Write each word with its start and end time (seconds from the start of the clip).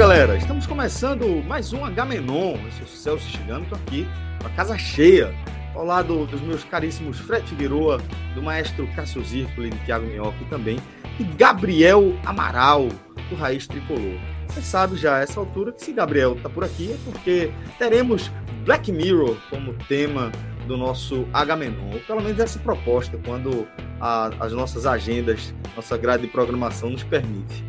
Galera! 0.00 0.34
Estamos 0.34 0.66
começando 0.66 1.44
mais 1.46 1.74
um 1.74 1.84
H-Menon. 1.84 2.52
Eu 2.52 2.72
sou 2.72 2.84
o 2.84 2.88
Celso 2.88 3.28
Chegando, 3.28 3.64
estou 3.64 3.76
aqui 3.86 4.08
com 4.40 4.46
a 4.46 4.50
casa 4.52 4.78
cheia, 4.78 5.30
ao 5.74 5.84
lado 5.84 6.24
dos 6.24 6.40
meus 6.40 6.64
caríssimos 6.64 7.18
Fred 7.18 7.46
Figueroa, 7.46 8.00
do 8.34 8.40
maestro 8.40 8.88
Cássio 8.96 9.22
Zirpoli, 9.22 9.68
de 9.68 9.78
Thiago 9.80 10.06
Minhoca 10.06 10.38
também 10.48 10.80
e 11.18 11.24
Gabriel 11.24 12.18
Amaral, 12.24 12.88
do 13.28 13.36
Raiz 13.36 13.66
Tricolor. 13.66 14.18
Você 14.48 14.62
sabe 14.62 14.96
já 14.96 15.18
a 15.18 15.20
essa 15.20 15.38
altura 15.38 15.70
que 15.70 15.84
se 15.84 15.92
Gabriel 15.92 16.32
está 16.32 16.48
por 16.48 16.64
aqui 16.64 16.92
é 16.92 16.96
porque 17.04 17.52
teremos 17.78 18.32
Black 18.64 18.90
Mirror 18.90 19.36
como 19.50 19.74
tema 19.86 20.32
do 20.66 20.78
nosso 20.78 21.28
H-Menon, 21.30 21.92
ou 21.92 22.00
pelo 22.00 22.22
menos 22.22 22.40
essa 22.40 22.58
proposta, 22.58 23.20
quando 23.22 23.68
a, 24.00 24.30
as 24.40 24.54
nossas 24.54 24.86
agendas, 24.86 25.54
nossa 25.76 25.98
grade 25.98 26.22
de 26.22 26.28
programação 26.28 26.88
nos 26.88 27.02
permite. 27.02 27.62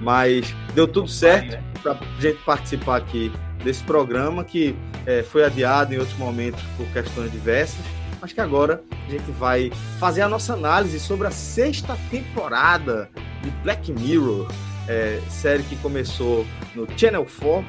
Mas 0.00 0.54
deu 0.74 0.86
tudo 0.86 1.08
certo 1.08 1.58
para 1.82 1.92
a 1.92 2.20
gente 2.20 2.38
participar 2.42 2.96
aqui 2.96 3.32
desse 3.62 3.82
programa 3.82 4.44
que 4.44 4.76
é, 5.06 5.22
foi 5.22 5.44
adiado 5.44 5.94
em 5.94 5.98
outros 5.98 6.16
momentos 6.18 6.62
por 6.76 6.86
questões 6.88 7.30
diversas, 7.30 7.84
mas 8.20 8.32
que 8.32 8.40
agora 8.40 8.82
a 9.06 9.10
gente 9.10 9.30
vai 9.32 9.70
fazer 9.98 10.22
a 10.22 10.28
nossa 10.28 10.54
análise 10.54 10.98
sobre 10.98 11.26
a 11.26 11.30
sexta 11.30 11.96
temporada 12.10 13.10
de 13.42 13.50
Black 13.62 13.92
Mirror, 13.92 14.50
é, 14.88 15.20
série 15.28 15.62
que 15.62 15.76
começou 15.76 16.46
no 16.74 16.86
Channel 16.98 17.26
4, 17.40 17.64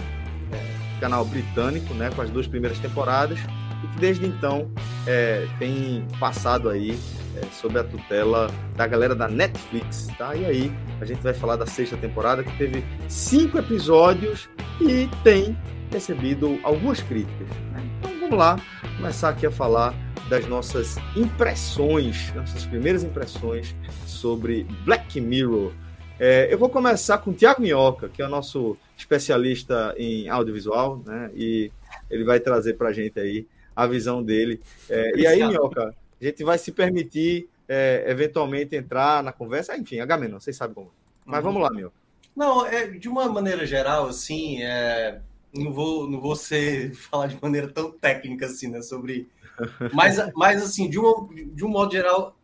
é, 0.52 1.00
canal 1.00 1.25
britânico, 1.25 1.94
né, 1.94 2.09
com 2.16 2.22
as 2.22 2.30
duas 2.30 2.48
primeiras 2.48 2.80
temporadas, 2.80 3.39
e 3.83 3.88
que 3.88 4.00
desde 4.00 4.25
então 4.25 4.70
é, 5.05 5.48
tem 5.59 6.05
passado 6.20 6.70
aí 6.70 7.00
é, 7.38 7.45
sob 7.52 7.77
a 7.77 7.83
tutela 7.83 8.49
da 8.75 8.88
galera 8.88 9.16
da 9.16 9.27
Netflix, 9.27 10.07
tá? 10.17 10.35
E 10.35 10.45
aí 10.45 10.71
a 10.99 11.05
gente 11.05 11.21
vai 11.21 11.33
falar 11.33 11.55
da 11.55 11.66
sexta 11.66 11.95
temporada 11.97 12.43
que 12.43 12.57
teve 12.57 12.83
cinco 13.07 13.57
episódios 13.57 14.49
e 14.81 15.07
tem 15.23 15.58
recebido 15.91 16.59
algumas 16.63 17.02
críticas. 17.02 17.47
Né? 17.71 17.89
Então 17.99 18.19
vamos 18.19 18.38
lá 18.38 18.59
começar 18.97 19.30
aqui 19.30 19.45
a 19.45 19.52
falar 19.52 19.93
das 20.30 20.45
nossas 20.47 20.97
impressões, 21.15 22.33
nossas 22.33 22.65
primeiras 22.65 23.03
impressões 23.03 23.75
sobre 24.05 24.65
Black 24.83 25.21
Mirror. 25.21 25.71
É, 26.19 26.52
eu 26.52 26.58
vou 26.58 26.69
começar 26.69 27.19
com 27.19 27.31
o 27.31 27.33
Tiago 27.33 27.61
Minhoca, 27.61 28.09
que 28.09 28.21
é 28.21 28.25
o 28.25 28.30
nosso 28.30 28.75
especialista 28.97 29.93
em 29.97 30.27
audiovisual, 30.27 31.02
né? 31.05 31.30
E 31.36 31.71
ele 32.09 32.23
vai 32.23 32.39
trazer 32.39 32.73
para 32.73 32.89
a 32.89 32.93
gente 32.93 33.20
aí 33.20 33.45
a 33.76 33.86
visão 33.86 34.23
dele. 34.23 34.59
É, 34.89 35.11
e 35.15 35.27
aí, 35.27 35.45
Minhoca, 35.45 35.93
a 36.22 36.26
gente 36.26 36.44
vai 36.44 36.58
se 36.58 36.72
permitir 36.72 37.50
é, 37.67 38.05
eventualmente 38.08 38.76
entrar 38.76 39.22
na 39.23 39.32
conversa, 39.32 39.78
enfim, 39.78 40.00
Agamenon, 40.00 40.39
vocês 40.39 40.55
sabem 40.55 40.73
como. 40.73 40.92
Mas 41.26 41.44
vamos 41.44 41.61
lá, 41.61 41.70
Minhoca. 41.70 41.95
Não, 42.36 42.66
é, 42.66 42.88
de 42.88 43.10
uma 43.10 43.28
maneira 43.28 43.66
geral, 43.66 44.08
assim, 44.08 44.61
é, 44.61 45.22
não 45.54 45.73
vou, 45.73 46.10
não 46.10 46.20
vou 46.20 46.36
ser, 46.36 46.94
falar 46.95 47.27
de 47.27 47.38
maneira 47.42 47.67
tão 47.67 47.92
técnica 47.92 48.45
assim, 48.45 48.67
né, 48.67 48.82
sobre... 48.82 49.30
Mas, 49.92 50.17
mas 50.36 50.61
assim, 50.61 50.88
de, 50.88 51.00
uma, 51.00 51.27
de 51.33 51.66
um 51.66 51.67
modo 51.67 51.92
geral, 51.92 52.38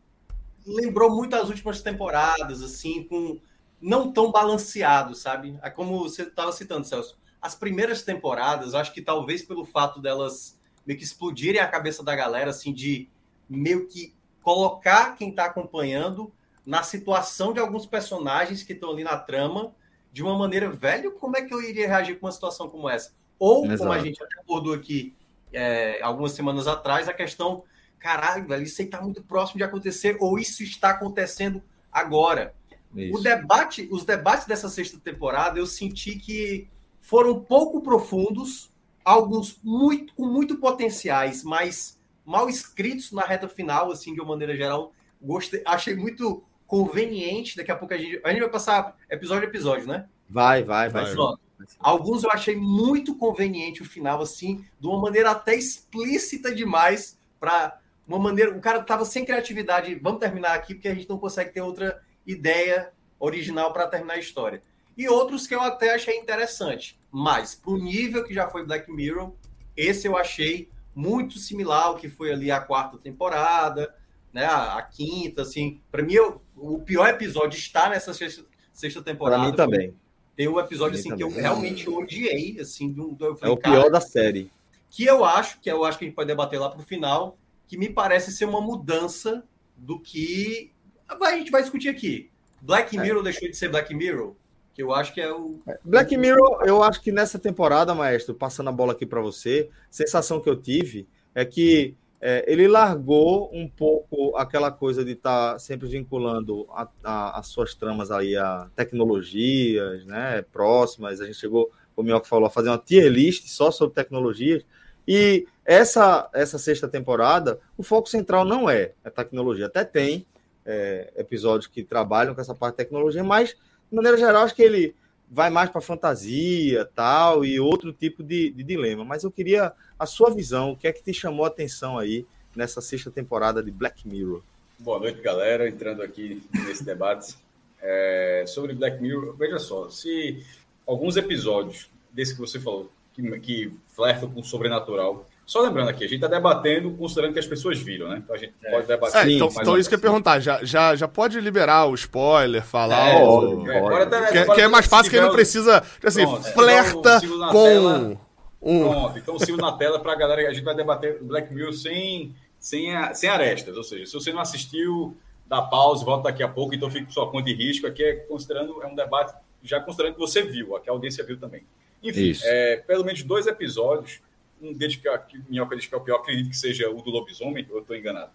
lembrou 0.66 1.16
muito 1.16 1.36
as 1.36 1.48
últimas 1.48 1.80
temporadas, 1.80 2.64
assim, 2.64 3.04
com 3.04 3.40
não 3.80 4.12
tão 4.12 4.32
balanceado, 4.32 5.14
sabe? 5.14 5.60
É 5.62 5.70
como 5.70 6.00
você 6.00 6.24
estava 6.24 6.52
citando, 6.52 6.88
Celso. 6.88 7.16
As 7.40 7.54
primeiras 7.54 8.02
temporadas, 8.02 8.74
acho 8.74 8.92
que 8.92 9.00
talvez 9.00 9.44
pelo 9.44 9.64
fato 9.64 10.02
delas 10.02 10.58
meio 10.88 10.98
que 10.98 11.06
explodirem 11.06 11.62
a 11.62 11.68
cabeça 11.68 12.04
da 12.04 12.16
galera, 12.16 12.50
assim, 12.50 12.74
de 12.74 13.08
meio 13.50 13.88
que 13.88 14.14
colocar 14.42 15.16
quem 15.16 15.30
está 15.30 15.46
acompanhando 15.46 16.32
na 16.66 16.84
situação 16.84 17.54
de 17.54 17.60
alguns 17.60 17.86
personagens 17.86 18.64
que 18.64 18.74
estão 18.74 18.92
ali 18.92 19.04
na 19.04 19.18
trama 19.18 19.74
de 20.12 20.22
uma 20.22 20.38
maneira, 20.38 20.70
velho, 20.70 21.14
como 21.14 21.36
é 21.36 21.42
que 21.42 21.54
eu 21.54 21.62
iria 21.62 21.88
reagir 21.88 22.20
com 22.20 22.28
uma 22.28 22.32
situação 22.32 22.70
como 22.70 22.88
essa? 22.88 23.12
Ou, 23.40 23.66
Exato. 23.66 23.80
como 23.80 23.92
a 23.92 24.00
gente 24.00 24.22
até 24.24 24.40
abordou 24.40 24.74
aqui 24.74 25.16
é, 25.52 26.02
algumas 26.02 26.34
semanas 26.34 26.68
atrás, 26.68 27.10
a 27.10 27.14
questão, 27.14 27.64
caralho, 27.98 28.48
velho, 28.48 28.64
isso 28.64 28.80
aí 28.82 28.86
está 28.86 29.02
muito 29.02 29.24
próximo 29.24 29.58
de 29.58 29.64
acontecer, 29.64 30.18
ou 30.20 30.38
isso 30.38 30.62
está 30.62 30.92
acontecendo 30.92 31.64
agora. 31.92 32.54
Isso. 32.96 33.18
O 33.18 33.22
debate, 33.22 33.88
os 33.92 34.06
debates 34.06 34.46
dessa 34.46 34.70
sexta 34.70 35.00
temporada, 35.00 35.58
eu 35.58 35.66
senti 35.66 36.16
que 36.18 36.68
foram 37.02 37.44
pouco 37.44 37.82
profundos, 37.82 38.72
alguns 39.04 39.60
muito 39.64 40.14
com 40.14 40.26
muito 40.26 40.58
potenciais, 40.58 41.44
mas 41.44 41.93
mal 42.26 42.50
escritos 42.50 43.12
na 43.12 43.24
reta 43.24 43.48
final, 43.48 43.92
assim, 43.92 44.14
de 44.14 44.20
uma 44.20 44.30
maneira 44.30 44.56
geral. 44.56 44.94
Gostei, 45.22 45.62
achei 45.66 45.96
muito 45.96 46.44
conveniente. 46.68 47.56
Daqui 47.56 47.72
a 47.72 47.76
pouco 47.76 47.94
a 47.94 47.98
gente, 47.98 48.20
a 48.24 48.30
gente 48.30 48.42
vai 48.42 48.50
passar 48.50 48.98
episódio 49.10 49.44
a 49.44 49.50
episódio, 49.50 49.88
né? 49.88 50.08
Vai, 50.30 50.64
vai, 50.64 50.90
vai. 50.90 51.14
Mas, 51.16 51.78
alguns 51.80 52.24
eu 52.24 52.32
achei 52.32 52.56
muito 52.56 53.16
conveniente 53.16 53.82
o 53.82 53.86
final, 53.86 54.22
assim, 54.22 54.66
de 54.80 54.88
uma 54.88 55.00
maneira 55.00 55.32
até 55.32 55.56
explícita 55.56 56.54
demais, 56.54 57.20
para 57.40 57.80
uma 58.08 58.20
maneira. 58.20 58.56
O 58.56 58.62
cara 58.62 58.82
tava 58.82 59.06
sem 59.06 59.26
criatividade. 59.26 59.96
Vamos 59.96 60.20
terminar 60.20 60.54
aqui, 60.54 60.74
porque 60.74 60.88
a 60.88 60.96
gente 60.96 61.10
não 61.10 61.18
consegue 61.18 61.52
ter 61.52 61.62
outra 61.62 62.02
ideia 62.26 62.92
original 63.20 63.72
para 63.72 63.88
terminar 63.88 64.16
a 64.16 64.20
história. 64.20 64.62
E 64.98 65.08
outros 65.08 65.48
que 65.48 65.56
eu 65.56 65.62
até 65.62 65.94
achei 65.94 66.18
interessante. 66.18 67.00
Mas, 67.12 67.56
para 67.56 67.72
o 67.72 67.78
nível 67.78 68.24
que 68.24 68.34
já 68.34 68.48
foi 68.48 68.66
Black 68.66 68.92
Mirror, 68.92 69.34
esse 69.76 70.08
eu 70.08 70.18
achei 70.18 70.70
muito 70.96 71.38
similar 71.38 71.86
ao 71.86 71.96
que 71.96 72.10
foi 72.10 72.32
ali 72.32 72.52
a 72.52 72.60
quarta 72.60 72.98
temporada, 72.98 73.94
né? 74.32 74.46
A, 74.46 74.78
a 74.78 74.82
quinta, 74.82 75.42
assim. 75.42 75.82
Para 75.92 76.04
mim, 76.04 76.14
eu, 76.14 76.42
o 76.56 76.80
pior 76.80 77.08
episódio 77.08 77.58
está 77.58 77.90
nessa 77.90 78.14
sexta, 78.14 78.46
sexta 78.72 79.02
temporada. 79.02 79.42
Para 79.42 79.52
mim 79.52 79.56
também. 79.56 79.96
Tem 80.36 80.48
um 80.48 80.60
episódio 80.60 80.98
assim 80.98 81.16
que 81.16 81.24
eu 81.24 81.30
realmente 81.30 81.88
odiei, 81.88 82.60
assim, 82.60 82.92
do, 82.92 83.12
do 83.12 83.36
falei, 83.36 83.54
É 83.54 83.58
o 83.58 83.58
pior 83.58 83.90
da 83.90 84.02
série. 84.02 84.50
Que 84.90 85.06
eu 85.06 85.24
acho, 85.24 85.60
que 85.60 85.70
eu 85.70 85.84
acho 85.84 85.98
que 85.98 86.06
a 86.06 86.08
gente 86.08 86.16
pode 86.16 86.28
debater 86.28 86.60
lá 86.60 86.70
para 86.70 86.80
o 86.80 86.84
final, 86.84 87.38
que 87.68 87.78
me 87.78 87.90
parece 87.90 88.32
ser 88.32 88.46
uma 88.46 88.60
mudança 88.60 89.44
do 89.78 90.00
que 90.00 90.72
a 91.08 91.36
gente 91.36 91.52
vai 91.52 91.62
discutir 91.62 91.90
aqui. 91.90 92.32
Black 92.62 92.98
é. 92.98 93.02
Mirror 93.02 93.22
é. 93.22 93.24
deixou 93.26 93.50
de 93.50 93.56
ser 93.56 93.70
Black 93.70 93.94
Mirror? 93.94 94.36
Que 94.74 94.82
eu 94.82 94.94
acho 94.94 95.14
que 95.14 95.22
é 95.22 95.32
o. 95.32 95.60
Black 95.84 96.16
Mirror, 96.18 96.64
eu 96.66 96.82
acho 96.82 97.02
que 97.02 97.12
nessa 97.12 97.38
temporada, 97.38 97.94
maestro, 97.94 98.34
passando 98.34 98.70
a 98.70 98.74
bola 98.74 98.94
aqui 98.94 99.06
para 99.06 99.22
você, 99.22 99.70
sensação 99.90 100.40
que 100.40 100.50
eu 100.50 100.56
tive 100.56 101.08
é 101.36 101.46
que 101.46 101.96
é, 102.26 102.44
ele 102.48 102.70
largou 102.70 103.50
um 103.54 103.68
pouco 103.68 104.36
aquela 104.38 104.72
coisa 104.72 105.04
de 105.04 105.12
estar 105.12 105.54
tá 105.54 105.60
sempre 105.60 105.88
vinculando 105.90 106.66
a, 106.72 106.88
a, 107.04 107.40
as 107.40 107.48
suas 107.48 107.76
tramas 107.76 108.12
aí 108.12 108.36
a 108.38 108.70
tecnologias 108.76 110.06
né, 110.06 110.42
próximas. 110.52 111.20
A 111.20 111.26
gente 111.26 111.38
chegou, 111.38 111.70
como 111.94 112.08
o 112.08 112.12
Mioca 112.12 112.26
falou, 112.26 112.48
a 112.48 112.50
fazer 112.50 112.70
uma 112.70 112.78
tier 112.78 113.12
list 113.12 113.48
só 113.50 113.72
sobre 113.72 113.94
tecnologias. 113.94 114.66
E 115.06 115.46
essa, 115.66 116.30
essa 116.34 116.58
sexta 116.58 116.88
temporada, 116.88 117.60
o 117.78 117.84
foco 117.84 118.08
central 118.08 118.46
não 118.46 118.70
é 118.70 118.94
a 119.04 119.10
tecnologia. 119.10 119.66
Até 119.66 119.84
tem 119.84 120.26
é, 120.66 121.12
episódios 121.18 121.68
que 121.68 121.84
trabalham 121.84 122.34
com 122.34 122.40
essa 122.40 122.56
parte 122.56 122.76
de 122.76 122.86
tecnologia, 122.86 123.22
mas, 123.22 123.56
de 123.94 123.96
maneira 123.96 124.18
geral, 124.18 124.44
acho 124.44 124.56
que 124.56 124.64
ele 124.64 124.96
vai 125.30 125.52
mais 125.52 125.70
para 125.70 125.80
fantasia 125.80 126.84
tal 126.96 127.46
e 127.46 127.60
outro 127.60 127.94
tipo 127.94 128.24
de, 128.24 128.50
de, 128.50 128.64
dilema. 128.64 129.06
Mas 129.06 129.24
eu 129.24 129.30
queria 129.30 129.72
a 130.00 130.06
sua 130.08 130.34
visão, 130.34 130.72
o 130.72 130.76
que 130.76 130.88
é 130.88 130.92
que 130.92 131.04
te 131.04 131.14
chamou 131.14 131.46
a 131.46 131.48
atenção 131.48 132.00
aí 132.00 132.26
nessa 132.56 132.82
sexta 132.82 133.12
temporada 133.12 133.62
de 133.62 133.70
Black 133.70 134.08
Mirror? 134.08 134.42
Boa 134.80 134.98
noite, 134.98 135.22
galera. 135.22 135.70
Entrando 135.70 136.02
aqui 136.02 136.42
nesse 136.66 136.84
debate 136.84 137.38
é, 137.80 138.46
sobre 138.48 138.74
Black 138.74 139.00
Mirror. 139.00 139.36
Veja 139.36 139.60
só, 139.60 139.88
se 139.90 140.44
alguns 140.88 141.16
episódios 141.16 141.88
desse 142.12 142.34
que 142.34 142.40
você 142.40 142.60
falou, 142.60 142.92
que, 143.14 143.40
que 143.42 143.74
flertam 143.90 144.28
com 144.32 144.40
o 144.40 144.44
sobrenatural, 144.44 145.30
Só 145.46 145.62
lembrando 145.62 145.90
aqui, 145.90 146.06
a 146.06 146.08
gente 146.08 146.24
está 146.24 146.28
debatendo 146.28 146.92
considerando 146.92 147.34
que 147.34 147.40
as 147.40 147.46
pessoas 147.46 147.78
viram, 147.78 148.08
né? 148.08 148.22
Então 148.24 148.36
a 148.36 148.40
gente 148.40 148.54
é. 148.64 148.72
pode 148.72 148.88
debater. 148.88 149.22
É, 149.22 149.32
então, 149.32 149.50
então 149.50 149.78
isso 149.78 149.90
que 149.90 149.96
eu 149.96 149.98
ia 149.98 150.02
perguntar, 150.02 150.40
já, 150.40 150.64
já, 150.64 150.96
já 150.96 151.08
pode 151.08 151.40
liberar 151.42 151.86
o 151.86 151.96
spoiler, 151.96 152.64
falar 152.64 153.10
é, 153.10 153.24
o... 153.24 153.70
é, 153.70 154.04
até, 154.04 154.46
que, 154.46 154.56
que, 154.56 154.62
é 154.62 154.68
mais 154.68 154.86
fácil 154.86 155.10
que 155.10 155.18
ele 155.18 155.26
não 155.26 155.34
precisa. 155.34 155.84
Assim, 156.02 156.26
Pronto, 156.26 156.44
flerta 156.54 157.22
com. 157.52 157.64
Tela, 157.64 158.18
um... 158.62 158.90
Pronto, 158.90 159.20
então 159.20 159.38
sigo 159.38 159.58
na 159.58 159.74
tela 159.74 160.00
para 160.00 160.14
a 160.14 160.16
galera. 160.16 160.50
A 160.50 160.54
gente 160.54 160.64
vai 160.64 160.76
debater 160.76 161.22
Black 161.22 161.54
Mirror 161.54 161.74
sem, 161.74 162.34
sem, 162.58 162.96
a, 162.96 163.14
sem 163.14 163.30
arestas. 163.30 163.76
Ou 163.76 163.84
seja, 163.84 164.06
se 164.06 164.14
você 164.14 164.32
não 164.32 164.40
assistiu, 164.40 165.18
dá 165.46 165.62
pausa, 165.62 166.06
volta 166.06 166.30
daqui 166.30 166.42
a 166.42 166.48
pouco, 166.48 166.74
então 166.74 166.90
fica 166.90 167.06
com 167.06 167.12
sua 167.12 167.30
conta 167.30 167.46
de 167.46 167.54
risco. 167.54 167.86
Aqui 167.86 168.02
é 168.02 168.14
considerando, 168.14 168.82
é 168.82 168.88
um 168.88 168.96
debate 168.96 169.34
já 169.62 169.80
considerando 169.82 170.14
que 170.14 170.20
você 170.20 170.42
viu, 170.42 170.76
aqui 170.76 170.90
a 170.90 170.94
audiência 170.94 171.24
viu 171.24 171.38
também. 171.38 171.64
Enfim, 172.02 172.34
é, 172.44 172.78
pelo 172.78 173.04
menos 173.04 173.24
dois 173.24 173.48
episódios 173.48 174.20
um 174.64 174.74
deles 174.74 174.96
que, 174.96 175.18
que 175.30 175.42
Minhoca 175.50 175.76
diz 175.76 175.86
que 175.86 175.94
é 175.94 175.98
o 175.98 176.02
pior, 176.02 176.18
acredito 176.18 176.50
que 176.50 176.58
seja 176.58 176.90
o 176.90 177.02
do 177.02 177.10
lobisomem, 177.10 177.66
eu 177.70 177.80
estou 177.80 177.96
enganado. 177.96 178.32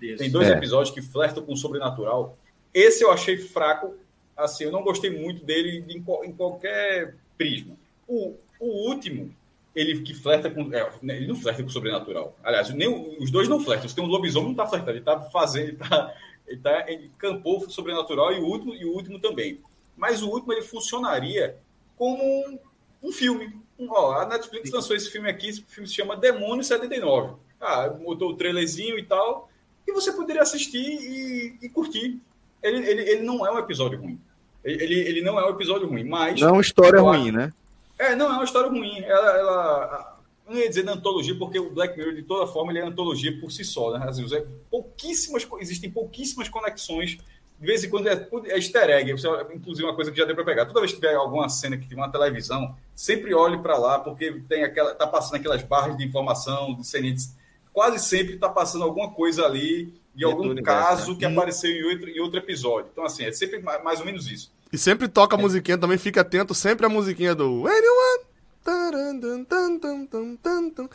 Tem 0.00 0.30
dois 0.30 0.48
é. 0.48 0.52
episódios 0.52 0.94
que 0.94 1.02
flertam 1.02 1.44
com 1.44 1.52
o 1.52 1.56
sobrenatural. 1.56 2.36
Esse 2.72 3.02
eu 3.02 3.10
achei 3.10 3.38
fraco, 3.38 3.94
assim, 4.36 4.64
eu 4.64 4.72
não 4.72 4.82
gostei 4.82 5.10
muito 5.10 5.44
dele 5.44 5.84
em, 5.88 6.04
em 6.28 6.32
qualquer 6.32 7.14
prisma. 7.36 7.76
O, 8.06 8.34
o 8.60 8.88
último, 8.88 9.34
ele 9.74 10.02
que 10.02 10.14
flerta 10.14 10.50
com. 10.50 10.72
É, 10.74 10.90
ele 11.02 11.26
não 11.26 11.36
flerta 11.36 11.62
com 11.62 11.68
o 11.68 11.72
sobrenatural. 11.72 12.36
Aliás, 12.42 12.70
nem, 12.70 12.88
os 13.18 13.30
dois 13.30 13.48
não 13.48 13.60
flertam. 13.60 13.88
Se 13.88 13.94
tem 13.94 14.04
um 14.04 14.08
lobisomem, 14.08 14.46
não 14.46 14.52
está 14.52 14.66
flertando, 14.66 14.92
ele 14.92 14.98
está 15.00 15.20
fazendo, 15.30 15.68
ele, 15.68 15.76
tá, 15.76 16.14
ele, 16.46 16.60
tá, 16.60 16.84
ele 16.90 17.10
campou 17.18 17.58
o 17.58 17.70
sobrenatural 17.70 18.32
e 18.32 18.40
o 18.40 18.44
último, 18.44 18.74
e 18.74 18.84
o 18.84 18.92
último 18.92 19.18
também. 19.18 19.60
Mas 19.96 20.22
o 20.22 20.28
último 20.28 20.52
ele 20.52 20.62
funcionaria 20.62 21.56
como 21.96 22.22
um, 22.22 22.58
um 23.02 23.12
filme 23.12 23.65
Ó, 23.88 24.12
a 24.12 24.26
Netflix 24.26 24.70
lançou 24.70 24.96
esse 24.96 25.10
filme 25.10 25.28
aqui, 25.28 25.48
esse 25.48 25.62
filme 25.62 25.88
se 25.88 25.94
chama 25.94 26.16
Demônio 26.16 26.64
79. 26.64 27.34
Ah, 27.60 27.88
botou 27.88 28.30
o 28.30 28.36
trailerzinho 28.36 28.98
e 28.98 29.02
tal, 29.02 29.50
e 29.86 29.92
você 29.92 30.12
poderia 30.12 30.42
assistir 30.42 30.78
e, 30.78 31.58
e 31.62 31.68
curtir. 31.68 32.18
Ele, 32.62 32.78
ele, 32.88 33.02
ele 33.02 33.22
não 33.22 33.46
é 33.46 33.50
um 33.50 33.58
episódio 33.58 34.00
ruim. 34.00 34.18
Ele, 34.64 34.94
ele 34.94 35.22
não 35.22 35.38
é 35.38 35.46
um 35.46 35.50
episódio 35.50 35.88
ruim, 35.88 36.04
mas. 36.04 36.40
Não 36.40 36.48
é 36.48 36.52
uma 36.52 36.60
história 36.60 37.00
ruim, 37.00 37.30
né? 37.30 37.52
É, 37.98 38.16
não 38.16 38.26
é 38.26 38.32
uma 38.32 38.44
história 38.44 38.68
ruim. 38.68 39.00
Ela, 39.00 39.38
ela 39.38 40.18
não 40.48 40.56
ia 40.56 40.68
dizer 40.68 40.82
da 40.82 40.92
antologia, 40.92 41.36
porque 41.38 41.58
o 41.58 41.70
Black 41.70 41.96
Mirror, 41.96 42.14
de 42.14 42.22
toda 42.22 42.50
forma, 42.50 42.72
ele 42.72 42.80
é 42.80 42.82
antologia 42.82 43.38
por 43.40 43.50
si 43.52 43.64
só, 43.64 43.96
né? 43.96 44.06
Assim, 44.08 44.26
pouquíssimas, 44.70 45.46
existem 45.60 45.90
pouquíssimas 45.90 46.48
conexões 46.48 47.18
de 47.58 47.66
vez 47.66 47.82
em 47.82 47.88
quando 47.88 48.08
é, 48.08 48.28
é 48.46 48.56
easter 48.56 48.90
egg, 48.90 49.14
inclusive 49.54 49.86
uma 49.86 49.94
coisa 49.94 50.10
que 50.10 50.18
já 50.18 50.24
deu 50.24 50.34
para 50.34 50.44
pegar. 50.44 50.66
Toda 50.66 50.80
vez 50.80 50.92
que 50.92 51.00
tiver 51.00 51.14
alguma 51.14 51.48
cena 51.48 51.76
que 51.76 51.88
tiver 51.88 52.00
uma 52.00 52.10
televisão, 52.10 52.76
sempre 52.94 53.34
olhe 53.34 53.58
para 53.58 53.78
lá, 53.78 53.98
porque 53.98 54.42
tem 54.48 54.62
aquela, 54.62 54.94
tá 54.94 55.06
passando 55.06 55.36
aquelas 55.36 55.62
barras 55.62 55.96
de 55.96 56.04
informação, 56.04 56.74
de 56.74 56.86
cenas, 56.86 57.34
quase 57.72 57.98
sempre 57.98 58.34
está 58.34 58.48
passando 58.48 58.84
alguma 58.84 59.10
coisa 59.10 59.44
ali 59.44 59.94
de 60.14 60.24
algum 60.24 60.54
caso 60.62 61.12
né? 61.12 61.18
que 61.18 61.24
apareceu 61.24 61.70
em 61.70 61.84
outro, 61.84 62.08
em 62.08 62.20
outro 62.20 62.38
episódio. 62.38 62.88
Então, 62.92 63.04
assim, 63.04 63.24
é 63.24 63.32
sempre 63.32 63.60
mais 63.60 64.00
ou 64.00 64.06
menos 64.06 64.30
isso. 64.30 64.50
E 64.72 64.78
sempre 64.78 65.08
toca 65.08 65.36
a 65.36 65.38
é. 65.38 65.42
musiquinha 65.42 65.78
também, 65.78 65.98
fica 65.98 66.22
atento 66.22 66.54
sempre 66.54 66.86
a 66.86 66.88
musiquinha 66.88 67.34
do 67.34 67.66
Anyone. 67.66 68.26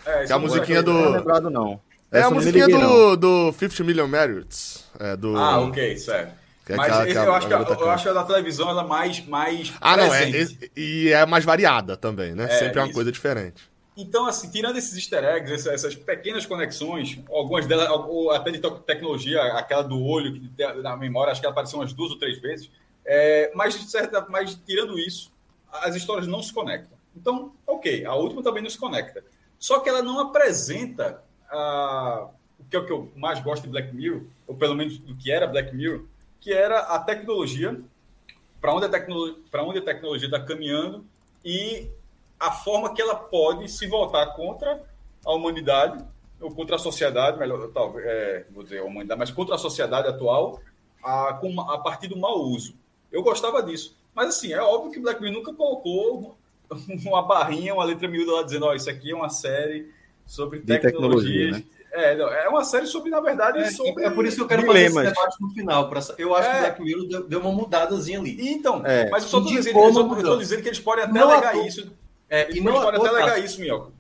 É, 0.05 0.25
que 0.25 0.31
é 0.31 0.35
a 0.35 0.39
musiquinha 0.39 0.83
do. 0.83 0.91
Não 0.91 1.05
é 1.05 1.17
lembrado, 1.17 1.49
não. 1.49 1.79
É 2.11 2.19
Essa 2.19 2.27
a 2.27 2.31
musiquinha 2.31 2.65
liguei, 2.65 2.81
do, 2.81 3.15
do 3.15 3.53
50 3.53 3.83
Million 3.85 4.07
Merits. 4.07 4.85
É, 4.99 5.15
do... 5.15 5.37
Ah, 5.37 5.61
ok, 5.61 5.97
certo. 5.97 6.40
Que 6.65 6.73
é 6.73 6.75
Mas 6.75 6.91
aquela, 6.91 7.25
eu, 7.25 7.33
acho 7.33 7.47
que, 7.47 7.53
a, 7.53 7.57
eu 7.57 7.89
acho 7.89 8.09
a 8.09 8.13
da 8.13 8.23
televisão 8.23 8.69
ela 8.69 8.83
é 8.83 8.87
mais, 8.87 9.25
mais 9.25 9.73
Ah, 9.81 9.95
presente. 9.95 10.55
não, 10.55 10.67
é, 10.67 10.69
e 10.75 11.11
é 11.11 11.25
mais 11.25 11.43
variada 11.43 11.97
também, 11.97 12.35
né? 12.35 12.45
É, 12.45 12.47
Sempre 12.59 12.79
é 12.79 12.81
uma 12.81 12.85
isso. 12.87 12.93
coisa 12.93 13.11
diferente. 13.11 13.69
Então, 13.97 14.25
assim, 14.25 14.49
tirando 14.49 14.77
esses 14.77 14.95
easter 14.95 15.23
eggs, 15.23 15.67
essas 15.67 15.95
pequenas 15.95 16.45
conexões, 16.45 17.19
algumas 17.29 17.65
delas, 17.65 17.89
até 18.33 18.51
de 18.51 18.59
tecnologia, 18.85 19.41
aquela 19.53 19.81
do 19.81 20.01
olho, 20.01 20.33
que 20.33 20.73
na 20.81 20.95
memória, 20.95 21.31
acho 21.31 21.41
que 21.41 21.45
ela 21.45 21.51
apareceu 21.51 21.79
umas 21.79 21.93
duas 21.93 22.11
ou 22.11 22.17
três 22.17 22.39
vezes, 22.39 22.69
é, 23.05 23.51
mas, 23.53 23.73
certa, 23.75 24.25
mas 24.29 24.55
tirando 24.55 24.97
isso, 24.97 25.31
as 25.71 25.95
histórias 25.95 26.27
não 26.27 26.41
se 26.41 26.53
conectam. 26.53 26.97
Então, 27.15 27.51
ok, 27.67 28.05
a 28.05 28.15
última 28.15 28.41
também 28.41 28.63
não 28.63 28.69
se 28.69 28.77
conecta. 28.77 29.23
Só 29.59 29.79
que 29.79 29.89
ela 29.89 30.01
não 30.01 30.19
apresenta 30.19 31.21
a, 31.49 32.27
o 32.59 32.63
que 32.69 32.75
é 32.75 32.79
o 32.79 32.85
que 32.85 32.91
eu 32.91 33.11
mais 33.15 33.39
gosto 33.41 33.63
de 33.63 33.69
Black 33.69 33.93
Mirror, 33.93 34.21
ou 34.47 34.55
pelo 34.55 34.75
menos 34.75 34.97
do 34.99 35.15
que 35.15 35.31
era 35.31 35.45
Black 35.45 35.75
Mirror, 35.75 36.05
que 36.41 36.51
era 36.51 36.79
a 36.79 36.99
tecnologia, 36.99 37.79
para 38.59 38.73
onde, 38.73 38.87
a 38.87 38.89
tecno, 38.89 39.37
onde 39.59 39.79
a 39.79 39.83
tecnologia 39.83 40.27
está 40.27 40.39
caminhando 40.39 41.05
e 41.45 41.87
a 42.39 42.51
forma 42.51 42.93
que 42.93 43.01
ela 43.01 43.15
pode 43.15 43.69
se 43.69 43.87
voltar 43.87 44.25
contra 44.35 44.83
a 45.23 45.33
humanidade, 45.33 46.03
ou 46.39 46.51
contra 46.51 46.75
a 46.75 46.79
sociedade, 46.79 47.37
melhor, 47.37 47.69
talvez, 47.69 48.05
é, 48.05 48.45
vou 48.49 48.63
dizer 48.63 48.79
a 48.79 48.83
humanidade, 48.83 49.19
mas 49.19 49.29
contra 49.29 49.53
a 49.53 49.59
sociedade 49.59 50.07
atual, 50.07 50.59
a, 51.03 51.29
a 51.29 51.77
partir 51.77 52.07
do 52.07 52.17
mau 52.17 52.41
uso. 52.41 52.75
Eu 53.11 53.21
gostava 53.21 53.61
disso. 53.61 53.95
Mas, 54.13 54.29
assim, 54.29 54.51
é 54.51 54.61
óbvio 54.61 54.91
que 54.91 54.99
Black 54.99 55.21
Mirror 55.21 55.37
nunca 55.37 55.53
colocou 55.53 56.35
uma 57.05 57.21
barrinha, 57.21 57.75
uma 57.75 57.85
letra 57.85 58.07
miúda 58.07 58.33
lá 58.33 58.43
dizendo: 58.43 58.65
Ó, 58.65 58.71
oh, 58.71 58.73
isso 58.73 58.89
aqui 58.89 59.11
é 59.11 59.15
uma 59.15 59.29
série 59.29 59.91
sobre 60.25 60.61
tecnologia, 60.61 61.51
né? 61.51 61.63
É, 61.91 62.15
não, 62.15 62.27
é 62.29 62.47
uma 62.47 62.63
série 62.63 62.87
sobre, 62.87 63.09
na 63.09 63.19
verdade, 63.19 63.59
é, 63.59 63.69
sobre. 63.69 64.05
É 64.05 64.09
por 64.09 64.25
isso 64.25 64.37
que 64.37 64.43
eu 64.43 64.47
quero 64.47 64.61
dilemas. 64.61 64.93
fazer 64.93 65.07
esse 65.07 65.15
debate 65.15 65.41
no 65.41 65.49
final. 65.49 65.89
Pra, 65.89 66.01
eu 66.17 66.35
acho 66.35 66.49
é. 66.49 66.53
que 66.53 66.59
Black 66.59 66.81
Mirror 66.81 67.07
deu, 67.07 67.27
deu, 67.27 67.39
uma 67.41 67.51
mudadazinha 67.51 68.19
ali. 68.19 68.49
Então, 68.49 68.81
é. 68.85 69.09
mas 69.09 69.23
eu 69.23 69.29
só 69.29 69.37
estou 69.39 69.53
dizendo, 69.53 70.37
dizendo, 70.37 70.61
que 70.61 70.69
eles 70.69 70.79
podem 70.79 71.03
até 71.03 71.13
não 71.13 71.29
alegar 71.29 71.57
isso. 71.57 71.91
É, 72.29 72.49
e 72.51 72.61
não 72.61 72.73
podem 72.73 72.99
até 72.99 73.09
alegar 73.09 73.39
isso, 73.39 73.59
Minhoca. 73.59 73.91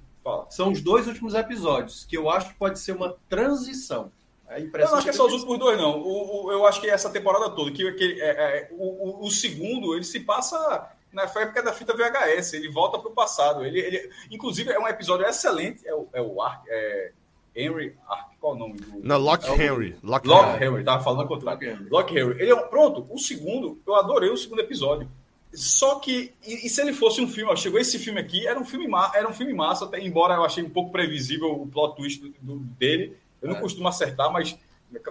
São 0.49 0.71
os 0.71 0.81
dois 0.81 1.07
últimos 1.07 1.33
episódios, 1.33 2.05
que 2.05 2.15
eu 2.15 2.29
acho 2.29 2.49
que 2.49 2.55
pode 2.55 2.79
ser 2.79 2.93
uma 2.93 3.17
transição. 3.27 4.11
É 4.47 4.59
eu 4.59 4.69
não 4.69 4.95
acho 4.95 5.03
que 5.03 5.09
é 5.09 5.13
só 5.13 5.25
os 5.25 5.33
últimos 5.33 5.57
dois, 5.57 5.77
não. 5.77 5.99
O, 5.99 6.45
o, 6.45 6.51
eu 6.51 6.65
acho 6.65 6.81
que 6.81 6.89
é 6.89 6.93
essa 6.93 7.09
temporada 7.09 7.49
toda, 7.51 7.71
que, 7.71 7.89
que 7.93 8.21
é, 8.21 8.29
é, 8.29 8.69
o, 8.71 9.25
o, 9.25 9.31
segundo, 9.31 9.95
ele 9.95 10.03
se 10.03 10.19
passa 10.19 10.89
na 11.11 11.23
época 11.23 11.63
da 11.63 11.71
fita 11.71 11.95
VHS, 11.95 12.53
ele 12.53 12.69
volta 12.69 12.99
para 12.99 13.09
o 13.09 13.13
passado. 13.13 13.65
Ele, 13.65 13.79
ele, 13.79 14.11
inclusive, 14.29 14.69
é 14.69 14.79
um 14.79 14.87
episódio 14.87 15.25
excelente. 15.25 15.87
É 15.87 15.95
o, 15.95 16.07
é 16.11 16.21
o 16.21 16.41
Ark, 16.41 16.65
é, 16.69 17.11
Henry. 17.55 17.95
Ah, 18.07 18.27
qual 18.39 18.53
é 18.53 18.55
o 18.55 18.59
nome? 18.59 18.79
Do... 18.79 18.99
Não, 19.03 19.17
Lock 19.17 19.45
é 19.45 19.53
Henry. 19.53 19.95
Lock, 20.03 20.27
Lock 20.27 20.63
Henry, 20.63 20.83
tava 20.83 21.03
falando 21.03 21.21
ao 21.21 21.27
contrário. 21.27 21.87
Lock 21.89 22.11
Henry. 22.15 22.41
Ele 22.41 22.51
é, 22.51 22.55
pronto, 22.55 23.05
o 23.09 23.17
segundo, 23.17 23.79
eu 23.85 23.95
adorei 23.95 24.29
o 24.29 24.37
segundo 24.37 24.59
episódio. 24.59 25.07
Só 25.53 25.99
que, 25.99 26.33
e, 26.45 26.65
e, 26.65 26.69
se 26.69 26.81
ele 26.81 26.93
fosse 26.93 27.19
um 27.19 27.27
filme, 27.27 27.51
ó, 27.51 27.55
chegou 27.55 27.79
esse 27.79 27.99
filme 27.99 28.21
aqui, 28.21 28.47
era 28.47 28.57
um 28.57 28.63
filme, 28.63 28.87
era 29.13 29.27
um 29.27 29.33
filme 29.33 29.53
massa, 29.53 29.83
até, 29.83 29.99
embora 29.99 30.35
eu 30.35 30.45
achei 30.45 30.63
um 30.63 30.69
pouco 30.69 30.91
previsível 30.91 31.51
o 31.51 31.67
plot 31.67 31.97
twist 31.97 32.21
do, 32.21 32.33
do, 32.41 32.59
dele. 32.59 33.17
Eu 33.41 33.49
não 33.49 33.57
é. 33.57 33.59
costumo 33.59 33.87
acertar, 33.87 34.31
mas, 34.31 34.57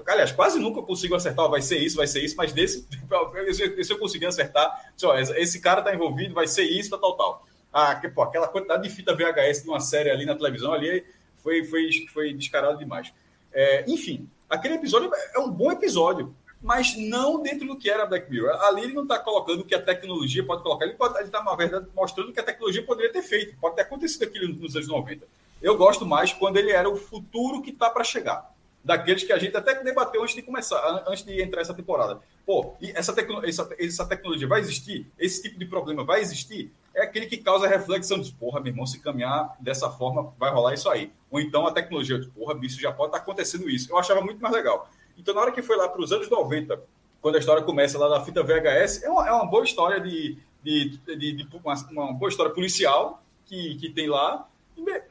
aliás, 0.09 0.33
quase 0.33 0.59
nunca 0.59 0.81
consigo 0.81 1.15
acertar, 1.15 1.47
vai 1.51 1.61
ser 1.61 1.79
isso, 1.79 1.97
vai 1.97 2.07
ser 2.07 2.25
isso, 2.25 2.37
mas 2.39 2.55
desse, 2.55 2.87
se 3.85 3.93
eu 3.93 3.99
conseguir 3.99 4.27
acertar, 4.27 4.93
ó, 5.05 5.19
esse 5.19 5.61
cara 5.61 5.83
tá 5.83 5.95
envolvido, 5.95 6.33
vai 6.33 6.47
ser 6.47 6.65
isso, 6.65 6.97
tal, 6.99 7.17
tal. 7.17 7.47
Ah, 7.71 7.95
que, 7.95 8.09
pô, 8.09 8.23
aquela 8.23 8.49
quantidade 8.49 8.83
de 8.83 8.89
fita 8.89 9.15
VHS 9.15 9.63
de 9.63 9.69
uma 9.69 9.81
série 9.81 10.11
ali 10.11 10.25
na 10.25 10.35
televisão 10.35 10.73
ali, 10.73 11.05
foi, 11.43 11.65
foi, 11.65 11.91
foi 12.13 12.33
descarado 12.33 12.79
demais. 12.79 13.13
É, 13.53 13.85
enfim, 13.89 14.29
aquele 14.49 14.75
episódio 14.75 15.11
é 15.35 15.39
um 15.39 15.51
bom 15.51 15.73
episódio, 15.73 16.35
mas 16.63 16.97
não 16.97 17.43
dentro 17.43 17.67
do 17.67 17.77
que 17.77 17.91
era 17.91 18.07
Black 18.07 18.31
Mirror. 18.31 18.51
Ali 18.65 18.83
ele 18.83 18.93
não 18.93 19.03
está 19.03 19.19
colocando 19.19 19.61
o 19.61 19.65
que 19.65 19.75
a 19.75 19.83
tecnologia 19.83 20.45
pode 20.45 20.63
colocar, 20.63 20.85
ele 20.85 20.95
está, 20.95 21.43
na 21.43 21.55
verdade, 21.55 21.87
mostrando 21.95 22.31
o 22.31 22.33
que 22.33 22.41
a 22.41 22.45
tecnologia 22.45 22.85
poderia 22.85 23.13
ter 23.13 23.23
feito. 23.23 23.57
Pode 23.59 23.77
ter 23.77 23.83
acontecido 23.83 24.25
aquilo 24.25 24.55
nos 24.55 24.77
anos 24.77 24.89
90. 24.89 25.27
Eu 25.63 25.77
gosto 25.77 26.07
mais 26.07 26.33
quando 26.33 26.57
ele 26.57 26.71
era 26.71 26.89
o 26.89 26.97
futuro 26.97 27.63
que 27.63 27.71
está 27.71 27.89
para 27.91 28.05
chegar. 28.05 28.51
Daqueles 28.83 29.25
que 29.25 29.33
a 29.33 29.39
gente 29.39 29.55
até 29.57 29.83
debateu 29.83 30.23
antes 30.23 30.35
de 30.35 30.43
começar, 30.43 31.05
antes 31.07 31.23
de 31.23 31.43
entrar 31.43 31.61
essa 31.61 31.75
temporada. 31.75 32.19
Pô, 32.47 32.75
essa, 32.81 33.13
tecno, 33.13 33.45
essa, 33.45 33.69
essa 33.79 34.07
tecnologia 34.07 34.49
vai 34.49 34.61
existir? 34.61 35.07
Esse 35.19 35.43
tipo 35.43 35.59
de 35.59 35.67
problema 35.67 36.03
vai 36.03 36.21
existir? 36.21 36.73
É 36.95 37.03
aquele 37.03 37.27
que 37.27 37.37
causa 37.37 37.69
reflexão 37.69 38.21
de, 38.21 38.33
porra, 38.33 38.61
meu 38.61 38.73
irmão, 38.73 38.87
se 38.87 39.01
caminhar 39.01 39.55
dessa 39.61 39.91
forma, 39.91 40.33
vai 40.39 40.51
rolar 40.51 40.75
isso 40.75 40.89
aí. 40.89 41.13
Ou 41.31 41.41
então 41.41 41.67
a 41.67 41.73
tecnologia 41.73 42.19
de, 42.19 42.27
porra, 42.29 42.59
isso 42.63 42.81
já 42.81 42.93
pode 42.93 43.09
estar 43.09 43.19
tá 43.19 43.23
acontecendo 43.23 43.69
isso. 43.69 43.91
Eu 43.91 43.99
achava 43.99 44.21
muito 44.21 44.41
mais 44.41 44.55
legal. 44.55 44.89
Então, 45.17 45.35
na 45.35 45.41
hora 45.41 45.53
que 45.53 45.63
foi 45.63 45.77
lá 45.77 45.89
para 45.89 46.01
os 46.01 46.13
anos 46.13 46.29
90, 46.29 46.81
quando 47.21 47.37
a 47.37 47.39
história 47.39 47.63
começa 47.63 47.99
lá 47.99 48.09
na 48.09 48.25
fita 48.25 48.43
VHS, 48.43 49.03
é 49.03 49.11
uma, 49.11 49.29
é 49.29 49.33
uma 49.33 49.47
boa 49.47 49.65
história 49.65 50.01
de, 50.01 50.39
de, 50.63 50.99
de, 50.99 51.33
de 51.33 51.49
uma, 51.57 51.75
uma, 51.91 52.13
boa 52.13 52.29
história 52.29 52.53
policial 52.53 53.23
que, 53.47 53.77
que 53.77 53.91
tem 53.91 54.09
lá, 54.09 54.47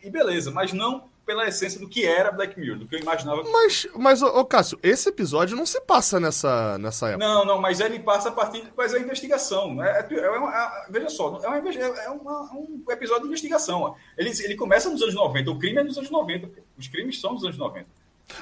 e 0.02 0.10
beleza, 0.10 0.50
mas 0.50 0.74
não 0.74 1.08
pela 1.30 1.48
essência 1.48 1.80
do 1.80 1.88
que 1.88 2.08
era 2.08 2.32
Black 2.32 2.60
Mirror, 2.60 2.80
do 2.80 2.88
que 2.88 2.96
eu 2.96 3.00
imaginava. 3.00 3.44
Mas, 3.44 3.88
mas 3.96 4.24
ô, 4.24 4.44
Cássio, 4.44 4.80
esse 4.82 5.10
episódio 5.10 5.56
não 5.56 5.64
se 5.64 5.80
passa 5.82 6.20
nessa, 6.20 6.76
nessa 6.80 7.10
época. 7.10 7.24
Não, 7.24 7.46
não, 7.46 7.62
mas 7.62 7.80
ele 7.80 8.00
passa 8.00 8.30
a 8.30 8.32
partir 8.32 8.64
mas 8.76 8.96
é 8.96 9.00
investigação. 9.00 9.76
Né? 9.76 10.08
É, 10.10 10.16
é 10.16 10.30
uma, 10.32 10.52
é, 10.52 10.92
veja 10.92 11.08
só, 11.08 11.40
é, 11.44 11.48
uma, 11.48 11.60
é 11.60 12.10
uma, 12.10 12.52
um 12.52 12.84
episódio 12.90 13.22
de 13.22 13.28
investigação. 13.28 13.96
Ele, 14.18 14.32
ele 14.44 14.56
começa 14.56 14.90
nos 14.90 15.04
anos 15.04 15.14
90, 15.14 15.52
o 15.52 15.60
crime 15.60 15.78
é 15.78 15.84
nos 15.84 16.00
anos 16.00 16.10
90. 16.10 16.50
Os 16.76 16.88
crimes 16.88 17.22
são 17.22 17.36
dos 17.36 17.44
anos 17.44 17.60
90. 17.60 17.86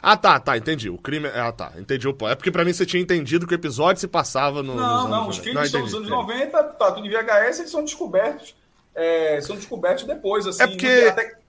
Ah, 0.02 0.16
tá, 0.16 0.40
tá, 0.40 0.56
entendi. 0.56 0.90
O 0.90 0.98
crime. 0.98 1.28
Ah, 1.28 1.52
tá, 1.52 1.74
entendi 1.78 2.08
o 2.08 2.14
ponto. 2.14 2.32
É 2.32 2.36
porque 2.36 2.52
pra 2.52 2.64
mim 2.64 2.72
você 2.72 2.86
tinha 2.86 3.04
entendido 3.04 3.46
que 3.46 3.54
o 3.54 3.56
episódio 3.56 4.00
se 4.00 4.08
passava 4.08 4.64
no. 4.64 4.76
Não, 4.76 5.10
não, 5.10 5.28
os 5.28 5.40
crimes 5.40 5.74
não, 5.74 5.82
são 5.82 5.82
dos 5.82 5.94
anos 5.94 6.10
90, 6.10 6.64
tá 6.64 6.92
tudo 6.94 7.06
em 7.06 7.10
VHS, 7.10 7.60
eles 7.60 7.72
são 7.72 7.84
descobertos. 7.84 8.56
É, 8.96 9.42
são 9.42 9.58
descobertos 9.58 10.06
depois, 10.06 10.48
assim. 10.48 10.64
É 10.64 10.68
porque. 10.68 10.88
Até... 10.88 11.47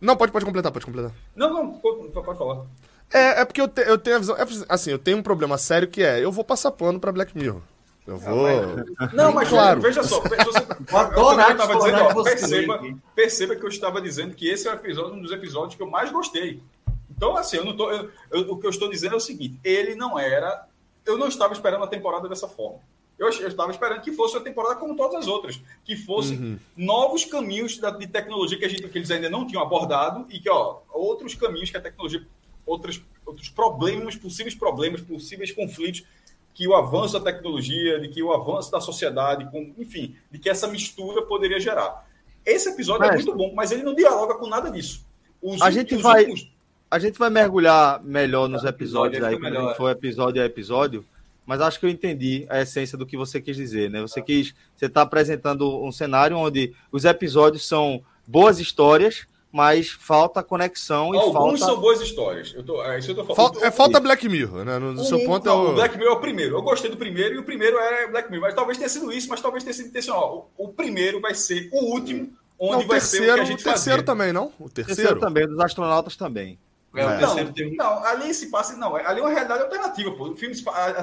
Não, 0.00 0.16
pode, 0.16 0.32
pode 0.32 0.44
completar, 0.44 0.70
pode 0.70 0.86
completar. 0.86 1.12
Não, 1.34 1.52
não, 1.52 1.72
pode 1.72 2.38
falar. 2.38 2.64
É, 3.12 3.40
é 3.40 3.44
porque 3.44 3.60
eu, 3.60 3.68
te, 3.68 3.82
eu 3.82 3.98
tenho 3.98 4.16
a 4.16 4.18
visão. 4.18 4.36
É, 4.36 4.46
assim, 4.68 4.90
eu 4.90 4.98
tenho 4.98 5.16
um 5.16 5.22
problema 5.22 5.56
sério 5.58 5.88
que 5.88 6.02
é: 6.02 6.22
eu 6.22 6.30
vou 6.30 6.44
passar 6.44 6.70
pano 6.70 7.00
pra 7.00 7.12
Black 7.12 7.36
Mirror. 7.36 7.60
Eu 8.06 8.16
vou. 8.18 8.48
Não, 9.12 9.32
mas 9.32 9.48
claro. 9.48 9.80
veja 9.80 10.02
só. 10.02 10.20
Você, 10.24 10.32
eu 10.38 11.50
estava 11.50 11.76
dizendo, 11.76 12.02
ó, 12.02 12.22
perceba, 12.22 12.80
perceba 13.14 13.56
que 13.56 13.64
eu 13.64 13.68
estava 13.68 14.00
dizendo 14.00 14.34
que 14.34 14.48
esse 14.48 14.68
é 14.68 14.70
um, 14.70 14.74
episódio, 14.74 15.14
um 15.14 15.22
dos 15.22 15.32
episódios 15.32 15.74
que 15.74 15.82
eu 15.82 15.90
mais 15.90 16.10
gostei. 16.10 16.62
Então, 17.10 17.36
assim, 17.36 17.56
eu 17.56 17.64
não 17.64 17.76
tô, 17.76 17.90
eu, 17.90 18.10
eu, 18.30 18.52
o 18.52 18.58
que 18.58 18.66
eu 18.66 18.70
estou 18.70 18.88
dizendo 18.88 19.14
é 19.14 19.16
o 19.16 19.20
seguinte: 19.20 19.58
ele 19.64 19.94
não 19.94 20.18
era. 20.18 20.66
Eu 21.04 21.16
não 21.16 21.28
estava 21.28 21.54
esperando 21.54 21.84
a 21.84 21.88
temporada 21.88 22.28
dessa 22.28 22.46
forma. 22.46 22.80
Eu, 23.18 23.28
estava 23.28 23.70
esperando 23.72 24.00
que 24.00 24.12
fosse 24.12 24.36
uma 24.36 24.44
temporada 24.44 24.76
como 24.76 24.96
todas 24.96 25.16
as 25.16 25.26
outras, 25.26 25.60
que 25.84 25.96
fosse 25.96 26.34
uhum. 26.34 26.58
novos 26.76 27.24
caminhos 27.24 27.76
da, 27.78 27.90
de 27.90 28.06
tecnologia 28.06 28.56
que, 28.56 28.64
a 28.64 28.68
gente, 28.68 28.88
que 28.88 28.98
eles 28.98 29.10
ainda 29.10 29.28
não 29.28 29.46
tinham 29.46 29.62
abordado 29.62 30.24
e 30.30 30.38
que, 30.38 30.48
ó, 30.48 30.78
outros 30.88 31.34
caminhos 31.34 31.68
que 31.70 31.76
a 31.76 31.80
tecnologia 31.80 32.24
outros, 32.68 33.02
outros 33.24 33.48
problemas, 33.48 34.14
possíveis 34.14 34.54
problemas, 34.54 35.00
possíveis 35.00 35.50
conflitos 35.50 36.04
que 36.54 36.66
o 36.66 36.74
avanço 36.74 37.18
da 37.18 37.32
tecnologia, 37.32 38.00
de 38.00 38.08
que 38.08 38.22
o 38.22 38.32
avanço 38.32 38.70
da 38.70 38.80
sociedade, 38.80 39.48
com, 39.50 39.72
enfim, 39.78 40.16
de 40.30 40.38
que 40.38 40.50
essa 40.50 40.66
mistura 40.66 41.22
poderia 41.22 41.60
gerar. 41.60 42.06
Esse 42.44 42.68
episódio 42.70 43.04
é 43.06 43.14
muito 43.14 43.34
bom, 43.34 43.52
mas 43.54 43.70
ele 43.70 43.82
não 43.82 43.94
dialoga 43.94 44.34
com 44.34 44.48
nada 44.48 44.70
disso. 44.70 45.04
Os 45.40 45.62
a 45.62 45.70
gente 45.70 45.96
vai 45.96 46.24
últimos... 46.24 46.50
a 46.90 46.98
gente 46.98 47.16
vai 47.16 47.30
mergulhar 47.30 48.02
melhor 48.02 48.48
nos 48.48 48.64
episódios 48.64 49.22
aí, 49.22 49.38
quando 49.38 49.74
for 49.76 49.90
episódio 49.90 50.42
a 50.42 50.46
episódio, 50.46 51.04
mas 51.48 51.62
acho 51.62 51.80
que 51.80 51.86
eu 51.86 51.90
entendi 51.90 52.44
a 52.50 52.60
essência 52.60 52.98
do 52.98 53.06
que 53.06 53.16
você 53.16 53.40
quis 53.40 53.56
dizer, 53.56 53.88
né? 53.88 54.02
Você 54.02 54.20
quis, 54.20 54.54
você 54.76 54.84
está 54.84 55.00
apresentando 55.00 55.82
um 55.82 55.90
cenário 55.90 56.36
onde 56.36 56.74
os 56.92 57.06
episódios 57.06 57.66
são 57.66 58.02
boas 58.26 58.60
histórias 58.60 59.26
mas 59.50 59.88
falta 59.88 60.42
conexão 60.42 61.14
e 61.14 61.16
Alguns 61.16 61.58
falta... 61.58 61.58
são 61.58 61.80
boas 61.80 62.02
histórias. 62.02 62.52
Eu 62.54 62.62
tô, 62.62 62.84
é 62.84 62.98
isso 62.98 63.12
eu 63.12 63.14
tô 63.14 63.24
falando. 63.24 63.36
Falta, 63.36 63.66
é 63.66 63.70
falta 63.70 63.98
Black 63.98 64.28
Mirror, 64.28 64.62
né? 64.62 64.78
No, 64.78 64.92
o, 64.92 65.04
seu 65.06 65.24
ponto 65.24 65.48
é 65.48 65.52
o... 65.52 65.70
o... 65.70 65.74
Black 65.74 65.96
Mirror 65.96 66.12
é 66.12 66.16
o 66.18 66.20
primeiro. 66.20 66.54
Eu 66.54 66.60
gostei 66.60 66.90
do 66.90 66.98
primeiro 66.98 67.36
e 67.36 67.38
o 67.38 67.42
primeiro 67.42 67.78
é 67.78 68.08
Black 68.08 68.30
Mirror. 68.30 68.48
Mas 68.48 68.54
talvez 68.54 68.76
tenha 68.76 68.90
sido 68.90 69.10
isso, 69.10 69.26
mas 69.30 69.40
talvez 69.40 69.64
tenha 69.64 69.72
sido 69.72 69.88
intencional. 69.88 70.50
O, 70.54 70.66
o 70.66 70.68
primeiro 70.68 71.18
vai 71.18 71.34
ser 71.34 71.70
o 71.72 71.94
último, 71.94 72.30
onde 72.58 72.82
não, 72.82 72.88
vai 72.88 72.98
terceiro, 72.98 73.24
ser 73.24 73.32
o 73.32 73.34
que 73.36 73.40
a 73.40 73.44
gente 73.44 73.60
O 73.62 73.64
terceiro 73.64 74.02
também, 74.02 74.34
não? 74.34 74.52
O 74.60 74.68
terceiro? 74.68 74.96
terceiro 74.96 75.18
também, 75.18 75.48
dos 75.48 75.58
astronautas 75.58 76.14
também. 76.14 76.58
É, 76.94 77.02
é. 77.02 77.20
Não, 77.20 77.52
tem... 77.52 77.76
não, 77.76 78.04
ali 78.04 78.32
se 78.32 78.50
passa. 78.50 78.76
Não, 78.76 78.96
ali 78.96 79.20
é 79.20 79.22
uma 79.22 79.30
realidade 79.30 79.62
alternativa, 79.62 80.10
pô. 80.12 80.28
O 80.30 80.36
filme, 80.36 80.54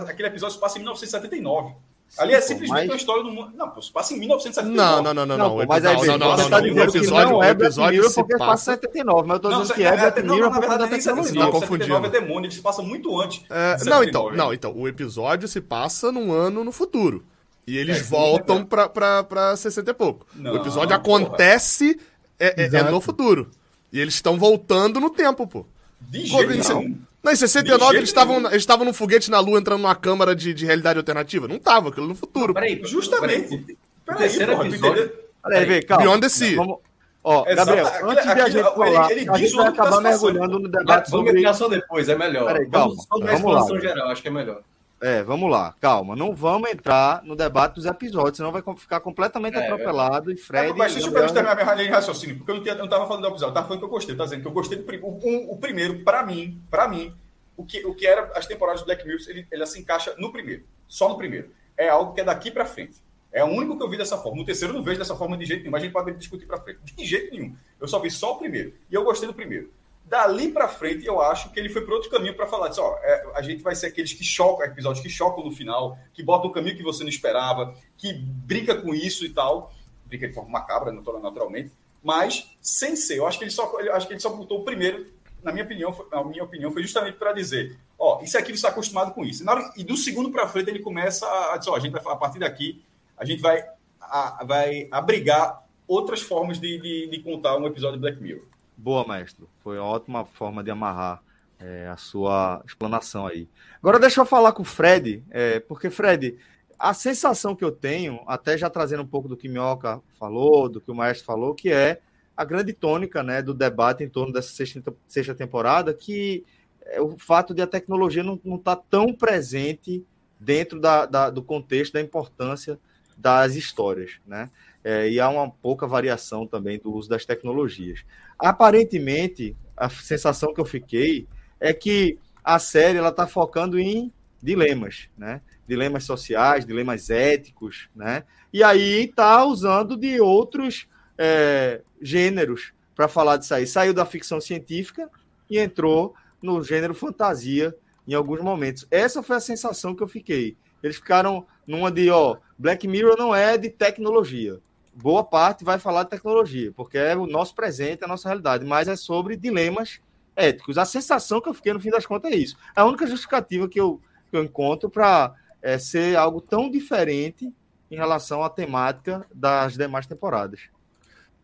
aquele 0.07 0.27
episódio 0.27 0.55
se 0.55 0.61
passa 0.61 0.77
em 0.77 0.81
1979. 0.81 1.75
Sim, 2.07 2.21
Ali 2.21 2.33
é 2.33 2.41
simplesmente 2.41 2.81
mas... 2.81 2.89
uma 2.89 2.95
história 2.95 3.23
do 3.23 3.31
mundo. 3.31 3.51
Não, 3.55 3.69
pô, 3.69 3.81
passa 3.91 4.13
em 4.13 4.19
1979. 4.19 4.77
Não, 4.77 5.03
não, 5.03 5.13
não, 5.13 5.25
não. 5.25 5.37
não, 5.37 5.57
não 5.57 5.65
mas 5.65 5.85
aí, 5.85 5.95
não, 5.95 6.17
não, 6.17 6.37
não, 6.37 6.49
tá 6.49 6.61
não, 6.61 6.83
episódio, 6.83 7.31
não 7.31 7.43
é 7.43 7.49
episódio 7.49 8.01
Mirror 8.01 8.13
porque 8.13 8.37
passa 8.37 8.71
79, 8.73 9.27
mas 9.27 9.35
eu 9.35 9.39
tô 9.41 9.49
dizendo 9.49 9.73
que 9.73 9.83
é 9.83 9.97
Black 9.97 10.21
Mirror 10.21 10.51
por 10.53 10.61
causa 10.61 10.77
da 10.77 10.87
tecnologia. 10.87 11.41
Tá 11.41 11.51
confundindo. 11.51 11.93
79 11.93 12.07
é 12.07 12.09
demônio, 12.09 12.47
ele 12.47 12.55
se 12.55 12.61
passa 12.61 12.81
muito 12.81 13.19
antes. 13.19 13.43
É, 13.49 13.83
não, 13.85 14.03
então, 14.03 14.31
não, 14.31 14.53
então, 14.53 14.73
o 14.75 14.87
episódio 14.87 15.47
se 15.47 15.59
passa 15.59 16.11
num 16.11 16.31
ano 16.31 16.63
no 16.63 16.71
futuro. 16.71 17.23
E 17.67 17.77
eles 17.77 17.99
é, 17.99 18.03
voltam 18.03 18.59
é 18.59 18.63
pra, 18.63 18.87
pra, 18.87 19.23
pra 19.23 19.57
60 19.57 19.89
e 19.89 19.93
pouco. 19.93 20.27
Não, 20.35 20.53
o 20.53 20.55
episódio 20.57 20.95
acontece 20.95 21.99
é, 22.39 22.65
é, 22.65 22.83
no 22.83 23.01
futuro. 23.01 23.49
E 23.91 23.99
eles 23.99 24.13
estão 24.13 24.37
voltando 24.37 24.99
no 24.99 25.09
tempo, 25.09 25.47
pô. 25.47 25.65
De 26.09 26.25
jeito 26.25 26.69
não. 26.69 26.95
Não, 27.23 27.31
em 27.31 27.35
69 27.35 27.97
eles 27.97 28.09
estavam 28.09 28.37
eles 28.37 28.57
estavam 28.57 28.85
num 28.85 28.93
foguete 28.93 29.31
na 29.31 29.39
Lua 29.39 29.57
entrando 29.57 29.81
numa 29.81 29.95
câmara 29.95 30.35
de, 30.35 30.53
de 30.53 30.65
realidade 30.65 30.99
alternativa. 30.99 31.47
Não 31.47 31.57
tava, 31.57 31.89
aquilo 31.89 32.07
no 32.07 32.13
futuro. 32.13 32.47
Não, 32.47 32.53
peraí, 32.53 32.79
justamente. 32.85 33.65
Peraí, 34.05 34.29
peraí, 34.29 34.55
porra, 34.55 34.67
episódio... 34.67 35.11
peraí, 35.41 35.65
vem, 35.65 35.81
calma. 35.81 36.03
Beyond 36.03 36.21
the 36.21 36.29
Sea. 36.29 36.55
Vamos... 36.55 36.77
Ó, 37.23 37.43
Gabriel, 37.43 37.87
Exato. 37.87 38.05
antes 38.05 38.23
de 38.23 38.29
a 38.29 38.49
gente 38.49 38.63
falar, 38.63 39.11
ele, 39.11 39.21
ele 39.21 39.29
a 39.31 39.37
gente 39.37 39.55
vai 39.55 39.67
acabar 39.67 39.99
mergulhando 39.99 40.59
no 40.59 40.69
debate 40.69 41.09
sobre... 41.09 41.25
Vamos 41.25 41.39
entrar 41.39 41.53
só 41.55 41.67
depois, 41.67 42.07
é 42.07 42.15
melhor. 42.15 42.45
Peraí, 42.45 42.69
calma. 42.69 42.93
Vamos, 42.93 43.07
só 43.07 43.39
vamos 43.39 43.71
lá. 43.71 43.79
geral, 43.81 44.09
acho 44.09 44.21
que 44.21 44.27
é 44.27 44.31
melhor. 44.31 44.61
É, 45.05 45.21
vamos 45.21 45.51
lá, 45.51 45.75
calma. 45.79 46.15
Não 46.15 46.33
vamos 46.33 46.67
entrar 46.71 47.23
no 47.23 47.35
debate 47.35 47.75
dos 47.75 47.85
episódios, 47.85 48.37
senão 48.37 48.51
vai 48.51 48.63
ficar 48.75 48.99
completamente 48.99 49.55
é, 49.55 49.63
atropelado. 49.63 50.31
É. 50.31 50.33
E 50.33 50.37
Fred. 50.37 50.71
É, 50.71 50.73
mas 50.73 50.95
deixa 50.95 51.09
eu 51.09 51.13
terminar 51.13 51.55
minha 51.55 51.75
linha 51.75 51.87
de 51.89 51.93
raciocínio, 51.93 52.37
porque 52.37 52.49
eu 52.49 52.55
não, 52.55 52.63
tinha, 52.63 52.73
não 52.73 52.87
tava 52.87 53.05
falando 53.05 53.21
do 53.21 53.27
episódio, 53.27 53.51
eu 53.51 53.53
tava 53.53 53.67
falando 53.67 53.81
que 53.81 53.85
eu 53.85 53.89
gostei. 53.89 54.15
Eu 54.15 54.17
tava 54.17 54.29
dizendo 54.29 54.41
que 54.41 54.47
eu 54.47 54.51
gostei 54.51 54.79
do 54.79 55.05
o, 55.05 55.29
um, 55.29 55.51
o 55.51 55.57
primeiro, 55.57 55.99
para 55.99 56.25
mim, 56.25 56.59
para 56.71 56.87
mim, 56.87 57.13
o 57.55 57.63
que, 57.63 57.85
o 57.85 57.93
que 57.93 58.07
era 58.07 58.31
as 58.35 58.47
temporadas 58.47 58.81
do 58.81 58.85
Black 58.85 59.05
Mirror, 59.05 59.21
ele, 59.27 59.47
ele 59.51 59.65
se 59.67 59.79
encaixa 59.79 60.15
no 60.17 60.31
primeiro, 60.31 60.63
só 60.87 61.07
no 61.07 61.17
primeiro. 61.17 61.51
É 61.77 61.87
algo 61.87 62.13
que 62.13 62.21
é 62.21 62.23
daqui 62.23 62.49
para 62.49 62.65
frente. 62.65 62.95
É 63.31 63.43
o 63.43 63.47
único 63.47 63.77
que 63.77 63.83
eu 63.83 63.89
vi 63.89 63.97
dessa 63.97 64.17
forma. 64.17 64.39
No 64.39 64.45
terceiro 64.45 64.73
eu 64.73 64.77
não 64.77 64.83
vejo 64.83 64.97
dessa 64.97 65.15
forma 65.15 65.37
de 65.37 65.45
jeito 65.45 65.59
nenhum, 65.59 65.71
mas 65.73 65.81
a 65.81 65.85
gente 65.85 65.93
pode 65.93 66.13
discutir 66.13 66.47
para 66.47 66.57
frente. 66.57 66.79
De 66.83 67.05
jeito 67.05 67.31
nenhum. 67.31 67.53
Eu 67.79 67.87
só 67.87 67.99
vi 67.99 68.09
só 68.09 68.33
o 68.33 68.37
primeiro. 68.37 68.73
E 68.89 68.95
eu 68.95 69.03
gostei 69.03 69.27
do 69.27 69.35
primeiro. 69.35 69.69
Dali 70.05 70.51
para 70.51 70.67
frente, 70.67 71.05
eu 71.05 71.19
acho 71.21 71.51
que 71.51 71.59
ele 71.59 71.69
foi 71.69 71.83
para 71.83 71.95
outro 71.95 72.09
caminho 72.09 72.35
para 72.35 72.45
falar 72.45 72.69
disso. 72.69 72.81
Ó, 72.81 72.97
é, 73.01 73.31
a 73.35 73.41
gente 73.41 73.63
vai 73.63 73.75
ser 73.75 73.87
aqueles 73.87 74.13
que 74.13 74.23
chocam, 74.23 74.65
episódios 74.65 75.01
que 75.01 75.09
chocam 75.09 75.43
no 75.43 75.51
final, 75.51 75.97
que 76.13 76.23
botam 76.23 76.49
um 76.49 76.53
caminho 76.53 76.77
que 76.77 76.83
você 76.83 77.03
não 77.03 77.09
esperava, 77.09 77.75
que 77.97 78.13
brinca 78.13 78.75
com 78.75 78.93
isso 78.93 79.25
e 79.25 79.29
tal. 79.29 79.73
Brinca 80.05 80.27
de 80.27 80.33
forma 80.33 80.49
macabra, 80.49 80.91
naturalmente. 80.91 81.71
Mas 82.03 82.49
sem 82.61 82.95
ser. 82.95 83.17
Eu 83.17 83.27
acho 83.27 83.39
que 83.39 83.45
ele 83.45 83.51
só, 83.51 83.79
eu 83.79 83.95
acho 83.95 84.07
que 84.07 84.13
ele 84.13 84.19
só 84.19 84.29
botou 84.29 84.61
o 84.61 84.63
primeiro 84.63 85.13
na 85.43 85.51
minha 85.51 85.63
opinião, 85.63 85.95
a 86.11 86.23
minha 86.23 86.43
opinião 86.43 86.71
foi 86.71 86.81
justamente 86.81 87.19
para 87.19 87.31
dizer, 87.31 87.77
ó, 87.99 88.19
isso 88.23 88.35
aqui 88.35 88.47
você 88.47 88.53
está 88.53 88.69
acostumado 88.69 89.13
com 89.13 89.23
isso. 89.23 89.43
E, 89.43 89.47
hora, 89.47 89.71
e 89.77 89.83
do 89.83 89.95
segundo 89.95 90.31
para 90.31 90.47
frente 90.47 90.71
ele 90.71 90.79
começa 90.79 91.23
a 91.53 91.57
dizer, 91.57 91.69
ó, 91.69 91.75
a 91.75 91.79
gente 91.79 91.91
vai 91.91 92.01
a 92.03 92.15
partir 92.15 92.39
daqui 92.39 92.83
a 93.17 93.25
gente 93.25 93.41
vai 93.41 93.63
a, 94.01 94.43
vai 94.45 94.87
abrigar 94.91 95.63
outras 95.87 96.21
formas 96.21 96.59
de, 96.59 96.79
de, 96.79 97.07
de, 97.07 97.19
contar 97.23 97.57
um 97.57 97.65
episódio 97.65 97.97
de 97.97 98.01
Black 98.01 98.21
Mirror. 98.21 98.43
Boa, 98.77 99.07
mestre. 99.07 99.45
Foi 99.63 99.77
uma 99.77 99.87
ótima 99.87 100.25
forma 100.25 100.63
de 100.63 100.71
amarrar 100.71 101.23
é, 101.59 101.87
a 101.87 101.97
sua 101.97 102.61
explanação 102.65 103.25
aí. 103.25 103.47
Agora 103.79 103.99
deixa 103.99 104.21
eu 104.21 104.25
falar 104.25 104.51
com 104.51 104.61
o 104.61 104.65
Fred, 104.65 105.23
é, 105.29 105.59
porque 105.59 105.89
Fred, 105.89 106.37
a 106.77 106.93
sensação 106.93 107.55
que 107.55 107.63
eu 107.63 107.71
tenho, 107.71 108.21
até 108.27 108.57
já 108.57 108.69
trazendo 108.69 109.03
um 109.03 109.07
pouco 109.07 109.27
do 109.27 109.37
que 109.37 109.47
Minhoca 109.47 110.01
falou, 110.19 110.67
do 110.67 110.81
que 110.81 110.91
o 110.91 110.95
Maestro 110.95 111.25
falou, 111.25 111.55
que 111.55 111.71
é 111.71 112.01
a 112.35 112.43
grande 112.43 112.73
tônica 112.73 113.23
né, 113.23 113.41
do 113.41 113.53
debate 113.53 114.03
em 114.03 114.09
torno 114.09 114.33
dessa 114.33 114.49
sexta, 114.49 114.93
sexta 115.07 115.33
temporada, 115.33 115.93
que 115.93 116.45
é 116.81 117.01
o 117.01 117.17
fato 117.17 117.53
de 117.53 117.61
a 117.61 117.67
tecnologia 117.67 118.23
não 118.23 118.35
estar 118.35 118.75
tá 118.75 118.83
tão 118.89 119.13
presente 119.13 120.05
dentro 120.39 120.79
da, 120.79 121.05
da, 121.05 121.29
do 121.29 121.41
contexto 121.41 121.93
da 121.93 122.01
importância 122.01 122.77
das 123.17 123.55
histórias, 123.55 124.19
né? 124.27 124.49
É, 124.87 125.09
e 125.09 125.19
há 125.19 125.27
uma 125.27 125.49
pouca 125.49 125.87
variação 125.87 126.45
também 126.45 126.77
do 126.77 126.93
uso 126.93 127.09
das 127.09 127.25
tecnologias. 127.25 128.05
Aparentemente, 128.37 129.57
a 129.75 129.89
sensação 129.89 130.53
que 130.53 130.61
eu 130.61 130.65
fiquei 130.65 131.27
é 131.59 131.73
que 131.73 132.19
a 132.43 132.59
série 132.59 132.99
ela 132.99 133.09
está 133.09 133.25
focando 133.25 133.79
em 133.79 134.13
dilemas, 134.39 135.09
né? 135.17 135.41
Dilemas 135.67 136.03
sociais, 136.03 136.67
dilemas 136.67 137.09
éticos, 137.09 137.89
né? 137.95 138.25
E 138.53 138.63
aí 138.63 139.05
está 139.05 139.43
usando 139.43 139.97
de 139.97 140.21
outros 140.21 140.87
é, 141.17 141.81
gêneros 141.99 142.71
para 142.95 143.07
falar 143.07 143.37
disso 143.37 143.55
aí. 143.55 143.65
Saiu 143.65 143.91
da 143.91 144.05
ficção 144.05 144.39
científica 144.39 145.09
e 145.49 145.57
entrou 145.57 146.13
no 146.39 146.61
gênero 146.61 146.93
fantasia 146.93 147.75
em 148.07 148.13
alguns 148.13 148.39
momentos. 148.39 148.85
Essa 148.91 149.23
foi 149.23 149.37
a 149.37 149.39
sensação 149.39 149.95
que 149.95 150.03
eu 150.03 150.07
fiquei. 150.07 150.55
Eles 150.83 150.97
ficaram 150.97 151.47
numa 151.65 151.91
de, 151.91 152.11
ó, 152.11 152.37
Black 152.55 152.87
Mirror 152.87 153.17
não 153.17 153.35
é 153.35 153.57
de 153.57 153.71
tecnologia. 153.71 154.59
Boa 154.95 155.25
parte 155.25 155.65
vai 155.65 155.77
falar 155.77 156.03
de 156.03 156.11
tecnologia, 156.11 156.71
porque 156.71 156.97
é 156.97 157.15
o 157.15 157.27
nosso 157.27 157.53
presente, 157.53 158.03
a 158.03 158.07
nossa 158.07 158.29
realidade, 158.29 158.63
mas 158.63 158.87
é 158.87 158.95
sobre 158.95 159.35
dilemas 159.35 159.99
éticos. 160.35 160.77
A 160.77 160.85
sensação 160.85 161.41
que 161.41 161.49
eu 161.49 161.53
fiquei 161.53 161.73
no 161.73 161.81
fim 161.81 161.89
das 161.89 162.05
contas 162.05 162.31
é 162.31 162.35
isso. 162.35 162.57
É 162.75 162.79
a 162.79 162.85
única 162.85 163.05
justificativa 163.05 163.67
que 163.67 163.79
eu, 163.79 163.99
que 164.31 164.37
eu 164.37 164.43
encontro 164.43 164.89
para 164.89 165.35
é, 165.61 165.77
ser 165.77 166.15
algo 166.15 166.39
tão 166.39 166.71
diferente 166.71 167.53
em 167.91 167.95
relação 167.95 168.41
à 168.41 168.49
temática 168.49 169.25
das 169.33 169.73
demais 169.73 170.05
temporadas. 170.07 170.61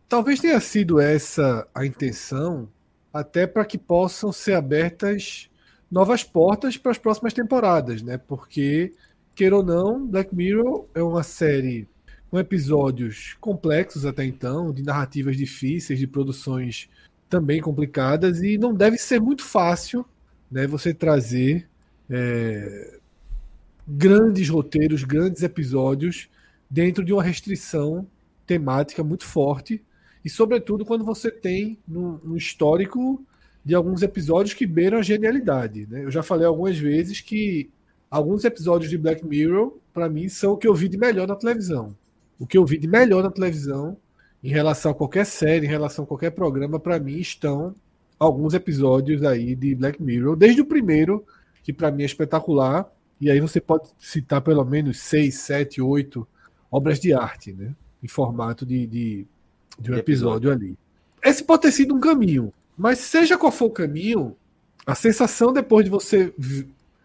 Talvez 0.08 0.40
tenha 0.40 0.60
sido 0.60 0.98
essa 0.98 1.66
a 1.74 1.84
intenção, 1.84 2.68
até 3.12 3.46
para 3.46 3.64
que 3.64 3.76
possam 3.76 4.32
ser 4.32 4.54
abertas 4.54 5.50
novas 5.90 6.24
portas 6.24 6.78
para 6.78 6.92
as 6.92 6.98
próximas 6.98 7.34
temporadas, 7.34 8.00
né? 8.00 8.16
Porque, 8.16 8.94
queira 9.34 9.56
ou 9.56 9.62
não, 9.62 10.06
Black 10.06 10.34
Mirror 10.34 10.86
é 10.94 11.02
uma 11.02 11.22
série 11.22 11.86
com 12.32 12.38
episódios 12.38 13.36
complexos 13.38 14.06
até 14.06 14.24
então, 14.24 14.72
de 14.72 14.82
narrativas 14.82 15.36
difíceis, 15.36 15.98
de 15.98 16.06
produções 16.06 16.88
também 17.28 17.60
complicadas, 17.60 18.42
e 18.42 18.56
não 18.56 18.72
deve 18.72 18.96
ser 18.96 19.20
muito 19.20 19.44
fácil 19.44 20.02
né, 20.50 20.66
você 20.66 20.94
trazer 20.94 21.68
é, 22.08 22.98
grandes 23.86 24.48
roteiros, 24.48 25.04
grandes 25.04 25.42
episódios 25.42 26.30
dentro 26.70 27.04
de 27.04 27.12
uma 27.12 27.22
restrição 27.22 28.06
temática 28.46 29.04
muito 29.04 29.26
forte 29.26 29.82
e, 30.24 30.30
sobretudo, 30.30 30.86
quando 30.86 31.04
você 31.04 31.30
tem 31.30 31.78
um 31.86 32.34
histórico 32.34 33.22
de 33.62 33.74
alguns 33.74 34.00
episódios 34.00 34.54
que 34.54 34.64
beiram 34.64 34.96
a 34.96 35.02
genialidade. 35.02 35.86
Né? 35.86 36.02
Eu 36.04 36.10
já 36.10 36.22
falei 36.22 36.46
algumas 36.46 36.78
vezes 36.78 37.20
que 37.20 37.68
alguns 38.10 38.42
episódios 38.42 38.88
de 38.88 38.96
Black 38.96 39.22
Mirror, 39.22 39.76
para 39.92 40.08
mim, 40.08 40.30
são 40.30 40.52
o 40.52 40.56
que 40.56 40.66
eu 40.66 40.74
vi 40.74 40.88
de 40.88 40.96
melhor 40.96 41.28
na 41.28 41.36
televisão. 41.36 41.94
O 42.38 42.46
que 42.46 42.58
eu 42.58 42.64
vi 42.64 42.78
de 42.78 42.88
melhor 42.88 43.22
na 43.22 43.30
televisão 43.30 43.96
em 44.42 44.50
relação 44.50 44.90
a 44.90 44.94
qualquer 44.94 45.24
série, 45.24 45.66
em 45.66 45.70
relação 45.70 46.04
a 46.04 46.06
qualquer 46.06 46.30
programa, 46.30 46.80
para 46.80 46.98
mim 46.98 47.18
estão 47.18 47.74
alguns 48.18 48.54
episódios 48.54 49.22
aí 49.22 49.54
de 49.54 49.74
Black 49.74 50.02
Mirror, 50.02 50.36
desde 50.36 50.60
o 50.60 50.66
primeiro, 50.66 51.24
que 51.62 51.72
para 51.72 51.90
mim 51.90 52.02
é 52.02 52.06
espetacular, 52.06 52.90
e 53.20 53.30
aí 53.30 53.40
você 53.40 53.60
pode 53.60 53.88
citar 53.98 54.40
pelo 54.40 54.64
menos 54.64 54.98
seis, 54.98 55.36
sete, 55.40 55.80
oito 55.80 56.26
obras 56.70 56.98
de 56.98 57.12
arte, 57.12 57.52
né? 57.52 57.74
Em 58.02 58.08
formato 58.08 58.66
de, 58.66 58.86
de, 58.86 59.26
de 59.78 59.92
um 59.92 59.94
episódio, 59.94 60.50
episódio 60.50 60.52
ali. 60.52 60.78
Esse 61.22 61.44
pode 61.44 61.62
ter 61.62 61.72
sido 61.72 61.94
um 61.94 62.00
caminho, 62.00 62.52
mas 62.76 62.98
seja 62.98 63.38
qual 63.38 63.52
for 63.52 63.66
o 63.66 63.70
caminho, 63.70 64.36
a 64.84 64.94
sensação 64.94 65.52
depois 65.52 65.84
de 65.84 65.90
você 65.90 66.34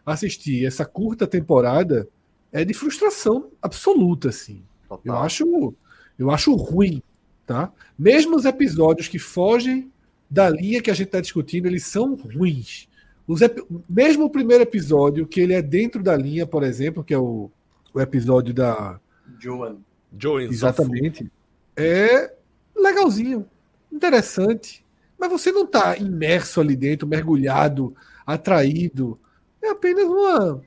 assistir 0.05 0.65
essa 0.65 0.85
curta 0.85 1.27
temporada 1.27 2.07
é 2.51 2.65
de 2.65 2.73
frustração 2.73 3.49
absoluta, 3.61 4.29
assim. 4.29 4.63
Total. 4.87 5.15
Eu 5.15 5.21
acho, 5.21 5.73
eu 6.17 6.31
acho 6.31 6.55
ruim, 6.55 7.01
tá? 7.45 7.71
Mesmo 7.97 8.35
os 8.35 8.45
episódios 8.45 9.07
que 9.07 9.19
fogem 9.19 9.91
da 10.29 10.49
linha 10.49 10.81
que 10.81 10.91
a 10.91 10.93
gente 10.93 11.07
está 11.07 11.21
discutindo, 11.21 11.65
eles 11.65 11.85
são 11.85 12.15
ruins. 12.15 12.87
Os 13.27 13.41
Mesmo 13.89 14.25
o 14.25 14.29
primeiro 14.29 14.63
episódio, 14.63 15.27
que 15.27 15.41
ele 15.41 15.53
é 15.53 15.61
dentro 15.61 16.01
da 16.01 16.15
linha, 16.15 16.45
por 16.47 16.63
exemplo, 16.63 17.03
que 17.03 17.13
é 17.13 17.17
o, 17.17 17.49
o 17.93 17.99
episódio 17.99 18.53
da. 18.53 18.99
Joan. 19.39 19.77
Joan 20.17 20.43
Exatamente. 20.43 21.29
É 21.75 22.33
legalzinho, 22.75 23.45
interessante. 23.91 24.85
Mas 25.19 25.31
você 25.31 25.51
não 25.51 25.63
está 25.63 25.97
imerso 25.97 26.61
ali 26.61 26.75
dentro, 26.75 27.07
mergulhado, 27.07 27.95
atraído. 28.25 29.19
É 29.61 29.69
apenas 29.69 30.05
uma, 30.05 30.61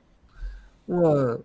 uma 0.87 1.39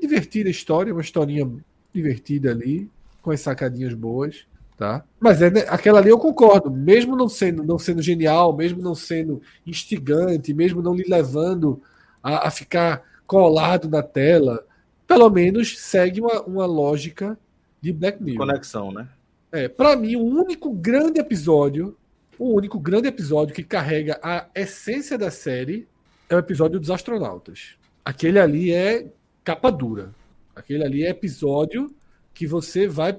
divertida 0.00 0.48
história, 0.48 0.92
uma 0.92 1.02
historinha 1.02 1.50
divertida 1.92 2.50
ali, 2.50 2.90
com 3.20 3.30
as 3.30 3.40
sacadinhas 3.40 3.94
boas. 3.94 4.46
Tá? 4.76 5.04
Mas 5.20 5.40
é, 5.40 5.50
né, 5.50 5.64
aquela 5.68 6.00
ali 6.00 6.08
eu 6.08 6.18
concordo, 6.18 6.70
mesmo 6.70 7.14
não 7.14 7.28
sendo, 7.28 7.62
não 7.62 7.78
sendo 7.78 8.02
genial, 8.02 8.56
mesmo 8.56 8.82
não 8.82 8.94
sendo 8.94 9.40
instigante, 9.66 10.52
mesmo 10.52 10.82
não 10.82 10.94
lhe 10.94 11.04
levando 11.04 11.80
a, 12.22 12.48
a 12.48 12.50
ficar 12.50 13.02
colado 13.26 13.88
na 13.88 14.02
tela, 14.02 14.66
pelo 15.06 15.28
menos 15.30 15.78
segue 15.78 16.20
uma, 16.20 16.42
uma 16.42 16.66
lógica 16.66 17.38
de 17.80 17.92
Black 17.92 18.22
Mirror. 18.22 18.46
Conexão, 18.46 18.90
né? 18.90 19.08
É, 19.52 19.68
para 19.68 19.94
mim, 19.94 20.16
o 20.16 20.24
único 20.24 20.72
grande 20.72 21.20
episódio, 21.20 21.96
o 22.38 22.54
único 22.54 22.80
grande 22.80 23.08
episódio 23.08 23.54
que 23.54 23.62
carrega 23.62 24.18
a 24.22 24.46
essência 24.54 25.18
da 25.18 25.30
série 25.30 25.86
é 26.28 26.34
o 26.34 26.38
episódio 26.38 26.80
dos 26.80 26.90
astronautas. 26.90 27.76
Aquele 28.04 28.38
ali 28.38 28.72
é 28.72 29.06
capa 29.44 29.70
dura. 29.70 30.12
Aquele 30.54 30.84
ali 30.84 31.04
é 31.04 31.10
episódio 31.10 31.94
que 32.34 32.46
você 32.46 32.86
vai 32.86 33.18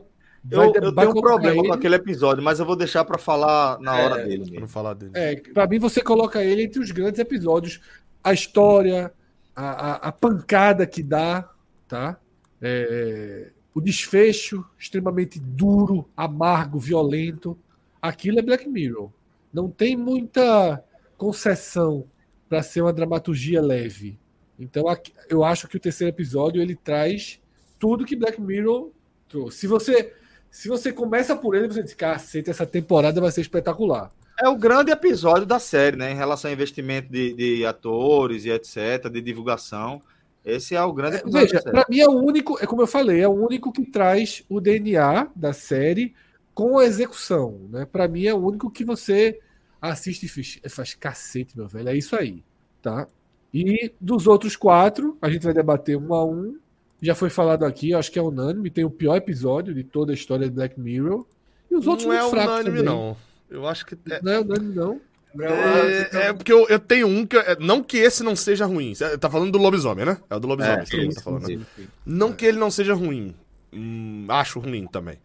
eu, 0.50 0.74
eu 0.76 0.94
tenho 0.94 1.12
um 1.12 1.22
problema 1.22 1.60
ele. 1.62 1.68
com 1.70 1.74
aquele 1.74 1.96
episódio, 1.96 2.44
mas 2.44 2.60
eu 2.60 2.66
vou 2.66 2.76
deixar 2.76 3.06
para 3.06 3.18
falar 3.18 3.80
na 3.80 3.98
é, 3.98 4.04
hora 4.06 4.24
dele. 4.26 4.52
Para 4.52 4.68
falar 4.68 4.94
dele. 4.94 5.12
É, 5.16 5.36
para 5.36 5.68
mim 5.68 5.80
você 5.80 6.02
coloca 6.02 6.44
ele 6.44 6.64
entre 6.64 6.82
os 6.82 6.92
grandes 6.92 7.20
episódios. 7.20 7.80
A 8.22 8.34
história, 8.34 9.14
a, 9.56 9.66
a, 9.66 9.96
a 10.10 10.12
pancada 10.12 10.86
que 10.86 11.02
dá, 11.02 11.50
tá? 11.88 12.20
É, 12.62 13.52
o 13.74 13.80
desfecho 13.80 14.66
extremamente 14.78 15.40
duro, 15.40 16.10
amargo, 16.16 16.78
violento. 16.78 17.58
Aquilo 18.02 18.40
é 18.40 18.42
Black 18.42 18.68
Mirror. 18.68 19.10
Não 19.54 19.70
tem 19.70 19.96
muita 19.96 20.84
concessão 21.18 22.06
para 22.50 22.62
ser 22.62 22.82
uma 22.82 22.92
dramaturgia 22.92 23.62
leve. 23.62 24.20
Então 24.64 24.86
eu 25.30 25.44
acho 25.44 25.68
que 25.68 25.78
o 25.78 25.80
terceiro 25.80 26.14
episódio 26.14 26.62
ele 26.62 26.76
traz 26.76 27.40
tudo 27.78 28.06
que 28.06 28.16
Black 28.16 28.42
Mirror 28.42 28.92
trouxe. 29.28 29.60
Se 29.60 29.68
você 29.68 30.14
se 30.50 30.70
você 30.70 30.94
começa 30.94 31.36
por 31.36 31.56
ele, 31.56 31.68
você 31.68 31.82
diz, 31.82 31.96
cacete, 31.96 32.50
essa 32.50 32.66
temporada 32.66 33.20
vai 33.20 33.32
ser 33.32 33.42
espetacular. 33.42 34.12
É 34.40 34.48
o 34.48 34.56
grande 34.56 34.92
episódio 34.92 35.48
da 35.48 35.58
série, 35.58 35.98
né? 35.98 36.12
Em 36.12 36.16
relação 36.16 36.50
ao 36.50 36.54
investimento 36.54 37.12
de, 37.12 37.34
de 37.34 37.66
atores 37.66 38.46
e 38.46 38.52
etc., 38.52 39.10
de 39.12 39.20
divulgação. 39.20 40.00
Esse 40.46 40.76
é 40.76 40.84
o 40.84 40.94
grande 40.94 41.18
episódio. 41.18 41.48
Veja, 41.48 41.62
para 41.64 41.86
mim 41.90 42.00
é 42.00 42.08
o 42.08 42.12
único, 42.12 42.60
é 42.62 42.68
como 42.68 42.84
eu 42.84 42.88
falei, 42.88 43.22
é 43.22 43.28
o 43.28 43.32
único 43.32 43.72
que 43.72 43.84
traz 43.84 44.44
o 44.48 44.62
DNA 44.62 45.28
da 45.36 45.54
série 45.54 46.14
com 46.54 46.78
a 46.78 46.86
execução, 46.86 47.68
né? 47.70 47.86
Para 47.86 48.08
mim 48.08 48.26
é 48.26 48.34
o 48.34 48.38
único 48.38 48.70
que 48.70 48.86
você 48.86 49.40
assiste 49.82 50.28
e 50.28 50.30
faz, 50.30 50.60
faz 50.70 50.94
cacete, 50.94 51.58
meu 51.58 51.68
velho. 51.68 51.90
É 51.90 51.96
isso 51.96 52.16
aí, 52.16 52.44
tá? 52.80 53.08
E 53.54 53.92
dos 54.02 54.26
outros 54.26 54.56
quatro, 54.56 55.18
a 55.22 55.30
gente 55.30 55.44
vai 55.44 55.54
debater 55.54 55.96
um 55.96 56.14
a 56.14 56.26
um 56.26 56.58
já 57.04 57.14
foi 57.14 57.30
falado 57.30 57.66
aqui, 57.66 57.94
acho 57.94 58.10
que 58.10 58.18
é 58.18 58.22
unânime, 58.22 58.70
tem 58.70 58.86
o 58.86 58.90
pior 58.90 59.18
episódio 59.18 59.74
de 59.74 59.84
toda 59.84 60.14
a 60.14 60.16
história 60.16 60.48
de 60.48 60.56
Black 60.56 60.80
Mirror. 60.80 61.26
E 61.70 61.76
os 61.76 61.86
outros 61.86 62.08
não 62.08 62.14
é 62.14 62.24
unânime, 62.24 62.78
também. 62.78 62.84
não. 62.84 63.18
Eu 63.50 63.68
acho 63.68 63.86
que. 63.86 63.98
É... 64.10 64.22
Não 64.22 64.32
é 64.32 64.40
unânime, 64.40 64.74
não. 64.74 65.02
É, 65.40 66.28
é, 66.28 66.34
porque 66.34 66.54
eu, 66.54 66.66
eu, 66.70 66.80
tenho 66.80 67.08
um 67.08 67.26
que. 67.26 67.36
Não 67.60 67.84
que 67.84 67.98
esse 67.98 68.24
não 68.24 68.36
seja 68.36 68.66
ruim. 68.66 68.96
Você 68.96 69.18
tá 69.18 69.30
falando 69.30 69.52
do 69.52 69.58
lobisomem, 69.58 70.06
né? 70.06 70.18
É 70.30 70.36
o 70.36 70.40
do 70.40 70.48
lobisomem, 70.48 70.80
é, 70.80 70.86
sim, 70.86 71.10
tá 71.10 71.22
falando. 71.22 71.46
Sim, 71.46 71.66
sim. 71.76 71.88
Não 72.06 72.32
que 72.32 72.46
ele 72.46 72.58
não 72.58 72.72
seja 72.72 72.94
ruim. 72.94 73.36
Hum, 73.74 74.26
acho 74.30 74.60
ruim 74.60 74.88
também. 74.88 75.18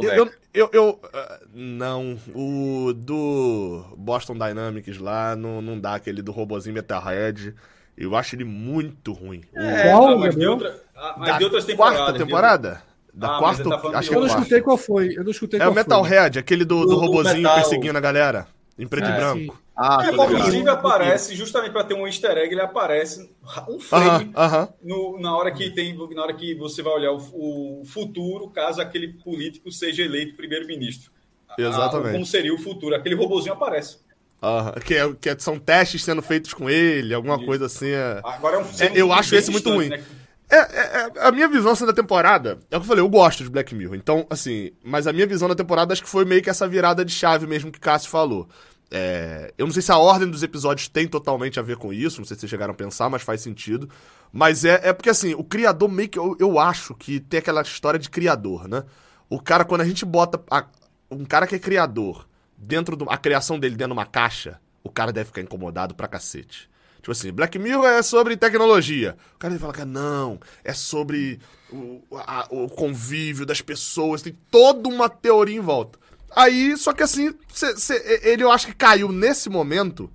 Eu, 0.00 0.12
eu, 0.12 0.30
eu, 0.54 0.70
eu 0.72 0.88
uh, 0.88 1.48
Não. 1.52 2.16
O 2.34 2.94
do 2.94 3.84
Boston 3.98 4.34
Dynamics 4.34 4.98
lá 4.98 5.36
não, 5.36 5.60
não 5.60 5.78
dá 5.78 5.96
aquele 5.96 6.22
do 6.22 6.32
robozinho 6.32 6.74
Metalhead. 6.74 7.54
Eu 7.96 8.14
acho 8.14 8.34
ele 8.34 8.44
muito 8.44 9.12
ruim. 9.12 9.42
É, 9.54 9.90
Qual, 9.90 10.18
mas, 10.18 10.36
de, 10.36 10.46
outra, 10.46 10.82
ah, 10.94 11.14
mas 11.18 11.38
de 11.38 11.44
outras 11.44 11.64
temporadas. 11.64 11.98
Quarta 11.98 12.18
temporada? 12.18 12.82
Da 13.14 13.36
ah, 13.36 13.38
quarta, 13.38 13.64
tá 13.64 13.98
acho 13.98 14.10
que 14.10 14.14
é 14.14 14.18
Eu 14.18 14.20
não 14.20 14.26
escutei 14.26 14.60
qual 14.60 14.76
foi. 14.76 15.14
Eu 15.16 15.24
não 15.24 15.30
escutei 15.30 15.58
é 15.58 15.66
o 15.66 15.72
Metalhead, 15.72 16.38
aquele 16.38 16.66
do, 16.66 16.80
do, 16.80 16.88
do 16.88 16.96
robozinho 16.96 17.36
metal. 17.42 17.54
perseguindo 17.54 17.96
a 17.96 18.00
galera. 18.00 18.46
Em 18.78 18.86
preto 18.86 19.08
é, 19.08 19.10
e 19.10 19.16
branco. 19.16 19.62
Ah, 19.74 20.06
é, 20.06 20.10
inclusive 20.10 20.68
aparece, 20.68 21.34
justamente 21.34 21.72
para 21.72 21.84
ter 21.84 21.94
um 21.94 22.06
easter 22.06 22.36
egg, 22.36 22.52
ele 22.52 22.60
aparece 22.60 23.30
um 23.68 23.80
frame 23.80 24.26
uh 24.26 24.32
-huh, 24.32 24.46
uh 24.46 24.52
-huh. 24.52 24.72
No, 24.82 25.18
na, 25.18 25.34
hora 25.34 25.50
que 25.50 25.70
tem, 25.70 25.96
na 26.14 26.22
hora 26.22 26.34
que 26.34 26.54
você 26.54 26.82
vai 26.82 26.92
olhar 26.92 27.12
o, 27.12 27.80
o 27.80 27.84
futuro, 27.86 28.50
caso 28.50 28.82
aquele 28.82 29.14
político 29.14 29.72
seja 29.72 30.02
eleito 30.02 30.36
primeiro-ministro. 30.36 31.10
Exatamente. 31.58 32.12
como 32.12 32.26
seria 32.26 32.54
o 32.54 32.58
futuro. 32.58 32.94
Aquele 32.94 33.14
robozinho 33.14 33.54
aparece. 33.54 33.98
Uh, 34.42 34.78
que, 34.80 34.94
é, 34.94 35.12
que 35.14 35.30
é, 35.30 35.38
são 35.38 35.58
testes 35.58 36.04
sendo 36.04 36.20
feitos 36.20 36.52
com 36.52 36.68
ele, 36.68 37.14
alguma 37.14 37.36
Isso. 37.36 37.46
coisa 37.46 37.66
assim. 37.66 37.88
É... 37.88 38.20
Agora 38.22 38.56
é 38.56 38.58
um, 38.58 38.64
é, 38.80 38.92
eu 38.94 39.12
acho 39.12 39.34
esse 39.34 39.50
muito 39.50 39.70
ruim. 39.70 39.88
Né? 39.88 40.04
É, 40.48 40.56
é, 40.56 41.10
é, 41.16 41.26
a 41.26 41.32
minha 41.32 41.48
visão 41.48 41.72
assim, 41.72 41.86
da 41.86 41.92
temporada, 41.92 42.58
é 42.70 42.76
o 42.76 42.80
que 42.80 42.84
eu 42.84 42.88
falei, 42.88 43.02
eu 43.02 43.08
gosto 43.08 43.42
de 43.42 43.50
Black 43.50 43.74
Mirror. 43.74 43.96
Então, 43.96 44.26
assim, 44.30 44.72
mas 44.84 45.06
a 45.06 45.12
minha 45.12 45.26
visão 45.26 45.48
da 45.48 45.54
temporada 45.54 45.92
acho 45.92 46.02
que 46.02 46.08
foi 46.08 46.24
meio 46.24 46.42
que 46.42 46.50
essa 46.50 46.68
virada 46.68 47.04
de 47.04 47.12
chave 47.12 47.46
mesmo 47.46 47.72
que 47.72 47.80
Cássio 47.80 48.10
falou. 48.10 48.48
É, 48.88 49.52
eu 49.58 49.66
não 49.66 49.72
sei 49.72 49.82
se 49.82 49.90
a 49.90 49.98
ordem 49.98 50.30
dos 50.30 50.44
episódios 50.44 50.86
tem 50.86 51.08
totalmente 51.08 51.58
a 51.58 51.62
ver 51.62 51.76
com 51.76 51.92
isso, 51.92 52.20
não 52.20 52.24
sei 52.24 52.36
se 52.36 52.42
vocês 52.42 52.50
chegaram 52.50 52.72
a 52.72 52.76
pensar, 52.76 53.10
mas 53.10 53.22
faz 53.22 53.40
sentido. 53.40 53.88
Mas 54.32 54.64
é, 54.64 54.80
é 54.84 54.92
porque, 54.92 55.10
assim, 55.10 55.34
o 55.34 55.42
criador 55.42 55.90
meio 55.90 56.08
que. 56.08 56.18
Eu, 56.18 56.36
eu 56.38 56.58
acho 56.58 56.94
que 56.94 57.18
tem 57.18 57.38
aquela 57.38 57.62
história 57.62 57.98
de 57.98 58.08
criador, 58.08 58.68
né? 58.68 58.84
O 59.28 59.40
cara, 59.40 59.64
quando 59.64 59.80
a 59.80 59.84
gente 59.84 60.04
bota. 60.04 60.40
A, 60.50 60.66
um 61.10 61.24
cara 61.24 61.46
que 61.46 61.54
é 61.54 61.58
criador 61.58 62.26
dentro 62.66 62.96
da 62.96 63.16
criação 63.16 63.58
dele 63.58 63.76
dentro 63.76 63.94
de 63.94 63.98
uma 63.98 64.06
caixa, 64.06 64.60
o 64.82 64.90
cara 64.90 65.12
deve 65.12 65.26
ficar 65.26 65.40
incomodado 65.40 65.94
pra 65.94 66.08
cacete. 66.08 66.68
Tipo 66.96 67.12
assim, 67.12 67.30
Black 67.30 67.56
Mirror 67.58 67.86
é 67.86 68.02
sobre 68.02 68.36
tecnologia. 68.36 69.16
O 69.36 69.38
cara 69.38 69.52
deve 69.52 69.60
falar 69.60 69.74
que 69.74 69.84
não, 69.84 70.40
é 70.64 70.72
sobre 70.72 71.38
o, 71.70 72.02
a, 72.12 72.48
o 72.50 72.68
convívio 72.68 73.46
das 73.46 73.60
pessoas, 73.60 74.22
tem 74.22 74.36
toda 74.50 74.88
uma 74.88 75.08
teoria 75.08 75.56
em 75.56 75.60
volta. 75.60 75.98
Aí, 76.34 76.76
só 76.76 76.92
que 76.92 77.04
assim, 77.04 77.32
cê, 77.52 77.76
cê, 77.76 78.20
ele 78.24 78.42
eu 78.42 78.50
acho 78.50 78.66
que 78.66 78.74
caiu 78.74 79.12
nesse 79.12 79.48
momento, 79.48 80.10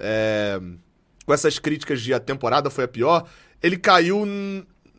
é, 0.00 0.60
com 1.24 1.32
essas 1.32 1.60
críticas 1.60 2.00
de 2.00 2.12
a 2.12 2.18
temporada 2.18 2.68
foi 2.68 2.84
a 2.84 2.88
pior, 2.88 3.28
ele 3.62 3.78
caiu. 3.78 4.26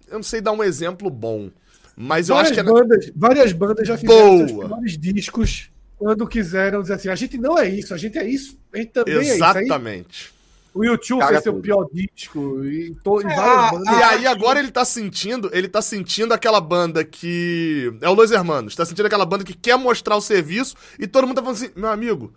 Eu 0.08 0.20
não 0.20 0.24
sei 0.24 0.40
dar 0.40 0.54
um 0.54 0.64
exemplo 0.64 1.10
bom. 1.10 1.52
Mas 1.96 2.30
eu 2.30 2.36
várias 2.36 2.54
acho 2.54 2.64
que. 2.64 2.70
É 2.70 2.74
bandas, 2.74 3.12
várias 3.14 3.52
bandas 3.52 3.88
já 3.88 3.98
fizeram 3.98 4.46
Boa. 4.46 4.70
seus 4.80 4.98
discos 4.98 5.73
quando 5.98 6.28
quiseram 6.28 6.82
dizer 6.82 6.96
assim, 6.96 7.10
a 7.10 7.16
gente 7.16 7.38
não 7.38 7.58
é 7.58 7.70
isso, 7.70 7.94
a 7.94 7.98
gente 7.98 8.18
é 8.18 8.28
isso, 8.28 8.58
a 8.74 8.78
gente 8.78 8.92
também 8.92 9.16
Exatamente. 9.16 9.30
é 9.30 9.36
isso. 9.36 9.44
Exatamente. 9.44 10.34
O 10.74 10.84
YouTube 10.84 11.20
Caga 11.20 11.34
fez 11.34 11.44
seu 11.44 11.54
pior 11.60 11.88
disco 11.94 12.66
e, 12.66 12.96
to, 13.04 13.22
é, 13.22 13.36
várias 13.36 13.72
bandas. 13.72 13.98
E 14.00 14.04
aí 14.04 14.26
agora 14.26 14.60
ele 14.60 14.72
tá 14.72 14.84
sentindo, 14.84 15.50
ele 15.54 15.68
tá 15.68 15.82
sentindo 15.84 16.34
aquela 16.34 16.60
banda 16.60 17.04
que 17.04 17.94
é 18.02 18.10
o 18.10 18.14
Los 18.14 18.32
Hermanos, 18.32 18.76
tá 18.76 18.84
sentindo 18.84 19.06
aquela 19.06 19.26
banda 19.26 19.44
que 19.44 19.54
quer 19.54 19.78
mostrar 19.78 20.16
o 20.16 20.22
serviço 20.22 20.76
e 20.98 21.06
todo 21.06 21.28
mundo 21.28 21.36
tá 21.36 21.44
falando 21.44 21.58
assim, 21.58 21.70
meu 21.76 21.90
amigo, 21.90 22.34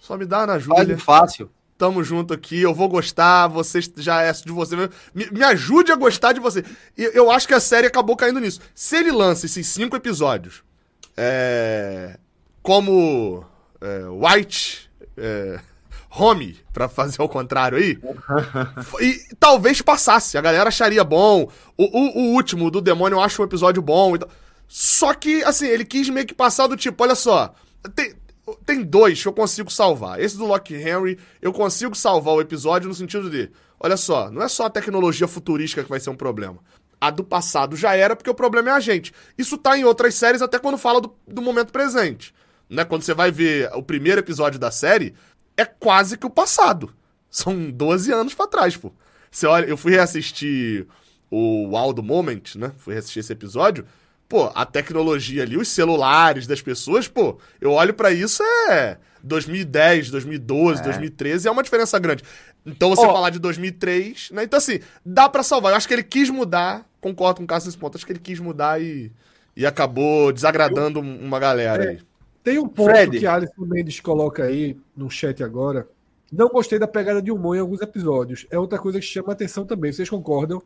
só 0.00 0.16
me 0.16 0.26
dá 0.26 0.46
na 0.46 0.54
ajuda. 0.54 0.98
fácil. 0.98 1.48
Tamo 1.78 2.04
junto 2.04 2.34
aqui, 2.34 2.60
eu 2.60 2.74
vou 2.74 2.88
gostar, 2.88 3.46
você 3.46 3.80
já 3.96 4.20
é 4.20 4.32
de 4.32 4.52
você. 4.52 4.76
Me, 4.76 5.30
me 5.30 5.42
ajude 5.42 5.90
a 5.90 5.96
gostar 5.96 6.32
de 6.32 6.40
você. 6.40 6.62
E 6.98 7.04
eu 7.14 7.30
acho 7.30 7.48
que 7.48 7.54
a 7.54 7.60
série 7.60 7.86
acabou 7.86 8.16
caindo 8.16 8.38
nisso. 8.38 8.60
Se 8.74 8.96
ele 8.96 9.10
lança 9.10 9.46
esses 9.46 9.66
cinco 9.66 9.96
episódios, 9.96 10.62
é, 11.16 12.18
como 12.62 13.44
é, 13.80 14.04
White 14.08 14.90
é, 15.16 15.60
Home, 16.12 16.58
para 16.72 16.88
fazer 16.88 17.22
o 17.22 17.28
contrário 17.28 17.78
aí, 17.78 17.98
e 19.00 19.34
talvez 19.38 19.80
passasse, 19.80 20.36
a 20.36 20.40
galera 20.40 20.68
acharia 20.68 21.04
bom. 21.04 21.48
O, 21.76 21.84
o, 21.84 22.18
o, 22.18 22.34
último 22.34 22.70
do 22.70 22.80
demônio 22.80 23.16
eu 23.16 23.20
acho 23.20 23.40
um 23.40 23.44
episódio 23.44 23.80
bom. 23.80 24.14
Só 24.66 25.14
que, 25.14 25.42
assim, 25.44 25.66
ele 25.66 25.84
quis 25.84 26.08
meio 26.08 26.26
que 26.26 26.34
passar 26.34 26.66
do 26.66 26.76
tipo, 26.76 27.02
olha 27.02 27.14
só, 27.14 27.54
tem, 27.94 28.14
tem 28.66 28.82
dois 28.82 29.22
que 29.22 29.28
eu 29.28 29.32
consigo 29.32 29.70
salvar. 29.70 30.20
Esse 30.20 30.36
do 30.36 30.46
Loki 30.46 30.74
Henry, 30.74 31.18
eu 31.40 31.52
consigo 31.52 31.94
salvar 31.94 32.34
o 32.34 32.40
episódio 32.40 32.88
no 32.88 32.94
sentido 32.94 33.30
de, 33.30 33.50
olha 33.78 33.96
só, 33.96 34.30
não 34.30 34.42
é 34.42 34.48
só 34.48 34.66
a 34.66 34.70
tecnologia 34.70 35.28
futurística 35.28 35.82
que 35.82 35.88
vai 35.88 36.00
ser 36.00 36.10
um 36.10 36.16
problema. 36.16 36.58
A 37.00 37.10
do 37.10 37.24
passado 37.24 37.76
já 37.76 37.94
era, 37.94 38.14
porque 38.14 38.30
o 38.30 38.34
problema 38.34 38.70
é 38.70 38.72
a 38.72 38.80
gente. 38.80 39.12
Isso 39.38 39.56
tá 39.56 39.78
em 39.78 39.84
outras 39.84 40.14
séries, 40.16 40.42
até 40.42 40.58
quando 40.58 40.76
fala 40.76 41.00
do, 41.00 41.14
do 41.26 41.40
momento 41.40 41.72
presente. 41.72 42.34
Né? 42.70 42.84
Quando 42.84 43.02
você 43.02 43.12
vai 43.12 43.32
ver 43.32 43.68
o 43.74 43.82
primeiro 43.82 44.20
episódio 44.20 44.58
da 44.58 44.70
série, 44.70 45.14
é 45.56 45.64
quase 45.64 46.16
que 46.16 46.26
o 46.26 46.30
passado. 46.30 46.94
São 47.28 47.70
12 47.70 48.12
anos 48.12 48.34
pra 48.34 48.46
trás, 48.46 48.76
pô. 48.76 48.92
Você 49.30 49.46
olha, 49.46 49.66
eu 49.66 49.76
fui 49.76 49.92
reassistir 49.92 50.86
o 51.30 51.76
Wild 51.76 52.00
Moment, 52.02 52.42
né? 52.56 52.72
Fui 52.78 52.94
reassistir 52.94 53.20
esse 53.20 53.32
episódio. 53.32 53.84
Pô, 54.28 54.50
a 54.54 54.64
tecnologia 54.64 55.42
ali, 55.42 55.56
os 55.56 55.68
celulares 55.68 56.46
das 56.46 56.62
pessoas, 56.62 57.08
pô, 57.08 57.38
eu 57.60 57.72
olho 57.72 57.92
para 57.92 58.12
isso 58.12 58.42
é 58.68 58.96
2010, 59.22 60.10
2012, 60.10 60.80
é. 60.80 60.84
2013, 60.84 61.48
é 61.48 61.50
uma 61.50 61.62
diferença 61.62 61.98
grande. 61.98 62.22
Então 62.64 62.90
você 62.90 63.04
oh. 63.04 63.12
falar 63.12 63.30
de 63.30 63.38
2003, 63.38 64.30
né? 64.32 64.44
Então 64.44 64.58
assim, 64.58 64.80
dá 65.04 65.28
para 65.28 65.42
salvar. 65.42 65.72
Eu 65.72 65.76
acho 65.76 65.88
que 65.88 65.94
ele 65.94 66.04
quis 66.04 66.30
mudar, 66.30 66.86
concordo 67.00 67.38
com 67.38 67.44
o 67.44 67.46
Cássio 67.46 67.68
nesse 67.68 67.78
ponto, 67.78 67.96
acho 67.96 68.06
que 68.06 68.12
ele 68.12 68.20
quis 68.20 68.38
mudar 68.38 68.80
e, 68.80 69.12
e 69.56 69.66
acabou 69.66 70.32
desagradando 70.32 71.00
eu... 71.00 71.02
uma 71.02 71.38
galera 71.38 71.84
é. 71.84 71.88
aí. 71.88 72.09
Tem 72.50 72.58
um 72.58 72.66
ponto 72.66 72.90
Fred. 72.90 73.20
que 73.20 73.26
Alisson 73.26 73.64
Mendes 73.64 74.00
coloca 74.00 74.42
aí 74.42 74.76
no 74.96 75.08
chat 75.08 75.40
agora. 75.44 75.88
Não 76.32 76.48
gostei 76.48 76.80
da 76.80 76.88
pegada 76.88 77.22
de 77.22 77.30
humor 77.30 77.56
em 77.56 77.60
alguns 77.60 77.80
episódios. 77.80 78.44
É 78.50 78.58
outra 78.58 78.76
coisa 78.76 78.98
que 78.98 79.06
chama 79.06 79.32
atenção 79.32 79.64
também. 79.64 79.92
Vocês 79.92 80.10
concordam? 80.10 80.60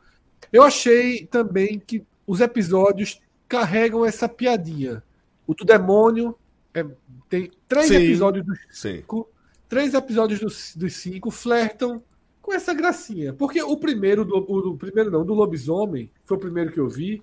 Eu 0.51 0.63
achei 0.63 1.27
também 1.27 1.79
que 1.79 2.03
os 2.27 2.41
episódios 2.41 3.21
carregam 3.47 4.03
essa 4.03 4.27
piadinha. 4.27 5.03
O 5.47 5.55
do 5.55 5.63
demônio 5.63 6.35
é, 6.73 6.87
tem 7.29 7.51
três 7.69 7.89
sim, 7.89 7.97
episódios 7.97 8.47
dos 8.47 8.59
cinco. 8.71 9.29
Sim. 9.29 9.59
Três 9.69 9.93
episódios 9.93 10.41
dos, 10.41 10.75
dos 10.75 10.95
cinco 10.95 11.31
flertam 11.31 12.03
com 12.41 12.51
essa 12.55 12.73
gracinha. 12.73 13.35
Porque 13.35 13.63
o 13.63 13.77
primeiro, 13.77 14.25
do, 14.25 14.37
o, 14.37 14.71
o 14.71 14.77
primeiro 14.79 15.11
não, 15.11 15.23
do 15.23 15.35
lobisomem, 15.35 16.11
foi 16.25 16.39
o 16.39 16.41
primeiro 16.41 16.73
que 16.73 16.81
eu 16.81 16.89
vi. 16.89 17.23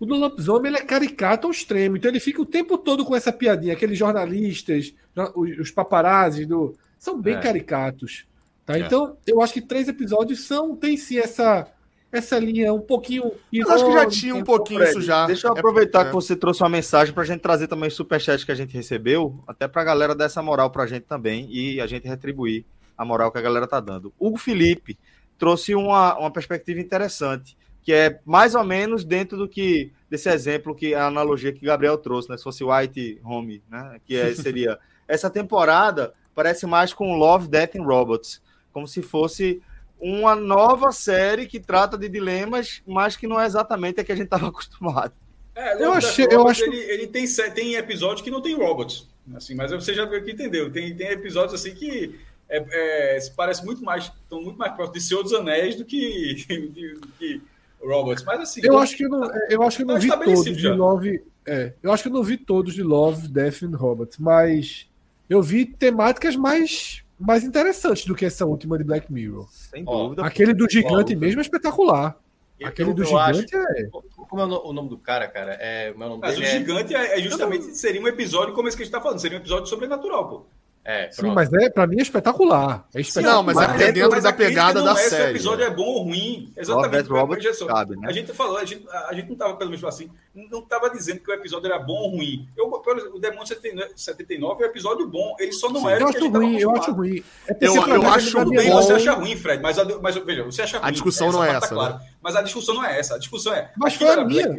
O 0.00 0.06
do 0.06 0.16
lobisomem 0.16 0.72
ele 0.72 0.78
é 0.78 0.84
caricato 0.84 1.46
ao 1.46 1.50
extremo, 1.50 1.98
então 1.98 2.10
ele 2.10 2.18
fica 2.18 2.40
o 2.40 2.46
tempo 2.46 2.78
todo 2.78 3.04
com 3.04 3.14
essa 3.14 3.30
piadinha. 3.30 3.74
Aqueles 3.74 3.98
jornalistas, 3.98 4.94
os, 5.34 5.70
paparazzi 5.70 6.46
do, 6.46 6.74
são 6.98 7.20
bem 7.20 7.34
é. 7.34 7.40
caricatos. 7.40 8.24
Tá? 8.64 8.78
É. 8.78 8.80
Então, 8.80 9.18
eu 9.26 9.42
acho 9.42 9.52
que 9.52 9.60
três 9.60 9.88
episódios 9.88 10.46
são 10.46 10.74
tem 10.74 10.96
sim 10.96 11.18
essa 11.18 11.70
essa 12.10 12.38
linha 12.38 12.72
um 12.72 12.80
pouquinho. 12.80 13.30
Eu 13.52 13.70
acho 13.70 13.86
que 13.86 13.92
já 13.92 14.06
tinha 14.06 14.34
um 14.34 14.42
pouquinho 14.42 14.80
Fred, 14.80 14.90
isso 14.90 15.02
já. 15.02 15.26
Deixa 15.26 15.46
eu 15.46 15.52
aproveitar 15.52 16.06
é, 16.06 16.08
que 16.08 16.12
você 16.12 16.34
trouxe 16.34 16.62
uma 16.62 16.68
mensagem 16.68 17.14
para 17.14 17.22
a 17.22 17.26
gente 17.26 17.40
trazer 17.40 17.68
também 17.68 17.88
o 17.88 17.92
superchat 17.92 18.44
que 18.44 18.50
a 18.50 18.54
gente 18.54 18.74
recebeu, 18.74 19.44
até 19.46 19.68
para 19.68 19.82
a 19.82 19.84
galera 19.84 20.14
dar 20.14 20.24
essa 20.24 20.42
moral 20.42 20.70
para 20.70 20.84
a 20.84 20.86
gente 20.86 21.04
também 21.04 21.46
e 21.50 21.80
a 21.80 21.86
gente 21.86 22.08
retribuir 22.08 22.64
a 22.96 23.04
moral 23.04 23.30
que 23.30 23.38
a 23.38 23.42
galera 23.42 23.66
tá 23.66 23.78
dando. 23.78 24.12
Hugo 24.18 24.38
Felipe 24.38 24.98
trouxe 25.38 25.74
uma, 25.74 26.18
uma 26.18 26.30
perspectiva 26.30 26.80
interessante 26.80 27.56
que 27.82 27.92
é 27.92 28.20
mais 28.24 28.54
ou 28.54 28.64
menos 28.64 29.04
dentro 29.04 29.36
do 29.36 29.48
que 29.48 29.92
desse 30.08 30.28
exemplo 30.28 30.74
que 30.74 30.94
a 30.94 31.06
analogia 31.06 31.52
que 31.52 31.64
Gabriel 31.64 31.96
trouxe, 31.96 32.28
né? 32.28 32.36
Se 32.36 32.44
fosse 32.44 32.64
White 32.64 33.20
Home, 33.24 33.62
né? 33.70 34.00
Que 34.04 34.16
é, 34.16 34.34
seria 34.34 34.78
essa 35.06 35.30
temporada 35.30 36.12
parece 36.34 36.66
mais 36.66 36.92
com 36.92 37.16
Love, 37.16 37.48
Death 37.48 37.76
and 37.76 37.84
Robots, 37.84 38.40
como 38.72 38.86
se 38.86 39.02
fosse 39.02 39.60
uma 40.00 40.34
nova 40.34 40.92
série 40.92 41.46
que 41.46 41.60
trata 41.60 41.98
de 41.98 42.08
dilemas, 42.08 42.82
mas 42.86 43.16
que 43.16 43.26
não 43.26 43.38
é 43.38 43.44
exatamente 43.44 44.00
a 44.00 44.04
que 44.04 44.12
a 44.12 44.16
gente 44.16 44.26
estava 44.26 44.48
acostumado. 44.48 45.12
É, 45.54 45.82
eu 45.82 45.92
achei, 45.92 46.26
eu 46.30 46.46
acho 46.48 46.64
ele, 46.64 46.78
ele 46.78 47.06
tem 47.06 47.26
tem 47.54 47.74
episódios 47.74 48.22
que 48.22 48.30
não 48.30 48.40
tem 48.40 48.54
robots, 48.54 49.08
assim, 49.34 49.54
mas 49.54 49.70
você 49.70 49.92
já 49.92 50.04
entendeu. 50.04 50.70
Tem 50.70 50.94
tem 50.96 51.08
episódios 51.08 51.54
assim 51.54 51.74
que 51.74 52.18
é, 52.48 53.16
é, 53.16 53.18
parece 53.36 53.64
muito 53.64 53.84
mais 53.84 54.04
estão 54.04 54.42
muito 54.42 54.56
mais 54.56 54.72
próximos 54.72 55.02
de 55.02 55.08
Senhor 55.08 55.22
dos 55.22 55.32
Anéis 55.34 55.76
do 55.76 55.84
que, 55.84 56.34
de, 56.48 57.00
que 57.18 57.42
Robots, 57.82 58.24
mas 58.24 58.40
assim. 58.40 58.60
Eu 58.62 58.78
acho 58.78 58.96
que 58.96 59.08
não, 59.08 59.22
eu 59.48 59.62
acho 59.62 59.78
que 59.78 59.84
não 59.84 59.94
tá 59.94 60.00
vi 60.00 60.08
todos 60.08 60.44
já. 60.44 60.70
de 60.70 60.76
Love. 60.76 61.22
É, 61.46 61.72
eu 61.82 61.92
acho 61.92 62.02
que 62.02 62.10
não 62.10 62.22
vi 62.22 62.36
todos 62.36 62.74
de 62.74 62.82
Love, 62.82 63.28
Death 63.28 63.62
and 63.62 63.76
Robots, 63.76 64.18
mas 64.18 64.88
eu 65.28 65.42
vi 65.42 65.64
temáticas 65.64 66.36
mais, 66.36 67.02
mais 67.18 67.44
interessantes 67.44 68.04
do 68.04 68.14
que 68.14 68.26
essa 68.26 68.44
última 68.44 68.76
de 68.76 68.84
Black 68.84 69.12
Mirror. 69.12 69.48
Sem 69.50 69.84
dúvida. 69.84 70.24
Aquele 70.24 70.52
do 70.52 70.68
gigante 70.68 71.16
mesmo 71.16 71.40
é 71.40 71.42
espetacular. 71.42 72.18
Aquele 72.62 72.90
eu, 72.90 72.94
do 72.94 73.02
eu 73.02 73.06
gigante 73.06 73.56
acho, 73.56 73.66
é. 73.78 73.88
Como 74.28 74.42
é 74.42 74.44
o 74.44 74.72
nome 74.72 74.90
do 74.90 74.98
cara, 74.98 75.26
cara? 75.26 75.56
É, 75.58 75.94
meu 75.94 76.08
nome 76.10 76.20
Mas 76.20 76.38
o 76.38 76.42
é... 76.42 76.46
gigante 76.46 76.94
é, 76.94 77.18
é 77.18 77.22
justamente 77.22 77.74
seria 77.74 78.00
um 78.00 78.06
episódio 78.06 78.54
como 78.54 78.68
esse 78.68 78.76
que 78.76 78.82
a 78.82 78.84
gente 78.84 78.94
está 78.94 79.02
falando, 79.02 79.18
seria 79.18 79.38
um 79.38 79.40
episódio 79.40 79.66
sobrenatural, 79.66 80.28
pô. 80.28 80.46
É, 80.90 81.08
Sim, 81.12 81.30
mas 81.30 81.52
é, 81.52 81.70
pra 81.70 81.86
mim 81.86 82.00
é 82.00 82.02
espetacular. 82.02 82.84
É 82.92 83.00
espetacular. 83.00 83.36
Não, 83.36 83.42
mas 83.44 83.56
é 83.56 83.68
porque 83.68 83.84
é 83.84 83.92
dentro 83.92 84.20
da 84.20 84.32
pegada 84.32 84.82
da 84.82 84.92
é 84.92 84.96
série. 84.96 85.08
Se 85.08 85.22
o 85.22 85.30
episódio 85.30 85.64
é 85.64 85.70
bom 85.70 85.84
ou 85.84 86.02
ruim. 86.02 86.52
Exatamente. 86.56 87.08
Robert 87.08 87.40
Robert 87.40 87.96
né? 88.00 88.08
A 88.08 88.12
gente 88.12 88.32
falou, 88.32 88.56
a 88.56 88.64
gente, 88.64 88.84
a 88.88 89.14
gente 89.14 89.28
não 89.28 89.36
tava, 89.36 89.54
pelo 89.54 89.70
menos 89.70 89.84
assim, 89.84 90.10
não 90.34 90.62
tava 90.62 90.90
dizendo 90.90 91.20
que 91.20 91.30
o 91.30 91.34
episódio 91.34 91.66
era 91.66 91.78
bom 91.78 91.94
ou 91.94 92.10
ruim. 92.16 92.48
Eu, 92.56 92.68
o 92.68 93.18
Demônio 93.20 93.46
79 93.46 94.64
é 94.64 94.66
um 94.66 94.68
episódio 94.68 95.06
bom. 95.06 95.36
Ele 95.38 95.52
só 95.52 95.70
não 95.70 95.82
Sim, 95.82 95.88
era 95.90 96.00
eu 96.02 96.08
acho 96.08 96.28
ruim, 96.28 96.58
eu 96.58 96.76
acho 96.76 96.92
ruim. 96.92 97.24
É 97.46 97.56
eu, 97.60 97.74
eu 97.86 98.06
acho 98.08 98.32
tudo 98.32 98.50
bem 98.50 98.70
você 98.70 98.92
acha 98.94 99.12
ruim, 99.12 99.36
Fred, 99.36 99.62
mas, 99.62 99.76
mas 100.02 100.16
veja, 100.16 100.42
você 100.42 100.62
acha 100.62 100.78
ruim. 100.78 100.88
A 100.88 100.90
discussão 100.90 101.30
não 101.30 101.44
é 101.44 101.50
essa. 101.50 101.60
Tá 101.60 101.68
claro. 101.68 101.94
Né? 101.94 102.00
Mas 102.20 102.34
a 102.34 102.42
discussão 102.42 102.74
não 102.74 102.84
é 102.84 102.98
essa. 102.98 103.14
A 103.14 103.18
discussão 103.18 103.54
é. 103.54 103.70
Mas 103.76 103.94
foi 103.94 104.08
a 104.08 104.24
minha. 104.24 104.56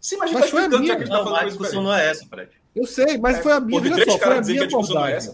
Sim, 0.00 0.16
mas 0.16 0.30
a 0.30 0.32
gente 0.32 0.40
tá 0.40 0.46
explicando 0.46 0.84
que 0.84 0.92
a 0.92 0.98
gente 0.98 1.10
tá 1.10 1.18
falando. 1.18 1.36
A 1.36 1.44
discussão 1.44 1.82
não 1.82 1.94
é 1.94 2.08
essa, 2.08 2.26
Fred. 2.26 2.50
Eu 2.78 2.86
sei, 2.86 3.18
mas 3.18 3.38
foi 3.38 3.52
a 3.52 3.60
minha. 3.60 3.80
Só, 4.04 4.18
foi 4.18 4.36
a 4.36 4.40
minha 4.40 4.64
abordagem. 4.64 5.32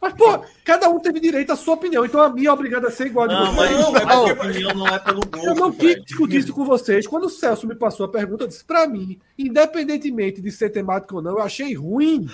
Mas, 0.00 0.14
pô, 0.14 0.44
cada 0.64 0.90
um 0.90 0.98
teve 0.98 1.20
direito 1.20 1.52
à 1.52 1.56
sua 1.56 1.74
opinião, 1.74 2.04
então 2.04 2.20
a 2.20 2.28
minha 2.28 2.48
é 2.48 2.52
obrigada 2.52 2.88
a 2.88 2.90
ser 2.90 3.06
igual 3.06 3.26
a 3.26 3.28
de 3.28 3.34
não, 3.34 3.54
vocês. 3.54 3.78
Não, 3.78 3.92
mas 3.92 4.02
a 4.04 4.22
opinião 4.22 4.74
não 4.74 4.88
é 4.88 4.98
pelo 4.98 5.20
gosto. 5.24 5.46
Eu 5.46 5.54
não 5.54 5.70
quis 5.70 6.02
discutir 6.04 6.38
isso 6.38 6.52
com 6.52 6.64
vocês. 6.64 7.06
Quando 7.06 7.26
o 7.26 7.30
Celso 7.30 7.68
me 7.68 7.76
passou 7.76 8.06
a 8.06 8.08
pergunta, 8.08 8.42
eu 8.42 8.48
disse: 8.48 8.64
pra 8.64 8.88
mim, 8.88 9.20
independentemente 9.38 10.40
de 10.40 10.50
ser 10.50 10.70
temático 10.70 11.14
ou 11.16 11.22
não, 11.22 11.38
eu 11.38 11.42
achei 11.42 11.72
ruim. 11.74 12.28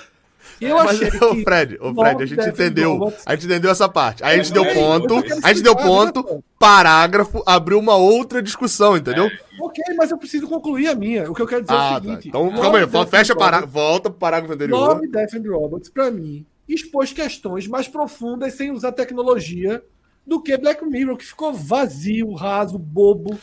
Eu 0.60 0.76
Mas, 0.76 1.02
achei 1.02 1.08
o 1.08 1.42
Fred, 1.42 1.78
o 1.80 1.94
Fred, 1.94 2.22
a 2.22 2.26
gente 2.26 2.48
entendeu. 2.48 3.12
A 3.24 3.34
gente 3.34 3.46
entendeu 3.46 3.70
essa 3.70 3.88
parte. 3.88 4.24
Aí 4.24 4.38
a 4.38 4.42
gente 4.42 4.52
deu 4.52 4.64
ponto, 4.64 5.14
a 5.42 5.52
gente 5.52 5.62
deu 5.62 5.76
ponto, 5.76 6.42
parágrafo, 6.58 7.42
abriu 7.46 7.78
uma 7.78 7.96
outra 7.96 8.42
discussão, 8.42 8.96
entendeu? 8.96 9.30
Ok, 9.60 9.82
mas 9.96 10.10
eu 10.10 10.18
preciso 10.18 10.46
concluir 10.46 10.88
a 10.88 10.94
minha. 10.94 11.30
O 11.30 11.34
que 11.34 11.42
eu 11.42 11.46
quero 11.46 11.62
dizer 11.62 11.74
ah, 11.74 11.76
é 11.76 11.78
o 11.78 11.82
ah, 11.82 11.94
tá. 11.94 12.00
seguinte. 12.00 12.22
Tá. 12.22 12.28
Então, 12.28 12.60
calma 12.60 12.78
aí, 12.78 13.06
fecha 13.06 13.34
parágrafo, 13.34 13.72
volta 13.72 14.10
pro 14.10 14.18
parágrafo 14.18 14.54
anterior. 14.54 14.78
Love, 14.78 15.08
Death 15.08 15.34
and 15.34 15.50
Robots, 15.50 15.88
pra 15.88 16.10
mim, 16.10 16.46
expôs 16.68 17.12
questões 17.12 17.66
mais 17.66 17.88
profundas 17.88 18.54
sem 18.54 18.70
usar 18.70 18.92
tecnologia 18.92 19.82
do 20.26 20.40
que 20.40 20.56
Black 20.58 20.84
Mirror, 20.84 21.16
que 21.16 21.24
ficou 21.24 21.54
vazio, 21.54 22.32
raso, 22.34 22.78
bobo. 22.78 23.38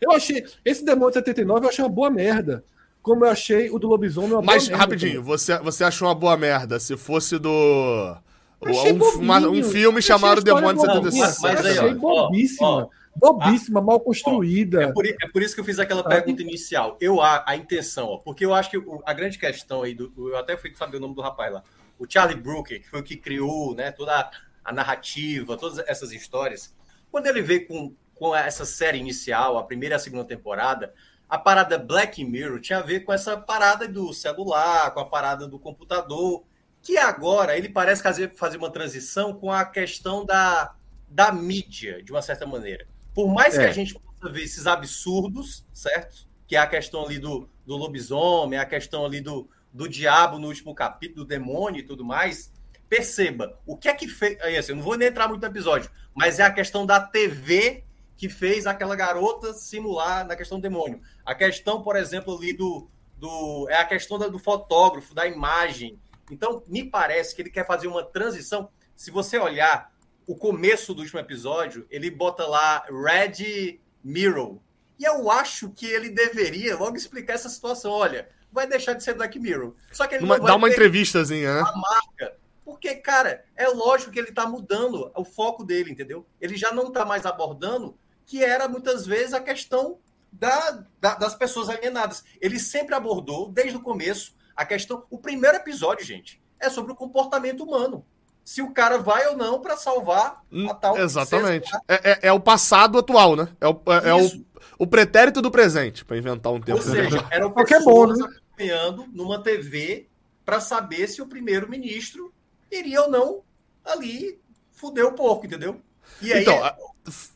Eu 0.00 0.12
achei. 0.12 0.44
Esse 0.64 0.84
Demônio 0.84 1.12
79 1.12 1.66
eu 1.66 1.68
achei 1.68 1.84
uma 1.84 1.90
boa 1.90 2.08
merda. 2.08 2.64
Como 3.02 3.24
eu 3.24 3.30
achei 3.30 3.70
o 3.70 3.78
do 3.78 3.88
Lobisomem 3.88 4.32
uma 4.32 4.42
Mas, 4.42 4.68
rapidinho, 4.68 5.22
você, 5.22 5.58
você 5.58 5.84
achou 5.84 6.08
uma 6.08 6.14
boa 6.14 6.36
merda 6.36 6.78
se 6.78 6.96
fosse 6.96 7.38
do. 7.38 8.16
Um, 8.62 9.20
uma, 9.20 9.38
um, 9.38 9.62
filme 9.62 10.02
chamado 10.02 10.42
Demônio 10.42 10.80
75. 10.82 11.26
Mas 11.40 11.66
aí, 11.66 11.78
achei 11.78 11.94
bobíssima. 11.94 12.68
Ó, 12.68 12.82
ó, 12.82 12.88
bobíssima, 13.16 13.80
ah, 13.80 13.82
mal 13.82 14.00
construída. 14.00 14.82
É 14.82 14.92
por, 14.92 15.06
é 15.06 15.28
por, 15.32 15.42
isso 15.42 15.54
que 15.54 15.62
eu 15.62 15.64
fiz 15.64 15.78
aquela 15.78 16.04
pergunta 16.04 16.42
inicial. 16.42 16.98
Eu 17.00 17.22
a, 17.22 17.42
a 17.46 17.56
intenção, 17.56 18.08
ó, 18.08 18.18
porque 18.18 18.44
eu 18.44 18.52
acho 18.52 18.70
que 18.70 18.76
a 19.06 19.14
grande 19.14 19.38
questão 19.38 19.82
aí 19.82 19.94
do, 19.94 20.12
eu 20.16 20.36
até 20.36 20.58
fui 20.58 20.74
saber 20.76 20.98
o 20.98 21.00
nome 21.00 21.14
do 21.14 21.22
rapaz 21.22 21.54
lá 21.54 21.62
o 22.00 22.06
Charlie 22.08 22.40
Brooker, 22.40 22.80
que 22.80 22.88
foi 22.88 23.00
o 23.00 23.04
que 23.04 23.14
criou 23.14 23.74
né, 23.74 23.92
toda 23.92 24.30
a 24.64 24.72
narrativa, 24.72 25.56
todas 25.56 25.78
essas 25.86 26.12
histórias, 26.12 26.74
quando 27.12 27.26
ele 27.26 27.42
veio 27.42 27.68
com, 27.68 27.94
com 28.14 28.34
essa 28.34 28.64
série 28.64 28.98
inicial, 28.98 29.58
a 29.58 29.62
primeira 29.62 29.94
e 29.94 29.96
a 29.96 29.98
segunda 29.98 30.24
temporada, 30.24 30.94
a 31.30 31.38
parada 31.38 31.78
Black 31.78 32.24
Mirror 32.24 32.60
tinha 32.60 32.80
a 32.80 32.82
ver 32.82 33.00
com 33.00 33.12
essa 33.12 33.36
parada 33.36 33.86
do 33.86 34.12
celular, 34.12 34.92
com 34.92 34.98
a 34.98 35.06
parada 35.06 35.46
do 35.46 35.60
computador, 35.60 36.42
que 36.82 36.98
agora 36.98 37.56
ele 37.56 37.68
parece 37.68 38.02
fazer, 38.02 38.58
uma 38.58 38.70
transição 38.70 39.32
com 39.32 39.52
a 39.52 39.64
questão 39.64 40.26
da, 40.26 40.74
da 41.08 41.30
mídia, 41.30 42.02
de 42.02 42.10
uma 42.10 42.20
certa 42.20 42.44
maneira. 42.46 42.84
Por 43.14 43.32
mais 43.32 43.56
é. 43.56 43.62
que 43.62 43.70
a 43.70 43.72
gente 43.72 43.94
possa 43.94 44.32
ver 44.32 44.42
esses 44.42 44.66
absurdos, 44.66 45.64
certo? 45.72 46.26
Que 46.48 46.56
é 46.56 46.58
a 46.58 46.66
questão 46.66 47.04
ali 47.04 47.20
do, 47.20 47.48
do 47.64 47.76
lobisomem, 47.76 48.58
a 48.58 48.66
questão 48.66 49.06
ali 49.06 49.20
do, 49.20 49.48
do 49.72 49.88
diabo 49.88 50.36
no 50.36 50.48
último 50.48 50.74
capítulo, 50.74 51.24
do 51.24 51.28
demônio 51.28 51.78
e 51.78 51.84
tudo 51.84 52.04
mais, 52.04 52.52
perceba, 52.88 53.56
o 53.64 53.76
que 53.76 53.88
é 53.88 53.94
que 53.94 54.08
fez. 54.08 54.36
Assim, 54.58 54.72
eu 54.72 54.76
não 54.76 54.82
vou 54.82 54.96
nem 54.96 55.06
entrar 55.06 55.28
muito 55.28 55.42
no 55.42 55.48
episódio, 55.48 55.88
mas 56.12 56.40
é 56.40 56.42
a 56.42 56.50
questão 56.50 56.84
da 56.84 57.00
TV 57.00 57.84
que 58.20 58.28
fez 58.28 58.66
aquela 58.66 58.94
garota 58.94 59.54
simular 59.54 60.26
na 60.26 60.36
questão 60.36 60.58
do 60.58 60.62
demônio. 60.62 61.00
A 61.24 61.34
questão, 61.34 61.82
por 61.82 61.96
exemplo, 61.96 62.36
ali 62.36 62.52
do. 62.52 62.86
do 63.16 63.66
é 63.70 63.76
a 63.76 63.84
questão 63.86 64.18
do 64.18 64.38
fotógrafo, 64.38 65.14
da 65.14 65.26
imagem. 65.26 65.98
Então, 66.30 66.62
me 66.66 66.84
parece 66.84 67.34
que 67.34 67.40
ele 67.40 67.48
quer 67.48 67.66
fazer 67.66 67.88
uma 67.88 68.04
transição. 68.04 68.68
Se 68.94 69.10
você 69.10 69.38
olhar 69.38 69.90
o 70.26 70.36
começo 70.36 70.92
do 70.92 71.00
último 71.00 71.18
episódio, 71.18 71.86
ele 71.90 72.10
bota 72.10 72.46
lá 72.46 72.84
Red 72.90 73.80
Mirror. 74.04 74.58
E 74.98 75.04
eu 75.04 75.30
acho 75.30 75.70
que 75.70 75.86
ele 75.86 76.10
deveria 76.10 76.76
logo 76.76 76.98
explicar 76.98 77.32
essa 77.32 77.48
situação. 77.48 77.90
Olha, 77.90 78.28
vai 78.52 78.66
deixar 78.66 78.92
de 78.92 79.02
ser 79.02 79.14
Black 79.14 79.38
Mirror. 79.38 79.74
Só 79.90 80.06
que 80.06 80.16
ele 80.16 80.24
uma, 80.24 80.34
não 80.34 80.42
vai 80.42 80.52
dá 80.52 80.56
uma 80.56 80.68
entrevistazinha, 80.68 81.54
né? 81.54 81.60
A 81.62 81.74
marca. 81.74 82.36
Porque, 82.66 82.96
cara, 82.96 83.46
é 83.56 83.66
lógico 83.66 84.12
que 84.12 84.18
ele 84.18 84.30
tá 84.30 84.46
mudando 84.46 85.10
o 85.16 85.24
foco 85.24 85.64
dele, 85.64 85.90
entendeu? 85.90 86.26
Ele 86.38 86.54
já 86.54 86.70
não 86.70 86.92
tá 86.92 87.06
mais 87.06 87.24
abordando 87.24 87.98
que 88.30 88.44
era 88.44 88.68
muitas 88.68 89.04
vezes 89.04 89.34
a 89.34 89.40
questão 89.40 89.98
da, 90.30 90.84
da, 91.00 91.16
das 91.16 91.34
pessoas 91.34 91.68
alienadas. 91.68 92.22
Ele 92.40 92.60
sempre 92.60 92.94
abordou, 92.94 93.50
desde 93.50 93.76
o 93.76 93.80
começo, 93.80 94.36
a 94.54 94.64
questão. 94.64 95.04
O 95.10 95.18
primeiro 95.18 95.56
episódio, 95.56 96.06
gente, 96.06 96.40
é 96.60 96.70
sobre 96.70 96.92
o 96.92 96.94
comportamento 96.94 97.64
humano. 97.64 98.06
Se 98.44 98.62
o 98.62 98.70
cara 98.72 98.98
vai 98.98 99.26
ou 99.26 99.36
não 99.36 99.60
para 99.60 99.76
salvar 99.76 100.44
a 100.68 100.74
tal. 100.74 100.96
Exatamente. 100.96 101.68
É, 101.88 102.12
é, 102.12 102.18
é, 102.28 102.32
o 102.32 102.38
passado 102.38 102.98
atual, 102.98 103.34
né? 103.34 103.48
É 103.60 103.66
o, 103.66 103.82
é, 103.86 104.10
é 104.10 104.14
o, 104.14 104.44
o 104.78 104.86
pretérito 104.86 105.42
do 105.42 105.50
presente, 105.50 106.04
para 106.04 106.16
inventar 106.16 106.52
um 106.52 106.60
termo. 106.60 106.80
Ou 106.80 106.86
seja, 106.86 107.26
eram 107.32 107.50
pessoas 107.50 107.84
bom, 107.84 108.06
né? 108.06 108.28
acompanhando 108.46 109.08
numa 109.12 109.42
TV 109.42 110.06
para 110.44 110.60
saber 110.60 111.08
se 111.08 111.20
o 111.20 111.26
primeiro-ministro 111.26 112.32
iria 112.70 113.02
ou 113.02 113.10
não 113.10 113.42
ali 113.84 114.40
fuder 114.70 115.04
o 115.04 115.14
porco, 115.14 115.46
entendeu? 115.46 115.82
E 116.22 116.32
aí, 116.32 116.42
então, 116.42 116.60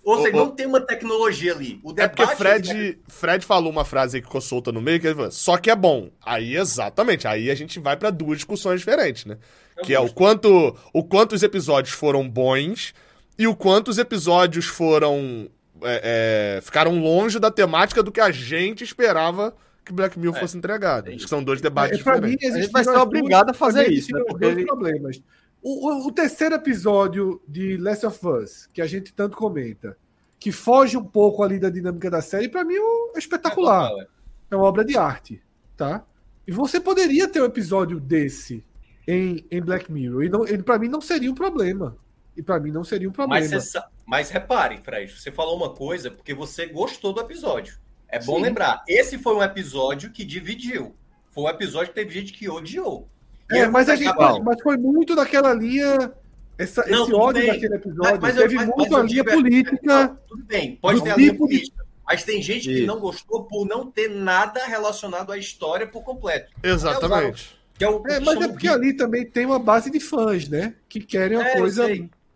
ou 0.05 0.23
seja, 0.23 0.37
não 0.37 0.51
tem 0.51 0.67
uma 0.67 0.81
tecnologia 0.81 1.53
ali. 1.53 1.81
O 1.83 1.93
é 1.97 2.07
porque 2.07 2.37
Fred, 2.37 2.71
é... 2.71 2.97
Fred 3.09 3.45
falou 3.45 3.71
uma 3.71 3.85
frase 3.85 4.21
que 4.21 4.27
ficou 4.27 4.41
solta 4.41 4.71
no 4.71 4.81
meio, 4.81 5.01
que 5.01 5.07
ele 5.07 5.15
falou, 5.15 5.31
só 5.31 5.57
que 5.57 5.71
é 5.71 5.77
bom. 5.77 6.11
Aí, 6.25 6.57
exatamente, 6.57 7.27
aí 7.27 7.51
a 7.51 7.55
gente 7.55 7.81
vai 7.81 7.97
para 7.97 8.11
duas 8.11 8.39
discussões 8.39 8.81
diferentes, 8.81 9.25
né? 9.25 9.39
Eu 9.77 9.85
que 9.85 9.95
gosto. 9.95 10.07
é 10.07 10.11
o 10.11 10.15
quanto, 10.15 10.77
o 10.93 11.05
quanto 11.05 11.35
os 11.35 11.43
episódios 11.43 11.95
foram 11.95 12.29
bons 12.29 12.95
e 13.39 13.47
o 13.47 13.57
quanto 13.57 13.89
os 13.89 13.99
episódios 13.99 14.67
foram... 14.67 15.49
É, 15.83 16.57
é, 16.57 16.61
ficaram 16.63 16.99
longe 16.99 17.39
da 17.39 17.51
temática 17.51 18.03
do 18.03 18.13
que 18.13 18.21
a 18.21 18.31
gente 18.31 18.85
esperava 18.85 19.55
que 19.85 19.93
Black 19.93 20.19
Mirror 20.19 20.37
é. 20.37 20.41
fosse 20.41 20.57
entregado. 20.57 21.09
Acho 21.09 21.19
que 21.19 21.29
são 21.29 21.43
dois 21.45 21.61
debates 21.61 21.95
é, 21.95 21.97
diferentes. 21.99 22.49
Mim, 22.49 22.55
a 22.55 22.61
gente 22.61 22.73
vai 22.73 22.85
ser 22.85 22.97
obrigado 22.97 23.51
a 23.51 23.55
fazer 23.55 23.91
isso, 23.91 24.13
né? 24.13 24.23
Porque 24.27 24.65
problemas. 24.65 25.21
O, 25.65 25.89
o, 25.89 26.09
o, 26.09 26.13
terceiro 26.13 26.55
episódio 26.55 27.41
de 27.49 27.79
Last 27.79 28.05
of 28.05 28.27
Us, 28.27 28.67
que 28.67 28.83
a 28.83 28.87
gente 28.87 29.15
tanto 29.15 29.35
comenta, 29.35 29.97
que 30.39 30.53
foge 30.53 30.95
um 30.95 31.03
pouco 31.03 31.43
ali 31.43 31.59
da 31.59 31.71
dinâmica 31.71 32.11
da 32.11 32.21
série, 32.21 32.51
para 32.51 32.63
mim 32.63 32.75
é 32.75 33.19
espetacular. 33.19 33.91
É, 33.91 34.07
é 34.51 34.57
uma 34.57 34.67
obra 34.67 34.85
de 34.85 34.95
arte, 34.99 35.43
tá? 35.75 36.05
E 36.47 36.53
você 36.53 36.79
poderia 36.79 37.27
ter 37.27 37.41
um 37.41 37.47
episódio 37.47 37.99
desse 37.99 38.63
em, 39.09 39.43
em 39.51 39.63
Black 39.63 39.91
Mirror. 39.91 40.25
E 40.25 40.29
não, 40.29 40.47
ele, 40.47 40.63
para 40.63 40.79
mim, 40.79 40.89
não 40.89 41.01
seria 41.01 41.31
um 41.31 41.35
problema. 41.35 41.97
E 42.37 42.43
para 42.43 42.61
mim 42.61 42.71
não 42.71 42.85
seria 42.85 43.09
um 43.09 43.13
problema. 43.13 43.49
Mas, 43.49 43.73
mas 44.05 44.29
repare, 44.29 44.77
Fred, 44.83 45.19
você 45.19 45.33
falou 45.33 45.57
uma 45.57 45.73
coisa 45.73 46.11
porque 46.11 46.35
você 46.35 46.67
gostou 46.67 47.15
do 47.15 47.23
episódio. 47.23 47.79
É 48.07 48.19
bom 48.23 48.37
Sim. 48.37 48.43
lembrar. 48.43 48.85
Esse 48.87 49.17
foi 49.17 49.35
um 49.35 49.43
episódio 49.43 50.11
que 50.11 50.27
dividiu. 50.27 50.95
Foi 51.31 51.45
um 51.45 51.49
episódio 51.49 51.89
que 51.89 51.95
teve 51.95 52.11
gente 52.11 52.35
que 52.35 52.51
odiou. 52.51 53.09
É, 53.55 53.69
mas, 53.69 53.89
a 53.89 53.97
gente, 53.97 54.15
mas 54.43 54.61
foi 54.63 54.77
muito 54.77 55.15
daquela 55.15 55.53
linha. 55.53 56.13
Essa, 56.57 56.87
não, 56.87 57.05
esse 57.05 57.15
ódio 57.15 57.43
bem. 57.43 57.53
daquele 57.53 57.75
episódio. 57.75 58.21
Mas, 58.21 58.21
mas 58.21 58.37
teve 58.37 58.55
mas, 58.55 58.67
muito 58.69 58.97
a 58.97 59.03
linha 59.03 59.25
política. 59.25 60.19
Tudo 60.29 60.45
bem, 60.45 60.77
pode 60.77 61.03
ter 61.03 61.11
a 61.11 61.17
linha 61.17 61.31
tipo 61.31 61.45
política. 61.45 61.85
Mas 62.07 62.23
tem 62.23 62.43
gente 62.43 62.69
que 62.69 62.87
não 62.87 63.01
gostou 63.01 63.45
por 63.45 63.67
não 63.67 63.91
ter 63.91 64.09
nada 64.09 64.65
relacionado 64.67 65.33
à 65.33 65.39
história 65.39 65.87
por 65.87 66.03
completo. 66.03 66.53
Exatamente. 66.63 67.59
É, 67.81 67.89
o, 67.89 68.07
é, 68.07 68.21
mas 68.21 68.41
é 68.41 68.49
porque 68.49 68.69
ali 68.69 68.93
também 68.95 69.27
tem 69.27 69.47
uma 69.47 69.59
base 69.59 69.91
de 69.91 69.99
fãs, 69.99 70.49
né? 70.49 70.75
Que 70.89 71.01
querem 71.01 71.39
uma 71.39 71.49
é, 71.49 71.59
coisa. 71.59 71.87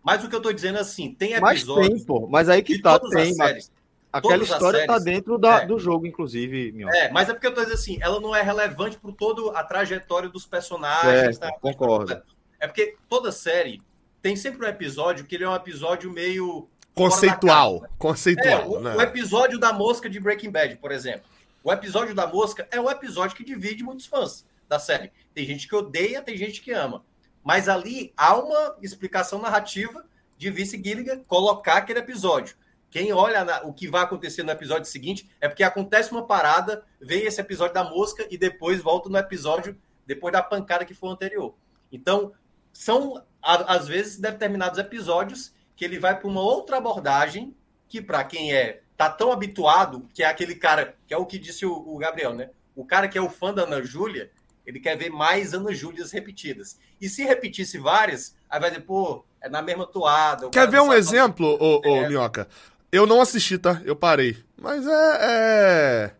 Mas 0.02 0.24
o 0.24 0.28
que 0.28 0.34
eu 0.34 0.40
tô 0.40 0.52
dizendo 0.52 0.78
é 0.78 0.80
assim, 0.80 1.14
tem 1.14 1.34
episódios. 1.34 1.66
Mas 1.66 1.88
tem, 1.88 2.04
pô. 2.04 2.26
Mas 2.26 2.48
aí 2.48 2.62
que 2.62 2.80
tá, 2.80 2.98
tem. 2.98 3.36
Mas... 3.36 3.70
Aquela 4.12 4.42
história 4.42 4.80
está 4.80 4.98
dentro 4.98 5.36
da, 5.36 5.62
é. 5.62 5.66
do 5.66 5.78
jogo, 5.78 6.06
inclusive, 6.06 6.72
Minhoca. 6.72 6.96
É, 6.96 7.10
mas 7.10 7.28
é 7.28 7.32
porque 7.32 7.46
eu 7.46 7.54
tô 7.54 7.60
dizendo 7.60 7.74
assim, 7.74 7.98
ela 8.00 8.20
não 8.20 8.34
é 8.34 8.40
relevante 8.40 8.98
para 8.98 9.12
toda 9.12 9.58
a 9.58 9.62
trajetória 9.62 10.28
dos 10.28 10.46
personagens. 10.46 11.36
Certo, 11.36 11.40
tá? 11.40 11.52
Concordo. 11.60 12.22
É 12.58 12.66
porque 12.66 12.96
toda 13.08 13.30
série 13.30 13.82
tem 14.22 14.34
sempre 14.34 14.64
um 14.66 14.68
episódio 14.68 15.24
que 15.26 15.34
ele 15.34 15.44
é 15.44 15.48
um 15.48 15.54
episódio 15.54 16.10
meio. 16.10 16.68
Conceitual. 16.94 17.86
Conceitual. 17.98 18.46
É, 18.48 18.66
o, 18.66 18.80
né? 18.80 18.96
o 18.96 19.00
episódio 19.00 19.58
da 19.58 19.72
mosca 19.72 20.08
de 20.08 20.18
Breaking 20.18 20.50
Bad, 20.50 20.76
por 20.76 20.90
exemplo. 20.90 21.28
O 21.62 21.72
episódio 21.72 22.14
da 22.14 22.26
mosca 22.26 22.66
é 22.70 22.80
um 22.80 22.90
episódio 22.90 23.36
que 23.36 23.44
divide 23.44 23.84
muitos 23.84 24.06
fãs 24.06 24.46
da 24.68 24.78
série. 24.78 25.12
Tem 25.34 25.44
gente 25.44 25.68
que 25.68 25.76
odeia, 25.76 26.22
tem 26.22 26.36
gente 26.36 26.60
que 26.60 26.72
ama. 26.72 27.04
Mas 27.44 27.68
ali 27.68 28.12
há 28.16 28.36
uma 28.36 28.76
explicação 28.82 29.40
narrativa 29.40 30.04
de 30.36 30.50
Vice 30.50 30.80
Gilligan 30.82 31.22
colocar 31.24 31.76
aquele 31.76 31.98
episódio. 31.98 32.56
Quem 32.90 33.12
olha 33.12 33.44
na, 33.44 33.62
o 33.62 33.72
que 33.72 33.88
vai 33.88 34.02
acontecer 34.02 34.42
no 34.42 34.50
episódio 34.50 34.86
seguinte 34.86 35.28
é 35.40 35.48
porque 35.48 35.62
acontece 35.62 36.10
uma 36.10 36.26
parada, 36.26 36.84
vem 37.00 37.24
esse 37.24 37.40
episódio 37.40 37.74
da 37.74 37.84
mosca 37.84 38.26
e 38.30 38.38
depois 38.38 38.80
volta 38.80 39.08
no 39.08 39.18
episódio 39.18 39.76
depois 40.06 40.32
da 40.32 40.42
pancada 40.42 40.84
que 40.84 40.94
foi 40.94 41.10
o 41.10 41.12
anterior. 41.12 41.54
Então, 41.92 42.32
são 42.72 43.22
às 43.42 43.86
vezes 43.86 44.18
determinados 44.18 44.78
episódios 44.78 45.52
que 45.76 45.84
ele 45.84 45.98
vai 45.98 46.18
para 46.18 46.28
uma 46.28 46.40
outra 46.40 46.78
abordagem 46.78 47.54
que 47.88 48.00
para 48.00 48.24
quem 48.24 48.52
é 48.52 48.82
tá 48.96 49.08
tão 49.08 49.30
habituado, 49.30 50.08
que 50.12 50.24
é 50.24 50.26
aquele 50.26 50.56
cara, 50.56 50.96
que 51.06 51.14
é 51.14 51.16
o 51.16 51.24
que 51.24 51.38
disse 51.38 51.64
o, 51.64 51.72
o 51.72 51.96
Gabriel, 51.98 52.34
né? 52.34 52.50
O 52.74 52.84
cara 52.84 53.06
que 53.06 53.16
é 53.16 53.20
o 53.20 53.30
fã 53.30 53.54
da 53.54 53.62
Ana 53.62 53.82
Júlia, 53.82 54.30
ele 54.66 54.80
quer 54.80 54.96
ver 54.96 55.08
mais 55.08 55.54
Ana 55.54 55.72
Júlias 55.72 56.10
repetidas. 56.10 56.78
E 57.00 57.08
se 57.08 57.24
repetisse 57.24 57.78
várias, 57.78 58.36
aí 58.50 58.60
vai 58.60 58.70
dizer, 58.70 58.82
pô, 58.82 59.24
é 59.40 59.48
na 59.48 59.62
mesma 59.62 59.86
toada. 59.86 60.50
Quer 60.50 60.68
ver 60.68 60.80
um 60.80 60.92
exemplo, 60.92 61.46
ô, 61.60 61.78
ô 61.78 61.96
é. 61.96 62.08
Minhoca? 62.08 62.48
Eu 62.90 63.06
não 63.06 63.20
assisti, 63.20 63.58
tá? 63.58 63.80
Eu 63.84 63.94
parei. 63.94 64.36
Mas 64.56 64.86
é. 64.86 65.18
é... 65.20 66.10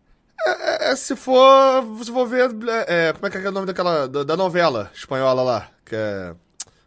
É, 0.45 0.91
é, 0.91 0.95
se 0.95 1.15
for. 1.15 1.83
Se 2.03 2.11
for 2.11 2.25
ver. 2.25 2.49
É, 2.87 3.11
como 3.13 3.27
é 3.27 3.29
que 3.29 3.37
é 3.37 3.49
o 3.49 3.51
nome 3.51 3.67
daquela. 3.67 4.07
Da, 4.07 4.23
da 4.23 4.37
novela 4.37 4.89
espanhola 4.93 5.43
lá? 5.43 5.67
Que 5.85 5.95
é. 5.95 6.33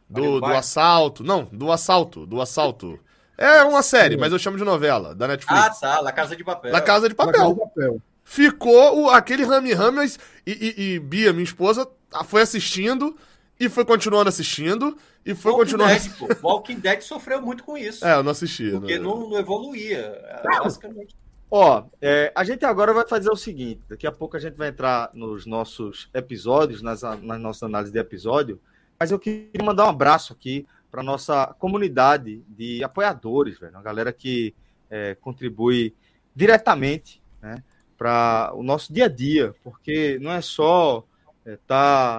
Do, 0.09 0.41
do 0.41 0.47
assalto. 0.47 1.23
Não, 1.23 1.45
do 1.53 1.71
assalto. 1.71 2.27
Do 2.27 2.41
assalto. 2.41 2.99
É 3.37 3.63
uma 3.65 3.83
série, 3.83 4.17
mas 4.17 4.31
eu 4.31 4.39
chamo 4.39 4.57
de 4.57 4.65
novela, 4.65 5.15
da 5.15 5.27
Netflix. 5.27 5.61
Ah, 5.61 5.71
tá. 5.71 6.01
La 6.01 6.13
Casa 6.13 6.37
de 6.37 6.45
Papel. 6.45 6.71
La 6.71 6.81
Casa 6.81 7.09
de 7.09 7.15
Papel. 7.15 7.33
Casa 7.33 7.55
de 7.55 7.61
Papel. 7.61 8.03
Ficou 8.25 9.03
o, 9.03 9.11
aquele 9.11 9.45
Rami 9.45 9.73
Rami 9.73 10.07
e, 10.47 10.53
e, 10.53 10.95
e 10.95 10.99
Bia, 11.01 11.33
minha 11.33 11.43
esposa, 11.43 11.89
foi 12.27 12.43
assistindo 12.43 13.17
e 13.63 13.69
foi 13.69 13.85
continuando 13.85 14.29
assistindo. 14.29 14.99
E 15.25 15.37
foi 15.37 15.53
Walking 15.53 15.65
continuando. 15.65 15.95
Dead, 15.95 16.13
pô. 16.19 16.49
Walking 16.49 16.81
Dead 16.81 17.01
sofreu 17.01 17.41
muito 17.41 17.63
com 17.63 17.79
isso. 17.79 18.05
É, 18.05 18.17
eu 18.17 18.23
não 18.25 18.33
assisti. 18.33 18.73
Porque 18.73 18.99
não, 18.99 19.21
não, 19.21 19.31
não 19.31 19.39
evoluía, 19.39 20.21
é, 20.25 20.43
basicamente. 20.43 21.15
Ó, 21.49 21.85
é, 22.01 22.33
a 22.35 22.43
gente 22.43 22.65
agora 22.65 22.93
vai 22.93 23.07
fazer 23.07 23.31
o 23.31 23.37
seguinte: 23.37 23.81
daqui 23.89 24.05
a 24.05 24.11
pouco 24.11 24.37
a 24.37 24.41
gente 24.41 24.57
vai 24.57 24.71
entrar 24.71 25.11
nos 25.15 25.47
nossos 25.47 26.11
episódios, 26.13 26.83
nas, 26.83 27.03
nas 27.03 27.41
nossas 27.41 27.63
análises 27.63 27.93
de 27.93 28.01
episódio. 28.01 28.61
Mas 28.99 29.13
eu 29.13 29.19
queria 29.19 29.63
mandar 29.65 29.87
um 29.87 29.91
abraço 29.91 30.33
aqui 30.33 30.67
para 30.91 31.01
nossa 31.01 31.55
comunidade 31.61 32.43
de 32.49 32.83
apoiadores, 32.83 33.61
velho. 33.61 33.75
Uma 33.75 33.83
galera 33.83 34.13
que 34.13 34.57
é, 34.91 35.15
contribui 35.15 35.95
diretamente 36.35 37.23
né, 37.41 37.63
para 37.97 38.51
o 38.55 38.63
nosso 38.65 38.93
dia 38.93 39.05
a 39.05 39.09
dia, 39.09 39.55
porque 39.63 40.19
não 40.21 40.33
é 40.33 40.41
só 40.41 41.05
estar. 41.47 41.55
É, 41.55 41.57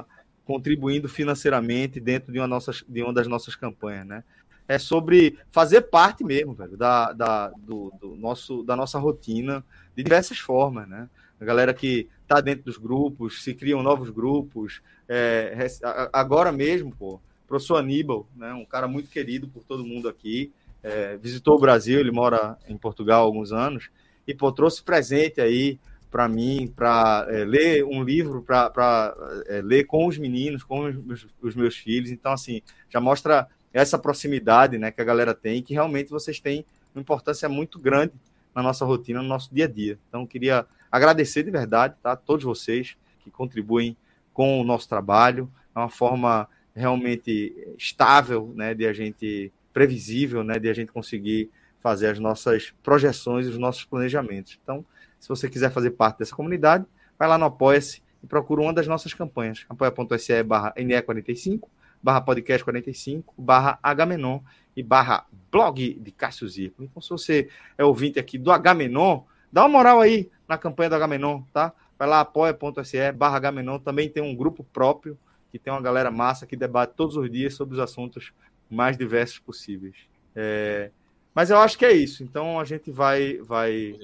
tá 0.06 0.13
contribuindo 0.46 1.08
financeiramente 1.08 2.00
dentro 2.00 2.32
de 2.32 2.40
uma, 2.40 2.48
nossa, 2.48 2.72
de 2.88 3.02
uma 3.02 3.14
das 3.14 3.28
nossas 3.28 3.56
campanhas, 3.56 4.06
né? 4.06 4.24
É 4.68 4.80
sobre 4.80 5.38
fazer 5.52 5.82
parte 5.82 6.24
mesmo, 6.24 6.54
velho, 6.54 6.78
da, 6.78 7.12
da, 7.12 7.50
do, 7.50 7.92
do 8.00 8.16
nosso, 8.16 8.64
da 8.64 8.76
nossa 8.76 8.98
rotina 8.98 9.64
de 9.96 10.04
diversas 10.04 10.40
formas, 10.40 10.88
né? 10.88 11.10
A 11.40 11.46
galera 11.46 11.74
que 11.74 12.08
tá 12.28 12.40
dentro 12.40 12.64
dos 12.64 12.78
grupos, 12.78 13.44
se 13.44 13.54
criam 13.54 13.84
novos 13.84 14.10
grupos. 14.10 14.82
É, 15.08 15.68
agora 16.14 16.52
mesmo, 16.52 16.96
pô, 16.96 17.16
o 17.16 17.48
professor 17.48 17.76
Aníbal, 17.76 18.26
né, 18.36 18.54
um 18.54 18.66
cara 18.66 18.88
muito 18.88 19.10
querido 19.10 19.48
por 19.48 19.64
todo 19.64 19.86
mundo 19.86 20.08
aqui, 20.08 20.52
é, 20.82 21.18
visitou 21.18 21.56
o 21.56 21.60
Brasil, 21.60 22.00
ele 22.00 22.12
mora 22.12 22.58
em 22.68 22.78
Portugal 22.78 23.22
há 23.22 23.26
alguns 23.26 23.52
anos, 23.52 23.90
e 24.26 24.34
pô, 24.34 24.52
trouxe 24.52 24.82
presente 24.82 25.42
aí 25.42 25.78
para 26.14 26.30
mim, 26.30 26.72
para 26.76 27.26
é, 27.28 27.44
ler 27.44 27.84
um 27.84 28.04
livro, 28.04 28.44
para 28.44 29.16
é, 29.48 29.64
ler 29.64 29.86
com 29.86 30.06
os 30.06 30.16
meninos, 30.16 30.64
com 30.64 30.86
os, 31.08 31.26
os, 31.42 31.56
meus 31.56 31.76
filhos. 31.76 32.12
Então, 32.12 32.32
assim, 32.32 32.62
já 32.88 33.02
mostra 33.02 33.48
essa 33.74 33.98
proximidade 33.98 34.78
né, 34.78 34.92
que 34.92 35.02
a 35.02 35.04
galera 35.04 35.34
tem, 35.34 35.64
que 35.64 35.74
realmente 35.74 36.12
vocês 36.12 36.40
têm 36.40 36.64
uma 36.94 37.02
importância 37.02 37.50
muito 37.50 37.80
grande 37.80 38.14
na 38.54 38.62
nossa 38.62 38.86
rotina, 38.86 39.24
no 39.24 39.28
nosso 39.28 39.52
dia 39.52 39.66
a 39.66 39.68
dia. 39.68 39.98
Então, 40.08 40.24
queria 40.28 40.68
agradecer 40.92 41.42
de 41.42 41.50
verdade 41.50 41.96
tá, 42.04 42.12
a 42.12 42.16
todos 42.16 42.46
vocês 42.46 42.96
que 43.24 43.32
contribuem 43.32 43.98
com 44.32 44.62
o 44.62 44.64
nosso 44.64 44.88
trabalho. 44.88 45.52
É 45.76 45.80
uma 45.80 45.90
forma 45.90 46.48
realmente 46.76 47.74
estável 47.76 48.54
né, 48.56 48.76
de 48.76 48.86
a 48.86 48.94
gente, 48.94 49.52
previsível, 49.74 50.44
né, 50.44 50.60
de 50.60 50.70
a 50.70 50.74
gente 50.76 50.92
conseguir 50.92 51.50
fazer 51.80 52.10
as 52.10 52.20
nossas 52.20 52.72
projeções 52.84 53.48
os 53.48 53.58
nossos 53.58 53.84
planejamentos. 53.84 54.60
Então, 54.62 54.86
se 55.24 55.30
você 55.30 55.50
quiser 55.50 55.72
fazer 55.72 55.92
parte 55.92 56.20
dessa 56.20 56.36
comunidade, 56.36 56.86
vai 57.18 57.28
lá 57.28 57.38
no 57.38 57.46
Apoia-se 57.46 58.04
e 58.22 58.28
procura 58.28 58.62
uma 58.62 58.74
das 58.74 58.88
nossas 58.88 59.14
campanhas. 59.14 59.66
apoia.se 59.70 60.44
barra 60.44 60.74
NE45, 60.76 61.62
barra 62.02 62.20
podcast 62.20 62.64
45, 62.64 63.34
barra 63.38 63.80
H-Menon 63.82 64.42
e 64.76 64.84
barra 64.84 65.26
blog 65.50 65.94
de 65.94 66.12
Cássio 66.12 66.50
Zirco. 66.50 66.84
Então, 66.84 67.02
se 67.02 67.10
você 67.10 67.50
é 67.78 67.86
ouvinte 67.86 68.20
aqui 68.20 68.38
do 68.38 68.52
H-Menon, 68.52 69.24
Dá 69.54 69.62
uma 69.62 69.70
moral 69.70 70.02
aí 70.02 70.32
na 70.48 70.58
campanha 70.58 70.90
do 70.90 70.96
Agamenon, 70.96 71.44
tá? 71.54 71.72
Vai 71.98 72.08
lá, 72.08 72.22
apoia.se 72.22 73.12
barra 73.12 73.38
Agamenon. 73.38 73.78
Também 73.78 74.10
tem 74.10 74.24
um 74.24 74.36
grupo 74.36 74.64
próprio, 74.64 75.16
que 75.52 75.60
tem 75.60 75.72
uma 75.72 75.80
galera 75.80 76.10
massa 76.10 76.48
que 76.48 76.58
debate 76.58 76.96
todos 76.96 77.16
os 77.16 77.30
dias 77.30 77.54
sobre 77.54 77.76
os 77.76 77.80
assuntos 77.80 78.34
mais 78.68 78.98
diversos 78.98 79.38
possíveis. 79.38 79.96
É... 80.36 80.90
Mas 81.34 81.50
eu 81.50 81.58
acho 81.58 81.78
que 81.78 81.86
é 81.86 81.92
isso. 81.92 82.24
Então 82.24 82.60
a 82.60 82.64
gente 82.64 82.92
vai. 82.92 83.38
vai 83.38 83.96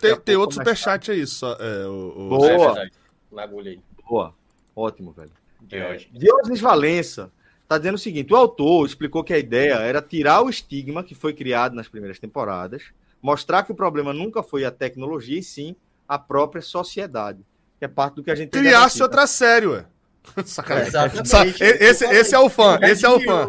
tem, 0.00 0.16
tem 0.20 0.36
outro 0.36 0.56
superchat 0.56 1.10
aí 1.10 1.26
só. 1.26 1.54
É, 1.54 1.86
o, 1.86 2.14
o... 2.16 2.28
Boa. 2.28 2.82
É 2.82 2.88
Boa. 4.08 4.34
Ótimo, 4.74 5.12
velho. 5.12 5.32
Diógenes. 5.62 6.08
É, 6.14 6.18
Diógenes 6.18 6.60
Valença 6.60 7.32
está 7.62 7.76
dizendo 7.78 7.96
o 7.96 7.98
seguinte: 7.98 8.32
o 8.32 8.36
autor 8.36 8.86
explicou 8.86 9.24
que 9.24 9.32
a 9.32 9.38
ideia 9.38 9.74
era 9.74 10.00
tirar 10.00 10.42
o 10.42 10.48
estigma 10.48 11.02
que 11.02 11.14
foi 11.14 11.34
criado 11.34 11.74
nas 11.74 11.88
primeiras 11.88 12.18
temporadas, 12.18 12.84
mostrar 13.20 13.64
que 13.64 13.72
o 13.72 13.74
problema 13.74 14.12
nunca 14.12 14.42
foi 14.42 14.64
a 14.64 14.70
tecnologia 14.70 15.38
e 15.38 15.42
sim 15.42 15.74
a 16.08 16.18
própria 16.18 16.62
sociedade. 16.62 17.44
Que 17.78 17.84
é 17.84 17.88
parte 17.88 18.14
do 18.14 18.22
que 18.22 18.30
a 18.30 18.34
gente 18.34 18.50
Criasse 18.50 19.02
outra 19.02 19.26
série, 19.26 19.66
ué. 19.66 19.86
Sacanagem. 20.44 20.88
Exatamente. 20.88 21.62
Esse, 21.62 22.04
esse 22.06 22.34
é 22.34 22.38
o 22.38 22.48
fã, 22.48 22.78
esse 22.82 23.04
é 23.04 23.08
o 23.08 23.20
fã. 23.20 23.48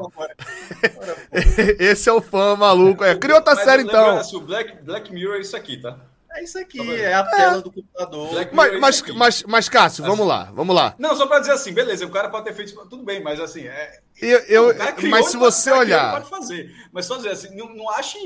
esse 1.80 2.10
é 2.10 2.14
o 2.14 2.22
fã 2.22 2.56
maluco. 2.56 3.04
É. 3.04 3.16
Cria 3.16 3.36
outra 3.36 3.56
série 3.56 3.84
então. 3.84 4.22
O 4.34 4.42
Black, 4.42 4.84
Black 4.84 5.14
Mirror 5.14 5.36
é 5.36 5.40
isso 5.42 5.56
aqui, 5.56 5.78
tá? 5.78 5.98
É 6.38 6.44
isso 6.44 6.60
aqui, 6.60 6.80
é 6.96 7.16
a 7.16 7.24
tela 7.24 7.58
é. 7.58 7.62
do 7.62 7.72
computador. 7.72 8.30
Mas, 8.52 8.74
é 8.74 8.78
mas, 8.78 9.02
mas, 9.02 9.44
mas, 9.44 9.70
Cássio, 9.70 10.04
assim, 10.04 10.12
vamos 10.12 10.28
lá, 10.28 10.52
vamos 10.54 10.76
lá. 10.76 10.94
Não, 11.00 11.16
só 11.16 11.26
para 11.26 11.40
dizer 11.40 11.54
assim, 11.54 11.74
beleza, 11.74 12.06
o 12.06 12.12
cara 12.12 12.30
pode 12.30 12.46
ter 12.46 12.54
feito. 12.54 12.76
Tudo 12.88 13.04
bem, 13.04 13.24
mas 13.24 13.40
assim, 13.40 13.66
é. 13.66 14.02
Eu, 14.22 14.40
eu, 14.42 14.76
criou, 14.96 15.10
mas 15.10 15.32
se 15.32 15.38
você 15.38 15.72
olhar. 15.72 16.14
Pode 16.14 16.30
fazer. 16.30 16.72
Mas 16.92 17.06
só 17.06 17.18
dizer 17.18 17.30
assim, 17.30 17.56
não, 17.56 17.74
não 17.74 17.90
acha. 17.90 18.20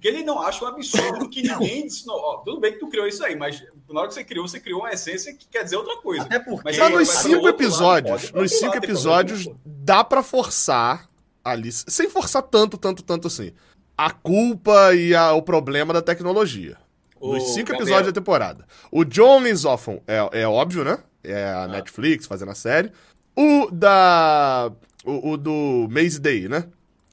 Que 0.00 0.08
ele 0.08 0.24
não 0.24 0.42
acha 0.42 0.64
um 0.64 0.68
absurdo 0.68 1.28
que 1.28 1.42
ninguém 1.42 1.86
disse. 1.86 2.04
Não, 2.08 2.14
ó, 2.14 2.38
tudo 2.38 2.58
bem 2.58 2.72
que 2.72 2.80
tu 2.80 2.88
criou 2.88 3.06
isso 3.06 3.24
aí, 3.24 3.36
mas 3.36 3.62
na 3.88 4.00
hora 4.00 4.08
que 4.08 4.14
você 4.14 4.24
criou, 4.24 4.48
você 4.48 4.58
criou 4.58 4.80
uma 4.80 4.90
essência 4.90 5.32
que 5.32 5.46
quer 5.46 5.62
dizer 5.62 5.76
outra 5.76 5.96
coisa. 5.98 6.24
Até 6.24 6.40
porque. 6.40 6.76
Mas, 6.76 6.90
nos 6.90 7.08
cinco 7.08 7.46
episódios, 7.46 8.24
lado, 8.24 8.40
nos 8.40 8.50
cinco 8.50 8.76
episódios, 8.76 9.48
dá 9.64 10.02
para 10.02 10.24
forçar 10.24 11.08
ali, 11.44 11.70
sem 11.70 12.10
forçar 12.10 12.42
tanto, 12.42 12.76
tanto, 12.76 13.04
tanto 13.04 13.28
assim, 13.28 13.52
a 13.96 14.10
culpa 14.10 14.92
e 14.92 15.14
a, 15.14 15.32
o 15.34 15.42
problema 15.42 15.92
da 15.92 16.02
tecnologia. 16.02 16.83
Nos 17.32 17.54
cinco 17.54 17.72
Gabriel. 17.72 17.82
episódios 17.82 18.12
da 18.12 18.20
temporada. 18.20 18.64
O 18.90 19.04
John 19.04 19.42
Linsoffon 19.42 20.00
é, 20.06 20.40
é 20.40 20.46
óbvio, 20.46 20.84
né? 20.84 20.98
É 21.22 21.44
a 21.44 21.62
ah. 21.62 21.68
Netflix 21.68 22.26
fazendo 22.26 22.50
a 22.50 22.54
série. 22.54 22.90
O 23.36 23.70
da. 23.70 24.70
O, 25.04 25.32
o 25.32 25.36
do 25.36 25.88
Maze 25.90 26.20
Day, 26.20 26.48
né? 26.48 26.64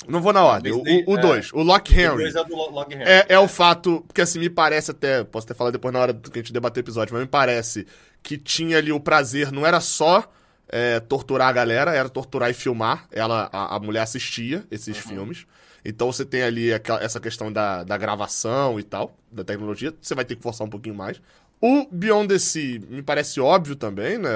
Não 0.08 0.22
vou 0.22 0.34
na 0.34 0.44
ordem. 0.44 0.74
O 0.74 1.18
2, 1.18 1.52
é. 1.54 1.58
o 1.58 1.62
Lock 1.62 1.94
Henry. 1.94 2.26
É, 2.26 2.40
Lock 2.50 2.94
Henry. 2.94 3.04
É, 3.04 3.26
é, 3.30 3.40
o 3.40 3.48
fato, 3.48 4.04
porque 4.08 4.22
assim, 4.22 4.40
me 4.40 4.50
parece 4.50 4.92
até, 4.92 5.24
posso 5.24 5.46
até 5.46 5.54
falar 5.54 5.70
depois 5.70 5.94
na 5.94 6.00
hora 6.00 6.14
que 6.14 6.40
a 6.40 6.42
gente 6.42 6.52
debater 6.52 6.82
o 6.82 6.84
episódio, 6.84 7.14
mas 7.14 7.22
me 7.22 7.28
parece 7.28 7.86
que 8.24 8.38
tinha 8.38 8.78
ali 8.78 8.92
o 8.92 9.00
prazer, 9.00 9.52
não 9.52 9.66
era 9.66 9.80
só 9.80 10.28
é, 10.68 11.00
torturar 11.00 11.50
a 11.50 11.52
galera, 11.52 11.94
era 11.94 12.10
torturar 12.10 12.50
e 12.50 12.54
filmar. 12.54 13.06
Ela, 13.12 13.50
a, 13.52 13.76
a 13.76 13.80
mulher 13.80 14.02
assistia 14.02 14.66
esses 14.72 14.98
uhum. 14.98 15.10
filmes. 15.10 15.46
Então 15.84 16.12
você 16.12 16.24
tem 16.24 16.44
ali 16.44 16.70
essa 16.72 17.20
questão 17.20 17.52
da, 17.52 17.84
da 17.84 17.98
gravação 17.98 18.80
e 18.80 18.84
tal, 18.84 19.16
da 19.32 19.44
tecnologia, 19.44 19.94
você 20.02 20.14
vai 20.14 20.24
ter 20.24 20.36
que 20.36 20.44
forçar 20.44 20.66
um 20.66 20.70
pouquinho 20.70 20.96
mais. 20.96 21.20
O 21.60 21.88
Beyond 21.92 22.28
the 22.28 22.40
Sea 22.40 22.80
me 22.90 23.04
parece 23.04 23.40
óbvio 23.40 23.76
também, 23.76 24.18
né? 24.18 24.32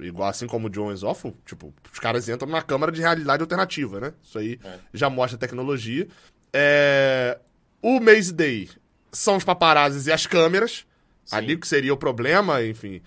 Igual 0.00 0.28
assim 0.28 0.48
como 0.48 0.66
o 0.66 0.70
John 0.70 0.90
Awful, 0.90 1.34
tipo, 1.46 1.72
os 1.92 1.98
caras 2.00 2.28
entram 2.28 2.48
na 2.48 2.60
câmara 2.60 2.90
de 2.90 3.00
realidade 3.00 3.40
alternativa, 3.40 4.00
né? 4.00 4.12
Isso 4.22 4.36
aí 4.36 4.58
é. 4.64 4.78
já 4.92 5.08
mostra 5.08 5.36
a 5.36 5.40
tecnologia. 5.40 6.08
É... 6.52 7.38
O 7.80 8.00
Maze 8.00 8.32
Day 8.32 8.68
são 9.12 9.36
os 9.36 9.44
paparazzis 9.44 10.08
e 10.08 10.12
as 10.12 10.26
câmeras, 10.26 10.84
Sim. 11.24 11.36
ali 11.36 11.56
que 11.56 11.68
seria 11.68 11.94
o 11.94 11.96
problema, 11.96 12.62
enfim. 12.64 13.00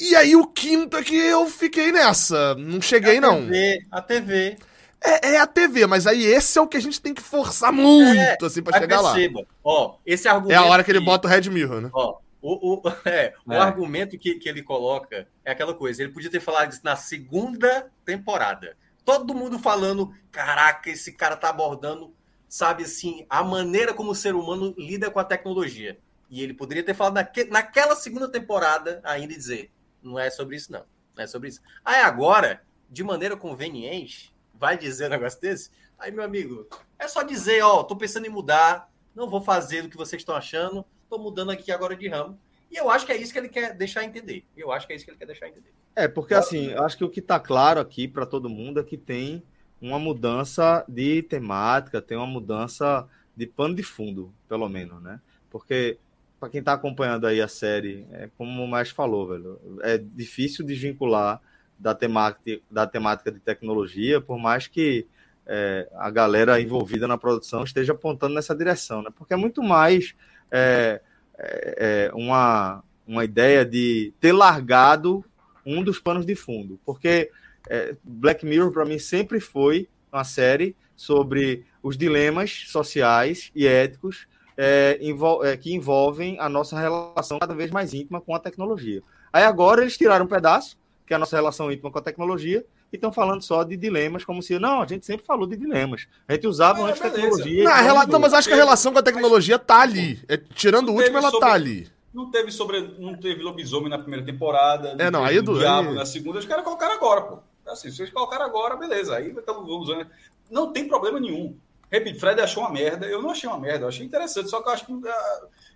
E 0.00 0.16
aí 0.16 0.34
o 0.34 0.46
quinto 0.46 0.96
é 0.96 1.02
que 1.02 1.14
eu 1.14 1.46
fiquei 1.50 1.92
nessa, 1.92 2.54
não 2.54 2.80
cheguei 2.80 3.18
a 3.18 3.20
não. 3.20 3.42
TV, 3.42 3.86
a 3.90 4.00
TV. 4.00 4.56
É, 5.04 5.32
é, 5.32 5.38
a 5.38 5.46
TV, 5.46 5.86
mas 5.86 6.06
aí 6.06 6.24
esse 6.24 6.58
é 6.58 6.62
o 6.62 6.66
que 6.66 6.76
a 6.76 6.80
gente 6.80 7.00
tem 7.00 7.12
que 7.12 7.22
forçar 7.22 7.72
muito, 7.72 8.20
é, 8.20 8.36
assim, 8.40 8.62
pra 8.62 8.78
chegar 8.78 9.02
perceba. 9.02 9.40
lá. 9.40 9.46
Ó, 9.64 9.96
esse 10.06 10.28
argumento. 10.28 10.52
É 10.52 10.56
a 10.56 10.64
hora 10.64 10.84
que 10.84 10.90
ele 10.90 11.00
bota 11.00 11.26
o 11.26 11.30
Red 11.30 11.50
Mirror, 11.50 11.80
né? 11.80 11.90
Ó, 11.92 12.18
o, 12.40 12.76
o, 12.76 12.82
é, 13.08 13.34
o 13.46 13.52
é. 13.52 13.58
argumento 13.58 14.16
que, 14.16 14.34
que 14.34 14.48
ele 14.48 14.62
coloca 14.62 15.26
é 15.44 15.52
aquela 15.52 15.74
coisa. 15.74 16.02
Ele 16.02 16.12
podia 16.12 16.30
ter 16.30 16.40
falado 16.40 16.72
isso 16.72 16.80
na 16.84 16.96
segunda 16.96 17.90
temporada. 18.04 18.76
Todo 19.04 19.34
mundo 19.34 19.58
falando: 19.58 20.14
caraca, 20.30 20.90
esse 20.90 21.12
cara 21.12 21.36
tá 21.36 21.48
abordando, 21.48 22.14
sabe 22.48 22.84
assim, 22.84 23.26
a 23.28 23.42
maneira 23.42 23.92
como 23.94 24.10
o 24.10 24.14
ser 24.14 24.34
humano 24.34 24.74
lida 24.78 25.10
com 25.10 25.18
a 25.18 25.24
tecnologia. 25.24 25.98
E 26.30 26.42
ele 26.42 26.54
poderia 26.54 26.82
ter 26.82 26.94
falado 26.94 27.14
naque, 27.14 27.44
naquela 27.44 27.94
segunda 27.94 28.28
temporada 28.28 29.00
ainda 29.04 29.32
e 29.32 29.36
dizer: 29.36 29.70
não 30.02 30.18
é 30.18 30.30
sobre 30.30 30.56
isso, 30.56 30.70
não. 30.70 30.84
Não 31.14 31.24
é 31.24 31.26
sobre 31.26 31.48
isso. 31.48 31.60
Aí 31.84 32.00
agora, 32.00 32.62
de 32.90 33.04
maneira 33.04 33.36
conveniente, 33.36 34.31
vai 34.62 34.78
dizer 34.78 35.08
um 35.08 35.10
negócio 35.10 35.40
desse? 35.40 35.70
Aí, 35.98 36.12
meu 36.12 36.22
amigo, 36.22 36.68
é 36.96 37.08
só 37.08 37.24
dizer, 37.24 37.62
ó, 37.62 37.82
tô 37.82 37.96
pensando 37.96 38.26
em 38.26 38.30
mudar, 38.30 38.88
não 39.12 39.28
vou 39.28 39.40
fazer 39.40 39.82
do 39.82 39.88
que 39.88 39.96
vocês 39.96 40.22
estão 40.22 40.36
achando, 40.36 40.84
tô 41.10 41.18
mudando 41.18 41.50
aqui 41.50 41.72
agora 41.72 41.96
de 41.96 42.06
ramo. 42.06 42.38
E 42.70 42.76
eu 42.76 42.88
acho 42.88 43.04
que 43.04 43.10
é 43.10 43.16
isso 43.16 43.32
que 43.32 43.40
ele 43.40 43.48
quer 43.48 43.74
deixar 43.74 44.04
entender. 44.04 44.44
Eu 44.56 44.70
acho 44.70 44.86
que 44.86 44.92
é 44.92 44.96
isso 44.96 45.04
que 45.04 45.10
ele 45.10 45.18
quer 45.18 45.26
deixar 45.26 45.48
entender. 45.48 45.72
É, 45.96 46.06
porque 46.06 46.32
assim, 46.32 46.70
eu 46.70 46.84
acho 46.84 46.96
que 46.96 47.02
o 47.02 47.10
que 47.10 47.18
está 47.18 47.40
claro 47.40 47.80
aqui 47.80 48.06
para 48.06 48.24
todo 48.24 48.48
mundo 48.48 48.78
é 48.78 48.84
que 48.84 48.96
tem 48.96 49.42
uma 49.80 49.98
mudança 49.98 50.84
de 50.88 51.24
temática, 51.24 52.00
tem 52.00 52.16
uma 52.16 52.26
mudança 52.26 53.08
de 53.36 53.48
pano 53.48 53.74
de 53.74 53.82
fundo, 53.82 54.32
pelo 54.48 54.68
menos, 54.68 55.02
né? 55.02 55.20
Porque 55.50 55.98
para 56.38 56.48
quem 56.48 56.60
está 56.60 56.72
acompanhando 56.72 57.26
aí 57.26 57.40
a 57.40 57.48
série, 57.48 58.06
é 58.12 58.30
como 58.38 58.62
o 58.62 58.68
mais 58.68 58.90
falou, 58.90 59.26
velho, 59.26 59.80
é 59.82 59.98
difícil 59.98 60.64
desvincular 60.64 61.40
da 61.82 61.94
temática, 61.94 62.60
da 62.70 62.86
temática 62.86 63.32
de 63.32 63.40
tecnologia, 63.40 64.20
por 64.20 64.38
mais 64.38 64.68
que 64.68 65.04
é, 65.44 65.88
a 65.96 66.08
galera 66.10 66.60
envolvida 66.60 67.08
na 67.08 67.18
produção 67.18 67.64
esteja 67.64 67.92
apontando 67.92 68.34
nessa 68.34 68.54
direção, 68.54 69.02
né? 69.02 69.10
Porque 69.16 69.34
é 69.34 69.36
muito 69.36 69.62
mais 69.62 70.14
é, 70.48 71.00
é, 71.36 72.08
é, 72.08 72.14
uma, 72.14 72.84
uma 73.04 73.24
ideia 73.24 73.64
de 73.64 74.14
ter 74.20 74.32
largado 74.32 75.24
um 75.66 75.82
dos 75.82 75.98
panos 75.98 76.24
de 76.24 76.36
fundo, 76.36 76.78
porque 76.86 77.30
é, 77.68 77.96
Black 78.04 78.46
Mirror 78.46 78.70
para 78.70 78.84
mim 78.84 78.98
sempre 78.98 79.40
foi 79.40 79.88
uma 80.12 80.22
série 80.22 80.76
sobre 80.94 81.66
os 81.82 81.96
dilemas 81.96 82.64
sociais 82.68 83.50
e 83.56 83.66
éticos 83.66 84.28
é, 84.56 84.98
envol 85.00 85.40
que 85.60 85.74
envolvem 85.74 86.38
a 86.38 86.48
nossa 86.48 86.78
relação 86.78 87.40
cada 87.40 87.54
vez 87.54 87.72
mais 87.72 87.92
íntima 87.92 88.20
com 88.20 88.34
a 88.34 88.38
tecnologia. 88.38 89.02
Aí 89.32 89.42
agora 89.42 89.80
eles 89.80 89.96
tiraram 89.96 90.26
um 90.26 90.28
pedaço 90.28 90.76
que 91.06 91.12
é 91.12 91.16
a 91.16 91.18
nossa 91.18 91.36
relação 91.36 91.70
íntima 91.70 91.90
com 91.90 91.98
a 91.98 92.02
tecnologia, 92.02 92.64
e 92.92 92.96
estão 92.96 93.12
falando 93.12 93.42
só 93.42 93.62
de 93.64 93.76
dilemas, 93.76 94.24
como 94.24 94.42
se, 94.42 94.58
não, 94.58 94.82
a 94.82 94.86
gente 94.86 95.06
sempre 95.06 95.24
falou 95.24 95.46
de 95.46 95.56
dilemas. 95.56 96.06
A 96.28 96.34
gente 96.34 96.46
usava 96.46 96.80
é, 96.80 96.84
antes 96.84 97.00
tecnologia. 97.00 97.64
Não, 97.64 97.72
rela... 97.72 98.06
não, 98.06 98.20
mas 98.20 98.34
acho 98.34 98.48
que 98.48 98.54
a 98.54 98.56
relação 98.56 98.92
com 98.92 98.98
a 98.98 99.02
tecnologia 99.02 99.58
tá 99.58 99.80
ali. 99.80 100.22
É, 100.28 100.36
tirando 100.36 100.90
o 100.90 100.94
último, 100.94 101.18
ela 101.18 101.30
sobre... 101.30 101.46
tá 101.46 101.54
ali. 101.54 101.88
Não 102.12 102.30
teve 102.30 102.50
sobre, 102.50 102.94
não 102.98 103.16
teve 103.16 103.42
lobisomem 103.42 103.88
na 103.88 103.98
primeira 103.98 104.24
temporada. 104.24 104.94
É, 104.98 105.10
não, 105.10 105.24
aí 105.24 105.40
do 105.40 105.58
diabo 105.58 105.90
aí... 105.90 105.94
na 105.94 106.04
segunda, 106.04 106.38
os 106.38 106.44
caras 106.44 106.64
colocaram 106.64 106.94
agora, 106.94 107.22
pô. 107.22 107.38
Assim, 107.66 107.90
se 107.90 107.96
vocês 107.96 108.10
colocaram 108.10 108.44
agora, 108.44 108.76
beleza. 108.76 109.16
Aí 109.16 109.30
estamos 109.30 109.68
usando. 109.68 110.06
Não 110.50 110.72
tem 110.72 110.86
problema 110.86 111.18
nenhum. 111.18 111.56
Repito, 111.90 112.20
Fred 112.20 112.40
achou 112.40 112.62
uma 112.62 112.72
merda. 112.72 113.06
Eu 113.06 113.22
não 113.22 113.30
achei 113.30 113.48
uma 113.48 113.58
merda, 113.58 113.84
eu 113.84 113.88
achei 113.88 114.04
interessante. 114.04 114.50
Só 114.50 114.60
que 114.60 114.68
eu 114.68 114.72
acho 114.72 114.86
que. 114.86 114.92
Uh, 114.92 115.08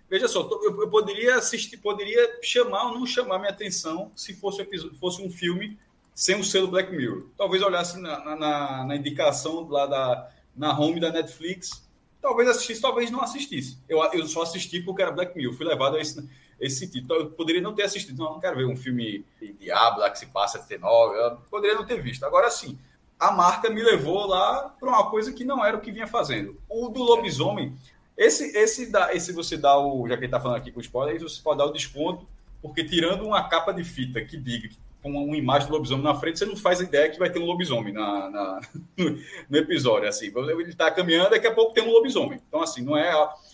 veja 0.09 0.27
só, 0.27 0.41
eu, 0.63 0.89
poderia 0.89 1.35
assistir, 1.35 1.77
poderia 1.77 2.39
chamar 2.41 2.87
ou 2.87 2.99
não 2.99 3.05
chamar 3.05 3.39
minha 3.39 3.51
atenção 3.51 4.11
se 4.15 4.33
fosse, 4.33 4.65
fosse 4.99 5.21
um 5.21 5.29
filme 5.29 5.77
sem 6.13 6.39
o 6.39 6.43
selo 6.43 6.67
Black 6.67 6.91
Mirror. 6.91 7.25
Talvez 7.37 7.61
olhasse 7.61 7.99
na, 7.99 8.35
na, 8.35 8.85
na 8.85 8.95
indicação 8.95 9.67
lá 9.69 9.85
da, 9.85 10.29
na 10.55 10.77
home 10.77 10.99
da 10.99 11.11
Netflix, 11.11 11.87
talvez 12.21 12.49
assistisse, 12.49 12.81
talvez 12.81 13.11
não 13.11 13.21
assistisse. 13.21 13.77
Eu, 13.87 14.03
eu 14.13 14.27
só 14.27 14.41
assisti 14.41 14.81
porque 14.81 15.01
era 15.01 15.11
Black 15.11 15.37
Mirror, 15.37 15.55
fui 15.55 15.65
levado 15.65 15.95
a 15.95 16.01
esse, 16.01 16.27
esse 16.59 16.79
sentido. 16.79 17.05
Então, 17.05 17.17
eu 17.17 17.29
poderia 17.29 17.61
não 17.61 17.73
ter 17.73 17.83
assistido, 17.83 18.17
não, 18.17 18.33
não 18.33 18.39
quero 18.39 18.57
ver 18.57 18.65
um 18.65 18.75
filme 18.75 19.23
de 19.39 19.53
Diablo 19.53 20.01
lá 20.01 20.09
que 20.09 20.19
se 20.19 20.25
passa 20.25 20.59
79, 20.59 21.17
eu 21.17 21.37
poderia 21.49 21.75
não 21.75 21.85
ter 21.85 22.01
visto. 22.01 22.23
Agora 22.23 22.49
sim, 22.49 22.77
a 23.19 23.31
marca 23.31 23.69
me 23.69 23.81
levou 23.81 24.25
lá 24.27 24.75
para 24.79 24.89
uma 24.89 25.09
coisa 25.09 25.33
que 25.33 25.43
não 25.43 25.63
era 25.63 25.77
o 25.77 25.81
que 25.81 25.91
vinha 25.91 26.07
fazendo. 26.07 26.59
O 26.69 26.89
do 26.89 27.01
lobisomem, 27.01 27.75
esse, 28.17 28.57
esse, 28.57 28.91
dá, 28.91 29.13
esse 29.13 29.31
você 29.31 29.55
dá 29.55 29.77
o. 29.77 30.07
Já 30.07 30.15
que 30.15 30.21
ele 30.21 30.25
está 30.27 30.39
falando 30.39 30.57
aqui 30.57 30.71
com 30.71 30.81
spoiler, 30.81 31.21
você 31.21 31.41
pode 31.41 31.59
dar 31.59 31.65
o 31.65 31.71
desconto, 31.71 32.27
porque 32.61 32.83
tirando 32.83 33.25
uma 33.25 33.47
capa 33.47 33.71
de 33.71 33.83
fita 33.83 34.19
que 34.21 34.35
diga 34.35 34.69
com 35.01 35.11
uma 35.11 35.37
imagem 35.37 35.67
do 35.67 35.73
lobisomem 35.73 36.03
na 36.03 36.15
frente, 36.15 36.39
você 36.39 36.45
não 36.45 36.55
faz 36.55 36.79
ideia 36.81 37.09
que 37.09 37.19
vai 37.19 37.29
ter 37.29 37.39
um 37.39 37.45
lobisomem 37.45 37.93
na, 37.93 38.29
na 38.29 38.61
no 39.49 39.57
episódio. 39.57 40.09
Assim, 40.09 40.31
ele 40.35 40.69
está 40.69 40.89
caminhando, 40.89 41.29
daqui 41.29 41.47
a 41.47 41.53
pouco 41.53 41.73
tem 41.73 41.83
um 41.83 41.91
lobisomem. 41.91 42.41
Então, 42.47 42.61
assim, 42.61 42.81
não 42.81 42.97
é. 42.97 43.11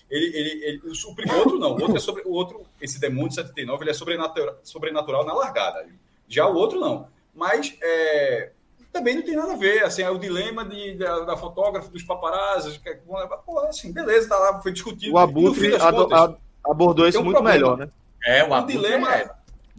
Ele, 0.09 0.25
ele, 0.37 0.65
ele, 0.65 0.81
o 0.85 1.37
outro 1.39 1.59
não. 1.59 1.71
O 1.71 1.81
outro 1.81 1.97
é 1.97 1.99
sobre. 1.99 2.23
O 2.23 2.31
outro, 2.31 2.65
esse 2.81 2.99
demônio 2.99 3.29
de 3.29 3.35
79, 3.35 3.83
ele 3.83 3.91
é 3.91 3.93
sobrenatural, 3.93 4.57
sobrenatural 4.63 5.25
na 5.25 5.33
largada. 5.33 5.85
Já 6.27 6.47
o 6.47 6.55
outro 6.55 6.79
não. 6.79 7.07
Mas 7.35 7.75
é, 7.81 8.51
também 8.93 9.15
não 9.15 9.23
tem 9.23 9.35
nada 9.35 9.53
a 9.53 9.57
ver. 9.57 9.83
Assim, 9.83 10.03
é 10.03 10.09
o 10.09 10.17
dilema 10.17 10.63
de, 10.63 10.93
da, 10.95 11.21
da 11.21 11.35
fotógrafa, 11.35 11.89
dos 11.89 12.03
paparazzi. 12.03 12.79
Que, 12.79 12.89
é, 12.89 12.99
pô, 13.45 13.59
assim, 13.61 13.91
beleza, 13.91 14.29
tá 14.29 14.37
lá, 14.37 14.61
foi 14.61 14.71
discutido. 14.71 15.15
O 15.15 15.17
Abutre, 15.17 15.71
contas, 15.77 16.35
abordou 16.63 17.07
isso 17.07 17.19
um 17.19 17.23
muito 17.23 17.37
problema. 17.37 17.57
melhor, 17.57 17.77
né? 17.77 17.89
É, 18.25 18.43
o, 18.43 18.53
o 18.53 18.65
dilema 18.65 19.13
é. 19.13 19.29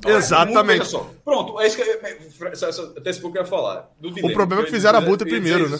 Exatamente. 0.04 0.80
Olha 0.80 0.84
só. 0.84 1.10
Pronto, 1.24 1.60
é 1.60 1.66
isso 1.66 1.76
que 1.76 1.82
eu, 1.82 2.98
até 2.98 3.10
esse 3.10 3.20
pouco 3.20 3.38
eu 3.38 3.42
ia 3.42 3.48
falar. 3.48 3.90
Dilema, 4.00 4.28
o 4.28 4.32
problema 4.32 4.62
é 4.62 4.64
que 4.64 4.72
fizeram 4.72 4.98
a 4.98 5.02
Buta 5.02 5.24
primeiro, 5.24 5.68
né? 5.68 5.78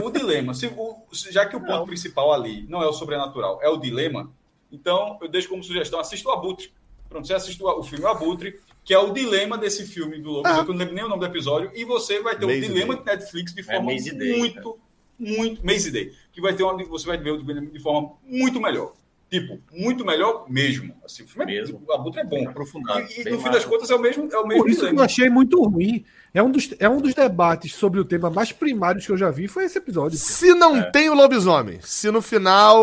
O 0.00 0.10
dilema, 0.10 0.54
se, 0.54 0.66
o, 0.66 0.96
já 1.12 1.44
que 1.44 1.56
o 1.56 1.60
ponto 1.60 1.72
não. 1.72 1.86
principal 1.86 2.32
ali 2.32 2.64
não 2.68 2.80
é 2.80 2.86
o 2.86 2.92
sobrenatural, 2.92 3.58
é 3.60 3.68
o 3.68 3.76
dilema, 3.76 4.30
então 4.70 5.18
eu 5.20 5.28
deixo 5.28 5.48
como 5.48 5.64
sugestão, 5.64 5.98
assista 5.98 6.28
o 6.28 6.32
Abutre. 6.32 6.72
Pronto, 7.08 7.26
você 7.26 7.34
assiste 7.34 7.60
o 7.60 7.82
filme 7.82 8.06
Abutre, 8.06 8.60
que 8.88 8.94
é 8.94 8.98
o 8.98 9.12
dilema 9.12 9.58
desse 9.58 9.84
filme 9.84 10.18
do 10.18 10.30
Lobo, 10.30 10.48
ah. 10.48 10.64
eu 10.66 10.72
não 10.72 10.76
lembro 10.76 10.94
nem 10.94 11.04
o 11.04 11.08
nome 11.10 11.20
do 11.20 11.26
episódio, 11.26 11.70
e 11.74 11.84
você 11.84 12.22
vai 12.22 12.38
ter 12.38 12.46
o 12.46 12.48
dilema 12.48 12.94
Day. 12.94 13.04
de 13.04 13.10
Netflix 13.10 13.52
de 13.52 13.60
é 13.60 13.64
forma 13.64 13.92
é 13.92 14.12
muito, 14.38 14.78
muito... 15.18 15.62
Maze 15.62 15.90
Day. 15.90 16.14
Que 16.32 16.40
vai 16.40 16.54
ter 16.54 16.62
uma, 16.62 16.82
você 16.84 17.06
vai 17.06 17.18
ver 17.18 17.32
o 17.32 17.36
dilema 17.36 17.66
de 17.66 17.78
forma 17.80 18.12
muito 18.24 18.58
melhor. 18.58 18.94
Tipo, 19.30 19.60
muito 19.70 20.06
melhor 20.06 20.46
mesmo. 20.48 20.94
Assim, 21.04 21.22
o 21.22 21.28
filme 21.28 21.52
é 21.52 21.60
mesmo. 21.60 21.82
É, 21.86 21.92
o 21.92 21.94
Abutre 21.94 22.20
é 22.20 22.24
bom. 22.24 22.48
Aprofundado. 22.48 23.06
E, 23.10 23.28
e 23.28 23.30
no 23.30 23.38
fim 23.38 23.50
das 23.50 23.66
contas 23.66 23.90
é 23.90 23.94
o 23.94 23.98
mesmo, 23.98 24.26
é 24.32 24.38
o 24.38 24.46
mesmo 24.46 24.62
Por 24.62 24.70
isso 24.70 24.78
dilema. 24.78 24.96
que 24.96 25.00
eu 25.02 25.04
achei 25.04 25.28
muito 25.28 25.62
ruim. 25.62 26.02
É 26.32 26.42
um, 26.42 26.50
dos, 26.50 26.74
é 26.78 26.88
um 26.88 26.98
dos 26.98 27.12
debates 27.12 27.74
sobre 27.74 28.00
o 28.00 28.06
tema 28.06 28.30
mais 28.30 28.52
primários 28.52 29.04
que 29.04 29.12
eu 29.12 29.18
já 29.18 29.30
vi, 29.30 29.46
foi 29.46 29.64
esse 29.64 29.76
episódio. 29.76 30.16
Se 30.16 30.54
não 30.54 30.78
é. 30.78 30.90
tem 30.90 31.10
o 31.10 31.14
lobisomem, 31.14 31.78
se 31.82 32.10
no 32.10 32.22
final. 32.22 32.82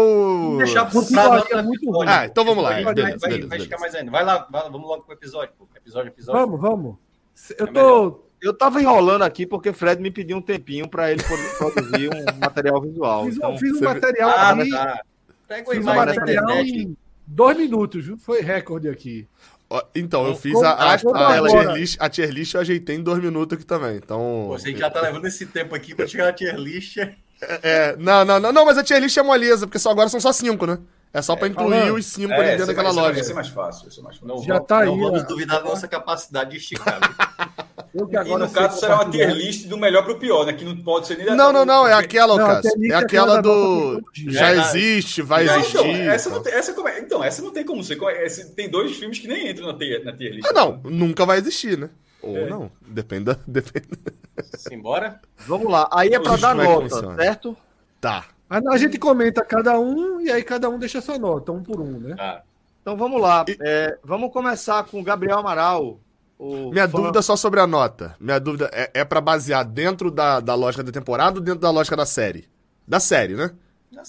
Deixar 0.58 0.86
por 0.86 1.04
é 1.50 1.62
muito 1.64 1.90
ruim. 1.90 2.08
Ah, 2.08 2.28
então 2.28 2.46
vamos 2.46 2.64
lá. 2.64 2.80
Vai, 2.80 2.94
beleza, 2.94 3.18
vai, 3.18 3.30
beleza, 3.32 3.48
vai 3.48 3.60
ficar 3.60 3.80
mais 3.80 3.96
ainda. 3.96 4.12
Vai 4.12 4.24
lá, 4.24 4.48
vai 4.52 4.62
lá, 4.62 4.70
vamos 4.70 4.88
logo 4.88 5.04
pro 5.04 5.16
episódio. 5.16 5.52
Pô. 5.58 5.68
Episódio, 5.86 6.10
episódio. 6.10 6.42
Vamos, 6.42 6.60
vamos. 6.60 6.96
Eu 7.60 7.68
é 7.68 7.72
tô. 7.72 8.26
Eu 8.42 8.54
tava 8.54 8.82
enrolando 8.82 9.22
aqui 9.22 9.46
porque 9.46 9.72
Fred 9.72 10.02
me 10.02 10.10
pediu 10.10 10.38
um 10.38 10.42
tempinho 10.42 10.90
para 10.90 11.12
ele 11.12 11.22
produzir 11.58 12.10
um 12.10 12.40
material 12.40 12.82
visual. 12.82 13.26
Fiz, 13.26 13.36
então, 13.38 13.58
fiz 13.58 13.78
um 13.80 13.84
material 13.84 14.30
ah, 14.32 14.50
aqui. 14.50 14.70
Tá. 14.72 15.02
Pega 15.48 15.72
fiz 15.72 15.86
um 15.86 15.94
material 15.94 16.52
em 16.62 16.98
dois 17.28 17.58
minutos, 17.58 18.04
viu? 18.04 18.18
Foi 18.18 18.42
recorde 18.42 18.90
aqui. 18.90 19.28
Então, 19.94 20.26
eu 20.26 20.36
fiz 20.36 20.56
a, 20.62 20.72
a, 20.72 20.94
a, 20.94 20.98
tier 20.98 21.74
list, 21.74 21.98
a 22.00 22.10
tier 22.10 22.30
list 22.30 22.54
eu 22.54 22.62
ajeitei 22.62 22.96
em 22.96 23.04
dois 23.04 23.22
minutos 23.22 23.56
aqui 23.56 23.66
também. 23.66 23.98
Então. 23.98 24.48
Você 24.50 24.76
já 24.76 24.90
tá 24.90 25.02
levando 25.02 25.26
esse 25.26 25.46
tempo 25.46 25.76
aqui 25.76 25.94
pra 25.94 26.08
chegar 26.08 26.26
na 26.26 26.34
tier 26.34 26.56
list. 26.56 26.98
É, 26.98 27.14
é, 27.42 27.96
não, 27.98 28.26
não, 28.26 28.40
não, 28.40 28.52
não, 28.52 28.66
mas 28.66 28.78
a 28.78 28.84
tier 28.84 29.00
list 29.00 29.18
é 29.18 29.24
moleza, 29.24 29.68
porque 29.68 29.80
só 29.80 29.92
agora 29.92 30.10
são 30.10 30.20
só 30.20 30.32
cinco, 30.32 30.66
né? 30.66 30.80
É 31.16 31.22
só 31.22 31.34
pra 31.34 31.48
incluir 31.48 31.94
os 31.94 32.06
cinco 32.08 32.34
é, 32.34 32.52
dentro 32.52 32.68
daquela 32.68 32.92
vai, 32.92 33.04
loja. 33.04 33.14
Vai 33.14 33.24
ser 33.24 33.34
mais 33.34 33.48
fácil, 33.48 33.84
vai 33.84 33.92
ser 33.92 34.02
mais 34.02 34.18
fácil. 34.18 34.36
Não, 34.36 34.44
já 34.44 34.60
tá 34.60 34.84
não 34.84 34.94
aí, 34.96 35.00
vamos 35.00 35.24
duvidar 35.24 35.64
da 35.64 35.70
nossa 35.70 35.88
capacidade 35.88 36.50
de 36.50 36.58
esticar. 36.58 37.00
e 37.96 38.38
no 38.38 38.50
caso 38.50 38.82
será 38.82 38.96
uma 38.96 39.10
tier 39.10 39.32
list 39.32 39.66
do 39.68 39.78
melhor 39.78 40.04
pro 40.04 40.20
pior, 40.20 40.46
né? 40.46 40.52
Que 40.52 40.66
não 40.66 40.76
pode 40.76 41.08
ser 41.08 41.18
nem 41.18 41.28
Não, 41.28 41.54
não, 41.54 41.64
não, 41.64 41.88
é 41.88 41.94
aquela, 41.94 42.34
Lucas. 42.34 42.66
É, 42.66 42.88
é 42.90 42.96
aquela 42.96 43.42
do. 43.42 44.04
Já 44.14 44.54
existe, 44.56 45.22
vai 45.22 45.46
não, 45.46 45.56
existir. 45.56 45.78
Então, 45.78 46.12
essa 46.12 46.30
não 46.30 46.44
tem, 46.44 46.54
essa 46.54 46.74
como 46.74 46.90
é, 46.90 47.00
então, 47.00 47.24
essa 47.24 47.42
não 47.42 47.52
tem 47.52 47.64
como 47.64 47.82
ser. 47.82 47.98
Tem 48.54 48.70
dois 48.70 48.98
filmes 48.98 49.18
que 49.18 49.30
nem 49.30 49.50
entram 49.50 49.68
na 49.68 49.78
tier, 49.78 50.04
na 50.04 50.12
tier 50.12 50.34
list. 50.34 50.46
Ah, 50.50 50.52
não, 50.52 50.82
nunca 50.84 51.26
vai 51.26 51.38
existir, 51.38 51.78
né? 51.78 51.90
Ou 52.22 52.36
é. 52.36 52.50
não, 52.50 52.70
depende 52.82 53.34
Depende. 53.48 53.88
Simbora? 54.58 55.22
Vamos 55.48 55.72
lá. 55.72 55.88
Aí 55.94 56.10
é 56.10 56.20
pra 56.20 56.36
dar 56.36 56.54
nota, 56.54 57.16
certo? 57.16 57.56
Tá. 58.02 58.26
A 58.50 58.78
gente 58.78 59.00
comenta 59.00 59.44
cada 59.44 59.80
um 59.80 60.22
e 60.22 60.32
aí 60.32 60.44
cada 60.44 60.70
um 60.70 60.78
deixa 60.78 61.02
sua 61.02 61.18
nota, 61.18 61.52
um 61.52 61.64
por 61.64 61.82
um, 61.82 62.00
né? 62.00 62.16
Ah. 62.20 62.42
Então 62.82 62.96
vamos 62.96 63.20
lá. 63.20 63.44
E... 63.48 63.58
É, 63.62 63.98
vamos 64.04 64.32
começar 64.32 64.84
com 64.84 65.00
o 65.00 65.04
Gabriel 65.04 65.40
Amaral. 65.40 66.00
Minha 66.40 66.88
fã... 66.88 67.00
dúvida 67.00 67.20
é 67.20 67.22
só 67.22 67.36
sobre 67.36 67.60
a 67.60 67.66
nota. 67.66 68.16
Minha 68.20 68.40
dúvida 68.40 68.70
é, 68.72 68.92
é 68.94 69.06
para 69.06 69.20
basear 69.22 69.66
dentro 69.66 70.12
da, 70.12 70.40
da 70.40 70.54
lógica 70.54 70.84
da 70.84 70.92
temporada 70.92 71.40
ou 71.40 71.44
dentro 71.44 71.62
da 71.62 71.72
lógica 71.72 71.96
da 71.96 72.06
série? 72.06 72.48
Da 72.88 73.00
série, 73.00 73.34
né? 73.34 73.52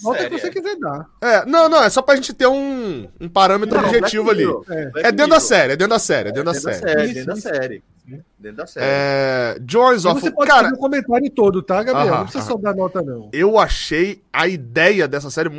Nota 0.03 0.19
série, 0.19 0.31
que 0.31 0.41
você 0.41 0.47
é. 0.49 0.51
quiser 0.51 0.77
dar. 0.77 1.07
É, 1.21 1.45
não, 1.47 1.69
não, 1.69 1.83
é 1.83 1.91
só 1.91 2.03
pra 2.03 2.17
gente 2.17 2.33
ter 2.33 2.47
um, 2.47 3.09
um 3.21 3.29
parâmetro 3.29 3.81
não, 3.81 3.89
objetivo 3.89 4.31
ali. 4.31 4.45
É. 4.69 5.09
é. 5.09 5.13
dentro 5.13 5.29
da 5.29 5.41
série, 5.41 5.73
é 5.73 5.77
dentro 5.77 5.91
da 5.91 5.99
série, 5.99 6.29
é 6.29 6.33
dentro 6.33 6.53
da 6.53 6.55
série. 6.55 6.91
É 6.91 7.07
dentro 7.07 7.27
da 7.27 7.37
série. 7.37 7.83
Dentro 8.39 8.57
da 8.57 8.67
série. 8.67 8.87
É... 8.87 9.59
Jones 9.61 10.05
of... 10.05 10.21
Você 10.21 10.31
pode 10.31 10.49
cara... 10.49 10.65
fazer 10.65 10.75
o 10.77 10.79
comentário 10.79 11.31
todo, 11.31 11.63
tá, 11.63 11.83
Gabriel? 11.83 12.09
Aham, 12.09 12.17
não 12.19 12.23
precisa 12.25 12.45
aham. 12.45 12.53
só 12.53 12.57
dar 12.57 12.75
nota, 12.75 13.03
não. 13.03 13.29
Eu 13.33 13.59
achei 13.59 14.23
a 14.33 14.47
ideia 14.47 15.09
dessa 15.09 15.31
série, 15.31 15.51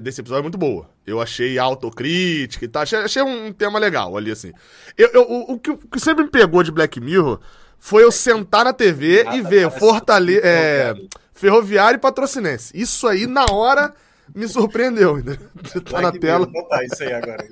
desse 0.00 0.20
episódio, 0.20 0.44
muito 0.44 0.58
boa. 0.58 0.88
Eu 1.04 1.20
achei 1.20 1.58
autocrítica 1.58 2.64
e 2.64 2.68
tal. 2.68 2.82
Achei, 2.82 2.98
achei 3.00 3.22
um 3.22 3.52
tema 3.52 3.78
legal 3.78 4.16
ali, 4.16 4.30
assim. 4.30 4.52
Eu, 4.96 5.08
eu 5.08 5.22
o, 5.22 5.54
o, 5.54 5.58
que, 5.58 5.70
o, 5.70 5.76
que, 5.76 5.98
sempre 5.98 6.24
me 6.24 6.30
pegou 6.30 6.62
de 6.62 6.70
Black 6.70 7.00
Mirror 7.00 7.40
foi 7.78 8.04
eu 8.04 8.12
sentar 8.12 8.64
na 8.64 8.72
TV 8.72 9.26
e 9.32 9.42
ver 9.42 9.70
Fortaleza... 9.70 10.40
É, 10.44 10.94
Ferroviário 11.36 11.98
e 11.98 12.00
Patrocinense. 12.00 12.72
Isso 12.74 13.06
aí, 13.06 13.26
na 13.26 13.46
hora, 13.50 13.94
me 14.34 14.48
surpreendeu. 14.48 15.22
tá 15.88 16.00
na 16.00 16.10
tela. 16.10 16.46
Vou 16.46 16.62
botar 16.62 16.82
isso 16.84 17.02
aí 17.02 17.12
agora. 17.12 17.46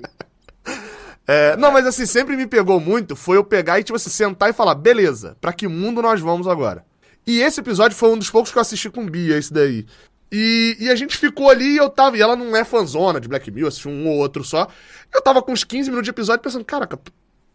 É, 1.27 1.57
não, 1.57 1.71
mas 1.71 1.87
assim, 1.87 2.05
sempre 2.05 2.37
me 2.37 2.45
pegou 2.45 2.79
muito 2.79 3.15
foi 3.15 3.35
eu 3.35 3.43
pegar 3.43 3.79
e, 3.79 3.83
tipo 3.83 3.95
assim, 3.95 4.11
sentar 4.11 4.51
e 4.51 4.53
falar, 4.53 4.75
beleza, 4.75 5.35
pra 5.41 5.51
que 5.51 5.67
mundo 5.67 5.99
nós 5.99 6.21
vamos 6.21 6.47
agora? 6.47 6.85
E 7.25 7.41
esse 7.41 7.59
episódio 7.59 7.97
foi 7.97 8.09
um 8.09 8.17
dos 8.19 8.29
poucos 8.29 8.51
que 8.51 8.57
eu 8.59 8.61
assisti 8.61 8.91
com 8.91 9.03
Bia, 9.03 9.35
esse 9.35 9.51
daí. 9.51 9.87
E, 10.31 10.77
e 10.79 10.89
a 10.89 10.95
gente 10.95 11.17
ficou 11.17 11.49
ali 11.49 11.73
e 11.73 11.77
eu 11.77 11.89
tava. 11.89 12.15
E 12.15 12.21
ela 12.21 12.35
não 12.35 12.55
é 12.55 12.63
fanzona 12.63 13.19
de 13.19 13.27
Black 13.27 13.49
Mirror, 13.49 13.69
assistiu 13.69 13.89
um 13.89 14.07
ou 14.07 14.17
outro 14.17 14.43
só. 14.43 14.67
Eu 15.11 15.21
tava 15.21 15.41
com 15.41 15.51
uns 15.51 15.63
15 15.63 15.89
minutos 15.89 16.05
de 16.05 16.11
episódio 16.11 16.43
pensando, 16.43 16.63
caraca, 16.63 16.99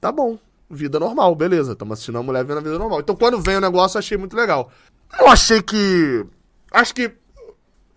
tá 0.01 0.11
bom, 0.11 0.37
vida 0.69 0.99
normal, 0.99 1.35
beleza. 1.37 1.77
Tamo 1.77 1.93
assistindo 1.93 2.19
a 2.19 2.23
mulher 2.25 2.45
vendo 2.45 2.59
a 2.59 2.63
vida 2.63 2.77
normal. 2.77 3.01
Então 3.01 3.15
quando 3.15 3.41
vem 3.41 3.57
o 3.57 3.61
negócio, 3.61 3.97
eu 3.97 4.01
achei 4.01 4.19
muito 4.19 4.37
legal. 4.37 4.73
Eu 5.19 5.29
achei 5.29 5.63
que. 5.63 6.25
Acho 6.71 6.95
que 6.95 7.13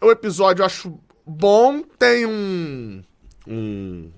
o 0.01 0.11
episódio 0.11 0.61
eu 0.61 0.65
acho 0.65 0.99
bom, 1.25 1.81
tem 1.97 2.25
um. 2.25 3.03
Um, 3.47 4.11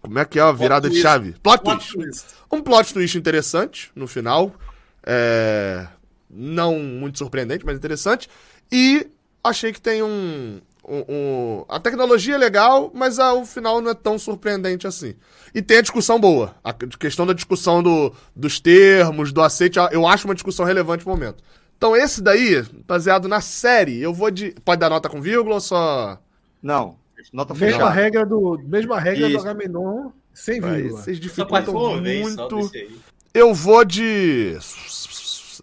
como 0.00 0.18
é 0.18 0.24
que 0.24 0.38
é 0.38 0.42
a 0.42 0.52
virada 0.52 0.88
plot 0.88 0.94
de 0.94 1.02
chave? 1.02 1.34
Plot, 1.42 1.62
plot 1.62 1.92
twist. 1.92 1.94
twist. 1.94 2.26
Um 2.50 2.62
plot 2.62 2.94
twist 2.94 3.18
interessante 3.18 3.90
no 3.94 4.06
final. 4.06 4.54
É... 5.04 5.86
Não 6.28 6.78
muito 6.78 7.18
surpreendente, 7.18 7.66
mas 7.66 7.76
interessante. 7.76 8.28
E 8.70 9.06
achei 9.42 9.72
que 9.72 9.80
tem 9.80 10.02
um. 10.02 10.60
um, 10.86 11.04
um... 11.08 11.64
A 11.68 11.80
tecnologia 11.80 12.36
é 12.36 12.38
legal, 12.38 12.90
mas 12.94 13.18
a, 13.18 13.32
o 13.34 13.44
final 13.44 13.80
não 13.80 13.90
é 13.90 13.94
tão 13.94 14.18
surpreendente 14.18 14.86
assim. 14.86 15.14
E 15.54 15.60
tem 15.60 15.78
a 15.78 15.82
discussão 15.82 16.20
boa. 16.20 16.54
A 16.62 16.72
questão 16.72 17.26
da 17.26 17.32
discussão 17.32 17.82
do, 17.82 18.14
dos 18.34 18.60
termos, 18.60 19.32
do 19.32 19.42
aceite, 19.42 19.78
eu 19.90 20.06
acho 20.06 20.26
uma 20.26 20.34
discussão 20.34 20.64
relevante 20.64 21.04
no 21.04 21.10
momento. 21.10 21.42
Então, 21.80 21.96
esse 21.96 22.20
daí, 22.20 22.62
baseado 22.86 23.26
na 23.26 23.40
série, 23.40 24.02
eu 24.02 24.12
vou 24.12 24.30
de. 24.30 24.54
Pode 24.62 24.78
dar 24.78 24.90
nota 24.90 25.08
com 25.08 25.18
vírgula 25.18 25.54
ou 25.54 25.60
só. 25.62 26.20
Não. 26.62 26.98
Nota 27.32 27.54
mesma 27.54 27.72
fechada. 27.72 27.90
regra 27.90 28.26
do 28.26 28.58
mesma 28.66 29.00
regra 29.00 29.26
Isso. 29.26 29.38
do 29.38 29.40
Agamenon 29.40 30.10
sem 30.34 30.60
vírgula. 30.60 31.00
Vocês 31.00 31.18
dificultam 31.18 31.72
muito. 31.98 32.70
Eu 33.32 33.54
vou 33.54 33.82
de 33.82 34.58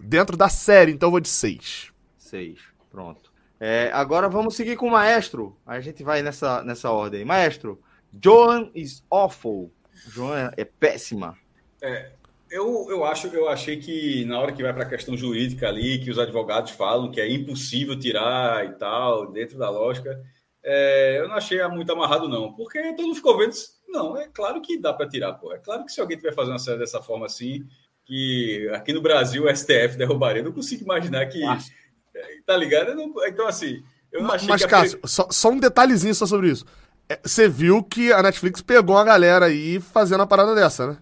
dentro 0.01 0.35
da 0.35 0.49
série, 0.49 0.91
então 0.91 1.05
eu 1.05 1.11
vou 1.11 1.19
de 1.19 1.29
6. 1.29 1.91
6. 2.17 2.61
Pronto. 2.89 3.31
É, 3.59 3.91
agora 3.93 4.27
vamos 4.27 4.55
seguir 4.55 4.75
com 4.75 4.87
o 4.87 4.91
maestro. 4.91 5.55
A 5.67 5.79
gente 5.79 6.03
vai 6.03 6.23
nessa, 6.23 6.63
nessa 6.63 6.89
ordem. 6.89 7.23
Maestro, 7.25 7.79
Joan 8.19 8.71
is 8.73 9.03
awful. 9.11 9.71
Joan 10.07 10.51
é 10.57 10.65
péssima. 10.65 11.37
É, 11.79 12.09
eu, 12.49 12.87
eu 12.89 13.03
acho 13.03 13.27
eu 13.27 13.49
achei 13.49 13.77
que 13.77 14.25
na 14.25 14.39
hora 14.39 14.51
que 14.51 14.63
vai 14.63 14.73
para 14.73 14.83
a 14.83 14.89
questão 14.89 15.17
jurídica 15.17 15.67
ali, 15.67 15.99
que 15.99 16.09
os 16.09 16.19
advogados 16.19 16.71
falam 16.71 17.11
que 17.11 17.21
é 17.21 17.29
impossível 17.29 17.97
tirar 17.97 18.65
e 18.65 18.73
tal, 18.73 19.31
dentro 19.31 19.57
da 19.57 19.69
lógica, 19.69 20.21
é, 20.63 21.19
eu 21.19 21.27
não 21.27 21.35
achei 21.35 21.65
muito 21.67 21.91
amarrado, 21.91 22.27
não, 22.27 22.53
porque 22.53 22.93
todo 22.93 23.05
mundo 23.05 23.15
ficou 23.15 23.37
vendo. 23.37 23.53
Não, 23.87 24.17
é 24.17 24.27
claro 24.27 24.61
que 24.61 24.77
dá 24.77 24.93
para 24.93 25.07
tirar, 25.07 25.33
pô. 25.33 25.53
É 25.53 25.59
claro 25.59 25.85
que 25.85 25.91
se 25.91 26.01
alguém 26.01 26.17
tiver 26.17 26.33
fazendo 26.33 26.53
uma 26.53 26.59
série 26.59 26.79
dessa 26.79 27.01
forma 27.01 27.25
assim, 27.25 27.65
que 28.05 28.69
aqui 28.73 28.91
no 28.91 29.01
Brasil 29.01 29.45
o 29.45 29.55
STF 29.55 29.97
derrubaria, 29.97 30.41
eu 30.41 30.45
não 30.45 30.51
consigo 30.51 30.83
imaginar 30.83 31.25
que. 31.27 31.39
Nossa. 31.39 31.71
É, 32.15 32.41
tá 32.45 32.57
ligado? 32.57 32.95
Não, 32.95 33.13
então, 33.25 33.47
assim. 33.47 33.83
Eu 34.11 34.23
não 34.23 34.31
achei 34.31 34.47
Mas, 34.47 34.63
que 34.63 34.67
Cássio, 34.69 34.99
a... 35.03 35.07
só, 35.07 35.27
só 35.29 35.49
um 35.49 35.59
detalhezinho 35.59 36.15
só 36.15 36.25
sobre 36.25 36.49
isso. 36.49 36.65
É, 37.09 37.19
você 37.23 37.47
viu 37.47 37.83
que 37.83 38.11
a 38.11 38.21
Netflix 38.21 38.61
pegou 38.61 38.97
a 38.97 39.03
galera 39.03 39.45
aí 39.45 39.79
fazendo 39.79 40.23
a 40.23 40.27
parada 40.27 40.53
dessa, 40.55 40.87
né? 40.87 40.97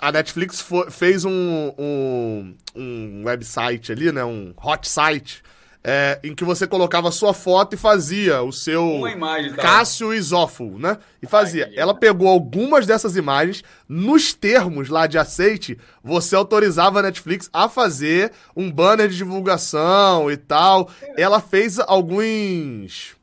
A 0.00 0.12
Netflix 0.12 0.64
fez 0.90 1.24
um, 1.24 1.72
um, 1.78 2.56
um 2.74 3.22
website 3.24 3.92
ali, 3.92 4.12
né? 4.12 4.24
Um 4.24 4.54
hot 4.56 4.88
site 4.88 5.42
é, 5.82 6.18
em 6.22 6.34
que 6.34 6.44
você 6.44 6.66
colocava 6.66 7.08
a 7.08 7.12
sua 7.12 7.32
foto 7.32 7.74
e 7.74 7.78
fazia 7.78 8.42
o 8.42 8.52
seu 8.52 8.84
Uma 8.84 9.10
imagem, 9.10 9.54
tá? 9.54 9.62
Cássio 9.62 10.12
Isófilo, 10.12 10.78
né? 10.78 10.98
E 11.22 11.26
fazia. 11.26 11.70
Ela 11.74 11.94
pegou 11.94 12.28
algumas 12.28 12.86
dessas 12.86 13.16
imagens, 13.16 13.62
nos 13.88 14.34
termos 14.34 14.88
lá 14.88 15.06
de 15.06 15.18
aceite, 15.18 15.78
você 16.02 16.34
autorizava 16.34 16.98
a 16.98 17.02
Netflix 17.02 17.48
a 17.52 17.68
fazer 17.68 18.32
um 18.56 18.70
banner 18.70 19.08
de 19.08 19.16
divulgação 19.16 20.30
e 20.30 20.36
tal. 20.36 20.90
É. 21.00 21.22
Ela 21.22 21.40
fez 21.40 21.78
alguns 21.78 23.16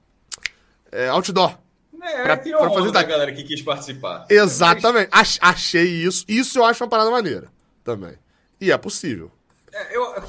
é, 0.91 1.09
outdoor. 1.09 1.64
É, 2.05 2.23
pra, 2.23 2.37
tirou 2.37 2.61
pra 2.61 2.71
fazer 2.71 2.91
da 2.91 3.03
galera 3.03 3.31
que 3.31 3.43
quis 3.43 3.61
participar. 3.61 4.27
Exatamente. 4.29 5.09
Achei 5.41 5.85
isso. 5.85 6.23
Isso 6.27 6.59
eu 6.59 6.65
acho 6.65 6.83
uma 6.83 6.89
parada 6.89 7.09
maneira 7.09 7.47
também. 7.83 8.17
E 8.61 8.71
é 8.71 8.77
possível. 8.77 9.31
É, 9.73 9.95
eu, 9.97 10.23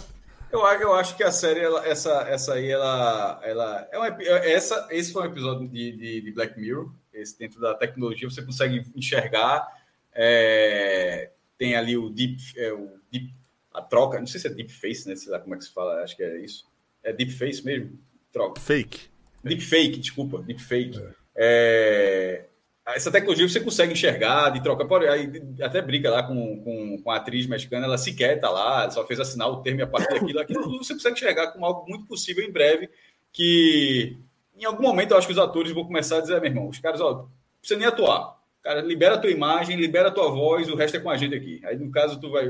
eu, 0.50 0.60
eu 0.60 0.94
acho 0.94 1.16
que 1.16 1.22
a 1.22 1.30
série, 1.30 1.60
ela, 1.60 1.86
essa, 1.86 2.22
essa 2.28 2.54
aí, 2.54 2.70
ela, 2.70 3.40
ela 3.44 3.88
é 3.92 3.98
uma, 3.98 4.08
essa, 4.08 4.88
esse 4.90 5.12
foi 5.12 5.22
um 5.22 5.26
episódio 5.26 5.68
de, 5.68 5.92
de, 5.92 6.20
de, 6.22 6.32
Black 6.32 6.58
Mirror. 6.58 6.90
esse 7.12 7.38
dentro 7.38 7.60
da 7.60 7.74
tecnologia, 7.74 8.28
você 8.28 8.42
consegue 8.42 8.84
enxergar. 8.96 9.66
É, 10.12 11.30
tem 11.58 11.76
ali 11.76 11.96
o 11.96 12.08
deep, 12.08 12.40
é, 12.56 12.72
o 12.72 12.98
deep, 13.12 13.34
a 13.72 13.82
troca, 13.82 14.18
não 14.18 14.26
sei 14.26 14.40
se 14.40 14.46
é 14.46 14.50
deep 14.50 14.72
face, 14.72 15.06
né? 15.06 15.14
Sei 15.14 15.30
lá 15.30 15.38
como 15.38 15.54
é 15.54 15.58
que 15.58 15.64
se 15.64 15.72
fala, 15.72 16.02
acho 16.02 16.16
que 16.16 16.22
é 16.22 16.38
isso. 16.40 16.66
É 17.02 17.12
deep 17.12 17.32
face 17.32 17.62
mesmo? 17.62 17.98
Troca. 18.32 18.60
Fake. 18.60 19.10
Deep 19.44 19.62
fake, 19.62 19.98
desculpa, 20.00 20.42
deep 20.42 20.60
fake. 20.60 20.98
É. 20.98 21.25
É, 21.36 22.46
essa 22.94 23.10
tecnologia 23.10 23.48
você 23.48 23.60
consegue 23.60 23.92
enxergar 23.92 24.50
de 24.50 24.62
troca. 24.62 24.86
Aí, 25.10 25.30
até 25.60 25.82
briga 25.82 26.10
lá 26.10 26.22
com, 26.22 26.62
com, 26.62 27.02
com, 27.02 27.10
a 27.10 27.16
atriz 27.16 27.46
mexicana, 27.46 27.86
ela 27.86 27.98
sequer 27.98 28.36
está 28.36 28.48
lá, 28.48 28.88
só 28.90 29.04
fez 29.06 29.18
assinar 29.18 29.48
o 29.48 29.60
termo 29.60 29.80
e 29.80 29.82
a 29.82 29.86
partir 29.86 30.14
daquilo. 30.14 30.40
Aquilo 30.40 30.78
você 30.78 30.94
consegue 30.94 31.16
enxergar 31.16 31.48
como 31.48 31.66
algo 31.66 31.88
muito 31.88 32.06
possível 32.06 32.44
em 32.44 32.52
breve, 32.52 32.88
que 33.32 34.16
em 34.56 34.64
algum 34.64 34.84
momento 34.84 35.10
eu 35.10 35.18
acho 35.18 35.26
que 35.26 35.32
os 35.32 35.38
atores 35.38 35.72
vão 35.72 35.84
começar 35.84 36.18
a 36.18 36.20
dizer, 36.20 36.40
meu 36.40 36.50
irmão, 36.50 36.68
os 36.68 36.78
caras, 36.78 37.00
ó, 37.00 37.28
precisa 37.60 37.78
nem 37.78 37.88
atuar. 37.88 38.36
Cara, 38.62 38.80
libera 38.80 39.16
a 39.16 39.18
tua 39.18 39.30
imagem, 39.30 39.76
libera 39.76 40.08
a 40.08 40.12
tua 40.12 40.30
voz, 40.30 40.68
o 40.68 40.76
resto 40.76 40.96
é 40.96 41.00
com 41.00 41.10
a 41.10 41.16
gente 41.16 41.34
aqui. 41.34 41.60
Aí, 41.64 41.76
no 41.76 41.90
caso, 41.90 42.20
tu 42.20 42.30
vai. 42.30 42.46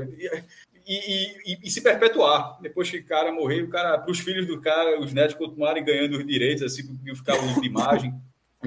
E, 0.87 1.33
e, 1.45 1.59
e, 1.63 1.69
se 1.69 1.81
perpetuar. 1.81 2.59
Depois 2.61 2.89
que 2.89 2.97
o 2.97 3.05
cara 3.05 3.31
morrer, 3.31 3.61
o 3.61 3.69
cara, 3.69 3.97
para 3.97 4.09
os 4.09 4.19
filhos 4.19 4.47
do 4.47 4.61
cara, 4.61 4.99
os 4.99 5.13
netos 5.13 5.35
continuarem 5.35 5.83
ganhando 5.83 6.17
os 6.17 6.25
direitos, 6.25 6.63
assim, 6.63 6.83
ficar 7.13 7.35
uso 7.43 7.59
de 7.59 7.67
imagem. 7.67 8.13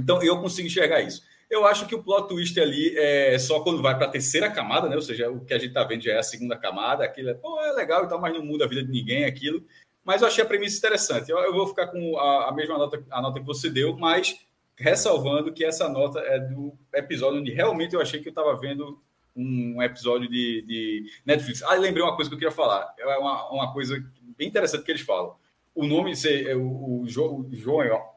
Então, 0.01 0.23
eu 0.23 0.41
consigo 0.41 0.67
enxergar 0.67 1.01
isso. 1.01 1.23
Eu 1.51 1.67
acho 1.67 1.87
que 1.87 1.95
o 1.97 2.03
plot 2.03 2.29
twist 2.29 2.59
ali 2.61 2.97
é 2.97 3.37
só 3.37 3.61
quando 3.61 3.83
vai 3.83 3.97
para 3.97 4.07
a 4.07 4.11
terceira 4.11 4.49
camada, 4.49 4.89
né? 4.89 4.95
Ou 4.95 5.03
seja, 5.03 5.29
o 5.29 5.45
que 5.45 5.53
a 5.53 5.59
gente 5.59 5.71
está 5.71 5.83
vendo 5.83 6.05
já 6.05 6.13
é 6.13 6.19
a 6.19 6.23
segunda 6.23 6.57
camada. 6.57 7.05
Aquilo 7.05 7.31
é, 7.31 7.35
pô, 7.35 7.61
é 7.61 7.73
legal 7.73 8.05
e 8.05 8.09
tal, 8.09 8.21
mas 8.21 8.33
não 8.33 8.45
muda 8.45 8.65
a 8.65 8.69
vida 8.69 8.85
de 8.85 8.91
ninguém 8.91 9.25
aquilo. 9.25 9.67
Mas 10.05 10.23
eu 10.23 10.29
achei 10.29 10.45
a 10.45 10.47
premissa 10.47 10.79
interessante. 10.79 11.29
Eu, 11.29 11.39
eu 11.39 11.53
vou 11.53 11.67
ficar 11.67 11.89
com 11.89 12.17
a, 12.19 12.49
a, 12.49 12.53
mesma 12.53 12.79
nota, 12.79 13.05
a 13.11 13.21
nota 13.21 13.41
que 13.41 13.47
você 13.47 13.69
deu, 13.69 13.97
mas 13.97 14.37
ressalvando 14.77 15.53
que 15.53 15.65
essa 15.65 15.89
nota 15.89 16.21
é 16.21 16.39
do 16.39 16.73
episódio 16.95 17.41
onde 17.41 17.53
realmente 17.53 17.95
eu 17.95 18.01
achei 18.01 18.21
que 18.21 18.29
eu 18.29 18.33
estava 18.33 18.57
vendo 18.57 19.01
um 19.37 19.83
episódio 19.83 20.29
de, 20.31 20.63
de, 20.63 21.11
Netflix. 21.27 21.63
Ah, 21.65 21.75
lembrei 21.75 22.03
uma 22.03 22.15
coisa 22.15 22.31
que 22.31 22.35
eu 22.35 22.39
queria 22.39 22.55
falar. 22.55 22.95
É 22.97 23.19
uma, 23.19 23.51
uma 23.51 23.73
coisa 23.73 24.03
bem 24.39 24.47
interessante 24.47 24.85
que 24.85 24.91
eles 24.93 25.03
falam 25.03 25.35
o 25.75 25.87
nome, 25.87 26.13
é 26.13 26.55
o, 26.55 27.03
o 27.03 27.09
João 27.09 27.49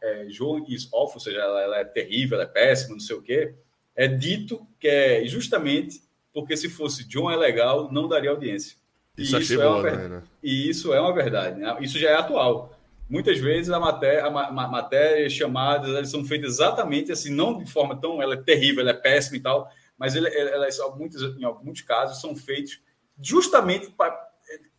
é, 0.01 0.26
João 0.30 0.66
is 0.68 0.86
awful, 0.93 1.16
ou 1.16 1.20
seja, 1.20 1.39
ela, 1.39 1.62
ela, 1.62 1.78
é 1.80 1.86
terrível, 1.86 2.36
ela 2.36 2.49
é 2.49 2.51
péssima, 2.51 2.93
não 2.93 2.99
sei 2.99 3.16
o 3.16 3.22
quê, 3.22 3.54
é 3.95 4.08
dito 4.08 4.68
que 4.80 4.88
é 4.88 5.26
justamente 5.26 6.01
porque 6.34 6.58
se 6.58 6.68
fosse 6.68 7.08
John 7.08 7.30
é 7.30 7.36
legal, 7.36 7.91
não 7.91 8.08
daria 8.08 8.32
audiência. 8.32 8.76
Isso, 9.16 9.38
isso 9.38 9.54
é 9.54 9.64
boa, 9.64 9.80
uma, 9.80 9.91
né? 9.91 10.24
E 10.41 10.68
isso 10.68 10.91
é 10.91 10.99
uma 10.99 11.14
verdade. 11.14 11.60
Né? 11.60 11.78
Isso 11.80 11.99
já 11.99 12.10
é 12.10 12.16
atual. 12.16 12.76
Muitas 13.08 13.38
vezes 13.38 13.72
a 13.72 13.80
matéria, 13.80 14.26
a 14.26 14.68
matéria 14.68 15.30
chamadas, 15.30 15.89
elas 15.89 16.10
são 16.10 16.26
feitas 16.26 16.54
exatamente 16.54 17.12
assim, 17.12 17.30
não 17.32 17.60
de 17.60 17.70
forma 17.70 17.95
tão, 17.99 18.22
ela 18.22 18.34
é 18.34 18.38
terrível, 18.38 18.82
ela 18.82 18.89
é 18.89 18.95
péssima 18.95 19.38
e 19.38 19.39
tal, 19.39 19.70
mas 19.97 20.16
elas, 20.16 20.80
muitas, 20.97 21.22
em 21.22 21.43
alguns 21.43 21.82
casos, 21.82 22.20
são 22.20 22.36
feitos 22.36 22.82
justamente 23.22 23.91
para 23.91 24.10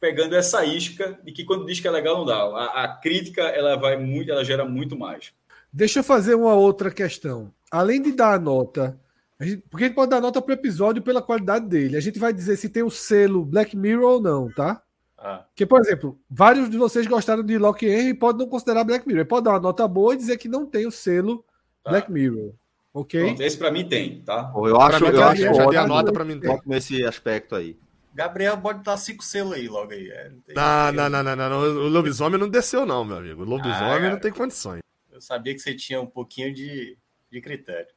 pegando 0.00 0.34
essa 0.34 0.64
isca 0.64 1.18
de 1.24 1.32
que 1.32 1.44
quando 1.44 1.66
diz 1.66 1.80
que 1.80 1.88
é 1.88 1.90
legal 1.90 2.18
não 2.18 2.24
dá. 2.24 2.36
A, 2.36 2.84
a, 2.84 2.96
crítica 2.96 3.42
ela 3.42 3.76
vai 3.76 3.96
muito, 3.96 4.30
ela 4.30 4.44
gera 4.44 4.64
muito 4.64 4.96
mais. 4.96 5.32
Deixa 5.72 6.00
eu 6.00 6.04
fazer 6.04 6.34
uma 6.34 6.54
outra 6.54 6.90
questão. 6.90 7.52
Além 7.70 8.00
de 8.00 8.12
dar 8.12 8.34
a 8.34 8.38
nota, 8.38 8.98
a 9.38 9.44
gente, 9.44 9.62
porque 9.68 9.84
a 9.84 9.86
gente 9.88 9.96
pode 9.96 10.10
dar 10.10 10.20
nota 10.20 10.40
para 10.40 10.50
o 10.50 10.54
episódio 10.54 11.02
pela 11.02 11.22
qualidade 11.22 11.66
dele. 11.66 11.96
A 11.96 12.00
gente 12.00 12.18
vai 12.18 12.32
dizer 12.32 12.56
se 12.56 12.68
tem 12.68 12.82
o 12.82 12.90
selo 12.90 13.44
Black 13.44 13.76
Mirror 13.76 14.14
ou 14.14 14.20
não, 14.20 14.50
tá? 14.50 14.82
Ah. 15.18 15.44
Que, 15.54 15.64
por 15.64 15.80
exemplo, 15.80 16.18
vários 16.28 16.68
de 16.68 16.76
vocês 16.76 17.06
gostaram 17.06 17.42
de 17.42 17.58
Lock 17.58 17.84
Henry 17.86 18.10
e 18.10 18.14
podem 18.14 18.44
não 18.44 18.50
considerar 18.50 18.84
Black 18.84 19.06
Mirror. 19.06 19.20
Ele 19.20 19.28
pode 19.28 19.44
dar 19.44 19.52
uma 19.52 19.60
nota 19.60 19.88
boa 19.88 20.14
e 20.14 20.18
dizer 20.18 20.36
que 20.36 20.48
não 20.48 20.66
tem 20.66 20.86
o 20.86 20.90
selo 20.90 21.44
tá. 21.82 21.90
Black 21.90 22.12
Mirror. 22.12 22.52
Ok? 22.92 23.20
Pronto, 23.20 23.42
esse 23.42 23.58
para 23.58 23.72
mim 23.72 23.88
tem, 23.88 24.22
tá? 24.22 24.52
Eu 24.54 24.80
acho, 24.80 24.98
que 24.98 25.10
eu 25.10 25.24
acho 25.24 25.42
já 25.42 25.66
dei 25.66 25.78
a 25.78 25.86
nota 25.86 26.12
para 26.12 26.24
mim 26.24 26.38
tem. 26.38 26.60
nesse 26.64 27.04
aspecto 27.04 27.56
aí. 27.56 27.76
Gabriel 28.14 28.56
pode 28.58 28.78
estar 28.78 28.96
cinco 28.96 29.24
selos 29.24 29.54
aí 29.54 29.66
logo 29.66 29.92
aí. 29.92 30.08
É, 30.08 30.30
não, 30.54 30.92
não, 30.92 31.10
não, 31.10 31.22
não, 31.22 31.36
não, 31.36 31.50
não, 31.50 31.60
O 31.60 31.88
lobisomem 31.88 32.38
não 32.38 32.48
desceu, 32.48 32.86
não, 32.86 33.04
meu 33.04 33.16
amigo. 33.16 33.42
O 33.42 33.44
lobisomem 33.44 34.06
ah, 34.06 34.10
não 34.10 34.20
tem 34.20 34.32
condições. 34.32 34.80
Eu 35.10 35.20
sabia 35.20 35.52
que 35.52 35.58
você 35.60 35.74
tinha 35.74 36.00
um 36.00 36.06
pouquinho 36.06 36.54
de, 36.54 36.96
de 37.30 37.40
critério. 37.40 37.88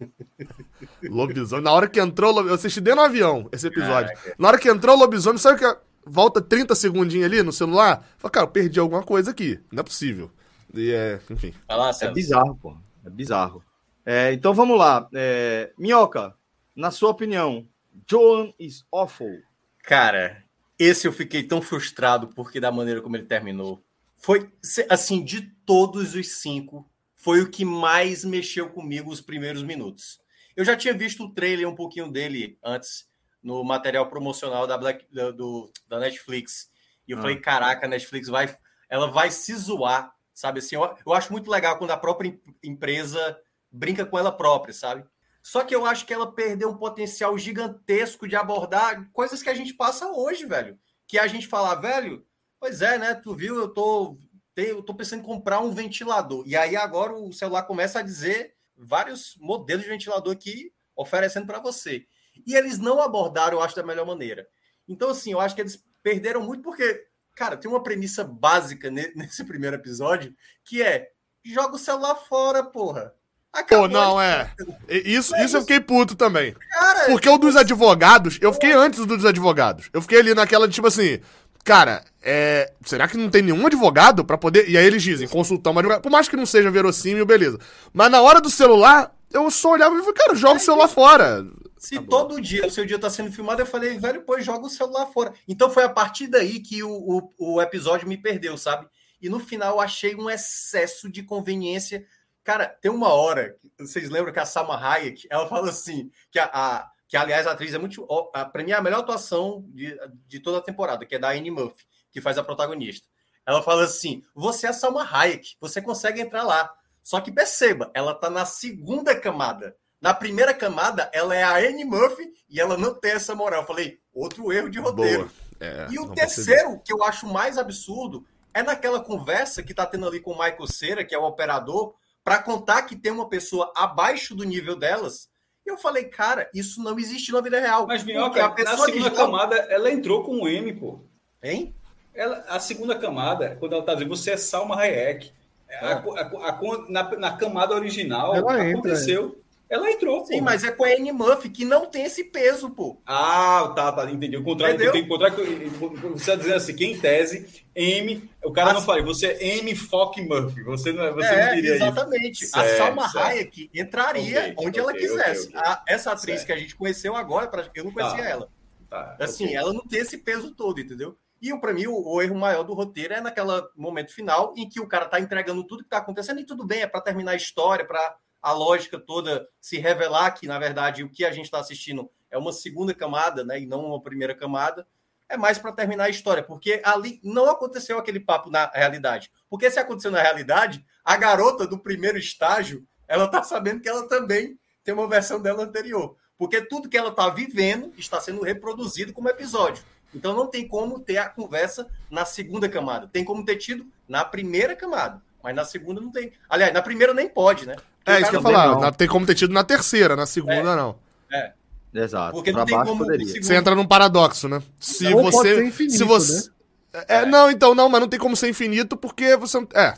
lobisomem. 1.04 1.62
Na 1.62 1.72
hora 1.72 1.88
que 1.88 2.00
entrou, 2.00 2.46
eu 2.46 2.54
assisti 2.54 2.80
dentro 2.80 3.00
do 3.00 3.06
avião 3.06 3.48
esse 3.52 3.66
episódio. 3.66 4.14
Caraca. 4.14 4.34
Na 4.38 4.48
hora 4.48 4.58
que 4.58 4.70
entrou 4.70 4.96
o 4.96 4.98
lobisomem, 4.98 5.38
sabe 5.38 5.58
que 5.58 5.76
volta 6.06 6.40
30 6.40 6.74
segundinhos 6.74 7.26
ali 7.26 7.42
no 7.42 7.52
celular? 7.52 8.08
Fala, 8.16 8.32
cara, 8.32 8.46
eu 8.46 8.50
perdi 8.50 8.80
alguma 8.80 9.02
coisa 9.02 9.30
aqui. 9.30 9.60
Não 9.70 9.80
é 9.80 9.84
possível. 9.84 10.30
E 10.72 10.90
é, 10.90 11.20
enfim. 11.30 11.52
Lá, 11.68 11.90
é 12.00 12.10
bizarro, 12.10 12.56
pô. 12.56 12.76
É 13.04 13.10
bizarro. 13.10 13.62
É, 14.06 14.32
então 14.32 14.54
vamos 14.54 14.78
lá. 14.78 15.06
É, 15.14 15.70
Minhoca, 15.78 16.34
na 16.74 16.90
sua 16.90 17.10
opinião, 17.10 17.66
Joan 18.06 18.52
is 18.58 18.84
awful. 18.92 19.40
Cara, 19.82 20.44
esse 20.78 21.08
eu 21.08 21.12
fiquei 21.12 21.42
tão 21.42 21.62
frustrado 21.62 22.28
porque 22.28 22.60
da 22.60 22.70
maneira 22.70 23.00
como 23.00 23.16
ele 23.16 23.26
terminou. 23.26 23.82
Foi, 24.16 24.50
assim, 24.88 25.24
de 25.24 25.42
todos 25.64 26.14
os 26.14 26.28
cinco, 26.40 26.88
foi 27.14 27.40
o 27.40 27.50
que 27.50 27.64
mais 27.64 28.24
mexeu 28.24 28.68
comigo 28.70 29.10
os 29.10 29.20
primeiros 29.20 29.62
minutos. 29.62 30.20
Eu 30.56 30.64
já 30.64 30.76
tinha 30.76 30.92
visto 30.92 31.24
o 31.24 31.32
trailer 31.32 31.68
um 31.68 31.74
pouquinho 31.74 32.10
dele 32.10 32.58
antes, 32.62 33.08
no 33.42 33.62
material 33.62 34.08
promocional 34.08 34.66
da, 34.66 34.76
Black, 34.76 35.06
da, 35.12 35.30
do, 35.30 35.70
da 35.88 36.00
Netflix. 36.00 36.70
E 37.06 37.12
eu 37.12 37.18
ah. 37.18 37.20
falei, 37.20 37.40
caraca, 37.40 37.86
a 37.86 37.88
Netflix 37.88 38.28
vai, 38.28 38.56
ela 38.88 39.10
vai 39.10 39.30
se 39.30 39.54
zoar, 39.54 40.12
sabe? 40.34 40.58
Assim, 40.58 40.74
eu, 40.74 40.96
eu 41.06 41.12
acho 41.12 41.32
muito 41.32 41.50
legal 41.50 41.78
quando 41.78 41.92
a 41.92 41.96
própria 41.96 42.36
empresa 42.62 43.38
brinca 43.70 44.04
com 44.04 44.18
ela 44.18 44.32
própria, 44.32 44.74
sabe? 44.74 45.04
Só 45.48 45.64
que 45.64 45.74
eu 45.74 45.86
acho 45.86 46.04
que 46.04 46.12
ela 46.12 46.30
perdeu 46.30 46.68
um 46.68 46.76
potencial 46.76 47.38
gigantesco 47.38 48.28
de 48.28 48.36
abordar 48.36 49.10
coisas 49.14 49.42
que 49.42 49.48
a 49.48 49.54
gente 49.54 49.72
passa 49.72 50.06
hoje, 50.12 50.44
velho. 50.44 50.78
Que 51.06 51.18
a 51.18 51.26
gente 51.26 51.46
fala, 51.46 51.74
velho, 51.74 52.22
pois 52.60 52.82
é, 52.82 52.98
né? 52.98 53.14
Tu 53.14 53.34
viu, 53.34 53.56
eu 53.56 53.72
tô, 53.72 54.18
eu 54.54 54.82
tô 54.82 54.94
pensando 54.94 55.20
em 55.20 55.24
comprar 55.24 55.60
um 55.60 55.72
ventilador. 55.72 56.44
E 56.46 56.54
aí 56.54 56.76
agora 56.76 57.14
o 57.14 57.32
celular 57.32 57.62
começa 57.62 58.00
a 58.00 58.02
dizer 58.02 58.56
vários 58.76 59.38
modelos 59.40 59.84
de 59.84 59.88
ventilador 59.88 60.34
aqui 60.34 60.70
oferecendo 60.94 61.46
para 61.46 61.60
você. 61.60 62.06
E 62.46 62.54
eles 62.54 62.78
não 62.78 63.00
abordaram, 63.00 63.56
eu 63.56 63.62
acho, 63.62 63.74
da 63.74 63.82
melhor 63.82 64.04
maneira. 64.04 64.46
Então, 64.86 65.08
assim, 65.08 65.32
eu 65.32 65.40
acho 65.40 65.54
que 65.54 65.62
eles 65.62 65.82
perderam 66.02 66.42
muito 66.42 66.62
porque, 66.62 67.06
cara, 67.34 67.56
tem 67.56 67.70
uma 67.70 67.82
premissa 67.82 68.22
básica 68.22 68.90
nesse 69.16 69.42
primeiro 69.44 69.76
episódio 69.76 70.36
que 70.62 70.82
é 70.82 71.10
joga 71.42 71.76
o 71.76 71.78
celular 71.78 72.16
fora, 72.16 72.62
porra. 72.62 73.14
Acabou 73.52 73.88
Pô, 73.88 73.92
não, 73.92 74.20
é. 74.20 74.50
Isso, 74.88 75.34
isso 75.36 75.56
eu 75.56 75.60
fiquei 75.62 75.80
puto 75.80 76.14
também. 76.14 76.54
Cara, 76.70 77.06
Porque 77.06 77.28
o 77.28 77.38
dos 77.38 77.56
advogados, 77.56 78.38
eu 78.40 78.52
fiquei 78.52 78.72
antes 78.72 79.00
do 79.00 79.16
dos 79.16 79.24
advogados. 79.24 79.88
Eu 79.92 80.02
fiquei 80.02 80.20
ali 80.20 80.34
naquela, 80.34 80.68
tipo 80.68 80.86
assim, 80.86 81.18
cara, 81.64 82.04
é, 82.22 82.72
será 82.84 83.08
que 83.08 83.16
não 83.16 83.30
tem 83.30 83.42
nenhum 83.42 83.66
advogado 83.66 84.24
para 84.24 84.38
poder. 84.38 84.68
E 84.68 84.76
aí 84.76 84.86
eles 84.86 85.02
dizem, 85.02 85.26
consultar 85.26 85.70
um 85.70 85.78
advogado. 85.78 86.02
Por 86.02 86.12
mais 86.12 86.28
que 86.28 86.36
não 86.36 86.46
seja 86.46 86.70
verossímil, 86.70 87.24
beleza. 87.24 87.58
Mas 87.92 88.10
na 88.10 88.20
hora 88.20 88.40
do 88.40 88.50
celular, 88.50 89.12
eu 89.32 89.50
só 89.50 89.72
olhava 89.72 89.94
e 89.94 89.98
falei, 90.00 90.14
cara, 90.14 90.34
joga 90.34 90.56
o 90.56 90.60
celular 90.60 90.88
fora. 90.88 91.44
Se 91.78 91.94
tá 91.96 92.02
todo 92.08 92.40
dia 92.40 92.66
o 92.66 92.70
seu 92.70 92.84
dia 92.84 92.98
tá 92.98 93.08
sendo 93.08 93.30
filmado, 93.32 93.62
eu 93.62 93.66
falei, 93.66 93.98
velho, 93.98 94.22
pô, 94.22 94.40
joga 94.40 94.66
o 94.66 94.70
celular 94.70 95.06
fora. 95.06 95.32
Então 95.46 95.70
foi 95.70 95.84
a 95.84 95.88
partir 95.88 96.26
daí 96.26 96.60
que 96.60 96.82
o, 96.82 96.90
o, 96.90 97.54
o 97.54 97.62
episódio 97.62 98.08
me 98.08 98.16
perdeu, 98.16 98.56
sabe? 98.56 98.86
E 99.20 99.28
no 99.28 99.40
final 99.40 99.76
eu 99.76 99.80
achei 99.80 100.14
um 100.14 100.28
excesso 100.28 101.10
de 101.10 101.22
conveniência 101.22 102.04
Cara, 102.48 102.66
tem 102.80 102.90
uma 102.90 103.12
hora, 103.12 103.58
vocês 103.78 104.08
lembram 104.08 104.32
que 104.32 104.38
a 104.38 104.46
Salma 104.46 104.74
Hayek, 104.74 105.28
ela 105.28 105.46
fala 105.46 105.68
assim, 105.68 106.10
que 106.30 106.38
a, 106.38 106.48
a 106.50 106.90
que 107.06 107.14
aliás 107.14 107.46
a 107.46 107.50
atriz 107.50 107.74
é 107.74 107.78
muito, 107.78 108.08
para 108.32 108.64
mim 108.64 108.70
é 108.70 108.74
a 108.74 108.80
melhor 108.80 109.00
atuação 109.00 109.66
de, 109.68 109.94
de 110.26 110.40
toda 110.40 110.56
a 110.56 110.62
temporada, 110.62 111.04
que 111.04 111.14
é 111.14 111.18
da 111.18 111.28
Annie 111.28 111.50
Murphy, 111.50 111.84
que 112.10 112.22
faz 112.22 112.38
a 112.38 112.42
protagonista. 112.42 113.06
Ela 113.46 113.62
fala 113.62 113.84
assim: 113.84 114.22
"Você 114.34 114.66
é 114.66 114.70
a 114.70 114.72
Salma 114.72 115.06
Hayek, 115.06 115.56
você 115.60 115.82
consegue 115.82 116.22
entrar 116.22 116.42
lá". 116.42 116.72
Só 117.02 117.20
que 117.20 117.30
perceba, 117.30 117.90
ela 117.92 118.14
tá 118.14 118.30
na 118.30 118.46
segunda 118.46 119.14
camada. 119.14 119.76
Na 120.00 120.14
primeira 120.14 120.54
camada, 120.54 121.10
ela 121.12 121.36
é 121.36 121.42
a 121.42 121.56
Annie 121.56 121.84
Murphy 121.84 122.32
e 122.48 122.58
ela 122.58 122.78
não 122.78 122.94
tem 122.94 123.12
essa 123.12 123.34
moral. 123.34 123.60
Eu 123.60 123.66
falei, 123.66 123.98
outro 124.10 124.50
erro 124.50 124.70
de 124.70 124.78
roteiro. 124.78 125.30
É, 125.60 125.86
e 125.90 125.98
o 125.98 126.14
terceiro, 126.14 126.80
que 126.82 126.94
eu 126.94 127.04
acho 127.04 127.26
mais 127.26 127.58
absurdo, 127.58 128.24
é 128.54 128.62
naquela 128.62 129.00
conversa 129.00 129.62
que 129.62 129.74
tá 129.74 129.84
tendo 129.84 130.08
ali 130.08 130.18
com 130.18 130.30
o 130.30 130.38
Michael 130.38 130.66
Cera, 130.66 131.04
que 131.04 131.14
é 131.14 131.18
o 131.18 131.24
operador, 131.24 131.94
para 132.28 132.42
contar 132.42 132.82
que 132.82 132.94
tem 132.94 133.10
uma 133.10 133.26
pessoa 133.26 133.72
abaixo 133.74 134.34
do 134.34 134.44
nível 134.44 134.76
delas. 134.76 135.30
E 135.66 135.70
eu 135.70 135.78
falei, 135.78 136.04
cara, 136.04 136.50
isso 136.54 136.82
não 136.82 136.98
existe 136.98 137.32
na 137.32 137.40
vida 137.40 137.58
real. 137.58 137.86
Mas, 137.86 138.04
Minhoca, 138.04 138.44
a 138.44 138.50
pessoa 138.50 138.76
na 138.76 138.84
segunda 138.84 139.10
camada, 139.10 139.56
ela 139.70 139.90
entrou 139.90 140.22
com 140.22 140.42
um 140.42 140.46
M, 140.46 140.74
pô. 140.74 141.00
Hein? 141.42 141.74
Ela, 142.14 142.44
a 142.46 142.60
segunda 142.60 142.94
camada, 142.98 143.56
quando 143.58 143.72
ela 143.72 143.82
tá 143.82 143.94
dizendo, 143.94 144.14
você 144.14 144.32
é 144.32 144.36
Salma 144.36 144.76
Hayek. 144.76 145.32
É. 145.70 145.78
A, 145.78 145.92
a, 145.92 146.48
a, 146.50 146.88
na, 146.90 147.16
na, 147.16 147.36
camada 147.38 147.74
original, 147.74 148.36
ela 148.36 148.62
aconteceu. 148.62 149.40
Ela 149.70 149.90
entrou, 149.90 150.24
Sim, 150.24 150.38
pô. 150.38 150.44
mas 150.44 150.64
é 150.64 150.70
com 150.70 150.84
a 150.84 150.88
Anne 150.88 151.12
Murphy, 151.12 151.50
que 151.50 151.64
não 151.64 151.84
tem 151.84 152.04
esse 152.04 152.24
peso, 152.24 152.70
pô. 152.70 153.00
Ah, 153.04 153.70
tá, 153.76 153.92
tá, 153.92 154.10
entendi. 154.10 154.36
O 154.36 154.42
contrário, 154.42 154.78
tem 154.78 154.90
que 154.90 154.98
encontrar. 154.98 155.30
Você 155.30 156.16
está 156.16 156.34
dizendo 156.36 156.54
assim, 156.54 156.74
que 156.74 156.86
em 156.86 156.98
tese, 156.98 157.64
M. 157.74 158.30
O 158.42 158.50
cara 158.50 158.72
não 158.72 158.80
fala, 158.80 159.02
você 159.02 159.26
é 159.26 159.58
M. 159.58 159.74
Fock 159.74 160.22
Murphy. 160.22 160.62
Você 160.62 160.90
não, 160.90 161.14
você 161.14 161.26
é, 161.26 161.46
não 161.46 161.54
diria 161.54 161.74
exatamente. 161.74 162.44
isso. 162.44 162.58
A 162.58 162.64
Salma 162.76 163.10
Hayek 163.14 163.70
entraria 163.74 164.38
okay, 164.38 164.54
onde 164.56 164.80
okay, 164.80 164.80
ela 164.80 164.92
quisesse. 164.94 165.48
Okay, 165.48 165.60
a, 165.60 165.82
essa 165.86 166.12
atriz 166.12 166.36
certo. 166.36 166.46
que 166.46 166.52
a 166.52 166.58
gente 166.58 166.74
conheceu 166.74 167.14
agora, 167.14 167.70
eu 167.74 167.84
não 167.84 167.92
conhecia 167.92 168.22
tá. 168.22 168.28
ela. 168.28 168.48
Tá, 168.88 169.16
assim, 169.20 169.54
ela 169.54 169.72
não 169.72 169.86
tem 169.86 170.00
esse 170.00 170.16
peso 170.16 170.54
todo, 170.54 170.80
entendeu? 170.80 171.14
E 171.42 171.54
para 171.58 171.74
mim, 171.74 171.86
o, 171.86 171.94
o, 171.94 172.22
erro 172.22 172.34
maior 172.34 172.62
do 172.62 172.72
roteiro 172.72 173.12
é 173.12 173.20
naquele 173.20 173.48
momento 173.76 174.14
final 174.14 174.54
em 174.56 174.68
que 174.68 174.80
o 174.80 174.88
cara 174.88 175.06
tá 175.06 175.20
entregando 175.20 175.62
tudo 175.62 175.84
que 175.84 175.90
tá 175.90 175.98
acontecendo 175.98 176.40
e 176.40 176.46
tudo 176.46 176.66
bem, 176.66 176.80
é 176.80 176.86
para 176.86 177.02
terminar 177.02 177.32
a 177.32 177.36
história, 177.36 177.84
para 177.84 178.16
a 178.42 178.52
lógica 178.52 178.98
toda 178.98 179.48
se 179.60 179.78
revelar 179.78 180.32
que, 180.32 180.46
na 180.46 180.58
verdade, 180.58 181.02
o 181.02 181.10
que 181.10 181.24
a 181.24 181.32
gente 181.32 181.46
está 181.46 181.58
assistindo 181.58 182.10
é 182.30 182.38
uma 182.38 182.52
segunda 182.52 182.94
camada, 182.94 183.44
né, 183.44 183.60
e 183.60 183.66
não 183.66 183.84
uma 183.84 184.02
primeira 184.02 184.34
camada, 184.34 184.86
é 185.28 185.36
mais 185.36 185.58
para 185.58 185.72
terminar 185.72 186.04
a 186.04 186.08
história, 186.08 186.42
porque 186.42 186.80
ali 186.84 187.20
não 187.22 187.50
aconteceu 187.50 187.98
aquele 187.98 188.20
papo 188.20 188.50
na 188.50 188.70
realidade. 188.72 189.30
Porque 189.50 189.70
se 189.70 189.78
aconteceu 189.78 190.10
na 190.10 190.22
realidade, 190.22 190.84
a 191.04 191.16
garota 191.16 191.66
do 191.66 191.78
primeiro 191.78 192.16
estágio, 192.16 192.86
ela 193.06 193.28
tá 193.28 193.42
sabendo 193.42 193.80
que 193.80 193.88
ela 193.88 194.08
também 194.08 194.58
tem 194.82 194.94
uma 194.94 195.08
versão 195.08 195.40
dela 195.40 195.64
anterior. 195.64 196.16
Porque 196.38 196.62
tudo 196.62 196.88
que 196.88 196.96
ela 196.96 197.10
está 197.10 197.28
vivendo 197.28 197.92
está 197.98 198.20
sendo 198.20 198.42
reproduzido 198.42 199.12
como 199.12 199.28
episódio. 199.28 199.84
Então 200.14 200.34
não 200.34 200.46
tem 200.46 200.66
como 200.66 201.00
ter 201.00 201.18
a 201.18 201.28
conversa 201.28 201.86
na 202.10 202.24
segunda 202.24 202.68
camada. 202.68 203.08
Tem 203.08 203.24
como 203.24 203.44
ter 203.44 203.56
tido 203.56 203.86
na 204.08 204.24
primeira 204.24 204.74
camada. 204.74 205.20
Mas 205.42 205.54
na 205.54 205.64
segunda 205.64 206.00
não 206.00 206.10
tem. 206.10 206.32
Aliás, 206.48 206.72
na 206.72 206.80
primeira 206.80 207.12
nem 207.12 207.28
pode, 207.28 207.66
né? 207.66 207.76
É, 208.08 208.20
isso 208.20 208.30
que 208.30 208.36
eu 208.36 208.40
ia 208.40 208.42
falar. 208.42 208.80
Não. 208.80 208.92
Tem 208.92 209.08
como 209.08 209.26
ter 209.26 209.34
tido 209.34 209.52
na 209.52 209.64
terceira, 209.64 210.16
na 210.16 210.26
segunda 210.26 210.54
é. 210.54 210.76
não. 210.76 210.96
É. 211.30 211.52
Exato. 211.94 212.32
Porque 212.32 212.52
não 212.52 212.64
tem 212.64 212.76
como. 212.82 213.04
Segundo... 213.04 213.44
Você 213.44 213.54
entra 213.54 213.74
num 213.74 213.86
paradoxo, 213.86 214.48
né? 214.48 214.62
Se 214.78 215.04
não 215.10 215.22
você. 215.22 215.64
Infinito, 215.64 215.96
se 215.96 216.04
você. 216.04 216.48
Né? 216.92 217.04
É, 217.08 217.16
é, 217.16 217.26
não, 217.26 217.50
então, 217.50 217.74
não, 217.74 217.88
mas 217.88 218.00
não 218.00 218.08
tem 218.08 218.18
como 218.18 218.36
ser 218.36 218.48
infinito 218.48 218.96
porque 218.96 219.36
você. 219.36 219.58
É. 219.74 219.94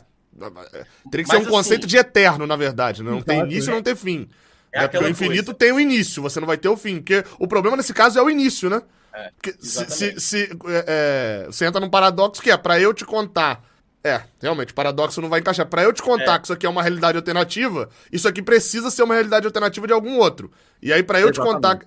Teria 1.11 1.25
que 1.25 1.27
mas 1.27 1.29
ser 1.29 1.35
um 1.35 1.41
assim, 1.41 1.49
conceito 1.49 1.87
de 1.87 1.97
eterno, 1.97 2.47
na 2.47 2.55
verdade. 2.55 3.03
Né? 3.03 3.11
Não 3.11 3.21
tem 3.21 3.41
início 3.41 3.69
e 3.69 3.71
é. 3.71 3.75
não 3.75 3.83
tem 3.83 3.95
fim. 3.95 4.29
É, 4.71 4.83
é 4.83 4.87
porque 4.87 5.05
o 5.05 5.09
infinito 5.09 5.45
coisa. 5.45 5.57
tem 5.57 5.71
o 5.71 5.79
início, 5.79 6.21
você 6.21 6.39
não 6.39 6.47
vai 6.47 6.57
ter 6.57 6.69
o 6.69 6.77
fim. 6.77 6.97
Porque 6.97 7.23
o 7.37 7.47
problema 7.47 7.75
nesse 7.75 7.93
caso 7.93 8.17
é 8.17 8.21
o 8.21 8.29
início, 8.29 8.69
né? 8.69 8.81
É, 9.13 9.29
se, 9.59 9.89
se, 9.89 10.19
se 10.21 10.49
é, 10.87 11.45
você 11.47 11.65
entra 11.65 11.81
num 11.81 11.89
paradoxo 11.89 12.41
que 12.41 12.49
é 12.49 12.55
para 12.55 12.79
eu 12.79 12.93
te 12.93 13.03
contar 13.03 13.61
é, 14.03 14.23
realmente, 14.41 14.73
paradoxo 14.73 15.21
não 15.21 15.29
vai 15.29 15.39
encaixar. 15.39 15.67
Para 15.67 15.83
eu 15.83 15.93
te 15.93 16.01
contar 16.01 16.35
é. 16.35 16.39
que 16.39 16.45
isso 16.45 16.53
aqui 16.53 16.65
é 16.65 16.69
uma 16.69 16.81
realidade 16.81 17.17
alternativa, 17.17 17.89
isso 18.11 18.27
aqui 18.27 18.41
precisa 18.41 18.89
ser 18.89 19.03
uma 19.03 19.13
realidade 19.13 19.45
alternativa 19.45 19.85
de 19.85 19.93
algum 19.93 20.17
outro. 20.17 20.51
E 20.81 20.91
aí, 20.91 21.03
para 21.03 21.19
eu 21.19 21.29
Exatamente. 21.29 21.51
te 21.51 21.53
contar. 21.53 21.79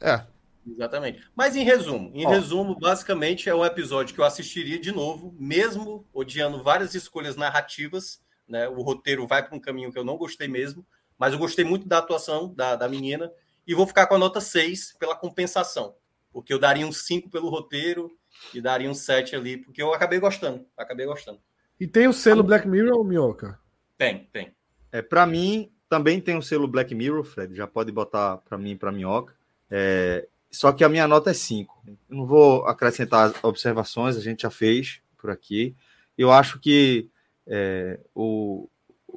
É. 0.00 0.32
Exatamente. 0.70 1.22
Mas 1.34 1.56
em 1.56 1.64
resumo, 1.64 2.12
em 2.14 2.26
Ó. 2.26 2.30
resumo, 2.30 2.78
basicamente 2.78 3.48
é 3.48 3.54
um 3.54 3.64
episódio 3.64 4.14
que 4.14 4.20
eu 4.20 4.24
assistiria 4.24 4.78
de 4.78 4.92
novo, 4.92 5.34
mesmo 5.38 6.06
odiando 6.12 6.62
várias 6.62 6.94
escolhas 6.94 7.36
narrativas. 7.36 8.20
Né? 8.46 8.68
O 8.68 8.82
roteiro 8.82 9.26
vai 9.26 9.42
para 9.42 9.56
um 9.56 9.60
caminho 9.60 9.90
que 9.90 9.98
eu 9.98 10.04
não 10.04 10.16
gostei 10.16 10.46
mesmo, 10.46 10.86
mas 11.18 11.32
eu 11.32 11.38
gostei 11.38 11.64
muito 11.64 11.88
da 11.88 11.98
atuação 11.98 12.52
da, 12.54 12.76
da 12.76 12.88
menina 12.88 13.32
e 13.66 13.74
vou 13.74 13.86
ficar 13.86 14.06
com 14.06 14.14
a 14.14 14.18
nota 14.18 14.40
6 14.40 14.96
pela 14.98 15.16
compensação. 15.16 15.94
Porque 16.32 16.52
eu 16.52 16.58
daria 16.58 16.86
um 16.86 16.92
5 16.92 17.28
pelo 17.28 17.48
roteiro 17.48 18.10
e 18.54 18.60
daria 18.60 18.90
um 18.90 18.94
7 18.94 19.34
ali, 19.34 19.56
porque 19.56 19.82
eu 19.82 19.92
acabei 19.92 20.20
gostando. 20.20 20.64
Acabei 20.76 21.06
gostando. 21.06 21.40
E 21.82 21.86
tem 21.88 22.06
o 22.06 22.12
selo 22.12 22.44
Black 22.44 22.68
Mirror 22.68 22.96
ou 22.96 23.02
Minhoca? 23.02 23.58
Tem, 23.98 24.28
tem. 24.32 24.54
É, 24.92 25.02
para 25.02 25.26
mim, 25.26 25.68
também 25.88 26.20
tem 26.20 26.36
o 26.36 26.42
selo 26.42 26.68
Black 26.68 26.94
Mirror, 26.94 27.24
Fred. 27.24 27.56
Já 27.56 27.66
pode 27.66 27.90
botar 27.90 28.36
para 28.36 28.56
mim 28.56 28.70
e 28.70 28.76
para 28.76 28.92
Minhoca. 28.92 29.34
É, 29.68 30.28
só 30.48 30.70
que 30.70 30.84
a 30.84 30.88
minha 30.88 31.08
nota 31.08 31.30
é 31.30 31.34
5. 31.34 31.82
Não 32.08 32.24
vou 32.24 32.64
acrescentar 32.68 33.34
observações, 33.42 34.16
a 34.16 34.20
gente 34.20 34.42
já 34.42 34.50
fez 34.50 35.00
por 35.18 35.28
aqui. 35.28 35.74
Eu 36.16 36.30
acho 36.30 36.60
que 36.60 37.10
é, 37.48 37.98
o, 38.14 38.68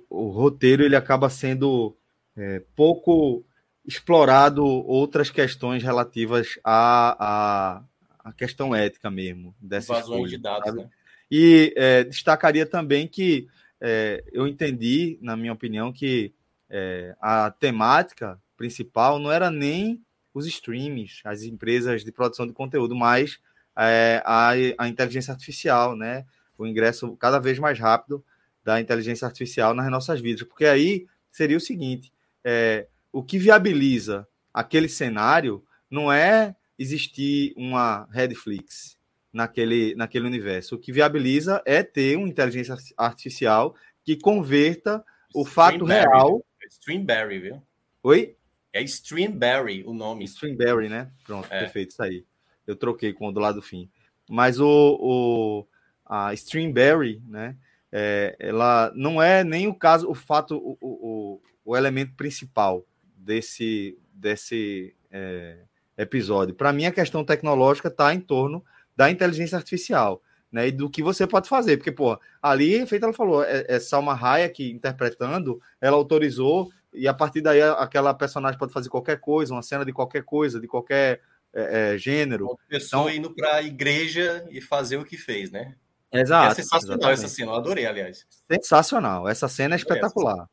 o 0.10 0.30
roteiro 0.30 0.82
ele 0.82 0.96
acaba 0.96 1.30
sendo 1.30 1.96
é, 2.36 2.64
pouco 2.76 3.46
explorado 3.86 4.66
outras 4.66 5.30
questões 5.30 5.84
relativas 5.84 6.58
à, 6.64 7.76
à, 7.78 7.84
à 8.28 8.34
questão 8.34 8.74
ética 8.74 9.12
mesmo. 9.12 9.54
Dessa 9.62 9.94
Invasões 9.94 10.32
de 10.32 10.40
dados, 10.40 10.66
sabe? 10.66 10.82
né? 10.82 10.90
E 11.30 11.74
é, 11.76 12.04
destacaria 12.04 12.66
também 12.66 13.08
que 13.08 13.48
é, 13.82 14.24
eu 14.32 14.48
entendi, 14.48 15.18
na 15.22 15.36
minha 15.36 15.54
opinião, 15.54 15.92
que 15.92 16.34
é, 16.70 17.16
a 17.20 17.52
temática 17.52 18.40
principal 18.58 19.20
não 19.20 19.32
era 19.32 19.52
nem 19.52 20.02
os 20.34 20.46
streams, 20.48 21.22
as 21.24 21.44
empresas 21.44 22.04
de 22.04 22.12
produção 22.12 22.46
de 22.46 22.54
conteúdo, 22.54 22.96
mas 22.96 23.40
é, 23.78 24.22
a, 24.26 24.52
a 24.78 24.88
inteligência 24.88 25.32
artificial, 25.32 25.96
né? 25.96 26.26
O 26.58 26.66
ingresso 26.66 27.16
cada 27.18 27.40
vez 27.40 27.60
mais 27.60 27.80
rápido 27.80 28.24
da 28.64 28.80
inteligência 28.80 29.26
artificial 29.26 29.74
nas 29.74 29.90
nossas 29.90 30.20
vidas. 30.20 30.44
Porque 30.48 30.66
aí 30.66 31.06
seria 31.32 31.58
o 31.58 31.62
seguinte: 31.62 32.12
é, 32.44 32.88
o 33.12 33.24
que 33.24 33.38
viabiliza 33.38 34.28
aquele 34.54 34.90
cenário 34.90 35.64
não 35.90 36.12
é 36.12 36.56
existir 36.78 37.54
uma 37.56 38.08
Redflix, 38.12 38.95
naquele, 39.36 39.94
naquele 39.96 40.26
universo. 40.26 40.76
O 40.76 40.80
que 40.80 40.94
viabiliza 40.94 41.62
é 41.66 41.84
ter 41.84 42.18
uma 42.18 42.28
inteligência 42.28 42.74
artificial 42.96 43.76
que 44.02 44.16
converta 44.16 45.04
o 45.34 45.44
fato 45.44 45.84
real. 45.84 46.42
Streamberry, 46.70 47.40
viu? 47.40 47.62
Oi? 48.02 48.38
É 48.72 48.82
Streamberry 48.84 49.84
o 49.86 49.94
nome. 49.94 50.24
Streamberry, 50.24 50.88
né? 50.88 51.12
Pronto, 51.26 51.48
é. 51.52 51.60
perfeito, 51.60 51.92
isso 51.92 52.02
aí. 52.02 52.26
Eu 52.66 52.78
troquei 52.78 53.12
com 53.12 53.28
o 53.28 53.32
do 53.32 53.42
lado 53.42 53.56
do 53.56 53.62
fim. 53.62 53.90
Mas 54.30 54.58
o, 54.58 54.98
o 55.02 55.68
a 56.06 56.34
Streamberry, 56.34 57.22
né? 57.28 57.58
É, 57.92 58.38
ela 58.40 58.92
não 58.96 59.22
é 59.22 59.44
nem 59.44 59.68
o 59.68 59.76
caso, 59.76 60.10
o 60.10 60.16
fato, 60.16 60.56
o, 60.56 60.78
o, 60.82 61.42
o 61.66 61.78
elemento 61.78 62.14
principal 62.16 62.86
desse, 63.04 63.98
desse 64.14 64.96
é, 65.12 65.58
episódio. 65.98 66.56
Para 66.56 66.72
mim, 66.72 66.86
a 66.86 66.92
questão 66.92 67.24
tecnológica 67.24 67.90
está 67.90 68.14
em 68.14 68.20
torno 68.20 68.64
da 68.96 69.10
inteligência 69.10 69.58
artificial, 69.58 70.22
né? 70.52 70.68
E 70.68 70.72
do 70.72 70.90
que 70.90 71.04
você 71.04 71.28
pode 71.28 71.50
fazer. 71.50 71.78
Porque, 71.78 71.92
pô, 71.92 72.20
ali, 72.42 72.86
feito 72.86 73.04
ela 73.04 73.14
falou, 73.14 73.44
é, 73.44 73.66
é 73.68 73.80
Salma 73.80 74.14
Hayek 74.14 74.72
interpretando, 74.72 75.62
ela 75.82 75.98
autorizou, 75.98 76.72
e 76.94 77.08
a 77.08 77.14
partir 77.14 77.42
daí 77.42 77.62
aquela 77.62 78.14
personagem 78.14 78.58
pode 78.58 78.74
fazer 78.74 78.90
qualquer 78.90 79.20
coisa, 79.20 79.54
uma 79.54 79.62
cena 79.62 79.84
de 79.84 79.92
qualquer 79.92 80.24
coisa, 80.24 80.60
de 80.60 80.68
qualquer 80.68 81.22
é, 81.54 81.94
é, 81.94 81.98
gênero. 81.98 82.46
Uma 82.48 82.58
pessoa 82.68 83.12
então, 83.12 83.16
indo 83.16 83.36
para 83.36 83.56
a 83.56 83.64
igreja 83.64 84.46
e 84.50 84.62
fazer 84.62 84.98
o 84.98 85.06
que 85.06 85.18
fez, 85.18 85.52
né? 85.52 85.76
Exato. 86.12 86.52
É 86.52 86.56
sensacional 86.56 86.98
exatamente. 86.98 87.26
essa 87.26 87.28
cena, 87.28 87.52
eu 87.52 87.56
adorei, 87.56 87.86
aliás. 87.86 88.26
Sensacional, 88.50 89.28
essa 89.28 89.48
cena 89.48 89.76
é 89.76 89.78
espetacular. 89.78 90.50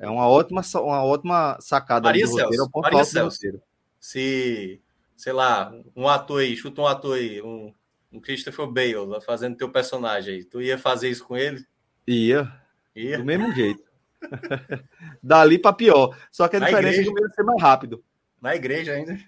É, 0.00 0.06
é 0.06 0.08
uma 0.08 0.28
ótima, 0.28 0.62
uma 0.76 1.04
ótima 1.04 1.58
sacada 1.60 2.04
Maria 2.04 2.24
do 2.24 2.30
roteiro, 2.32 2.54
Celso, 2.54 2.70
Maria 2.74 3.04
Celso, 3.04 3.62
Se, 4.00 4.80
sei 5.16 5.32
lá, 5.32 5.72
um 5.94 6.08
ator 6.08 6.40
aí, 6.40 6.56
chuta 6.56 6.80
um 6.80 6.86
ator 6.86 7.16
aí, 7.16 7.42
um 7.42 7.72
um 8.12 8.20
Christopher 8.20 8.66
Bale 8.66 9.20
fazendo 9.24 9.56
teu 9.56 9.70
personagem 9.70 10.34
aí. 10.34 10.44
Tu 10.44 10.60
ia 10.62 10.76
fazer 10.76 11.08
isso 11.08 11.24
com 11.24 11.36
ele? 11.36 11.64
Ia. 12.06 12.52
ia? 12.94 13.18
Do 13.18 13.24
mesmo 13.24 13.52
jeito. 13.52 13.82
Dali 15.22 15.58
para 15.58 15.72
pior. 15.72 16.16
Só 16.30 16.46
que 16.46 16.56
a 16.56 16.60
Na 16.60 16.66
diferença 16.66 17.00
igreja. 17.00 17.10
é 17.10 17.14
que 17.14 17.20
o 17.20 17.24
ia 17.24 17.30
ser 17.30 17.42
mais 17.42 17.62
rápido. 17.62 18.04
Na 18.40 18.54
igreja 18.54 18.92
ainda. 18.92 19.18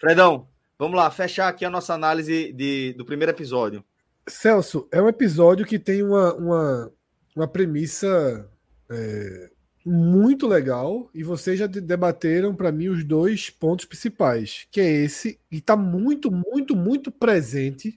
Fredão, 0.00 0.48
vamos 0.78 0.96
lá, 0.96 1.10
fechar 1.10 1.48
aqui 1.48 1.64
a 1.64 1.70
nossa 1.70 1.94
análise 1.94 2.52
de, 2.52 2.94
do 2.94 3.04
primeiro 3.04 3.32
episódio. 3.32 3.84
Celso, 4.28 4.88
é 4.90 5.00
um 5.00 5.08
episódio 5.08 5.66
que 5.66 5.78
tem 5.78 6.02
uma, 6.02 6.34
uma, 6.34 6.92
uma 7.34 7.48
premissa 7.48 8.48
é, 8.90 9.50
muito 9.86 10.48
legal 10.48 11.08
e 11.14 11.22
vocês 11.22 11.60
já 11.60 11.68
debateram 11.68 12.56
para 12.56 12.72
mim 12.72 12.88
os 12.88 13.04
dois 13.04 13.48
pontos 13.48 13.84
principais, 13.84 14.66
que 14.68 14.80
é 14.80 14.90
esse 14.90 15.38
e 15.48 15.58
está 15.58 15.76
muito, 15.76 16.28
muito, 16.30 16.74
muito 16.74 17.12
presente, 17.12 17.96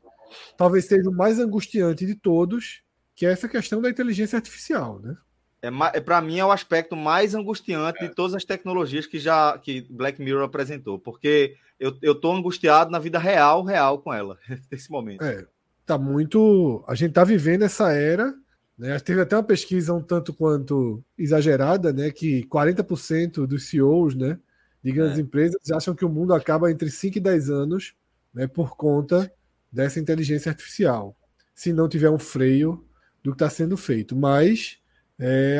talvez 0.55 0.85
seja 0.85 1.09
o 1.09 1.13
mais 1.13 1.39
angustiante 1.39 2.05
de 2.05 2.13
todos, 2.13 2.83
que 3.15 3.25
é 3.25 3.31
essa 3.31 3.49
questão 3.49 3.81
da 3.81 3.89
inteligência 3.89 4.37
artificial, 4.37 4.99
né? 4.99 5.17
É, 5.63 5.69
é 5.97 5.99
para 5.99 6.21
mim 6.21 6.37
é 6.37 6.45
o 6.45 6.51
aspecto 6.51 6.95
mais 6.95 7.33
angustiante 7.33 8.03
é. 8.03 8.07
de 8.07 8.13
todas 8.13 8.35
as 8.35 8.45
tecnologias 8.45 9.07
que 9.07 9.17
já 9.17 9.57
que 9.57 9.81
Black 9.89 10.21
Mirror 10.21 10.43
apresentou, 10.43 10.99
porque 10.99 11.55
eu, 11.79 11.97
eu 12.03 12.13
tô 12.13 12.31
angustiado 12.31 12.91
na 12.91 12.99
vida 12.99 13.17
real, 13.17 13.63
real 13.63 13.97
com 13.99 14.13
ela 14.13 14.37
nesse 14.71 14.91
momento. 14.91 15.23
É, 15.23 15.43
tá 15.87 15.97
muito, 15.97 16.83
a 16.87 16.93
gente 16.93 17.13
tá 17.13 17.23
vivendo 17.23 17.63
essa 17.63 17.91
era 17.91 18.31
né? 18.79 18.97
Teve 18.99 19.19
até 19.19 19.35
uma 19.35 19.43
pesquisa 19.43 19.93
um 19.93 20.01
tanto 20.01 20.33
quanto 20.33 21.03
exagerada, 21.17 21.91
né, 21.91 22.09
que 22.11 22.45
40% 22.45 23.45
dos 23.45 23.67
CEOs 23.67 24.15
né, 24.15 24.39
de 24.81 24.93
grandes 24.93 25.17
é. 25.19 25.21
empresas 25.21 25.69
acham 25.71 25.93
que 25.93 26.05
o 26.05 26.09
mundo 26.09 26.33
acaba 26.33 26.71
entre 26.71 26.89
5 26.89 27.17
e 27.17 27.21
10 27.21 27.49
anos 27.49 27.93
né, 28.33 28.47
por 28.47 28.77
conta 28.77 29.31
dessa 29.69 29.99
inteligência 29.99 30.49
artificial, 30.49 31.13
se 31.53 31.73
não 31.73 31.89
tiver 31.89 32.09
um 32.09 32.17
freio 32.17 32.85
do 33.21 33.31
que 33.31 33.35
está 33.35 33.49
sendo 33.49 33.75
feito. 33.75 34.15
Mas 34.15 34.79
é, 35.19 35.59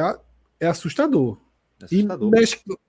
é 0.57 0.67
assustador. 0.67 1.37
É 1.83 1.87
e 1.91 2.07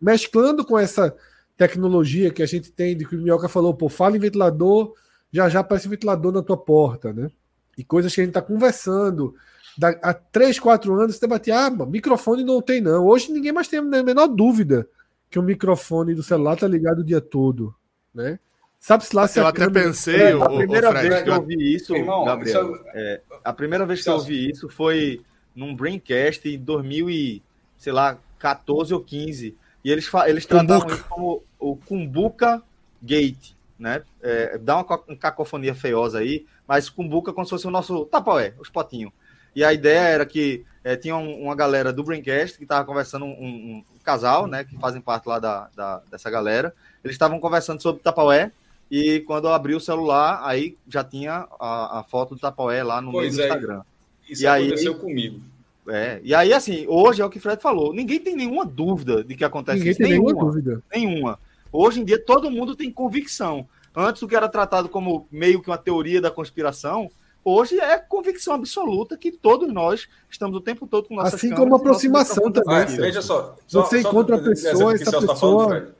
mesclando 0.00 0.64
com 0.64 0.78
essa 0.78 1.14
tecnologia 1.56 2.30
que 2.30 2.42
a 2.42 2.46
gente 2.46 2.70
tem, 2.70 2.96
de 2.96 3.04
que 3.04 3.16
o 3.16 3.20
Minhoca 3.20 3.48
falou, 3.48 3.74
pô, 3.74 3.88
fala 3.88 4.16
em 4.16 4.20
ventilador, 4.20 4.94
já 5.32 5.48
já 5.48 5.60
aparece 5.60 5.88
um 5.88 5.90
ventilador 5.90 6.32
na 6.32 6.42
tua 6.42 6.56
porta, 6.56 7.12
né? 7.12 7.30
E 7.76 7.84
coisas 7.84 8.14
que 8.14 8.20
a 8.20 8.24
gente 8.24 8.30
está 8.30 8.42
conversando. 8.42 9.34
Da, 9.80 9.88
há 10.02 10.12
três, 10.12 10.58
quatro 10.58 10.92
anos 11.00 11.14
você 11.16 11.22
debatia, 11.22 11.58
ah, 11.58 11.70
microfone 11.70 12.44
não 12.44 12.60
tem 12.60 12.82
não. 12.82 13.06
Hoje 13.06 13.32
ninguém 13.32 13.50
mais 13.50 13.66
tem 13.66 13.78
a 13.78 13.82
menor 13.82 14.26
dúvida 14.26 14.86
que 15.30 15.38
o 15.38 15.42
microfone 15.42 16.14
do 16.14 16.22
celular 16.22 16.54
tá 16.58 16.68
ligado 16.68 16.98
o 16.98 17.04
dia 17.04 17.18
todo, 17.18 17.74
né? 18.14 18.38
Sabe-se 18.78 19.16
lá 19.16 19.26
se 19.26 19.40
Eu 19.40 19.46
até 19.46 19.70
pensei, 19.70 20.20
é, 20.20 20.32
a 20.32 20.48
primeira 20.50 20.92
vez 20.92 21.22
que 21.22 21.30
eu 21.30 21.34
ouvi 21.34 21.74
isso, 21.74 21.96
Irmão, 21.96 22.26
Gabriel, 22.26 22.74
isso 22.74 22.84
é, 22.92 23.22
a 23.42 23.52
primeira 23.54 23.86
vez 23.86 24.02
que 24.02 24.10
eu 24.10 24.14
ouvi 24.14 24.50
isso 24.50 24.68
foi 24.68 25.22
num 25.56 25.74
Braincast 25.74 26.46
em 26.46 26.58
2000 26.58 27.08
e, 27.08 27.42
sei 27.78 27.94
lá, 27.94 28.18
14 28.38 28.92
ou 28.92 29.00
15. 29.00 29.56
E 29.82 29.90
eles, 29.90 30.10
eles 30.26 30.44
tratavam 30.44 30.88
isso 30.88 31.04
como 31.08 31.42
o 31.58 31.74
Kumbuka 31.74 32.62
Gate, 33.02 33.52
né? 33.78 34.02
É, 34.20 34.58
dá 34.58 34.76
uma, 34.76 34.84
uma, 35.08 35.16
cacofonia 35.16 35.74
feiosa 35.74 36.18
aí, 36.18 36.44
mas 36.68 36.90
Kumbuka 36.90 37.32
como 37.32 37.46
se 37.46 37.50
fosse 37.50 37.66
o 37.66 37.70
nosso 37.70 38.04
Tapaué, 38.04 38.52
os 38.58 38.68
potinhos. 38.68 39.12
E 39.54 39.64
a 39.64 39.72
ideia 39.72 40.00
era 40.00 40.26
que 40.26 40.64
é, 40.82 40.96
tinha 40.96 41.16
um, 41.16 41.42
uma 41.42 41.54
galera 41.54 41.92
do 41.92 42.04
Braincast 42.04 42.56
que 42.56 42.64
estava 42.64 42.84
conversando, 42.84 43.24
um, 43.24 43.30
um, 43.30 43.76
um, 43.76 43.84
casal, 44.02 44.46
né, 44.46 44.64
que 44.64 44.76
fazem 44.78 45.00
parte 45.00 45.28
lá 45.28 45.38
da, 45.38 45.68
da 45.74 46.02
dessa 46.10 46.30
galera. 46.30 46.74
Eles 47.04 47.14
estavam 47.14 47.38
conversando 47.38 47.82
sobre 47.82 48.02
Tapaué 48.02 48.50
e 48.90 49.20
quando 49.20 49.46
eu 49.46 49.52
abri 49.52 49.74
o 49.74 49.80
celular, 49.80 50.40
aí 50.42 50.76
já 50.88 51.04
tinha 51.04 51.46
a, 51.60 52.00
a 52.00 52.02
foto 52.02 52.34
do 52.34 52.40
Tapaué 52.40 52.82
lá 52.82 53.00
no 53.00 53.12
pois 53.12 53.36
meio 53.36 53.36
do 53.36 53.40
é, 53.40 53.44
Instagram. 53.44 53.82
Isso 54.28 54.42
e 54.42 54.46
aconteceu 54.46 54.92
aí, 54.92 54.98
comigo. 54.98 55.40
É, 55.88 56.20
e 56.22 56.34
aí, 56.34 56.52
assim, 56.52 56.86
hoje 56.88 57.20
é 57.20 57.24
o 57.24 57.30
que 57.30 57.38
o 57.38 57.40
Fred 57.40 57.60
falou. 57.60 57.92
Ninguém 57.92 58.20
tem 58.20 58.36
nenhuma 58.36 58.64
dúvida 58.64 59.24
de 59.24 59.34
que 59.34 59.44
acontece 59.44 59.78
Ninguém 59.78 59.90
isso. 59.90 60.00
Tem 60.00 60.10
nenhuma, 60.10 60.32
nenhuma 60.32 60.52
dúvida. 60.52 60.82
Nenhuma. 60.92 61.38
Hoje 61.72 62.00
em 62.00 62.04
dia, 62.04 62.18
todo 62.18 62.50
mundo 62.50 62.76
tem 62.76 62.90
convicção. 62.90 63.66
Antes, 63.94 64.22
o 64.22 64.28
que 64.28 64.36
era 64.36 64.48
tratado 64.48 64.88
como 64.88 65.26
meio 65.30 65.60
que 65.60 65.68
uma 65.68 65.78
teoria 65.78 66.20
da 66.20 66.30
conspiração, 66.30 67.10
hoje 67.50 67.78
é 67.80 67.98
convicção 67.98 68.54
absoluta 68.54 69.16
que 69.16 69.32
todos 69.32 69.72
nós 69.72 70.08
estamos 70.30 70.56
o 70.56 70.60
tempo 70.60 70.86
todo 70.86 71.08
com 71.08 71.16
nossas 71.16 71.34
Assim 71.34 71.50
como 71.50 71.74
aproximação 71.74 72.50
também. 72.50 72.76
Ah, 72.76 72.84
veja 72.84 73.22
só. 73.22 73.56
Você 73.68 74.02
só, 74.02 74.08
encontra 74.08 74.36
só, 74.36 74.42
a 74.42 74.44
pessoa, 74.44 74.94
essa 74.94 75.04
pessoa. 75.04 75.26
Tá 75.26 75.36
falando, 75.36 75.94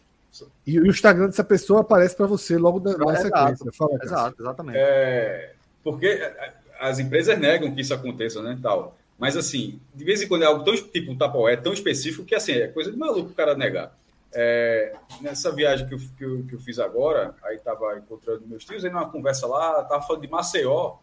e, 0.67 0.79
o 0.79 0.87
Instagram 0.87 1.27
dessa 1.27 1.45
pessoa 1.45 1.81
aparece 1.81 2.17
para 2.17 2.27
você 2.27 2.57
logo 2.57 2.81
na, 2.81 2.97
na 2.97 3.17
sequência. 3.17 3.73
Fala, 3.73 3.99
Exato, 4.03 4.43
exatamente. 4.43 4.79
É, 4.79 5.53
porque 5.83 6.33
as 6.79 6.99
empresas 6.99 7.39
negam 7.39 7.75
que 7.75 7.81
isso 7.81 7.93
aconteça, 7.93 8.41
né? 8.43 8.59
Tal. 8.63 8.97
Mas 9.19 9.37
assim, 9.37 9.79
de 9.95 10.05
vez 10.05 10.23
em 10.23 10.29
quando 10.29 10.43
é 10.43 10.47
algo 10.47 10.65
tão 10.65 10.75
tipo 10.75 11.13
um 11.13 11.19
tapoé, 11.19 11.57
tão 11.57 11.73
específico 11.73 12.25
que 12.25 12.35
assim, 12.35 12.53
é 12.53 12.69
coisa 12.69 12.91
de 12.91 12.97
maluco 12.97 13.31
o 13.31 13.35
cara 13.35 13.55
negar. 13.55 13.95
É, 14.33 14.95
nessa 15.21 15.51
viagem 15.51 15.87
que 15.89 15.95
eu, 15.95 15.99
que, 16.17 16.25
eu, 16.25 16.45
que 16.49 16.55
eu 16.55 16.61
fiz 16.61 16.79
agora, 16.79 17.35
aí 17.43 17.59
tava 17.59 17.99
encontrando 17.99 18.47
meus 18.47 18.65
tios, 18.65 18.85
aí 18.85 18.91
numa 18.91 19.11
conversa 19.11 19.47
lá, 19.47 19.83
tava 19.83 20.07
falando 20.07 20.23
de 20.23 20.29
Maceió, 20.29 20.95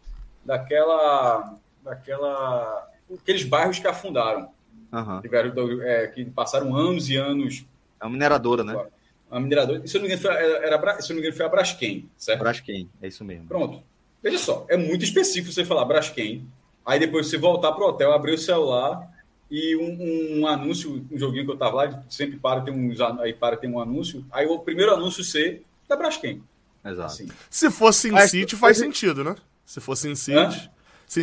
daquela. 0.48 1.56
daquela. 1.84 2.88
aqueles 3.14 3.44
bairros 3.44 3.78
que 3.78 3.88
afundaram. 3.88 4.50
Uhum. 4.92 5.22
Tiveram, 5.22 5.82
é, 5.84 6.08
que 6.08 6.26
passaram 6.26 6.76
anos 6.76 7.10
e 7.10 7.16
anos. 7.16 7.66
É 8.00 8.06
uma 8.06 8.12
mineradora, 8.12 8.64
né? 8.64 8.88
a 9.30 9.40
mineradora. 9.40 9.86
Se 9.86 9.98
eu 9.98 10.02
não 10.02 10.08
me 10.08 10.16
engano, 10.16 10.34
foi, 10.34 10.44
era, 10.64 11.02
se 11.02 11.12
eu 11.12 11.16
não 11.16 11.22
me 11.22 11.22
engano, 11.22 11.36
foi 11.36 11.46
a 11.46 11.50
Braskem, 11.50 12.10
certo? 12.18 12.40
Braskem, 12.40 12.90
é 13.02 13.08
isso 13.08 13.24
mesmo. 13.24 13.48
Pronto. 13.48 13.84
Veja 14.24 14.38
só, 14.38 14.66
é 14.70 14.78
muito 14.78 15.04
específico 15.04 15.52
você 15.52 15.64
falar 15.64 15.86
Braskem, 15.86 16.48
aí 16.86 17.00
depois 17.00 17.28
você 17.28 17.38
voltar 17.38 17.72
para 17.74 17.84
o 17.84 17.90
hotel, 17.90 18.14
abrir 18.14 18.34
o 18.34 18.38
celular 18.38 19.08
e 19.50 19.76
um, 19.76 20.40
um, 20.40 20.48
anúncio, 20.48 21.06
um 21.12 21.20
joguinho 21.20 21.46
que 21.46 21.52
eu 21.52 21.58
tava 21.58 21.76
lá, 21.76 22.04
sempre 22.10 22.38
para, 22.38 22.62
tem 22.62 22.74
uns, 22.74 23.00
aí 23.02 23.34
para, 23.34 23.58
tem 23.58 23.70
um 23.70 23.80
anúncio, 23.80 24.26
aí 24.32 24.48
o 24.48 24.60
primeiro 24.60 24.94
anúncio 24.94 25.24
ser 25.24 25.64
da 25.88 25.96
Braskem. 25.96 26.42
Exato. 26.84 27.06
Assim. 27.06 27.28
Se 27.50 27.70
fosse 27.70 28.10
em 28.10 28.28
City, 28.28 28.56
faz 28.56 28.78
sentido, 28.78 29.24
né? 29.24 29.36
Se 29.68 29.82
fosse 29.82 30.10
em 30.10 30.16
City. 30.16 30.72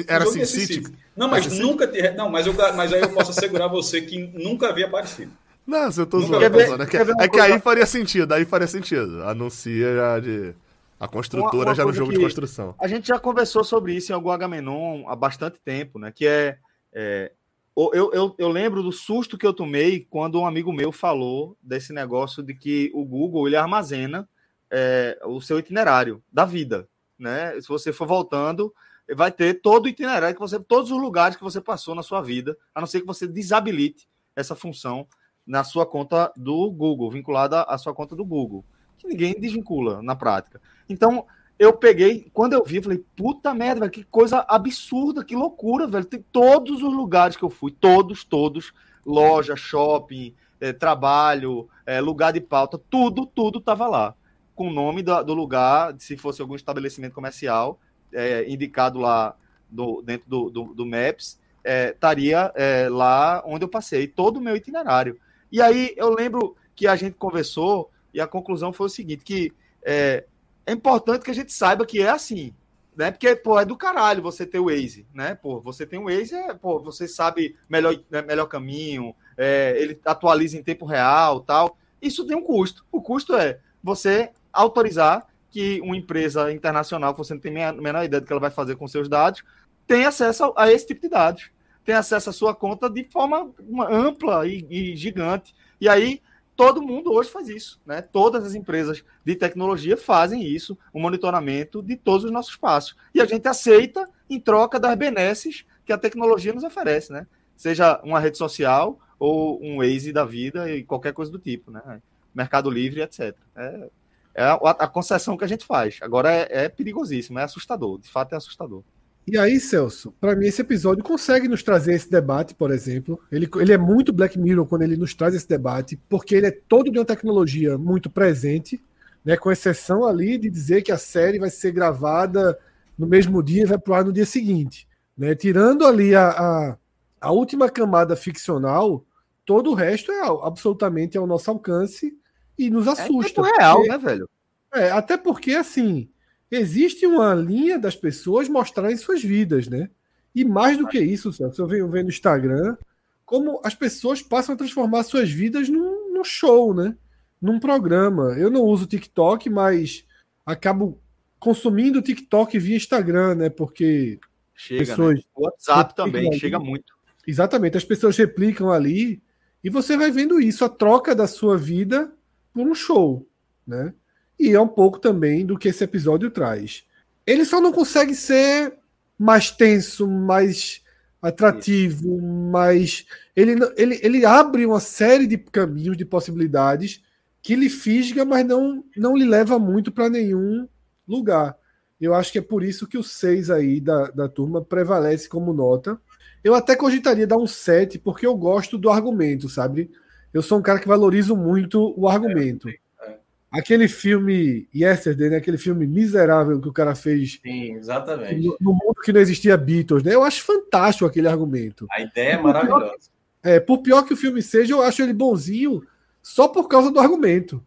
Era 0.07 0.26
Sin 0.26 0.45
City. 0.45 0.74
City. 0.74 0.95
Não, 1.16 1.28
mas 1.28 1.47
nunca. 1.59 1.90
Não, 2.12 2.28
mas, 2.28 2.47
eu, 2.47 2.55
mas 2.76 2.92
aí 2.92 3.01
eu 3.01 3.11
posso 3.11 3.30
assegurar 3.30 3.68
você 3.70 4.03
que 4.03 4.18
nunca 4.18 4.68
havia 4.68 4.86
aparecido. 4.86 5.32
Não, 5.66 5.88
eu 5.90 6.07
tô 6.07 6.20
zoando. 6.20 6.51
Ver, 6.51 6.78
é 6.78 6.86
que, 6.86 6.97
é 6.97 7.28
que 7.28 7.40
aí 7.40 7.59
faria 7.59 7.86
sentido, 7.86 8.32
aí 8.32 8.45
faria 8.45 8.66
sentido. 8.66 9.24
Anuncia 9.24 9.95
já 9.97 10.20
de. 10.20 10.55
A 11.01 11.09
construtora 11.09 11.57
uma, 11.57 11.70
uma 11.70 11.74
já 11.74 11.84
no 11.84 11.92
jogo 11.92 12.12
de 12.12 12.20
construção. 12.20 12.74
A 12.78 12.86
gente 12.86 13.09
já 13.09 13.18
conversou 13.18 13.64
sobre 13.64 13.95
isso 13.95 14.12
em 14.12 14.14
algum 14.14 14.30
Agamenon 14.30 15.09
há 15.09 15.16
bastante 15.16 15.59
tempo, 15.59 15.99
né? 15.99 16.12
Que 16.12 16.26
é, 16.26 16.59
é 16.92 17.32
eu, 17.76 18.11
eu, 18.12 18.34
eu, 18.38 18.49
lembro 18.49 18.82
do 18.82 18.92
susto 18.92 19.36
que 19.36 19.47
eu 19.47 19.53
tomei 19.53 20.07
quando 20.09 20.38
um 20.38 20.47
amigo 20.47 20.72
meu 20.72 20.92
falou 20.92 21.57
desse 21.61 21.92
negócio 21.92 22.42
de 22.42 22.55
que 22.55 22.90
o 22.95 23.05
Google 23.05 23.49
ele 23.49 23.57
armazena 23.57 24.28
é, 24.70 25.18
o 25.24 25.40
seu 25.40 25.59
itinerário 25.59 26.22
da 26.32 26.45
vida, 26.45 26.88
né? 27.24 27.60
Se 27.60 27.66
você 27.66 27.92
for 27.92 28.06
voltando, 28.06 28.72
vai 29.16 29.32
ter 29.32 29.60
todo 29.60 29.86
o 29.86 29.88
itinerário 29.88 30.34
que 30.34 30.40
você, 30.40 30.60
todos 30.60 30.90
os 30.90 31.00
lugares 31.00 31.36
que 31.36 31.42
você 31.42 31.60
passou 31.60 31.94
na 31.94 32.02
sua 32.02 32.20
vida, 32.20 32.56
a 32.74 32.80
não 32.80 32.86
ser 32.86 33.00
que 33.00 33.06
você 33.06 33.26
desabilite 33.26 34.06
essa 34.36 34.54
função 34.54 35.06
na 35.46 35.64
sua 35.64 35.86
conta 35.86 36.32
do 36.36 36.70
Google, 36.70 37.10
vinculada 37.10 37.62
à 37.62 37.76
sua 37.76 37.94
conta 37.94 38.14
do 38.14 38.24
Google, 38.24 38.64
que 38.98 39.08
ninguém 39.08 39.34
desvincula 39.38 40.02
na 40.02 40.14
prática. 40.14 40.60
Então, 40.88 41.26
eu 41.58 41.72
peguei, 41.72 42.30
quando 42.32 42.52
eu 42.52 42.64
vi, 42.64 42.82
falei, 42.82 43.04
puta 43.16 43.54
merda, 43.54 43.80
velho, 43.80 43.92
que 43.92 44.04
coisa 44.04 44.44
absurda, 44.48 45.24
que 45.24 45.36
loucura, 45.36 45.86
velho. 45.86 46.04
Tem 46.04 46.22
todos 46.32 46.82
os 46.82 46.92
lugares 46.92 47.36
que 47.36 47.44
eu 47.44 47.50
fui, 47.50 47.70
todos, 47.70 48.24
todos, 48.24 48.72
loja, 49.04 49.54
shopping, 49.54 50.34
é, 50.60 50.72
trabalho, 50.72 51.68
é, 51.86 52.00
lugar 52.00 52.32
de 52.32 52.40
pauta, 52.40 52.78
tudo, 52.90 53.24
tudo 53.24 53.60
tava 53.60 53.86
lá. 53.86 54.14
Com 54.55 54.68
o 54.68 54.72
nome 54.72 55.02
do, 55.02 55.34
lugar, 55.34 55.94
se 55.98 56.16
fosse 56.16 56.40
algum 56.40 56.55
estabelecimento 56.55 57.12
comercial, 57.12 57.80
é, 58.12 58.48
indicado 58.48 58.98
lá 58.98 59.36
do, 59.68 60.00
dentro 60.02 60.28
do, 60.28 60.50
do, 60.50 60.64
do 60.74 60.86
Maps, 60.86 61.40
estaria 61.64 62.52
lá 62.90 63.42
onde 63.46 63.64
eu 63.64 63.68
passei, 63.68 64.07
todo 64.07 64.36
o 64.36 64.40
meu 64.40 64.55
itinerário. 64.55 65.18
E 65.50 65.62
aí 65.62 65.94
eu 65.96 66.12
lembro 66.12 66.55
que 66.76 66.86
a 66.86 66.94
gente 66.94 67.14
conversou 67.14 67.90
e 68.12 68.20
a 68.20 68.26
conclusão 68.26 68.72
foi 68.72 68.86
o 68.86 68.90
seguinte, 68.90 69.24
que 69.24 69.52
é, 69.84 70.24
é 70.66 70.72
importante 70.72 71.24
que 71.24 71.30
a 71.30 71.34
gente 71.34 71.52
saiba 71.52 71.84
que 71.84 72.00
é 72.00 72.09
assim, 72.09 72.55
né? 72.96 73.11
Porque, 73.11 73.34
pô, 73.34 73.59
é 73.59 73.64
do 73.64 73.76
caralho 73.76 74.22
você 74.22 74.46
ter 74.46 74.59
o 74.59 74.66
Waze, 74.66 75.07
né? 75.12 75.34
Pô, 75.34 75.61
você 75.61 75.84
tem 75.84 75.98
o 75.98 76.05
Waze, 76.05 76.34
é, 76.34 76.55
pô, 76.55 76.80
você 76.80 77.09
sabe 77.09 77.57
melhor, 77.68 77.98
né, 78.09 78.22
melhor 78.22 78.46
caminho, 78.46 79.14
é, 79.36 79.74
ele 79.76 80.00
atualiza 80.05 80.57
em 80.57 80.62
tempo 80.62 80.86
real, 80.86 81.40
tal. 81.40 81.76
Isso 82.00 82.26
tem 82.26 82.36
um 82.36 82.42
custo. 82.42 82.84
O 82.90 83.02
custo 83.02 83.34
é 83.34 83.59
você 83.82 84.30
autorizar 84.55 85.26
que 85.50 85.80
uma 85.82 85.96
empresa 85.96 86.52
internacional, 86.52 87.12
que 87.12 87.18
você 87.18 87.34
não 87.34 87.40
tem 87.40 87.62
a 87.62 87.72
menor 87.72 88.05
ideia 88.05 88.20
do 88.20 88.26
que 88.26 88.32
ela 88.32 88.40
vai 88.40 88.50
fazer 88.50 88.76
com 88.76 88.88
seus 88.88 89.09
dados, 89.09 89.42
tenha 89.86 90.09
acesso 90.09 90.52
a 90.57 90.72
esse 90.72 90.86
tipo 90.86 91.02
de 91.02 91.09
dados 91.09 91.50
tem 91.84 91.94
acesso 91.94 92.30
à 92.30 92.32
sua 92.32 92.55
conta 92.55 92.88
de 92.88 93.05
forma 93.05 93.52
ampla 93.90 94.46
e, 94.46 94.66
e 94.70 94.96
gigante. 94.96 95.55
E 95.80 95.88
aí 95.88 96.20
todo 96.57 96.82
mundo 96.82 97.12
hoje 97.12 97.28
faz 97.30 97.48
isso, 97.48 97.80
né? 97.84 98.00
Todas 98.00 98.44
as 98.44 98.55
empresas 98.55 99.05
de 99.24 99.36
tecnologia 99.36 99.96
fazem 99.96 100.42
isso, 100.42 100.78
o 100.92 101.00
monitoramento 101.00 101.82
de 101.82 101.96
todos 101.96 102.24
os 102.24 102.30
nossos 102.30 102.57
passos. 102.57 102.96
E 103.14 103.20
a 103.20 103.26
gente 103.26 103.46
aceita 103.46 104.09
em 104.30 104.40
troca 104.40 104.80
das 104.80 104.96
benesses 104.96 105.64
que 105.84 105.92
a 105.92 105.98
tecnologia 105.98 106.52
nos 106.52 106.64
oferece, 106.64 107.12
né? 107.12 107.26
Seja 107.55 108.00
uma 108.02 108.18
rede 108.18 108.38
social 108.38 108.98
ou 109.18 109.62
um 109.62 109.78
Waze 109.78 110.12
da 110.12 110.24
vida 110.24 110.70
e 110.70 110.82
qualquer 110.82 111.12
coisa 111.12 111.30
do 111.30 111.38
tipo, 111.38 111.70
né? 111.70 112.00
Mercado 112.34 112.70
Livre, 112.70 113.02
etc. 113.02 113.36
É, 113.55 113.88
é 114.35 114.43
a, 114.43 114.55
a, 114.55 114.89
concessão 114.89 115.37
que 115.37 115.45
a 115.45 115.49
gente 115.49 115.64
faz. 115.64 115.99
Agora 116.03 116.30
é, 116.30 116.64
é 116.64 116.68
perigosíssimo, 116.68 117.39
é 117.39 117.45
assustador. 117.45 117.99
De 118.01 118.11
fato, 118.11 118.32
é 118.32 118.37
assustador. 118.37 118.82
E 119.26 119.39
aí, 119.39 119.59
Celso, 119.59 120.12
para 120.20 120.37
mim 120.37 120.47
esse 120.47 120.61
episódio 120.61 121.03
consegue 121.03 121.49
nos 121.49 121.62
trazer 121.62 121.95
esse 121.95 122.11
debate, 122.11 122.55
por 122.55 122.70
exemplo. 122.70 123.18
Ele, 123.32 123.49
ele 123.57 123.72
é 123.72 123.78
muito 123.78 124.12
Black 124.12 124.39
Mirror 124.39 124.66
quando 124.66 124.82
ele 124.82 124.97
nos 124.97 125.14
traz 125.14 125.35
esse 125.35 125.49
debate, 125.49 125.99
porque 126.09 126.35
ele 126.35 126.47
é 126.47 126.51
todo 126.51 126.91
de 126.91 126.99
uma 126.99 127.07
tecnologia 127.07 127.78
muito 127.78 128.11
presente, 128.11 128.82
né, 129.24 129.37
com 129.37 129.51
exceção 129.51 130.05
ali 130.05 130.37
de 130.37 130.51
dizer 130.51 130.82
que 130.82 130.93
a 130.93 130.99
série 130.99 131.39
vai 131.39 131.49
ser 131.49 131.72
gravada 131.72 132.59
no 132.99 133.07
mesmo 133.07 133.43
dia 133.43 133.62
e 133.62 133.66
vai 133.66 133.78
pro 133.78 133.95
ar 133.95 134.05
no 134.05 134.12
dia 134.12 134.26
seguinte. 134.26 134.87
Né? 135.16 135.35
Tirando 135.35 135.87
ali 135.87 136.14
a, 136.14 136.28
a, 136.28 136.76
a 137.18 137.32
última 137.32 137.70
camada 137.70 138.14
ficcional, 138.16 139.07
todo 139.47 139.70
o 139.70 139.74
resto 139.74 140.12
é 140.12 140.20
absolutamente 140.43 141.16
ao 141.16 141.26
nosso 141.26 141.51
alcance 141.51 142.14
e 142.59 142.70
nos 142.70 142.86
é 142.86 142.90
assusta. 142.90 143.40
É 143.40 143.59
real, 143.59 143.76
porque, 143.76 143.88
né, 143.90 143.98
velho? 143.98 144.30
É, 144.72 144.90
até 144.90 145.16
porque, 145.16 145.52
assim, 145.52 146.09
existe 146.50 147.07
uma 147.07 147.34
linha 147.34 147.78
das 147.78 147.96
pessoas 147.96 148.48
mostrarem 148.48 148.96
suas 148.96 149.22
vidas, 149.22 149.68
né? 149.68 149.90
E 150.34 150.44
mais 150.44 150.76
do 150.76 150.88
que 150.88 150.98
isso, 150.98 151.32
Celso, 151.32 151.62
eu 151.62 151.66
venho 151.66 151.88
vendo 151.88 152.05
no 152.05 152.11
Instagram 152.11 152.76
como 153.24 153.61
as 153.64 153.74
pessoas 153.74 154.20
passam 154.20 154.55
a 154.55 154.59
transformar 154.59 155.02
suas 155.05 155.30
vidas 155.30 155.68
num, 155.68 156.12
num 156.12 156.24
show, 156.24 156.74
né? 156.74 156.96
Num 157.40 157.59
programa. 157.59 158.34
Eu 158.36 158.50
não 158.50 158.62
uso 158.62 158.86
TikTok, 158.86 159.48
mas 159.48 160.05
acabo 160.44 161.00
consumindo 161.38 162.02
TikTok 162.02 162.59
via 162.59 162.76
Instagram, 162.76 163.34
né? 163.36 163.50
Porque 163.50 164.18
chega, 164.55 164.84
pessoas 164.84 165.18
né? 165.18 165.24
WhatsApp 165.36 165.94
também 165.94 166.28
ali. 166.28 166.38
chega 166.38 166.59
muito. 166.59 166.92
Exatamente, 167.26 167.76
as 167.76 167.84
pessoas 167.84 168.18
replicam 168.18 168.70
ali 168.70 169.22
E 169.62 169.70
você 169.70 169.96
vai 169.96 170.11
vendo 170.11 170.38
isso, 170.38 170.62
a 170.62 170.68
troca 170.68 171.14
da 171.14 171.26
sua 171.26 171.57
vida 171.57 172.12
por 172.55 172.66
um 172.66 172.74
show, 172.74 173.28
né? 173.66 173.92
E 174.38 174.52
é 174.52 174.61
um 174.61 174.68
pouco 174.68 174.98
também 174.98 175.44
do 175.44 175.59
que 175.59 175.68
esse 175.68 175.82
episódio 175.84 176.30
traz. 176.30 176.84
Ele 177.26 177.44
só 177.44 177.61
não 177.61 177.72
consegue 177.72 178.14
ser 178.14 178.74
mais 179.18 179.50
tenso, 179.50 180.07
mais 180.07 180.82
atrativo, 181.20 182.20
mais. 182.20 183.07
Ele, 183.34 183.57
ele, 183.76 184.00
ele 184.02 184.24
abre 184.24 184.66
uma 184.66 184.80
série 184.80 185.26
de 185.26 185.38
caminhos, 185.38 185.96
de 185.96 186.05
possibilidades 186.05 187.02
que 187.42 187.57
lhe 187.57 187.68
fisga, 187.68 188.24
mas 188.24 188.46
não, 188.46 188.84
não 188.96 189.16
lhe 189.16 189.24
leva 189.24 189.59
muito 189.59 189.92
para 189.92 190.09
nenhum 190.09 190.68
lugar. 191.07 191.57
Eu 192.00 192.14
acho 192.14 192.32
que 192.32 192.38
é 192.38 192.42
por 192.42 192.62
isso 192.62 192.86
que 192.86 192.98
o 192.98 193.02
6 193.02 193.50
aí 193.50 193.80
da, 193.80 194.11
da 194.11 194.28
turma 194.28 194.62
prevalece 194.62 195.28
como 195.28 195.52
nota. 195.52 195.98
Eu 196.42 196.55
até 196.55 196.76
cogitaria 196.76 197.26
dar 197.26 197.38
um 197.38 197.46
7, 197.46 197.98
porque 197.98 198.26
eu 198.26 198.34
gosto 198.34 198.76
do 198.76 198.90
argumento, 198.90 199.48
sabe? 199.48 199.90
Eu 200.35 200.43
sou 200.43 200.59
um 200.59 200.62
cara 200.62 200.80
que 200.80 200.89
valorizo 200.89 201.37
muito 201.37 201.95
o 201.97 202.09
argumento. 202.09 202.68
É, 202.68 202.76
é. 203.03 203.18
Aquele 203.53 203.87
filme 203.87 204.68
Yesterday, 204.74 205.30
né? 205.30 205.37
aquele 205.37 205.57
filme 205.57 205.87
miserável 205.87 206.61
que 206.61 206.68
o 206.68 206.72
cara 206.72 206.97
fez. 206.97 207.39
Sim, 207.41 207.74
exatamente. 207.74 208.45
No, 208.45 208.57
no 208.61 208.72
mundo 208.72 208.97
que 209.05 209.12
não 209.12 209.20
existia 209.20 209.57
Beatles, 209.57 210.03
né? 210.03 210.12
Eu 210.12 210.24
acho 210.24 210.43
fantástico 210.43 211.07
aquele 211.07 211.28
argumento. 211.28 211.87
A 211.89 212.01
ideia 212.01 212.32
é 212.32 212.43
maravilhosa. 212.43 212.80
Por 212.80 212.91
pior, 212.91 213.09
é, 213.45 213.61
por 213.61 213.78
pior 213.78 214.03
que 214.03 214.12
o 214.12 214.16
filme 214.16 214.43
seja, 214.43 214.74
eu 214.74 214.82
acho 214.82 215.01
ele 215.03 215.12
bonzinho 215.12 215.87
só 216.20 216.49
por 216.49 216.66
causa 216.66 216.91
do 216.91 216.99
argumento. 216.99 217.64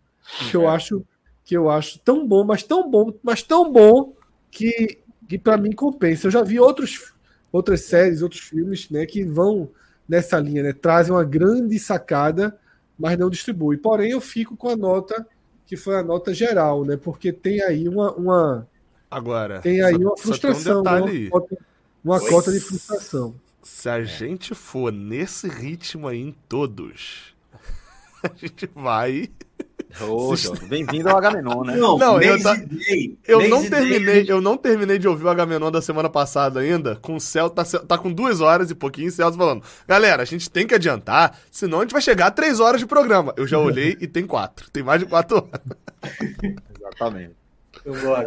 Que 0.52 0.58
eu 0.58 0.64
é. 0.64 0.76
acho 0.76 1.06
que 1.46 1.56
eu 1.56 1.70
acho 1.70 1.98
tão 2.00 2.28
bom, 2.28 2.44
mas 2.44 2.64
tão 2.64 2.92
bom, 2.92 3.14
mas 3.24 3.42
tão 3.42 3.72
bom 3.72 4.14
que, 4.52 5.00
que 5.30 5.38
para 5.38 5.56
mim 5.56 5.72
compensa. 5.72 6.28
Eu 6.28 6.32
já 6.32 6.44
vi 6.44 6.60
outros, 6.60 7.14
outras 7.50 7.84
séries, 7.84 8.22
outros 8.22 8.42
filmes, 8.42 8.90
né, 8.90 9.06
que 9.06 9.24
vão 9.24 9.70
nessa 10.08 10.40
linha, 10.40 10.64
né, 10.64 10.74
trazem 10.74 11.14
uma 11.14 11.24
grande 11.24 11.78
sacada, 11.80 12.58
mas 12.98 13.18
não 13.18 13.30
distribui. 13.30 13.78
Porém, 13.78 14.12
eu 14.12 14.22
fico 14.22 14.56
com 14.56 14.70
a 14.70 14.76
nota 14.76 15.26
que 15.66 15.76
foi 15.76 15.96
a 15.98 16.04
nota 16.04 16.34
geral, 16.34 16.86
né, 16.86 16.96
porque 16.96 17.32
tem 17.34 17.62
aí 17.62 17.90
uma, 17.90 18.14
uma 18.14 18.68
agora 19.12 19.60
tem 19.60 19.82
aí 19.82 19.96
uma 19.96 20.16
frustração, 20.18 20.80
um 20.80 20.82
uma, 20.82 21.30
cota, 21.30 21.58
uma 22.04 22.20
cota 22.20 22.52
de 22.52 22.60
frustração. 22.60 23.36
Se 23.62 23.90
a 23.90 24.02
gente 24.04 24.56
for 24.56 24.94
nesse 24.94 25.50
ritmo 25.50 26.08
aí 26.08 26.22
em 26.22 26.36
todos, 26.48 27.36
a 28.24 28.30
gente 28.34 28.66
vai 28.74 29.30
Ô, 30.02 30.34
bem-vindo 30.68 31.10
ao 31.10 31.18
Agamenon, 31.18 31.64
né? 31.64 31.76
Não, 31.76 31.98
não 31.98 32.22
eu, 32.22 32.42
tá, 32.42 32.56
eu 33.28 33.48
não 33.50 33.68
terminei, 33.68 34.26
eu 34.28 34.42
não 34.42 34.58
terminei 34.58 35.00
de 35.00 35.08
ouvir 35.08 35.26
o 35.26 35.30
Agamenon 35.30 35.72
da 35.72 35.82
semana 35.82 36.10
passada 36.10 36.60
ainda, 36.60 36.98
com 36.98 37.16
o 37.16 37.20
Celso, 37.20 37.56
tá, 37.56 37.64
tá 37.64 37.98
com 37.98 38.12
duas 38.12 38.42
horas 38.42 38.70
e 38.70 38.76
pouquinho, 38.76 39.08
o 39.08 39.12
Celso 39.12 39.38
falando, 39.38 39.64
galera, 39.88 40.22
a 40.22 40.26
gente 40.26 40.50
tem 40.52 40.68
que 40.68 40.76
adiantar, 40.76 41.40
senão 41.50 41.80
a 41.80 41.82
gente 41.82 41.94
vai 41.94 42.02
chegar 42.02 42.28
a 42.28 42.32
três 42.32 42.60
horas 42.60 42.80
de 42.80 42.86
programa. 42.86 43.34
Eu 43.38 43.48
já 43.48 43.58
olhei 43.58 43.98
e 44.00 44.08
tem 44.08 44.28
quatro, 44.28 44.70
tem 44.70 44.84
mais 44.84 45.00
de 45.00 45.08
quatro 45.08 45.38
horas. 45.38 45.62
Exatamente. 46.80 47.36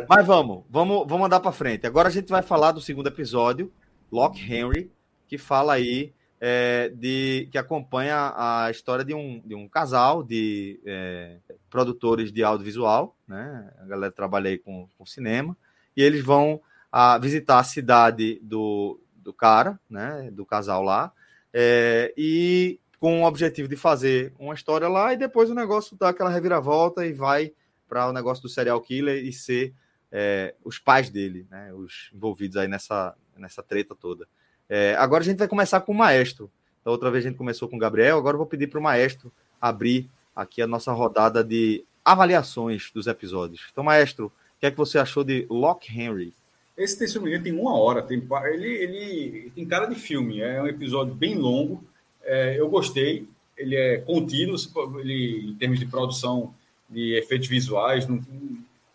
Mas 0.08 0.26
vamos, 0.26 0.64
vamos, 0.68 1.06
vamos 1.06 1.26
andar 1.26 1.40
para 1.40 1.52
frente. 1.52 1.86
Agora 1.86 2.08
a 2.08 2.12
gente 2.12 2.28
vai 2.28 2.42
falar 2.42 2.72
do 2.72 2.80
segundo 2.80 3.08
episódio, 3.08 3.70
Lock 4.10 4.40
Henry, 4.40 4.90
que 5.28 5.36
fala 5.36 5.74
aí 5.74 6.12
é, 6.40 6.88
de, 6.94 7.48
que 7.52 7.58
acompanha 7.58 8.32
a 8.34 8.70
história 8.70 9.04
de 9.04 9.12
um, 9.12 9.42
de 9.44 9.54
um 9.54 9.68
casal 9.68 10.22
de 10.22 10.80
é, 10.86 11.36
produtores 11.68 12.32
de 12.32 12.42
audiovisual, 12.42 13.14
né? 13.28 13.70
A 13.78 13.84
galera 13.84 14.12
trabalha 14.12 14.48
aí 14.48 14.56
com, 14.56 14.88
com 14.96 15.04
cinema, 15.04 15.56
e 15.94 16.02
eles 16.02 16.24
vão 16.24 16.60
a, 16.90 17.18
visitar 17.18 17.58
a 17.58 17.64
cidade 17.64 18.40
do, 18.42 18.98
do 19.14 19.34
cara, 19.34 19.78
né? 19.88 20.30
Do 20.32 20.46
casal 20.46 20.82
lá, 20.82 21.12
é, 21.52 22.14
e 22.16 22.80
com 22.98 23.22
o 23.22 23.26
objetivo 23.26 23.68
de 23.68 23.76
fazer 23.76 24.32
uma 24.38 24.54
história 24.54 24.88
lá, 24.88 25.12
e 25.12 25.18
depois 25.18 25.50
o 25.50 25.54
negócio 25.54 25.96
dá 25.96 26.08
aquela 26.08 26.30
reviravolta 26.30 27.04
e 27.04 27.12
vai 27.12 27.52
para 27.86 28.08
o 28.08 28.12
negócio 28.12 28.42
do 28.42 28.48
serial 28.48 28.80
killer 28.80 29.24
e 29.24 29.32
ser 29.32 29.74
é, 30.10 30.54
os 30.64 30.78
pais 30.78 31.10
dele, 31.10 31.46
né? 31.50 31.70
Os 31.74 32.10
envolvidos 32.14 32.56
aí 32.56 32.66
nessa, 32.66 33.14
nessa 33.36 33.62
treta 33.62 33.94
toda. 33.94 34.26
É, 34.70 34.94
agora 34.96 35.24
a 35.24 35.26
gente 35.26 35.38
vai 35.38 35.48
começar 35.48 35.80
com 35.80 35.90
o 35.90 35.94
maestro. 35.94 36.48
Da 36.84 36.92
outra 36.92 37.10
vez 37.10 37.26
a 37.26 37.28
gente 37.28 37.36
começou 37.36 37.68
com 37.68 37.74
o 37.74 37.78
Gabriel, 37.78 38.16
agora 38.16 38.36
eu 38.36 38.38
vou 38.38 38.46
pedir 38.46 38.68
para 38.68 38.78
o 38.78 38.82
maestro 38.82 39.30
abrir 39.60 40.08
aqui 40.34 40.62
a 40.62 40.66
nossa 40.66 40.92
rodada 40.92 41.42
de 41.42 41.84
avaliações 42.04 42.90
dos 42.94 43.08
episódios. 43.08 43.66
Então, 43.70 43.82
maestro, 43.82 44.26
o 44.26 44.60
que 44.60 44.66
é 44.66 44.70
que 44.70 44.76
você 44.76 44.98
achou 44.98 45.24
de 45.24 45.44
Lock 45.50 45.90
Henry? 45.92 46.32
Esse 46.78 46.98
terceiro 46.98 47.42
tem 47.42 47.52
uma 47.52 47.76
hora, 47.76 48.00
tem, 48.00 48.22
ele, 48.46 48.68
ele 48.68 49.52
tem 49.54 49.66
cara 49.66 49.86
de 49.86 49.96
filme, 49.96 50.40
é 50.40 50.62
um 50.62 50.66
episódio 50.66 51.14
bem 51.14 51.34
longo. 51.34 51.84
É, 52.24 52.58
eu 52.58 52.68
gostei, 52.70 53.26
ele 53.58 53.76
é 53.76 53.98
contínuo, 53.98 54.56
ele, 55.00 55.50
em 55.50 55.54
termos 55.56 55.78
de 55.78 55.84
produção 55.84 56.54
de 56.88 57.18
efeitos 57.18 57.48
visuais, 57.48 58.06
não, 58.06 58.24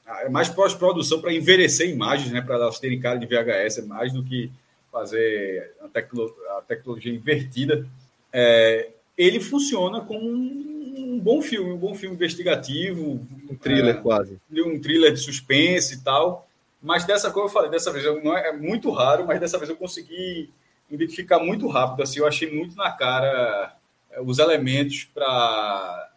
é 0.08 0.30
mais 0.30 0.50
pós-produção 0.50 1.22
para 1.22 1.34
envelhecer 1.34 1.90
imagens, 1.90 2.32
né, 2.32 2.42
para 2.42 2.56
elas 2.56 2.80
terem 2.80 3.00
cara 3.00 3.20
de 3.20 3.26
VHS, 3.26 3.80
é 3.80 3.82
mais 3.84 4.12
do 4.12 4.24
que 4.24 4.50
fazer 4.96 5.74
a, 5.82 5.90
tecno, 5.90 6.34
a 6.58 6.62
tecnologia 6.62 7.14
invertida, 7.14 7.86
é, 8.32 8.92
ele 9.18 9.42
funciona 9.42 10.00
como 10.00 10.22
um, 10.22 10.94
um, 10.98 11.20
bom 11.20 11.42
filme, 11.42 11.74
um 11.74 11.78
bom 11.78 11.94
filme 11.94 12.16
investigativo. 12.16 13.20
Um 13.50 13.56
thriller, 13.56 13.98
é, 13.98 14.00
quase. 14.00 14.38
Um 14.50 14.80
thriller 14.80 15.12
de 15.12 15.20
suspense 15.20 15.96
e 15.96 15.98
tal. 16.00 16.48
Mas 16.82 17.04
dessa 17.04 17.30
coisa 17.30 17.50
eu 17.50 17.54
falei, 17.54 17.70
dessa 17.70 17.92
vez 17.92 18.06
eu, 18.06 18.24
não 18.24 18.38
é, 18.38 18.48
é, 18.50 18.54
muito 18.54 18.90
raro, 18.90 19.26
mas 19.26 19.38
dessa 19.38 19.58
vez 19.58 19.70
eu 19.70 19.76
consegui 19.76 20.50
identificar 20.90 21.40
muito 21.40 21.68
rápido. 21.68 22.02
Assim, 22.02 22.20
eu 22.20 22.28
achei 22.28 22.50
muito 22.50 22.78
na 22.78 22.90
cara 22.92 23.76
é, 24.12 24.22
os 24.22 24.40
elementos 24.40 25.04
para 25.14 26.10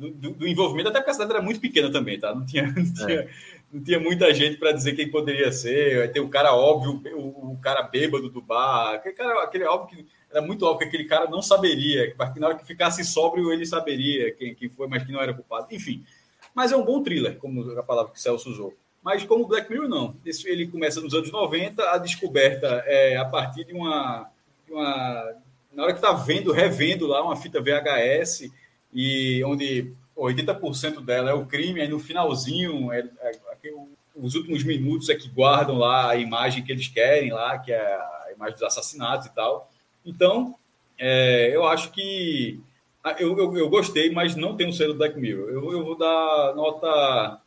do, 0.00 0.10
do, 0.10 0.46
envolvimento, 0.46 0.90
até 0.90 0.98
porque 0.98 1.12
a 1.12 1.14
cidade 1.14 1.30
era 1.30 1.40
muito 1.40 1.60
pequena 1.60 1.90
também, 1.90 2.20
tá? 2.20 2.34
Não 2.34 2.44
tinha, 2.44 2.66
não 2.76 2.92
tinha, 2.92 3.20
é 3.20 3.28
não 3.72 3.82
tinha 3.82 4.00
muita 4.00 4.32
gente 4.32 4.56
para 4.56 4.72
dizer 4.72 4.94
quem 4.94 5.10
poderia 5.10 5.52
ser. 5.52 6.10
Ter 6.12 6.20
o 6.20 6.28
cara 6.28 6.54
óbvio, 6.54 7.02
o, 7.16 7.52
o, 7.52 7.58
cara 7.60 7.82
bêbado 7.82 8.28
do 8.30 8.40
bar. 8.40 8.94
Aquele 8.94 9.14
cara, 9.14 9.42
aquele 9.42 9.64
óbvio 9.64 9.98
que 9.98 10.06
era 10.30 10.40
muito 10.40 10.64
óbvio 10.64 10.80
que 10.80 10.96
aquele 10.96 11.08
cara 11.08 11.28
não 11.28 11.42
saberia, 11.42 12.14
que 12.32 12.40
na 12.40 12.48
hora 12.48 12.56
que 12.56 12.66
ficasse 12.66 13.04
sóbrio 13.04 13.52
ele 13.52 13.66
saberia 13.66 14.32
quem, 14.32 14.54
quem 14.54 14.68
foi, 14.68 14.88
mas 14.88 15.04
que 15.04 15.12
não 15.12 15.20
era 15.20 15.34
culpado. 15.34 15.66
Enfim. 15.70 16.04
Mas 16.54 16.72
é 16.72 16.76
um 16.76 16.84
bom 16.84 17.02
thriller, 17.02 17.36
como 17.38 17.78
a 17.78 17.82
palavra 17.82 18.12
que 18.12 18.18
o 18.18 18.22
Celso 18.22 18.50
usou. 18.50 18.74
Mas 19.02 19.24
como 19.24 19.46
Black 19.46 19.70
Mirror, 19.70 19.88
não. 19.88 20.16
Esse, 20.24 20.48
ele 20.48 20.66
começa 20.66 21.00
nos 21.00 21.14
anos 21.14 21.30
90, 21.30 21.90
a 21.90 21.98
descoberta 21.98 22.82
é 22.86 23.16
a 23.16 23.24
partir 23.24 23.64
de 23.64 23.72
uma. 23.72 24.30
De 24.66 24.72
uma 24.72 25.34
na 25.72 25.84
hora 25.84 25.92
que 25.92 25.98
está 25.98 26.12
vendo, 26.12 26.50
revendo 26.50 27.06
lá 27.06 27.22
uma 27.22 27.36
fita 27.36 27.60
VHS, 27.60 28.50
e 28.92 29.44
onde 29.44 29.92
80% 30.16 31.04
dela 31.04 31.30
é 31.30 31.34
o 31.34 31.46
crime, 31.46 31.80
aí 31.80 31.88
no 31.88 32.00
finalzinho 32.00 32.92
é, 32.92 33.08
é, 33.20 33.32
os 34.14 34.34
últimos 34.34 34.64
minutos 34.64 35.08
é 35.08 35.14
que 35.14 35.28
guardam 35.28 35.78
lá 35.78 36.10
a 36.10 36.16
imagem 36.16 36.64
que 36.64 36.72
eles 36.72 36.88
querem 36.88 37.32
lá, 37.32 37.58
que 37.58 37.72
é 37.72 37.80
a 37.80 38.32
imagem 38.34 38.54
dos 38.54 38.62
assassinatos 38.62 39.26
e 39.26 39.34
tal. 39.34 39.70
Então, 40.04 40.54
é, 40.98 41.54
eu 41.54 41.66
acho 41.66 41.90
que 41.92 42.60
eu, 43.18 43.38
eu, 43.38 43.56
eu, 43.56 43.68
gostei, 43.68 44.10
mas 44.10 44.34
não 44.34 44.56
tem 44.56 44.68
um 44.68 44.72
selo 44.72 44.94
Black 44.94 45.18
Mirror. 45.18 45.48
Eu, 45.48 45.72
eu 45.72 45.84
vou 45.84 45.96
dar 45.96 46.54
nota 46.54 47.40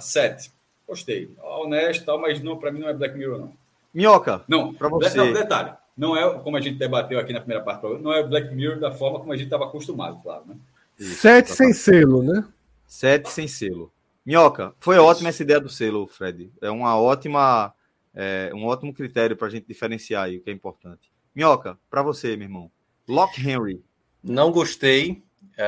7. 0.00 0.50
Gostei. 0.86 1.30
Honesto 1.42 2.02
e 2.02 2.06
tal, 2.06 2.18
mas 2.18 2.42
não, 2.42 2.56
para 2.56 2.72
mim 2.72 2.80
não 2.80 2.88
é 2.88 2.94
Black 2.94 3.16
Mirror, 3.16 3.38
não. 3.38 3.52
Minhoca, 3.92 4.42
não, 4.48 4.74
para 4.74 4.88
você. 4.88 5.16
Não, 5.16 5.32
detalhe. 5.32 5.72
Não 5.96 6.16
é 6.16 6.38
como 6.40 6.56
a 6.56 6.60
gente 6.60 6.76
debateu 6.76 7.20
aqui 7.20 7.32
na 7.32 7.38
primeira 7.38 7.62
parte, 7.62 7.86
não 8.02 8.12
é 8.12 8.22
Black 8.22 8.52
Mirror 8.52 8.80
da 8.80 8.90
forma 8.90 9.20
como 9.20 9.32
a 9.32 9.36
gente 9.36 9.46
estava 9.46 9.64
acostumado, 9.66 10.20
claro, 10.22 10.42
né? 10.46 10.56
Sete 10.98 11.52
sem 11.52 11.72
selo, 11.72 12.22
né? 12.22 12.44
Sete 12.86 13.30
sem 13.30 13.46
selo. 13.46 13.92
Minhoca, 14.24 14.74
foi 14.78 14.96
ótima 14.98 15.28
essa 15.28 15.42
ideia 15.42 15.60
do 15.60 15.68
selo, 15.68 16.06
Fred. 16.06 16.50
É 16.62 16.70
uma 16.70 16.98
ótima, 16.98 17.74
é, 18.14 18.50
um 18.54 18.64
ótimo 18.64 18.94
critério 18.94 19.36
para 19.36 19.48
a 19.48 19.50
gente 19.50 19.66
diferenciar 19.66 20.24
aí 20.24 20.38
o 20.38 20.42
que 20.42 20.50
é 20.50 20.52
importante. 20.52 21.12
Minhoca, 21.34 21.78
para 21.90 22.02
você, 22.02 22.36
meu 22.36 22.46
irmão. 22.46 22.70
Lock 23.06 23.38
Henry. 23.40 23.84
Não 24.22 24.50
gostei. 24.50 25.22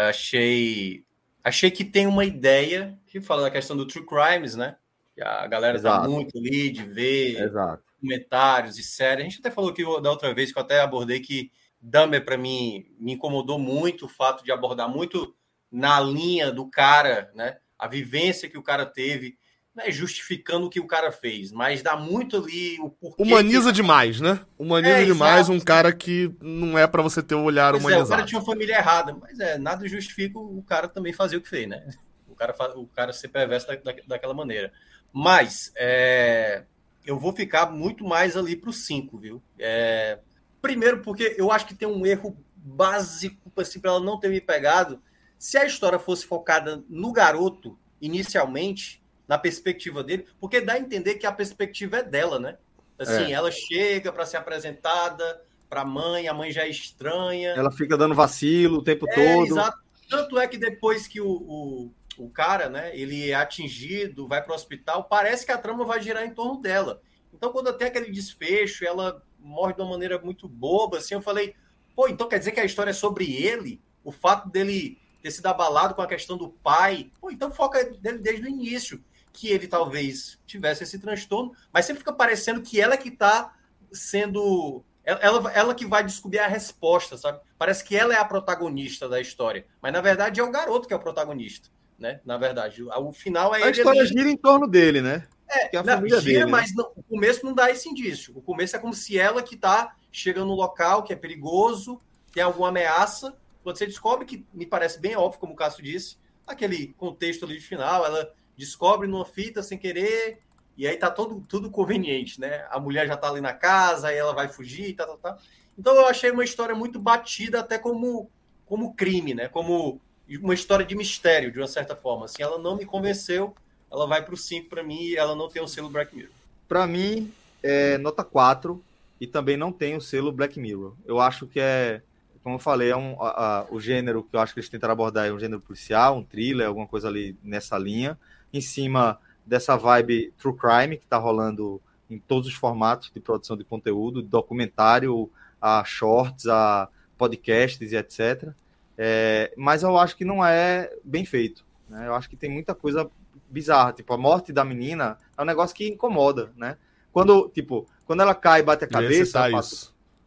Achei, 0.08 1.04
achei 1.44 1.70
que 1.70 1.84
tem 1.84 2.06
uma 2.06 2.24
ideia 2.24 2.98
que 3.06 3.20
fala 3.20 3.42
da 3.42 3.50
questão 3.50 3.76
do 3.76 3.86
true 3.86 4.06
crimes, 4.06 4.56
né? 4.56 4.76
Que 5.14 5.22
a 5.22 5.46
galera 5.46 5.74
tá 5.74 5.80
Exato. 5.80 6.02
tá 6.02 6.08
muito 6.08 6.38
ali 6.38 6.70
de 6.70 6.82
ver 6.82 7.42
Exato. 7.42 7.82
comentários 8.00 8.78
e 8.78 8.82
séries. 8.82 9.26
A 9.26 9.28
gente 9.28 9.40
até 9.40 9.50
falou 9.50 9.72
que 9.72 9.84
da 10.00 10.10
outra 10.10 10.34
vez 10.34 10.50
que 10.50 10.58
eu 10.58 10.62
até 10.62 10.80
abordei 10.80 11.20
que 11.20 11.50
Dumber 11.80 12.24
para 12.24 12.38
mim 12.38 12.86
me 12.98 13.12
incomodou 13.12 13.58
muito 13.58 14.06
o 14.06 14.08
fato 14.08 14.42
de 14.42 14.50
abordar 14.50 14.88
muito 14.88 15.36
na 15.70 16.00
linha 16.00 16.50
do 16.50 16.68
cara, 16.68 17.30
né? 17.34 17.58
A 17.78 17.86
vivência 17.86 18.48
que 18.48 18.58
o 18.58 18.62
cara 18.62 18.86
teve, 18.86 19.36
não 19.74 19.84
é 19.84 19.90
justificando 19.90 20.66
o 20.66 20.70
que 20.70 20.80
o 20.80 20.86
cara 20.86 21.12
fez, 21.12 21.52
mas 21.52 21.82
dá 21.82 21.96
muito 21.96 22.38
ali 22.38 22.78
o 22.80 22.88
porquê. 22.88 23.22
Humaniza 23.22 23.70
que... 23.70 23.74
demais, 23.74 24.20
né? 24.20 24.40
Humaniza 24.58 25.02
é, 25.02 25.04
demais 25.04 25.50
um 25.50 25.60
cara 25.60 25.92
que 25.92 26.34
não 26.40 26.78
é 26.78 26.86
para 26.86 27.02
você 27.02 27.22
ter 27.22 27.34
o 27.34 27.42
olhar 27.42 27.72
pois 27.72 27.84
humanizado. 27.84 28.10
É, 28.10 28.14
o 28.14 28.16
cara 28.16 28.26
tinha 28.26 28.38
uma 28.38 28.46
família 28.46 28.76
errada, 28.76 29.14
mas 29.20 29.38
é, 29.38 29.58
nada 29.58 29.86
justifica 29.86 30.38
o 30.38 30.62
cara 30.62 30.88
também 30.88 31.12
fazer 31.12 31.36
o 31.36 31.42
que 31.42 31.48
fez, 31.48 31.68
né? 31.68 31.86
O 32.26 32.34
cara, 32.34 32.54
o 32.74 32.86
cara 32.86 33.12
ser 33.12 33.28
perverso 33.28 33.66
da, 33.66 33.74
da, 33.76 33.94
daquela 34.06 34.32
maneira. 34.32 34.72
Mas 35.12 35.72
é, 35.76 36.64
eu 37.04 37.18
vou 37.18 37.32
ficar 37.32 37.70
muito 37.70 38.02
mais 38.02 38.36
ali 38.36 38.56
pro 38.56 38.72
5, 38.72 39.18
viu? 39.18 39.42
É, 39.58 40.18
primeiro 40.60 41.02
porque 41.02 41.34
eu 41.38 41.52
acho 41.52 41.66
que 41.66 41.74
tem 41.74 41.86
um 41.86 42.06
erro 42.06 42.36
básico 42.56 43.52
assim, 43.56 43.78
para 43.78 43.92
ela 43.92 44.00
não 44.00 44.18
ter 44.18 44.28
me 44.28 44.40
pegado. 44.40 45.00
Se 45.38 45.58
a 45.58 45.64
história 45.64 45.98
fosse 45.98 46.26
focada 46.26 46.82
no 46.88 47.12
garoto, 47.12 47.78
inicialmente, 48.00 49.02
na 49.28 49.36
perspectiva 49.36 50.02
dele, 50.02 50.26
porque 50.40 50.60
dá 50.60 50.74
a 50.74 50.78
entender 50.78 51.16
que 51.16 51.26
a 51.26 51.32
perspectiva 51.32 51.98
é 51.98 52.02
dela, 52.02 52.38
né? 52.38 52.56
Assim, 52.98 53.24
é. 53.24 53.32
ela 53.32 53.50
chega 53.50 54.12
para 54.12 54.24
ser 54.24 54.38
apresentada 54.38 55.42
para 55.68 55.82
a 55.82 55.84
mãe, 55.84 56.28
a 56.28 56.34
mãe 56.34 56.50
já 56.50 56.62
é 56.62 56.68
estranha. 56.68 57.50
Ela 57.50 57.70
fica 57.70 57.96
dando 57.96 58.14
vacilo 58.14 58.78
o 58.78 58.82
tempo 58.84 59.06
é, 59.08 59.14
todo. 59.14 59.46
Exato. 59.46 59.78
Tanto 60.08 60.38
é 60.38 60.46
que 60.46 60.56
depois 60.56 61.06
que 61.06 61.20
o, 61.20 61.28
o, 61.28 61.92
o 62.16 62.30
cara, 62.30 62.68
né, 62.68 62.96
ele 62.96 63.30
é 63.30 63.34
atingido, 63.34 64.28
vai 64.28 64.42
para 64.42 64.52
o 64.52 64.54
hospital, 64.54 65.04
parece 65.04 65.44
que 65.44 65.52
a 65.52 65.58
trama 65.58 65.84
vai 65.84 66.00
girar 66.00 66.24
em 66.24 66.30
torno 66.30 66.60
dela. 66.60 67.02
Então, 67.34 67.52
quando 67.52 67.72
tem 67.72 67.88
aquele 67.88 68.10
desfecho, 68.10 68.84
ela 68.84 69.22
morre 69.38 69.74
de 69.74 69.82
uma 69.82 69.90
maneira 69.90 70.18
muito 70.18 70.48
boba, 70.48 70.98
assim, 70.98 71.14
eu 71.14 71.20
falei, 71.20 71.54
pô, 71.94 72.08
então 72.08 72.28
quer 72.28 72.38
dizer 72.38 72.52
que 72.52 72.60
a 72.60 72.64
história 72.64 72.90
é 72.90 72.94
sobre 72.94 73.30
ele? 73.34 73.80
O 74.02 74.10
fato 74.10 74.48
dele 74.48 74.98
ter 75.26 75.32
sido 75.32 75.46
abalado 75.46 75.92
com 75.92 76.02
a 76.02 76.06
questão 76.06 76.36
do 76.36 76.50
pai, 76.50 77.10
pô, 77.20 77.32
então 77.32 77.50
foca 77.50 77.82
dele 77.84 78.18
desde 78.18 78.46
o 78.46 78.48
início, 78.48 79.02
que 79.32 79.48
ele 79.48 79.66
talvez 79.66 80.38
tivesse 80.46 80.84
esse 80.84 81.00
transtorno, 81.00 81.52
mas 81.72 81.84
sempre 81.84 81.98
fica 81.98 82.12
parecendo 82.12 82.62
que 82.62 82.80
ela 82.80 82.94
é 82.94 82.96
que 82.96 83.08
está 83.08 83.52
sendo 83.92 84.84
ela, 85.02 85.52
ela 85.52 85.74
que 85.74 85.84
vai 85.84 86.04
descobrir 86.04 86.38
a 86.38 86.46
resposta, 86.46 87.16
sabe? 87.16 87.40
Parece 87.58 87.84
que 87.84 87.96
ela 87.96 88.14
é 88.14 88.18
a 88.18 88.24
protagonista 88.24 89.08
da 89.08 89.20
história, 89.20 89.66
mas 89.82 89.92
na 89.92 90.00
verdade 90.00 90.40
é 90.40 90.44
o 90.44 90.50
garoto 90.50 90.86
que 90.86 90.94
é 90.94 90.96
o 90.96 91.00
protagonista, 91.00 91.68
né? 91.98 92.20
Na 92.24 92.38
verdade, 92.38 92.84
o 92.84 93.12
final 93.12 93.52
é 93.52 93.64
a 93.64 93.70
história 93.70 94.06
gira 94.06 94.30
em 94.30 94.36
torno 94.36 94.68
dele, 94.68 95.00
né? 95.00 95.26
É, 95.48 95.68
que 95.68 95.76
é 95.76 95.80
a 95.80 95.82
não, 95.82 95.94
família 95.94 96.20
gira, 96.20 96.40
dele, 96.40 96.50
mas 96.50 96.72
não, 96.72 96.92
o 96.96 97.02
começo 97.02 97.44
não 97.44 97.52
dá 97.52 97.68
esse 97.70 97.88
indício. 97.88 98.32
O 98.36 98.42
começo 98.42 98.76
é 98.76 98.78
como 98.78 98.94
se 98.94 99.18
ela 99.18 99.42
que 99.42 99.56
está 99.56 99.96
chegando 100.10 100.46
no 100.46 100.54
local 100.54 101.02
que 101.02 101.12
é 101.12 101.16
perigoso, 101.16 102.00
tem 102.32 102.42
alguma 102.42 102.68
ameaça. 102.68 103.36
Quando 103.66 103.78
você 103.78 103.86
descobre 103.86 104.24
que 104.24 104.46
me 104.54 104.64
parece 104.64 105.00
bem 105.00 105.16
óbvio, 105.16 105.40
como 105.40 105.52
o 105.52 105.56
Cássio 105.56 105.82
disse, 105.82 106.16
aquele 106.46 106.94
contexto 106.96 107.44
ali 107.44 107.54
de 107.58 107.66
final, 107.66 108.06
ela 108.06 108.32
descobre 108.56 109.08
numa 109.08 109.24
fita 109.24 109.60
sem 109.60 109.76
querer 109.76 110.38
e 110.76 110.86
aí 110.86 110.96
tá 110.96 111.10
todo, 111.10 111.44
tudo 111.48 111.68
conveniente, 111.68 112.40
né? 112.40 112.64
A 112.70 112.78
mulher 112.78 113.08
já 113.08 113.16
tá 113.16 113.28
ali 113.28 113.40
na 113.40 113.52
casa, 113.52 114.06
aí 114.06 114.16
ela 114.16 114.32
vai 114.32 114.46
fugir, 114.46 114.94
tá, 114.94 115.04
tá, 115.04 115.16
tá. 115.16 115.38
Então 115.76 115.96
eu 115.96 116.06
achei 116.06 116.30
uma 116.30 116.44
história 116.44 116.76
muito 116.76 117.00
batida 117.00 117.58
até 117.58 117.76
como, 117.76 118.30
como 118.66 118.94
crime, 118.94 119.34
né? 119.34 119.48
Como 119.48 120.00
uma 120.40 120.54
história 120.54 120.86
de 120.86 120.94
mistério, 120.94 121.50
de 121.50 121.58
uma 121.58 121.66
certa 121.66 121.96
forma. 121.96 122.26
Assim, 122.26 122.44
ela 122.44 122.60
não 122.60 122.76
me 122.76 122.86
convenceu, 122.86 123.52
ela 123.90 124.06
vai 124.06 124.24
pro 124.24 124.36
5 124.36 124.68
para 124.68 124.84
mim 124.84 125.02
e 125.02 125.16
ela 125.16 125.34
não 125.34 125.48
tem 125.48 125.60
o 125.60 125.66
selo 125.66 125.90
Black 125.90 126.14
Mirror. 126.14 126.30
Para 126.68 126.86
mim, 126.86 127.32
é 127.64 127.98
nota 127.98 128.22
4 128.22 128.80
e 129.20 129.26
também 129.26 129.56
não 129.56 129.72
tem 129.72 129.96
o 129.96 130.00
selo 130.00 130.30
Black 130.30 130.60
Mirror. 130.60 130.94
Eu 131.04 131.18
acho 131.18 131.48
que 131.48 131.58
é, 131.58 132.00
como 132.46 132.54
eu 132.54 132.60
falei, 132.60 132.90
é 132.90 132.96
um, 132.96 133.20
a, 133.20 133.28
a, 133.28 133.66
o 133.72 133.80
gênero 133.80 134.22
que 134.22 134.36
eu 134.36 134.38
acho 134.38 134.54
que 134.54 134.60
eles 134.60 134.68
tentaram 134.68 134.92
abordar 134.92 135.26
é 135.26 135.32
um 135.32 135.38
gênero 135.40 135.60
policial, 135.60 136.16
um 136.16 136.22
thriller, 136.22 136.68
alguma 136.68 136.86
coisa 136.86 137.08
ali 137.08 137.36
nessa 137.42 137.76
linha. 137.76 138.16
Em 138.52 138.60
cima 138.60 139.18
dessa 139.44 139.76
vibe 139.76 140.32
true 140.38 140.56
crime 140.56 140.96
que 140.96 141.02
está 141.02 141.16
rolando 141.16 141.82
em 142.08 142.20
todos 142.20 142.46
os 142.46 142.54
formatos 142.54 143.10
de 143.12 143.18
produção 143.18 143.56
de 143.56 143.64
conteúdo, 143.64 144.22
documentário, 144.22 145.28
a 145.60 145.82
shorts, 145.82 146.46
a 146.46 146.88
podcasts 147.18 147.90
e 147.90 147.96
etc. 147.96 148.52
É, 148.96 149.52
mas 149.56 149.82
eu 149.82 149.98
acho 149.98 150.16
que 150.16 150.24
não 150.24 150.46
é 150.46 150.88
bem 151.02 151.24
feito. 151.24 151.64
Né? 151.88 152.06
Eu 152.06 152.14
acho 152.14 152.30
que 152.30 152.36
tem 152.36 152.48
muita 152.48 152.76
coisa 152.76 153.10
bizarra. 153.50 153.92
Tipo, 153.92 154.14
a 154.14 154.16
morte 154.16 154.52
da 154.52 154.64
menina 154.64 155.18
é 155.36 155.42
um 155.42 155.46
negócio 155.46 155.74
que 155.74 155.88
incomoda, 155.88 156.52
né? 156.56 156.76
Quando, 157.12 157.48
tipo, 157.48 157.88
quando 158.06 158.20
ela 158.20 158.36
cai 158.36 158.60
e 158.60 158.62
bate 158.62 158.84
a 158.84 158.88
cabeça, 158.88 159.48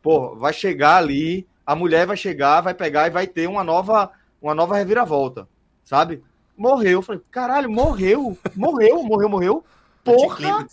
pô, 0.02 0.36
vai 0.36 0.52
chegar 0.52 0.98
ali, 0.98 1.48
a 1.72 1.76
mulher 1.76 2.08
vai 2.08 2.18
chegar, 2.18 2.62
vai 2.62 2.74
pegar 2.74 3.08
e 3.08 3.12
vai 3.12 3.28
ter 3.28 3.48
uma 3.48 3.64
nova, 3.64 4.12
uma 4.42 4.56
nova 4.56 4.76
reviravolta, 4.76 5.48
sabe? 5.84 6.24
morreu. 6.60 6.92
Eu 6.92 7.02
falei, 7.02 7.22
caralho, 7.32 7.72
morreu, 7.72 8.38
morreu, 8.56 9.02
morreu, 9.02 9.30
morreu. 9.30 9.64
Porra! 10.04 10.68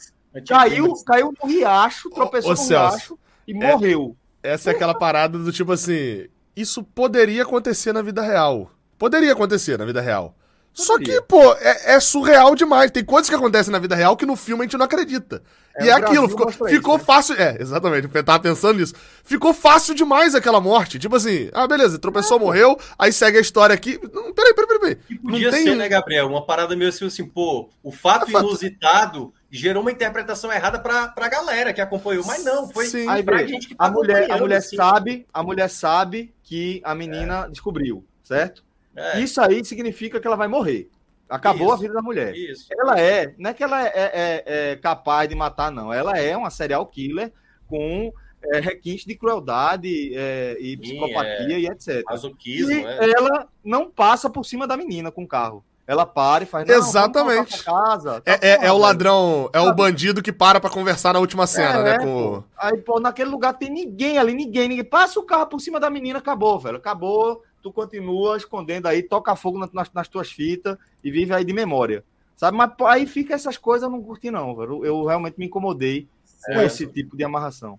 Caiu, 0.47 0.93
caiu 1.05 1.33
no 1.41 1.49
riacho, 1.49 2.11
tropeçou 2.11 2.51
ô, 2.51 2.55
ô, 2.55 2.57
no 2.57 2.63
Celso, 2.63 2.97
riacho 2.97 3.19
e 3.47 3.53
é, 3.53 3.55
morreu. 3.55 4.17
Essa 4.43 4.71
é 4.71 4.75
aquela 4.75 4.93
parada 4.93 5.39
do 5.39 5.53
tipo 5.53 5.73
assim: 5.73 6.27
isso 6.55 6.83
poderia 6.83 7.43
acontecer 7.43 7.93
na 7.93 8.03
vida 8.03 8.21
real. 8.21 8.71
Poderia 8.99 9.33
acontecer 9.33 9.79
na 9.79 9.85
vida 9.85 10.01
real. 10.01 10.35
Só 10.75 10.99
que, 10.99 11.23
pô, 11.23 11.55
é, 11.55 11.95
é, 11.95 12.01
surreal 12.01 12.55
demais. 12.55 12.91
Tem 12.91 13.03
coisas 13.03 13.31
que 13.31 13.35
acontecem 13.35 13.73
na 13.73 13.79
vida 13.79 13.95
real 13.95 14.15
que 14.15 14.27
no 14.27 14.37
filme 14.37 14.63
a 14.63 14.65
gente 14.65 14.77
não 14.77 14.85
acredita. 14.85 15.43
É, 15.79 15.85
e 15.85 15.89
é 15.91 15.93
aquilo, 15.93 16.29
ficou, 16.29 16.51
ficou 16.51 16.69
isso, 16.69 16.99
né? 16.99 16.99
fácil. 16.99 17.35
É, 17.37 17.57
exatamente, 17.61 18.09
eu 18.13 18.25
tava 18.25 18.41
pensando 18.41 18.79
nisso. 18.79 18.95
Ficou 19.23 19.53
fácil 19.53 19.95
demais 19.95 20.35
aquela 20.35 20.61
morte. 20.61 20.99
Tipo 20.99 21.17
assim, 21.17 21.51
ah, 21.53 21.67
beleza, 21.67 21.99
tropeçou, 21.99 22.39
é. 22.39 22.41
morreu, 22.41 22.79
aí 22.99 23.13
segue 23.13 23.37
a 23.37 23.41
história 23.41 23.75
aqui. 23.75 24.01
Não, 24.13 24.33
peraí, 24.33 24.55
peraí, 24.55 24.79
peraí. 24.81 24.99
E 25.11 25.19
podia 25.19 25.51
tem... 25.51 25.65
ser, 25.65 25.77
né, 25.77 25.89
Gabriel? 25.89 26.29
Uma 26.29 26.47
parada 26.47 26.75
meio 26.75 26.89
assim, 26.89 27.07
assim 27.07 27.27
pô, 27.27 27.69
o 27.83 27.93
fato 27.93 28.27
é 28.27 28.41
inusitado 28.41 29.35
gerou 29.51 29.83
uma 29.83 29.93
interpretação 29.93 30.53
errada 30.53 30.79
pra, 30.79 31.09
pra 31.09 31.29
galera 31.29 31.73
que 31.73 31.81
acompanhou. 31.81 32.25
Mas 32.27 32.45
não, 32.45 32.69
foi 32.69 32.87
Sim. 32.87 33.09
Aí, 33.09 33.23
pra 33.23 33.45
gente 33.47 33.69
que 33.69 33.75
tá 33.75 33.87
a 33.87 33.91
mulher, 33.91 34.31
a 34.31 34.37
mulher 34.39 34.57
assim. 34.57 34.77
sabe, 34.77 35.27
a 35.33 35.43
mulher 35.43 35.69
sabe 35.69 36.35
que 36.43 36.81
a 36.85 36.95
menina 36.95 37.49
descobriu, 37.49 38.05
certo? 38.23 38.65
É. 38.95 39.21
Isso 39.21 39.41
aí 39.41 39.65
significa 39.65 40.19
que 40.19 40.27
ela 40.27 40.37
vai 40.37 40.49
morrer. 40.49 40.89
Acabou 41.29 41.67
isso, 41.67 41.75
a 41.75 41.77
vida 41.79 41.95
da 41.95 42.03
mulher. 42.03 42.35
Isso. 42.35 42.69
Ela 42.71 43.01
é, 43.01 43.35
não 43.37 43.51
é 43.51 43.55
que 43.55 43.63
ela 43.63 43.85
é, 43.85 43.93
é, 43.95 44.45
é, 44.47 44.77
capaz 44.77 45.29
de 45.29 45.35
matar, 45.35 45.71
não. 45.71 45.93
Ela 45.93 46.19
é 46.19 46.37
uma 46.37 46.51
serial 46.51 46.87
killer 46.87 47.33
com 47.67 48.13
é, 48.53 48.61
requinte 48.61 49.07
de 49.07 49.15
crueldade 49.17 50.13
é, 50.15 50.57
e 50.61 50.77
psicopatia 50.77 51.59
e 51.59 51.67
etc. 51.67 52.05
Masoquismo, 52.07 52.71
e 52.71 52.85
é. 52.85 53.11
ela 53.11 53.49
não 53.65 53.91
passa 53.91 54.31
por 54.31 54.45
cima 54.45 54.67
da 54.67 54.77
menina 54.77 55.11
com 55.11 55.25
o 55.25 55.29
carro. 55.29 55.65
Ela 55.87 56.05
para 56.05 56.43
e 56.43 56.47
faz. 56.47 56.69
Exatamente. 56.69 57.63
Casa, 57.63 58.21
tá 58.21 58.33
é, 58.33 58.39
é, 58.43 58.67
é, 58.67 58.73
o 58.73 58.79
ladrão, 58.79 59.49
é 59.53 59.61
o 59.61 59.73
bandido 59.73 60.21
que 60.21 60.33
para 60.33 60.61
pra 60.61 60.69
conversar 60.69 61.13
na 61.13 61.21
última 61.21 61.47
cena, 61.47 61.81
né? 61.81 61.99
Com... 61.99 62.43
Aí, 62.59 62.77
pô, 62.79 62.99
naquele 62.99 63.31
lugar 63.31 63.55
tem 63.55 63.71
ninguém 63.71 64.19
ali, 64.19 64.35
ninguém, 64.35 64.69
ninguém. 64.69 64.85
Passa 64.85 65.21
o 65.21 65.23
carro 65.23 65.47
por 65.47 65.61
cima 65.61 65.79
da 65.79 65.89
menina, 65.89 66.19
acabou, 66.19 66.59
velho. 66.59 66.79
Acabou 66.79 67.45
tu 67.67 67.73
continua 67.73 68.37
escondendo 68.37 68.87
aí, 68.87 69.03
toca 69.03 69.35
fogo 69.35 69.59
nas, 69.59 69.93
nas 69.93 70.09
tuas 70.09 70.31
fitas 70.31 70.79
e 71.03 71.11
vive 71.11 71.35
aí 71.35 71.45
de 71.45 71.53
memória. 71.53 72.05
Sabe? 72.37 72.57
Mas 72.57 72.71
aí 72.87 73.07
fica 73.07 73.35
essas 73.35 73.57
coisas, 73.57 73.83
eu 73.83 73.91
não 73.91 74.01
curti, 74.01 74.31
não, 74.31 74.55
velho. 74.55 74.85
Eu 74.85 75.05
realmente 75.05 75.37
me 75.37 75.47
incomodei 75.47 76.07
com 76.45 76.61
esse 76.61 76.87
tipo 76.87 77.17
de 77.17 77.25
amarração. 77.25 77.79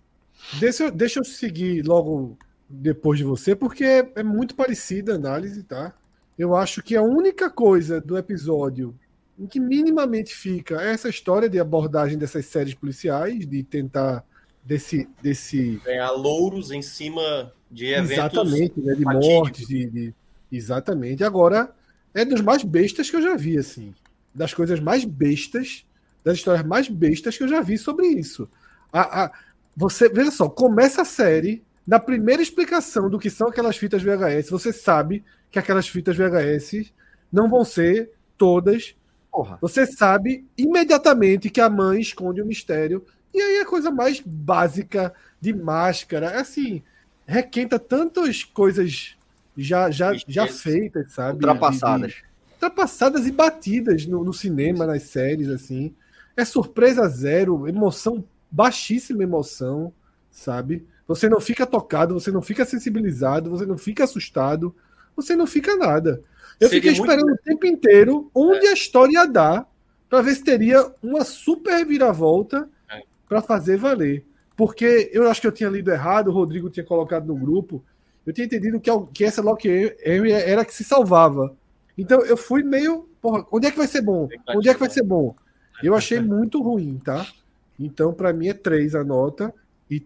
Deixa, 0.59 0.91
deixa 0.91 1.19
eu 1.21 1.23
seguir 1.23 1.85
logo 1.85 2.37
depois 2.69 3.17
de 3.17 3.23
você, 3.23 3.55
porque 3.55 3.85
é, 3.85 4.11
é 4.15 4.23
muito 4.23 4.55
parecida 4.55 5.13
a 5.13 5.15
análise, 5.15 5.63
tá? 5.63 5.93
Eu 6.37 6.53
acho 6.53 6.83
que 6.83 6.95
a 6.95 7.01
única 7.01 7.49
coisa 7.49 8.01
do 8.01 8.17
episódio 8.17 8.93
em 9.39 9.47
que 9.47 9.59
minimamente 9.59 10.35
fica 10.35 10.81
é 10.81 10.91
essa 10.91 11.07
história 11.07 11.47
de 11.47 11.59
abordagem 11.59 12.17
dessas 12.17 12.45
séries 12.45 12.73
policiais, 12.73 13.47
de 13.47 13.63
tentar 13.63 14.25
desse. 14.63 15.07
desse... 15.21 15.81
Ganhar 15.85 16.11
louros 16.11 16.71
em 16.71 16.81
cima 16.81 17.53
de 17.69 17.87
eventos. 17.87 18.11
Exatamente, 18.11 18.79
né, 18.79 18.95
de 18.95 19.03
mortes, 19.03 19.67
de, 19.67 19.85
de, 19.89 20.13
Exatamente. 20.51 21.23
Agora, 21.23 21.73
é 22.13 22.23
dos 22.23 22.41
mais 22.41 22.63
bestas 22.63 23.09
que 23.09 23.15
eu 23.15 23.21
já 23.21 23.35
vi, 23.35 23.57
assim. 23.57 23.93
Das 24.33 24.53
coisas 24.53 24.79
mais 24.79 25.03
bestas, 25.03 25.85
das 26.23 26.37
histórias 26.37 26.65
mais 26.65 26.87
bestas 26.87 27.37
que 27.37 27.43
eu 27.43 27.47
já 27.47 27.61
vi 27.61 27.77
sobre 27.77 28.07
isso. 28.07 28.49
A, 28.91 29.25
a, 29.25 29.31
você, 29.75 30.09
veja 30.09 30.31
só, 30.31 30.49
começa 30.49 31.01
a 31.01 31.05
série. 31.05 31.63
Na 31.85 31.99
primeira 31.99 32.41
explicação 32.41 33.09
do 33.09 33.17
que 33.17 33.29
são 33.29 33.47
aquelas 33.47 33.77
fitas 33.77 34.03
VHS, 34.03 34.49
você 34.49 34.73
sabe 34.73 35.23
que 35.49 35.57
aquelas 35.57 35.87
fitas 35.87 36.17
VHS 36.17 36.91
não 37.31 37.49
vão 37.49 37.63
ser 37.63 38.11
todas. 38.37 38.93
Porra. 39.31 39.57
Você 39.61 39.85
sabe 39.85 40.45
imediatamente 40.57 41.49
que 41.49 41.61
a 41.61 41.69
mãe 41.69 42.01
esconde 42.01 42.41
o 42.41 42.43
um 42.43 42.47
mistério 42.47 43.05
e 43.33 43.41
aí 43.41 43.59
a 43.59 43.65
coisa 43.65 43.91
mais 43.91 44.21
básica 44.25 45.13
de 45.39 45.53
máscara, 45.53 46.31
é 46.31 46.39
assim, 46.39 46.81
requenta 47.27 47.77
tantas 47.77 48.43
coisas 48.43 49.17
já, 49.55 49.91
já, 49.91 50.13
já 50.27 50.47
feitas, 50.47 51.11
sabe? 51.11 51.35
Ultrapassadas. 51.35 52.11
De, 52.11 52.23
ultrapassadas 52.53 53.27
e 53.27 53.31
batidas 53.31 54.05
no, 54.05 54.23
no, 54.23 54.33
cinema, 54.33 54.85
nas 54.85 55.03
séries, 55.03 55.49
assim. 55.49 55.93
É 56.35 56.45
surpresa 56.45 57.07
zero, 57.07 57.67
emoção, 57.67 58.23
baixíssima 58.49 59.23
emoção, 59.23 59.93
sabe? 60.31 60.87
Você 61.07 61.27
não 61.27 61.41
fica 61.41 61.65
tocado, 61.65 62.13
você 62.13 62.31
não 62.31 62.41
fica 62.41 62.63
sensibilizado, 62.65 63.49
você 63.49 63.65
não 63.65 63.77
fica 63.77 64.03
assustado, 64.03 64.73
você 65.15 65.35
não 65.35 65.47
fica 65.47 65.75
nada. 65.75 66.21
Eu 66.59 66.69
Seria 66.69 66.81
fiquei 66.81 66.91
esperando 66.91 67.27
muito... 67.27 67.39
o 67.39 67.43
tempo 67.43 67.65
inteiro 67.65 68.31
onde 68.33 68.65
é. 68.67 68.69
a 68.69 68.73
história 68.73 69.13
ia 69.13 69.25
dar 69.25 69.67
para 70.09 70.21
ver 70.21 70.35
se 70.35 70.43
teria 70.43 70.91
uma 71.03 71.23
super 71.23 71.85
viravolta 71.85 72.69
para 73.27 73.41
fazer 73.41 73.77
valer. 73.77 74.25
Porque 74.57 75.11
eu 75.13 75.29
acho 75.29 75.39
que 75.39 75.45
eu 75.45 75.51
tinha 75.51 75.69
lido 75.69 75.91
errado, 75.91 76.29
o 76.29 76.33
Rodrigo 76.33 76.67
tinha 76.67 76.83
colocado 76.83 77.27
no 77.27 77.35
grupo. 77.35 77.85
Eu 78.25 78.33
tinha 78.33 78.45
entendido 78.45 78.79
que, 78.79 78.89
que 79.13 79.23
essa 79.23 79.41
Lock 79.41 79.69
era 80.03 80.65
que 80.65 80.73
se 80.73 80.83
salvava. 80.83 81.55
Então 81.95 82.21
eu 82.25 82.35
fui 82.35 82.63
meio. 82.63 83.07
Porra, 83.21 83.45
onde 83.51 83.67
é 83.67 83.71
que 83.71 83.77
vai 83.77 83.87
ser 83.87 84.01
bom? 84.01 84.27
Onde 84.49 84.67
é 84.67 84.73
que 84.73 84.79
vai 84.79 84.89
ser 84.89 85.03
bom? 85.03 85.35
Eu 85.81 85.93
achei 85.93 86.19
muito 86.19 86.61
ruim, 86.61 86.97
tá? 86.97 87.25
Então, 87.79 88.11
para 88.11 88.33
mim, 88.33 88.47
é 88.47 88.53
três 88.53 88.95
a 88.95 89.03
nota 89.03 89.53
e 89.89 90.03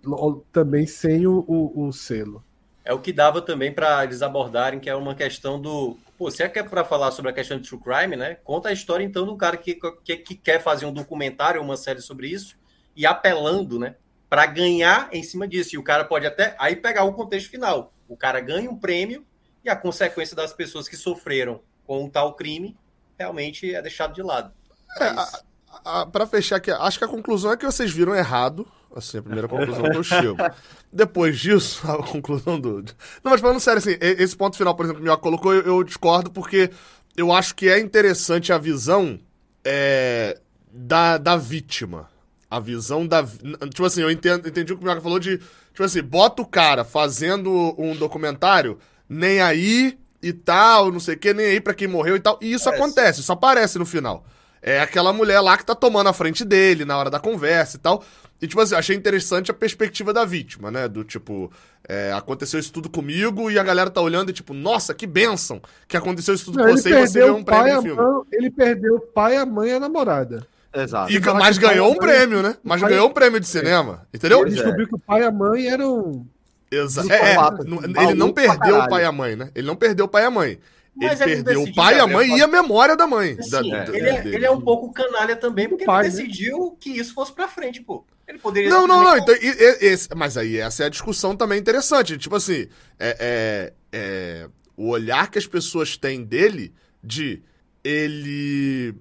também 0.51 0.85
sem 0.85 1.25
o, 1.25 1.45
o, 1.47 1.87
o, 1.87 1.93
selo. 1.93 2.43
é 2.83 2.93
o 2.93 2.99
que 2.99 3.13
dava 3.13 3.41
também 3.41 3.71
para 3.71 4.03
eles 4.03 4.21
abordarem, 4.21 4.81
que 4.81 4.89
é 4.89 4.95
uma 4.95 5.15
questão 5.15 5.59
do. 5.59 5.97
Pô, 6.17 6.29
se 6.29 6.43
é 6.43 6.49
que 6.49 6.59
é 6.59 6.63
para 6.63 6.83
falar 6.83 7.11
sobre 7.11 7.31
a 7.31 7.33
questão 7.33 7.57
de 7.57 7.67
true 7.67 7.81
crime, 7.81 8.17
né? 8.17 8.35
Conta 8.43 8.67
a 8.67 8.73
história 8.73 9.03
então 9.03 9.25
do 9.25 9.37
cara 9.37 9.55
que, 9.55 9.79
que, 10.03 10.17
que 10.17 10.35
quer 10.35 10.61
fazer 10.61 10.85
um 10.85 10.93
documentário, 10.93 11.61
uma 11.61 11.77
série 11.77 12.01
sobre 12.01 12.27
isso, 12.27 12.57
e 12.95 13.05
apelando, 13.05 13.79
né? 13.79 13.95
Para 14.31 14.45
ganhar 14.45 15.09
em 15.11 15.21
cima 15.23 15.45
disso. 15.45 15.75
E 15.75 15.77
o 15.77 15.83
cara 15.83 16.05
pode 16.05 16.25
até 16.25 16.55
aí 16.57 16.73
pegar 16.73 17.03
o 17.03 17.11
contexto 17.11 17.49
final. 17.49 17.93
O 18.07 18.15
cara 18.15 18.39
ganha 18.39 18.71
um 18.71 18.77
prêmio 18.77 19.25
e 19.65 19.69
a 19.69 19.75
consequência 19.75 20.35
das 20.35 20.53
pessoas 20.53 20.87
que 20.87 20.95
sofreram 20.95 21.59
com 21.85 22.05
um 22.05 22.09
tal 22.09 22.33
crime 22.35 22.77
realmente 23.19 23.75
é 23.75 23.81
deixado 23.81 24.13
de 24.13 24.23
lado. 24.23 24.53
É, 25.01 26.05
para 26.11 26.25
fechar 26.25 26.55
aqui, 26.55 26.71
acho 26.71 26.97
que 26.97 27.03
a 27.03 27.09
conclusão 27.09 27.51
é 27.51 27.57
que 27.57 27.65
vocês 27.65 27.91
viram 27.91 28.15
errado 28.15 28.65
Assim, 28.95 29.19
a 29.19 29.21
primeira 29.21 29.47
conclusão 29.47 29.83
que 29.83 29.97
eu 29.97 30.03
chego. 30.03 30.37
Depois 30.91 31.39
disso, 31.39 31.89
a 31.89 32.03
conclusão 32.03 32.59
do. 32.59 32.81
Não, 33.23 33.31
mas 33.31 33.39
falando 33.39 33.59
sério, 33.59 33.77
assim, 33.77 33.97
esse 34.01 34.35
ponto 34.35 34.57
final, 34.57 34.75
por 34.75 34.85
exemplo, 34.85 35.01
que 35.01 35.01
o 35.01 35.05
Minhoca 35.05 35.23
colocou, 35.23 35.53
eu, 35.53 35.61
eu, 35.61 35.83
discordo 35.83 36.29
porque 36.29 36.69
eu 37.15 37.31
acho 37.31 37.55
que 37.55 37.69
é 37.69 37.79
interessante 37.79 38.51
a 38.51 38.57
visão 38.57 39.17
é, 39.63 40.37
da, 40.69 41.17
da 41.17 41.37
vítima. 41.37 42.09
A 42.51 42.59
visão 42.59 43.07
da. 43.07 43.23
Tipo 43.23 43.85
assim, 43.85 44.01
eu 44.01 44.11
entendo, 44.11 44.45
entendi 44.45 44.73
o 44.73 44.77
que 44.77 44.83
o 44.83 44.85
Minhoca 44.85 45.01
falou 45.01 45.19
de. 45.19 45.37
Tipo 45.37 45.83
assim, 45.83 46.03
bota 46.03 46.41
o 46.41 46.45
cara 46.45 46.83
fazendo 46.83 47.73
um 47.77 47.95
documentário, 47.95 48.77
nem 49.07 49.39
aí 49.39 49.97
e 50.21 50.33
tal, 50.33 50.91
não 50.91 50.99
sei 50.99 51.15
o 51.15 51.17
que, 51.17 51.33
nem 51.33 51.45
aí 51.45 51.61
pra 51.61 51.73
quem 51.73 51.87
morreu 51.87 52.17
e 52.17 52.19
tal. 52.19 52.37
E 52.41 52.51
isso 52.51 52.69
acontece, 52.69 53.21
isso 53.21 53.31
aparece 53.31 53.79
no 53.79 53.85
final. 53.85 54.25
É 54.61 54.79
aquela 54.79 55.11
mulher 55.11 55.39
lá 55.39 55.57
que 55.57 55.65
tá 55.65 55.73
tomando 55.73 56.07
a 56.07 56.13
frente 56.13 56.45
dele 56.45 56.85
na 56.85 56.97
hora 56.97 57.09
da 57.09 57.19
conversa 57.19 57.77
e 57.77 57.79
tal. 57.79 58.03
E, 58.41 58.47
tipo 58.47 58.59
assim, 58.59 58.75
achei 58.75 58.95
interessante 58.95 59.51
a 59.51 59.53
perspectiva 59.53 60.11
da 60.11 60.25
vítima, 60.25 60.69
né? 60.71 60.87
Do 60.87 61.03
tipo, 61.03 61.51
é, 61.87 62.11
aconteceu 62.11 62.59
isso 62.59 62.73
tudo 62.73 62.89
comigo 62.89 63.49
e 63.49 63.57
a 63.57 63.63
galera 63.63 63.89
tá 63.89 64.01
olhando 64.01 64.29
e, 64.29 64.33
tipo, 64.33 64.53
nossa, 64.53 64.93
que 64.93 65.07
bênção 65.07 65.61
que 65.87 65.95
aconteceu 65.95 66.33
isso 66.33 66.45
tudo 66.45 66.57
Não, 66.57 66.65
com 66.65 66.71
você 66.71 66.89
e 66.89 67.07
você 67.07 67.19
ganhou 67.19 67.37
um 67.37 67.43
prêmio 67.43 67.75
no 67.75 67.81
filme. 67.81 68.01
Mãe, 68.01 68.23
ele 68.31 68.49
perdeu 68.49 68.95
o 68.95 68.99
pai, 68.99 69.37
a 69.37 69.45
mãe 69.45 69.69
e 69.69 69.73
a 69.73 69.79
namorada. 69.79 70.47
Exato. 70.73 71.11
E, 71.11 71.19
mas 71.19 71.57
ganhou 71.57 71.91
um 71.91 71.95
prêmio, 71.95 72.41
né? 72.41 72.55
Mas 72.63 72.81
ganhou 72.81 73.09
um 73.09 73.13
prêmio 73.13 73.39
de 73.39 73.47
cinema, 73.47 74.07
entendeu? 74.13 74.41
Ele 74.41 74.51
descobriu 74.51 74.87
que 74.87 74.95
o 74.95 74.99
pai 74.99 75.21
e 75.21 75.25
a 75.25 75.31
mãe 75.31 75.67
eram. 75.67 76.25
Exato. 76.71 77.11
É, 77.11 77.35
é, 77.35 78.03
ele 78.03 78.13
não 78.13 78.31
perdeu 78.31 78.79
o 78.79 78.89
pai 78.89 79.03
e 79.03 79.05
a 79.05 79.11
mãe, 79.11 79.35
né? 79.35 79.51
Ele 79.53 79.67
não 79.67 79.75
perdeu 79.75 80.05
o 80.05 80.09
pai 80.09 80.23
e 80.23 80.25
a 80.25 80.31
mãe. 80.31 80.59
Mas 80.95 81.21
ele 81.21 81.35
perdeu 81.35 81.63
o 81.63 81.73
pai, 81.73 81.99
a 81.99 82.07
mãe 82.07 82.37
e 82.37 82.41
a 82.41 82.47
memória 82.47 82.95
da 82.95 83.07
mãe. 83.07 83.37
Assim, 83.39 83.49
da, 83.49 83.59
ele, 83.59 84.09
é, 84.09 84.27
ele, 84.27 84.45
é, 84.45 84.51
um 84.51 84.59
pouco 84.59 84.91
canalha 84.91 85.35
também, 85.35 85.67
porque 85.67 85.85
pai, 85.85 86.05
ele 86.05 86.13
né? 86.13 86.21
decidiu 86.23 86.71
né? 86.71 86.71
que 86.79 86.89
isso 86.91 87.13
fosse 87.13 87.31
pra 87.33 87.47
frente, 87.47 87.81
pô. 87.81 88.05
Ele 88.27 88.37
poderia. 88.37 88.69
Não, 88.69 88.87
não, 88.87 89.03
não. 89.03 89.17
Então, 89.17 89.33
esse, 89.39 90.09
mas 90.15 90.37
aí 90.37 90.57
essa 90.57 90.83
é 90.83 90.85
a 90.87 90.89
discussão 90.89 91.35
também 91.35 91.59
interessante. 91.59 92.17
Tipo 92.17 92.35
assim, 92.35 92.67
é, 92.99 93.17
é, 93.19 93.73
é, 93.91 94.49
o 94.75 94.89
olhar 94.89 95.29
que 95.29 95.37
as 95.37 95.47
pessoas 95.47 95.95
têm 95.97 96.23
dele 96.23 96.73
de 97.03 97.41
ele 97.83 98.93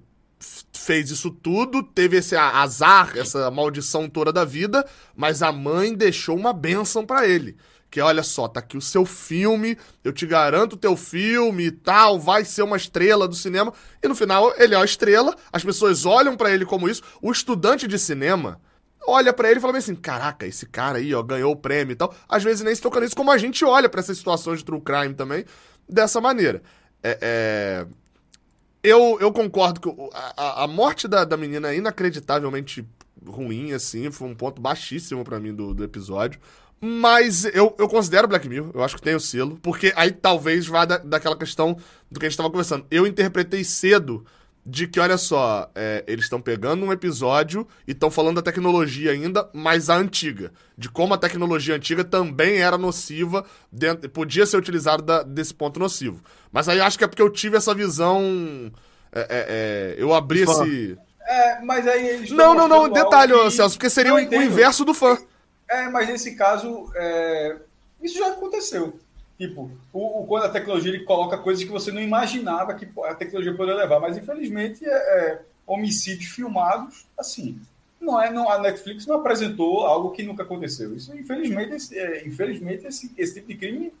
fez 0.73 1.11
isso 1.11 1.29
tudo, 1.29 1.83
teve 1.83 2.17
esse 2.17 2.35
azar, 2.35 3.13
essa 3.15 3.49
maldição 3.51 4.09
toda 4.09 4.33
da 4.33 4.43
vida, 4.43 4.85
mas 5.15 5.41
a 5.41 5.51
mãe 5.51 5.93
deixou 5.93 6.35
uma 6.35 6.53
bênção 6.53 7.05
para 7.05 7.27
ele 7.27 7.55
que 7.91 7.99
olha 7.99 8.23
só, 8.23 8.47
tá 8.47 8.61
aqui 8.61 8.77
o 8.77 8.81
seu 8.81 9.05
filme, 9.05 9.77
eu 10.01 10.13
te 10.13 10.25
garanto 10.25 10.73
o 10.73 10.77
teu 10.77 10.95
filme 10.95 11.65
e 11.65 11.71
tal, 11.71 12.17
vai 12.17 12.45
ser 12.45 12.61
uma 12.61 12.77
estrela 12.77 13.27
do 13.27 13.35
cinema. 13.35 13.73
E 14.01 14.07
no 14.07 14.15
final 14.15 14.53
ele 14.57 14.73
é 14.73 14.77
a 14.77 14.85
estrela, 14.85 15.35
as 15.51 15.61
pessoas 15.61 16.05
olham 16.05 16.37
para 16.37 16.49
ele 16.49 16.65
como 16.65 16.87
isso. 16.87 17.03
O 17.21 17.29
estudante 17.29 17.85
de 17.85 17.99
cinema 17.99 18.61
olha 19.05 19.33
para 19.33 19.49
ele 19.49 19.59
e 19.59 19.61
fala 19.61 19.77
assim: 19.77 19.93
"Caraca, 19.93 20.47
esse 20.47 20.65
cara 20.65 20.99
aí, 20.99 21.13
ó, 21.13 21.21
ganhou 21.21 21.51
o 21.51 21.55
prêmio 21.55 21.91
e 21.91 21.95
tal". 21.97 22.15
Às 22.29 22.41
vezes 22.41 22.63
nem 22.63 22.73
se 22.73 22.81
toca 22.81 23.01
nisso, 23.01 23.15
como 23.15 23.29
a 23.29 23.37
gente 23.37 23.65
olha 23.65 23.89
para 23.89 23.99
essas 23.99 24.17
situações 24.17 24.59
de 24.59 24.65
true 24.65 24.79
crime 24.79 25.13
também 25.13 25.43
dessa 25.87 26.21
maneira. 26.21 26.63
É, 27.03 27.17
é... 27.21 27.87
Eu, 28.83 29.17
eu 29.19 29.31
concordo 29.31 29.79
que 29.79 30.09
a, 30.13 30.63
a 30.63 30.67
morte 30.67 31.07
da, 31.07 31.23
da 31.23 31.37
menina 31.37 31.71
é 31.71 31.77
inacreditavelmente 31.77 32.85
ruim, 33.25 33.73
assim, 33.73 34.09
foi 34.09 34.27
um 34.27 34.35
ponto 34.35 34.61
baixíssimo 34.61 35.23
para 35.23 35.39
mim 35.39 35.53
do, 35.53 35.73
do 35.73 35.83
episódio. 35.83 36.39
Mas 36.83 37.45
eu, 37.45 37.75
eu 37.77 37.87
considero 37.87 38.27
Black 38.27 38.49
Mirror, 38.49 38.71
eu 38.73 38.83
acho 38.83 38.95
que 38.95 39.01
tem 39.03 39.13
o 39.13 39.19
selo, 39.19 39.59
porque 39.61 39.93
aí 39.95 40.11
talvez 40.11 40.65
vá 40.65 40.83
da, 40.83 40.97
daquela 40.97 41.37
questão 41.37 41.77
do 42.09 42.19
que 42.19 42.25
a 42.25 42.29
gente 42.29 42.33
estava 42.33 42.49
conversando. 42.49 42.87
Eu 42.89 43.05
interpretei 43.05 43.63
cedo 43.63 44.25
de 44.65 44.87
que, 44.87 44.99
olha 44.99 45.17
só, 45.17 45.69
é, 45.73 46.03
eles 46.05 46.25
estão 46.25 46.39
pegando 46.39 46.85
um 46.85 46.91
episódio 46.91 47.67
e 47.87 47.91
estão 47.91 48.11
falando 48.11 48.35
da 48.35 48.41
tecnologia 48.41 49.11
ainda, 49.11 49.49
mas 49.53 49.89
a 49.89 49.95
antiga. 49.95 50.51
De 50.77 50.87
como 50.87 51.13
a 51.13 51.17
tecnologia 51.17 51.75
antiga 51.75 52.03
também 52.03 52.57
era 52.57 52.77
nociva, 52.77 53.43
dentro, 53.71 54.07
podia 54.09 54.45
ser 54.45 54.57
utilizada 54.57 55.01
da, 55.01 55.23
desse 55.23 55.53
ponto 55.53 55.79
nocivo. 55.79 56.21
Mas 56.51 56.69
aí 56.69 56.79
acho 56.79 56.97
que 56.97 57.03
é 57.03 57.07
porque 57.07 57.21
eu 57.21 57.29
tive 57.29 57.57
essa 57.57 57.73
visão. 57.73 58.71
É, 59.11 59.19
é, 59.19 59.27
é 59.29 59.95
eu 59.97 60.13
abri 60.13 60.41
esse. 60.41 60.97
É, 61.25 61.61
mas 61.61 61.87
aí 61.87 62.07
eles 62.07 62.31
Não, 62.31 62.53
não, 62.53 62.67
não, 62.67 62.89
detalhe, 62.89 63.33
que... 63.33 63.51
Celso, 63.51 63.77
porque 63.77 63.89
seria 63.89 64.13
o, 64.13 64.17
o 64.17 64.43
inverso 64.43 64.85
do 64.85 64.93
fã. 64.93 65.17
É, 65.67 65.89
mas 65.89 66.07
nesse 66.07 66.35
caso, 66.35 66.91
é... 66.95 67.57
isso 68.01 68.17
já 68.17 68.27
aconteceu. 68.27 68.99
Tipo, 69.41 69.71
o, 69.91 70.21
o, 70.21 70.27
quando 70.27 70.43
a 70.43 70.49
tecnologia 70.49 70.93
ele 70.93 71.03
coloca 71.03 71.35
coisas 71.35 71.63
que 71.63 71.71
você 71.71 71.91
não 71.91 71.99
imaginava 71.99 72.75
que 72.75 72.87
a 73.05 73.15
tecnologia 73.15 73.55
poderia 73.55 73.81
levar, 73.81 73.99
mas 73.99 74.15
infelizmente 74.15 74.85
é, 74.85 74.91
é, 74.91 75.41
homicídios 75.65 76.29
filmados 76.29 77.05
assim. 77.17 77.59
Não 77.99 78.21
é, 78.21 78.31
não, 78.31 78.47
a 78.47 78.59
Netflix 78.59 79.07
não 79.07 79.15
apresentou 79.15 79.83
algo 79.83 80.11
que 80.11 80.21
nunca 80.21 80.43
aconteceu. 80.43 80.95
Isso, 80.95 81.11
infelizmente, 81.17 81.73
esse, 81.73 81.97
é, 81.97 82.27
infelizmente 82.27 82.85
esse, 82.85 83.11
esse 83.17 83.33
tipo 83.33 83.47
de 83.47 83.55
crime 83.55 83.91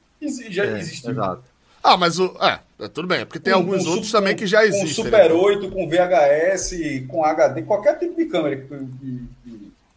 já 0.51 0.63
é, 0.63 0.77
existiu. 0.77 1.09
Exato. 1.09 1.43
Ah, 1.83 1.97
mas 1.97 2.19
o. 2.19 2.37
É, 2.39 2.59
é 2.85 2.87
tudo 2.87 3.07
bem, 3.07 3.25
porque 3.25 3.39
tem 3.39 3.53
alguns 3.53 3.87
outros 3.87 4.11
também 4.11 4.35
que 4.35 4.45
já 4.45 4.63
existem. 4.63 4.89
Com 4.89 5.09
Super 5.09 5.29
né? 5.29 5.35
8, 5.35 5.71
com 5.71 5.89
VHS, 5.89 6.71
com 7.07 7.25
HD, 7.25 7.63
qualquer 7.63 7.97
tipo 7.97 8.15
de 8.15 8.25
câmera 8.25 8.57
que, 8.57 9.27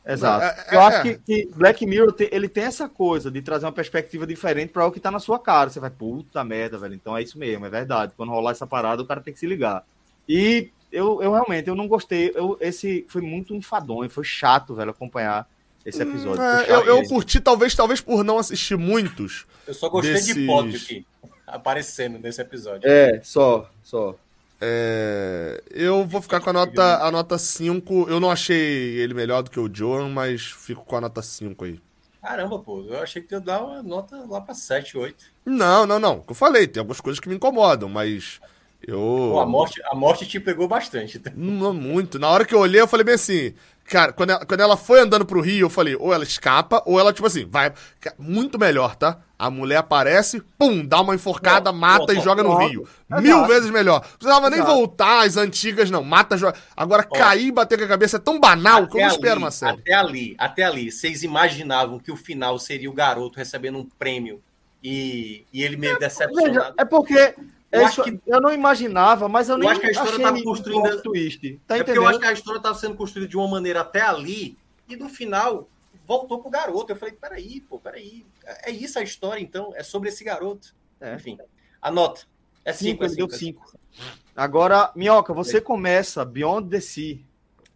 Exato. 0.07 0.45
É, 0.45 0.65
é, 0.69 0.77
eu 0.77 0.81
acho 0.81 0.99
é. 0.99 1.03
que, 1.03 1.19
que, 1.19 1.51
Black 1.55 1.87
Mirror 1.87 2.13
tem, 2.13 2.29
ele 2.31 2.49
tem 2.49 2.65
essa 2.65 2.89
coisa 2.89 3.31
de 3.31 3.41
trazer 3.41 3.65
uma 3.65 3.73
perspectiva 3.73 4.27
diferente 4.27 4.71
para 4.71 4.87
o 4.87 4.93
que 4.93 5.01
tá 5.01 5.11
na 5.11 5.19
sua 5.19 5.39
cara. 5.39 5.71
Você 5.71 5.81
vai, 5.81 5.91
puta 5.91 6.45
merda, 6.45 6.77
velho. 6.77 6.95
Então 6.95 7.17
é 7.17 7.23
isso 7.23 7.39
mesmo, 7.39 7.65
é 7.65 7.71
verdade. 7.71 8.13
Quando 8.17 8.31
rolar 8.31 8.51
essa 8.51 8.67
parada, 8.67 9.03
o 9.03 9.07
cara 9.07 9.23
tem 9.23 9.33
que 9.33 9.41
se 9.41 9.47
ligar. 9.47 9.83
E 10.29 10.69
eu, 10.93 11.23
eu 11.23 11.33
realmente 11.33 11.69
eu 11.69 11.75
não 11.75 11.89
gostei. 11.89 12.33
Eu, 12.35 12.59
esse 12.61 13.07
foi 13.09 13.23
muito 13.23 13.55
enfadonho, 13.55 14.11
foi 14.11 14.25
chato, 14.25 14.75
velho, 14.75 14.91
acompanhar 14.91 15.49
esse 15.87 16.03
hum, 16.03 16.09
episódio. 16.09 16.43
É, 16.43 16.71
eu, 16.71 16.85
eu 16.85 17.09
curti, 17.09 17.41
talvez, 17.41 17.75
talvez 17.75 18.01
por 18.01 18.23
não 18.23 18.39
assistir 18.39 18.77
muitos. 18.77 19.47
Eu 19.67 19.73
só 19.73 19.89
gostei 19.89 20.15
desses... 20.15 20.35
de 20.35 20.47
Potter 20.47 20.75
aqui, 20.77 21.07
aparecendo 21.47 22.19
nesse 22.19 22.41
episódio. 22.41 22.89
É, 22.89 23.21
só, 23.23 23.71
só. 23.83 24.15
É, 24.67 25.63
eu 25.71 26.07
vou 26.07 26.23
ficar 26.23 26.41
com 26.41 26.49
a 26.49 26.53
nota, 26.55 27.05
a 27.05 27.11
nota 27.11 27.37
5. 27.37 28.07
Eu 28.09 28.19
não 28.19 28.31
achei 28.31 28.57
ele 28.99 29.13
melhor 29.13 29.43
do 29.43 29.51
que 29.51 29.61
o 29.61 29.69
Joan, 29.71 30.09
mas 30.09 30.41
fico 30.41 30.85
com 30.87 30.97
a 30.97 31.03
nota 31.03 31.21
5 31.21 31.67
aí. 31.67 31.79
Caramba, 32.23 32.59
pô, 32.59 32.83
eu 32.89 33.03
achei 33.03 33.21
que 33.21 33.35
ia 33.35 33.41
dar 33.41 33.63
uma 33.63 33.83
nota 33.83 34.25
lá 34.27 34.41
pra 34.41 34.55
7, 34.55 34.97
8. 34.97 35.23
Não, 35.45 35.85
não, 35.85 35.99
não. 35.99 36.25
eu 36.27 36.35
falei, 36.35 36.67
tem 36.67 36.81
algumas 36.81 36.99
coisas 36.99 37.21
que 37.21 37.29
me 37.29 37.35
incomodam, 37.35 37.91
mas 37.91 38.41
eu. 38.81 39.31
Pô, 39.33 39.41
a, 39.41 39.45
morte, 39.45 39.83
a 39.85 39.95
morte 39.95 40.27
te 40.27 40.41
pegou 40.41 40.67
bastante. 40.67 41.21
Não, 41.37 41.75
muito. 41.75 42.19
Na 42.19 42.31
hora 42.31 42.47
que 42.47 42.55
eu 42.55 42.61
olhei, 42.61 42.81
eu 42.81 42.89
falei 42.89 43.05
bem 43.05 43.17
assim: 43.17 43.53
Cara, 43.85 44.13
quando 44.13 44.31
ela, 44.31 44.47
quando 44.47 44.61
ela 44.61 44.77
foi 44.77 45.01
andando 45.01 45.27
pro 45.27 45.43
rio, 45.43 45.67
eu 45.67 45.71
falei, 45.71 45.95
ou 45.95 46.13
ela 46.13 46.25
escapa, 46.25 46.83
ou 46.87 46.99
ela, 46.99 47.13
tipo 47.13 47.27
assim, 47.27 47.45
vai. 47.45 47.73
Muito 48.19 48.59
melhor, 48.59 48.97
tá? 48.97 49.19
A 49.39 49.51
mulher 49.51 49.77
aparece, 49.77 50.43
pum, 50.59 50.85
dá 50.87 51.03
uma 51.03 51.15
enforcada, 51.15 51.71
não, 51.71 51.79
mata 51.79 52.13
não, 52.13 52.21
e 52.21 52.25
joga 52.25 52.43
no 52.43 52.57
rio. 52.57 52.89
Mil 53.21 53.47
vezes 53.47 53.71
melhor. 53.71 54.01
Não 54.01 54.19
precisava 54.19 54.49
nem 54.49 54.63
voltar 54.63 55.27
às 55.27 55.37
antigas, 55.37 55.91
não. 55.91 56.03
Mata, 56.03 56.39
joga. 56.39 56.57
Agora, 56.75 57.07
ó, 57.11 57.19
cair 57.19 57.49
e 57.49 57.53
bater 57.53 57.77
com 57.77 57.85
a 57.85 57.89
cabeça 57.89 58.17
é 58.17 58.21
tão 58.21 58.41
banal 58.41 58.87
que 58.87 58.97
eu 58.97 59.01
não 59.01 59.09
ali, 59.09 59.15
espero 59.17 59.39
uma 59.39 59.51
série. 59.51 59.79
Até 59.79 59.93
ali, 59.93 60.35
até 60.39 60.63
ali, 60.63 60.91
vocês 60.91 61.23
imaginavam 61.23 61.99
que 61.99 62.11
o 62.11 62.17
final 62.17 62.59
seria 62.59 62.89
o 62.89 62.95
garoto 62.95 63.39
recebendo 63.39 63.79
um 63.79 63.85
prêmio 63.85 64.41
e, 64.83 65.45
e 65.53 65.63
ele 65.63 65.77
meio 65.77 65.97
é, 65.97 65.99
decepcionado? 65.99 66.55
Veja, 66.55 66.75
é 66.79 66.85
porque 66.87 67.35
eu, 67.75 67.87
acho 67.87 68.03
que, 68.03 68.21
eu 68.27 68.41
não 68.41 68.53
imaginava, 68.53 69.29
mas 69.29 69.49
eu, 69.49 69.55
eu 69.55 69.59
nem 69.59 69.71
acho 69.71 69.81
que 69.81 69.87
a 69.87 69.91
história 69.91 70.17
estava 70.17 70.43
construindo 70.43 71.03
twist. 71.03 71.61
Tá 71.67 71.77
é 71.77 71.85
porque 71.85 71.99
eu 71.99 72.07
acho 72.07 72.19
que 72.19 72.27
a 72.27 72.33
história 72.33 72.59
estava 72.59 72.75
sendo 72.77 72.95
construída 72.95 73.29
de 73.29 73.37
uma 73.37 73.49
maneira 73.49 73.81
até 73.81 74.01
ali 74.01 74.57
e 74.89 74.97
no 74.97 75.09
final 75.09 75.69
voltou 76.07 76.41
pro 76.41 76.51
garoto. 76.51 76.93
Eu 76.93 76.97
falei, 76.97 77.15
peraí, 77.15 77.61
pô, 77.61 77.79
peraí. 77.79 78.25
É 78.65 78.71
isso 78.71 78.99
a 78.99 79.03
história, 79.03 79.41
então? 79.41 79.73
É 79.75 79.83
sobre 79.83 80.09
esse 80.09 80.23
garoto. 80.23 80.75
É. 81.01 81.15
Enfim, 81.15 81.39
anota. 81.81 82.23
É 82.65 82.73
cinco, 82.73 83.05
ele 83.05 83.15
deu 83.15 83.29
cinco. 83.31 83.79
Agora, 84.35 84.91
Minhoca, 84.95 85.33
você 85.33 85.61
começa 85.61 86.25
Beyond 86.25 86.69
the 86.71 86.81
Sea. 86.81 87.19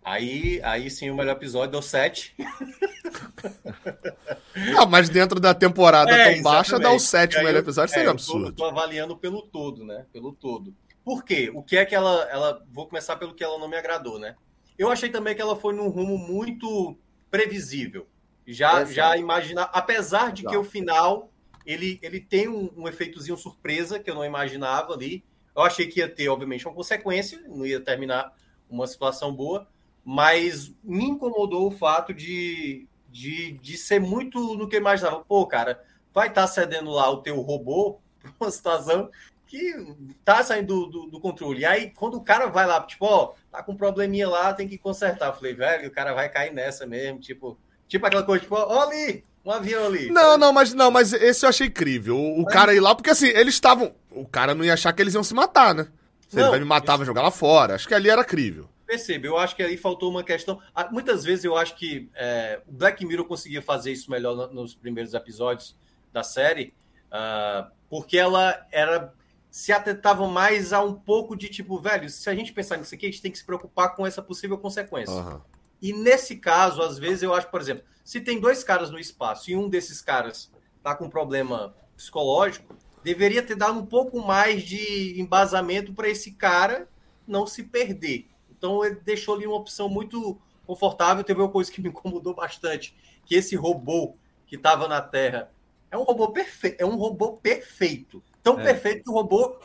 Aí, 0.05 0.61
aí 0.63 0.91
sim, 0.91 1.11
o 1.11 1.15
melhor 1.15 1.33
episódio 1.33 1.73
deu 1.73 1.83
7. 1.83 2.35
ah, 4.79 4.87
mas 4.87 5.09
dentro 5.09 5.39
da 5.41 5.55
temporada 5.55 6.11
é, 6.11 6.35
tão 6.35 6.43
baixa, 6.43 6.79
dá 6.79 6.91
o 6.91 6.99
7 6.99 7.37
o 7.37 7.45
melhor 7.45 7.61
episódio, 7.61 7.93
seria 7.93 8.09
é, 8.09 8.11
absurdo. 8.11 8.47
Eu 8.47 8.53
tô, 8.53 8.65
tô, 8.65 8.69
avaliando 8.69 9.17
pelo 9.17 9.43
todo, 9.43 9.85
né? 9.85 10.07
Pelo 10.13 10.33
todo. 10.33 10.75
Por 11.05 11.25
quê? 11.25 11.51
O 11.55 11.63
que 11.63 11.77
é 11.77 11.85
que 11.85 11.95
ela, 11.95 12.29
ela. 12.31 12.63
Vou 12.71 12.87
começar 12.87 13.17
pelo 13.17 13.35
que 13.35 13.43
ela 13.43 13.59
não 13.59 13.69
me 13.69 13.77
agradou, 13.77 14.19
né? 14.19 14.37
Eu 14.79 14.91
achei 14.91 15.09
também 15.09 15.35
que 15.35 15.43
ela 15.43 15.57
foi 15.57 15.75
num 15.75 15.89
rumo 15.89 16.19
muito 16.19 16.97
previsível. 17.31 18.07
Já, 18.47 18.85
já 18.85 19.17
imaginar. 19.17 19.71
Apesar 19.73 20.33
de 20.33 20.45
que 20.45 20.57
o 20.57 20.65
final 20.65 21.31
ele, 21.69 21.99
ele 22.01 22.19
tem 22.19 22.49
um, 22.49 22.71
um 22.75 22.89
efeitozinho 22.89 23.37
surpresa 23.37 24.01
que 24.01 24.11
eu 24.11 24.15
não 24.15 24.25
imaginava 24.25 24.95
ali. 24.95 25.23
Eu 25.55 25.61
achei 25.61 25.87
que 25.87 26.01
ia 26.01 26.09
ter, 26.09 26.27
obviamente, 26.31 26.67
uma 26.67 26.75
consequência, 26.75 27.43
não 27.47 27.67
ia 27.67 27.79
terminar 27.79 28.35
uma 28.71 28.87
situação 28.87 29.35
boa, 29.35 29.69
mas 30.03 30.75
me 30.83 31.05
incomodou 31.05 31.67
o 31.67 31.71
fato 31.71 32.15
de, 32.15 32.88
de, 33.09 33.53
de 33.59 33.77
ser 33.77 34.01
muito 34.01 34.57
no 34.57 34.69
que 34.69 34.77
eu 34.77 34.81
imaginava. 34.81 35.25
Pô, 35.25 35.47
cara, 35.47 35.83
vai 36.13 36.29
estar 36.29 36.43
tá 36.43 36.47
cedendo 36.47 36.91
lá 36.91 37.11
o 37.11 37.23
teu 37.23 37.41
robô 37.41 37.99
para 38.21 38.33
uma 38.41 38.51
situação 38.51 39.11
que 39.47 39.75
tá 40.25 40.43
saindo 40.43 40.67
do, 40.67 40.87
do, 40.87 41.11
do, 41.11 41.21
controle. 41.21 41.61
E 41.61 41.65
aí, 41.65 41.91
quando 41.91 42.17
o 42.17 42.21
cara 42.21 42.47
vai 42.47 42.67
lá, 42.67 42.83
tipo, 42.83 43.07
ó, 43.07 43.33
tá 43.51 43.63
com 43.63 43.73
um 43.73 43.77
probleminha 43.77 44.29
lá, 44.29 44.53
tem 44.53 44.69
que 44.69 44.77
consertar. 44.77 45.29
Eu 45.29 45.35
falei, 45.35 45.55
velho, 45.55 45.89
o 45.89 45.91
cara 45.91 46.13
vai 46.13 46.29
cair 46.29 46.53
nessa 46.53 46.87
mesmo, 46.87 47.19
tipo, 47.19 47.59
tipo 47.89 48.05
aquela 48.07 48.23
coisa, 48.23 48.43
tipo, 48.43 48.55
ó, 48.55 48.83
ali, 48.83 49.25
um 49.43 49.51
avião 49.51 49.87
ali. 49.87 50.11
Não, 50.11 50.37
não, 50.37 50.53
mas 50.53 50.75
não, 50.75 50.91
mas 50.91 51.15
esse 51.15 51.47
eu 51.47 51.49
achei 51.49 51.69
incrível. 51.69 52.17
O, 52.17 52.41
o 52.41 52.43
mas... 52.43 52.53
cara 52.53 52.75
ir 52.75 52.81
lá, 52.81 52.95
porque 52.95 53.11
assim, 53.11 53.29
eles 53.29 53.55
estavam. 53.55 53.95
O 54.11 54.27
cara 54.27 54.55
não 54.55 54.65
ia 54.65 54.75
achar 54.75 54.93
que 54.93 55.01
eles 55.01 55.15
iam 55.15 55.25
se 55.25 55.33
matar, 55.33 55.75
né? 55.75 55.89
Se 56.29 56.37
não, 56.37 56.43
ele 56.43 56.51
vai 56.51 56.59
me 56.61 56.67
matar, 56.67 56.97
vai 56.97 57.07
jogar 57.07 57.23
lá 57.23 57.31
fora. 57.31 57.75
Acho 57.75 57.89
que 57.89 57.95
ali 57.95 58.11
era 58.11 58.23
crível. 58.23 58.69
Percebe, 58.89 59.29
eu 59.29 59.37
acho 59.37 59.55
que 59.55 59.63
ali 59.63 59.77
faltou 59.77 60.11
uma 60.11 60.25
questão. 60.25 60.63
Ah, 60.75 60.89
muitas 60.91 61.23
vezes 61.23 61.45
eu 61.45 61.55
acho 61.55 61.77
que 61.77 62.09
é, 62.15 62.63
o 62.67 62.73
Black 62.73 63.05
Mirror 63.05 63.27
conseguia 63.27 63.61
fazer 63.61 63.93
isso 63.93 64.11
melhor 64.11 64.51
nos 64.51 64.75
primeiros 64.75 65.13
episódios 65.13 65.77
da 66.11 66.23
série, 66.23 66.73
uh, 67.09 67.71
porque 67.91 68.17
ela 68.17 68.67
era 68.73 69.13
se 69.51 69.73
atentava 69.73 70.27
mais 70.27 70.73
a 70.73 70.83
um 70.83 70.95
pouco 70.95 71.37
de 71.37 71.49
tipo, 71.51 71.79
velho, 71.79 72.09
se 72.09 72.31
a 72.31 72.35
gente 72.35 72.51
pensar 72.51 72.79
nisso 72.79 72.95
aqui, 72.95 73.05
a 73.05 73.11
gente 73.11 73.21
tem 73.21 73.31
que 73.31 73.37
se 73.37 73.45
preocupar 73.45 73.95
com 73.95 74.07
essa 74.07 74.23
possível 74.23 74.57
consequência. 74.57 75.15
Uhum. 75.15 75.39
E 75.83 75.93
nesse 75.93 76.37
caso, 76.37 76.81
às 76.81 76.99
vezes, 76.99 77.23
eu 77.23 77.35
acho, 77.35 77.49
por 77.51 77.61
exemplo, 77.61 77.85
se 78.03 78.23
tem 78.23 78.41
dois 78.41 78.65
caras 78.65 78.91
no 78.91 78.99
espaço 78.99 79.51
e 79.51 79.57
um 79.57 79.69
desses 79.69 80.01
caras 80.01 80.51
tá 80.83 80.95
com 80.95 81.05
um 81.05 81.11
problema 81.11 81.75
psicológico, 81.95 82.75
deveria 83.05 83.43
ter 83.43 83.55
dado 83.55 83.79
um 83.79 83.85
pouco 83.85 84.19
mais 84.19 84.63
de 84.63 85.21
embasamento 85.21 85.93
para 85.93 86.09
esse 86.09 86.31
cara 86.31 86.89
não 87.27 87.47
se 87.47 87.65
perder. 87.65 88.31
Então 88.59 88.85
ele 88.85 88.97
deixou 89.05 89.35
ali 89.35 89.47
uma 89.47 89.57
opção 89.57 89.89
muito 89.89 90.37
confortável. 90.67 91.25
Teve 91.25 91.41
uma 91.41 91.49
coisa 91.49 91.71
que 91.71 91.81
me 91.81 91.89
incomodou 91.89 92.35
bastante, 92.35 92.95
que 93.25 93.35
esse 93.35 93.57
robô 93.57 94.17
que 94.47 94.57
estava 94.57 94.87
na 94.89 95.01
Terra 95.01 95.51
é 95.91 95.97
um 95.97 96.03
robô 96.03 96.29
perfeito, 96.29 96.81
é 96.81 96.85
um 96.85 96.97
robô 96.97 97.33
perfeito. 97.35 98.23
Tão 98.43 98.61
é. 98.61 98.65
perfeito 98.65 99.05
que 99.05 99.11
o 99.11 99.15
robô 99.15 99.57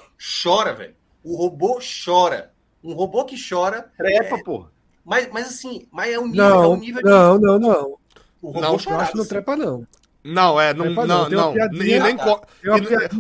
chora, 0.44 0.74
velho. 0.74 0.96
O 1.24 1.36
robô 1.36 1.80
chora. 2.06 2.54
Um 2.84 2.94
robô 2.94 3.24
que 3.26 3.36
chora. 3.38 3.92
Trepa, 3.98 4.36
é... 4.36 4.44
pô. 4.44 4.68
Mas, 5.06 5.30
mas 5.32 5.48
assim, 5.48 5.88
mas 5.92 6.14
é 6.14 6.20
um 6.20 6.28
nível. 6.28 6.50
Não, 6.50 6.64
é 6.64 6.68
um 6.68 6.78
nível 6.78 7.02
não, 7.04 7.38
de... 7.38 7.46
não, 7.46 7.60
não. 7.60 7.98
O 8.42 8.48
robô 8.48 8.62
não, 8.62 8.78
chora. 8.78 9.04
Acho 9.04 9.12
que 9.12 9.18
não 9.18 9.26
trepa, 9.26 9.56
não. 9.56 9.88
Não, 10.24 10.60
é, 10.60 10.74
não, 10.74 10.86
trepa, 10.86 11.06
não, 11.06 11.30
não. 11.30 11.54
E 11.74 12.00
nem 12.00 12.16
co... 12.16 12.42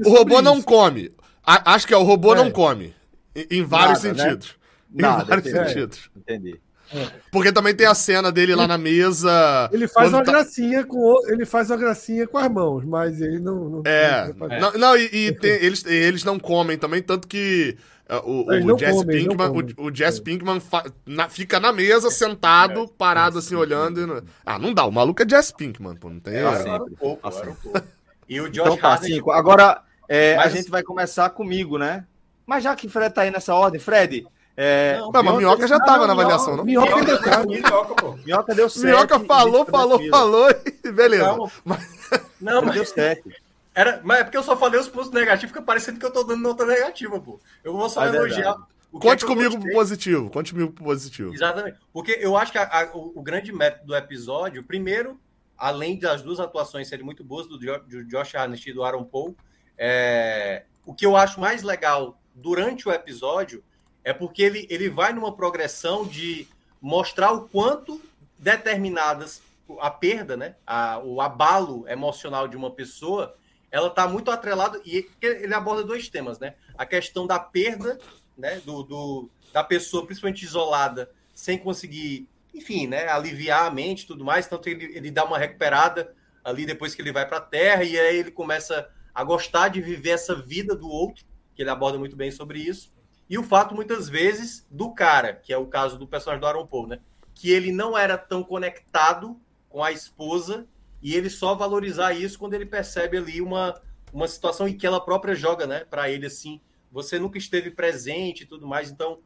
O 0.06 0.10
robô 0.10 0.42
não 0.42 0.58
isso. 0.58 0.66
come. 0.66 1.12
A, 1.46 1.74
acho 1.74 1.86
que 1.86 1.94
é, 1.94 1.98
o 1.98 2.04
robô 2.04 2.34
é. 2.34 2.38
não 2.38 2.52
come. 2.52 2.96
Em, 3.36 3.60
em 3.60 3.64
vários 3.64 4.04
Nada, 4.04 4.16
né? 4.16 4.24
sentidos. 4.24 4.48
Né? 4.50 4.63
Em 4.94 5.02
vários 5.02 5.48
entendi. 5.48 5.70
sentidos. 5.70 6.12
Entendi. 6.16 6.60
Porque 7.32 7.52
também 7.52 7.74
tem 7.74 7.88
a 7.88 7.96
cena 7.96 8.32
dele 8.32 8.56
lá 8.56 8.68
na 8.68 8.78
mesa. 8.78 9.70
Ele 9.72 9.88
faz 9.88 10.10
uma 10.10 10.24
tá... 10.24 10.32
gracinha 10.32 10.86
com 10.86 11.16
ele 11.28 11.46
faz 11.46 11.70
uma 11.72 11.78
gracinha 11.78 12.28
com 12.28 12.38
as 12.38 12.52
mãos, 12.52 12.86
mas 12.86 13.20
ele 13.20 13.40
não. 13.40 13.70
não 13.70 13.82
é. 13.86 14.32
Não, 14.60 14.74
não, 14.74 14.98
e, 14.98 15.10
e 15.12 15.32
tem, 15.34 15.52
eles, 15.52 15.84
eles 15.86 16.24
não 16.24 16.38
comem 16.38 16.78
também, 16.78 17.02
tanto 17.02 17.28
que 17.28 17.76
uh, 18.10 18.30
o, 18.30 18.74
o, 18.74 18.78
Jesse 18.78 18.98
come, 18.98 19.14
Pinkman, 19.14 19.50
o, 19.50 19.88
o 19.88 19.96
Jesse 19.96 20.20
é. 20.20 20.24
Pinkman 20.24 20.60
fa, 20.60 20.84
na, 21.06 21.30
fica 21.30 21.60
na 21.60 21.72
mesa, 21.72 22.12
sentado, 22.12 22.84
é, 22.84 22.88
parado 22.96 23.40
assim, 23.40 23.56
olhando. 23.56 24.02
E 24.02 24.06
não... 24.06 24.22
Ah, 24.46 24.60
não 24.60 24.74
dá. 24.74 24.86
O 24.86 24.92
maluco 24.92 25.24
é 25.24 25.28
Jesse 25.28 25.56
Pinkman, 25.56 25.96
pô. 25.96 26.10
Não 26.10 26.20
tem. 26.20 26.36
É, 26.36 26.44
assim, 26.44 26.70
um 26.70 26.96
pouco, 26.96 27.28
assim. 27.28 27.50
um 27.50 27.56
pouco. 27.56 27.82
E 28.30 28.40
o 28.40 28.50
Josh 28.50 28.66
então, 28.66 28.78
tá, 28.78 28.98
cinco. 28.98 29.32
Agora, 29.32 29.84
é, 30.08 30.38
mas... 30.38 30.46
a 30.46 30.56
gente 30.56 30.72
vai 30.72 30.82
começar 30.82 31.30
comigo, 31.32 31.78
né? 31.78 32.06
Mas 32.46 32.64
já 32.64 32.74
que 32.74 32.88
Fred 32.88 33.14
tá 33.14 33.22
aí 33.22 33.32
nessa 33.32 33.54
ordem, 33.54 33.80
Fred, 33.80 34.26
é, 34.56 35.00
não, 35.00 35.12
mas 35.12 35.38
Minhoca 35.38 35.68
já 35.68 35.78
estava 35.78 36.06
na 36.06 36.14
avaliação, 36.14 36.56
não? 36.56 36.64
Minhoca, 36.64 36.96
minhoca, 36.98 37.46
minhoca, 37.46 37.96
pô. 37.96 38.12
minhoca 38.24 38.54
deu 38.54 38.70
certo. 38.70 38.86
Minhoca 38.86 39.20
falou, 39.22 39.66
falou, 39.66 40.10
falou 40.10 40.48
e 40.84 40.92
beleza. 40.92 41.36
Não, 41.36 41.52
mas, 41.66 41.90
não, 42.40 42.62
mas 42.62 42.76
deu 42.76 42.86
certo. 42.86 43.30
Era, 43.74 44.00
mas 44.04 44.20
é 44.20 44.24
porque 44.24 44.38
eu 44.38 44.44
só 44.44 44.56
falei 44.56 44.80
os 44.80 44.88
pontos 44.88 45.10
negativos, 45.12 45.52
fica 45.52 45.62
parecendo 45.64 46.00
que 46.00 46.06
eu 46.06 46.14
tô 46.14 46.24
dando 46.24 46.42
nota 46.42 46.66
negativa, 46.66 47.20
pô. 47.20 47.40
Eu 47.64 47.74
vou 47.74 47.90
só 47.90 48.06
é 48.06 48.10
elogiar. 48.10 48.56
Conte 48.92 49.26
é 49.26 49.28
comigo 49.28 49.60
pro 49.60 49.74
positivo. 49.74 50.30
Conte 50.30 50.54
comigo 50.54 50.72
pro 50.72 50.84
positivo. 50.84 51.34
Exatamente. 51.34 51.80
Porque 51.92 52.12
eu 52.22 52.38
acho 52.38 52.52
que 52.52 52.60
a, 52.60 52.64
a, 52.64 52.96
o, 52.96 53.14
o, 53.16 53.24
grande 53.24 53.52
mérito 53.52 53.88
do 53.88 53.96
episódio, 53.96 54.64
primeiro, 54.64 55.20
além 55.58 55.98
das 55.98 56.22
duas 56.22 56.40
atuações 56.40 56.88
serem 56.88 57.04
muito 57.04 57.24
boas, 57.24 57.48
do, 57.48 57.58
do 57.58 58.06
Josh 58.06 58.36
Harnett 58.36 58.70
e 58.70 58.74
do 58.74 58.84
Aaron 58.84 59.04
Paul, 59.04 59.36
é, 59.76 60.66
o 60.86 60.94
que 60.94 61.08
eu 61.08 61.18
acho 61.18 61.40
mais 61.40 61.64
legal 61.64 62.22
durante 62.36 62.88
o 62.88 62.92
episódio 62.92 63.64
é 64.04 64.14
porque 64.14 64.44
ele, 64.44 64.68
ele 64.70 64.90
vai 64.90 65.14
numa 65.14 65.36
progressão 65.36 66.06
de 66.06 66.48
mostrar 66.82 67.32
o 67.32 67.48
quanto 67.48 68.02
determinadas 68.38 69.42
a 69.80 69.90
perda, 69.90 70.36
né, 70.36 70.56
a, 70.68 71.00
o 71.00 71.22
abalo 71.22 71.88
emocional 71.88 72.48
de 72.48 72.58
uma 72.58 72.70
pessoa, 72.72 73.36
ela 73.72 73.88
está 73.88 74.08
muito 74.08 74.30
atrelada 74.30 74.80
e 74.86 75.10
ele 75.22 75.54
aborda 75.54 75.84
dois 75.84 76.08
temas, 76.08 76.38
né? 76.38 76.54
A 76.78 76.86
questão 76.86 77.26
da 77.26 77.40
perda, 77.40 77.98
né, 78.38 78.62
do, 78.64 78.84
do 78.84 79.30
da 79.52 79.64
pessoa 79.64 80.06
principalmente 80.06 80.46
isolada, 80.46 81.10
sem 81.34 81.58
conseguir, 81.58 82.28
enfim, 82.54 82.86
né, 82.86 83.08
aliviar 83.08 83.66
a 83.66 83.72
mente, 83.72 84.06
tudo 84.06 84.24
mais. 84.24 84.46
Tanto 84.46 84.70
ele, 84.70 84.96
ele 84.96 85.10
dá 85.10 85.26
uma 85.26 85.40
recuperada 85.40 86.14
ali 86.44 86.68
depois 86.68 86.94
que 86.94 87.02
ele 87.02 87.12
vai 87.12 87.28
para 87.28 87.38
a 87.38 87.42
Terra 87.42 87.84
e 87.84 88.00
aí 88.00 88.18
ele 88.18 88.30
começa 88.30 88.88
a 89.12 89.24
gostar 89.24 89.70
de 89.70 89.82
viver 89.82 90.12
essa 90.12 90.36
vida 90.36 90.76
do 90.76 90.88
outro, 90.88 91.26
que 91.56 91.64
ele 91.64 91.70
aborda 91.72 91.98
muito 91.98 92.16
bem 92.16 92.30
sobre 92.30 92.60
isso. 92.60 92.93
E 93.34 93.38
o 93.40 93.42
fato, 93.42 93.74
muitas 93.74 94.08
vezes, 94.08 94.64
do 94.70 94.94
cara, 94.94 95.34
que 95.34 95.52
é 95.52 95.58
o 95.58 95.66
caso 95.66 95.98
do 95.98 96.06
personagem 96.06 96.40
do 96.40 96.46
Aaron 96.46 96.68
Paul, 96.68 96.86
né? 96.86 97.00
Que 97.34 97.50
ele 97.50 97.72
não 97.72 97.98
era 97.98 98.16
tão 98.16 98.44
conectado 98.44 99.42
com 99.70 99.84
a 99.84 99.92
esposa 99.92 100.68
e 101.02 101.16
ele 101.16 101.32
só 101.32 101.56
valorizar 101.56 102.14
isso 102.14 102.38
quando 102.38 102.54
ele 102.54 102.68
percebe 102.68 103.18
ali 103.18 103.42
uma, 103.42 103.82
uma 104.14 104.28
situação 104.28 104.68
em 104.68 104.78
que 104.78 104.86
ela 104.86 105.04
própria 105.04 105.34
joga, 105.34 105.66
né? 105.66 105.84
Para 105.84 106.12
ele, 106.12 106.28
assim, 106.28 106.62
você 106.92 107.18
nunca 107.18 107.40
esteve 107.40 107.72
presente 107.72 108.44
e 108.44 108.46
tudo 108.46 108.68
mais. 108.68 108.92
Então, 108.92 109.18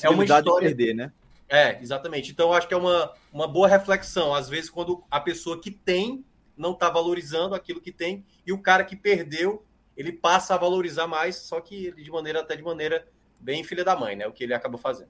é 0.00 0.10
uma 0.10 0.22
história... 0.22 0.68
de 0.68 0.76
perder, 0.76 0.94
né? 0.94 1.12
É, 1.48 1.82
exatamente. 1.82 2.30
Então, 2.30 2.52
acho 2.52 2.68
que 2.68 2.74
é 2.74 2.76
uma, 2.76 3.14
uma 3.32 3.48
boa 3.48 3.66
reflexão. 3.66 4.32
Às 4.32 4.48
vezes, 4.48 4.70
quando 4.70 5.02
a 5.10 5.18
pessoa 5.18 5.60
que 5.60 5.72
tem 5.72 6.24
não 6.56 6.70
está 6.70 6.88
valorizando 6.88 7.52
aquilo 7.52 7.80
que 7.80 7.90
tem 7.90 8.24
e 8.46 8.52
o 8.52 8.62
cara 8.62 8.84
que 8.84 8.94
perdeu, 8.94 9.66
ele 9.96 10.12
passa 10.12 10.54
a 10.54 10.56
valorizar 10.56 11.08
mais, 11.08 11.34
só 11.34 11.60
que 11.60 11.90
de 11.90 12.12
maneira 12.12 12.42
até 12.42 12.54
de 12.54 12.62
maneira 12.62 13.04
bem 13.40 13.64
filha 13.64 13.84
da 13.84 13.96
mãe, 13.96 14.16
né? 14.16 14.26
O 14.26 14.32
que 14.32 14.44
ele 14.44 14.54
acabou 14.54 14.78
fazendo. 14.78 15.08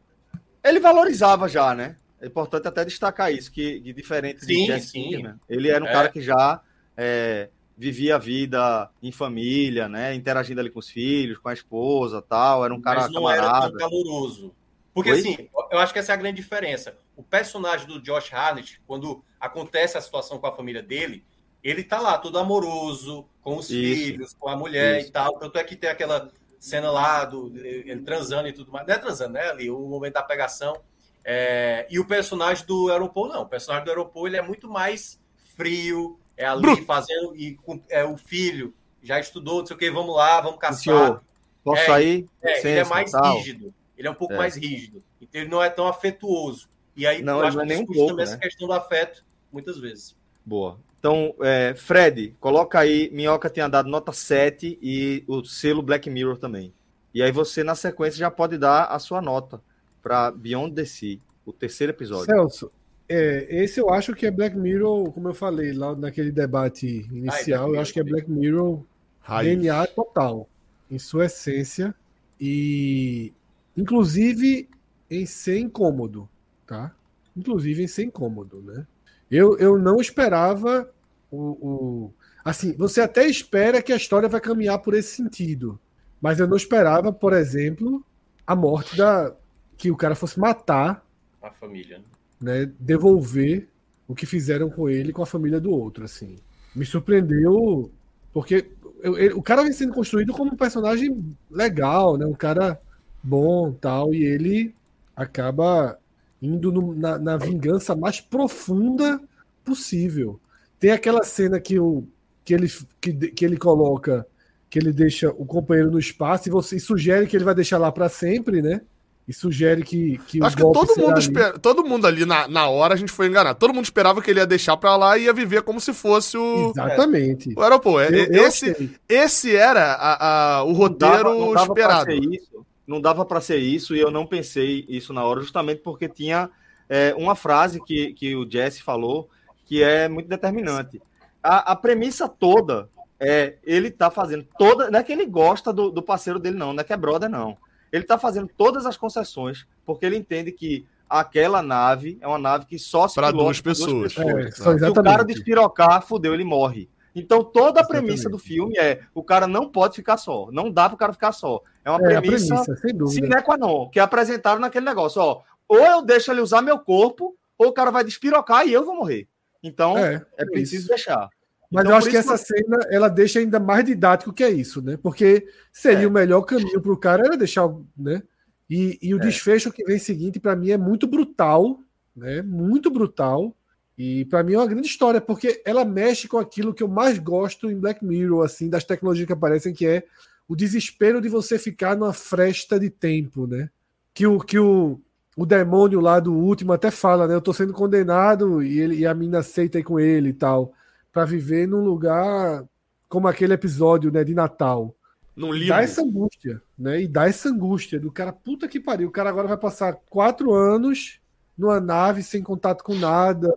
Ele 0.62 0.80
valorizava 0.80 1.48
já, 1.48 1.74
né? 1.74 1.96
É 2.20 2.26
importante 2.26 2.66
até 2.66 2.84
destacar 2.84 3.32
isso, 3.32 3.52
que, 3.52 3.80
que 3.80 3.92
diferente 3.92 4.44
sim, 4.44 4.46
de 4.46 4.66
Jesse 4.66 4.88
sim. 4.88 5.22
né? 5.22 5.36
ele 5.48 5.68
era 5.68 5.84
um 5.84 5.88
é. 5.88 5.92
cara 5.92 6.08
que 6.08 6.20
já 6.20 6.62
é, 6.96 7.50
vivia 7.76 8.16
a 8.16 8.18
vida 8.18 8.90
em 9.02 9.12
família, 9.12 9.88
né? 9.88 10.14
Interagindo 10.14 10.60
ali 10.60 10.70
com 10.70 10.78
os 10.78 10.88
filhos, 10.88 11.38
com 11.38 11.48
a 11.48 11.52
esposa 11.52 12.22
tal. 12.22 12.64
Era 12.64 12.74
um 12.74 12.80
cara 12.80 13.02
Mas 13.02 13.12
não 13.12 13.22
camarada. 13.22 13.66
era 13.66 13.70
tão 13.70 13.78
caloroso. 13.78 14.54
Porque, 14.94 15.12
Oi? 15.12 15.18
assim, 15.18 15.48
eu 15.70 15.78
acho 15.78 15.92
que 15.92 15.98
essa 15.98 16.12
é 16.12 16.14
a 16.14 16.18
grande 16.18 16.36
diferença. 16.36 16.96
O 17.14 17.22
personagem 17.22 17.86
do 17.86 18.00
Josh 18.00 18.32
Harnett, 18.32 18.80
quando 18.86 19.22
acontece 19.38 19.98
a 19.98 20.00
situação 20.00 20.38
com 20.38 20.46
a 20.46 20.52
família 20.56 20.82
dele, 20.82 21.22
ele 21.62 21.84
tá 21.84 22.00
lá, 22.00 22.16
todo 22.16 22.38
amoroso, 22.38 23.26
com 23.42 23.58
os 23.58 23.68
Isso. 23.68 24.04
filhos, 24.04 24.34
com 24.34 24.48
a 24.48 24.56
mulher 24.56 25.00
Isso. 25.00 25.08
e 25.08 25.12
tal. 25.12 25.38
Tanto 25.38 25.58
é 25.58 25.64
que 25.64 25.76
tem 25.76 25.90
aquela 25.90 26.30
cena 26.58 26.90
lá 26.90 27.24
do 27.24 27.52
ele 27.56 28.02
transando 28.02 28.48
e 28.48 28.52
tudo 28.52 28.72
mais. 28.72 28.86
Não 28.86 28.94
é 28.94 28.98
transando, 28.98 29.32
né? 29.32 29.50
Ali, 29.50 29.70
o 29.70 29.78
momento 29.80 30.14
da 30.14 30.22
pegação. 30.22 30.80
É, 31.24 31.86
e 31.90 31.98
o 31.98 32.06
personagem 32.06 32.64
do 32.66 32.90
Aeropol, 32.90 33.28
não. 33.28 33.42
O 33.42 33.48
personagem 33.48 33.84
do 33.84 33.90
Aeropol 33.90 34.26
ele 34.26 34.36
é 34.36 34.42
muito 34.42 34.68
mais 34.68 35.20
frio, 35.56 36.20
é 36.36 36.46
ali 36.46 36.62
Bruto. 36.62 36.84
fazendo. 36.84 37.34
E 37.36 37.58
é, 37.88 38.04
o 38.04 38.16
filho 38.16 38.74
já 39.02 39.18
estudou, 39.18 39.60
não 39.60 39.66
sei 39.66 39.76
o 39.76 39.78
que, 39.78 39.90
vamos 39.90 40.14
lá, 40.14 40.40
vamos 40.40 40.58
caçar. 40.58 40.82
Senhor, 40.82 41.22
posso 41.64 41.82
é, 41.82 41.86
sair? 41.86 42.28
É, 42.42 42.60
ele 42.60 42.78
é 42.78 42.84
mais 42.84 43.10
tal. 43.10 43.36
rígido. 43.36 43.74
Ele 43.96 44.08
é 44.08 44.10
um 44.10 44.14
pouco 44.14 44.34
é. 44.34 44.36
mais 44.36 44.56
rígido. 44.56 45.02
Então 45.20 45.40
ele 45.40 45.50
não 45.50 45.62
é 45.62 45.70
tão 45.70 45.88
afetuoso. 45.88 46.68
E 46.94 47.06
aí 47.06 47.22
não, 47.22 47.40
eu 47.40 47.46
acho 47.46 47.58
que 47.58 47.66
nem 47.66 47.82
um 47.82 47.86
pouco, 47.86 48.06
também 48.08 48.24
né? 48.24 48.32
essa 48.32 48.38
questão 48.38 48.66
do 48.66 48.72
afeto, 48.72 49.24
muitas 49.52 49.78
vezes. 49.78 50.16
Boa. 50.44 50.78
Então, 51.06 51.36
é, 51.40 51.72
Fred, 51.76 52.34
coloca 52.40 52.80
aí. 52.80 53.08
Minhoca 53.12 53.48
tinha 53.48 53.68
dado 53.68 53.88
nota 53.88 54.10
7 54.10 54.76
e 54.82 55.22
o 55.28 55.44
selo 55.44 55.80
Black 55.80 56.10
Mirror 56.10 56.36
também. 56.36 56.74
E 57.14 57.22
aí 57.22 57.30
você, 57.30 57.62
na 57.62 57.76
sequência, 57.76 58.18
já 58.18 58.28
pode 58.28 58.58
dar 58.58 58.86
a 58.86 58.98
sua 58.98 59.22
nota 59.22 59.60
para 60.02 60.32
Beyond 60.32 60.74
the 60.74 60.84
Sea, 60.84 61.18
o 61.44 61.52
terceiro 61.52 61.92
episódio. 61.92 62.26
Celso, 62.26 62.72
é, 63.08 63.46
esse 63.48 63.78
eu 63.78 63.90
acho 63.90 64.14
que 64.14 64.26
é 64.26 64.32
Black 64.32 64.56
Mirror, 64.58 65.12
como 65.12 65.28
eu 65.28 65.34
falei 65.34 65.72
lá 65.72 65.94
naquele 65.94 66.32
debate 66.32 67.06
inicial, 67.12 67.70
Ai, 67.70 67.76
eu 67.76 67.80
acho 67.80 67.92
que 67.92 68.00
é 68.00 68.04
Black 68.04 68.28
Mirror 68.28 68.82
Raiz. 69.20 69.48
DNA 69.48 69.86
total, 69.86 70.48
em 70.90 70.98
sua 70.98 71.26
essência, 71.26 71.94
e 72.40 73.32
inclusive 73.76 74.68
em 75.08 75.24
ser 75.24 75.60
incômodo, 75.60 76.28
tá? 76.66 76.92
Inclusive 77.36 77.84
em 77.84 77.88
ser 77.88 78.02
incômodo, 78.06 78.60
né? 78.60 78.84
Eu, 79.30 79.56
eu 79.58 79.78
não 79.78 80.00
esperava 80.00 80.92
o, 81.30 81.38
o... 81.38 82.14
Assim, 82.44 82.74
você 82.76 83.00
até 83.00 83.26
espera 83.26 83.82
que 83.82 83.92
a 83.92 83.96
história 83.96 84.28
vai 84.28 84.40
caminhar 84.40 84.78
por 84.78 84.94
esse 84.94 85.16
sentido. 85.16 85.78
Mas 86.20 86.38
eu 86.38 86.46
não 86.46 86.56
esperava, 86.56 87.12
por 87.12 87.32
exemplo, 87.32 88.04
a 88.46 88.54
morte 88.54 88.96
da. 88.96 89.34
que 89.76 89.90
o 89.90 89.96
cara 89.96 90.14
fosse 90.14 90.38
matar. 90.38 91.04
A 91.42 91.50
família. 91.50 92.00
Né, 92.40 92.70
devolver 92.78 93.68
o 94.06 94.14
que 94.14 94.26
fizeram 94.26 94.70
com 94.70 94.88
ele 94.88 95.12
com 95.12 95.22
a 95.22 95.26
família 95.26 95.60
do 95.60 95.70
outro, 95.70 96.04
assim. 96.04 96.36
Me 96.74 96.84
surpreendeu, 96.84 97.90
porque 98.32 98.70
eu, 99.00 99.16
eu, 99.16 99.38
o 99.38 99.42
cara 99.42 99.62
vem 99.62 99.72
sendo 99.72 99.92
construído 99.92 100.32
como 100.32 100.52
um 100.52 100.56
personagem 100.56 101.24
legal, 101.50 102.16
né? 102.16 102.26
Um 102.26 102.34
cara 102.34 102.80
bom 103.22 103.72
tal, 103.72 104.14
e 104.14 104.24
ele 104.24 104.74
acaba 105.14 105.98
indo 106.40 106.70
no, 106.70 106.94
na, 106.94 107.18
na, 107.18 107.36
vingança 107.36 107.96
mais 107.96 108.20
profunda 108.20 109.20
possível. 109.64 110.38
Tem 110.78 110.90
aquela 110.90 111.22
cena 111.24 111.58
que, 111.58 111.78
o, 111.78 112.06
que, 112.44 112.54
ele, 112.54 112.70
que, 113.00 113.12
que 113.12 113.44
ele 113.44 113.56
coloca, 113.56 114.26
que 114.68 114.78
ele 114.78 114.92
deixa 114.92 115.30
o 115.30 115.44
companheiro 115.46 115.90
no 115.90 115.98
espaço 115.98 116.48
e 116.48 116.52
você 116.52 116.76
e 116.76 116.80
sugere 116.80 117.26
que 117.26 117.36
ele 117.36 117.44
vai 117.44 117.54
deixar 117.54 117.78
lá 117.78 117.90
para 117.90 118.08
sempre, 118.08 118.60
né? 118.60 118.80
E 119.28 119.32
sugere 119.32 119.82
que, 119.82 120.18
que 120.28 120.40
Acho 120.40 120.54
que 120.54 120.62
todo 120.62 120.96
mundo, 120.96 121.18
espera, 121.18 121.58
todo 121.58 121.84
mundo 121.84 122.06
ali 122.06 122.24
na, 122.24 122.46
na 122.46 122.68
hora 122.68 122.94
a 122.94 122.96
gente 122.96 123.10
foi 123.10 123.26
enganado. 123.26 123.58
Todo 123.58 123.74
mundo 123.74 123.84
esperava 123.84 124.22
que 124.22 124.30
ele 124.30 124.38
ia 124.38 124.46
deixar 124.46 124.76
pra 124.76 124.96
lá 124.96 125.18
e 125.18 125.24
ia 125.24 125.32
viver 125.32 125.62
como 125.62 125.80
se 125.80 125.92
fosse 125.92 126.38
o. 126.38 126.70
Exatamente. 126.70 127.52
O 127.56 127.60
aeroporto. 127.60 128.14
Eu, 128.14 128.26
eu 128.26 128.46
esse, 128.46 128.96
esse 129.08 129.56
era 129.56 129.94
a, 129.94 130.58
a 130.58 130.64
o 130.64 130.72
roteiro 130.72 131.24
não 131.24 131.24
dava, 131.24 131.38
não 131.40 131.52
dava 131.54 131.66
esperado. 131.66 132.12
Isso, 132.12 132.66
não 132.86 133.00
dava 133.00 133.24
para 133.24 133.40
ser 133.40 133.56
isso 133.56 133.96
e 133.96 134.00
eu 134.00 134.12
não 134.12 134.24
pensei 134.24 134.84
isso 134.88 135.12
na 135.12 135.24
hora, 135.24 135.40
justamente 135.40 135.80
porque 135.82 136.08
tinha 136.08 136.48
é, 136.88 137.12
uma 137.18 137.34
frase 137.34 137.82
que, 137.84 138.12
que 138.12 138.36
o 138.36 138.48
Jesse 138.48 138.80
falou 138.80 139.28
que 139.66 139.82
é 139.82 140.08
muito 140.08 140.28
determinante. 140.28 141.02
A, 141.42 141.72
a 141.72 141.76
premissa 141.76 142.28
toda 142.28 142.88
é 143.20 143.56
ele 143.62 143.90
tá 143.90 144.10
fazendo 144.10 144.46
toda. 144.58 144.90
Não 144.90 144.98
é 144.98 145.02
que 145.02 145.12
ele 145.12 145.26
gosta 145.26 145.72
do, 145.72 145.90
do 145.90 146.02
parceiro 146.02 146.38
dele, 146.38 146.56
não, 146.56 146.72
não 146.72 146.80
é 146.80 146.84
que 146.84 146.92
é 146.92 146.96
brother, 146.96 147.28
não 147.28 147.58
ele 147.92 148.04
está 148.04 148.18
fazendo 148.18 148.50
todas 148.56 148.86
as 148.86 148.96
concessões 148.96 149.66
porque 149.84 150.04
ele 150.04 150.16
entende 150.16 150.52
que 150.52 150.86
aquela 151.08 151.62
nave 151.62 152.18
é 152.20 152.26
uma 152.26 152.38
nave 152.38 152.66
que 152.66 152.78
só 152.78 153.06
se 153.06 153.14
para 153.14 153.30
duas 153.30 153.60
pessoas. 153.60 154.14
Duas 154.14 154.14
pessoas. 154.14 154.82
É, 154.82 154.86
se 154.86 154.90
o 154.90 155.02
cara 155.02 155.24
despirocar, 155.24 156.02
fudeu, 156.02 156.34
ele 156.34 156.44
morre. 156.44 156.88
Então 157.14 157.42
toda 157.42 157.80
a 157.80 157.82
exatamente. 157.82 158.04
premissa 158.04 158.28
do 158.28 158.38
filme 158.38 158.76
é 158.76 159.00
o 159.14 159.22
cara 159.22 159.46
não 159.46 159.68
pode 159.68 159.96
ficar 159.96 160.16
só, 160.16 160.48
não 160.52 160.70
dá 160.70 160.88
para 160.88 160.96
o 160.96 160.98
cara 160.98 161.12
ficar 161.12 161.32
só. 161.32 161.62
É 161.84 161.90
uma 161.90 162.00
é, 162.00 162.20
premissa, 162.20 162.62
premissa 162.64 163.06
sine 163.06 163.42
qua 163.42 163.56
non, 163.56 163.88
que 163.88 164.00
apresentaram 164.00 164.60
naquele 164.60 164.84
negócio, 164.84 165.22
ó, 165.22 165.42
ou 165.68 165.78
eu 165.78 166.02
deixo 166.02 166.30
ele 166.30 166.40
usar 166.40 166.60
meu 166.60 166.78
corpo, 166.78 167.34
ou 167.56 167.68
o 167.68 167.72
cara 167.72 167.90
vai 167.90 168.04
despirocar 168.04 168.66
e 168.66 168.72
eu 168.72 168.84
vou 168.84 168.96
morrer. 168.96 169.26
Então 169.62 169.96
é, 169.96 170.24
é 170.36 170.44
preciso 170.44 170.82
isso. 170.82 170.88
deixar. 170.88 171.28
Mas 171.70 171.82
então, 171.82 171.92
eu 171.92 171.98
acho 171.98 172.10
que 172.10 172.16
essa 172.16 172.36
cena 172.36 172.78
ela 172.90 173.08
deixa 173.08 173.38
ainda 173.38 173.58
mais 173.58 173.84
didático 173.84 174.32
que 174.32 174.44
é 174.44 174.50
isso, 174.50 174.80
né? 174.80 174.96
Porque 174.96 175.46
seria 175.72 176.04
é. 176.04 176.06
o 176.06 176.10
melhor 176.10 176.42
caminho 176.42 176.80
para 176.80 176.92
o 176.92 176.96
cara 176.96 177.26
era 177.26 177.36
deixar, 177.36 177.68
né? 177.96 178.22
E, 178.68 178.98
e 179.02 179.14
o 179.14 179.18
é. 179.18 179.20
desfecho 179.20 179.72
que 179.72 179.84
vem 179.84 179.98
seguinte 179.98 180.38
para 180.38 180.56
mim 180.56 180.70
é 180.70 180.76
muito 180.76 181.06
brutal, 181.06 181.80
né? 182.14 182.42
Muito 182.42 182.90
brutal. 182.90 183.56
E 183.98 184.24
para 184.26 184.42
mim 184.42 184.54
é 184.54 184.58
uma 184.58 184.66
grande 184.66 184.86
história 184.86 185.20
porque 185.20 185.62
ela 185.64 185.84
mexe 185.84 186.28
com 186.28 186.38
aquilo 186.38 186.74
que 186.74 186.82
eu 186.82 186.88
mais 186.88 187.18
gosto 187.18 187.70
em 187.70 187.78
Black 187.78 188.04
Mirror, 188.04 188.44
assim, 188.44 188.68
das 188.68 188.84
tecnologias 188.84 189.26
que 189.26 189.32
aparecem, 189.32 189.72
que 189.72 189.86
é 189.86 190.04
o 190.46 190.54
desespero 190.54 191.20
de 191.20 191.28
você 191.28 191.58
ficar 191.58 191.96
numa 191.96 192.12
fresta 192.12 192.78
de 192.78 192.90
tempo, 192.90 193.46
né? 193.46 193.70
Que 194.12 194.26
o 194.26 194.38
que 194.38 194.58
o, 194.58 195.00
o 195.36 195.44
demônio 195.44 196.00
lá 196.00 196.18
do 196.18 196.32
último 196.32 196.72
até 196.72 196.90
fala, 196.90 197.28
né? 197.28 197.34
Eu 197.34 197.42
tô 197.42 197.52
sendo 197.52 197.74
condenado 197.74 198.62
e 198.62 198.80
ele 198.80 198.96
e 198.96 199.06
a 199.06 199.12
mina 199.12 199.40
aceita 199.40 199.76
aí 199.76 199.84
com 199.84 200.00
ele 200.00 200.30
e 200.30 200.32
tal 200.32 200.72
para 201.16 201.24
viver 201.24 201.66
num 201.66 201.82
lugar 201.82 202.62
como 203.08 203.26
aquele 203.26 203.54
episódio 203.54 204.12
né, 204.12 204.22
de 204.22 204.34
Natal. 204.34 204.94
Num 205.34 205.50
livro. 205.50 205.68
Dá 205.68 205.82
essa 205.82 206.02
angústia, 206.02 206.60
né? 206.78 207.00
E 207.00 207.08
dá 207.08 207.26
essa 207.26 207.48
angústia 207.48 207.98
do 207.98 208.12
cara, 208.12 208.34
puta 208.34 208.68
que 208.68 208.78
pariu. 208.78 209.08
O 209.08 209.10
cara 209.12 209.30
agora 209.30 209.48
vai 209.48 209.56
passar 209.56 209.94
quatro 210.10 210.52
anos 210.52 211.18
numa 211.56 211.80
nave 211.80 212.22
sem 212.22 212.42
contato 212.42 212.84
com 212.84 212.94
nada, 212.94 213.48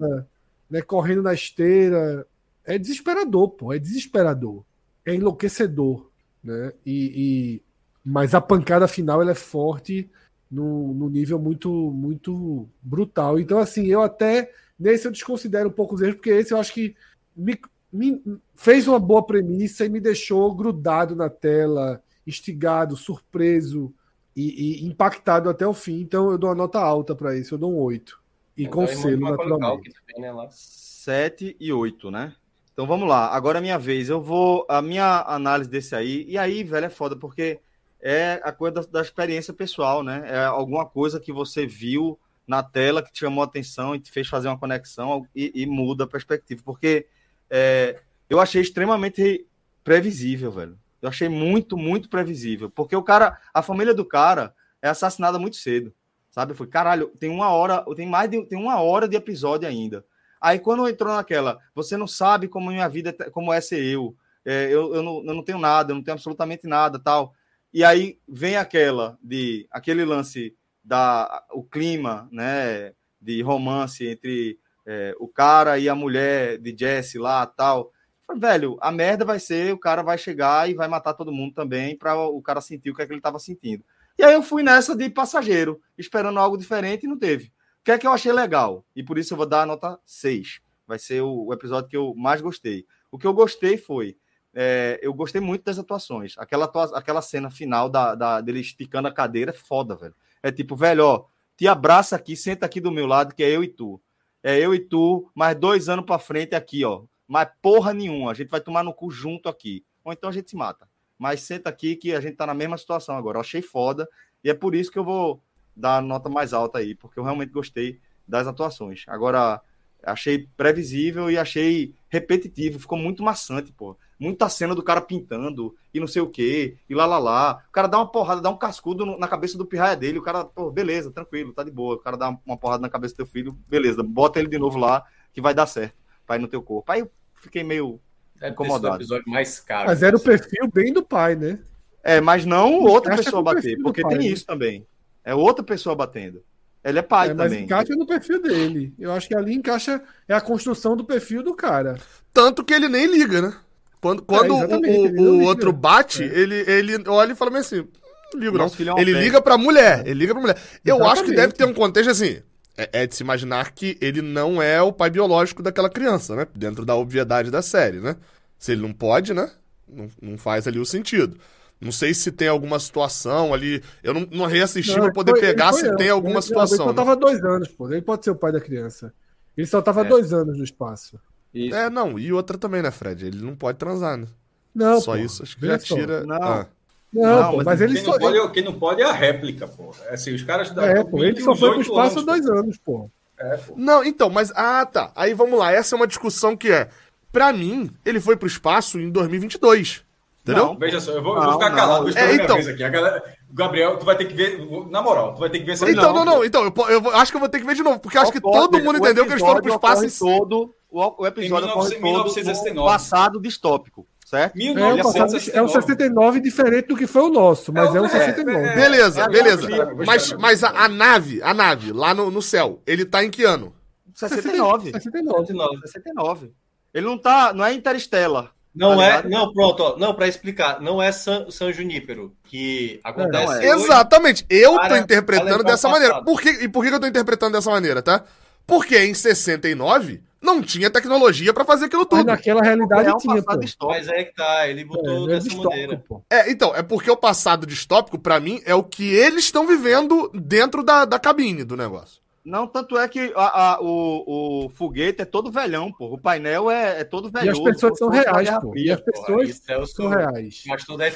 né? 0.70 0.82
Correndo 0.82 1.22
na 1.22 1.34
esteira. 1.34 2.26
É 2.64 2.78
desesperador, 2.78 3.50
pô. 3.50 3.74
É 3.74 3.80
desesperador. 3.80 4.64
É 5.06 5.14
enlouquecedor, 5.14 6.10
né? 6.42 6.72
E, 6.86 7.12
e... 7.16 7.62
mas 8.06 8.34
a 8.34 8.40
pancada 8.40 8.88
final 8.88 9.22
ela 9.22 9.32
é 9.32 9.36
forte 9.36 10.10
no, 10.50 10.94
no 10.94 11.10
nível 11.10 11.38
muito 11.40 11.70
muito 11.70 12.68
brutal. 12.82 13.40
Então 13.40 13.60
assim, 13.60 13.86
eu 13.88 14.02
até 14.02 14.52
nesse 14.78 15.08
eu 15.08 15.12
desconsidero 15.12 15.70
um 15.70 15.74
pouco 15.74 15.96
os 15.96 16.02
erros 16.02 16.16
porque 16.16 16.32
esse 16.32 16.54
eu 16.54 16.58
acho 16.58 16.74
que 16.74 16.96
me, 17.36 17.60
me, 17.92 18.22
fez 18.56 18.88
uma 18.88 19.00
boa 19.00 19.26
premissa 19.26 19.86
e 19.86 19.90
me 19.90 20.00
deixou 20.00 20.54
grudado 20.54 21.16
na 21.16 21.30
tela, 21.30 22.02
instigado, 22.26 22.96
surpreso 22.96 23.94
e, 24.36 24.84
e 24.84 24.86
impactado 24.86 25.50
até 25.50 25.68
o 25.68 25.74
fim. 25.74 26.00
Então 26.00 26.32
eu 26.32 26.38
dou 26.38 26.50
uma 26.50 26.56
nota 26.56 26.80
alta 26.80 27.16
para 27.16 27.38
isso, 27.38 27.56
eu 27.56 27.60
dou 27.60 27.74
um 27.74 27.78
8. 27.78 28.20
E 28.58 28.68
com 28.68 28.86
selo, 28.88 29.22
naturalmente. 29.22 29.94
Também, 30.06 30.34
né, 30.34 30.48
7 30.52 31.56
e 31.60 31.72
8, 31.72 32.12
né? 32.12 32.36
Então 32.74 32.86
vamos 32.86 33.08
lá, 33.08 33.28
agora 33.34 33.60
é 33.60 33.62
minha 33.62 33.78
vez. 33.78 34.10
Eu 34.10 34.22
vou. 34.22 34.66
A 34.70 34.82
minha 34.82 35.22
análise 35.28 35.70
desse 35.70 35.96
aí, 35.96 36.26
e 36.28 36.38
aí, 36.38 36.64
velho, 36.64 36.86
é 36.86 36.90
foda, 36.90 37.16
porque 37.16 37.60
é 38.02 38.42
a 38.44 38.52
coisa 38.52 38.82
da, 38.82 38.82
da 38.82 39.02
experiência 39.02 39.54
pessoal, 39.54 40.04
né? 40.04 40.24
É 40.26 40.46
alguma 40.46 40.86
coisa 40.86 41.20
que 41.20 41.34
você 41.34 41.66
viu 41.66 42.20
na 42.48 42.64
tela 42.64 43.04
que 43.04 43.12
te 43.12 43.20
chamou 43.20 43.44
atenção 43.44 43.96
e 43.96 44.00
te 44.00 44.12
fez 44.12 44.28
fazer 44.28 44.48
uma 44.48 44.58
conexão 44.58 45.28
e, 45.36 45.52
e 45.54 45.66
muda 45.66 46.06
a 46.06 46.08
perspectiva. 46.08 46.62
Porque 46.66 47.06
é, 47.50 48.02
eu 48.30 48.40
achei 48.40 48.62
extremamente 48.62 49.46
previsível, 49.84 50.52
velho. 50.52 50.80
Eu 51.02 51.10
achei 51.10 51.30
muito, 51.30 51.78
muito 51.78 52.10
previsível. 52.10 52.70
Porque 52.70 52.96
o 52.96 53.04
cara, 53.04 53.38
a 53.54 53.62
família 53.62 53.94
do 53.94 54.06
cara 54.06 54.54
é 54.82 54.90
assassinada 54.90 55.38
muito 55.38 55.58
cedo. 55.58 55.94
Sabe? 56.32 56.54
Foi, 56.54 56.68
caralho, 56.68 57.10
tem 57.20 57.30
uma 57.30 57.50
hora, 57.50 57.84
tem 57.96 58.08
mais 58.08 58.30
de 58.30 58.44
tem 58.46 58.58
uma 58.58 58.80
hora 58.82 59.08
de 59.08 59.16
episódio 59.16 59.68
ainda. 59.68 60.06
Aí 60.40 60.58
quando 60.58 60.88
entrou 60.88 61.14
naquela, 61.14 61.60
você 61.76 61.98
não 61.98 62.08
sabe 62.08 62.48
como 62.48 62.72
minha 62.72 62.88
vida, 62.88 63.14
como 63.32 63.52
é 63.52 63.60
ser 63.60 63.84
eu. 63.84 64.16
É, 64.46 64.66
eu, 64.66 64.96
eu, 64.96 65.04
não, 65.04 65.18
eu 65.26 65.34
não 65.34 65.44
tenho 65.44 65.60
nada, 65.60 65.92
eu 65.92 65.96
não 65.96 66.04
tenho 66.04 66.14
absolutamente 66.14 66.66
nada, 66.66 66.98
tal. 66.98 67.34
E 67.74 67.84
aí 67.84 68.20
vem 68.28 68.56
aquela 68.56 69.18
de 69.22 69.68
aquele 69.72 70.04
lance 70.04 70.56
da 70.84 71.46
o 71.52 71.64
clima, 71.64 72.28
né, 72.32 72.94
de 73.22 73.42
romance 73.42 74.08
entre 74.08 74.60
é, 74.86 75.14
o 75.20 75.28
cara 75.28 75.78
e 75.78 75.88
a 75.88 75.94
mulher 75.94 76.58
de 76.58 76.76
Jesse 76.78 77.20
lá 77.20 77.46
tal. 77.46 77.92
Velho, 78.38 78.78
a 78.82 78.92
merda 78.92 79.26
vai 79.26 79.40
ser, 79.40 79.74
o 79.74 79.78
cara 79.78 80.02
vai 80.04 80.18
chegar 80.18 80.70
e 80.70 80.74
vai 80.74 80.88
matar 80.88 81.14
todo 81.14 81.32
mundo 81.32 81.54
também 81.54 81.98
para 81.98 82.16
o 82.16 82.42
cara 82.42 82.62
sentir 82.62 82.92
o 82.92 82.96
que 82.96 83.02
é 83.02 83.06
que 83.06 83.12
ele 83.12 83.20
estava 83.20 83.40
sentindo. 83.40 83.84
E 84.18 84.24
aí 84.24 84.34
eu 84.34 84.44
fui 84.44 84.62
nessa 84.64 84.96
de 84.96 85.10
passageiro, 85.10 85.82
esperando 85.98 86.40
algo 86.40 86.58
diferente 86.58 87.06
e 87.06 87.08
não 87.08 87.18
teve. 87.18 87.48
O 87.82 87.84
que 87.86 87.92
é 87.92 87.98
que 87.98 88.06
eu 88.06 88.12
achei 88.12 88.32
legal? 88.32 88.86
E 88.96 89.02
por 89.04 89.18
isso 89.18 89.34
eu 89.34 89.38
vou 89.38 89.48
dar 89.48 89.62
a 89.62 89.66
nota 89.66 90.00
6. 90.06 90.60
Vai 90.86 91.00
ser 91.00 91.22
o, 91.22 91.46
o 91.46 91.54
episódio 91.54 91.90
que 91.90 91.98
eu 91.98 92.14
mais 92.16 92.42
gostei. 92.42 92.86
O 93.12 93.18
que 93.18 93.26
eu 93.26 93.34
gostei 93.34 93.78
foi. 93.78 94.18
É, 94.54 95.00
eu 95.02 95.14
gostei 95.14 95.40
muito 95.40 95.64
das 95.64 95.78
atuações. 95.78 96.36
Aquela, 96.38 96.66
aquela 96.94 97.22
cena 97.22 97.50
final 97.50 97.90
da, 97.90 98.16
da, 98.16 98.42
dele 98.42 98.60
esticando 98.60 99.08
a 99.08 99.14
cadeira 99.14 99.52
é 99.52 99.54
foda, 99.54 99.96
velho. 99.96 100.16
É 100.42 100.52
tipo, 100.52 100.76
velho, 100.76 101.06
ó, 101.06 101.26
te 101.56 101.68
abraça 101.68 102.16
aqui, 102.16 102.36
senta 102.36 102.66
aqui 102.66 102.80
do 102.80 102.92
meu 102.92 103.06
lado, 103.06 103.36
que 103.36 103.44
é 103.44 103.50
eu 103.50 103.64
e 103.64 103.68
tu. 103.68 104.02
É 104.42 104.58
eu 104.58 104.74
e 104.74 104.80
tu, 104.80 105.30
mais 105.36 105.56
dois 105.56 105.90
anos 105.90 106.06
para 106.06 106.20
frente 106.20 106.56
aqui, 106.56 106.84
ó. 106.86 107.04
Mas 107.28 107.50
porra 107.62 107.94
nenhuma, 107.94 108.32
a 108.32 108.34
gente 108.34 108.50
vai 108.50 108.62
tomar 108.62 108.84
no 108.84 108.94
cu 108.94 109.12
junto 109.12 109.50
aqui. 109.50 109.86
Ou 110.04 110.12
então 110.12 110.30
a 110.30 110.34
gente 110.34 110.50
se 110.50 110.56
mata. 110.56 110.88
Mas 111.18 111.42
senta 111.42 111.70
aqui 111.70 111.96
que 111.96 112.14
a 112.14 112.22
gente 112.22 112.38
tá 112.38 112.48
na 112.48 112.54
mesma 112.54 112.78
situação 112.78 113.16
agora. 113.16 113.38
Eu 113.38 113.42
achei 113.42 113.62
foda. 113.62 114.08
E 114.44 114.50
é 114.50 114.54
por 114.54 114.74
isso 114.74 114.90
que 114.90 114.98
eu 114.98 115.04
vou 115.04 115.44
dar 115.76 115.98
a 115.98 116.02
nota 116.02 116.30
mais 116.30 116.54
alta 116.54 116.80
aí, 116.80 116.96
porque 116.96 117.20
eu 117.20 117.24
realmente 117.24 117.52
gostei 117.52 118.00
das 118.26 118.48
atuações. 118.48 119.04
Agora, 119.08 119.62
achei 120.02 120.48
previsível 120.56 121.30
e 121.30 121.38
achei 121.38 121.94
repetitivo. 122.08 122.80
Ficou 122.80 122.98
muito 122.98 123.22
maçante, 123.22 123.72
pô 123.74 123.98
muita 124.20 124.50
cena 124.50 124.76
do 124.76 124.84
cara 124.84 125.00
pintando 125.00 125.74
e 125.94 126.00
não 126.00 126.08
sei 126.08 126.22
o 126.22 126.28
que, 126.28 126.78
e 126.90 126.94
lá 126.94 127.06
lá 127.06 127.18
lá. 127.18 127.64
O 127.70 127.72
cara 127.72 127.88
dá 127.88 127.98
uma 127.98 128.12
porrada, 128.12 128.42
dá 128.42 128.50
um 128.50 128.58
cascudo 128.58 129.06
no, 129.06 129.18
na 129.18 129.28
cabeça 129.28 129.58
do 129.58 129.66
pirraia 129.66 129.96
dele, 129.96 130.20
o 130.20 130.22
cara, 130.22 130.44
pô, 130.44 130.70
beleza, 130.70 131.10
tranquilo, 131.12 131.54
tá 131.54 131.64
de 131.64 131.72
boa. 131.72 131.96
O 131.96 132.00
cara 132.00 132.18
dá 132.18 132.38
uma 132.46 132.58
porrada 132.58 132.82
na 132.82 132.90
cabeça 132.90 133.14
do 133.14 133.18
teu 133.18 133.26
filho, 133.26 133.58
beleza, 133.68 134.04
bota 134.04 134.40
ele 134.40 134.50
de 134.50 134.58
novo 134.58 134.78
lá, 134.78 135.04
que 135.34 135.42
vai 135.42 135.54
dar 135.54 135.66
certo, 135.66 135.96
vai 136.28 136.38
no 136.38 136.48
teu 136.48 136.62
corpo. 136.62 136.92
Aí 136.92 137.00
eu 137.00 137.12
fiquei 137.36 137.64
meio 137.64 138.00
Deve 138.36 138.52
incomodado. 138.52 138.98
episódio 138.98 139.24
mais 139.28 139.60
caro. 139.62 139.88
Mas 139.88 140.04
era 140.04 140.16
o 140.16 140.20
perfil 140.20 140.70
bem 140.72 140.92
do 140.92 141.04
pai, 141.04 141.36
né? 141.36 141.60
É, 142.04 142.20
mas 142.20 142.46
não 142.46 142.84
outra 142.84 143.16
pessoa 143.16 143.42
bater, 143.42 143.78
porque 143.82 144.02
pai, 144.02 144.18
tem 144.18 144.28
né? 144.28 144.34
isso 144.34 144.46
também. 144.46 144.86
É 145.24 145.34
outra 145.34 145.64
pessoa 145.64 145.96
batendo. 145.96 146.44
Ele 146.84 147.00
é 147.00 147.02
pai 147.02 147.30
é, 147.30 147.34
mas 147.34 147.52
também. 147.52 147.66
encaixa 147.66 147.94
no 147.96 148.06
perfil 148.06 148.42
dele. 148.42 148.94
Eu 148.98 149.12
acho 149.12 149.28
que 149.28 149.36
ali 149.36 149.54
encaixa 149.54 150.02
é 150.28 150.34
a 150.34 150.40
construção 150.40 150.96
do 150.96 151.04
perfil 151.04 151.44
do 151.44 151.54
cara. 151.54 151.98
Tanto 152.34 152.64
que 152.64 152.74
ele 152.74 152.88
nem 152.88 153.06
liga, 153.06 153.42
né? 153.42 153.54
Quando, 154.02 154.22
quando 154.22 154.54
é, 154.54 154.78
o, 154.78 155.22
o, 155.22 155.40
o 155.40 155.44
outro 155.44 155.74
bate, 155.74 156.24
é. 156.24 156.26
ele, 156.26 156.56
ele 156.56 157.10
olha 157.10 157.34
e 157.34 157.36
fala 157.36 157.58
assim: 157.60 157.86
não 158.34 158.40
ligo, 158.40 158.58
não. 158.58 158.66
É 158.98 159.02
ele 159.02 159.14
liga 159.14 159.42
pra 159.42 159.58
mulher. 159.58 160.02
Ele 160.06 160.20
liga 160.20 160.34
pra 160.34 160.42
mulher. 160.42 160.58
Eu 160.86 160.96
exatamente. 160.96 161.20
acho 161.20 161.30
que 161.30 161.36
deve 161.36 161.54
ter 161.54 161.66
um 161.66 161.74
contexto 161.74 162.10
assim. 162.10 162.42
É, 162.78 163.02
é, 163.02 163.08
de 163.08 163.14
se 163.14 163.24
imaginar 163.24 163.72
que 163.72 163.98
ele 164.00 164.22
não 164.22 164.62
é 164.62 164.82
o 164.82 164.94
pai 164.94 165.10
biológico 165.10 165.62
daquela 165.62 165.90
criança, 165.90 166.34
né? 166.36 166.48
Dentro 166.56 166.86
da 166.86 166.96
obviedade 166.96 167.52
da 167.52 167.62
série, 167.62 168.00
né? 168.00 168.16
Se 168.58 168.72
ele 168.72 168.82
não 168.82 168.94
pode, 168.94 169.34
né? 169.34 169.52
Não, 169.88 170.08
não 170.22 170.38
faz 170.38 170.66
ali 170.66 170.80
o 170.80 170.86
sentido. 170.86 171.38
Não 171.82 171.92
sei 171.92 172.14
se 172.14 172.32
tem 172.32 172.48
alguma 172.48 172.80
situação 172.80 173.54
ali. 173.54 173.84
Eu 174.02 174.14
não, 174.14 174.28
não 174.32 174.46
reassisti 174.46 174.96
não, 174.96 175.06
pra 175.06 175.14
poder 175.14 175.32
foi, 175.32 175.42
pegar 175.42 175.74
se 175.74 175.94
tem 175.98 176.10
alguma 176.10 176.36
ele, 176.36 176.42
situação. 176.42 176.86
Ele 176.86 176.88
só 176.88 176.94
tava 176.94 177.16
né? 177.16 177.22
dois 177.22 177.44
anos, 177.44 177.68
pô. 177.70 177.92
Ele 177.92 178.02
pode 178.02 178.24
ser 178.24 178.32
o 178.32 178.36
pai 178.36 178.52
da 178.52 178.62
criança. 178.62 179.14
Ele 179.58 179.68
só 179.68 179.82
tava 179.82 180.02
é. 180.02 180.04
dois 180.06 180.32
anos 180.32 180.58
no 180.58 180.64
espaço. 180.64 181.20
Isso. 181.54 181.76
É, 181.76 181.90
não. 181.90 182.20
E 182.20 182.32
outra 182.32 182.58
também, 182.58 182.82
né, 182.82 182.92
Fred? 182.92 183.26
Ele 183.26 183.42
não 183.42 183.56
pode 183.56 183.78
transar, 183.78 184.18
né? 184.18 184.28
Não, 184.74 185.02
Só 185.02 185.14
pô. 185.14 185.18
isso, 185.18 185.44
acho 185.44 185.58
que 185.58 185.66
já 185.66 185.78
tira. 185.78 186.24
Não. 186.24 186.42
Ah. 186.42 186.68
Não, 187.12 187.42
não 187.42 187.52
pô, 187.52 187.64
mas, 187.64 187.82
ele 187.82 187.96
quem 187.96 188.04
só. 188.04 188.12
Não 188.12 188.20
pode, 188.20 188.52
quem 188.52 188.64
não 188.64 188.74
pode 188.74 189.02
é 189.02 189.06
a 189.06 189.12
réplica, 189.12 189.68
pô. 189.68 189.96
É 190.06 190.14
assim, 190.14 190.34
os 190.34 190.44
caras 190.44 190.72
da. 190.72 190.86
É, 190.86 191.04
pô, 191.04 191.24
ele 191.24 191.42
só 191.42 191.56
foi 191.56 191.72
pro 191.72 191.82
espaço 191.82 192.20
há 192.20 192.22
dois 192.22 192.46
anos, 192.46 192.78
pô. 192.78 193.10
É, 193.38 193.58
pô. 193.58 193.74
Não, 193.76 194.04
então, 194.04 194.30
mas. 194.30 194.52
Ah, 194.56 194.86
tá. 194.86 195.12
Aí 195.16 195.34
vamos 195.34 195.58
lá. 195.58 195.72
Essa 195.72 195.96
é 195.96 195.98
uma 195.98 196.08
discussão 196.08 196.56
que 196.56 196.72
é. 196.72 196.88
Pra 197.32 197.52
mim, 197.52 197.92
ele 198.06 198.20
foi 198.20 198.36
pro 198.36 198.48
espaço 198.48 199.00
em 199.00 199.10
2022. 199.10 200.04
Entendeu? 200.42 200.68
Não, 200.68 200.78
veja 200.78 201.00
só, 201.00 201.12
eu 201.12 201.22
vou, 201.22 201.36
não, 201.36 201.44
eu 201.44 201.52
vou 201.52 201.60
ficar 201.60 201.76
calado, 201.76 202.12
vou 202.12 202.18
é, 202.18 202.36
então... 202.36 202.58
aqui. 202.58 202.84
A 202.84 202.90
galera, 202.90 203.24
Gabriel, 203.52 203.98
tu 203.98 204.06
vai 204.06 204.16
ter 204.16 204.26
que 204.26 204.34
ver, 204.34 204.60
na 204.90 205.02
moral, 205.02 205.36
tu 205.36 205.40
vai 205.42 205.50
ter 205.50 205.60
que 205.60 205.66
ver 205.66 205.74
essa 205.74 205.90
Então, 205.90 206.14
não, 206.14 206.26
não, 206.26 206.44
então, 206.44 206.64
eu, 206.64 206.90
eu, 206.90 207.16
acho 207.16 207.32
que 207.32 207.36
eu 207.36 207.40
vou 207.40 207.50
ter 207.50 207.60
que 207.60 207.66
ver 207.66 207.76
de 207.76 207.84
novo, 207.84 208.00
porque 208.00 208.18
eu 208.18 208.22
acho 208.22 208.32
que 208.32 208.42
todo 208.42 208.80
mundo 208.80 208.98
entendeu 208.98 209.26
que 209.26 209.34
eles 209.34 209.42
foram 209.42 209.62
pro 209.62 209.72
espaço 209.72 210.06
em 210.06 210.10
todo, 210.10 210.74
o, 210.90 211.24
o 211.24 211.28
episódio 211.28 211.68
19, 211.68 211.72
ocorre 211.72 212.00
1969. 212.00 212.76
todo 212.76 212.86
passado 212.86 213.42
distópico. 213.42 214.08
Certo? 214.26 214.60
É, 214.60 215.58
é 215.58 215.62
um 215.64 215.68
69 215.68 216.40
diferente 216.40 216.90
do 216.90 216.96
que 216.96 217.08
foi 217.08 217.24
o 217.24 217.30
nosso, 217.30 217.74
mas 217.74 217.96
é, 217.96 217.98
é 217.98 218.02
um 218.02 218.08
69. 218.08 218.60
É, 218.60 218.72
é, 218.72 218.76
beleza, 218.76 219.28
beleza. 219.28 219.94
Mas, 220.06 220.34
mas 220.34 220.64
a, 220.64 220.70
a, 220.70 220.88
nave, 220.88 221.42
a 221.42 221.52
nave, 221.52 221.92
lá 221.92 222.14
no, 222.14 222.30
no 222.30 222.40
céu, 222.40 222.80
ele 222.86 223.06
tá 223.06 223.24
em 223.24 223.32
que 223.32 223.44
ano? 223.44 223.74
69. 224.14 224.92
69. 224.92 225.48
69. 225.48 225.82
69. 225.82 226.52
Ele 226.94 227.06
não 227.08 227.18
tá. 227.18 227.54
Não 227.54 227.66
é 227.66 227.74
Interstellar. 227.74 228.52
Não 228.76 228.98
tá 228.98 229.04
é, 229.04 229.28
não, 229.28 229.52
pronto, 229.52 229.82
ó, 229.82 229.98
não, 229.98 230.14
para 230.14 230.28
explicar, 230.28 230.80
não 230.80 231.02
é 231.02 231.12
San, 231.12 231.50
San 231.50 231.74
Junípero 231.74 232.36
que 232.44 233.00
acontece. 233.04 233.66
É. 233.66 233.74
Exatamente, 233.74 234.46
eu 234.48 234.76
para, 234.76 234.90
tô 234.90 234.96
interpretando 234.98 235.64
dessa 235.64 235.90
maneira. 235.90 236.22
Por 236.24 236.40
que, 236.40 236.50
e 236.50 236.70
por 236.70 236.86
que 236.86 236.94
eu 236.94 237.00
tô 237.00 237.08
interpretando 237.08 237.54
dessa 237.54 237.72
maneira, 237.72 238.02
tá? 238.04 238.24
Porque 238.68 238.98
em 239.00 239.14
69 239.14 240.22
não 240.42 240.62
tinha 240.62 240.90
tecnologia 240.90 241.54
para 241.54 241.66
fazer 241.66 241.86
aquilo 241.86 242.06
tudo. 242.06 242.18
Mas 242.18 242.26
naquela 242.26 242.62
realidade 242.62 243.10
é 243.10 243.14
um 243.14 243.18
tinha, 243.18 243.44
pô. 243.44 243.88
Mas 243.88 244.08
é 244.08 244.24
que 244.24 244.34
tá, 244.34 244.68
ele 244.68 244.86
botou 244.86 245.30
é, 245.30 245.34
dessa 245.40 245.56
maneira. 245.56 246.04
Pô. 246.08 246.22
É, 246.30 246.52
então, 246.52 246.76
é 246.76 246.82
porque 246.82 247.12
o 247.12 247.18
passado 247.18 247.66
distópico, 247.66 248.18
para 248.18 248.40
mim, 248.40 248.62
é 248.66 248.74
o 248.74 248.84
que 248.84 249.04
eles 249.14 249.46
estão 249.46 249.68
vivendo 249.68 250.32
dentro 250.34 250.84
da, 250.84 251.06
da 251.06 251.20
cabine 251.20 251.64
do 251.64 251.76
negócio. 251.76 252.19
Não, 252.44 252.66
tanto 252.66 252.98
é 252.98 253.08
que 253.08 253.34
a, 253.36 253.74
a, 253.74 253.82
o, 253.82 254.66
o 254.66 254.70
foguete 254.70 255.22
é 255.22 255.26
todo 255.26 255.52
velhão, 255.52 255.92
pô. 255.92 256.14
O 256.14 256.18
painel 256.18 256.72
é, 256.72 257.02
é 257.02 257.04
todo 257.04 257.30
velhão. 257.30 257.48
E 257.48 257.50
as 257.50 257.60
pessoas 257.60 257.98
são 257.98 258.10
reais, 258.10 258.50
pô. 258.62 258.74
E 258.76 258.92
as 258.92 259.02
pessoas 259.02 259.60
pô, 259.60 259.86
são 259.88 260.08
reais. 260.08 260.64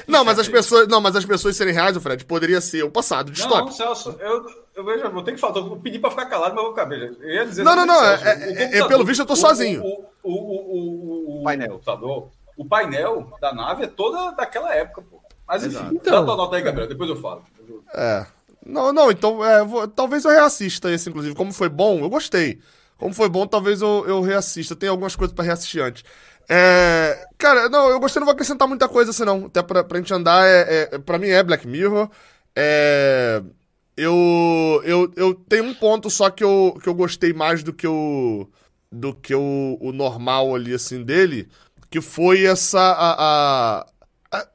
Não, 0.06 0.24
mas 0.24 0.38
as 0.38 0.48
pessoas, 0.48 0.86
não, 0.86 1.00
mas 1.00 1.16
as 1.16 1.24
pessoas 1.24 1.56
serem 1.56 1.72
reais, 1.72 1.96
o 1.96 2.00
Fred, 2.00 2.24
poderia 2.24 2.60
ser 2.60 2.84
o 2.84 2.90
passado 2.90 3.32
distópico. 3.32 3.66
Não, 3.66 3.72
Celso, 3.72 4.16
eu, 4.20 4.46
eu 4.74 4.84
vejo, 4.84 5.10
vou 5.10 5.22
ter 5.22 5.32
que 5.32 5.38
falar, 5.38 5.56
eu 5.56 5.76
pedi 5.76 5.98
pra 5.98 6.10
ficar 6.10 6.26
calado, 6.26 6.54
mas 6.54 6.64
eu 6.64 6.72
vou 6.72 6.78
ficar. 6.78 6.92
Eu 6.92 7.30
ia 7.30 7.46
dizer 7.46 7.64
não, 7.64 7.74
não, 7.74 7.86
não, 7.86 8.04
é, 8.04 8.74
é, 8.74 8.78
é, 8.78 8.88
pelo 8.88 9.04
visto 9.04 9.20
eu 9.20 9.26
tô 9.26 9.34
sozinho. 9.34 9.82
O, 9.82 10.04
o, 10.22 10.32
o, 10.32 11.40
o, 11.40 11.44
painel. 11.44 11.70
Computador, 11.72 12.28
o 12.56 12.64
painel 12.64 13.32
da 13.40 13.52
nave 13.52 13.84
é 13.84 13.88
toda 13.88 14.32
daquela 14.32 14.74
época, 14.74 15.02
pô. 15.02 15.20
Mas 15.46 15.64
enfim, 15.64 15.88
então, 15.92 16.20
dá 16.20 16.24
tua 16.24 16.36
nota 16.36 16.56
aí, 16.56 16.62
Gabriel, 16.62 16.88
depois 16.88 17.10
eu 17.10 17.16
falo. 17.16 17.44
É. 17.94 18.26
Não, 18.64 18.92
não, 18.92 19.10
então 19.10 19.44
é, 19.44 19.64
vou, 19.64 19.86
talvez 19.86 20.24
eu 20.24 20.30
reassista 20.30 20.90
esse, 20.90 21.08
inclusive. 21.10 21.34
Como 21.34 21.52
foi 21.52 21.68
bom, 21.68 22.00
eu 22.00 22.08
gostei. 22.08 22.60
Como 22.96 23.12
foi 23.14 23.28
bom, 23.28 23.46
talvez 23.46 23.82
eu, 23.82 24.04
eu 24.06 24.22
reassista. 24.22 24.74
Tem 24.76 24.88
algumas 24.88 25.14
coisas 25.16 25.34
para 25.34 25.44
reassistir 25.44 25.82
antes. 25.82 26.04
É, 26.48 27.26
cara, 27.38 27.68
não, 27.68 27.88
eu 27.90 28.00
gostei, 28.00 28.20
não 28.20 28.26
vou 28.26 28.32
acrescentar 28.32 28.68
muita 28.68 28.88
coisa 28.88 29.10
assim, 29.10 29.24
não. 29.24 29.46
Até 29.46 29.62
pra, 29.62 29.84
pra 29.84 29.98
gente 29.98 30.12
andar, 30.14 30.46
é, 30.46 30.88
é, 30.92 30.98
pra 30.98 31.18
mim 31.18 31.28
é 31.28 31.42
Black 31.42 31.66
Mirror. 31.66 32.10
É, 32.56 33.42
eu, 33.96 34.82
eu, 34.84 35.12
eu 35.16 35.34
tenho 35.34 35.64
um 35.64 35.74
ponto 35.74 36.08
só 36.10 36.30
que 36.30 36.42
eu, 36.44 36.78
que 36.82 36.88
eu 36.88 36.94
gostei 36.94 37.32
mais 37.32 37.62
do 37.62 37.72
que 37.72 37.86
o, 37.86 38.48
do 38.90 39.14
que 39.14 39.34
o, 39.34 39.78
o 39.80 39.92
normal 39.92 40.54
ali, 40.54 40.74
assim, 40.74 41.02
dele, 41.02 41.48
que 41.90 42.00
foi 42.00 42.44
essa, 42.44 42.80
a, 42.80 43.80
a 43.80 43.86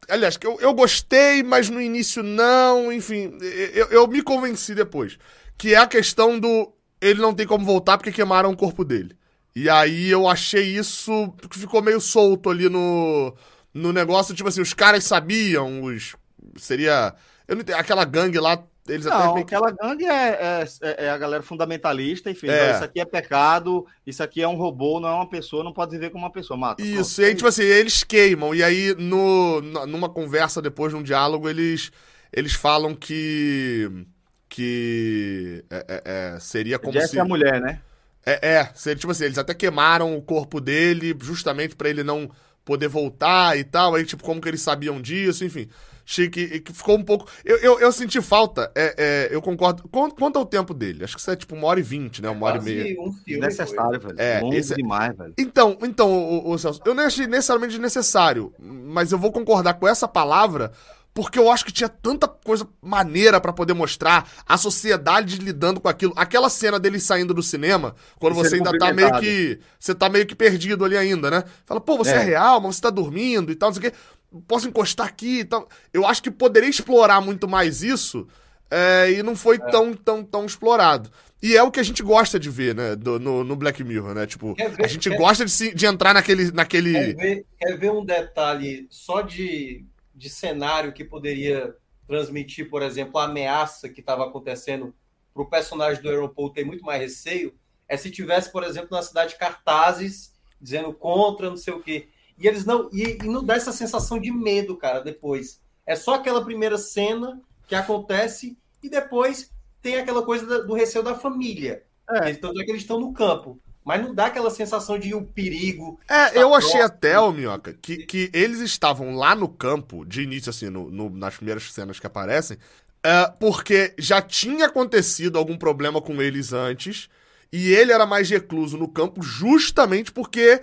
Aliás, 0.07 0.38
eu, 0.41 0.60
eu 0.60 0.73
gostei, 0.73 1.43
mas 1.43 1.69
no 1.69 1.81
início 1.81 2.23
não, 2.23 2.91
enfim, 2.91 3.38
eu, 3.73 3.88
eu 3.88 4.07
me 4.07 4.22
convenci 4.22 4.73
depois. 4.73 5.18
Que 5.57 5.73
é 5.73 5.77
a 5.77 5.88
questão 5.88 6.39
do. 6.39 6.73
Ele 7.01 7.22
não 7.22 7.34
tem 7.34 7.47
como 7.47 7.65
voltar 7.65 7.97
porque 7.97 8.11
queimaram 8.11 8.51
o 8.51 8.57
corpo 8.57 8.84
dele. 8.84 9.18
E 9.56 9.69
aí 9.69 10.10
eu 10.10 10.27
achei 10.27 10.64
isso 10.77 11.34
que 11.49 11.60
ficou 11.60 11.81
meio 11.81 11.99
solto 11.99 12.49
ali 12.49 12.69
no, 12.69 13.35
no 13.73 13.91
negócio. 13.91 14.35
Tipo 14.35 14.49
assim, 14.49 14.61
os 14.61 14.73
caras 14.73 15.03
sabiam, 15.03 15.84
os. 15.84 16.15
Seria. 16.57 17.14
Eu 17.47 17.56
não 17.56 17.61
entendi, 17.61 17.77
aquela 17.77 18.06
gangue 18.06 18.39
lá 18.39 18.64
eles 18.90 19.06
não, 19.06 19.32
até 19.32 19.41
aquela 19.41 19.72
gangue 19.72 20.06
é, 20.06 20.66
é, 20.82 21.06
é, 21.06 21.10
a 21.10 21.18
galera 21.18 21.44
fundamentalista, 21.44 22.30
enfim, 22.30 22.48
é. 22.48 22.72
isso 22.72 22.84
aqui 22.84 22.99
é 22.99 23.06
pecado, 23.06 23.86
isso 24.06 24.22
aqui 24.24 24.41
é 24.41 24.48
um 24.48 24.56
robô, 24.56 24.99
não 24.99 25.10
é 25.10 25.14
uma 25.14 25.30
pessoa, 25.30 25.64
não 25.64 25.74
pode 25.74 25.91
viver 25.91 26.10
como 26.10 26.24
uma 26.24 26.32
pessoa, 26.32 26.57
mata. 26.57 26.82
Isso, 26.82 27.16
Pronto. 27.16 27.22
e 27.22 27.26
aí, 27.26 27.36
tipo 27.36 27.48
assim, 27.48 27.64
eles 27.64 28.03
queimam, 28.03 28.53
e 28.53 28.64
aí 28.64 28.95
no, 28.95 29.61
numa 29.61 30.10
conversa 30.10 30.61
depois, 30.61 30.94
num 30.94 31.03
diálogo, 31.03 31.49
eles, 31.49 31.91
eles 32.34 32.53
falam 32.53 32.95
que 32.95 34.06
que 34.48 35.64
é, 35.70 35.86
é, 35.88 36.02
é 36.06 36.40
seria 36.40 36.80
como 36.80 36.94
Jess 36.94 37.11
se... 37.11 37.18
é 37.20 37.22
a 37.22 37.26
mulher, 37.26 37.61
né? 37.61 37.80
É, 38.26 38.56
é, 38.56 38.72
seria, 38.74 38.99
tipo 38.99 39.11
assim, 39.11 39.26
eles 39.26 39.38
até 39.38 39.53
queimaram 39.53 40.18
o 40.18 40.22
corpo 40.22 40.60
dele 40.60 41.16
justamente 41.22 41.76
para 41.76 41.90
ele 41.90 42.03
não 42.03 42.30
poder 42.66 42.88
voltar 42.88 43.57
e 43.57 43.64
tal, 43.64 43.95
aí 43.95 44.03
tipo, 44.03 44.24
como 44.24 44.41
que 44.41 44.48
eles 44.48 44.61
sabiam 44.61 45.02
disso, 45.02 45.45
enfim... 45.45 45.70
Achei 46.10 46.27
que, 46.27 46.60
que 46.61 46.73
ficou 46.73 46.98
um 46.98 47.03
pouco. 47.03 47.27
Eu, 47.45 47.57
eu, 47.57 47.80
eu 47.80 47.91
senti 47.91 48.19
falta, 48.19 48.72
é, 48.73 48.95
é, 48.98 49.30
eu 49.31 49.40
concordo. 49.44 49.88
Quanto, 49.91 50.15
quanto 50.15 50.40
ao 50.40 50.45
tempo 50.45 50.73
dele? 50.73 51.03
Acho 51.03 51.14
que 51.14 51.22
isso 51.22 51.30
é 51.30 51.36
tipo 51.36 51.53
uma 51.53 51.68
hora 51.68 51.80
e 51.80 51.84
vinte, 51.84 52.19
né? 52.19 52.27
Uma 52.31 52.48
hora 52.48 52.57
e 52.57 52.61
meia. 52.64 52.99
Um 52.99 53.14
filme 53.14 53.45
necessário, 53.45 53.99
velho. 53.99 54.15
É, 54.18 54.40
Longo 54.40 54.56
esse... 54.56 54.73
É 54.73 54.76
demais, 54.77 55.15
velho. 55.15 55.36
Então, 55.38 55.77
então 55.84 56.11
o, 56.11 56.49
o, 56.49 56.57
Celso, 56.57 56.81
eu 56.84 56.95
não 56.95 57.03
achei 57.03 57.27
necessariamente 57.27 57.77
necessário, 57.77 58.52
mas 58.57 59.11
eu 59.11 59.19
vou 59.19 59.31
concordar 59.31 59.76
com 59.76 59.88
essa 59.88 60.07
palavra 60.07 60.72
porque 61.14 61.38
eu 61.38 61.52
acho 61.52 61.65
que 61.65 61.72
tinha 61.72 61.90
tanta 61.90 62.27
coisa 62.27 62.68
maneira 62.81 63.40
para 63.40 63.53
poder 63.53 63.73
mostrar 63.73 64.27
a 64.48 64.57
sociedade 64.57 65.38
lidando 65.38 65.80
com 65.80 65.90
aquilo. 65.90 66.14
Aquela 66.15 66.49
cena 66.49 66.80
dele 66.80 66.99
saindo 66.99 67.36
do 67.36 67.44
cinema, 67.44 67.95
quando 68.18 68.34
você 68.34 68.56
ainda 68.56 68.76
tá 68.77 68.91
meio 68.91 69.19
que. 69.19 69.60
Você 69.80 69.94
tá 69.94 70.10
meio 70.10 70.26
que 70.26 70.34
perdido 70.34 70.86
ali 70.86 70.98
ainda, 70.98 71.30
né? 71.30 71.44
Fala, 71.65 71.80
pô, 71.80 71.98
você 71.98 72.11
é, 72.11 72.15
é 72.15 72.23
real, 72.23 72.61
mas 72.61 72.77
você 72.77 72.81
tá 72.81 72.90
dormindo 72.90 73.52
e 73.52 73.56
tal, 73.56 73.69
não 73.69 73.76
sei 73.76 73.90
o 73.90 73.91
quê 73.91 73.98
posso 74.47 74.68
encostar 74.68 75.07
aqui 75.07 75.39
e 75.39 75.45
tal. 75.45 75.68
Eu 75.93 76.06
acho 76.06 76.22
que 76.22 76.31
poderia 76.31 76.69
explorar 76.69 77.22
muito 77.22 77.47
mais 77.47 77.81
isso 77.81 78.27
é, 78.69 79.11
e 79.11 79.23
não 79.23 79.35
foi 79.35 79.56
é. 79.56 79.72
tão, 79.72 79.93
tão, 79.93 80.23
tão 80.23 80.45
explorado. 80.45 81.11
E 81.41 81.56
é 81.56 81.64
o 81.64 81.72
que 81.72 81.80
a 81.80 81.84
gente 81.84 82.03
gosta 82.03 82.38
de 82.39 82.49
ver, 82.49 82.76
né, 82.76 82.95
do, 82.95 83.18
no, 83.18 83.43
no 83.43 83.56
Black 83.56 83.81
Mirror, 83.84 84.14
né? 84.14 84.27
Tipo, 84.27 84.53
ver, 84.56 84.84
a 84.84 84.88
gente 84.88 85.10
quer... 85.10 85.18
gosta 85.18 85.45
de, 85.45 85.73
de 85.73 85.85
entrar 85.85 86.14
naquele. 86.14 86.51
naquele... 86.51 86.91
Quer, 86.91 87.15
ver, 87.15 87.45
quer 87.57 87.77
ver 87.77 87.91
um 87.91 88.03
detalhe 88.03 88.88
só 88.89 89.22
de, 89.22 89.85
de 90.14 90.30
cenário 90.30 90.91
que 90.91 91.03
poderia 91.03 91.73
transmitir, 92.06 92.69
por 92.69 92.81
exemplo, 92.81 93.19
a 93.19 93.26
ameaça 93.26 93.88
que 93.88 94.01
estava 94.01 94.26
acontecendo 94.26 94.93
para 95.34 95.43
o 95.43 95.49
personagem 95.49 96.01
do 96.01 96.10
Aeroport 96.10 96.53
ter 96.53 96.65
muito 96.65 96.84
mais 96.84 97.01
receio? 97.01 97.56
É 97.88 97.95
se 97.95 98.11
tivesse, 98.11 98.51
por 98.51 98.64
exemplo, 98.64 98.89
na 98.91 99.01
cidade 99.01 99.38
cartazes 99.38 100.34
dizendo 100.60 100.91
contra, 100.93 101.49
não 101.49 101.57
sei 101.57 101.73
o 101.73 101.81
quê. 101.81 102.10
E 102.40 102.48
eles 102.48 102.66
não. 102.66 102.90
E, 102.91 103.18
e, 103.22 103.28
não 103.28 103.44
dá 103.44 103.56
essa 103.56 103.72
sensação 103.72 104.20
de 104.20 104.32
medo, 104.32 104.78
cara, 104.78 105.02
depois. 105.02 105.60
É 105.86 105.95
só 105.95 106.16
aquela 106.16 106.44
primeira 106.44 106.78
cena 106.78 107.41
que 107.68 107.76
acontece 107.76 108.57
e 108.82 108.90
depois 108.90 109.52
tem 109.82 109.98
aquela 109.98 110.24
coisa 110.24 110.64
do 110.64 110.74
receio 110.74 111.03
da 111.03 111.16
família. 111.16 111.84
É. 112.10 112.34
Tanto 112.34 112.60
é 112.60 112.64
que 112.64 112.72
eles 112.72 112.82
estão 112.82 112.99
no 112.99 113.14
campo. 113.14 113.60
Mas 113.84 114.03
não 114.03 114.14
dá 114.14 114.28
aquela 114.28 114.52
sensação 114.52 114.99
de 114.99 115.16
o 115.16 115.24
perigo. 115.24 115.99
É, 116.07 116.41
eu 116.41 116.53
achei 116.53 116.82
até, 116.82 117.20
ô 117.20 117.32
Minhoca, 117.32 117.74
que, 117.82 118.06
que 118.06 118.30
eles 118.34 118.60
estavam 118.60 119.16
lá 119.16 119.36
no 119.36 119.48
campo, 119.48 120.06
de 120.06 120.22
início, 120.22 120.49
assim, 120.49 120.70
no, 120.70 120.91
no 120.91 121.10
nas 121.10 121.38
primeiras 121.38 121.72
cenas 121.72 121.99
que 121.99 122.06
aparecem, 122.06 122.57
é, 123.03 123.34
porque 123.40 123.94
já 123.98 124.22
tinha 124.22 124.68
acontecido 124.68 125.38
algum 125.38 125.57
problema 125.57 126.02
com 126.02 126.22
eles 126.22 126.53
antes, 126.53 127.10
e 127.52 127.72
ele 127.74 127.91
era 127.91 128.06
mais 128.06 128.30
recluso 128.30 128.78
no 128.78 128.88
campo 128.88 129.24
justamente 129.24 130.11
porque 130.11 130.61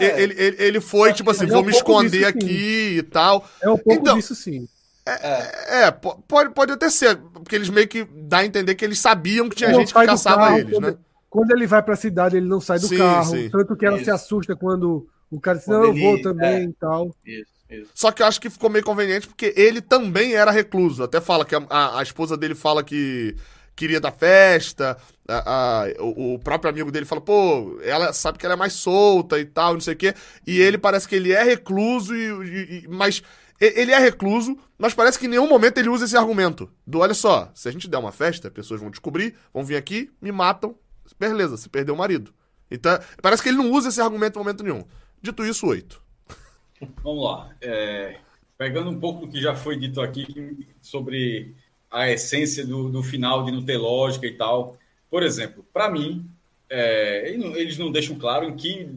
é. 0.00 0.22
Ele, 0.22 0.34
ele, 0.36 0.56
ele 0.58 0.80
foi, 0.80 1.12
tipo 1.12 1.30
assim, 1.30 1.46
vou 1.46 1.58
é 1.58 1.60
um 1.60 1.64
me 1.64 1.72
esconder 1.72 2.24
aqui 2.24 2.46
sim. 2.46 2.98
e 2.98 3.02
tal. 3.02 3.48
É 3.62 3.68
um 3.68 3.76
pouco 3.76 4.00
então, 4.00 4.16
disso, 4.16 4.34
sim. 4.34 4.68
É, 5.06 5.12
é, 5.12 5.84
é, 5.84 5.90
pode, 5.90 6.50
pode 6.54 6.72
até 6.72 6.88
ser, 6.88 7.16
porque 7.16 7.54
eles 7.54 7.68
meio 7.68 7.86
que 7.86 8.04
dá 8.04 8.38
a 8.38 8.46
entender 8.46 8.74
que 8.74 8.84
eles 8.84 8.98
sabiam 8.98 9.50
que 9.50 9.56
tinha 9.56 9.72
gente 9.74 9.92
que 9.92 10.06
caçava 10.06 10.36
carro, 10.38 10.58
eles, 10.58 10.72
quando, 10.72 10.86
né? 10.86 10.96
Quando 11.28 11.50
ele 11.50 11.66
vai 11.66 11.82
pra 11.82 11.94
cidade, 11.94 12.36
ele 12.38 12.46
não 12.46 12.60
sai 12.60 12.78
do 12.78 12.86
sim, 12.86 12.96
carro. 12.96 13.30
Sim. 13.36 13.50
Tanto 13.50 13.76
que 13.76 13.84
ela 13.84 13.96
isso. 13.96 14.06
se 14.06 14.10
assusta 14.10 14.56
quando 14.56 15.06
o 15.30 15.38
cara 15.38 15.58
diz, 15.58 15.66
não, 15.66 15.84
eu 15.84 15.94
vou 15.94 16.22
também 16.22 16.54
é. 16.54 16.62
e 16.64 16.72
tal. 16.72 17.14
Isso, 17.26 17.50
isso. 17.68 17.90
Só 17.94 18.10
que 18.10 18.22
eu 18.22 18.26
acho 18.26 18.40
que 18.40 18.48
ficou 18.48 18.70
meio 18.70 18.84
conveniente 18.84 19.26
porque 19.26 19.52
ele 19.56 19.82
também 19.82 20.34
era 20.34 20.50
recluso. 20.50 21.02
Até 21.02 21.20
fala 21.20 21.44
que 21.44 21.54
a, 21.54 21.62
a, 21.68 22.00
a 22.00 22.02
esposa 22.02 22.36
dele 22.36 22.54
fala 22.54 22.82
que 22.82 23.36
queria 23.76 24.00
dar 24.00 24.12
festa. 24.12 24.96
A, 25.26 25.84
a, 25.84 26.02
o, 26.02 26.34
o, 26.34 26.38
próprio 26.38 26.70
amigo 26.70 26.92
dele 26.92 27.06
fala, 27.06 27.20
pô, 27.20 27.80
ela 27.82 28.12
sabe 28.12 28.38
que 28.38 28.44
ela 28.44 28.54
é 28.54 28.58
mais 28.58 28.74
solta 28.74 29.38
e 29.38 29.44
tal, 29.44 29.74
não 29.74 29.80
sei 29.80 29.94
o 29.94 29.96
quê. 29.96 30.14
E 30.46 30.60
ele 30.60 30.76
parece 30.76 31.08
que 31.08 31.14
ele 31.14 31.32
é 31.32 31.42
recluso, 31.42 32.14
e, 32.14 32.84
e, 32.84 32.88
mas 32.88 33.22
ele 33.60 33.92
é 33.92 33.98
recluso, 33.98 34.58
mas 34.76 34.92
parece 34.92 35.18
que 35.18 35.26
em 35.26 35.30
nenhum 35.30 35.48
momento 35.48 35.78
ele 35.78 35.88
usa 35.88 36.04
esse 36.04 36.16
argumento. 36.16 36.70
Do 36.86 36.98
olha 36.98 37.14
só, 37.14 37.50
se 37.54 37.68
a 37.68 37.72
gente 37.72 37.88
der 37.88 37.98
uma 37.98 38.12
festa, 38.12 38.50
pessoas 38.50 38.80
vão 38.80 38.90
descobrir, 38.90 39.34
vão 39.52 39.64
vir 39.64 39.76
aqui, 39.76 40.10
me 40.20 40.30
matam, 40.30 40.76
beleza, 41.18 41.56
se 41.56 41.68
perdeu 41.68 41.94
o 41.94 41.98
marido. 41.98 42.34
Então, 42.70 42.98
parece 43.22 43.42
que 43.42 43.48
ele 43.48 43.58
não 43.58 43.70
usa 43.70 43.88
esse 43.88 44.00
argumento 44.00 44.36
em 44.36 44.42
momento 44.42 44.64
nenhum. 44.64 44.84
Dito 45.22 45.44
isso, 45.44 45.66
oito. 45.66 46.02
Vamos 47.02 47.24
lá. 47.24 47.50
É, 47.60 48.18
pegando 48.58 48.90
um 48.90 48.98
pouco 48.98 49.26
do 49.26 49.32
que 49.32 49.40
já 49.40 49.54
foi 49.54 49.78
dito 49.78 50.00
aqui 50.00 50.66
sobre 50.80 51.54
a 51.90 52.10
essência 52.10 52.66
do, 52.66 52.90
do 52.90 53.02
final 53.02 53.44
de 53.44 53.52
não 53.52 53.62
ter 53.64 53.76
lógica 53.76 54.26
e 54.26 54.36
tal. 54.36 54.76
Por 55.14 55.22
exemplo, 55.22 55.64
para 55.72 55.88
mim, 55.88 56.28
é, 56.68 57.28
eles 57.28 57.78
não 57.78 57.92
deixam 57.92 58.18
claro 58.18 58.46
em 58.46 58.56
que 58.56 58.88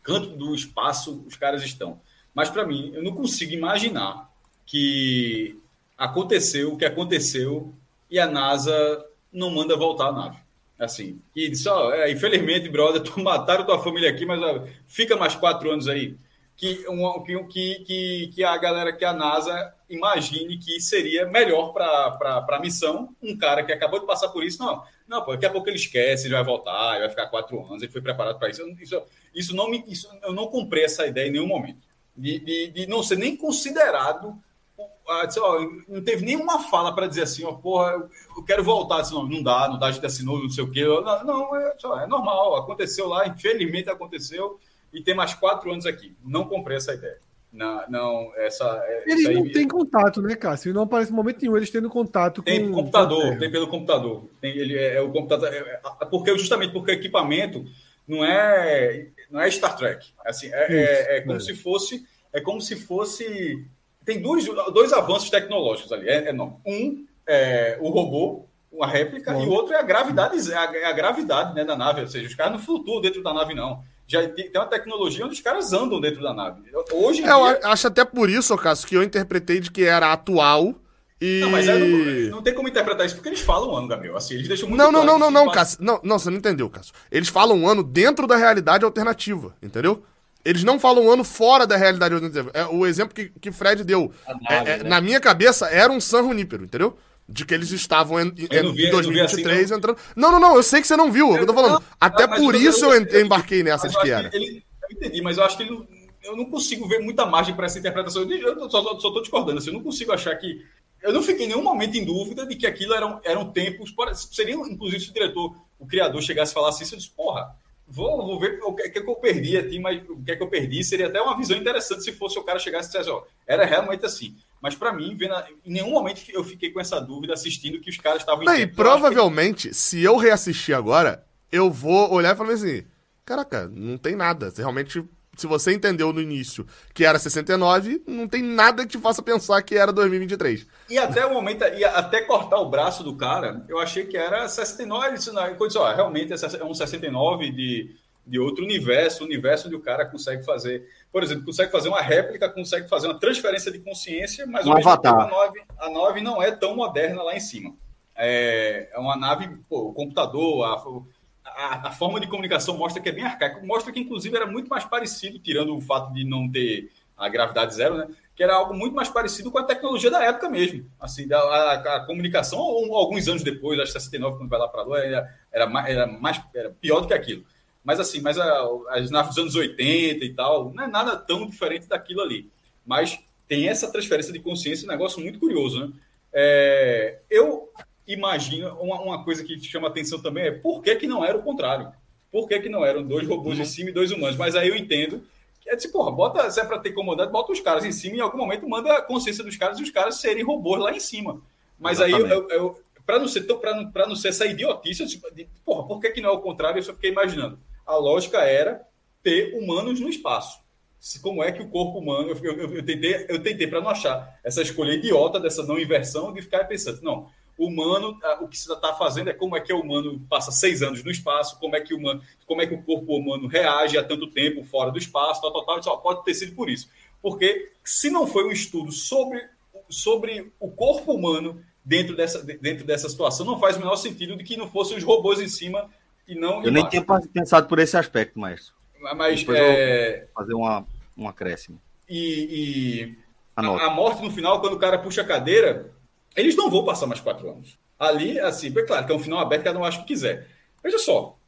canto 0.00 0.28
do 0.28 0.54
espaço 0.54 1.24
os 1.26 1.34
caras 1.34 1.64
estão. 1.64 2.00
Mas 2.32 2.50
para 2.50 2.64
mim, 2.64 2.92
eu 2.94 3.02
não 3.02 3.12
consigo 3.12 3.52
imaginar 3.52 4.30
que 4.64 5.60
aconteceu 5.98 6.72
o 6.72 6.76
que 6.76 6.84
aconteceu 6.84 7.74
e 8.08 8.20
a 8.20 8.28
NASA 8.28 9.04
não 9.32 9.50
manda 9.50 9.76
voltar 9.76 10.10
a 10.10 10.12
nave. 10.12 10.38
Assim, 10.78 11.20
e 11.34 11.48
disse: 11.48 11.68
ó, 11.68 11.92
é, 11.92 12.12
infelizmente, 12.12 12.68
brother, 12.68 13.02
tu 13.02 13.18
mataram 13.18 13.66
tua 13.66 13.82
família 13.82 14.10
aqui, 14.10 14.24
mas 14.24 14.40
ó, 14.40 14.64
fica 14.86 15.16
mais 15.16 15.34
quatro 15.34 15.68
anos 15.68 15.88
aí 15.88 16.16
que, 16.56 16.86
um, 16.88 17.22
que, 17.48 17.74
que, 17.80 18.30
que 18.34 18.44
a 18.44 18.56
galera, 18.56 18.92
que 18.92 19.04
a 19.04 19.12
NASA 19.12 19.74
imagine 19.88 20.56
que 20.58 20.80
seria 20.80 21.26
melhor 21.26 21.72
para 21.72 22.46
a 22.48 22.60
missão 22.60 23.14
um 23.22 23.36
cara 23.36 23.64
que 23.64 23.72
acabou 23.72 24.00
de 24.00 24.06
passar 24.06 24.28
por 24.28 24.44
isso. 24.44 24.62
Não, 24.62 24.82
não, 25.06 25.22
pô, 25.24 25.32
daqui 25.32 25.46
a 25.46 25.50
pouco 25.50 25.68
ele 25.68 25.76
esquece, 25.76 26.26
ele 26.26 26.34
vai 26.34 26.44
voltar, 26.44 26.92
ele 26.92 27.00
vai 27.00 27.10
ficar 27.10 27.26
quatro 27.26 27.58
anos, 27.64 27.82
ele 27.82 27.92
foi 27.92 28.00
preparado 28.00 28.38
para 28.38 28.50
isso. 28.50 28.62
Isso, 28.80 29.02
isso 29.34 29.56
não 29.56 29.68
me, 29.68 29.84
isso, 29.88 30.08
eu 30.22 30.32
não 30.32 30.46
comprei 30.46 30.84
essa 30.84 31.06
ideia 31.06 31.28
em 31.28 31.32
nenhum 31.32 31.46
momento. 31.46 31.82
De, 32.16 32.38
de, 32.38 32.68
de 32.68 32.86
não 32.86 33.02
ser 33.02 33.18
nem 33.18 33.36
considerado. 33.36 34.38
ó, 34.78 35.58
não 35.88 36.02
teve 36.04 36.24
nenhuma 36.24 36.60
fala 36.70 36.94
para 36.94 37.08
dizer 37.08 37.22
assim, 37.22 37.44
ó, 37.44 37.52
porra, 37.52 38.08
eu 38.36 38.44
quero 38.44 38.62
voltar. 38.62 39.02
Disse, 39.02 39.12
não, 39.12 39.26
não 39.26 39.42
dá, 39.42 39.68
não 39.68 39.78
dá, 39.78 39.88
a 39.88 39.92
gente 39.92 40.06
assinou, 40.06 40.40
não 40.40 40.50
sei 40.50 40.62
o 40.62 40.70
quê. 40.70 40.84
Não, 40.84 41.24
não 41.24 41.56
é, 41.56 41.74
é 42.02 42.06
normal, 42.06 42.56
aconteceu 42.56 43.08
lá, 43.08 43.26
infelizmente 43.26 43.90
aconteceu 43.90 44.60
e 44.94 45.02
ter 45.02 45.12
mais 45.12 45.34
quatro 45.34 45.70
anos 45.70 45.84
aqui. 45.84 46.16
Não 46.24 46.44
comprei 46.44 46.76
essa 46.76 46.94
ideia. 46.94 47.18
Não, 47.52 47.84
não 47.88 48.32
essa. 48.36 48.64
É, 48.84 49.04
eles 49.06 49.28
não 49.28 49.52
têm 49.52 49.68
contato, 49.68 50.20
né, 50.20 50.34
Cássio? 50.34 50.74
Não 50.74 50.82
aparece 50.82 51.12
em 51.12 51.14
momento 51.14 51.40
nenhum 51.40 51.56
eles 51.56 51.70
tendo 51.70 51.88
contato 51.88 52.42
tem 52.42 52.66
com. 52.66 52.72
computador, 52.72 53.38
tem 53.38 53.50
pelo 53.50 53.68
computador. 53.68 54.24
Tem, 54.40 54.56
ele 54.56 54.76
é, 54.76 54.96
é 54.96 55.00
o 55.00 55.10
computador. 55.10 55.52
É, 55.52 55.80
é, 56.00 56.04
porque, 56.06 56.36
justamente 56.36 56.72
porque 56.72 56.90
o 56.90 56.94
equipamento 56.94 57.64
não 58.08 58.24
é, 58.24 59.06
não 59.30 59.40
é 59.40 59.48
Star 59.50 59.76
Trek. 59.76 60.04
Assim, 60.24 60.48
é, 60.52 60.66
é, 60.68 61.16
é 61.18 61.20
como 61.20 61.40
se 61.40 61.54
fosse. 61.54 62.04
É 62.32 62.40
como 62.40 62.60
se 62.60 62.74
fosse. 62.74 63.64
Tem 64.04 64.20
dois, 64.20 64.44
dois 64.72 64.92
avanços 64.92 65.30
tecnológicos 65.30 65.92
ali. 65.92 66.08
É, 66.08 66.32
não. 66.32 66.60
Um 66.66 67.06
é 67.24 67.78
o 67.80 67.88
robô, 67.88 68.46
uma 68.70 68.88
réplica, 68.88 69.32
Bom. 69.32 69.44
e 69.44 69.46
o 69.46 69.52
outro 69.52 69.74
é 69.74 69.78
a 69.78 69.82
gravidade, 69.82 70.52
a, 70.52 70.88
a 70.88 70.92
gravidade 70.92 71.54
né, 71.54 71.64
da 71.64 71.76
nave. 71.76 72.00
Ou 72.00 72.08
seja, 72.08 72.26
os 72.26 72.34
caras 72.34 72.54
não 72.54 72.58
flutuam 72.58 73.00
dentro 73.00 73.22
da 73.22 73.32
nave, 73.32 73.54
não 73.54 73.82
já 74.06 74.28
tem 74.28 74.50
uma 74.54 74.66
tecnologia 74.66 75.24
onde 75.24 75.34
os 75.34 75.40
caras 75.40 75.72
andam 75.72 76.00
dentro 76.00 76.22
da 76.22 76.34
nave. 76.34 76.62
Hoje 76.92 77.22
é, 77.22 77.24
dia... 77.24 77.32
Eu 77.32 77.70
acho 77.70 77.86
até 77.86 78.04
por 78.04 78.28
isso, 78.28 78.56
Cássio, 78.56 78.86
que 78.86 78.96
eu 78.96 79.02
interpretei 79.02 79.60
de 79.60 79.70
que 79.70 79.84
era 79.84 80.12
atual 80.12 80.74
e... 81.20 81.40
Não, 81.40 81.50
mas 81.50 81.66
é, 81.66 81.78
não, 81.78 82.36
não, 82.36 82.42
tem 82.42 82.52
como 82.52 82.68
interpretar 82.68 83.06
isso 83.06 83.14
porque 83.14 83.30
eles 83.30 83.40
falam 83.40 83.70
um 83.70 83.76
ano, 83.76 83.88
Gabriel. 83.88 84.16
Assim, 84.16 84.34
eles 84.34 84.46
deixam 84.48 84.68
muito 84.68 84.78
Não, 84.78 84.92
não, 84.92 85.04
não, 85.04 85.18
não, 85.18 85.30
não, 85.30 85.50
Cássio. 85.50 85.78
Não, 85.80 85.98
não, 86.02 86.18
você 86.18 86.28
não 86.28 86.36
entendeu, 86.36 86.68
Cássio. 86.68 86.92
Eles 87.10 87.28
falam 87.28 87.56
um 87.56 87.66
ano 87.68 87.82
dentro 87.82 88.26
da 88.26 88.36
realidade 88.36 88.84
alternativa, 88.84 89.56
entendeu? 89.62 90.02
Eles 90.44 90.62
não 90.62 90.78
falam 90.78 91.06
um 91.06 91.10
ano 91.10 91.24
fora 91.24 91.66
da 91.66 91.76
realidade 91.76 92.12
alternativa. 92.12 92.50
É, 92.52 92.66
o 92.66 92.84
exemplo 92.84 93.14
que, 93.14 93.32
que 93.40 93.50
Fred 93.50 93.82
deu, 93.84 94.12
nave, 94.26 94.68
é, 94.68 94.74
é, 94.74 94.82
né? 94.82 94.88
na 94.88 95.00
minha 95.00 95.18
cabeça, 95.18 95.66
era 95.68 95.90
um 95.90 96.00
San 96.00 96.24
Junípero, 96.24 96.64
entendeu? 96.64 96.98
De 97.28 97.44
que 97.44 97.54
eles 97.54 97.70
estavam 97.70 98.20
em, 98.20 98.28
em 98.28 98.72
vi, 98.72 98.90
2023 98.90 99.64
assim, 99.64 99.74
entrando. 99.74 99.98
Não, 100.14 100.30
não, 100.30 100.40
não, 100.40 100.56
eu 100.56 100.62
sei 100.62 100.80
que 100.80 100.86
você 100.86 100.96
não 100.96 101.10
viu, 101.10 101.30
eu, 101.32 101.38
eu 101.38 101.46
tô 101.46 101.54
falando. 101.54 101.74
Não, 101.74 101.82
Até 102.00 102.26
por 102.26 102.54
isso 102.54 102.84
eu, 102.84 102.92
eu 102.92 103.20
embarquei 103.20 103.62
nessa 103.62 103.88
de 103.88 103.98
que 103.98 104.10
era. 104.10 104.30
Ele, 104.32 104.64
eu 104.82 104.96
entendi, 104.96 105.22
mas 105.22 105.38
eu 105.38 105.44
acho 105.44 105.56
que 105.56 105.62
ele, 105.62 105.86
eu 106.22 106.36
não 106.36 106.46
consigo 106.46 106.88
ver 106.88 107.00
muita 107.00 107.26
margem 107.26 107.54
para 107.54 107.66
essa 107.66 107.78
interpretação. 107.78 108.22
Eu 108.22 108.70
só, 108.70 108.82
só, 108.82 108.98
só 108.98 109.10
tô 109.10 109.20
discordando, 109.20 109.58
assim, 109.58 109.68
eu 109.68 109.74
não 109.74 109.82
consigo 109.82 110.12
achar 110.12 110.34
que. 110.36 110.64
Eu 111.02 111.12
não 111.12 111.22
fiquei 111.22 111.44
em 111.44 111.48
nenhum 111.48 111.62
momento 111.62 111.96
em 111.96 112.04
dúvida 112.04 112.46
de 112.46 112.56
que 112.56 112.66
aquilo 112.66 112.94
eram, 112.94 113.20
eram 113.24 113.50
tempos. 113.50 113.94
Seria, 114.32 114.54
inclusive, 114.54 115.04
se 115.04 115.10
o 115.10 115.12
diretor, 115.12 115.54
o 115.78 115.86
criador, 115.86 116.22
chegasse 116.22 116.52
e 116.52 116.54
falasse 116.54 116.82
isso, 116.82 116.94
eu 116.94 116.98
disse, 116.98 117.10
porra, 117.10 117.54
vou, 117.86 118.24
vou 118.24 118.40
ver 118.40 118.58
o 118.62 118.72
que, 118.72 118.88
que, 118.88 118.98
é 118.98 119.02
que 119.02 119.10
eu 119.10 119.16
perdi 119.16 119.58
aqui, 119.58 119.78
mas 119.78 120.02
o 120.08 120.22
que 120.22 120.32
é 120.32 120.36
que 120.36 120.42
eu 120.42 120.48
perdi 120.48 120.82
seria 120.82 121.08
até 121.08 121.20
uma 121.20 121.36
visão 121.36 121.56
interessante 121.56 122.02
se 122.02 122.12
fosse 122.12 122.38
o 122.38 122.42
cara 122.42 122.58
chegasse 122.58 122.88
e 122.88 122.92
dissesse, 122.92 123.10
ó, 123.10 123.22
era 123.46 123.66
realmente 123.66 124.06
assim. 124.06 124.34
Mas 124.64 124.74
para 124.74 124.94
mim, 124.94 125.14
vendo, 125.14 125.34
em 125.62 125.72
nenhum 125.74 125.90
momento 125.90 126.22
eu 126.30 126.42
fiquei 126.42 126.70
com 126.70 126.80
essa 126.80 126.98
dúvida 126.98 127.34
assistindo 127.34 127.78
que 127.82 127.90
os 127.90 127.98
caras 127.98 128.20
estavam... 128.20 128.50
E 128.56 128.66
provavelmente, 128.66 129.68
que... 129.68 129.74
se 129.74 130.02
eu 130.02 130.16
reassistir 130.16 130.74
agora, 130.74 131.22
eu 131.52 131.70
vou 131.70 132.10
olhar 132.10 132.34
e 132.34 132.38
falar 132.38 132.54
assim, 132.54 132.82
caraca, 133.26 133.68
não 133.68 133.98
tem 133.98 134.16
nada. 134.16 134.50
Realmente, 134.56 135.04
se 135.36 135.46
você 135.46 135.74
entendeu 135.74 136.14
no 136.14 136.20
início 136.22 136.66
que 136.94 137.04
era 137.04 137.18
69, 137.18 138.04
não 138.06 138.26
tem 138.26 138.42
nada 138.42 138.84
que 138.84 138.92
te 138.92 138.98
faça 138.98 139.20
pensar 139.20 139.60
que 139.60 139.76
era 139.76 139.92
2023. 139.92 140.66
E 140.88 140.96
até 140.96 141.26
o 141.26 141.34
momento, 141.34 141.62
e 141.62 141.84
até 141.84 142.22
cortar 142.22 142.56
o 142.56 142.70
braço 142.70 143.04
do 143.04 143.14
cara, 143.14 143.62
eu 143.68 143.78
achei 143.78 144.06
que 144.06 144.16
era 144.16 144.48
69. 144.48 145.16
Isso, 145.16 145.30
não, 145.30 145.46
eu 145.46 145.66
disse, 145.66 145.76
ó, 145.76 145.94
realmente 145.94 146.32
é 146.32 146.64
um 146.64 146.72
69 146.72 147.50
de 147.50 147.94
de 148.26 148.38
outro 148.38 148.64
universo, 148.64 149.24
universo 149.24 149.66
onde 149.66 149.76
o 149.76 149.80
cara 149.80 150.06
consegue 150.06 150.44
fazer, 150.44 150.88
por 151.12 151.22
exemplo, 151.22 151.44
consegue 151.44 151.70
fazer 151.70 151.88
uma 151.88 152.00
réplica, 152.00 152.48
consegue 152.48 152.88
fazer 152.88 153.06
uma 153.06 153.18
transferência 153.18 153.70
de 153.70 153.78
consciência, 153.78 154.46
mas 154.46 154.66
um 154.66 154.74
mesmo 154.74 154.96
tempo 154.98 155.20
a 155.20 155.26
nave, 155.26 155.62
a 155.78 155.90
nave 155.90 156.20
não 156.20 156.42
é 156.42 156.50
tão 156.50 156.74
moderna 156.74 157.22
lá 157.22 157.36
em 157.36 157.40
cima. 157.40 157.74
É, 158.16 158.88
é 158.92 158.98
uma 158.98 159.16
nave, 159.16 159.48
pô, 159.68 159.88
o 159.88 159.92
computador, 159.92 160.64
a, 160.64 161.50
a, 161.50 161.88
a, 161.88 161.92
forma 161.92 162.20
de 162.20 162.28
comunicação 162.28 162.76
mostra 162.76 163.02
que 163.02 163.08
é 163.08 163.12
bem 163.12 163.24
arcaico, 163.24 163.66
mostra 163.66 163.92
que 163.92 164.00
inclusive 164.00 164.34
era 164.34 164.46
muito 164.46 164.68
mais 164.68 164.84
parecido, 164.84 165.38
tirando 165.38 165.76
o 165.76 165.80
fato 165.80 166.12
de 166.12 166.24
não 166.24 166.50
ter 166.50 166.90
a 167.16 167.28
gravidade 167.28 167.74
zero, 167.74 167.96
né? 167.96 168.08
Que 168.34 168.42
era 168.42 168.54
algo 168.54 168.74
muito 168.74 168.94
mais 168.94 169.08
parecido 169.08 169.50
com 169.50 169.58
a 169.58 169.62
tecnologia 169.62 170.10
da 170.10 170.24
época 170.24 170.48
mesmo. 170.48 170.90
Assim, 170.98 171.32
a, 171.32 171.38
a, 171.38 171.96
a 171.96 172.06
comunicação, 172.06 172.58
alguns 172.58 173.28
anos 173.28 173.44
depois, 173.44 173.78
acho 173.78 173.92
que 173.92 174.00
69, 174.00 174.38
quando 174.38 174.50
vai 174.50 174.58
lá 174.58 174.68
para 174.68 174.80
a 174.80 174.84
Lua, 174.84 174.98
era, 174.98 175.28
era, 175.52 175.88
era, 175.88 176.06
mais, 176.06 176.42
era 176.54 176.70
pior 176.70 177.00
do 177.00 177.06
que 177.06 177.14
aquilo. 177.14 177.44
Mas 177.84 178.00
assim, 178.00 178.20
mas 178.22 178.38
a, 178.38 178.66
as 178.88 179.10
naves 179.10 179.34
dos 179.34 179.42
anos 179.42 179.54
80 179.54 180.24
e 180.24 180.34
tal, 180.34 180.72
não 180.72 180.84
é 180.84 180.86
nada 180.86 181.16
tão 181.16 181.46
diferente 181.46 181.86
daquilo 181.86 182.22
ali. 182.22 182.50
Mas 182.84 183.20
tem 183.46 183.68
essa 183.68 183.92
transferência 183.92 184.32
de 184.32 184.40
consciência, 184.40 184.86
um 184.86 184.90
negócio 184.90 185.20
muito 185.20 185.38
curioso, 185.38 185.80
né? 185.80 185.92
É, 186.32 187.18
eu 187.30 187.70
imagino, 188.08 188.68
uma, 188.80 189.00
uma, 189.00 189.24
coisa 189.24 189.44
que 189.44 189.60
chama 189.60 189.88
atenção 189.88 190.20
também 190.20 190.46
é 190.46 190.50
por 190.50 190.82
que, 190.82 190.96
que 190.96 191.06
não 191.06 191.24
era 191.24 191.36
o 191.38 191.42
contrário? 191.42 191.92
Por 192.32 192.48
que, 192.48 192.58
que 192.58 192.68
não 192.68 192.84
eram 192.84 193.04
dois 193.04 193.28
robôs 193.28 193.58
em 193.58 193.64
cima 193.64 193.90
e 193.90 193.92
dois 193.92 194.10
humanos? 194.10 194.36
Mas 194.36 194.56
aí 194.56 194.68
eu 194.68 194.74
entendo 194.74 195.22
que 195.60 195.70
é 195.70 195.76
tipo, 195.76 195.92
porra, 195.92 196.10
bota, 196.10 196.50
se 196.50 196.60
é 196.60 196.64
para 196.64 196.80
ter 196.80 196.92
comandante, 196.92 197.30
bota 197.30 197.52
os 197.52 197.60
caras 197.60 197.84
em 197.84 197.92
cima 197.92 198.16
e 198.16 198.18
em 198.18 198.22
algum 198.22 198.38
momento 198.38 198.68
manda 198.68 198.94
a 198.94 199.02
consciência 199.02 199.44
dos 199.44 199.56
caras 199.56 199.78
e 199.78 199.82
os 199.82 199.90
caras 199.90 200.16
serem 200.16 200.42
robôs 200.42 200.80
lá 200.80 200.92
em 200.92 200.98
cima. 200.98 201.40
Mas 201.78 202.00
Exatamente. 202.00 202.32
aí 202.32 202.38
eu, 202.38 202.48
eu, 202.50 202.80
para 203.06 203.18
não 203.18 203.28
ser 203.28 203.42
para 203.42 203.76
não, 203.76 204.08
não 204.08 204.16
ser 204.16 204.28
essa 204.28 204.46
idiotice, 204.46 205.06
tipo, 205.06 205.32
de, 205.32 205.46
porra, 205.64 205.86
por 205.86 206.00
que, 206.00 206.10
que 206.10 206.20
não 206.20 206.30
é 206.30 206.32
o 206.32 206.40
contrário? 206.40 206.78
Eu 206.78 206.82
só 206.82 206.92
fiquei 206.94 207.10
imaginando 207.10 207.58
a 207.86 207.96
lógica 207.96 208.38
era 208.38 208.86
ter 209.22 209.54
humanos 209.54 210.00
no 210.00 210.08
espaço. 210.08 210.60
Se, 210.98 211.20
como 211.20 211.42
é 211.42 211.52
que 211.52 211.62
o 211.62 211.68
corpo 211.68 211.98
humano. 211.98 212.30
Eu, 212.30 212.56
eu, 212.56 212.76
eu 212.76 212.84
tentei, 212.84 213.26
eu 213.28 213.42
tentei 213.42 213.66
para 213.66 213.80
não 213.80 213.90
achar 213.90 214.38
essa 214.42 214.62
escolha 214.62 214.92
idiota 214.92 215.38
dessa 215.38 215.62
não 215.62 215.78
inversão 215.78 216.32
de 216.32 216.40
ficar 216.40 216.64
pensando, 216.64 217.02
não, 217.02 217.30
o 217.56 217.66
humano, 217.66 218.18
o 218.40 218.48
que 218.48 218.58
você 218.58 218.72
está 218.72 218.94
fazendo 218.94 219.30
é 219.30 219.32
como 219.32 219.56
é 219.56 219.60
que 219.60 219.72
o 219.72 219.80
humano 219.80 220.18
passa 220.28 220.50
seis 220.50 220.82
anos 220.82 221.04
no 221.04 221.10
espaço, 221.10 221.58
como 221.60 221.76
é 221.76 221.80
que 221.80 221.94
o, 221.94 221.98
humano, 221.98 222.22
como 222.46 222.60
é 222.62 222.66
que 222.66 222.74
o 222.74 222.82
corpo 222.82 223.16
humano 223.16 223.46
reage 223.46 223.96
a 223.96 224.02
tanto 224.02 224.26
tempo 224.28 224.64
fora 224.64 224.90
do 224.90 224.98
espaço, 224.98 225.40
tal, 225.40 225.52
tal, 225.52 225.64
tal. 225.64 225.82
Só 225.82 225.96
pode 225.96 226.24
ter 226.24 226.34
sido 226.34 226.54
por 226.54 226.68
isso. 226.68 226.88
Porque 227.22 227.70
se 227.82 228.10
não 228.10 228.26
foi 228.26 228.44
um 228.44 228.50
estudo 228.50 228.90
sobre, 228.90 229.42
sobre 229.88 230.52
o 230.58 230.70
corpo 230.70 231.12
humano 231.12 231.62
dentro 231.84 232.16
dessa, 232.16 232.42
dentro 232.42 232.84
dessa 232.84 233.08
situação, 233.08 233.46
não 233.46 233.60
faz 233.60 233.76
o 233.76 233.80
menor 233.80 233.96
sentido 233.96 234.36
de 234.36 234.42
que 234.42 234.56
não 234.56 234.70
fossem 234.70 234.96
os 234.96 235.04
robôs 235.04 235.40
em 235.40 235.48
cima 235.48 235.90
e 236.26 236.34
não. 236.34 236.62
Eu 236.62 236.72
nem 236.72 236.88
tinha 236.88 237.04
pensado 237.32 237.68
por 237.68 237.78
esse 237.78 237.96
aspecto, 237.96 238.38
mas. 238.38 238.72
Mas 239.16 239.44
é... 239.50 240.26
fazer 240.34 240.54
uma, 240.54 240.86
um 241.16 241.28
acréscimo. 241.28 241.80
E, 242.08 242.16
e 242.50 243.18
a, 243.56 243.86
a, 243.86 243.90
morte 243.90 244.22
no 244.22 244.30
final, 244.30 244.60
quando 244.60 244.74
o 244.74 244.78
cara 244.78 244.98
puxa 244.98 245.20
a 245.20 245.26
cadeira, 245.26 245.92
eles 246.34 246.56
não 246.56 246.70
vão 246.70 246.84
passar 246.84 247.06
mais 247.06 247.20
quatro 247.20 247.50
anos. 247.50 247.78
Ali, 247.98 248.38
assim, 248.40 248.72
é 248.76 248.82
claro 248.82 249.06
que 249.06 249.12
é 249.12 249.14
um 249.14 249.20
final 249.20 249.38
aberto, 249.38 249.64
cada 249.64 249.78
um 249.78 249.84
acha 249.84 249.98
o 249.98 250.00
que 250.02 250.08
quiser. 250.08 250.48
Veja 250.82 250.98
só, 250.98 251.38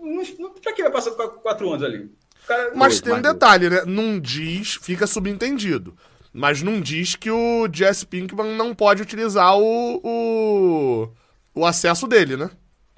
não, 0.00 0.22
não, 0.38 0.50
pra 0.54 0.72
que 0.72 0.82
vai 0.82 0.92
passar 0.92 1.10
quatro 1.12 1.68
anos 1.70 1.82
ali? 1.82 2.10
Cara, 2.46 2.72
mas 2.74 3.00
tem 3.00 3.12
um 3.12 3.20
detalhe, 3.20 3.68
né? 3.68 3.82
Não 3.84 4.18
diz, 4.18 4.76
fica 4.80 5.06
subentendido. 5.06 5.96
Mas 6.32 6.62
não 6.62 6.80
diz 6.80 7.14
que 7.16 7.30
o 7.30 7.68
Jesse 7.72 8.06
Pinkman 8.06 8.54
não 8.56 8.74
pode 8.74 9.02
utilizar 9.02 9.58
o, 9.58 10.00
o 10.02 11.08
o 11.54 11.66
acesso 11.66 12.06
dele, 12.06 12.36
né? 12.36 12.50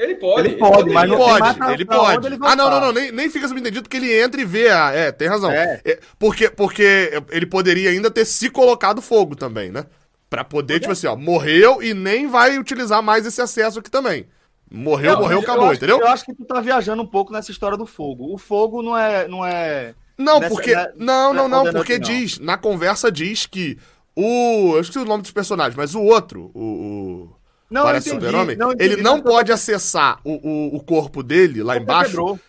Ele 0.02 0.14
pode. 0.14 0.48
Ele 0.48 0.56
pode, 0.56 0.90
mas 0.90 1.02
Ele 1.04 1.12
não 1.12 1.18
tem 1.18 1.38
pode, 1.38 1.72
ele 1.74 1.84
pra 1.84 2.00
onde 2.00 2.14
pode. 2.14 2.26
ele 2.28 2.38
ah, 2.40 2.56
não, 2.56 2.70
não, 2.70 2.80
não, 2.80 2.92
nem, 2.92 3.12
nem 3.12 3.28
fica 3.28 3.46
subentendido 3.46 3.86
que 3.88 3.96
ele 3.98 4.18
entra 4.18 4.40
e 4.40 4.44
vê 4.46 4.70
a. 4.70 4.90
É, 4.92 5.12
tem 5.12 5.28
razão. 5.28 5.50
É. 5.50 5.80
É, 5.84 5.98
porque, 6.18 6.48
porque 6.48 7.22
ele 7.30 7.44
poderia 7.44 7.90
ainda 7.90 8.10
ter 8.10 8.24
se 8.24 8.48
colocado 8.48 9.02
fogo 9.02 9.36
também, 9.36 9.70
né? 9.70 9.84
Pra 10.30 10.42
poder, 10.42 10.80
tipo 10.80 10.92
assim, 10.92 11.06
ó, 11.06 11.14
morreu 11.16 11.82
e 11.82 11.92
nem 11.92 12.26
vai 12.26 12.56
utilizar 12.58 13.02
mais 13.02 13.26
esse 13.26 13.42
acesso 13.42 13.80
aqui 13.80 13.90
também. 13.90 14.26
Morreu, 14.72 15.14
Não, 15.14 15.20
morreu, 15.22 15.38
eu 15.38 15.42
acabou, 15.42 15.64
acho- 15.66 15.74
entendeu? 15.74 15.98
Eu 16.00 16.06
acho 16.06 16.24
que 16.24 16.32
tu 16.34 16.44
tá 16.44 16.60
viajando 16.60 17.02
um 17.02 17.06
pouco 17.06 17.32
nessa 17.32 17.50
história 17.50 17.76
do 17.76 17.84
fogo. 17.84 18.32
O 18.32 18.38
fogo 18.38 18.82
não 18.82 18.96
é. 18.96 19.28
Não 19.28 19.44
é... 19.44 19.94
Não, 20.16 20.38
Nessa- 20.40 20.54
porque. 20.54 20.74
na- 20.74 20.88
não, 20.96 21.34
não, 21.34 21.48
não, 21.48 21.58
condenante, 21.58 21.76
porque 21.76 21.98
não. 21.98 22.08
diz. 22.08 22.38
Na 22.38 22.56
conversa 22.56 23.10
diz 23.12 23.44
que 23.46 23.76
o. 24.16 24.74
Eu 24.76 24.80
esqueci 24.80 24.98
o 24.98 25.04
nome 25.04 25.22
dos 25.22 25.32
personagens, 25.32 25.74
mas 25.76 25.94
o 25.94 26.00
outro, 26.02 26.50
o. 26.54 26.60
o 26.62 27.39
Não, 27.70 27.88
entendi, 27.88 28.10
super-homem, 28.10 28.56
ele 28.78 28.96
não 28.96 29.20
pode 29.22 29.52
acessar 29.52 30.20
o, 30.24 30.32
o, 30.32 30.76
o 30.76 30.82
corpo 30.82 31.22
dele 31.22 31.62
lá 31.62 31.74
Porque 31.74 31.84
embaixo. 31.84 32.10
quebrou. 32.10 32.40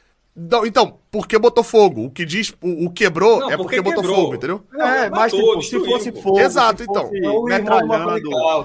Então, 0.66 1.00
porque 1.12 1.38
botou 1.38 1.64
fogo. 1.64 2.06
O 2.06 2.10
que 2.10 2.24
diz, 2.26 2.54
o, 2.62 2.86
o 2.86 2.90
quebrou 2.92 3.40
Não, 3.42 3.52
é 3.52 3.58
porque, 3.58 3.82
botou 3.82 4.02
quebrou. 4.02 4.16
fogo, 4.24 4.36
entendeu? 4.36 4.64
Não, 4.72 4.86
é, 4.88 5.10
mas 5.10 5.34
matou, 5.34 5.60
tipo, 5.60 5.64
se 5.64 5.80
fosse 5.86 6.12
fogo. 6.14 6.40
Exato, 6.40 6.84
então. 6.84 7.12
É 7.14 7.30
o 7.30 7.48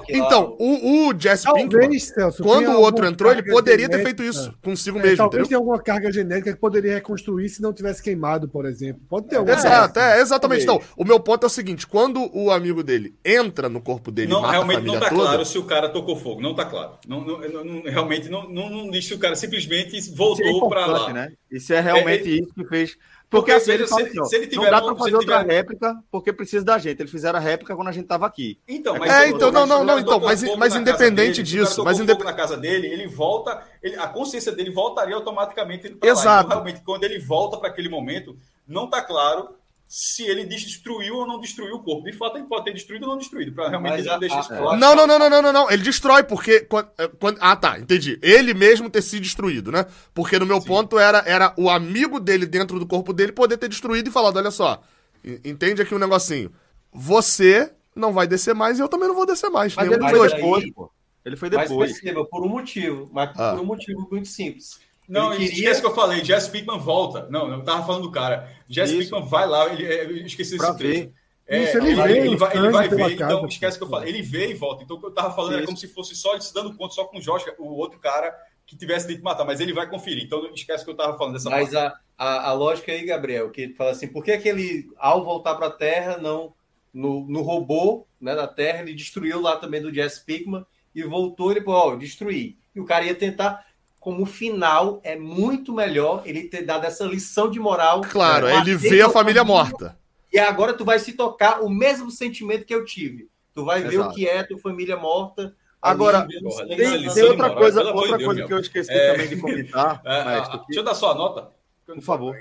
Então, 0.09 0.57
o- 0.59 1.13
Jesse 1.19 1.53
Pinkman, 1.53 1.99
Celso. 1.99 2.43
quando 2.43 2.69
o 2.71 2.81
outro 2.81 3.07
entrou, 3.07 3.33
ele 3.33 3.43
poderia 3.43 3.89
ter 3.89 3.99
genética. 3.99 4.05
feito 4.19 4.23
isso 4.37 4.55
consigo 4.63 4.99
É, 4.99 5.03
mesmo, 5.03 5.17
talvez 5.19 5.33
entendeu? 5.43 5.49
tenha 5.49 5.59
alguma 5.59 5.83
carga 5.83 6.13
genética 6.13 6.53
que 6.53 6.59
poderia 6.61 6.95
reconstruir 6.95 7.49
se 7.49 7.61
não 7.63 7.73
tivesse 7.73 8.03
queimado, 8.03 8.49
por 8.49 8.65
exemplo. 8.67 9.03
Pode 9.09 9.29
ter 9.29 9.37
alguma 9.37 9.57
Exato, 9.57 9.99
é, 9.99 10.21
exatamente. 10.21 10.63
Então, 10.63 10.81
o 10.97 11.05
meu 11.05 11.19
ponto 11.21 11.45
é 11.45 11.47
o 11.47 11.51
seguinte: 11.51 11.87
quando 11.87 12.31
o 12.33 12.51
amigo 12.51 12.83
dele 12.83 13.15
entra 13.25 13.69
no 13.69 13.81
corpo 13.81 14.11
dele 14.11 14.31
Não, 14.33 14.43
realmente 14.43 14.77
família 14.77 14.95
não 14.95 15.01
tá 15.01 15.09
toda. 15.11 15.23
claro 15.23 15.45
se 15.45 15.59
o 15.59 15.65
cara 15.65 15.89
tocou 15.89 16.17
fogo. 16.17 16.41
Não 16.41 16.55
tá 16.55 16.65
claro. 16.65 16.93
Não, 17.07 17.21
não- 17.25 17.65
não- 17.65 17.83
realmente 17.83 18.29
não, 18.29 18.49
não, 18.49 18.69
não 18.71 18.91
diz 18.91 19.07
se 19.07 19.15
o 19.15 19.19
cara 19.19 19.35
simplesmente 19.35 19.97
é 19.97 20.01
voltou 20.15 20.69
pra 20.69 20.83
importante, 20.83 21.07
lá. 21.09 21.13
né? 21.13 21.33
Isso 21.51 21.73
é 21.73 21.81
realmente 21.81 22.36
É, 22.36 22.36
isso 22.43 22.55
que 22.55 22.65
fez. 22.65 22.97
Porque, 23.29 23.51
Porque, 23.51 23.53
assim, 23.53 23.73
ele 23.73 23.87
se- 23.89 24.03
assim, 24.03 24.21
ó, 24.21 24.25
se 24.25 24.37
ele 24.37 24.45
não 24.47 24.51
tiver 24.53 24.71
dá 24.71 24.81
bom, 24.81 24.87
pra 24.87 24.95
se 24.95 25.01
fazer 25.01 25.17
outra 25.17 25.39
tiver- 25.41 25.53
réplica 25.55 25.97
porque 26.13 26.33
precisa 26.33 26.65
da 26.65 26.79
gente. 26.79 27.01
Eles 27.01 27.11
fizeram 27.11 27.39
a 27.39 27.43
réplica 27.43 27.75
quando 27.75 27.89
a 27.89 27.93
gente 27.93 28.07
tava 28.07 28.25
aqui. 28.25 28.59
Então, 28.69 28.95
É, 28.97 28.99
mas 29.01 29.31
então, 29.31 29.51
não, 29.51 29.67
não, 29.67 29.83
não, 29.85 29.99
então, 29.99 30.21
mas- 30.21 30.43
mas 30.57 30.77
independente 30.77 31.43
dele, 31.43 31.43
disso, 31.43 31.83
mas 31.85 31.99
fogo 31.99 32.05
indep- 32.11 32.25
na 32.25 32.33
casa 32.33 32.57
dele, 32.57 32.87
ele 32.87 33.09
volta, 33.09 33.63
ele- 33.83 33.97
a 33.97 34.07
consciência 34.07 34.53
dele 34.53 34.71
voltaria 34.71 35.17
automaticamente 35.17 35.91
pra 35.91 36.07
lá. 36.09 36.13
Exato. 36.13 36.47
Então, 36.47 36.59
realmente, 36.63 36.85
quando 36.85 37.03
ele 37.05 37.19
volta 37.19 37.57
para 37.57 37.69
aquele 37.69 37.89
momento, 37.89 38.37
não 38.67 38.89
tá 38.89 39.03
claro 39.03 39.49
se 39.89 40.25
ele 40.25 40.45
destruiu 40.45 41.17
ou 41.17 41.27
não 41.27 41.39
destruiu 41.39 41.77
o 41.77 41.83
corpo. 41.83 42.05
De 42.05 42.13
fato, 42.13 42.37
ele 42.39 42.47
pode 42.47 42.65
ter 42.65 42.73
destruído 42.75 43.05
ou 43.05 43.11
não 43.11 43.19
destruído, 43.19 43.53
para 43.53 43.69
realmente 43.69 43.93
Mas 43.93 44.01
ele 44.01 44.11
não 44.11 44.19
deixar 44.19 44.41
isso 44.41 44.49
claro. 44.49 44.77
Não, 44.79 44.97
não, 44.97 45.07
não, 45.07 45.19
não, 45.19 45.31
não, 45.31 45.43
não, 45.43 45.53
não. 45.53 45.71
Ele 45.71 45.83
destrói, 45.83 46.25
porque. 46.25 46.61
Quando, 46.61 46.89
é, 46.99 47.09
quando- 47.09 47.39
ah, 47.41 47.55
tá, 47.57 47.79
entendi. 47.79 48.19
Ele 48.23 48.53
mesmo 48.53 48.91
ter 48.91 49.01
se 49.03 49.21
destruído, 49.21 49.71
né? 49.71 49.87
Porque 50.13 50.39
no 50.39 50.47
meu 50.47 50.61
ponto 50.61 50.99
era, 50.99 51.19
era 51.27 51.55
o 51.57 51.71
amigo 51.71 52.19
dele 52.19 52.47
dentro 52.47 52.79
do 52.81 52.87
corpo 52.87 53.13
dele 53.13 53.33
poder 53.33 53.57
ter 53.59 53.69
destruído 53.69 54.09
e 54.09 54.13
falado: 54.13 54.37
olha 54.37 54.51
só, 54.51 54.83
en- 55.25 55.41
entende 55.45 55.81
aqui 55.83 55.95
um 55.95 55.99
negocinho. 55.99 56.51
Você 56.93 57.73
não 57.95 58.13
vai 58.13 58.27
descer 58.27 58.55
mais 58.55 58.79
e 58.79 58.83
eu 58.83 58.89
também 58.89 59.09
não 59.09 59.15
vou 59.15 59.27
descer 59.27 59.51
mais. 59.51 59.75
Mas 59.75 59.85
nenhum 59.89 59.95
ele 59.97 60.03
mas 60.05 60.13
dois. 60.19 60.33
aí- 60.33 60.41
depois, 60.41 60.73
pô. 60.73 60.91
Ele 61.25 61.37
foi 61.37 61.51
Mas 61.51 61.69
depois. 61.69 61.93
perceba, 61.93 62.25
por 62.25 62.45
um 62.45 62.49
motivo, 62.49 63.11
mas 63.13 63.31
Ah. 63.37 63.53
por 63.53 63.61
um 63.63 63.65
motivo 63.67 64.07
muito 64.11 64.29
simples. 64.29 64.79
Não, 65.09 65.33
Ele 65.33 65.45
esquece 65.45 65.81
que 65.81 65.87
eu 65.87 65.95
falei. 65.95 66.25
Jess 66.25 66.49
Pickman 66.49 66.79
volta. 66.79 67.27
Não, 67.31 67.51
eu 67.51 67.63
tava 67.63 67.87
falando 67.87 68.03
do 68.03 68.11
cara. 68.11 68.51
Jess 68.69 68.91
Isso. 68.91 68.99
Pickman 68.99 69.25
vai 69.29 69.47
lá. 69.47 69.73
Ele, 69.73 69.85
é, 69.87 70.05
eu 70.05 70.17
esqueci 70.27 70.57
Pra 70.57 70.69
esse 70.69 70.79
trecho. 70.79 71.01
ver. 71.01 71.13
É, 71.49 71.63
Isso, 71.63 71.77
ele 71.79 71.91
ele, 71.91 72.03
vê 72.03 72.19
ele 72.19 72.35
o 72.35 72.39
vai, 72.39 72.57
ele 72.57 72.71
vai 72.71 72.89
ver. 72.89 73.17
casa, 73.17 73.33
Então, 73.33 73.47
esquece 73.47 73.79
que 73.79 73.85
eu 73.85 73.89
pô. 73.89 73.95
falei. 73.95 74.09
Ele 74.09 74.23
vê 74.23 74.49
e 74.51 74.55
volta. 74.55 74.83
Então, 74.83 74.97
o 74.97 75.01
que 75.01 75.07
eu 75.07 75.13
tava 75.15 75.33
falando 75.35 75.53
era 75.53 75.63
Isso. 75.63 75.67
como 75.67 75.79
se 75.79 75.89
fosse 75.89 76.15
só 76.17 76.33
ele 76.33 76.43
se 76.43 76.53
dando 76.53 76.75
conta, 76.77 76.95
só 76.95 77.05
com 77.05 77.19
o 77.19 77.21
Josh, 77.21 77.45
o 77.59 77.75
outro 77.77 77.99
cara 78.01 78.35
que 78.67 78.77
tivesse 78.77 79.07
dito 79.07 79.23
matar. 79.23 79.45
Mas 79.45 79.61
ele 79.61 79.73
vai 79.73 79.89
conferir. 79.89 80.25
Então, 80.25 80.45
esquece 80.53 80.85
que 80.85 80.91
eu 80.91 80.97
tava 80.97 81.17
falando 81.17 81.35
dessa 81.35 81.49
Mas 81.49 81.73
a, 81.75 81.97
a, 82.19 82.49
a 82.49 82.53
lógica 82.53 82.91
aí, 82.91 83.05
Gabriel, 83.05 83.51
que 83.51 83.61
ele 83.61 83.75
fala 83.75 83.93
assim, 83.93 84.09
por 84.09 84.25
que, 84.25 84.37
que 84.39 84.49
ele, 84.49 84.89
ao 84.99 85.25
voltar 85.25 85.55
para 85.55 85.69
a 85.69 85.71
Terra, 85.71 86.19
não 86.19 86.53
no, 86.93 87.27
no 87.29 87.43
robô 87.43 88.07
né, 88.21 88.35
da 88.35 88.49
Terra, 88.49 88.81
ele 88.81 88.95
destruiu 88.95 89.41
lá 89.41 89.57
também 89.57 89.83
do 89.83 89.95
Jess 89.95 90.19
Pickman 90.19 90.65
e 90.95 91.03
voltou 91.05 91.51
ele 91.53 91.61
falou, 91.61 91.93
ó, 91.93 91.97
destruir. 91.97 92.57
E 92.75 92.81
o 92.81 92.85
cara 92.87 93.05
ia 93.05 93.15
tentar, 93.15 93.66
como 94.07 94.25
final, 94.25 95.01
é 95.03 95.17
muito 95.17 95.73
melhor 95.73 96.23
ele 96.25 96.45
ter 96.45 96.63
dado 96.63 96.85
essa 96.87 97.05
lição 97.05 97.51
de 97.51 97.59
moral. 97.59 98.03
Claro, 98.03 98.49
ele 98.49 98.77
vê 98.77 99.03
a 99.03 99.11
família 99.11 99.43
morta. 99.43 99.99
E 100.33 100.39
agora 100.39 100.73
tu 100.73 100.85
vai 100.85 101.01
se 101.01 101.15
tocar 101.15 101.61
o 101.61 101.69
mesmo 101.69 102.09
sentimento 102.09 102.65
que 102.65 102.73
eu 102.73 102.85
tive. 102.85 103.29
Tu 103.53 103.65
vai 103.65 103.83
ver 103.83 103.95
Exato. 103.95 104.11
o 104.11 104.15
que 104.15 104.29
é 104.29 104.45
tua 104.45 104.59
família 104.59 104.97
morta. 104.97 105.57
Agora, 105.83 106.25
Tem, 106.25 106.39
Tem 106.69 106.77
tem 107.13 107.23
outra 107.25 107.49
moral, 107.49 107.57
coisa, 107.57 107.81
outra 107.83 107.93
Deus, 108.17 108.25
coisa 108.25 108.35
meu. 108.39 108.47
que 108.47 108.55
eu 108.55 108.61
esqueci 108.61 108.93
É. 108.93 109.11
também 109.11 109.29
de 109.29 109.37
comentar, 109.41 110.01
É, 110.07 110.25
maestro. 110.25 110.59
ah, 110.61 110.65
deixa 110.69 110.81
eu 110.81 110.85
dar 110.85 110.95
só 110.95 111.11
a 111.11 111.15
nota. 111.17 111.51
Por 111.85 112.01
favor. 112.01 112.37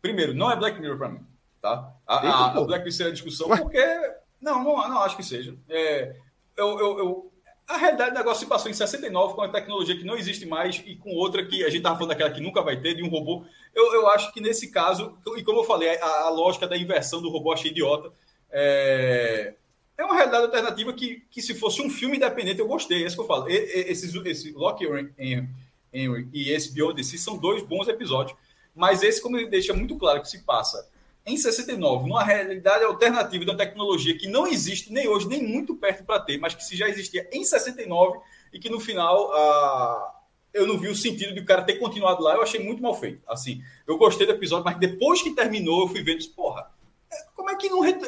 Primeiro, 0.00 0.32
não 0.32 0.52
é 0.52 0.56
Black 0.56 0.80
Mirror 0.80 0.98
pra 0.98 1.08
mim, 1.08 1.20
tá? 1.60 1.92
A, 2.06 2.14
Eita, 2.24 2.28
a- 2.28 2.46
a. 2.58 2.60
Black 2.64 2.84
Mirror 2.88 3.08
a 3.08 3.12
discussão 3.12 3.48
Ué? 3.48 3.56
porque... 3.56 3.84
Não, 4.40 4.62
não, 4.62 4.88
não 4.88 5.00
acho 5.02 5.16
que 5.16 5.24
seja. 5.24 5.56
É, 5.68 6.14
eu, 6.56 6.78
eu, 6.78 6.98
eu- 7.00 7.31
a 7.72 7.76
realidade 7.78 8.10
do 8.10 8.18
negócio 8.18 8.40
se 8.40 8.46
passou 8.46 8.70
em 8.70 8.74
69 8.74 9.34
com 9.34 9.40
uma 9.40 9.48
tecnologia 9.48 9.96
que 9.96 10.04
não 10.04 10.16
existe 10.16 10.46
mais 10.46 10.82
e 10.86 10.96
com 10.96 11.10
outra 11.14 11.44
que 11.44 11.64
a 11.64 11.70
gente 11.70 11.82
tava 11.82 11.96
falando 11.96 12.10
daquela 12.10 12.30
que 12.30 12.40
nunca 12.40 12.62
vai 12.62 12.80
ter, 12.80 12.94
de 12.94 13.02
um 13.02 13.08
robô. 13.08 13.44
Eu, 13.74 13.92
eu 13.94 14.08
acho 14.08 14.32
que 14.32 14.40
nesse 14.40 14.70
caso, 14.70 15.16
e 15.36 15.42
como 15.42 15.60
eu 15.60 15.64
falei, 15.64 15.98
a, 15.98 16.26
a 16.26 16.30
lógica 16.30 16.66
da 16.66 16.76
inversão 16.76 17.20
do 17.22 17.30
robô 17.30 17.52
achei 17.52 17.70
idiota. 17.70 18.12
É, 18.50 19.54
é 19.96 20.04
uma 20.04 20.14
realidade 20.14 20.44
alternativa 20.44 20.92
que, 20.92 21.22
que 21.30 21.40
se 21.40 21.54
fosse 21.54 21.80
um 21.80 21.88
filme 21.88 22.16
independente 22.16 22.60
eu 22.60 22.68
gostei, 22.68 23.02
é 23.02 23.06
isso 23.06 23.16
que 23.16 23.22
eu 23.22 23.26
falo. 23.26 23.48
E, 23.48 23.54
e- 23.54 23.90
esse 23.90 24.06
Henry, 25.18 25.48
Henry 25.92 26.28
e 26.32 26.50
esse 26.50 26.72
Beyond 26.72 26.96
the 26.96 27.02
Sea 27.02 27.18
são 27.18 27.36
dois 27.38 27.62
bons 27.62 27.88
episódios, 27.88 28.36
mas 28.74 29.02
esse, 29.02 29.20
como 29.22 29.36
ele 29.36 29.48
deixa 29.48 29.72
muito 29.72 29.96
claro 29.96 30.20
que 30.20 30.28
se 30.28 30.40
passa 30.44 30.88
em 31.24 31.36
69, 31.36 32.08
numa 32.08 32.24
realidade 32.24 32.84
alternativa 32.84 33.44
da 33.44 33.54
tecnologia 33.56 34.16
que 34.16 34.26
não 34.28 34.46
existe 34.46 34.92
nem 34.92 35.06
hoje, 35.08 35.28
nem 35.28 35.42
muito 35.42 35.74
perto 35.76 36.04
para 36.04 36.20
ter, 36.20 36.38
mas 36.38 36.54
que 36.54 36.64
se 36.64 36.76
já 36.76 36.88
existia 36.88 37.28
em 37.32 37.44
69 37.44 38.18
e 38.52 38.58
que 38.58 38.68
no 38.68 38.80
final 38.80 39.30
ah, 39.32 40.14
eu 40.52 40.66
não 40.66 40.76
vi 40.78 40.88
o 40.88 40.96
sentido 40.96 41.32
de 41.32 41.40
o 41.40 41.44
cara 41.44 41.62
ter 41.62 41.74
continuado 41.74 42.22
lá, 42.22 42.34
eu 42.34 42.42
achei 42.42 42.62
muito 42.62 42.82
mal 42.82 42.94
feito. 42.94 43.22
Assim, 43.28 43.62
eu 43.86 43.96
gostei 43.96 44.26
do 44.26 44.32
episódio, 44.32 44.64
mas 44.64 44.78
depois 44.78 45.22
que 45.22 45.30
terminou, 45.30 45.82
eu 45.82 45.88
fui 45.88 46.02
vendo, 46.02 46.18
disse, 46.18 46.30
porra, 46.30 46.70
como 47.34 47.48
é 47.50 47.56
que 47.56 47.68
não. 47.68 47.80
ret- 47.80 48.02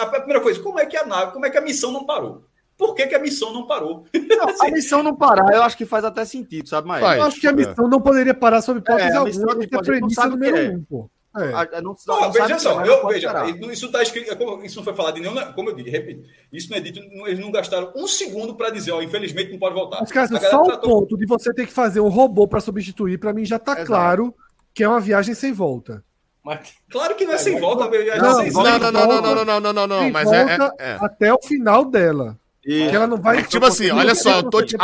A 0.00 0.06
primeira 0.06 0.40
coisa, 0.40 0.60
como 0.62 0.78
é 0.78 0.86
que 0.86 0.96
a 0.96 1.04
nave, 1.06 1.32
como 1.32 1.46
é 1.46 1.50
que 1.50 1.58
a 1.58 1.62
missão 1.62 1.90
não 1.92 2.04
parou? 2.04 2.44
Por 2.76 2.94
que, 2.94 3.06
que 3.06 3.14
a 3.14 3.18
missão 3.18 3.52
não 3.52 3.66
parou? 3.66 4.06
Não, 4.14 4.48
a 4.66 4.70
missão 4.72 5.02
não 5.02 5.14
parar, 5.14 5.52
eu 5.54 5.62
acho 5.62 5.76
que 5.76 5.84
faz 5.84 6.02
até 6.04 6.24
sentido, 6.24 6.66
sabe, 6.68 6.88
Maestro? 6.88 7.08
Faz. 7.08 7.20
Eu 7.20 7.26
acho 7.26 7.40
que 7.40 7.46
a 7.46 7.52
missão 7.52 7.88
não 7.88 8.00
poderia 8.00 8.32
parar 8.34 8.62
sob 8.62 8.80
hipótese 8.80 9.08
É, 9.08 9.12
a 9.12 9.18
alguma. 9.18 9.52
é 9.64 9.76
a 9.76 9.80
premissa 9.82 10.26
número 10.26 10.56
é. 10.56 10.68
um, 10.70 10.82
pô. 10.84 11.10
É. 11.36 11.80
Não, 11.80 11.94
Não, 12.08 12.20
não 12.22 12.32
veja 12.32 12.58
só, 12.58 12.84
é, 12.84 12.88
eu, 12.88 13.02
não 13.02 13.08
veja, 13.08 13.32
isso 13.72 13.86
está 13.86 14.02
escrito, 14.02 14.36
como- 14.36 14.64
isso 14.64 14.76
não 14.76 14.82
foi 14.84 14.94
falado 14.96 15.16
em 15.18 15.20
nenhuma, 15.20 15.52
como 15.52 15.70
eu 15.70 15.76
disse, 15.76 15.90
repito, 15.90 16.28
isso 16.52 16.68
não 16.70 16.76
é 16.76 16.80
dito, 16.80 17.00
não- 17.14 17.26
eles 17.28 17.38
não 17.38 17.52
gastaram 17.52 17.92
um 17.94 18.08
segundo 18.08 18.56
para 18.56 18.70
dizer, 18.70 18.90
ó, 18.90 19.00
infelizmente 19.00 19.52
não 19.52 19.58
pode 19.58 19.74
voltar. 19.76 20.00
Mas, 20.00 20.10
cara, 20.10 20.26
só 20.50 20.62
o 20.62 20.78
ponto 20.78 21.16
de 21.16 21.26
você 21.26 21.54
ter 21.54 21.66
que 21.66 21.72
fazer 21.72 22.00
um 22.00 22.08
robô 22.08 22.48
para 22.48 22.60
substituir, 22.60 23.18
para 23.18 23.32
mim 23.32 23.44
já 23.44 23.60
tá 23.60 23.72
Exato. 23.74 23.86
claro 23.86 24.34
que 24.74 24.82
é 24.82 24.88
uma 24.88 24.98
viagem 24.98 25.32
sem 25.34 25.52
volta. 25.52 26.02
Mas 26.42 26.72
Claro 26.90 27.14
que 27.14 27.24
não 27.24 27.34
é 27.34 27.38
sem 27.38 27.60
volta, 27.60 27.84
é 27.94 28.16
Não, 28.16 28.32
não, 28.32 28.42
Não, 28.44 28.50
volta. 28.50 28.78
não, 28.78 28.90
não, 28.90 29.06
não, 29.06 29.20
não, 29.22 29.44
não, 29.44 29.60
não, 29.60 29.72
não, 29.72 29.86
não, 29.86 30.08
E 30.08 30.10
mas 30.10 30.32
é, 30.32 30.42
é- 30.56 30.92
é. 30.92 30.98
até 31.00 31.32
o 31.32 31.38
final 31.40 31.84
dela. 31.84 32.36
E- 32.64 32.88
Que 32.90 32.94
ela 32.96 33.06
não 33.06 33.16
vai. 33.16 33.42
Tipo 33.42 33.64
assim, 33.64 33.90
olha 33.90 34.14
só, 34.14 34.36
eu 34.40 34.50
tô 34.50 34.62
te- 34.62 34.76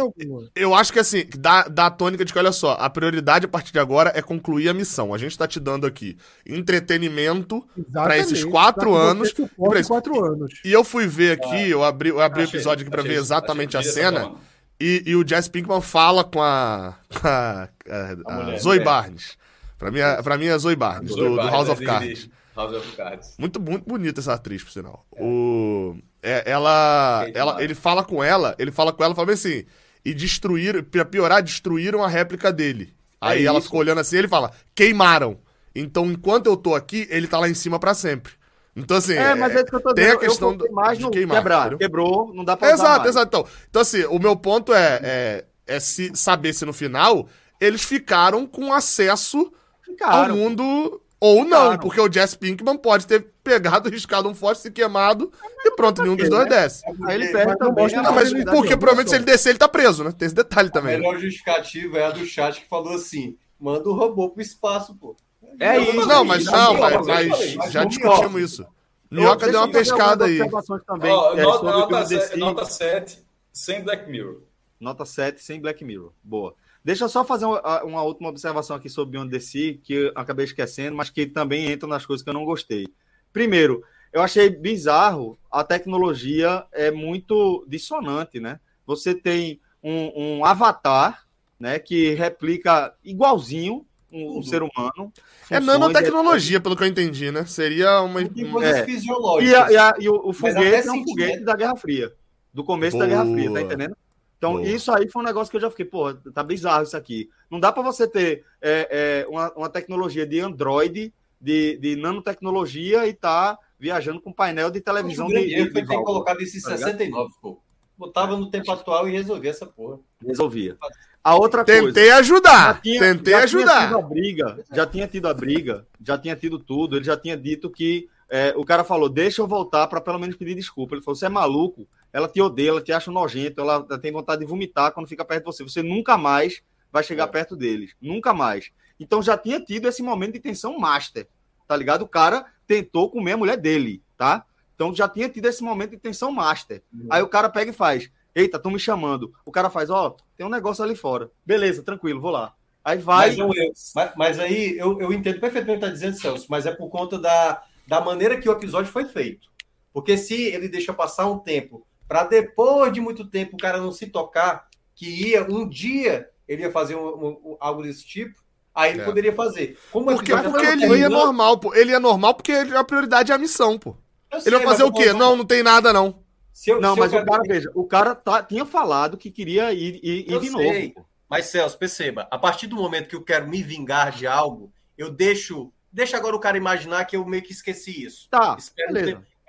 alguma. 0.00 0.48
Eu 0.54 0.74
acho 0.74 0.92
que 0.92 0.98
assim, 0.98 1.24
dá, 1.38 1.62
dá 1.62 1.86
a 1.86 1.90
tônica 1.90 2.24
de 2.26 2.32
que, 2.32 2.38
olha 2.38 2.52
só, 2.52 2.72
a 2.72 2.90
prioridade 2.90 3.46
a 3.46 3.48
partir 3.48 3.72
de 3.72 3.78
agora 3.78 4.12
é 4.14 4.20
concluir 4.20 4.68
a 4.68 4.74
missão. 4.74 5.14
A 5.14 5.18
gente 5.18 5.36
tá 5.38 5.48
te 5.48 5.58
dando 5.58 5.86
aqui 5.86 6.16
entretenimento 6.46 7.66
pra 7.92 8.18
esses 8.18 8.44
quatro 8.44 8.94
anos. 8.94 9.28
esse- 9.30 9.88
quatro 9.88 10.24
anos. 10.24 10.52
E 10.64 10.72
eu 10.72 10.84
fui 10.84 11.06
ver 11.06 11.32
aqui, 11.38 11.70
eu 11.70 11.82
abri, 11.84 12.10
eu 12.10 12.20
abri 12.20 12.42
o 12.42 12.44
episódio 12.44 12.82
aqui 12.82 12.90
pra 12.90 13.00
achei 13.00 13.12
ver 13.12 13.18
exatamente 13.20 13.76
a 13.76 13.82
cena. 13.82 14.32
E, 14.80 15.02
e 15.06 15.14
o 15.16 15.26
Jess 15.26 15.48
Pinkman 15.48 15.80
fala 15.80 16.24
com 16.24 16.42
a, 16.42 16.94
com 17.20 17.26
a, 17.28 17.68
a- 17.88 18.16
a 18.26 18.32
mulher, 18.44 18.58
Zoe. 18.60 18.80
Barnes. 18.80 19.38
Pra 19.78 19.90
mim, 19.90 20.00
é- 20.00 20.22
pra 20.22 20.36
mim 20.36 20.46
é 20.46 20.52
a 20.52 20.58
Zoe 20.58 20.76
Barnes, 20.76 21.14
do, 21.14 21.30
do 21.30 21.36
House 21.36 21.68
of 21.68 21.84
Cards. 21.84 22.28
House 22.56 22.74
of 22.76 22.96
Cards. 22.96 23.34
Muito, 23.38 23.60
muito 23.60 23.84
bonita 23.88 24.20
essa 24.20 24.34
atriz, 24.34 24.62
por 24.62 24.70
sinal. 24.72 25.06
O, 25.12 25.96
é, 26.22 26.42
ela, 26.50 27.26
ela, 27.34 27.62
ele 27.62 27.74
fala 27.74 28.04
com 28.04 28.22
ela, 28.22 28.54
ele 28.58 28.70
fala 28.70 28.92
com 28.92 29.02
ela, 29.02 29.14
fala 29.14 29.32
assim, 29.32 29.64
e 30.04 30.14
destruíram, 30.14 30.82
pra 30.82 31.04
piorar, 31.04 31.42
destruíram 31.42 32.02
a 32.02 32.08
réplica 32.08 32.52
dele. 32.52 32.94
Aí 33.20 33.42
É 33.42 33.46
ela 33.46 33.58
isso. 33.58 33.66
ficou 33.66 33.80
olhando 33.80 34.00
assim, 34.00 34.16
ele 34.16 34.28
fala, 34.28 34.52
queimaram. 34.74 35.38
Então, 35.74 36.06
enquanto 36.06 36.46
eu 36.46 36.56
tô 36.56 36.74
aqui, 36.74 37.06
ele 37.10 37.26
tá 37.26 37.38
lá 37.38 37.48
em 37.48 37.54
cima 37.54 37.78
pra 37.78 37.94
sempre. 37.94 38.32
Então, 38.74 38.96
assim, 38.96 39.14
É, 39.14 39.34
mas 39.34 39.52
é 39.54 39.56
isso 39.56 39.66
que 39.66 39.76
eu 39.76 39.80
tô 39.80 39.94
tem 39.94 40.04
dizendo. 40.04 40.16
a 40.16 40.20
questão 40.20 40.56
do- 40.56 40.72
mais 40.72 40.98
de 40.98 41.08
queimar, 41.10 41.36
quebrar. 41.38 41.60
entendeu? 41.60 41.78
Quebrou, 41.78 42.32
não 42.34 42.44
dá 42.44 42.56
pra 42.56 42.70
Exato, 42.70 42.98
mais. 43.00 43.08
exato. 43.10 43.26
Então, 43.28 43.46
então, 43.68 43.82
assim, 43.82 44.04
o 44.04 44.18
meu 44.18 44.34
ponto 44.36 44.72
é, 44.72 45.00
é, 45.02 45.44
é 45.66 45.80
se 45.80 46.10
saber 46.14 46.52
se 46.52 46.64
no 46.64 46.72
final 46.72 47.28
eles 47.60 47.82
ficaram 47.84 48.46
com 48.46 48.72
acesso 48.72 49.38
ao 49.38 49.52
Ficaram. 49.84 50.36
mundo 50.36 51.00
Ou 51.24 51.44
não, 51.44 51.78
porque 51.78 52.00
o 52.00 52.12
Jess 52.12 52.34
Pinkman 52.34 52.76
pode 52.76 53.06
ter 53.06 53.24
pegado, 53.44 53.88
riscado 53.88 54.28
um 54.28 54.34
forte, 54.34 54.62
se 54.62 54.72
queimado 54.72 55.30
e 55.64 55.70
pronto, 55.76 56.02
nenhum 56.02 56.16
dos 56.16 56.28
dois 56.28 56.48
desce. 56.48 56.82
Aí 57.06 57.14
ele 57.14 57.28
perde 57.28 57.56
também. 57.58 57.86
Não, 57.94 58.12
mas 58.12 58.32
porque 58.32 58.76
provavelmente 58.76 59.10
se 59.10 59.14
ele 59.14 59.24
descer, 59.24 59.50
ele 59.50 59.58
tá 59.60 59.68
preso, 59.68 60.02
né? 60.02 60.10
Tem 60.10 60.26
esse 60.26 60.34
detalhe 60.34 60.68
também. 60.68 60.96
A 60.96 60.98
melhor 60.98 61.16
justificativa 61.20 61.96
é 61.96 62.06
a 62.06 62.10
do 62.10 62.26
chat 62.26 62.60
que 62.60 62.68
falou 62.68 62.94
assim: 62.94 63.38
manda 63.56 63.88
o 63.88 63.92
robô 63.92 64.30
pro 64.30 64.42
espaço, 64.42 64.96
pô. 64.96 65.16
É 65.60 65.78
isso. 65.78 65.94
Não, 65.94 66.24
mas 66.24 66.44
não, 66.44 66.74
mas, 66.74 67.56
mas 67.56 67.72
já 67.72 67.84
discutimos 67.84 68.42
isso. 68.42 68.66
Minhoca 69.08 69.46
deu 69.48 69.60
uma 69.60 69.70
pescada 69.70 70.24
aí. 70.24 70.38
Também, 70.84 71.12
oh, 71.12 71.38
é, 71.38 71.42
nota, 71.42 71.64
nota, 71.64 72.04
7, 72.04 72.36
nota 72.36 72.64
7, 72.64 73.24
sem 73.52 73.80
Black 73.80 74.10
Mirror. 74.10 74.40
Nota 74.80 75.04
7, 75.04 75.40
sem 75.40 75.60
Black 75.60 75.84
Mirror. 75.84 76.10
Boa. 76.20 76.56
Deixa 76.84 77.04
eu 77.04 77.08
só 77.08 77.24
fazer 77.24 77.44
uma, 77.44 77.82
uma 77.84 78.02
última 78.02 78.28
observação 78.28 78.76
aqui 78.76 78.88
sobre 78.88 79.12
Beyond 79.12 79.30
the 79.30 79.38
Sea, 79.38 79.78
que 79.82 79.94
eu 79.94 80.12
acabei 80.14 80.44
esquecendo, 80.44 80.96
mas 80.96 81.10
que 81.10 81.26
também 81.26 81.70
entra 81.70 81.88
nas 81.88 82.04
coisas 82.04 82.24
que 82.24 82.30
eu 82.30 82.34
não 82.34 82.44
gostei. 82.44 82.86
Primeiro, 83.32 83.84
eu 84.12 84.20
achei 84.20 84.50
bizarro 84.50 85.38
a 85.50 85.62
tecnologia 85.64 86.64
é 86.72 86.90
muito 86.90 87.64
dissonante, 87.68 88.40
né? 88.40 88.58
Você 88.86 89.14
tem 89.14 89.60
um, 89.82 90.38
um 90.38 90.44
avatar, 90.44 91.26
né, 91.58 91.78
que 91.78 92.14
replica 92.14 92.92
igualzinho 93.04 93.86
um, 94.12 94.38
um 94.38 94.42
ser 94.42 94.62
humano. 94.62 95.12
É 95.48 95.58
nanotecnologia, 95.60 96.60
pelo 96.60 96.76
que 96.76 96.82
eu 96.82 96.88
entendi, 96.88 97.30
né? 97.30 97.46
Seria 97.46 98.00
uma. 98.02 98.20
coisas 98.28 98.76
é. 98.76 98.84
fisiológicas. 98.84 99.52
E, 99.52 99.54
a, 99.54 99.72
e, 99.72 99.76
a, 99.76 99.94
e 100.00 100.08
o, 100.08 100.28
o 100.28 100.32
foguete 100.32 100.88
é 100.88 100.92
um 100.92 101.04
foguete 101.04 101.44
da 101.44 101.56
Guerra 101.56 101.76
Fria. 101.76 102.12
Do 102.52 102.62
começo 102.62 102.96
Boa. 102.96 103.08
da 103.08 103.14
Guerra 103.14 103.32
Fria, 103.32 103.52
tá 103.52 103.62
entendendo? 103.62 103.96
Então, 104.42 104.54
Boa. 104.54 104.66
isso 104.66 104.90
aí 104.90 105.08
foi 105.08 105.22
um 105.22 105.24
negócio 105.24 105.48
que 105.48 105.56
eu 105.56 105.60
já 105.60 105.70
fiquei, 105.70 105.84
pô, 105.84 106.12
tá 106.12 106.42
bizarro 106.42 106.82
isso 106.82 106.96
aqui. 106.96 107.30
Não 107.48 107.60
dá 107.60 107.70
para 107.70 107.80
você 107.80 108.08
ter 108.08 108.44
é, 108.60 109.24
é, 109.24 109.26
uma, 109.28 109.52
uma, 109.52 109.68
tecnologia 109.68 110.26
de 110.26 110.40
Android, 110.40 111.14
de, 111.40 111.76
de 111.76 111.94
nanotecnologia 111.94 113.06
e 113.06 113.12
tá 113.12 113.56
viajando 113.78 114.20
com 114.20 114.32
painel 114.32 114.68
de 114.68 114.80
televisão 114.80 115.28
de, 115.28 115.38
de, 115.38 115.46
de, 115.46 115.72
de 115.72 115.86
ter 115.86 115.86
colocado 115.86 116.42
isso 116.42 116.58
em 116.58 116.60
tá 116.60 116.76
69, 116.76 117.30
pô. 117.40 117.60
Botava 117.96 118.36
no 118.36 118.50
tempo 118.50 118.72
atual 118.72 119.08
e 119.08 119.12
resolvia 119.12 119.50
essa 119.50 119.64
porra. 119.64 120.00
Resolvia. 120.20 120.76
A 121.22 121.36
outra 121.36 121.64
Tentei 121.64 121.80
coisa. 121.82 121.94
Tentei 121.94 122.10
ajudar. 122.10 122.82
Tinha, 122.82 122.98
Tentei 122.98 123.34
já 123.34 123.44
ajudar. 123.44 123.78
Tinha 123.78 123.86
tido 123.86 123.96
a 123.96 124.02
briga, 124.02 124.64
já 124.72 124.86
tinha 124.86 125.06
tido 125.06 125.28
a 125.28 125.34
briga, 125.34 125.86
já 126.04 126.18
tinha 126.18 126.34
tido 126.34 126.58
tudo. 126.58 126.96
Ele 126.96 127.04
já 127.04 127.16
tinha 127.16 127.36
dito 127.36 127.70
que 127.70 128.08
é, 128.28 128.52
o 128.56 128.64
cara 128.64 128.82
falou: 128.82 129.08
deixa 129.08 129.40
eu 129.40 129.46
voltar 129.46 129.86
para 129.86 130.00
pelo 130.00 130.18
menos 130.18 130.34
pedir 130.34 130.56
desculpa. 130.56 130.96
Ele 130.96 131.02
falou: 131.02 131.14
você 131.14 131.26
é 131.26 131.28
maluco, 131.28 131.86
ela 132.12 132.28
te 132.28 132.40
odeia, 132.40 132.68
ela 132.70 132.82
te 132.82 132.92
acha 132.92 133.10
nojento, 133.10 133.60
ela 133.60 133.82
tem 133.98 134.12
vontade 134.12 134.40
de 134.40 134.46
vomitar 134.46 134.92
quando 134.92 135.08
fica 135.08 135.24
perto 135.24 135.44
de 135.44 135.52
você. 135.52 135.62
Você 135.62 135.82
nunca 135.82 136.18
mais 136.18 136.62
vai 136.92 137.02
chegar 137.02 137.24
é. 137.24 137.26
perto 137.28 137.56
deles. 137.56 137.94
Nunca 138.00 138.34
mais. 138.34 138.70
Então 139.00 139.22
já 139.22 139.36
tinha 139.36 139.58
tido 139.58 139.88
esse 139.88 140.02
momento 140.02 140.34
de 140.34 140.40
tensão 140.40 140.78
master, 140.78 141.26
tá 141.66 141.76
ligado? 141.76 142.02
O 142.02 142.08
cara 142.08 142.46
tentou 142.66 143.10
comer 143.10 143.32
a 143.32 143.36
mulher 143.36 143.56
dele, 143.56 144.02
tá? 144.16 144.44
Então 144.74 144.94
já 144.94 145.08
tinha 145.08 145.28
tido 145.28 145.46
esse 145.46 145.62
momento 145.62 145.90
de 145.90 145.98
tensão 145.98 146.30
master. 146.30 146.82
Uhum. 146.92 147.08
Aí 147.10 147.22
o 147.22 147.28
cara 147.28 147.48
pega 147.48 147.70
e 147.70 147.74
faz: 147.74 148.10
Eita, 148.34 148.58
estão 148.58 148.70
me 148.70 148.78
chamando. 148.78 149.32
O 149.44 149.50
cara 149.50 149.70
faz: 149.70 149.88
Ó, 149.88 150.08
oh, 150.08 150.16
tem 150.36 150.46
um 150.46 150.50
negócio 150.50 150.84
ali 150.84 150.94
fora. 150.94 151.30
Beleza, 151.44 151.82
tranquilo, 151.82 152.20
vou 152.20 152.30
lá. 152.30 152.54
Aí 152.84 152.98
vai. 152.98 153.34
Mas, 153.36 153.92
mas, 153.94 154.12
mas 154.16 154.38
aí 154.38 154.76
eu, 154.76 155.00
eu 155.00 155.12
entendo 155.12 155.40
perfeitamente 155.40 155.78
o 155.78 155.80
que 155.80 155.86
está 155.86 155.88
dizendo, 155.88 156.20
Celso, 156.20 156.46
mas 156.50 156.66
é 156.66 156.72
por 156.72 156.88
conta 156.88 157.18
da, 157.18 157.62
da 157.86 158.00
maneira 158.00 158.38
que 158.38 158.48
o 158.48 158.52
episódio 158.52 158.90
foi 158.90 159.04
feito. 159.04 159.48
Porque 159.92 160.16
se 160.16 160.34
ele 160.34 160.68
deixa 160.68 160.92
passar 160.92 161.26
um 161.26 161.38
tempo 161.38 161.86
para 162.12 162.24
depois 162.24 162.92
de 162.92 163.00
muito 163.00 163.24
tempo 163.24 163.56
o 163.56 163.58
cara 163.58 163.78
não 163.78 163.90
se 163.90 164.06
tocar 164.06 164.68
que 164.94 165.30
ia 165.30 165.44
um 165.44 165.66
dia 165.66 166.28
ele 166.46 166.60
ia 166.60 166.70
fazer 166.70 166.94
um, 166.94 167.26
um, 167.26 167.56
algo 167.58 167.82
desse 167.82 168.04
tipo, 168.04 168.38
aí 168.74 168.90
ele 168.90 169.00
é. 169.00 169.04
poderia 169.04 169.32
fazer. 169.32 169.78
Como 169.90 170.12
porque 170.12 170.36
porque 170.36 170.66
ele 170.66 170.98
ia 170.98 171.08
normal, 171.08 171.56
pô. 171.56 171.74
Ele 171.74 171.92
ia 171.92 172.00
normal 172.00 172.34
porque 172.34 172.52
a 172.52 172.84
prioridade 172.84 173.32
é 173.32 173.34
a 173.34 173.38
missão, 173.38 173.78
pô. 173.78 173.96
ele 174.44 174.56
vai 174.56 174.66
fazer 174.66 174.82
o 174.82 174.92
quê? 174.92 175.14
Não, 175.14 175.34
não 175.36 175.46
tem 175.46 175.62
nada, 175.62 175.90
não. 175.90 176.22
Eu, 176.66 176.78
não, 176.82 176.94
mas 176.94 177.14
o 177.14 177.24
cara, 177.24 177.42
veja, 177.46 177.70
o 177.74 177.86
cara 177.86 178.14
tá, 178.14 178.42
tinha 178.42 178.66
falado 178.66 179.16
que 179.16 179.30
queria 179.30 179.72
ir, 179.72 179.98
ir, 180.02 180.30
ir 180.30 180.38
de 180.38 180.50
sei. 180.50 180.88
novo. 180.88 180.94
Pô. 180.94 181.04
Mas, 181.30 181.46
Celso, 181.46 181.78
perceba, 181.78 182.28
a 182.30 182.38
partir 182.38 182.66
do 182.66 182.76
momento 182.76 183.08
que 183.08 183.16
eu 183.16 183.24
quero 183.24 183.48
me 183.48 183.62
vingar 183.62 184.12
de 184.12 184.26
algo, 184.26 184.70
eu 184.98 185.10
deixo. 185.10 185.72
Deixa 185.90 186.18
agora 186.18 186.36
o 186.36 186.40
cara 186.40 186.58
imaginar 186.58 187.06
que 187.06 187.16
eu 187.16 187.24
meio 187.24 187.42
que 187.42 187.52
esqueci 187.52 188.04
isso. 188.04 188.28
Tá. 188.28 188.58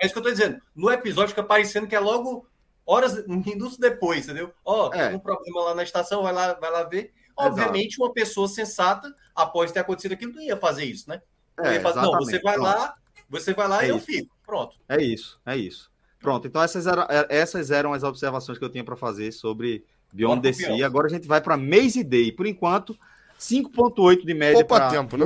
É 0.03 0.05
isso 0.05 0.13
que 0.13 0.19
eu 0.19 0.23
tô 0.23 0.31
dizendo. 0.31 0.61
No 0.75 0.91
episódio 0.91 1.29
fica 1.29 1.43
parecendo 1.43 1.87
que 1.87 1.95
é 1.95 1.99
logo 1.99 2.45
horas, 2.85 3.25
minutos 3.27 3.77
depois, 3.77 4.25
entendeu? 4.25 4.53
Ó, 4.63 4.89
oh, 4.89 4.93
é. 4.93 5.07
tem 5.07 5.17
um 5.17 5.19
problema 5.19 5.61
lá 5.61 5.75
na 5.75 5.83
estação, 5.83 6.23
vai 6.23 6.33
lá, 6.33 6.53
vai 6.53 6.71
lá 6.71 6.83
ver. 6.83 7.13
Obviamente, 7.35 7.95
Exato. 7.95 8.03
uma 8.03 8.13
pessoa 8.13 8.47
sensata, 8.47 9.13
após 9.35 9.71
ter 9.71 9.79
acontecido 9.79 10.13
aquilo, 10.13 10.33
não 10.33 10.41
ia 10.41 10.57
fazer 10.57 10.85
isso, 10.85 11.09
né? 11.09 11.21
Não, 11.57 11.65
é, 11.65 11.79
fazer, 11.79 12.01
não 12.01 12.11
você 12.13 12.39
vai 12.39 12.55
Pronto. 12.55 12.67
lá, 12.67 12.93
você 13.29 13.53
vai 13.53 13.67
lá 13.67 13.83
é 13.83 13.85
e 13.85 13.89
isso. 13.89 13.95
eu 13.95 13.99
fico. 13.99 14.35
Pronto. 14.45 14.75
É 14.87 15.01
isso, 15.01 15.39
é 15.45 15.57
isso. 15.57 15.91
Pronto, 16.19 16.47
então 16.47 16.61
essas 16.61 16.87
eram, 16.87 17.03
é, 17.03 17.25
essas 17.29 17.71
eram 17.71 17.93
as 17.93 18.03
observações 18.03 18.57
que 18.57 18.63
eu 18.63 18.69
tinha 18.69 18.83
para 18.83 18.95
fazer 18.95 19.31
sobre 19.31 19.83
Beyond 20.11 20.41
the 20.41 20.53
Sea. 20.53 20.85
Agora 20.85 21.07
a 21.07 21.09
gente 21.09 21.27
vai 21.27 21.41
para 21.41 21.57
Maze 21.57 22.03
Day. 22.03 22.31
Por 22.31 22.45
enquanto, 22.45 22.97
5.8 23.39 24.25
de 24.25 24.33
média. 24.33 24.55
Poupa 24.55 24.77
pra... 24.77 24.89
tempo, 24.89 25.17
né? 25.17 25.25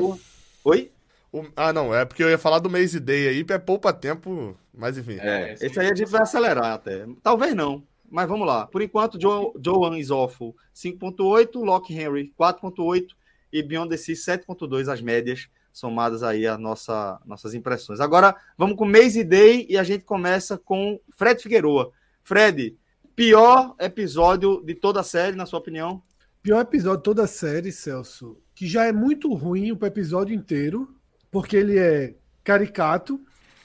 Oi? 0.63 0.91
O... 1.31 1.45
Ah, 1.55 1.71
não, 1.71 1.93
é 1.93 2.05
porque 2.05 2.23
eu 2.23 2.29
ia 2.29 2.38
falar 2.38 2.59
do 2.59 2.69
Maze 2.69 2.99
Day 2.99 3.27
aí, 3.27 3.45
é 3.47 3.57
poupa 3.57 3.93
tempo, 3.93 4.57
mas 4.77 4.97
enfim. 4.97 5.17
É, 5.19 5.53
esse 5.59 5.79
aí 5.79 5.89
a 5.89 5.95
gente 5.95 6.09
vai 6.09 6.21
acelerar 6.21 6.73
até. 6.73 7.05
Talvez 7.23 7.53
não, 7.55 7.83
mas 8.09 8.27
vamos 8.27 8.47
lá. 8.47 8.67
Por 8.67 8.81
enquanto, 8.81 9.19
Joe, 9.19 9.51
Joan 9.63 9.97
is 9.97 10.11
awful 10.11 10.55
5.8, 10.75 11.55
Lock 11.63 11.93
Henry 11.93 12.31
4.8 12.39 13.07
e 13.51 13.63
Beyond 13.63 13.89
the 13.89 13.97
Sea 13.97 14.15
7.2 14.15 14.91
as 14.91 15.01
médias 15.01 15.49
somadas 15.73 16.23
aí 16.23 16.47
as 16.47 16.59
nossa, 16.59 17.19
nossas 17.25 17.53
impressões. 17.53 17.99
Agora, 17.99 18.35
vamos 18.57 18.77
com 18.77 18.85
Maze 18.85 19.23
Day 19.23 19.65
e 19.69 19.77
a 19.77 19.83
gente 19.83 20.05
começa 20.05 20.57
com 20.57 20.99
Fred 21.15 21.41
Figueroa. 21.41 21.91
Fred, 22.23 22.77
pior 23.15 23.75
episódio 23.79 24.61
de 24.63 24.75
toda 24.75 25.01
a 25.01 25.03
série, 25.03 25.35
na 25.35 25.45
sua 25.45 25.59
opinião? 25.59 26.01
Pior 26.41 26.61
episódio 26.61 26.97
de 26.97 27.03
toda 27.03 27.23
a 27.23 27.27
série, 27.27 27.71
Celso, 27.71 28.37
que 28.55 28.67
já 28.67 28.85
é 28.85 28.91
muito 28.91 29.33
ruim 29.33 29.71
o 29.71 29.85
episódio 29.85 30.35
inteiro, 30.35 30.95
porque 31.29 31.57
ele 31.57 31.77
é 31.77 32.15
caricato, 32.43 33.19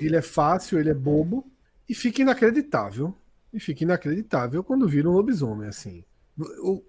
ele 0.06 0.16
é 0.16 0.22
fácil, 0.22 0.78
ele 0.78 0.90
é 0.90 0.94
bobo 0.94 1.44
e 1.88 1.94
fica 1.94 2.22
inacreditável. 2.22 3.14
E 3.52 3.60
fica 3.60 3.84
inacreditável 3.84 4.64
quando 4.64 4.88
vira 4.88 5.08
um 5.08 5.12
lobisomem, 5.12 5.68
assim. 5.68 6.04
O, 6.38 6.82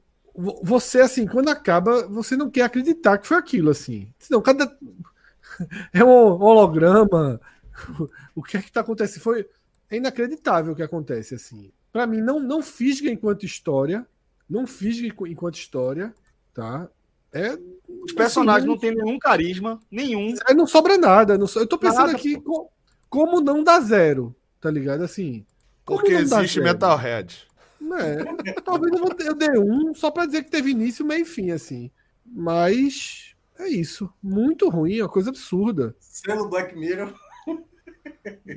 você, 0.63 1.01
assim, 1.01 1.27
quando 1.27 1.49
acaba, 1.49 2.07
você 2.07 2.35
não 2.35 2.49
quer 2.49 2.63
acreditar 2.63 3.17
que 3.17 3.27
foi 3.27 3.37
aquilo, 3.37 3.69
assim. 3.69 4.11
Senão, 4.19 4.41
cada. 4.41 4.75
É 5.93 6.03
um 6.03 6.09
holograma. 6.09 7.39
O 8.33 8.41
que 8.41 8.57
é 8.57 8.61
que 8.61 8.71
tá 8.71 8.81
acontecendo? 8.81 9.21
Foi. 9.21 9.47
É 9.87 9.97
inacreditável 9.97 10.73
o 10.73 10.75
que 10.75 10.81
acontece, 10.81 11.35
assim. 11.35 11.71
Para 11.91 12.07
mim, 12.07 12.21
não, 12.21 12.39
não 12.39 12.63
fisga 12.63 13.07
enquanto 13.11 13.45
história. 13.45 14.03
Não 14.49 14.65
fisga 14.65 15.07
enquanto 15.27 15.55
história, 15.55 16.11
tá? 16.55 16.89
É, 17.31 17.57
Os 18.03 18.13
personagens 18.13 18.63
assim, 18.63 18.67
não 18.67 18.77
têm 18.77 18.95
nenhum 18.95 19.19
carisma, 19.19 19.79
nenhum. 19.91 20.33
É, 20.47 20.53
não 20.53 20.65
sobra 20.65 20.97
nada. 20.97 21.37
Não 21.37 21.45
so... 21.45 21.59
Eu 21.59 21.67
tô 21.67 21.77
pensando 21.77 22.07
nada, 22.07 22.17
aqui 22.17 22.41
como 23.13 23.39
não 23.39 23.63
dá 23.63 23.79
zero, 23.79 24.35
tá 24.59 24.71
ligado? 24.71 25.03
Assim. 25.03 25.45
Porque 25.85 26.13
existe 26.13 26.59
Metalhead. 26.59 27.47
É, 27.99 28.53
talvez 28.61 28.91
eu 29.19 29.35
dê 29.35 29.59
um 29.59 29.93
só 29.93 30.09
para 30.09 30.25
dizer 30.25 30.43
que 30.43 30.49
teve 30.49 30.71
início, 30.71 31.05
meio 31.05 31.21
e 31.21 31.25
fim, 31.25 31.51
assim. 31.51 31.91
Mas 32.25 33.35
é 33.59 33.67
isso. 33.67 34.11
Muito 34.21 34.67
ruim, 34.67 34.97
é 34.97 35.03
uma 35.03 35.09
coisa 35.09 35.29
absurda. 35.29 35.95
Selo 35.99 36.49
Black 36.49 36.75
Mirror. 36.75 37.13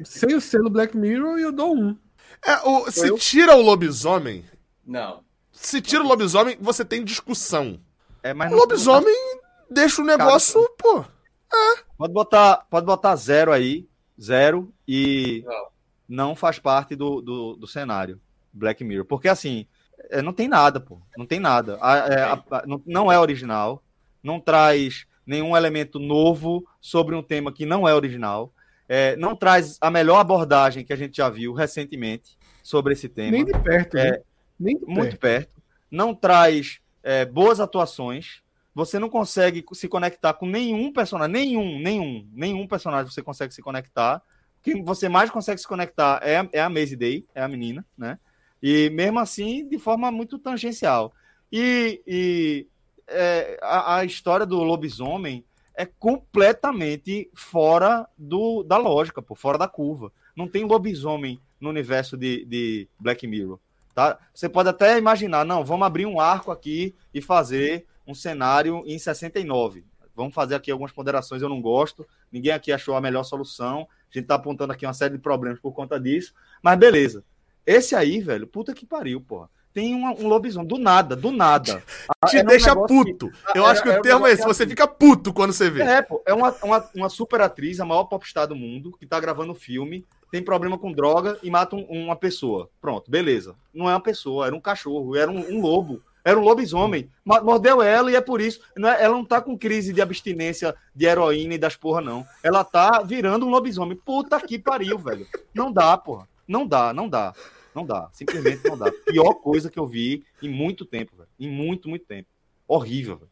Sem 0.05 0.35
o 0.35 0.41
selo 0.41 0.71
Black 0.71 0.97
Mirror, 0.97 1.39
eu 1.39 1.53
dou 1.53 1.77
um. 1.77 1.95
É, 2.43 2.57
o, 2.67 2.91
se 2.91 3.09
eu? 3.09 3.19
tira 3.19 3.55
o 3.55 3.61
lobisomem. 3.61 4.43
Não. 4.87 5.23
Se 5.53 5.83
tira 5.83 6.03
o 6.03 6.09
lobisomem, 6.09 6.57
você 6.59 6.83
tem 6.83 7.05
discussão. 7.05 7.79
É, 8.23 8.33
mas 8.33 8.51
o 8.51 8.57
lobisomem 8.57 9.13
não... 9.13 9.41
deixa 9.71 10.01
o 10.01 10.05
negócio, 10.05 10.63
Cara, 10.63 10.75
pô. 10.79 11.05
É. 11.53 11.83
Pode 11.99 12.13
botar, 12.15 12.67
pode 12.71 12.87
botar 12.87 13.17
zero 13.17 13.53
aí. 13.53 13.87
Zero. 14.21 14.73
E 14.87 15.45
não, 15.47 15.67
não 16.09 16.37
faz 16.37 16.59
parte 16.59 16.95
do, 16.95 17.21
do, 17.21 17.57
do 17.57 17.67
cenário. 17.67 18.21
Black 18.53 18.83
Mirror. 18.83 19.05
Porque 19.05 19.29
assim, 19.29 19.67
é, 20.11 20.23
não 20.23 20.33
tem 20.33 20.49
nada, 20.49 20.81
pô. 20.81 21.01
Não 21.17 21.27
tem 21.27 21.39
nada. 21.39 21.79
A, 21.81 21.97
é, 21.97 22.23
a, 22.23 22.33
a, 22.33 22.67
não, 22.67 22.83
não 22.87 23.13
é 23.13 23.19
original. 23.19 23.83
Não 24.23 24.41
traz 24.41 25.07
nenhum 25.27 25.57
elemento 25.57 25.99
novo 25.99 26.67
sobre 26.81 27.15
um 27.15 27.23
tema 27.23 27.53
que 27.53 27.67
não 27.67 27.87
é 27.87 27.95
original. 27.95 28.53
É, 28.89 29.17
não 29.17 29.35
traz 29.35 29.77
a 29.81 29.91
melhor 29.91 30.19
abordagem 30.19 30.85
que 30.85 30.93
a 30.93 30.97
gente 30.97 31.17
já 31.17 31.29
viu 31.29 31.53
recentemente 31.53 32.39
sobre 32.63 32.93
esse 32.93 33.09
tema. 33.09 33.33
Nem 33.33 33.45
de 33.45 33.53
perto, 33.53 33.97
é, 33.97 34.13
né? 34.13 34.19
Nem 34.59 34.79
de 34.79 34.87
muito 34.87 35.19
perto. 35.19 35.51
perto. 35.51 35.63
Não 35.91 36.15
traz 36.15 36.81
é, 37.03 37.25
boas 37.25 37.61
atuações. 37.61 38.43
Você 38.77 38.99
não 38.99 39.09
consegue 39.09 39.65
se 39.73 39.89
conectar 39.89 40.35
com 40.35 40.45
nenhum 40.45 40.93
personagem, 40.93 41.33
nenhum, 41.33 41.81
nenhum, 41.81 42.29
nenhum 42.31 42.69
personagem 42.69 43.11
você 43.11 43.23
consegue 43.23 43.55
se 43.55 43.63
conectar. 43.63 44.21
Quem 44.63 44.85
você 44.85 45.09
mais 45.09 45.31
consegue 45.31 45.59
se 45.59 45.67
conectar 45.67 46.21
é, 46.23 46.47
é 46.53 46.61
a 46.61 46.69
Maisie 46.69 46.95
Day, 46.95 47.27
é 47.35 47.43
a 47.43 47.49
menina, 47.49 47.87
né? 47.97 48.19
E 48.63 48.91
mesmo 48.91 49.19
assim, 49.19 49.67
de 49.67 49.79
forma 49.79 50.13
muito 50.13 50.39
tangencial. 50.39 51.15
E, 51.51 52.03
e 52.07 52.67
é, 53.09 53.59
a, 53.63 53.97
a, 53.97 54.05
história 54.05 54.45
do 54.45 54.63
lobisomem 54.63 55.43
é 55.75 55.87
completamente 55.87 57.31
fora 57.35 58.07
do, 58.19 58.63
da 58.63 58.77
lógica, 58.77 59.23
pô, 59.23 59.35
fora 59.35 59.57
da 59.57 59.67
curva. 59.67 60.13
Não 60.37 60.47
tem 60.47 60.65
lobisomem 60.65 61.41
no 61.59 61.71
universo 61.71 62.15
de, 62.15 62.45
de 62.45 62.87
Black 63.01 63.27
Mirror. 63.27 63.59
Tá? 63.95 64.19
Você 64.35 64.51
pode 64.51 64.69
até 64.69 64.99
imaginar, 64.99 65.47
não, 65.47 65.65
vamos 65.65 65.87
abrir 65.87 66.05
um 66.05 66.21
arco 66.21 66.51
aqui 66.51 66.95
e 67.15 67.23
fazer 67.23 67.87
um 68.07 68.15
cenário 68.15 68.83
em 68.87 68.99
69. 68.99 69.85
Vamos 70.15 70.35
fazer 70.35 70.55
aqui 70.55 70.71
algumas 70.71 70.93
ponderações, 70.93 71.43
eu 71.43 71.49
não 71.49 71.61
gosto. 71.61 72.07
Ninguém 72.33 72.53
aqui 72.53 72.73
achou 72.73 72.97
a 72.97 73.01
melhor 73.01 73.23
solução. 73.23 73.87
A 74.11 74.19
gente 74.19 74.27
tá 74.27 74.37
apontando 74.37 74.73
aqui 74.73 74.87
uma 74.87 74.95
série 74.95 75.15
de 75.15 75.21
problemas 75.21 75.61
por 75.61 75.73
conta 75.73 76.01
disso. 76.01 76.33
Mas 76.63 76.79
beleza. 76.79 77.25
Esse 77.67 77.95
aí, 77.95 78.21
velho, 78.21 78.47
puta 78.47 78.73
que 78.73 78.87
pariu, 78.87 79.21
porra 79.21 79.51
tem 79.77 79.95
um, 79.95 80.07
um 80.07 80.27
lobisomem. 80.27 80.67
Do 80.67 80.79
nada, 80.79 81.15
do 81.15 81.31
nada. 81.31 81.83
Te 82.29 82.43
deixa 82.43 82.73
um 82.73 82.87
puto. 82.87 83.31
Que, 83.53 83.59
eu 83.59 83.67
acho 83.67 83.83
que 83.83 83.91
o 83.91 84.01
termo 84.01 84.27
é 84.27 84.33
esse. 84.33 84.43
Você 84.43 84.67
fica 84.67 84.89
puto 84.89 85.35
quando 85.35 85.53
você 85.53 85.69
vê. 85.69 85.83
É, 85.83 86.01
pô. 86.01 86.23
É 86.25 86.33
uma, 86.33 86.51
uma, 86.63 86.91
uma 86.95 87.09
super 87.11 87.43
atriz, 87.43 87.79
a 87.79 87.85
maior 87.85 88.05
popstar 88.05 88.47
do 88.47 88.57
mundo, 88.57 88.97
que 88.99 89.05
tá 89.05 89.21
gravando 89.21 89.55
filme, 89.55 90.03
tem 90.33 90.43
problema 90.43 90.79
com 90.79 90.91
droga 90.91 91.39
e 91.43 91.51
mata 91.51 91.77
um, 91.77 91.85
uma 91.91 92.17
pessoa. 92.17 92.71
Pronto, 92.81 93.11
beleza. 93.11 93.55
Não 93.73 93.87
é 93.87 93.93
uma 93.93 94.01
pessoa, 94.01 94.47
era 94.47 94.57
um 94.57 94.61
cachorro, 94.61 95.15
era 95.15 95.31
um, 95.31 95.57
um 95.57 95.61
lobo. 95.61 96.03
Era 96.27 96.41
um 96.41 96.43
lobisomem. 96.43 97.09
Mordeu 97.25 97.81
ela 97.81 98.11
e 98.11 98.17
é 98.17 98.21
por 98.21 98.41
isso. 98.41 98.61
Não 98.77 98.89
é, 98.89 99.01
ela 99.01 99.15
não 99.15 99.25
tá 99.25 99.41
com 99.41 99.57
crise 99.57 99.93
de 99.93 100.03
abstinência 100.03 100.75
de 100.93 101.07
heroína 101.07 101.55
e 101.55 101.59
das 101.59 101.77
porra, 101.77 102.01
não. 102.01 102.27
Ela 102.43 102.65
tá 102.65 103.01
virando 103.01 103.47
um 103.47 103.49
lobisomem. 103.49 103.97
Puta 103.97 104.41
que 104.41 104.59
pariu, 104.59 104.99
velho. 104.99 105.25
Não 105.55 105.71
dá, 105.71 105.97
porra. 105.97 106.29
Não 106.49 106.67
dá, 106.67 106.93
não 106.93 107.09
dá. 107.09 107.33
Não 107.73 107.87
dá, 107.87 108.09
simplesmente 108.13 108.65
não 108.65 108.77
dá. 108.77 108.91
Pior 109.07 109.35
coisa 109.35 109.71
que 109.71 109.79
eu 109.79 109.87
vi 109.87 110.25
em 110.43 110.49
muito 110.49 110.85
tempo, 110.85 111.15
velho. 111.17 111.29
Em 111.39 111.49
muito, 111.49 111.89
muito 111.89 112.05
tempo. 112.07 112.29
Horrível, 112.67 113.19
velho. 113.19 113.31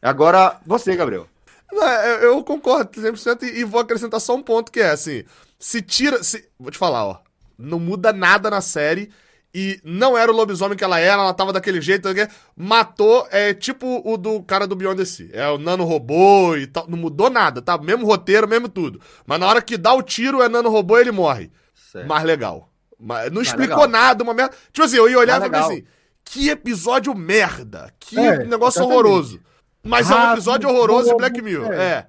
Agora, 0.00 0.62
você, 0.64 0.96
Gabriel. 0.96 1.28
Não, 1.70 1.86
eu 1.86 2.42
concordo 2.42 2.90
100% 2.90 3.42
e 3.42 3.64
vou 3.64 3.82
acrescentar 3.82 4.18
só 4.18 4.34
um 4.34 4.42
ponto 4.42 4.72
que 4.72 4.80
é 4.80 4.90
assim, 4.90 5.24
se 5.58 5.82
tira, 5.82 6.22
se, 6.22 6.48
vou 6.58 6.70
te 6.70 6.78
falar, 6.78 7.04
ó, 7.04 7.20
não 7.58 7.78
muda 7.78 8.12
nada 8.12 8.50
na 8.50 8.60
série 8.60 9.10
e 9.54 9.80
não 9.84 10.16
era 10.16 10.32
o 10.32 10.34
lobisomem 10.34 10.76
que 10.76 10.84
ela 10.84 10.98
era, 10.98 11.22
ela 11.22 11.34
tava 11.34 11.52
daquele 11.52 11.80
jeito, 11.80 12.08
matou, 12.56 13.26
é 13.30 13.52
tipo 13.52 14.02
o 14.04 14.16
do 14.16 14.42
cara 14.42 14.66
do 14.66 14.74
Beyond 14.74 14.96
the 14.96 15.04
Sea, 15.04 15.30
é 15.32 15.48
o 15.48 15.58
nano 15.58 15.84
robô 15.84 16.56
e 16.56 16.66
tal, 16.66 16.88
não 16.88 16.96
mudou 16.96 17.28
nada, 17.28 17.60
tá? 17.60 17.76
Mesmo 17.76 18.06
roteiro, 18.06 18.48
mesmo 18.48 18.68
tudo. 18.68 19.00
Mas 19.26 19.38
na 19.38 19.46
hora 19.46 19.60
que 19.60 19.76
dá 19.76 19.92
o 19.92 20.02
tiro 20.02 20.42
é 20.42 20.48
nano 20.48 20.70
robô, 20.70 20.98
ele 20.98 21.12
morre. 21.12 21.50
Certo. 21.74 22.08
Mais 22.08 22.24
legal. 22.24 22.70
Mas 22.98 23.30
não 23.30 23.42
explicou 23.42 23.84
legal. 23.84 23.88
nada, 23.88 24.24
uma 24.24 24.32
merda. 24.32 24.54
Tipo 24.72 24.86
assim, 24.86 24.96
eu 24.96 25.08
ia 25.08 25.18
olhar 25.18 25.38
e 25.38 25.50
falei 25.50 25.60
assim: 25.60 25.84
que 26.24 26.48
episódio 26.48 27.14
merda, 27.14 27.92
que 27.98 28.18
é, 28.18 28.44
negócio 28.44 28.78
exatamente. 28.78 28.92
horroroso. 28.92 29.40
Mas 29.82 30.08
Rápido, 30.08 30.24
é 30.24 30.28
um 30.28 30.32
episódio 30.32 30.68
horroroso 30.68 31.08
de 31.10 31.16
Black 31.16 31.42
Mirror. 31.42 31.72
É. 31.72 31.76
é. 31.76 32.06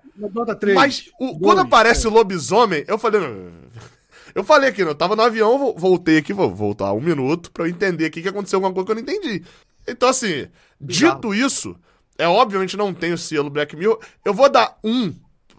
Mas 0.75 1.09
o, 1.19 1.39
quando 1.39 1.61
aparece 1.61 2.05
é. 2.05 2.09
o 2.09 2.13
lobisomem, 2.13 2.85
eu 2.87 2.99
falei. 2.99 3.19
Eu 4.35 4.43
falei 4.43 4.69
aqui, 4.69 4.81
eu 4.81 4.95
tava 4.95 5.15
no 5.15 5.21
avião, 5.21 5.75
voltei 5.77 6.17
aqui, 6.17 6.33
vou 6.33 6.53
voltar 6.53 6.91
um 6.93 7.01
minuto 7.01 7.51
pra 7.51 7.65
eu 7.65 7.69
entender 7.69 8.05
aqui 8.05 8.21
que 8.21 8.29
aconteceu 8.29 8.57
alguma 8.57 8.73
coisa 8.73 8.85
que 8.85 8.91
eu 8.91 8.95
não 8.95 9.01
entendi. 9.01 9.43
Então, 9.87 10.09
assim, 10.09 10.47
dito 10.79 11.33
isso, 11.33 11.75
é 12.17 12.27
obviamente 12.27 12.77
não 12.77 12.93
tem 12.93 13.13
o 13.13 13.17
selo 13.17 13.49
Black 13.49 13.75
Mirror. 13.75 13.99
Eu 14.23 14.33
vou 14.33 14.49
dar 14.49 14.77
um. 14.83 15.13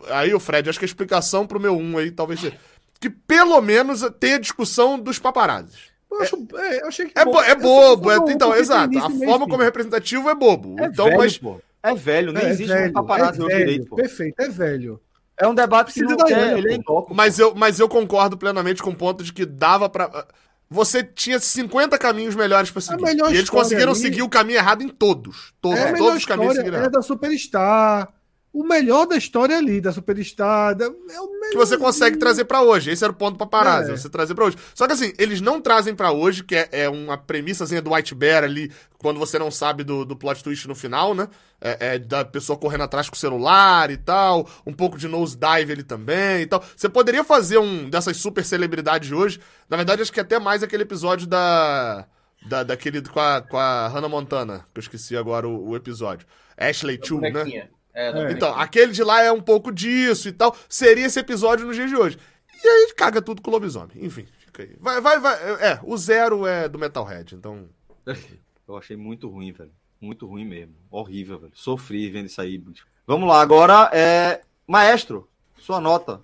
Aí, 0.09 0.35
o 0.35 0.41
Fred, 0.41 0.69
acho 0.69 0.79
que 0.79 0.85
a 0.85 0.87
explicação 0.87 1.47
pro 1.47 1.61
meu 1.61 1.77
um 1.77 1.97
aí 1.99 2.11
talvez 2.11 2.41
seja 2.41 2.59
que 3.01 3.11
pelo 3.11 3.61
menos 3.61 4.03
tenha 4.19 4.39
discussão 4.39 4.99
dos 4.99 5.19
paparazzis. 5.19 5.93
Eu, 6.11 6.23
acho, 6.23 6.49
é, 6.57 6.83
eu 6.83 6.89
achei 6.89 7.07
que. 7.07 7.19
É, 7.19 7.25
bo 7.25 7.43
é 7.43 7.55
bobo, 7.55 8.11
é, 8.11 8.17
então, 8.33 8.55
exato. 8.57 8.97
A 8.99 9.11
forma 9.11 9.47
como 9.49 9.63
é 9.63 9.67
representativo 9.67 10.31
é 10.31 10.35
bobo. 10.35 10.77
É 10.81 10.87
então, 10.87 11.07
velho, 11.07 11.19
mas. 11.19 11.37
Pô. 11.37 11.61
É 11.83 11.95
velho, 11.95 12.33
nem 12.33 12.45
é 12.45 12.51
existe 12.51 12.73
velho, 12.73 12.91
um 12.91 12.93
paparazzi 12.95 13.43
é 13.43 13.47
velho, 13.47 13.59
direito. 13.59 13.87
Pô. 13.89 13.97
Perfeito, 13.97 14.41
é 14.41 14.49
velho. 14.49 15.01
É 15.39 15.49
um 15.49 15.55
debate 15.55 15.93
que 15.93 16.03
não 16.03 16.17
quer, 16.17 16.59
ele 16.59 16.75
é 16.75 16.79
mas 17.11 17.39
eu, 17.39 17.55
mas 17.55 17.81
eu 17.81 17.89
concordo 17.89 18.37
plenamente 18.37 18.83
com 18.83 18.91
o 18.91 18.97
ponto 18.97 19.25
de 19.25 19.33
que 19.33 19.45
dava 19.45 19.89
para 19.89 20.27
Você 20.71 21.03
tinha 21.03 21.41
50 21.41 21.99
caminhos 21.99 22.37
melhores 22.37 22.71
para 22.71 22.81
seguir. 22.81 23.05
E 23.05 23.37
eles 23.37 23.51
conseguiram 23.51 23.93
ali... 23.93 24.01
seguir 24.01 24.23
o 24.23 24.29
caminho 24.29 24.59
errado 24.59 24.83
em 24.83 24.89
todos. 24.89 25.53
Todos, 25.61 25.79
é, 25.79 25.93
todos 25.95 26.19
os 26.19 26.25
caminhos 26.25 26.55
seguiram. 26.55 26.79
É 26.79 26.89
da 26.89 27.03
Superstar 27.03 28.09
o 28.55 28.63
melhor 28.63 29.05
da 29.05 29.17
história 29.17 29.59
ali, 29.59 29.81
da 29.81 29.93
Superstar. 29.93 30.77
É 30.81 30.87
o 30.87 30.93
melhor. 31.01 31.51
Que 31.51 31.57
você 31.57 31.77
consegue 31.77 32.17
trazer 32.17 32.45
para 32.45 32.63
hoje. 32.63 32.89
Esse 32.93 33.03
era 33.03 33.13
o 33.13 33.17
ponto 33.17 33.37
pra 33.37 33.47
parar, 33.47 33.83
é. 33.83 33.97
você 33.97 34.09
trazer 34.09 34.33
para 34.33 34.45
hoje. 34.45 34.57
Só 34.73 34.87
que 34.87 34.93
assim, 34.93 35.13
eles 35.19 35.41
não 35.41 35.61
trazem 35.61 35.93
para 35.93 36.13
hoje, 36.13 36.45
que 36.45 36.55
é, 36.55 36.69
é 36.71 36.89
uma 36.89 37.19
premissazinha 37.19 37.83
do 37.83 37.93
White 37.93 38.15
Bear 38.15 38.45
ali, 38.45 38.71
quando 38.97 39.19
você 39.19 39.41
não 39.41 39.51
sabe 39.51 39.83
do, 39.83 40.05
do 40.05 40.15
plot 40.15 40.45
twist 40.45 40.69
no 40.69 40.75
final, 40.77 41.17
né? 41.17 41.29
É, 41.61 41.95
é, 41.95 41.99
da 41.99 42.25
pessoa 42.25 42.57
correndo 42.57 42.85
atrás 42.85 43.09
com 43.09 43.17
o 43.17 43.19
celular 43.19 43.91
e 43.91 43.97
tal. 43.97 44.49
Um 44.65 44.73
pouco 44.73 44.97
de 44.97 45.09
nose 45.09 45.37
dive 45.37 45.73
ali 45.73 45.83
também 45.83 46.43
e 46.43 46.47
tal. 46.47 46.63
Você 46.77 46.89
poderia 46.89 47.25
fazer 47.25 47.59
um 47.59 47.91
dessas 47.91 48.17
super 48.19 48.45
celebridades 48.45 49.09
de 49.09 49.17
hoje. 49.17 49.41
Na 49.69 49.77
verdade, 49.77 50.01
acho 50.01 50.13
que 50.13 50.21
até 50.21 50.39
mais 50.39 50.63
aquele 50.63 50.85
episódio 50.85 51.27
da. 51.27 52.07
Da, 52.47 52.63
daquele 52.63 53.01
com 53.01 53.21
a, 53.21 53.41
com 53.41 53.57
a 53.57 53.89
Hannah 53.89 54.09
Montana, 54.09 54.67
que 54.73 54.79
eu 54.79 54.83
esqueci 54.83 55.17
agora 55.17 55.49
o, 55.49 55.71
o 55.71 55.77
episódio. 55.77 56.27
Ashley 56.59 57.01
Chu, 57.03 57.19
né? 57.19 57.69
É, 57.95 58.09
é. 58.09 58.33
Então, 58.33 58.55
aquele 58.55 58.93
de 58.93 59.03
lá 59.05 59.23
é 59.23 59.31
um 59.31 59.41
pouco 59.41 59.73
disso 59.73 60.29
e 60.29 60.33
tal. 60.33 60.57
Seria 60.69 61.07
esse 61.07 61.21
episódio 61.21 61.67
no 61.67 61.73
dia 61.73 61.87
de 61.87 61.95
hoje. 61.95 62.19
E 62.63 62.67
aí 62.67 62.93
caga 62.97 63.23
tudo 63.23 63.41
com 63.41 63.51
o 63.51 63.53
lobisomem. 63.53 63.97
Enfim, 63.97 64.27
fica 64.39 64.63
aí. 64.63 64.77
Vai, 64.81 65.01
vai, 65.01 65.21
vai. 65.21 65.35
É, 65.63 65.81
o 65.83 65.97
zero 65.97 66.47
é 66.47 66.69
do 66.69 66.79
Metalhead, 66.79 67.35
então. 67.35 67.69
Eu 68.67 68.77
achei 68.77 68.97
muito 68.97 69.29
ruim, 69.29 69.53
velho. 69.53 69.71
Muito 70.01 70.27
ruim 70.27 70.45
mesmo. 70.45 70.75
Horrível, 70.91 71.39
velho. 71.39 71.53
Sofri 71.55 72.11
vendo 72.11 72.27
isso 72.27 72.41
aí, 72.41 72.59
bicho. 72.59 72.87
Vamos 73.07 73.29
lá, 73.29 73.41
agora 73.41 73.91
é. 73.93 74.41
Maestro, 74.67 75.29
sua 75.59 75.79
nota. 75.81 76.21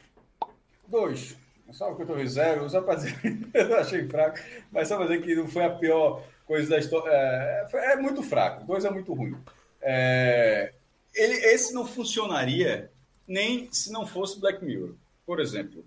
Dois. 0.89 1.37
Só 1.71 1.95
que 1.95 2.03
eu 2.03 2.07
tô 2.07 2.27
zero, 2.27 2.69
só 2.69 2.81
pra 2.81 2.97
dizer 2.97 3.17
eu 3.55 3.77
achei 3.77 4.07
fraco, 4.09 4.39
mas 4.73 4.89
só 4.89 4.97
pra 4.97 5.07
dizer 5.07 5.23
que 5.23 5.37
não 5.37 5.47
foi 5.47 5.65
a 5.65 5.71
pior 5.71 6.23
coisa 6.45 6.69
da 6.69 6.79
história. 6.79 7.11
É, 7.11 7.93
é 7.93 7.97
muito 7.97 8.23
fraco, 8.23 8.65
dois 8.65 8.85
é 8.85 8.91
muito 8.91 9.13
ruim. 9.15 9.37
É, 9.81 10.73
ele, 11.15 11.35
esse 11.35 11.73
não 11.73 11.87
funcionaria 11.87 12.91
nem 13.27 13.69
se 13.73 13.93
não 13.93 14.07
fosse 14.07 14.41
Black 14.41 14.65
Mirror, 14.65 14.95
por 15.25 15.41
exemplo. 15.41 15.85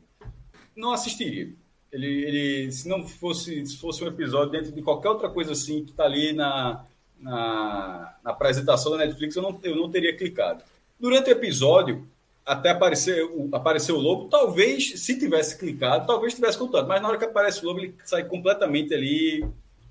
Não 0.76 0.92
assistiria. 0.92 1.50
Ele, 1.92 2.08
ele 2.08 2.72
se 2.72 2.88
não 2.88 3.08
fosse, 3.08 3.66
se 3.66 3.78
fosse 3.78 4.04
um 4.04 4.08
episódio 4.08 4.52
dentro 4.52 4.72
de 4.72 4.82
qualquer 4.82 5.10
outra 5.10 5.30
coisa 5.30 5.52
assim 5.52 5.84
que 5.84 5.92
está 5.92 6.06
ali 6.06 6.34
na, 6.34 6.84
na, 7.20 8.16
na, 8.24 8.32
apresentação 8.32 8.94
da 8.94 9.00
Netflix, 9.00 9.36
eu 9.36 9.44
não, 9.44 9.60
eu 9.62 9.76
não 9.76 9.92
teria 9.92 10.16
clicado. 10.16 10.64
Durante 11.00 11.30
o 11.30 11.32
episódio, 11.32 12.08
até 12.46 12.72
aparecer 12.72 13.24
o, 13.26 13.50
aparecer 13.52 13.92
o 13.92 14.00
lobo, 14.00 14.28
talvez, 14.30 15.00
se 15.00 15.20
tivesse 15.20 15.58
clicado, 15.58 16.08
talvez 16.08 16.34
tivesse 16.34 16.58
contado. 16.58 16.88
Mas 16.88 17.02
na 17.02 17.10
hora 17.10 17.18
que 17.18 17.26
aparece 17.26 17.64
o 17.64 17.68
lobo, 17.68 17.80
ele 17.80 17.96
sai 18.06 18.24
completamente 18.24 18.94
ali. 18.94 19.46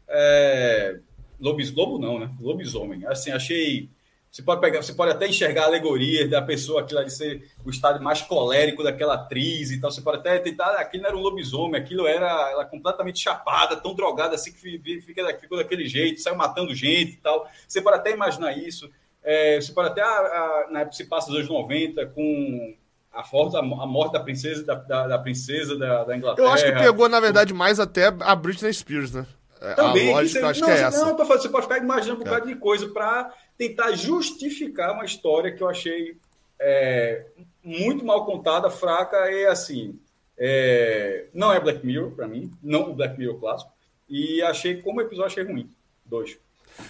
É, 0.08 0.98
lobis, 1.40 1.72
lobo 1.72 1.98
não, 1.98 2.18
né? 2.18 2.30
Lobisomem. 2.40 3.06
Assim, 3.06 3.30
achei 3.30 3.88
você 4.32 4.42
pode 4.42 4.62
pegar, 4.62 4.82
você 4.82 4.94
pode 4.94 5.12
até 5.12 5.28
enxergar 5.28 5.64
alegorias 5.64 6.30
da 6.30 6.40
pessoa 6.40 6.80
aquilo 6.80 7.00
ali 7.00 7.10
ser 7.10 7.50
o 7.62 7.68
estado 7.68 8.02
mais 8.02 8.22
colérico 8.22 8.82
daquela 8.82 9.12
atriz 9.12 9.70
e 9.70 9.78
tal. 9.78 9.92
Você 9.92 10.00
pode 10.00 10.20
até 10.20 10.38
tentar, 10.38 10.70
aquilo 10.76 11.02
não 11.02 11.10
era 11.10 11.18
um 11.18 11.20
lobisomem, 11.20 11.78
aquilo 11.78 12.06
era 12.06 12.50
ela 12.50 12.64
completamente 12.64 13.20
chapada, 13.20 13.76
tão 13.76 13.94
drogada 13.94 14.34
assim 14.34 14.50
que 14.50 14.78
fica, 15.02 15.38
ficou 15.38 15.58
daquele 15.58 15.86
jeito, 15.86 16.22
saiu 16.22 16.34
matando 16.34 16.74
gente 16.74 17.12
e 17.12 17.16
tal. 17.16 17.46
Você 17.68 17.82
pode 17.82 17.98
até 17.98 18.12
imaginar 18.12 18.56
isso. 18.56 18.90
É, 19.22 19.60
você 19.60 19.70
pode 19.70 19.90
até, 19.90 20.00
a, 20.00 20.06
a, 20.06 20.66
na 20.70 20.80
época 20.80 20.96
se 20.96 21.04
passa 21.04 21.26
dos 21.26 21.36
anos 21.36 21.50
90, 21.50 22.06
com 22.06 22.74
a, 23.12 23.22
forte, 23.22 23.54
a 23.54 23.62
morte 23.62 24.12
da 24.12 24.20
princesa 24.20 24.64
da, 24.64 24.76
da, 24.76 25.08
da 25.08 25.18
princesa 25.18 25.76
da, 25.76 26.04
da, 26.04 26.16
Inglaterra. 26.16 26.48
Eu 26.48 26.50
acho 26.50 26.64
que 26.64 26.72
pegou, 26.72 27.06
na 27.06 27.20
verdade, 27.20 27.52
mais 27.52 27.78
até 27.78 28.06
a 28.06 28.34
Britney 28.34 28.72
Spears, 28.72 29.12
né? 29.12 29.26
É, 29.60 29.74
Também, 29.74 30.10
a 30.10 30.16
lógica, 30.16 30.40
você, 30.40 30.46
acho 30.46 30.60
não, 30.60 30.66
que 30.66 30.74
é 30.74 30.80
essa. 30.80 31.04
Não, 31.04 31.16
você 31.16 31.48
pode 31.48 31.62
ficar 31.64 31.78
imaginando 31.78 32.20
um 32.20 32.24
bocado 32.24 32.50
é. 32.50 32.52
de 32.52 32.58
coisa 32.58 32.88
para 32.88 33.32
tentar 33.68 33.92
justificar 33.92 34.92
uma 34.92 35.04
história 35.04 35.52
que 35.52 35.62
eu 35.62 35.68
achei 35.68 36.16
é, 36.58 37.26
muito 37.62 38.04
mal 38.04 38.24
contada, 38.24 38.68
fraca 38.70 39.30
e 39.30 39.46
assim. 39.46 39.98
É, 40.36 41.26
não 41.32 41.52
é 41.52 41.60
Black 41.60 41.86
Mirror 41.86 42.10
para 42.10 42.26
mim, 42.26 42.50
não 42.60 42.90
o 42.90 42.94
Black 42.94 43.16
Mirror 43.16 43.38
clássico. 43.38 43.70
E 44.08 44.42
achei, 44.42 44.82
como 44.82 45.00
episódio, 45.00 45.30
achei 45.30 45.44
ruim. 45.44 45.70
Dois. 46.04 46.36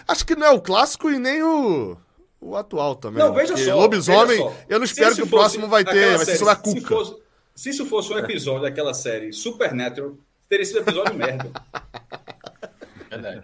Acho 0.08 0.24
que 0.24 0.34
não 0.34 0.46
é 0.46 0.50
o 0.50 0.60
clássico 0.60 1.10
e 1.10 1.18
nem 1.18 1.42
o, 1.42 1.96
o 2.40 2.56
atual 2.56 2.94
também. 2.96 3.22
Não, 3.22 3.34
veja 3.34 3.56
só. 3.56 3.76
Lobisomem, 3.76 4.28
veja 4.28 4.42
só. 4.42 4.56
eu 4.68 4.78
não 4.78 4.84
espero 4.84 5.14
que 5.14 5.22
o 5.22 5.28
próximo 5.28 5.68
vai 5.68 5.84
ter, 5.84 6.16
vai 6.16 6.24
ser 6.24 6.36
sobre 6.36 6.52
a 6.54 6.56
Cuca. 6.56 6.80
Se, 6.80 6.86
fosse, 6.86 7.16
se 7.54 7.70
isso 7.70 7.86
fosse 7.86 8.12
um 8.12 8.18
episódio 8.18 8.62
daquela 8.62 8.94
série 8.94 9.32
Supernatural, 9.32 10.14
teria 10.48 10.64
sido 10.64 10.78
um 10.78 10.82
episódio 10.82 11.14
merda. 11.14 11.50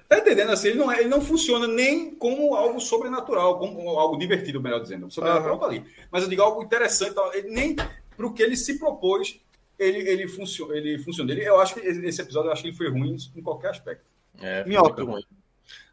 Tá 0.09 0.19
entendendo? 0.19 0.51
Assim, 0.51 0.69
ele 0.69 0.79
não, 0.79 0.91
é, 0.91 1.01
ele 1.01 1.09
não 1.09 1.21
funciona 1.21 1.67
nem 1.67 2.15
como 2.15 2.55
algo 2.55 2.81
sobrenatural, 2.81 3.59
como 3.59 3.89
algo 3.91 4.19
divertido, 4.19 4.61
melhor 4.61 4.81
dizendo. 4.81 5.11
Sobrenatural 5.11 5.55
uhum. 5.55 5.61
tá 5.61 5.67
ali. 5.67 5.85
Mas 6.11 6.23
eu 6.23 6.29
digo 6.29 6.43
algo 6.43 6.63
interessante, 6.63 7.15
ele 7.35 7.51
nem 7.51 7.75
para 7.75 8.27
o 8.27 8.33
que 8.33 8.43
ele 8.43 8.57
se 8.57 8.79
propôs, 8.79 9.41
ele, 9.79 9.99
ele, 10.09 10.27
funciona, 10.27 10.77
ele 10.77 10.99
funciona. 10.99 11.31
Ele, 11.31 11.45
eu 11.45 11.61
acho 11.61 11.75
que 11.75 11.81
esse 11.81 12.21
episódio 12.21 12.49
eu 12.49 12.53
acho 12.53 12.63
que 12.63 12.69
ele 12.69 12.77
foi 12.77 12.91
ruim 12.91 13.17
em 13.37 13.43
qualquer 13.43 13.71
aspecto. 13.71 14.11
É, 14.41 14.65
Minhoca. 14.65 15.03
Ruim. 15.03 15.23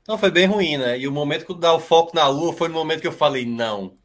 Não, 0.07 0.17
foi 0.17 0.31
bem 0.31 0.45
ruim, 0.45 0.77
né? 0.77 0.99
E 0.99 1.07
o 1.07 1.11
momento 1.11 1.45
que 1.45 1.53
dá 1.59 1.73
o 1.73 1.79
foco 1.79 2.15
na 2.15 2.27
lua 2.27 2.53
foi 2.53 2.67
no 2.67 2.75
momento 2.75 3.01
que 3.01 3.07
eu 3.07 3.11
falei, 3.11 3.45
não. 3.45 3.97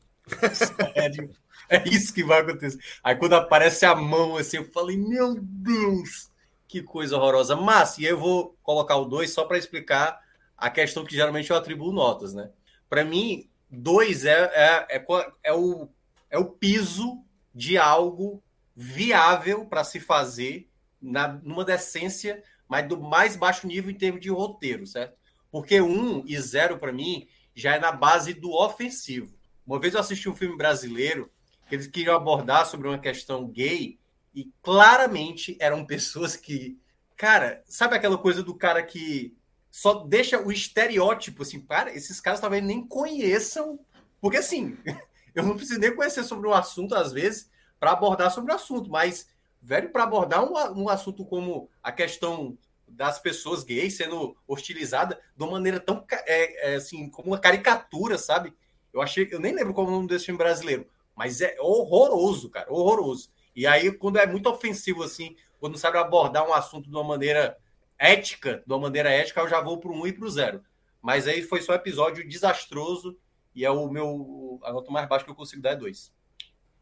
Sério. 0.52 1.30
É 1.72 1.88
isso 1.88 2.12
que 2.12 2.24
vai 2.24 2.40
acontecer. 2.40 2.80
Aí 3.00 3.14
quando 3.14 3.34
aparece 3.34 3.86
a 3.86 3.94
mão 3.94 4.36
assim, 4.36 4.56
eu 4.56 4.64
falei, 4.72 4.96
meu 4.96 5.36
Deus, 5.40 6.28
que 6.70 6.82
coisa 6.82 7.16
horrorosa. 7.16 7.56
Mas, 7.56 7.98
e 7.98 8.04
eu 8.04 8.18
vou 8.18 8.56
colocar 8.62 8.96
o 8.96 9.04
2 9.04 9.32
só 9.32 9.44
para 9.44 9.58
explicar 9.58 10.20
a 10.56 10.70
questão 10.70 11.04
que 11.04 11.14
geralmente 11.14 11.50
eu 11.50 11.56
atribuo 11.56 11.92
notas, 11.92 12.32
né? 12.32 12.50
Para 12.88 13.04
mim, 13.04 13.48
2 13.70 14.24
é, 14.24 14.30
é, 14.30 14.96
é, 14.96 15.06
é, 15.42 15.52
o, 15.52 15.88
é 16.30 16.38
o 16.38 16.44
piso 16.44 17.24
de 17.54 17.76
algo 17.76 18.42
viável 18.76 19.66
para 19.66 19.82
se 19.84 19.98
fazer 19.98 20.70
na, 21.00 21.28
numa 21.28 21.64
decência, 21.64 22.42
mas 22.68 22.86
do 22.86 23.00
mais 23.00 23.36
baixo 23.36 23.66
nível 23.66 23.90
em 23.90 23.98
termos 23.98 24.20
de 24.20 24.30
roteiro, 24.30 24.86
certo? 24.86 25.18
Porque 25.50 25.80
um 25.80 26.24
e 26.24 26.38
zero, 26.40 26.78
para 26.78 26.92
mim, 26.92 27.26
já 27.54 27.74
é 27.74 27.80
na 27.80 27.90
base 27.90 28.32
do 28.32 28.52
ofensivo. 28.52 29.34
Uma 29.66 29.80
vez 29.80 29.94
eu 29.94 30.00
assisti 30.00 30.28
um 30.28 30.36
filme 30.36 30.56
brasileiro 30.56 31.30
que 31.68 31.74
eles 31.74 31.86
queriam 31.86 32.16
abordar 32.16 32.66
sobre 32.66 32.88
uma 32.88 32.98
questão 32.98 33.48
gay 33.48 33.99
e 34.34 34.50
claramente 34.62 35.56
eram 35.60 35.84
pessoas 35.84 36.36
que, 36.36 36.78
cara, 37.16 37.62
sabe 37.66 37.96
aquela 37.96 38.18
coisa 38.18 38.42
do 38.42 38.54
cara 38.54 38.82
que 38.82 39.36
só 39.70 40.04
deixa 40.04 40.40
o 40.40 40.50
estereótipo 40.50 41.42
assim, 41.42 41.60
para 41.60 41.94
esses 41.94 42.20
caras 42.20 42.40
talvez 42.40 42.62
nem 42.62 42.86
conheçam, 42.86 43.78
porque 44.20 44.38
assim, 44.38 44.76
eu 45.34 45.42
não 45.42 45.56
preciso 45.56 45.80
nem 45.80 45.94
conhecer 45.94 46.24
sobre 46.24 46.48
um 46.48 46.54
assunto 46.54 46.94
às 46.94 47.12
vezes 47.12 47.50
para 47.78 47.92
abordar 47.92 48.30
sobre 48.30 48.52
o 48.52 48.54
assunto, 48.54 48.90
mas 48.90 49.28
velho 49.62 49.90
para 49.90 50.04
abordar 50.04 50.44
um, 50.44 50.82
um 50.82 50.88
assunto 50.88 51.24
como 51.24 51.68
a 51.82 51.92
questão 51.92 52.56
das 52.86 53.18
pessoas 53.18 53.62
gays 53.62 53.96
sendo 53.96 54.36
hostilizadas 54.46 55.16
de 55.36 55.42
uma 55.42 55.52
maneira 55.52 55.78
tão 55.78 56.04
é, 56.26 56.72
é, 56.72 56.74
assim 56.74 57.08
como 57.08 57.28
uma 57.28 57.38
caricatura, 57.38 58.18
sabe? 58.18 58.52
Eu 58.92 59.00
achei, 59.00 59.28
eu 59.30 59.38
nem 59.38 59.54
lembro 59.54 59.72
qual 59.72 59.86
é 59.86 59.90
o 59.90 59.92
nome 59.92 60.08
desse 60.08 60.26
filme 60.26 60.38
brasileiro, 60.38 60.86
mas 61.14 61.40
é 61.40 61.56
horroroso, 61.60 62.50
cara, 62.50 62.72
horroroso. 62.72 63.30
E 63.54 63.66
aí, 63.66 63.92
quando 63.92 64.18
é 64.18 64.26
muito 64.26 64.48
ofensivo 64.48 65.02
assim, 65.02 65.36
quando 65.58 65.78
sabe 65.78 65.98
abordar 65.98 66.48
um 66.48 66.54
assunto 66.54 66.88
de 66.88 66.94
uma 66.94 67.04
maneira 67.04 67.56
ética, 67.98 68.62
de 68.66 68.72
uma 68.72 68.80
maneira 68.80 69.10
ética, 69.10 69.40
eu 69.40 69.48
já 69.48 69.60
vou 69.60 69.78
para 69.78 69.90
1 69.90 70.06
e 70.06 70.12
para 70.12 70.26
o 70.26 70.30
0. 70.30 70.62
Mas 71.02 71.26
aí 71.26 71.42
foi 71.42 71.60
só 71.60 71.72
um 71.72 71.76
episódio 71.76 72.28
desastroso 72.28 73.16
e 73.54 73.64
é 73.64 73.70
o 73.70 73.88
meu. 73.88 74.60
A 74.62 74.72
nota 74.72 74.90
mais 74.90 75.08
baixa 75.08 75.24
que 75.24 75.30
eu 75.30 75.34
consigo 75.34 75.62
dar 75.62 75.70
é 75.70 75.76
2. 75.76 76.12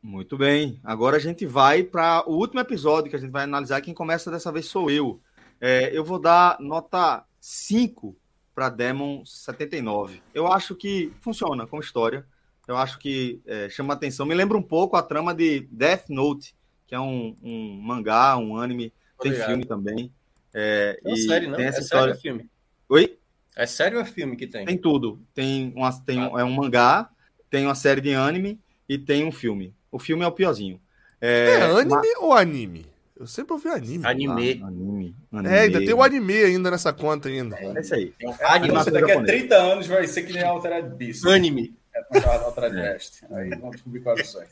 Muito 0.03 0.36
bem. 0.36 0.81
Agora 0.85 1.16
a 1.16 1.20
gente 1.20 1.45
vai 1.45 1.82
para 1.82 2.28
o 2.28 2.36
último 2.36 2.61
episódio 2.61 3.11
que 3.11 3.16
a 3.16 3.19
gente 3.19 3.32
vai 3.32 3.45
analisar. 3.45 3.81
Quem 3.81 3.95
começa 3.95 4.31
dessa 4.31 4.53
vez 4.53 4.66
sou 4.66 4.90
eu. 4.90 5.20
É, 5.61 5.97
eu 5.97 6.05
vou 6.05 6.20
dar 6.20 6.59
nota 6.61 7.24
5 7.40 8.16
para 8.55 8.69
Demon 8.69 9.24
79. 9.24 10.23
Eu 10.32 10.47
acho 10.47 10.74
que 10.74 11.12
funciona 11.20 11.66
como 11.66 11.82
história 11.82 12.27
eu 12.69 12.77
acho 12.77 12.99
que 12.99 13.40
é, 13.47 13.70
chama 13.70 13.95
atenção. 13.95 14.27
Me 14.27 14.35
lembra 14.35 14.59
um 14.59 14.62
pouco 14.62 14.95
a 14.95 15.03
trama 15.03 15.35
de 15.35 15.61
Death 15.73 16.11
Note, 16.11 16.55
que 16.89 16.94
é 16.94 17.01
um, 17.01 17.36
um 17.43 17.78
mangá, 17.81 18.36
um 18.39 18.56
anime, 18.56 18.93
tem 19.20 19.32
filme 19.32 19.65
também. 19.65 20.10
É, 20.55 20.98
é 21.05 21.16
série, 21.16 21.47
não? 21.47 21.56
Tem 21.56 21.66
essa 21.66 21.78
é 21.78 21.82
história... 21.82 22.15
sério 22.15 22.20
filme? 22.20 22.51
Oi? 22.89 23.19
É 23.55 23.66
sério 23.66 23.98
ou 23.98 24.02
é 24.02 24.06
filme 24.06 24.36
que 24.36 24.47
tem? 24.47 24.65
Tem 24.65 24.78
tudo. 24.78 25.20
Tem, 25.35 25.73
uma, 25.77 25.93
tem 26.01 26.19
ah. 26.20 26.40
é 26.40 26.44
um 26.44 26.51
mangá, 26.51 27.10
tem 27.51 27.66
uma 27.66 27.74
série 27.74 28.01
de 28.01 28.15
anime 28.15 28.59
e 28.89 28.97
tem 28.97 29.24
um 29.24 29.31
filme. 29.31 29.74
O 29.93 29.98
filme 29.98 30.24
é 30.24 30.27
o 30.27 30.32
piorzinho. 30.32 30.81
É, 31.20 31.51
é 31.51 31.62
anime 31.65 31.90
mas... 31.90 32.16
ou 32.19 32.32
anime? 32.32 32.86
Eu 33.19 33.27
sempre 33.27 33.52
ouvi 33.52 33.69
anime. 33.69 34.06
Anime. 34.06 34.60
Ah, 34.62 34.66
anime. 34.66 35.16
anime. 35.32 35.55
É, 35.55 35.60
ainda 35.60 35.78
tem 35.81 35.93
o 35.93 36.02
anime 36.02 36.36
ainda 36.44 36.70
nessa 36.70 36.93
conta 36.93 37.28
ainda. 37.28 37.56
É, 37.59 37.81
isso 37.81 37.94
aí. 37.94 38.15
É, 38.20 38.44
anime. 38.47 38.74
daqui 38.90 39.12
a 39.12 39.24
30 39.24 39.55
anos 39.56 39.86
vai 39.86 40.06
ser 40.06 40.23
que 40.23 40.32
nem 40.32 40.44
Altered 40.44 40.94
Beast. 40.94 41.27
Anime 41.27 41.77
é, 41.94 42.98
Aí 43.32 43.51
vamos 43.51 43.73
descobrir 43.73 44.01
quais 44.01 44.28
são. 44.28 44.43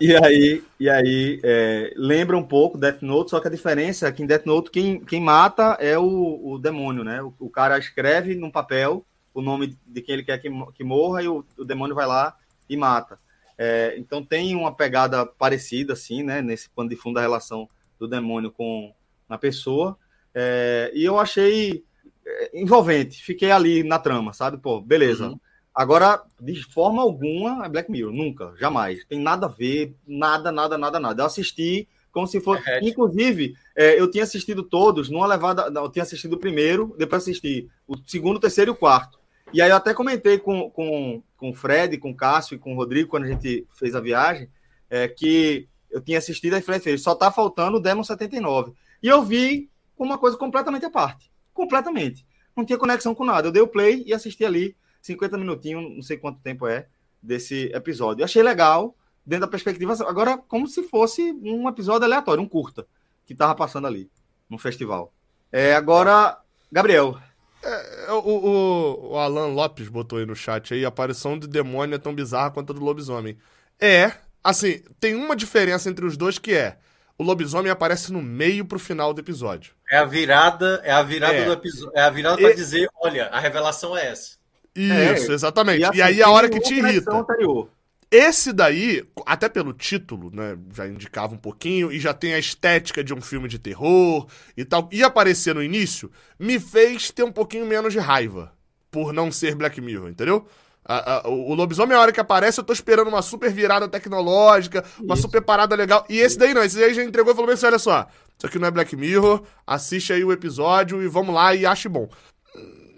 E 0.00 0.16
aí, 0.16 0.62
e 0.78 0.88
aí 0.88 1.40
é, 1.42 1.92
lembra 1.96 2.36
um 2.36 2.42
pouco 2.42 2.78
Death 2.78 3.02
Note, 3.02 3.30
só 3.30 3.40
que 3.40 3.48
a 3.48 3.50
diferença 3.50 4.08
é 4.08 4.12
que 4.12 4.22
em 4.22 4.26
Death 4.26 4.46
Note 4.46 4.70
quem, 4.70 5.00
quem 5.00 5.20
mata 5.20 5.76
é 5.80 5.98
o, 5.98 6.52
o 6.52 6.58
demônio, 6.58 7.04
né? 7.04 7.22
O, 7.22 7.34
o 7.38 7.50
cara 7.50 7.78
escreve 7.78 8.34
num 8.34 8.50
papel 8.50 9.04
o 9.32 9.40
nome 9.40 9.78
de 9.86 10.02
quem 10.02 10.14
ele 10.14 10.24
quer 10.24 10.38
que, 10.38 10.50
que 10.74 10.84
morra 10.84 11.22
e 11.22 11.28
o, 11.28 11.44
o 11.56 11.64
demônio 11.64 11.94
vai 11.94 12.06
lá 12.06 12.36
e 12.68 12.76
mata. 12.76 13.18
É, 13.56 13.94
então 13.98 14.24
tem 14.24 14.54
uma 14.56 14.74
pegada 14.74 15.26
parecida, 15.26 15.92
assim, 15.92 16.22
né? 16.22 16.40
Nesse 16.40 16.70
pano 16.70 16.88
de 16.88 16.96
fundo 16.96 17.16
da 17.16 17.20
relação 17.20 17.68
do 17.98 18.08
demônio 18.08 18.50
com 18.50 18.92
a 19.28 19.36
pessoa. 19.36 19.98
É, 20.34 20.90
e 20.94 21.04
eu 21.04 21.18
achei 21.18 21.84
é, 22.26 22.58
envolvente. 22.58 23.22
Fiquei 23.22 23.50
ali 23.50 23.82
na 23.82 23.98
trama, 23.98 24.32
sabe? 24.32 24.56
Pô, 24.56 24.80
beleza. 24.80 25.28
Uhum. 25.28 25.40
Agora, 25.74 26.22
de 26.40 26.62
forma 26.64 27.00
alguma, 27.00 27.64
é 27.64 27.68
Black 27.68 27.90
Mirror. 27.90 28.12
Nunca, 28.12 28.54
jamais. 28.58 29.04
Tem 29.04 29.20
nada 29.20 29.46
a 29.46 29.48
ver, 29.48 29.94
nada, 30.06 30.50
nada, 30.50 30.76
nada, 30.76 30.98
nada. 30.98 31.22
Eu 31.22 31.26
assisti 31.26 31.88
como 32.12 32.26
se 32.26 32.40
fosse. 32.40 32.68
É 32.68 32.80
Inclusive, 32.82 33.54
é, 33.76 33.98
eu 33.98 34.10
tinha 34.10 34.24
assistido 34.24 34.62
todos 34.62 35.08
numa 35.08 35.26
levada. 35.26 35.70
Eu 35.74 35.90
tinha 35.90 36.02
assistido 36.02 36.34
o 36.34 36.38
primeiro, 36.38 36.94
depois 36.98 37.22
assisti 37.22 37.68
o 37.86 37.96
segundo, 38.06 38.36
o 38.36 38.40
terceiro 38.40 38.70
e 38.70 38.72
o 38.72 38.76
quarto. 38.76 39.18
E 39.52 39.60
aí 39.60 39.70
eu 39.70 39.76
até 39.76 39.94
comentei 39.94 40.38
com, 40.38 40.70
com, 40.70 41.22
com 41.36 41.50
o 41.50 41.54
Fred, 41.54 41.98
com 41.98 42.10
o 42.10 42.16
Cássio 42.16 42.54
e 42.54 42.58
com 42.58 42.72
o 42.72 42.76
Rodrigo, 42.76 43.08
quando 43.08 43.24
a 43.24 43.28
gente 43.28 43.66
fez 43.74 43.94
a 43.94 44.00
viagem, 44.00 44.48
é, 44.88 45.08
que 45.08 45.68
eu 45.90 46.00
tinha 46.00 46.18
assistido, 46.18 46.54
aí 46.54 46.62
Fred 46.62 46.82
fez, 46.82 47.02
só 47.02 47.16
tá 47.16 47.32
faltando 47.32 47.78
o 47.78 47.80
Demon 47.80 48.04
79. 48.04 48.72
E 49.02 49.08
eu 49.08 49.22
vi 49.22 49.68
uma 49.98 50.18
coisa 50.18 50.36
completamente 50.36 50.84
à 50.84 50.90
parte. 50.90 51.30
Completamente. 51.52 52.24
Não 52.56 52.64
tinha 52.64 52.78
conexão 52.78 53.14
com 53.14 53.24
nada. 53.24 53.48
Eu 53.48 53.52
dei 53.52 53.62
o 53.62 53.68
play 53.68 54.04
e 54.06 54.14
assisti 54.14 54.44
ali 54.44 54.76
50 55.00 55.38
minutinhos, 55.38 55.94
não 55.94 56.02
sei 56.02 56.16
quanto 56.16 56.40
tempo 56.40 56.66
é, 56.66 56.86
desse 57.22 57.70
episódio. 57.74 58.22
Eu 58.22 58.24
achei 58.24 58.42
legal, 58.42 58.96
dentro 59.24 59.46
da 59.46 59.50
perspectiva. 59.50 59.92
Agora, 60.06 60.36
como 60.36 60.66
se 60.66 60.82
fosse 60.82 61.32
um 61.42 61.68
episódio 61.68 62.04
aleatório, 62.04 62.42
um 62.42 62.48
curta, 62.48 62.86
que 63.24 63.34
tava 63.34 63.54
passando 63.54 63.86
ali, 63.86 64.10
no 64.48 64.58
festival. 64.58 65.12
É, 65.52 65.74
agora, 65.74 66.38
Gabriel. 66.70 67.18
É, 67.62 68.06
é 68.06 68.12
o, 68.12 68.18
o, 68.18 69.12
o, 69.12 69.16
Alan 69.18 69.48
Lopes 69.48 69.88
botou 69.88 70.18
aí 70.18 70.26
no 70.26 70.34
chat 70.34 70.72
aí, 70.72 70.84
a 70.84 70.88
aparição 70.88 71.38
de 71.38 71.46
demônio 71.46 71.94
é 71.94 71.98
tão 71.98 72.14
bizarra 72.14 72.50
quanto 72.50 72.72
a 72.72 72.74
do 72.74 72.84
lobisomem. 72.84 73.36
É, 73.78 74.12
assim, 74.42 74.82
tem 74.98 75.14
uma 75.14 75.36
diferença 75.36 75.90
entre 75.90 76.06
os 76.06 76.16
dois 76.16 76.38
que 76.38 76.54
é 76.54 76.78
o 77.20 77.22
lobisomem 77.22 77.70
aparece 77.70 78.10
no 78.10 78.22
meio 78.22 78.64
pro 78.64 78.78
final 78.78 79.12
do 79.12 79.20
episódio. 79.20 79.74
É 79.90 79.98
a 79.98 80.06
virada, 80.06 80.80
é 80.82 80.90
a 80.90 81.02
virada 81.02 81.34
é. 81.34 81.44
do 81.44 81.52
episódio. 81.52 81.92
É 81.94 82.00
a 82.00 82.08
virada 82.08 82.38
para 82.38 82.54
dizer, 82.54 82.88
olha, 82.96 83.26
a 83.26 83.38
revelação 83.38 83.94
é 83.94 84.06
essa. 84.06 84.38
Isso, 84.74 85.30
é, 85.30 85.34
exatamente. 85.34 85.80
E, 85.80 85.84
assim, 85.84 85.98
e, 85.98 86.02
aí 86.02 86.22
a 86.22 86.30
hora 86.30 86.48
que 86.48 86.60
te 86.60 86.74
irrita. 86.74 87.12
Anterior. 87.14 87.68
Esse 88.10 88.52
daí, 88.52 89.04
até 89.24 89.48
pelo 89.48 89.72
título, 89.72 90.32
né, 90.34 90.58
já 90.74 90.88
indicava 90.88 91.32
um 91.32 91.38
pouquinho, 91.38 91.92
e 91.92 92.00
já 92.00 92.12
tem 92.12 92.34
a 92.34 92.38
estética 92.40 93.04
de 93.04 93.14
um 93.14 93.20
filme 93.20 93.48
de 93.48 93.56
terror 93.56 94.26
e 94.56 94.64
tal, 94.64 94.88
e 94.90 95.04
aparecer 95.04 95.54
no 95.54 95.62
início, 95.62 96.10
me 96.36 96.58
fez 96.58 97.12
ter 97.12 97.22
um 97.22 97.30
pouquinho 97.30 97.64
menos 97.66 97.92
de 97.92 98.00
raiva 98.00 98.52
por 98.90 99.12
não 99.12 99.30
ser 99.30 99.54
Black 99.54 99.80
Mirror, 99.80 100.08
entendeu? 100.08 100.44
A, 100.84 101.18
a, 101.18 101.28
o 101.28 101.54
lobisomem, 101.54 101.96
a 101.96 102.00
hora 102.00 102.10
que 102.10 102.18
aparece, 102.18 102.58
eu 102.58 102.64
tô 102.64 102.72
esperando 102.72 103.06
uma 103.06 103.22
super 103.22 103.52
virada 103.52 103.86
tecnológica, 103.86 104.84
uma 104.98 105.14
Isso. 105.14 105.22
super 105.22 105.40
parada 105.42 105.76
legal. 105.76 106.04
E 106.08 106.18
esse 106.18 106.36
daí 106.36 106.52
não, 106.52 106.64
esse 106.64 106.76
daí 106.76 106.92
já 106.92 107.04
entregou 107.04 107.32
e 107.32 107.36
falou 107.36 107.50
assim: 107.52 107.66
olha 107.66 107.78
só, 107.78 108.08
isso 108.36 108.46
aqui 108.46 108.58
não 108.58 108.66
é 108.66 108.70
Black 108.72 108.96
Mirror, 108.96 109.42
assiste 109.64 110.12
aí 110.12 110.24
o 110.24 110.32
episódio 110.32 111.00
e 111.00 111.06
vamos 111.06 111.32
lá 111.32 111.54
e 111.54 111.64
ache 111.64 111.88
bom. 111.88 112.08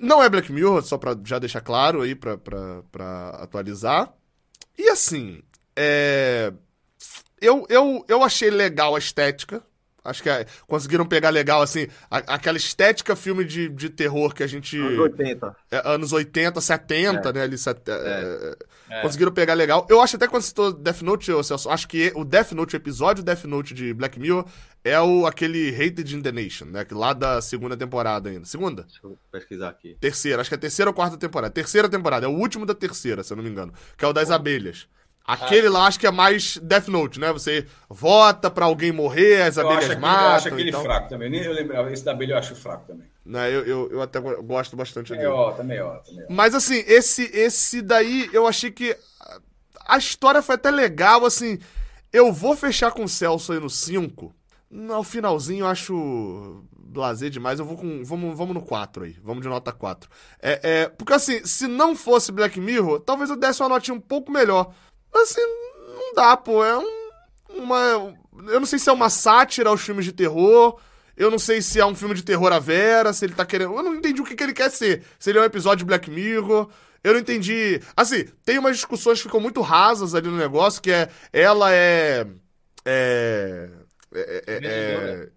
Não 0.02 0.20
é 0.20 0.28
Black 0.28 0.50
Mirror, 0.50 0.82
só 0.82 0.98
pra 0.98 1.16
já 1.24 1.38
deixar 1.38 1.60
claro 1.60 2.02
aí, 2.02 2.16
pra, 2.16 2.36
pra, 2.36 2.82
pra 2.90 3.28
atualizar. 3.40 4.12
E 4.76 4.88
assim, 4.88 5.40
é... 5.76 6.52
eu, 7.40 7.64
eu, 7.68 8.04
eu 8.08 8.24
achei 8.24 8.50
legal 8.50 8.96
a 8.96 8.98
estética. 8.98 9.62
Acho 10.04 10.20
que 10.20 10.28
é, 10.28 10.44
conseguiram 10.66 11.06
pegar 11.06 11.30
legal, 11.30 11.62
assim, 11.62 11.86
a, 12.10 12.16
aquela 12.34 12.56
estética 12.56 13.14
filme 13.14 13.44
de, 13.44 13.68
de 13.68 13.88
terror 13.88 14.34
que 14.34 14.42
a 14.42 14.46
gente. 14.48 14.76
Anos 14.76 14.98
80. 14.98 15.56
É, 15.70 15.82
anos 15.84 16.12
80, 16.12 16.60
70, 16.60 17.28
é. 17.28 17.32
né? 17.32 17.42
Ali, 17.42 17.56
set, 17.56 17.80
é. 17.88 17.92
é. 17.92 18.56
É. 18.92 19.00
Conseguiram 19.00 19.32
pegar 19.32 19.54
legal. 19.54 19.86
Eu 19.88 20.02
acho 20.02 20.16
até 20.16 20.28
quando 20.28 20.42
citou 20.42 20.72
Death 20.72 21.00
Note, 21.00 21.30
eu, 21.30 21.42
Celso, 21.42 21.70
acho 21.70 21.88
que 21.88 22.12
o 22.14 22.24
Death 22.24 22.52
Note, 22.52 22.74
o 22.74 22.76
episódio 22.76 23.24
Death 23.24 23.44
Note 23.44 23.72
de 23.72 23.94
Black 23.94 24.18
Mirror, 24.20 24.44
é 24.84 25.00
o 25.00 25.26
aquele 25.26 25.70
Hated 25.70 26.16
in 26.16 26.22
the 26.22 26.32
Nation, 26.32 26.66
né? 26.66 26.84
Lá 26.90 27.12
da 27.12 27.40
segunda 27.40 27.76
temporada 27.76 28.28
ainda. 28.28 28.44
Segunda? 28.44 28.82
Deixa 28.82 29.00
eu 29.04 29.18
pesquisar 29.30 29.68
aqui. 29.68 29.96
Terceira, 30.00 30.40
acho 30.40 30.50
que 30.50 30.54
é 30.54 30.58
terceira 30.58 30.90
ou 30.90 30.94
quarta 30.94 31.16
temporada. 31.16 31.52
Terceira 31.52 31.88
temporada, 31.88 32.26
é 32.26 32.28
o 32.28 32.32
último 32.32 32.66
da 32.66 32.74
terceira, 32.74 33.22
se 33.22 33.32
eu 33.32 33.36
não 33.36 33.44
me 33.44 33.50
engano. 33.50 33.72
Que 33.96 34.04
é 34.04 34.08
o 34.08 34.12
das 34.12 34.30
abelhas. 34.30 34.88
Aquele 35.24 35.68
lá 35.68 35.86
acho 35.86 36.00
que 36.00 36.06
é 36.06 36.10
mais 36.10 36.56
Death 36.58 36.88
Note, 36.88 37.20
né? 37.20 37.32
Você 37.32 37.66
vota 37.88 38.50
pra 38.50 38.64
alguém 38.64 38.90
morrer, 38.90 39.42
as 39.42 39.56
abelhas 39.56 39.88
eu 39.88 40.00
matam. 40.00 40.24
Eu 40.24 40.32
acho 40.32 40.48
aquele 40.48 40.68
então... 40.70 40.82
fraco 40.82 41.08
também. 41.08 41.30
Nem 41.30 41.42
eu 41.42 41.52
lembrava, 41.52 41.92
esse 41.92 42.04
da 42.04 42.10
abelha 42.10 42.32
eu 42.32 42.38
acho 42.38 42.56
fraco 42.56 42.86
também. 42.86 43.06
Né, 43.24 43.54
eu, 43.54 43.64
eu, 43.64 43.92
eu 43.92 44.02
até 44.02 44.18
gosto 44.18 44.74
bastante 44.74 45.12
dele. 45.12 45.26
Ó, 45.26 45.52
também, 45.52 45.80
ó, 45.80 45.98
também, 45.98 46.24
ó. 46.24 46.26
Mas 46.28 46.56
assim, 46.56 46.82
esse, 46.88 47.30
esse 47.32 47.80
daí 47.80 48.28
eu 48.32 48.48
achei 48.48 48.72
que 48.72 48.96
a 49.86 49.96
história 49.96 50.42
foi 50.42 50.56
até 50.56 50.72
legal, 50.72 51.24
assim. 51.24 51.60
Eu 52.12 52.32
vou 52.32 52.56
fechar 52.56 52.90
com 52.90 53.04
o 53.04 53.08
Celso 53.08 53.52
aí 53.52 53.60
no 53.60 53.70
5. 53.70 54.34
No 54.74 55.02
finalzinho 55.04 55.66
eu 55.66 55.68
acho 55.68 56.64
blazer 56.92 57.28
demais. 57.28 57.58
Eu 57.58 57.66
vou 57.66 57.76
com. 57.76 58.02
Vamos, 58.02 58.34
vamos 58.34 58.54
no 58.54 58.62
4 58.62 59.04
aí. 59.04 59.16
Vamos 59.22 59.42
de 59.42 59.48
nota 59.48 59.70
4. 59.70 60.08
É, 60.40 60.60
é, 60.62 60.88
porque 60.88 61.12
assim, 61.12 61.44
se 61.44 61.66
não 61.66 61.94
fosse 61.94 62.32
Black 62.32 62.58
Mirror, 62.58 63.00
talvez 63.00 63.28
eu 63.28 63.36
desse 63.36 63.62
uma 63.62 63.68
notinha 63.68 63.94
um 63.94 64.00
pouco 64.00 64.32
melhor. 64.32 64.72
Assim, 65.14 65.42
não 65.76 66.14
dá, 66.14 66.34
pô. 66.38 66.64
É 66.64 66.78
um, 66.78 67.10
uma. 67.50 68.16
Eu 68.48 68.60
não 68.60 68.66
sei 68.66 68.78
se 68.78 68.88
é 68.88 68.92
uma 68.92 69.10
sátira 69.10 69.68
aos 69.68 69.82
filmes 69.82 70.06
de 70.06 70.12
terror. 70.12 70.80
Eu 71.14 71.30
não 71.30 71.38
sei 71.38 71.60
se 71.60 71.78
é 71.78 71.84
um 71.84 71.94
filme 71.94 72.14
de 72.14 72.22
terror 72.22 72.50
à 72.50 72.58
vera, 72.58 73.12
se 73.12 73.26
ele 73.26 73.34
tá 73.34 73.44
querendo. 73.44 73.74
Eu 73.74 73.82
não 73.82 73.94
entendi 73.94 74.22
o 74.22 74.24
que, 74.24 74.34
que 74.34 74.42
ele 74.42 74.54
quer 74.54 74.70
ser. 74.70 75.04
Se 75.18 75.28
ele 75.28 75.38
é 75.38 75.42
um 75.42 75.44
episódio 75.44 75.80
de 75.80 75.84
Black 75.84 76.10
Mirror. 76.10 76.70
Eu 77.04 77.12
não 77.12 77.20
entendi. 77.20 77.78
Assim, 77.94 78.24
tem 78.42 78.58
umas 78.58 78.76
discussões 78.76 79.18
que 79.18 79.24
ficam 79.24 79.40
muito 79.40 79.60
rasas 79.60 80.14
ali 80.14 80.28
no 80.28 80.36
negócio, 80.38 80.80
que 80.80 80.90
é. 80.90 81.10
Ela 81.30 81.74
é. 81.74 82.26
É. 82.86 83.81
é, 84.14 84.42
é, 84.46 84.58
é 84.64 85.28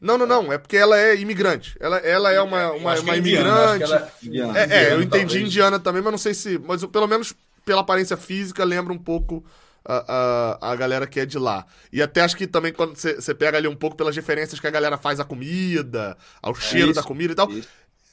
não, 0.00 0.16
não, 0.16 0.26
não. 0.26 0.52
É 0.52 0.58
porque 0.58 0.76
ela 0.76 0.98
é 0.98 1.16
imigrante. 1.16 1.76
Ela, 1.80 1.98
ela 1.98 2.32
é 2.32 2.40
uma, 2.40 2.72
uma, 2.72 3.00
uma 3.00 3.16
imigrante. 3.16 3.82
Ela... 3.82 4.12
É, 4.56 4.84
é, 4.84 4.92
eu 4.92 5.02
entendi 5.02 5.26
talvez. 5.26 5.46
indiana 5.46 5.78
também, 5.80 6.00
mas 6.02 6.12
não 6.12 6.18
sei 6.18 6.34
se. 6.34 6.58
Mas 6.58 6.84
pelo 6.84 7.06
menos 7.06 7.34
pela 7.64 7.80
aparência 7.80 8.16
física 8.16 8.64
lembra 8.64 8.92
um 8.92 8.98
pouco 8.98 9.44
a, 9.84 10.58
a, 10.60 10.72
a 10.72 10.76
galera 10.76 11.06
que 11.06 11.20
é 11.20 11.26
de 11.26 11.38
lá. 11.38 11.66
E 11.92 12.00
até 12.00 12.20
acho 12.20 12.36
que 12.36 12.46
também 12.46 12.72
quando 12.72 12.94
você 12.96 13.34
pega 13.34 13.58
ali 13.58 13.66
um 13.66 13.76
pouco 13.76 13.96
pelas 13.96 14.14
referências 14.14 14.60
que 14.60 14.66
a 14.66 14.70
galera 14.70 14.96
faz 14.96 15.18
à 15.18 15.24
comida, 15.24 16.16
ao 16.40 16.52
é 16.52 16.60
cheiro 16.60 16.90
isso, 16.90 17.00
da 17.00 17.02
comida 17.02 17.32
e 17.32 17.36
tal. 17.36 17.50
Isso. 17.50 17.68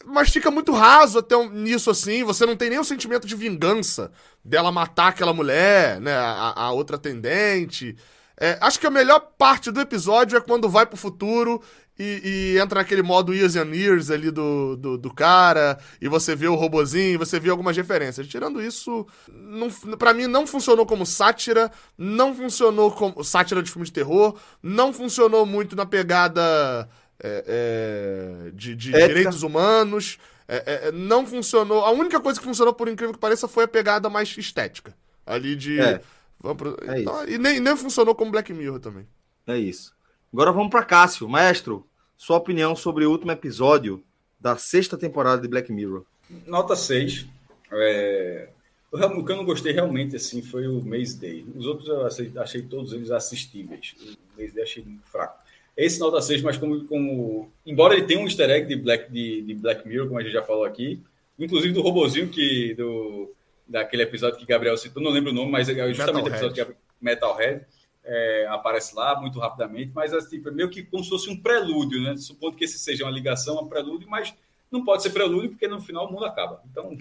Mas 0.06 0.30
fica 0.30 0.52
muito 0.52 0.72
raso 0.72 1.20
até 1.20 1.36
nisso 1.50 1.90
assim. 1.90 2.24
Você 2.24 2.46
não 2.46 2.56
tem 2.56 2.70
nem 2.70 2.80
o 2.80 2.84
sentimento 2.84 3.28
de 3.28 3.36
vingança 3.36 4.12
dela 4.44 4.72
matar 4.72 5.08
aquela 5.08 5.34
mulher, 5.34 6.00
né? 6.02 6.14
A, 6.14 6.54
a 6.56 6.72
outra 6.72 6.96
atendente. 6.96 7.96
É, 8.38 8.58
acho 8.60 8.80
que 8.80 8.88
a 8.88 8.92
melhor 8.92 9.20
parte 9.38 9.72
do 9.72 9.80
episódio 9.80 10.38
é 10.38 10.42
quando 10.42 10.68
vai 10.68 10.86
pro 10.86 10.98
futuro 10.98 11.62
e, 11.98 12.54
e, 12.56 12.60
entra 12.60 12.82
naquele 12.82 13.02
modo 13.02 13.34
Years 13.34 13.56
and 13.56 13.74
Years 13.74 14.12
ali 14.12 14.30
do, 14.30 14.76
do, 14.76 14.98
do, 14.98 15.14
cara, 15.14 15.80
e 16.02 16.10
você 16.10 16.36
vê 16.36 16.46
o 16.46 16.56
robozinho, 16.56 17.18
você 17.18 17.40
vê 17.40 17.50
algumas 17.50 17.78
referências. 17.78 18.28
Tirando 18.28 18.62
isso, 18.62 19.08
não, 19.32 19.70
pra 19.98 20.14
mim 20.14 20.28
não 20.28 20.46
funcionou 20.46 20.86
como 20.86 21.06
sátira, 21.06 21.72
não 21.98 22.36
funcionou 22.36 22.92
como 22.92 23.24
sátira 23.24 23.64
de 23.64 23.72
filme 23.72 23.86
de 23.86 23.94
terror, 23.94 24.38
não 24.62 24.92
funcionou 24.92 25.46
muito 25.46 25.74
na 25.74 25.86
pegada 25.86 26.90
é, 27.24 27.46
é, 27.48 28.52
de, 28.52 28.76
de 28.76 28.92
direitos 28.92 29.42
humanos, 29.42 30.18
é, 30.50 30.88
é, 30.88 30.92
não 30.92 31.26
funcionou. 31.26 31.86
A 31.86 31.92
única 31.92 32.20
coisa 32.20 32.38
que 32.38 32.46
funcionou, 32.46 32.74
por 32.74 32.90
incrível 32.90 33.14
que 33.14 33.20
pareça, 33.20 33.48
foi 33.48 33.64
a 33.64 33.70
pegada 33.70 34.10
mais 34.10 34.38
estética. 34.38 34.94
Ali 35.26 35.56
de 35.56 35.80
é. 35.80 36.02
Vamos 36.46 36.58
pro... 36.58 36.78
é 36.88 37.02
então, 37.02 37.28
e 37.28 37.40
nem, 37.40 37.60
nem 37.60 37.76
funcionou 37.76 38.14
como 38.14 38.30
Black 38.30 38.54
Mirror 38.54 38.80
também. 38.80 39.08
É 39.48 39.58
isso. 39.58 39.96
Agora 40.32 40.52
vamos 40.52 40.70
para 40.70 40.86
Cássio. 40.86 41.28
Maestro, 41.28 41.88
sua 42.16 42.38
opinião 42.38 42.76
sobre 42.76 43.04
o 43.04 43.10
último 43.12 43.32
episódio 43.32 44.04
da 44.40 44.56
sexta 44.56 44.96
temporada 44.96 45.42
de 45.42 45.48
Black 45.48 45.72
Mirror. 45.72 46.04
Nota 46.46 46.76
6. 46.76 47.26
É... 47.72 48.50
O 48.92 49.26
que 49.26 49.32
eu 49.32 49.36
não 49.36 49.44
gostei 49.44 49.74
realmente 49.74 50.16
assim 50.16 50.42
foi 50.44 50.68
o 50.68 50.82
Maze 50.82 51.18
Day. 51.18 51.46
Os 51.56 51.66
outros 51.66 51.88
eu 51.88 52.06
achei, 52.06 52.32
achei 52.38 52.62
todos 52.62 52.94
eles 52.94 53.10
assistíveis. 53.10 53.96
O 54.00 54.40
Maze 54.40 54.54
Day 54.54 54.64
achei 54.64 54.84
muito 54.84 55.06
fraco. 55.08 55.44
Esse 55.76 56.00
nota 56.00 56.22
6, 56.22 56.44
mas 56.44 56.58
como, 56.58 56.86
como. 56.86 57.50
Embora 57.66 57.96
ele 57.96 58.06
tenha 58.06 58.20
um 58.20 58.26
easter 58.26 58.50
egg 58.50 58.68
de 58.68 58.76
Black, 58.76 59.12
de, 59.12 59.42
de 59.42 59.54
Black 59.56 59.86
Mirror, 59.88 60.08
como 60.08 60.20
a 60.20 60.24
gente 60.24 60.32
já 60.32 60.44
falou 60.44 60.64
aqui, 60.64 61.02
inclusive 61.40 61.74
do 61.74 61.82
robozinho 61.82 62.30
que. 62.30 62.76
Do, 62.76 63.35
daquele 63.68 64.04
episódio 64.04 64.38
que 64.38 64.46
Gabriel 64.46 64.78
citou, 64.78 65.02
não 65.02 65.12
lembro 65.12 65.32
o 65.32 65.34
nome, 65.34 65.52
mas 65.52 65.70
é 65.70 65.94
justamente 65.94 66.26
o 66.26 66.28
episódio 66.30 66.54
que 66.54 66.62
é 66.62 66.76
Metalhead. 67.02 67.66
É, 68.08 68.46
aparece 68.50 68.96
lá 68.96 69.20
muito 69.20 69.40
rapidamente, 69.40 69.92
mas 69.96 70.14
assim, 70.14 70.40
meio 70.52 70.70
que 70.70 70.84
como 70.84 71.04
se 71.04 71.10
fosse 71.10 71.28
um 71.28 71.42
prelúdio, 71.42 72.00
né? 72.00 72.16
Supondo 72.16 72.56
que 72.56 72.66
esse 72.66 72.78
seja 72.78 73.04
uma 73.04 73.12
ligação, 73.12 73.60
um 73.60 73.68
prelúdio, 73.68 74.08
mas 74.08 74.32
não 74.72 74.84
pode 74.84 75.02
ser 75.02 75.10
prelúdio 75.10 75.50
porque 75.50 75.68
no 75.68 75.82
final 75.82 76.08
o 76.08 76.12
mundo 76.12 76.26
acaba. 76.26 76.62
Então, 76.70 76.92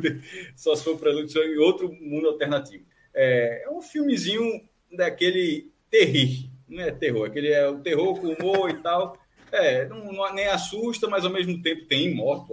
só 0.56 0.74
se 0.74 0.82
for 0.82 0.98
prelúdio 0.98 1.42
em 1.42 1.58
outro 1.58 1.92
mundo 1.92 2.28
alternativo. 2.28 2.84
É, 3.12 3.64
é, 3.64 3.70
um 3.70 3.82
filmezinho 3.82 4.66
daquele 4.90 5.70
terrir, 5.90 6.50
não 6.68 6.82
é 6.82 6.90
terror, 6.90 7.26
aquele 7.26 7.48
é 7.48 7.68
o 7.68 7.78
terror 7.80 8.18
com 8.18 8.28
humor 8.28 8.70
e 8.70 8.74
tal. 8.78 9.18
É, 9.52 9.86
não, 9.86 10.12
não, 10.12 10.34
nem 10.34 10.46
assusta, 10.46 11.06
mas 11.06 11.24
ao 11.24 11.30
mesmo 11.30 11.60
tempo 11.62 11.84
tem 11.86 12.14
morte, 12.14 12.46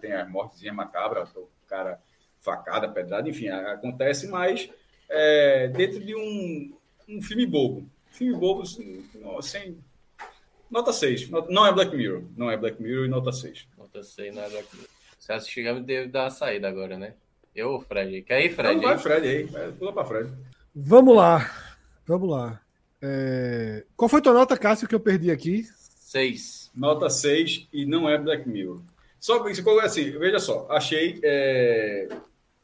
tem 0.00 0.12
as 0.12 0.30
mortezinhas 0.30 0.74
macabras, 0.74 1.28
o 1.36 1.48
cara 1.66 2.00
facada, 2.44 2.88
pedrada, 2.88 3.28
enfim, 3.28 3.48
acontece, 3.48 4.28
mas 4.28 4.68
é, 5.08 5.68
dentro 5.68 5.98
de 5.98 6.14
um, 6.14 6.76
um 7.08 7.22
filme 7.22 7.46
bobo. 7.46 7.88
Filme 8.10 8.38
bobo, 8.38 8.62
assim, 8.62 9.04
sem. 9.42 9.78
Nota 10.70 10.92
6. 10.92 11.30
Não 11.48 11.66
é 11.66 11.72
Black 11.72 11.96
Mirror. 11.96 12.24
Não 12.36 12.50
é 12.50 12.56
Black 12.56 12.80
Mirror 12.82 13.06
e 13.06 13.08
nota 13.08 13.32
6. 13.32 13.66
Nota 13.78 14.02
6 14.02 14.34
não 14.34 14.42
é 14.42 14.50
Black 14.50 14.68
Mirror. 14.74 14.88
Se 15.18 15.32
assistir, 15.32 15.82
deve 15.82 16.08
dar 16.08 16.24
uma 16.24 16.30
saída 16.30 16.68
agora, 16.68 16.98
né? 16.98 17.14
Eu 17.54 17.70
ou 17.70 17.80
Fred? 17.80 18.22
Quer 18.22 18.44
ir, 18.44 18.54
Fred? 18.54 18.74
Não, 18.74 18.82
vai, 18.82 18.98
Fred 18.98 19.26
aí. 19.26 19.72
Pula 19.72 19.92
pra 19.92 20.04
Fred. 20.04 20.30
Vamos 20.74 21.16
lá. 21.16 21.50
Vamos 22.06 22.28
lá. 22.28 22.60
É... 23.00 23.84
Qual 23.96 24.08
foi 24.08 24.20
tua 24.20 24.34
nota, 24.34 24.56
Cássio, 24.56 24.88
que 24.88 24.94
eu 24.94 25.00
perdi 25.00 25.30
aqui? 25.30 25.64
6. 26.00 26.72
Nota 26.74 27.08
6 27.08 27.68
e 27.72 27.86
não 27.86 28.08
é 28.08 28.18
Black 28.18 28.48
Mirror. 28.48 28.80
Só 29.20 29.42
assim, 29.80 30.10
veja 30.18 30.38
só, 30.38 30.66
achei. 30.68 31.18
É... 31.22 32.08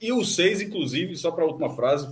E 0.01 0.13
o 0.13 0.25
6, 0.25 0.63
inclusive, 0.63 1.17
só 1.17 1.31
para 1.31 1.45
a 1.45 1.47
última 1.47 1.75
frase, 1.75 2.11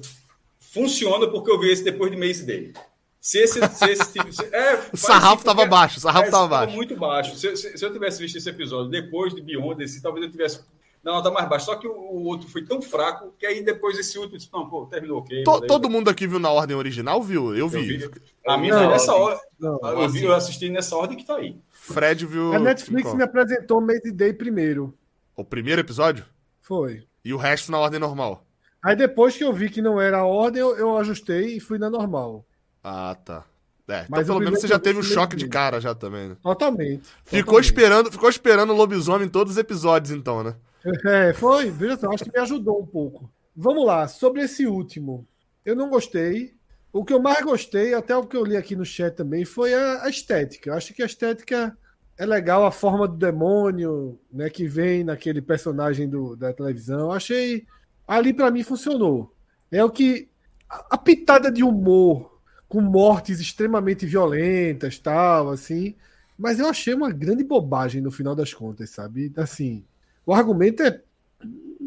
funciona 0.58 1.26
porque 1.26 1.50
eu 1.50 1.58
vi 1.58 1.70
esse 1.70 1.82
depois 1.82 2.10
de 2.10 2.16
mês 2.16 2.44
dele. 2.44 2.74
Se 3.20 3.38
esse, 3.38 3.60
se 3.68 3.90
esse 3.90 4.12
tipo. 4.12 4.32
Se, 4.32 4.44
é, 4.54 4.80
o 4.92 4.96
sarrafo 4.96 5.38
estava 5.40 5.66
baixo, 5.66 5.98
o 5.98 6.00
sarrafo 6.00 6.26
estava 6.26 6.46
é, 6.46 6.48
baixo. 6.48 6.76
muito 6.76 6.96
baixo. 6.96 7.36
Se, 7.36 7.56
se, 7.56 7.76
se, 7.76 7.84
eu 7.84 7.92
tivesse 7.92 8.20
visto 8.20 8.36
esse 8.36 8.48
episódio 8.48 8.90
depois 8.90 9.34
de 9.34 9.42
Beyond, 9.42 9.82
esse, 9.82 10.02
talvez 10.02 10.24
eu 10.24 10.30
tivesse. 10.30 10.60
Não, 11.02 11.14
não, 11.14 11.22
tá 11.22 11.30
mais 11.30 11.48
baixo. 11.48 11.66
Só 11.66 11.76
que 11.76 11.86
o, 11.86 11.92
o, 11.92 12.24
outro 12.24 12.48
foi 12.48 12.64
tão 12.64 12.80
fraco 12.82 13.32
que 13.38 13.46
aí 13.46 13.62
depois 13.62 13.98
esse 13.98 14.18
último 14.18 14.38
disse, 14.38 14.50
não, 14.52 14.68
pô, 14.68 14.86
terminou 14.86 15.18
ok. 15.18 15.44
To, 15.44 15.60
todo 15.62 15.88
mundo 15.88 16.10
aqui 16.10 16.26
viu 16.26 16.38
na 16.38 16.50
ordem 16.50 16.76
original, 16.76 17.22
viu? 17.22 17.56
Eu 17.56 17.68
vi. 17.68 18.00
Eu 18.00 18.10
vi. 18.10 18.20
A 18.46 18.56
minha 18.56 18.76
foi 18.76 18.86
nessa 18.88 19.14
ordem. 19.14 19.40
Eu, 19.60 20.08
vi, 20.08 20.24
eu 20.24 20.34
assisti 20.34 20.68
nessa 20.68 20.96
ordem 20.96 21.16
que 21.16 21.24
tá 21.24 21.36
aí. 21.36 21.56
Fred 21.70 22.24
viu. 22.26 22.52
A 22.52 22.58
Netflix 22.58 23.14
me 23.14 23.22
apresentou 23.22 23.80
Made 23.80 24.10
Day 24.12 24.32
primeiro. 24.32 24.94
O 25.36 25.44
primeiro 25.44 25.80
episódio? 25.80 26.24
Foi. 26.62 27.04
E 27.28 27.34
o 27.34 27.36
resto 27.36 27.70
na 27.70 27.78
ordem 27.78 28.00
normal? 28.00 28.42
Aí 28.82 28.96
depois 28.96 29.36
que 29.36 29.44
eu 29.44 29.52
vi 29.52 29.68
que 29.68 29.82
não 29.82 30.00
era 30.00 30.20
a 30.20 30.24
ordem, 30.24 30.62
eu, 30.62 30.74
eu 30.78 30.96
ajustei 30.96 31.58
e 31.58 31.60
fui 31.60 31.76
na 31.76 31.90
normal. 31.90 32.42
Ah, 32.82 33.14
tá. 33.22 33.44
É, 33.86 34.06
então 34.08 34.24
pelo 34.24 34.40
menos 34.40 34.62
você 34.62 34.66
já 34.66 34.78
teve 34.78 34.98
um 34.98 35.02
choque 35.02 35.36
de 35.36 35.46
cara 35.46 35.78
já 35.78 35.94
também, 35.94 36.30
né? 36.30 36.36
Totalmente. 36.42 37.06
Ficou 37.26 37.56
totalmente. 37.56 37.64
esperando, 37.66 38.10
ficou 38.10 38.30
esperando 38.30 38.72
o 38.72 38.76
lobisomem 38.76 39.26
em 39.26 39.30
todos 39.30 39.52
os 39.52 39.58
episódios, 39.58 40.10
então, 40.10 40.42
né? 40.42 40.54
É, 41.04 41.34
foi. 41.34 41.70
Veja 41.70 41.98
só, 41.98 42.10
acho 42.10 42.24
que 42.24 42.32
me 42.32 42.40
ajudou 42.40 42.80
um 42.80 42.86
pouco. 42.86 43.30
Vamos 43.54 43.84
lá, 43.84 44.08
sobre 44.08 44.40
esse 44.40 44.66
último. 44.66 45.28
Eu 45.66 45.76
não 45.76 45.90
gostei. 45.90 46.54
O 46.90 47.04
que 47.04 47.12
eu 47.12 47.20
mais 47.20 47.44
gostei, 47.44 47.92
até 47.92 48.16
o 48.16 48.24
que 48.24 48.38
eu 48.38 48.44
li 48.44 48.56
aqui 48.56 48.74
no 48.74 48.86
chat 48.86 49.14
também, 49.14 49.44
foi 49.44 49.74
a, 49.74 50.04
a 50.04 50.08
estética. 50.08 50.70
Eu 50.70 50.74
acho 50.74 50.94
que 50.94 51.02
a 51.02 51.06
estética 51.06 51.76
é 52.18 52.26
legal, 52.26 52.66
a 52.66 52.72
forma 52.72 53.06
do 53.06 53.16
demônio, 53.16 54.18
né, 54.30 54.50
que 54.50 54.66
vem 54.66 55.04
naquele 55.04 55.40
personagem 55.40 56.08
do, 56.08 56.34
da 56.34 56.52
televisão. 56.52 57.12
Achei 57.12 57.64
ali 58.06 58.34
para 58.34 58.50
mim 58.50 58.64
funcionou. 58.64 59.32
É 59.70 59.84
o 59.84 59.90
que 59.90 60.28
a, 60.68 60.96
a 60.96 60.98
pitada 60.98 61.50
de 61.50 61.62
humor 61.62 62.36
com 62.68 62.80
mortes 62.80 63.38
extremamente 63.38 64.04
violentas, 64.04 64.98
tal, 64.98 65.50
assim. 65.50 65.94
Mas 66.36 66.58
eu 66.58 66.66
achei 66.66 66.92
uma 66.92 67.10
grande 67.10 67.44
bobagem 67.44 68.02
no 68.02 68.10
final 68.10 68.34
das 68.34 68.52
contas, 68.52 68.90
sabe? 68.90 69.32
Assim, 69.36 69.84
o 70.26 70.34
argumento 70.34 70.82
é 70.82 71.00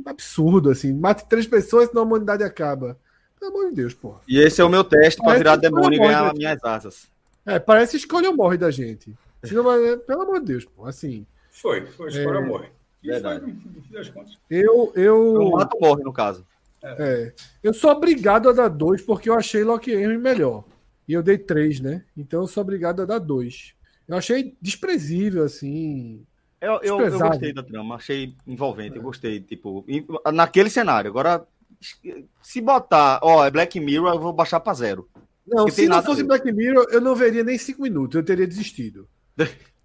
absurdo, 0.05 0.69
assim. 0.69 0.93
Mate 0.93 1.27
três 1.27 1.45
pessoas, 1.45 1.89
senão 1.89 2.03
a 2.03 2.05
humanidade 2.05 2.41
acaba. 2.41 2.97
Pelo 3.37 3.51
amor 3.51 3.69
de 3.69 3.75
Deus, 3.75 3.93
pô. 3.93 4.15
E 4.27 4.39
esse 4.39 4.61
é 4.61 4.63
o 4.63 4.69
meu 4.69 4.83
teste 4.83 5.21
para 5.21 5.37
virar 5.37 5.55
demônio 5.57 5.97
e 5.97 5.99
ganhar 5.99 6.27
as 6.27 6.37
minhas 6.37 6.63
asas. 6.63 7.07
É, 7.45 7.59
parece 7.59 7.97
escolha 7.97 8.29
ou 8.29 8.35
morre 8.37 8.57
da 8.57 8.71
gente. 8.71 9.13
Senão, 9.43 9.63
pelo 9.99 10.21
amor 10.21 10.39
de 10.39 10.45
Deus, 10.47 10.65
pô. 10.65 10.85
Assim. 10.85 11.25
Foi, 11.49 11.85
foi 11.87 12.09
escolha 12.09 12.37
é... 12.37 12.45
morre. 12.45 12.69
Verdade. 13.03 13.55
Eu, 14.49 14.91
eu... 14.95 15.33
O 15.33 15.51
mato 15.51 15.77
morre, 15.79 16.03
no 16.03 16.13
caso. 16.13 16.45
É. 16.83 17.33
Eu 17.61 17.73
sou 17.73 17.91
obrigado 17.91 18.49
a 18.49 18.53
dar 18.53 18.67
dois, 18.67 19.01
porque 19.01 19.29
eu 19.29 19.35
achei 19.35 19.63
Lock 19.63 19.91
Henry 19.91 20.17
melhor. 20.17 20.63
E 21.07 21.13
eu 21.13 21.21
dei 21.21 21.37
três, 21.37 21.79
né? 21.79 22.03
Então 22.15 22.41
eu 22.41 22.47
sou 22.47 22.61
obrigado 22.61 23.01
a 23.01 23.05
dar 23.05 23.19
dois. 23.19 23.73
Eu 24.07 24.17
achei 24.17 24.55
desprezível, 24.61 25.43
assim. 25.43 26.25
Eu, 26.59 26.79
eu, 26.83 27.01
eu 27.01 27.19
gostei 27.19 27.53
da 27.53 27.63
trama, 27.63 27.95
achei 27.95 28.35
envolvente, 28.45 28.95
é. 28.95 28.99
eu 28.99 29.03
gostei, 29.03 29.39
tipo, 29.39 29.83
naquele 30.31 30.69
cenário. 30.69 31.09
Agora, 31.09 31.45
se 32.41 32.61
botar, 32.61 33.19
ó, 33.23 33.45
é 33.45 33.49
Black 33.49 33.79
Mirror, 33.79 34.13
eu 34.13 34.19
vou 34.19 34.33
baixar 34.33 34.59
para 34.59 34.73
zero. 34.73 35.09
Não, 35.45 35.67
se 35.67 35.87
não 35.87 36.03
fosse 36.03 36.23
Black 36.23 36.51
Mirror, 36.51 36.85
eu 36.91 37.01
não 37.01 37.15
veria 37.15 37.43
nem 37.43 37.57
cinco 37.57 37.81
minutos, 37.81 38.15
eu 38.15 38.23
teria 38.23 38.45
desistido. 38.45 39.07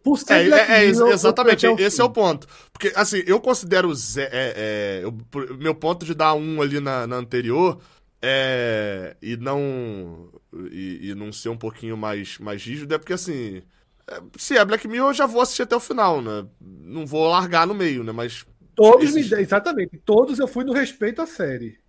Por 0.02 0.18
ser 0.18 0.52
é, 0.52 0.58
é, 0.58 0.84
é 0.84 0.84
exatamente, 0.84 1.66
esse 1.66 2.00
é 2.00 2.04
o 2.04 2.10
ponto. 2.10 2.46
Porque, 2.72 2.92
assim, 2.94 3.24
eu 3.26 3.40
considero 3.40 3.92
é, 4.16 4.30
é, 4.30 5.00
eu, 5.02 5.12
meu 5.56 5.74
ponto 5.74 6.06
de 6.06 6.14
dar 6.14 6.34
um 6.34 6.62
ali 6.62 6.78
na, 6.78 7.08
na 7.08 7.16
anterior 7.16 7.80
é, 8.22 9.16
e 9.20 9.36
não 9.36 10.30
e, 10.70 11.10
e, 11.10 11.14
não 11.14 11.32
ser 11.32 11.48
um 11.48 11.56
pouquinho 11.56 11.96
mais, 11.96 12.38
mais 12.38 12.64
rígido 12.64 12.94
é 12.94 12.98
porque, 12.98 13.14
assim, 13.14 13.62
é, 14.08 14.22
se 14.38 14.56
é 14.56 14.64
Black 14.64 14.86
Mirror, 14.86 15.10
eu 15.10 15.14
já 15.14 15.26
vou 15.26 15.40
assistir 15.40 15.62
até 15.62 15.74
o 15.74 15.80
final, 15.80 16.22
né? 16.22 16.46
Não 16.60 17.04
vou 17.04 17.28
largar 17.28 17.66
no 17.66 17.74
meio, 17.74 18.04
né? 18.04 18.12
Mas. 18.12 18.46
Todos, 18.76 19.16
esses... 19.16 19.32
exatamente. 19.32 19.98
Todos 20.04 20.38
eu 20.38 20.46
fui 20.46 20.62
no 20.64 20.72
respeito 20.72 21.20
à 21.20 21.26
série. 21.26 21.80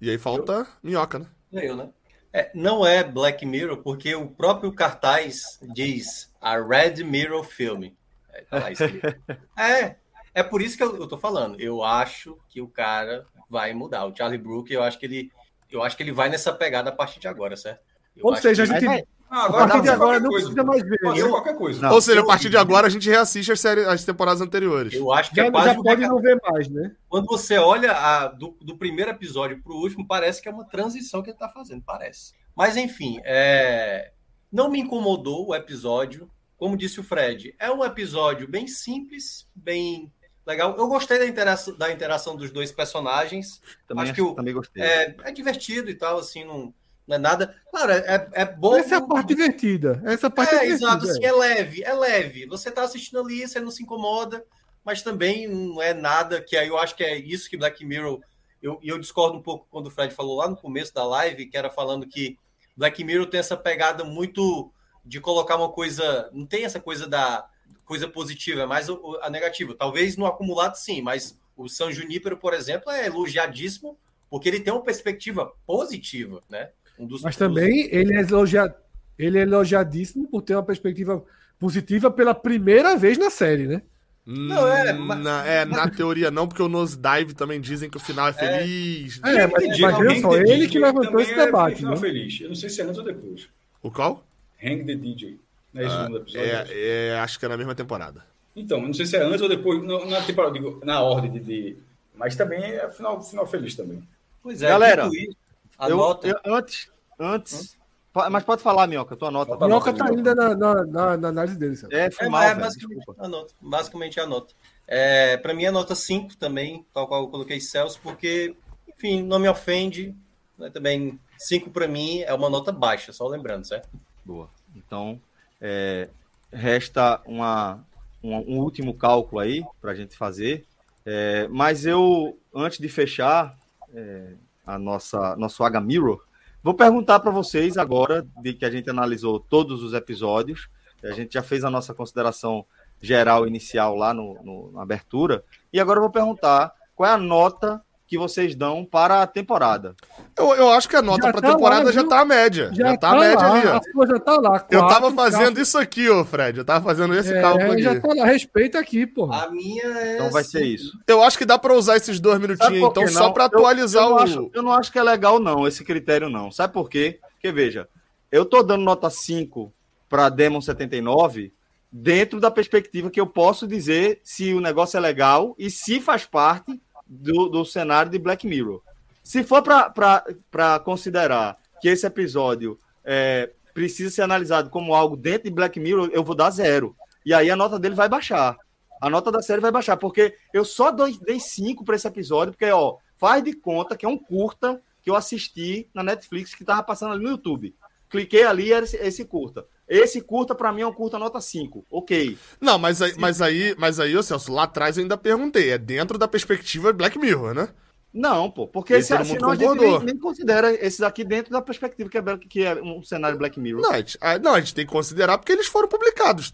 E 0.00 0.10
aí 0.10 0.18
falta 0.18 0.66
minhoca, 0.82 1.20
né? 1.20 1.26
Eu, 1.52 1.76
né? 1.76 1.88
É, 2.32 2.50
não 2.54 2.86
é 2.86 3.04
Black 3.04 3.44
Mirror, 3.44 3.78
porque 3.78 4.14
o 4.14 4.26
próprio 4.26 4.72
cartaz 4.72 5.58
diz 5.74 6.32
a 6.40 6.58
Red 6.58 7.04
Mirror 7.04 7.44
Film. 7.44 7.90
É, 8.32 8.42
tá 8.42 8.68
é, 9.62 9.96
é 10.34 10.42
por 10.42 10.62
isso 10.62 10.76
que 10.76 10.82
eu, 10.82 10.96
eu 10.96 11.06
tô 11.06 11.18
falando. 11.18 11.60
Eu 11.60 11.82
acho 11.82 12.38
que 12.48 12.60
o 12.60 12.68
cara 12.68 13.26
vai 13.50 13.74
mudar. 13.74 14.06
O 14.06 14.16
Charlie 14.16 14.38
Brook, 14.38 14.72
eu 14.72 14.82
acho 14.82 14.98
que 14.98 15.04
ele, 15.04 15.30
eu 15.70 15.82
acho 15.82 15.96
que 15.96 16.02
ele 16.02 16.12
vai 16.12 16.30
nessa 16.30 16.52
pegada 16.52 16.88
a 16.88 16.94
partir 16.94 17.20
de 17.20 17.28
agora, 17.28 17.54
certo? 17.56 17.80
Eu 18.16 18.26
Ou 18.26 18.36
seja, 18.36 18.62
a 18.62 18.66
gente, 18.66 19.06
ah, 19.34 19.46
agora, 19.46 19.64
a 19.64 19.68
partir 19.68 19.82
de 19.82 19.88
agora 19.88 20.20
não 20.20 20.28
coisa. 20.28 20.46
precisa 20.46 20.64
mais 20.64 20.82
ver. 20.82 20.98
Né? 21.02 21.28
qualquer 21.28 21.56
coisa. 21.56 21.80
Não, 21.80 21.94
Ou 21.94 22.02
seja, 22.02 22.20
a 22.20 22.26
partir 22.26 22.50
de 22.50 22.56
agora 22.58 22.86
a 22.86 22.90
gente 22.90 23.08
reassiste 23.08 23.50
as, 23.50 23.60
séries, 23.60 23.86
as 23.88 24.04
temporadas 24.04 24.42
anteriores. 24.42 24.92
Eu 24.92 25.10
acho 25.10 25.30
que 25.30 25.36
já, 25.36 25.46
é 25.46 25.50
quase 25.50 25.68
já 25.68 25.74
pode 25.74 26.02
não 26.02 26.20
ver 26.20 26.38
mais, 26.42 26.68
né? 26.68 26.94
Quando 27.08 27.26
você 27.26 27.56
olha 27.56 27.92
a, 27.92 28.28
do, 28.28 28.54
do 28.60 28.76
primeiro 28.76 29.10
episódio 29.10 29.58
para 29.62 29.72
o 29.72 29.76
último, 29.76 30.06
parece 30.06 30.42
que 30.42 30.50
é 30.50 30.52
uma 30.52 30.66
transição 30.66 31.22
que 31.22 31.30
ele 31.30 31.36
está 31.36 31.48
fazendo, 31.48 31.82
parece. 31.82 32.34
Mas 32.54 32.76
enfim, 32.76 33.22
é... 33.24 34.12
não 34.52 34.70
me 34.70 34.80
incomodou 34.80 35.48
o 35.48 35.54
episódio. 35.54 36.30
Como 36.58 36.76
disse 36.76 37.00
o 37.00 37.02
Fred, 37.02 37.54
é 37.58 37.70
um 37.70 37.82
episódio 37.82 38.46
bem 38.46 38.66
simples, 38.66 39.48
bem 39.54 40.12
legal. 40.46 40.76
Eu 40.76 40.88
gostei 40.88 41.18
da 41.18 41.26
interação, 41.26 41.74
da 41.74 41.90
interação 41.90 42.36
dos 42.36 42.50
dois 42.50 42.70
personagens. 42.70 43.62
Também, 43.88 44.04
acho 44.04 44.12
que 44.12 44.20
o, 44.20 44.34
também 44.34 44.52
gostei. 44.52 44.82
É, 44.82 45.16
é 45.24 45.32
divertido 45.32 45.88
e 45.90 45.94
tal, 45.94 46.18
assim, 46.18 46.44
não 46.44 46.74
não 47.06 47.16
é 47.16 47.18
nada. 47.18 47.54
Claro, 47.70 47.92
é, 47.92 48.28
é 48.32 48.44
bom. 48.44 48.76
Essa 48.76 48.94
é 48.94 48.98
a 48.98 49.02
parte 49.02 49.28
divertida. 49.28 50.02
Essa 50.04 50.30
parte 50.30 50.54
é, 50.54 50.58
é 50.58 50.66
exato. 50.68 51.04
Assim, 51.08 51.24
é 51.24 51.32
leve, 51.32 51.82
é 51.82 51.92
leve. 51.92 52.46
Você 52.46 52.68
está 52.68 52.82
assistindo 52.82 53.20
ali, 53.20 53.46
você 53.46 53.60
não 53.60 53.70
se 53.70 53.82
incomoda, 53.82 54.44
mas 54.84 55.02
também 55.02 55.48
não 55.48 55.80
é 55.82 55.92
nada 55.92 56.40
que 56.40 56.56
aí 56.56 56.68
eu 56.68 56.78
acho 56.78 56.94
que 56.94 57.04
é 57.04 57.16
isso 57.16 57.50
que 57.50 57.56
Black 57.56 57.84
Mirror. 57.84 58.20
Eu, 58.62 58.78
eu 58.82 58.98
discordo 58.98 59.36
um 59.36 59.42
pouco 59.42 59.66
quando 59.70 59.88
o 59.88 59.90
Fred 59.90 60.14
falou 60.14 60.36
lá 60.36 60.48
no 60.48 60.56
começo 60.56 60.94
da 60.94 61.04
live, 61.04 61.46
que 61.46 61.56
era 61.56 61.68
falando 61.68 62.06
que 62.06 62.38
Black 62.76 63.02
Mirror 63.02 63.26
tem 63.26 63.40
essa 63.40 63.56
pegada 63.56 64.04
muito 64.04 64.72
de 65.04 65.20
colocar 65.20 65.56
uma 65.56 65.70
coisa. 65.70 66.30
Não 66.32 66.46
tem 66.46 66.64
essa 66.64 66.78
coisa 66.78 67.06
da 67.06 67.48
coisa 67.84 68.06
positiva, 68.06 68.62
é 68.62 68.66
mais 68.66 68.86
a 69.20 69.28
negativa. 69.28 69.74
Talvez 69.74 70.16
no 70.16 70.26
acumulado 70.26 70.76
sim, 70.76 71.02
mas 71.02 71.36
o 71.56 71.68
San 71.68 71.90
Junípero, 71.90 72.36
por 72.36 72.54
exemplo, 72.54 72.90
é 72.90 73.06
elogiadíssimo 73.06 73.98
porque 74.30 74.48
ele 74.48 74.60
tem 74.60 74.72
uma 74.72 74.82
perspectiva 74.82 75.52
positiva, 75.66 76.40
né? 76.48 76.70
Um 77.02 77.06
dos, 77.06 77.22
Mas 77.22 77.36
também 77.36 77.82
dos... 77.82 77.92
ele, 77.92 78.14
é 78.14 78.20
elogiado, 78.20 78.74
ele 79.18 79.38
é 79.38 79.42
elogiadíssimo 79.42 80.28
por 80.28 80.42
ter 80.42 80.54
uma 80.54 80.62
perspectiva 80.62 81.22
positiva 81.58 82.10
pela 82.10 82.32
primeira 82.32 82.96
vez 82.96 83.18
na 83.18 83.28
série, 83.28 83.66
né? 83.66 83.82
Não, 84.24 84.68
é, 84.68 84.94
hum, 84.94 85.06
na, 85.16 85.44
é, 85.44 85.64
na 85.64 85.90
teoria 85.90 86.30
não, 86.30 86.46
porque 86.46 86.62
o 86.62 86.68
Nosedive 86.68 87.34
também 87.34 87.60
dizem 87.60 87.90
que 87.90 87.96
o 87.96 88.00
final 88.00 88.28
é, 88.28 88.30
é. 88.30 88.32
feliz. 88.34 89.20
É, 89.24 89.30
é 89.30 89.46
mas, 89.48 89.80
mas 89.80 90.20
só, 90.20 90.36
ele 90.36 90.68
que 90.68 90.78
levantou 90.78 91.20
esse 91.20 91.32
é 91.32 91.46
debate. 91.46 91.74
É 91.74 91.76
final 91.78 91.94
né? 91.94 92.00
feliz. 92.00 92.40
Eu 92.40 92.48
não 92.50 92.54
sei 92.54 92.70
se 92.70 92.80
é 92.80 92.84
antes 92.84 92.98
ou 92.98 93.04
depois. 93.04 93.48
O 93.82 93.90
qual? 93.90 94.24
Hang 94.62 94.84
the 94.84 94.94
DJ. 94.94 95.40
Não 95.74 95.82
é 95.82 95.86
esse 95.86 95.94
ah, 95.94 96.00
segundo 96.02 96.16
episódio? 96.18 96.48
É, 96.48 96.66
é, 96.68 97.18
acho 97.18 97.38
que 97.38 97.44
é 97.44 97.48
na 97.48 97.56
mesma 97.56 97.74
temporada. 97.74 98.24
Então, 98.54 98.80
não 98.80 98.94
sei 98.94 99.06
se 99.06 99.16
é 99.16 99.24
antes 99.24 99.40
ou 99.40 99.48
depois, 99.48 99.82
na, 99.82 100.20
temporada, 100.20 100.52
digo, 100.52 100.80
na 100.84 101.00
ordem 101.00 101.32
de, 101.32 101.40
de, 101.40 101.76
Mas 102.14 102.36
também 102.36 102.62
é 102.62 102.88
final, 102.90 103.20
final 103.24 103.46
feliz 103.46 103.74
também. 103.74 104.06
Pois 104.40 104.62
é, 104.62 104.68
galera. 104.68 105.08
Isso. 105.08 105.36
Eu, 105.80 105.98
eu, 106.44 106.54
antes, 106.54 106.91
Antes. 107.22 107.74
Hum? 107.74 107.82
Mas 108.30 108.44
pode 108.44 108.62
falar, 108.62 108.86
Minhoca, 108.86 109.16
tua 109.16 109.30
nota. 109.30 109.56
Minhoca 109.56 109.92
tá 109.94 110.06
ainda 110.06 110.34
na, 110.34 110.54
na, 110.54 110.74
na, 110.84 111.16
na 111.16 111.28
análise 111.28 111.56
dele. 111.56 111.76
Sabe? 111.76 111.96
É, 111.96 112.10
foi 112.10 112.26
é, 112.26 112.30
mal, 112.30 112.42
é, 112.42 112.54
basicamente, 112.54 113.04
a 113.18 113.28
nota, 113.28 113.54
basicamente 113.58 114.20
a 114.20 114.26
nota. 114.26 114.54
É, 114.86 115.36
para 115.38 115.54
mim 115.54 115.64
é 115.64 115.70
nota 115.70 115.94
5 115.94 116.36
também, 116.36 116.84
tal 116.92 117.08
qual 117.08 117.22
eu 117.22 117.28
coloquei 117.28 117.58
Celso, 117.58 117.98
porque, 118.02 118.54
enfim, 118.86 119.22
não 119.22 119.38
me 119.38 119.48
ofende. 119.48 120.14
Né, 120.58 120.68
também 120.68 121.18
5 121.38 121.70
para 121.70 121.88
mim 121.88 122.20
é 122.20 122.34
uma 122.34 122.50
nota 122.50 122.70
baixa, 122.70 123.14
só 123.14 123.26
lembrando, 123.26 123.66
certo? 123.66 123.88
Boa. 124.22 124.50
Então, 124.76 125.18
é, 125.58 126.10
resta 126.52 127.22
uma, 127.24 127.82
um, 128.22 128.36
um, 128.36 128.58
último 128.58 128.92
cálculo 128.92 129.40
aí 129.40 129.64
para 129.80 129.92
a 129.92 129.94
gente 129.94 130.16
fazer. 130.18 130.66
É, 131.06 131.48
mas 131.48 131.86
eu, 131.86 132.38
antes 132.54 132.78
de 132.78 132.88
fechar 132.90 133.58
é, 133.94 134.34
a 134.66 134.78
nossa 134.78 135.34
nosso 135.36 135.64
H 135.64 135.80
Mirror, 135.80 136.22
Vou 136.62 136.74
perguntar 136.74 137.18
para 137.20 137.30
vocês 137.30 137.76
agora, 137.76 138.24
de 138.40 138.54
que 138.54 138.64
a 138.64 138.70
gente 138.70 138.88
analisou 138.88 139.40
todos 139.40 139.82
os 139.82 139.94
episódios, 139.94 140.68
a 141.02 141.10
gente 141.10 141.34
já 141.34 141.42
fez 141.42 141.64
a 141.64 141.70
nossa 141.70 141.92
consideração 141.92 142.64
geral 143.00 143.48
inicial 143.48 143.96
lá 143.96 144.14
no, 144.14 144.34
no 144.44 144.70
na 144.70 144.82
abertura, 144.82 145.44
e 145.72 145.80
agora 145.80 145.98
eu 145.98 146.02
vou 146.02 146.10
perguntar 146.10 146.72
qual 146.94 147.10
é 147.10 147.12
a 147.12 147.18
nota 147.18 147.82
que 148.12 148.18
vocês 148.18 148.54
dão 148.54 148.84
para 148.84 149.22
a 149.22 149.26
temporada? 149.26 149.96
Eu, 150.36 150.54
eu 150.54 150.70
acho 150.70 150.86
que 150.86 150.94
a 150.94 151.00
nota 151.00 151.30
para 151.30 151.38
a 151.38 151.40
tá 151.40 151.52
temporada 151.54 151.84
lá, 151.86 151.92
já 151.92 152.04
tá 152.06 152.20
a 152.20 152.24
média. 152.26 152.68
Já, 152.74 152.90
já 152.90 152.96
tá, 152.98 153.08
tá, 153.08 153.16
a 153.16 153.20
média 153.20 153.38
lá, 153.38 153.52
ali, 153.54 153.66
ó. 153.68 154.06
Já 154.06 154.18
tá 154.18 154.32
lá. 154.32 154.60
Quatro, 154.60 154.76
eu 154.76 154.86
tava 154.86 155.12
fazendo 155.12 155.58
isso 155.58 155.78
aqui, 155.78 156.10
ô 156.10 156.22
Fred. 156.22 156.58
Eu 156.58 156.64
tava 156.64 156.84
fazendo 156.84 157.14
esse 157.14 157.32
é, 157.32 157.40
cálculo 157.40 157.72
aqui. 157.72 157.82
Já 157.82 157.98
tá 157.98 158.08
lá, 158.14 158.26
respeita 158.26 158.78
aqui, 158.78 159.06
pô. 159.06 159.32
A 159.32 159.48
minha 159.50 159.82
é. 159.82 160.14
Então 160.16 160.30
vai 160.30 160.44
ser 160.44 160.62
isso. 160.62 160.92
Eu 161.06 161.22
acho 161.22 161.38
que 161.38 161.46
dá 161.46 161.58
para 161.58 161.72
usar 161.72 161.96
esses 161.96 162.20
dois 162.20 162.38
minutinhos, 162.38 162.86
então, 162.86 163.08
só 163.08 163.30
para 163.30 163.46
atualizar 163.46 164.02
eu, 164.02 164.10
eu 164.10 164.14
o. 164.14 164.16
Não 164.16 164.22
acho, 164.22 164.50
eu 164.52 164.62
não 164.62 164.72
acho 164.72 164.92
que 164.92 164.98
é 164.98 165.02
legal, 165.02 165.40
não, 165.40 165.66
esse 165.66 165.82
critério, 165.82 166.28
não. 166.28 166.50
Sabe 166.50 166.74
por 166.74 166.90
quê? 166.90 167.18
Porque, 167.32 167.50
veja, 167.50 167.88
eu 168.30 168.44
tô 168.44 168.62
dando 168.62 168.84
nota 168.84 169.08
5 169.08 169.72
para 170.06 170.28
Demon 170.28 170.60
79 170.60 171.50
dentro 171.90 172.38
da 172.38 172.50
perspectiva 172.50 173.10
que 173.10 173.20
eu 173.20 173.26
posso 173.26 173.66
dizer 173.66 174.20
se 174.22 174.52
o 174.52 174.60
negócio 174.60 174.98
é 174.98 175.00
legal 175.00 175.54
e 175.58 175.70
se 175.70 175.98
faz 175.98 176.26
parte 176.26 176.78
do, 177.12 177.48
do 177.48 177.64
cenário 177.64 178.10
de 178.10 178.18
Black 178.18 178.46
Mirror. 178.46 178.80
Se 179.22 179.44
for 179.44 179.62
para 179.62 180.80
considerar 180.80 181.58
que 181.80 181.88
esse 181.88 182.06
episódio 182.06 182.78
é, 183.04 183.50
precisa 183.74 184.10
ser 184.10 184.22
analisado 184.22 184.70
como 184.70 184.94
algo 184.94 185.16
dentro 185.16 185.44
de 185.44 185.50
Black 185.50 185.78
Mirror, 185.78 186.10
eu 186.12 186.24
vou 186.24 186.34
dar 186.34 186.50
zero. 186.50 186.96
E 187.24 187.34
aí 187.34 187.50
a 187.50 187.56
nota 187.56 187.78
dele 187.78 187.94
vai 187.94 188.08
baixar. 188.08 188.56
A 189.00 189.10
nota 189.10 189.30
da 189.30 189.42
série 189.42 189.60
vai 189.60 189.70
baixar, 189.70 189.96
porque 189.96 190.34
eu 190.52 190.64
só 190.64 190.90
dei 190.90 191.40
cinco 191.40 191.84
para 191.84 191.96
esse 191.96 192.06
episódio, 192.06 192.52
porque, 192.52 192.70
ó, 192.70 192.96
faz 193.16 193.42
de 193.42 193.52
conta 193.52 193.96
que 193.96 194.06
é 194.06 194.08
um 194.08 194.16
curta 194.16 194.80
que 195.02 195.10
eu 195.10 195.16
assisti 195.16 195.88
na 195.92 196.02
Netflix 196.02 196.54
que 196.54 196.62
estava 196.62 196.82
passando 196.82 197.12
ali 197.12 197.24
no 197.24 197.30
YouTube. 197.30 197.74
Cliquei 198.08 198.44
ali 198.44 198.72
era 198.72 198.84
esse 198.84 199.24
curta. 199.24 199.66
Esse 199.92 200.22
curta, 200.22 200.54
para 200.54 200.72
mim, 200.72 200.80
é 200.80 200.86
um 200.86 200.92
curta 200.92 201.18
nota 201.18 201.40
5. 201.40 201.84
Ok. 201.90 202.38
Não, 202.58 202.78
mas 202.78 203.02
aí, 203.02 203.14
mas 203.18 203.42
aí, 203.42 203.74
mas 203.78 204.00
aí, 204.00 204.16
ô 204.16 204.22
Celso, 204.22 204.50
lá 204.50 204.62
atrás 204.62 204.96
eu 204.96 205.02
ainda 205.02 205.18
perguntei. 205.18 205.70
É 205.70 205.76
dentro 205.76 206.16
da 206.16 206.26
perspectiva 206.26 206.92
Black 206.94 207.18
Mirror, 207.18 207.52
né? 207.52 207.68
Não, 208.12 208.50
pô, 208.50 208.66
porque 208.66 208.94
esse, 208.94 209.08
senão 209.24 209.50
a 209.50 209.54
gente 209.54 209.74
nem, 209.74 210.04
nem, 210.04 210.18
considera 210.18 210.72
esses 210.74 211.00
aqui 211.00 211.24
dentro 211.24 211.50
da 211.50 211.62
perspectiva 211.62 212.10
que 212.10 212.18
é, 212.18 212.22
que 212.38 212.64
é 212.64 212.74
um 212.82 213.02
cenário 213.02 213.38
Black 213.38 213.58
Mirror. 213.58 213.80
Não 213.80 213.90
a, 213.90 213.98
gente, 213.98 214.18
a, 214.20 214.38
não, 214.38 214.54
a 214.54 214.60
gente 214.60 214.74
tem 214.74 214.84
que 214.84 214.92
considerar 214.92 215.38
porque 215.38 215.52
eles 215.52 215.66
foram 215.66 215.88
publicados 215.88 216.52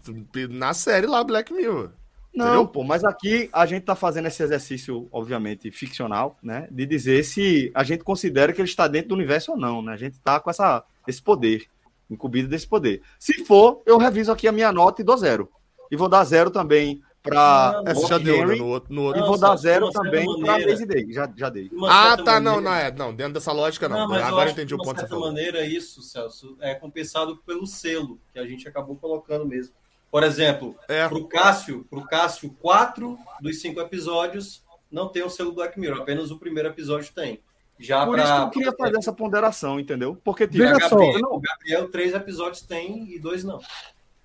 na 0.49 0.73
série 0.73 1.05
lá 1.05 1.21
Black 1.23 1.53
Mirror. 1.53 1.91
Não, 2.33 2.45
entendeu? 2.45 2.67
pô, 2.67 2.83
mas 2.83 3.03
aqui 3.03 3.49
a 3.51 3.65
gente 3.65 3.83
tá 3.83 3.95
fazendo 3.95 4.27
esse 4.27 4.41
exercício, 4.41 5.09
obviamente, 5.11 5.69
ficcional, 5.71 6.37
né? 6.41 6.67
De 6.71 6.85
dizer 6.85 7.23
se 7.23 7.71
a 7.73 7.83
gente 7.83 8.03
considera 8.03 8.53
que 8.53 8.61
ele 8.61 8.69
está 8.69 8.87
dentro 8.87 9.09
do 9.09 9.15
universo 9.15 9.51
ou 9.51 9.57
não, 9.57 9.81
né? 9.81 9.93
A 9.93 9.97
gente 9.97 10.17
tá 10.19 10.39
com 10.39 10.49
essa, 10.49 10.83
esse 11.07 11.21
poder 11.21 11.67
incumbido 12.09 12.47
desse 12.47 12.67
poder. 12.67 13.01
Se 13.17 13.45
for, 13.45 13.81
eu 13.85 13.97
reviso 13.97 14.31
aqui 14.31 14.47
a 14.47 14.51
minha 14.51 14.71
nota 14.71 15.01
e 15.01 15.05
dou 15.05 15.17
zero. 15.17 15.49
E 15.91 15.95
vou 15.95 16.07
dar 16.09 16.23
zero 16.23 16.49
também 16.49 17.01
para 17.21 17.83
Essa 17.85 18.07
já 18.07 18.17
deu, 18.17 18.47
né? 18.47 18.55
no 18.55 18.67
outro, 18.67 18.93
no 18.93 19.03
outro. 19.03 19.21
E 19.21 19.25
vou 19.25 19.37
dar 19.37 19.55
zero 19.55 19.91
também 19.91 20.25
para 20.41 20.57
Lazy 20.57 20.85
Day. 20.85 21.11
Já, 21.11 21.31
já 21.35 21.49
dei. 21.49 21.69
Ah, 21.87 22.15
tá. 22.15 22.33
Maneira... 22.33 22.39
Não, 22.39 22.61
não 22.61 22.73
é. 22.73 22.91
Não, 22.91 23.13
dentro 23.13 23.33
dessa 23.33 23.51
lógica, 23.51 23.89
não. 23.89 24.07
não 24.07 24.15
Agora 24.15 24.49
eu 24.49 24.53
entendi 24.53 24.73
o 24.73 24.77
ponto. 24.77 25.05
De 25.05 25.15
maneira, 25.15 25.65
isso, 25.65 26.01
Celso, 26.01 26.55
é 26.61 26.73
compensado 26.75 27.37
pelo 27.37 27.65
selo 27.67 28.19
que 28.33 28.39
a 28.39 28.45
gente 28.45 28.67
acabou 28.67 28.95
colocando 28.95 29.45
mesmo. 29.45 29.73
Por 30.11 30.23
exemplo, 30.23 30.75
é. 30.87 31.07
para 31.07 31.17
o 31.17 31.27
Cássio, 31.27 31.85
pro 31.89 32.03
Cássio, 32.03 32.55
quatro 32.59 33.17
dos 33.41 33.61
cinco 33.61 33.79
episódios 33.79 34.63
não 34.91 35.07
tem 35.07 35.23
o 35.23 35.29
selo 35.29 35.51
Black 35.51 35.79
Mirror, 35.79 36.01
apenas 36.01 36.31
o 36.31 36.39
primeiro 36.39 36.69
episódio 36.69 37.13
tem. 37.13 37.39
Já 37.79 38.05
Por 38.05 38.15
pra... 38.15 38.23
isso 38.23 38.33
que 38.33 38.41
eu 38.41 38.49
queria 38.49 38.77
fazer 38.77 38.97
essa 38.97 39.13
ponderação, 39.13 39.79
entendeu? 39.79 40.17
Porque 40.21 40.45
tipo, 40.45 40.63
Veja 40.63 40.77
Gabriel, 40.77 41.19
só. 41.19 41.35
o 41.35 41.39
Gabriel, 41.39 41.89
três 41.89 42.13
episódios 42.13 42.61
tem 42.61 43.09
e 43.13 43.17
dois 43.17 43.43
não. 43.45 43.59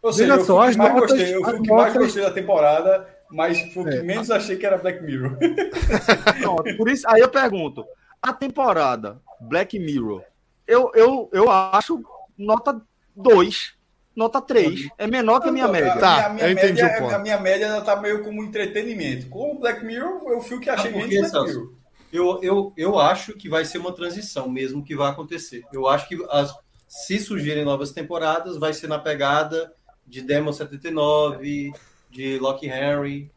Ou 0.03 0.13
seja, 0.13 0.35
Veja 0.35 0.45
só, 0.45 0.55
eu 0.55 0.59
mais 0.59 0.77
notas, 0.77 0.95
gostei, 0.95 1.35
eu 1.35 1.45
fui 1.45 1.59
o 1.59 1.63
que 1.63 1.71
mais 1.71 1.95
gostei 1.95 2.23
da 2.25 2.33
temporada, 2.33 3.09
mas 3.31 3.61
foi 3.73 3.85
o 3.85 3.87
que 3.87 3.95
é. 3.95 4.03
menos 4.03 4.31
achei 4.31 4.57
que 4.57 4.67
era 4.67 4.77
Black 4.77 5.03
Mirror. 5.03 5.39
Não, 6.43 6.57
por 6.77 6.91
isso, 6.91 7.09
aí 7.09 7.21
eu 7.21 7.29
pergunto, 7.29 7.87
a 8.21 8.33
temporada 8.33 9.21
Black 9.41 9.79
Mirror, 9.79 10.23
eu, 10.67 10.91
eu, 10.95 11.31
eu 11.33 11.51
acho 11.51 12.03
nota 12.37 12.83
2, 13.17 13.75
nota 14.17 14.43
3. 14.43 14.89
É 14.99 15.07
menor 15.07 15.41
que 15.41 15.49
a 15.49 15.53
minha 15.53 15.69
média. 15.69 15.97
Tá, 15.97 16.27
a 16.27 16.29
minha, 16.31 16.47
eu 16.47 16.53
entendi 16.53 16.83
média, 16.83 16.99
o 16.99 17.03
ponto. 17.03 17.15
A 17.15 17.19
minha 17.19 17.39
média 17.39 17.67
ela 17.67 17.81
tá 17.81 17.97
meio 17.97 18.23
como 18.25 18.43
entretenimento. 18.43 19.29
Com 19.29 19.53
o 19.53 19.59
Black 19.61 19.85
Mirror, 19.85 20.23
eu 20.29 20.41
fui 20.41 20.57
o 20.57 20.61
que 20.61 20.69
achei 20.69 20.91
ah, 20.91 20.97
menos 20.97 21.31
Black 21.31 21.47
Mirror. 21.47 21.84
Eu, 22.15 22.41
eu, 22.45 22.73
eu 22.77 22.97
acho 22.97 23.33
que 23.33 23.49
vai 23.49 23.65
ser 23.65 23.79
uma 23.79 23.91
transição 23.91 24.49
mesmo 24.49 24.85
que 24.85 24.95
vai 24.95 25.11
acontecer. 25.11 25.65
Eu 25.73 25.89
acho 25.89 26.07
que 26.07 26.17
as, 26.31 26.55
se 26.87 27.19
surgirem 27.19 27.65
novas 27.65 27.91
temporadas, 27.91 28.57
vai 28.57 28.73
ser 28.73 28.87
na 28.87 29.01
pegada 29.01 29.75
de 30.07 30.23
Demon 30.23 30.53
79, 30.53 31.73
de 32.09 32.39
Loki 32.39 32.69
Henry. 32.69 33.33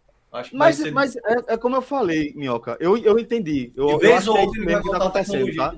mas 0.54 0.76
ser... 0.76 0.92
mas 0.92 1.16
é, 1.16 1.54
é, 1.54 1.58
como 1.58 1.76
eu 1.76 1.82
falei, 1.82 2.34
Minhoca. 2.36 2.78
Eu, 2.80 2.96
eu 2.98 3.18
entendi. 3.18 3.74
Eu, 3.76 4.00
eu 4.00 4.16
acho 4.16 4.32
que 4.32 4.38
é 4.38 4.46
isso 4.46 4.62
mesmo 4.64 4.82
que 4.84 4.88
está 4.90 4.98
acontecendo, 4.98 5.56
tá? 5.56 5.76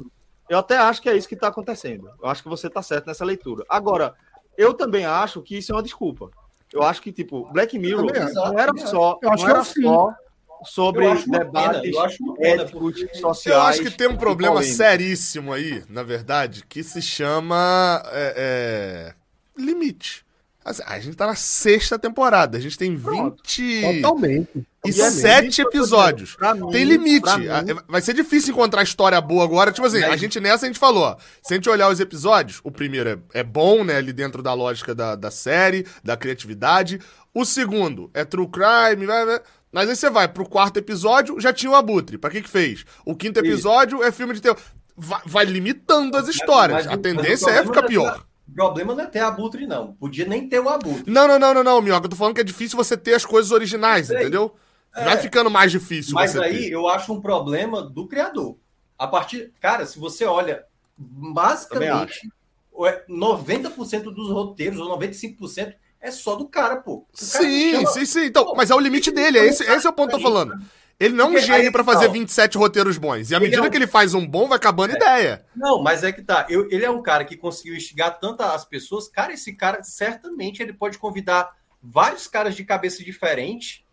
Eu 0.49 0.57
até 0.57 0.77
acho 0.77 1.01
que 1.01 1.09
é 1.09 1.15
isso 1.15 1.29
que 1.29 1.35
está 1.35 1.47
acontecendo. 1.47 2.09
Eu 2.21 2.27
acho 2.27 2.43
que 2.43 2.49
você 2.49 2.67
está 2.67 2.81
certo 2.81 3.07
nessa 3.07 3.23
leitura. 3.23 3.63
Agora, 3.69 4.13
eu 4.57 4.73
também 4.73 5.05
acho 5.05 5.41
que 5.41 5.57
isso 5.57 5.71
é 5.71 5.75
uma 5.75 5.83
desculpa. 5.83 6.29
Eu 6.73 6.83
acho 6.83 7.01
que, 7.01 7.13
tipo, 7.13 7.49
Black 7.53 7.79
Mirror 7.79 8.03
não 8.03 8.59
era 8.59 8.75
só, 8.77 9.17
eu 9.21 9.31
acho 9.31 9.43
não 9.45 9.49
era 9.49 9.63
só 9.63 10.13
sobre 10.65 11.05
debates 11.25 11.95
éticos, 12.39 13.19
sociais. 13.19 13.45
Eu 13.57 13.61
acho 13.61 13.81
que 13.83 13.91
tem 13.91 14.07
um 14.07 14.17
problema 14.17 14.61
seríssimo 14.63 15.53
aí, 15.53 15.83
na 15.89 16.03
verdade, 16.03 16.63
que 16.67 16.83
se 16.83 17.01
chama 17.01 18.03
é, 18.11 18.33
é, 18.37 19.61
limite. 19.61 20.25
A 20.85 20.99
gente 20.99 21.15
tá 21.15 21.25
na 21.25 21.35
sexta 21.35 21.97
temporada, 21.97 22.57
a 22.57 22.61
gente 22.61 22.77
tem 22.77 22.95
20 22.95 24.01
Totalmente. 24.01 24.67
e 24.85 24.91
sete 24.91 25.61
episódios. 25.61 26.37
Mim, 26.39 26.71
tem 26.71 26.83
limite. 26.83 27.25
Vai 27.87 28.01
ser 28.01 28.13
difícil 28.13 28.51
encontrar 28.51 28.83
história 28.83 29.19
boa 29.19 29.43
agora. 29.43 29.71
Tipo 29.71 29.87
assim, 29.87 30.03
a 30.03 30.15
gente 30.15 30.39
nessa 30.39 30.65
a 30.65 30.69
gente 30.69 30.77
falou, 30.77 31.03
ó, 31.03 31.17
se 31.41 31.53
a 31.53 31.55
gente 31.55 31.69
olhar 31.69 31.89
os 31.89 31.99
episódios, 31.99 32.59
o 32.63 32.69
primeiro 32.69 33.09
é, 33.09 33.39
é 33.39 33.43
bom, 33.43 33.83
né, 33.83 33.95
ali 33.95 34.13
dentro 34.13 34.43
da 34.43 34.53
lógica 34.53 34.93
da, 34.93 35.15
da 35.15 35.31
série, 35.31 35.87
da 36.03 36.15
criatividade. 36.15 36.99
O 37.33 37.45
segundo 37.45 38.11
é 38.13 38.23
true 38.23 38.47
crime, 38.47 39.05
vai, 39.07 39.25
vai. 39.25 39.41
Mas 39.71 39.89
aí 39.89 39.95
você 39.95 40.09
vai 40.09 40.27
pro 40.27 40.47
quarto 40.47 40.77
episódio, 40.77 41.39
já 41.39 41.53
tinha 41.53 41.71
o 41.71 41.75
Abutre. 41.75 42.17
Pra 42.17 42.29
que 42.29 42.41
que 42.41 42.49
fez? 42.49 42.85
O 43.05 43.15
quinto 43.15 43.39
episódio 43.39 44.03
é 44.03 44.11
filme 44.11 44.33
de 44.33 44.41
terror. 44.41 44.57
Vai, 44.97 45.21
vai 45.25 45.45
limitando 45.45 46.17
as 46.17 46.27
histórias. 46.27 46.85
Mas, 46.85 46.85
mas, 46.87 46.95
a 46.95 46.97
tendência 46.97 47.49
é 47.51 47.63
ficar 47.63 47.83
pior. 47.83 48.25
O 48.47 48.53
problema 48.53 48.95
não 48.95 49.03
é 49.03 49.07
ter 49.07 49.19
abutre, 49.19 49.67
não. 49.67 49.93
Podia 49.93 50.25
nem 50.25 50.49
ter 50.49 50.59
o 50.59 50.67
abutre. 50.67 51.03
Não, 51.09 51.27
não, 51.27 51.37
não, 51.37 51.53
não, 51.53 51.63
não, 51.63 51.81
Minhoca. 51.81 52.07
Eu 52.07 52.09
tô 52.09 52.15
falando 52.15 52.33
que 52.33 52.41
é 52.41 52.43
difícil 52.43 52.75
você 52.75 52.97
ter 52.97 53.13
as 53.13 53.23
coisas 53.23 53.51
originais, 53.51 54.09
entendeu? 54.09 54.55
É. 54.95 55.05
Vai 55.05 55.17
ficando 55.17 55.49
mais 55.51 55.71
difícil. 55.71 56.15
Mas 56.15 56.35
aí 56.35 56.63
ter. 56.63 56.71
eu 56.71 56.87
acho 56.87 57.13
um 57.13 57.21
problema 57.21 57.81
do 57.81 58.07
criador. 58.07 58.57
A 58.97 59.07
partir. 59.07 59.53
Cara, 59.61 59.85
se 59.85 59.99
você 59.99 60.25
olha, 60.25 60.65
basicamente, 60.97 62.27
90% 63.07 63.93
é 63.93 63.99
dos 63.99 64.29
roteiros, 64.31 64.79
ou 64.79 64.97
95%, 64.97 65.75
é 66.01 66.11
só 66.11 66.35
do 66.35 66.47
cara, 66.47 66.77
pô. 66.77 67.05
sim, 67.13 67.71
chama... 67.71 67.87
sim, 67.87 68.05
sim. 68.05 68.25
Então, 68.25 68.45
pô, 68.45 68.55
mas 68.55 68.69
é 68.69 68.75
o 68.75 68.79
limite 68.79 69.11
dele. 69.11 69.39
É 69.39 69.45
esse, 69.45 69.63
esse 69.63 69.85
é 69.85 69.89
o 69.89 69.93
ponto 69.93 70.09
que 70.09 70.15
eu 70.15 70.19
tô 70.19 70.23
falando. 70.23 70.53
Ele 70.99 71.13
não 71.13 71.27
é 71.27 71.39
um 71.39 71.41
gênio 71.41 71.71
para 71.71 71.83
fazer 71.83 72.09
27 72.09 72.57
roteiros 72.57 72.97
bons. 72.97 73.31
E 73.31 73.35
à 73.35 73.39
medida 73.39 73.63
é 73.63 73.65
um... 73.65 73.69
que 73.69 73.77
ele 73.77 73.87
faz 73.87 74.13
um 74.13 74.27
bom, 74.27 74.47
vai 74.47 74.57
acabando 74.57 74.93
é. 74.93 74.95
ideia. 74.97 75.45
Não, 75.55 75.81
mas 75.81 76.03
é 76.03 76.11
que 76.11 76.21
tá. 76.21 76.45
Eu, 76.49 76.69
ele 76.69 76.83
é 76.83 76.89
um 76.89 77.01
cara 77.01 77.23
que 77.23 77.37
conseguiu 77.37 77.75
instigar 77.75 78.19
tanto 78.19 78.43
as 78.43 78.65
pessoas. 78.65 79.07
Cara, 79.07 79.31
esse 79.31 79.53
cara, 79.53 79.81
certamente, 79.81 80.61
ele 80.61 80.73
pode 80.73 80.97
convidar 80.97 81.49
vários 81.81 82.27
caras 82.27 82.53
de 82.53 82.65
cabeça 82.65 83.01
diferente 83.01 83.85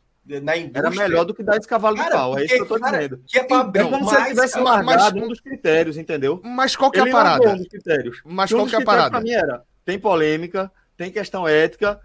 na 0.43 0.57
indústria. 0.57 0.81
Era 0.81 0.91
melhor 0.91 1.24
do 1.24 1.33
que 1.33 1.45
dar 1.45 1.57
esse 1.57 1.69
cavalo 1.69 1.97
cara, 1.97 2.09
de 2.09 2.16
pau. 2.16 2.39
É 2.39 2.45
isso 2.45 2.55
que 2.57 2.62
eu 2.62 2.66
tô 2.66 2.81
cara, 2.81 2.97
dizendo. 2.97 3.23
Que 3.24 3.39
é 3.39 3.45
pra 3.45 3.61
abrir 3.61 3.81
então, 3.81 3.91
como 3.93 4.09
se 4.09 4.16
ele 4.16 4.24
tivesse 4.27 4.61
marcado 4.61 5.19
um 5.19 5.28
dos 5.28 5.41
critérios, 5.41 5.97
entendeu? 5.97 6.41
Mas 6.43 6.74
qual 6.74 6.91
que 6.91 6.99
é 6.99 7.03
a 7.03 7.11
parada? 7.11 7.51
Um 7.51 7.57
dos 7.57 7.69
critérios. 7.69 8.20
Mas 8.24 8.53
qual 8.53 8.66
que 8.66 8.74
é 8.74 8.83
a 8.83 8.85
parada? 8.85 9.11
Pra 9.11 9.20
mim 9.20 9.31
era, 9.31 9.62
tem 9.85 9.97
polêmica, 9.97 10.73
tem 10.97 11.10
questão 11.10 11.47
ética, 11.47 12.01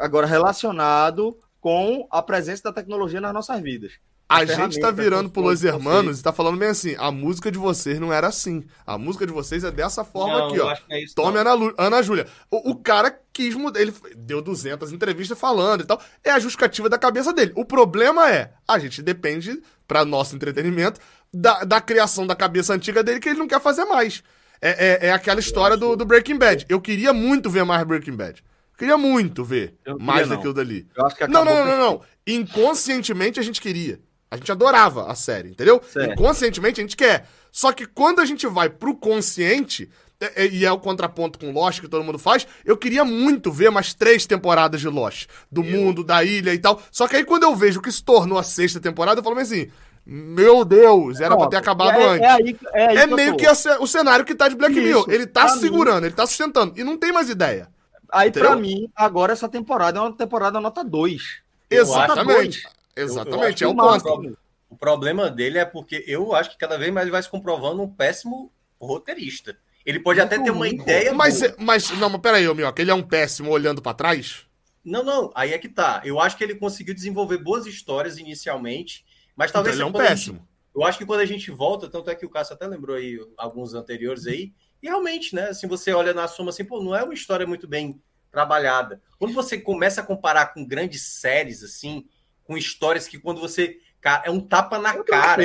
agora 0.00 0.26
relacionado 0.26 1.38
com 1.60 2.06
a 2.10 2.22
presença 2.22 2.64
da 2.64 2.72
tecnologia 2.72 3.20
nas 3.20 3.32
nossas 3.32 3.60
vidas. 3.60 3.92
A, 4.28 4.44
gente 4.44 4.80
tá 4.80 4.90
virando 4.90 5.30
pro 5.30 5.40
Los 5.40 5.62
Hermanos 5.62 6.18
e 6.18 6.22
tá 6.22 6.32
falando 6.32 6.58
bem 6.58 6.68
assim: 6.68 6.96
a 6.98 7.12
música 7.12 7.50
de 7.50 7.58
vocês 7.58 8.00
não 8.00 8.12
era 8.12 8.26
assim. 8.26 8.64
A 8.84 8.98
música 8.98 9.24
de 9.24 9.32
vocês 9.32 9.62
é 9.62 9.70
dessa 9.70 10.04
forma 10.04 10.38
não, 10.38 10.48
aqui, 10.48 10.60
ó. 10.60 10.76
É 10.90 11.04
isso, 11.04 11.14
Tome 11.14 11.38
Ana, 11.38 11.54
Lu, 11.54 11.72
Ana 11.78 12.02
Júlia. 12.02 12.26
O, 12.50 12.72
o, 12.72 12.76
cara 12.76 13.16
quis 13.32 13.54
mudar. 13.54 13.80
Ele 13.80 13.94
deu 14.16 14.42
200 14.42 14.92
entrevistas 14.92 15.38
falando 15.38 15.82
e 15.82 15.84
tal. 15.84 16.00
É 16.24 16.32
a 16.32 16.40
justificativa 16.40 16.88
da 16.88 16.98
cabeça 16.98 17.32
dele. 17.32 17.52
O 17.54 17.64
problema 17.64 18.28
é: 18.28 18.52
a 18.66 18.80
gente 18.80 19.00
depende, 19.00 19.62
para 19.86 20.04
nosso 20.04 20.34
entretenimento, 20.34 21.00
da, 21.32 21.62
da 21.62 21.80
criação 21.80 22.26
da 22.26 22.34
cabeça 22.34 22.74
antiga 22.74 23.04
dele 23.04 23.20
que 23.20 23.28
ele 23.28 23.38
não 23.38 23.46
quer 23.46 23.60
fazer 23.60 23.84
mais. 23.84 24.24
É, 24.66 24.98
é, 25.04 25.06
é 25.08 25.12
aquela 25.12 25.38
história 25.38 25.76
do, 25.76 25.94
do 25.94 26.04
Breaking 26.04 26.38
Bad. 26.38 26.66
Eu 26.68 26.80
queria 26.80 27.12
muito 27.12 27.48
ver 27.48 27.64
mais 27.64 27.84
Breaking 27.84 28.16
Bad. 28.16 28.42
Queria 28.76 28.98
muito 28.98 29.44
ver 29.44 29.74
mais 30.00 30.28
daquilo 30.28 30.52
dali. 30.52 30.86
não, 31.28 31.44
não, 31.44 31.54
não, 31.54 31.64
não, 31.64 31.78
não. 31.78 32.02
Inconscientemente 32.26 33.38
a 33.38 33.42
gente 33.42 33.60
queria. 33.60 34.00
A 34.28 34.36
gente 34.36 34.50
adorava 34.50 35.10
a 35.10 35.14
série, 35.14 35.50
entendeu? 35.50 35.80
Certo. 35.88 36.12
Inconscientemente 36.12 36.80
a 36.80 36.82
gente 36.82 36.96
quer. 36.96 37.28
Só 37.52 37.72
que 37.72 37.86
quando 37.86 38.20
a 38.20 38.24
gente 38.24 38.46
vai 38.48 38.68
pro 38.68 38.94
consciente, 38.94 39.88
é, 40.20 40.44
é, 40.44 40.48
e 40.48 40.64
é 40.64 40.72
o 40.72 40.78
contraponto 40.78 41.38
com 41.38 41.52
Lost 41.52 41.80
que 41.80 41.88
todo 41.88 42.04
mundo 42.04 42.18
faz, 42.18 42.46
eu 42.64 42.76
queria 42.76 43.04
muito 43.04 43.52
ver 43.52 43.70
mais 43.70 43.94
três 43.94 44.26
temporadas 44.26 44.80
de 44.80 44.88
Lost. 44.88 45.26
Do 45.50 45.62
eu... 45.62 45.70
mundo, 45.70 46.02
da 46.02 46.24
ilha 46.24 46.52
e 46.52 46.58
tal. 46.58 46.82
Só 46.90 47.06
que 47.06 47.16
aí 47.16 47.24
quando 47.24 47.44
eu 47.44 47.54
vejo 47.54 47.80
que 47.80 47.92
se 47.92 48.02
tornou 48.02 48.36
a 48.36 48.42
sexta 48.42 48.80
temporada, 48.80 49.20
eu 49.20 49.24
falo 49.24 49.38
assim. 49.38 49.70
Meu 50.06 50.64
Deus, 50.64 51.18
era 51.18 51.30
Pronto. 51.30 51.40
pra 51.40 51.50
ter 51.50 51.56
acabado 51.56 51.98
é, 51.98 52.06
antes. 52.06 52.22
É, 52.22 52.30
aí, 52.30 52.58
é, 52.72 52.86
aí 52.86 52.96
é 52.98 53.06
meio 53.08 53.36
que, 53.36 53.44
que 53.44 53.68
o 53.80 53.86
cenário 53.88 54.24
que 54.24 54.36
tá 54.36 54.48
de 54.48 54.54
Black 54.54 54.74
Mirror. 54.74 55.06
Ele 55.08 55.26
tá 55.26 55.48
segurando, 55.48 56.02
mim. 56.02 56.06
ele 56.06 56.14
tá 56.14 56.24
sustentando. 56.26 56.78
E 56.78 56.84
não 56.84 56.96
tem 56.96 57.12
mais 57.12 57.28
ideia. 57.28 57.68
Aí, 58.12 58.28
Entendeu? 58.28 58.50
pra 58.50 58.56
mim, 58.56 58.88
agora 58.94 59.32
essa 59.32 59.48
temporada 59.48 59.98
é 59.98 60.02
uma 60.02 60.12
temporada 60.12 60.60
nota 60.60 60.84
2. 60.84 61.22
Exatamente. 61.68 62.62
Exatamente, 62.94 63.62
eu, 63.62 63.70
eu 63.70 63.78
é 63.78 63.96
o 63.96 64.00
ponto. 64.00 64.38
O 64.70 64.76
problema 64.76 65.30
dele 65.30 65.58
é 65.58 65.64
porque 65.64 66.04
eu 66.06 66.34
acho 66.34 66.50
que 66.50 66.58
cada 66.58 66.78
vez 66.78 66.92
mais 66.92 67.04
ele 67.04 67.12
vai 67.12 67.22
se 67.22 67.28
comprovando 67.28 67.82
um 67.82 67.88
péssimo 67.88 68.52
roteirista. 68.80 69.56
Ele 69.84 70.00
pode 70.00 70.18
muito 70.18 70.32
até 70.32 70.42
ter 70.42 70.50
uma 70.50 70.68
ideia. 70.68 71.12
Mas, 71.14 71.40
boa. 71.40 71.54
mas 71.58 71.90
não, 71.92 72.10
mas 72.10 72.20
peraí, 72.20 72.52
Mioca, 72.52 72.82
ele 72.82 72.90
é 72.90 72.94
um 72.94 73.02
péssimo 73.02 73.50
olhando 73.50 73.80
para 73.80 73.94
trás? 73.94 74.44
Não, 74.84 75.04
não, 75.04 75.30
aí 75.34 75.52
é 75.52 75.58
que 75.58 75.68
tá. 75.68 76.02
Eu 76.04 76.20
acho 76.20 76.36
que 76.36 76.44
ele 76.44 76.56
conseguiu 76.56 76.94
desenvolver 76.94 77.38
boas 77.38 77.66
histórias 77.66 78.18
inicialmente, 78.18 79.04
mas 79.36 79.52
talvez. 79.52 79.76
Então 79.76 79.88
ele 79.88 79.96
é 79.96 80.00
um 80.00 80.06
péssimo. 80.06 80.38
Gente, 80.38 80.48
eu 80.74 80.84
acho 80.84 80.98
que 80.98 81.06
quando 81.06 81.20
a 81.20 81.26
gente 81.26 81.50
volta, 81.50 81.88
tanto 81.88 82.10
é 82.10 82.14
que 82.14 82.26
o 82.26 82.30
Cássio 82.30 82.54
até 82.54 82.66
lembrou 82.66 82.96
aí 82.96 83.18
alguns 83.36 83.74
anteriores 83.74 84.26
aí, 84.26 84.52
e 84.82 84.88
realmente, 84.88 85.34
né? 85.34 85.48
Assim, 85.48 85.66
você 85.66 85.92
olha 85.92 86.12
na 86.12 86.28
soma 86.28 86.50
assim, 86.50 86.64
pô, 86.64 86.82
não 86.82 86.94
é 86.94 87.02
uma 87.02 87.14
história 87.14 87.46
muito 87.46 87.66
bem 87.66 88.00
trabalhada. 88.30 89.00
Quando 89.18 89.32
você 89.32 89.58
começa 89.58 90.00
a 90.00 90.04
comparar 90.04 90.52
com 90.52 90.66
grandes 90.66 91.02
séries, 91.02 91.62
assim, 91.62 92.06
com 92.44 92.56
histórias 92.56 93.08
que 93.08 93.18
quando 93.18 93.40
você. 93.40 93.80
Cara, 94.00 94.22
é 94.26 94.30
um 94.30 94.40
tapa 94.40 94.78
na 94.78 95.02
cara. 95.02 95.42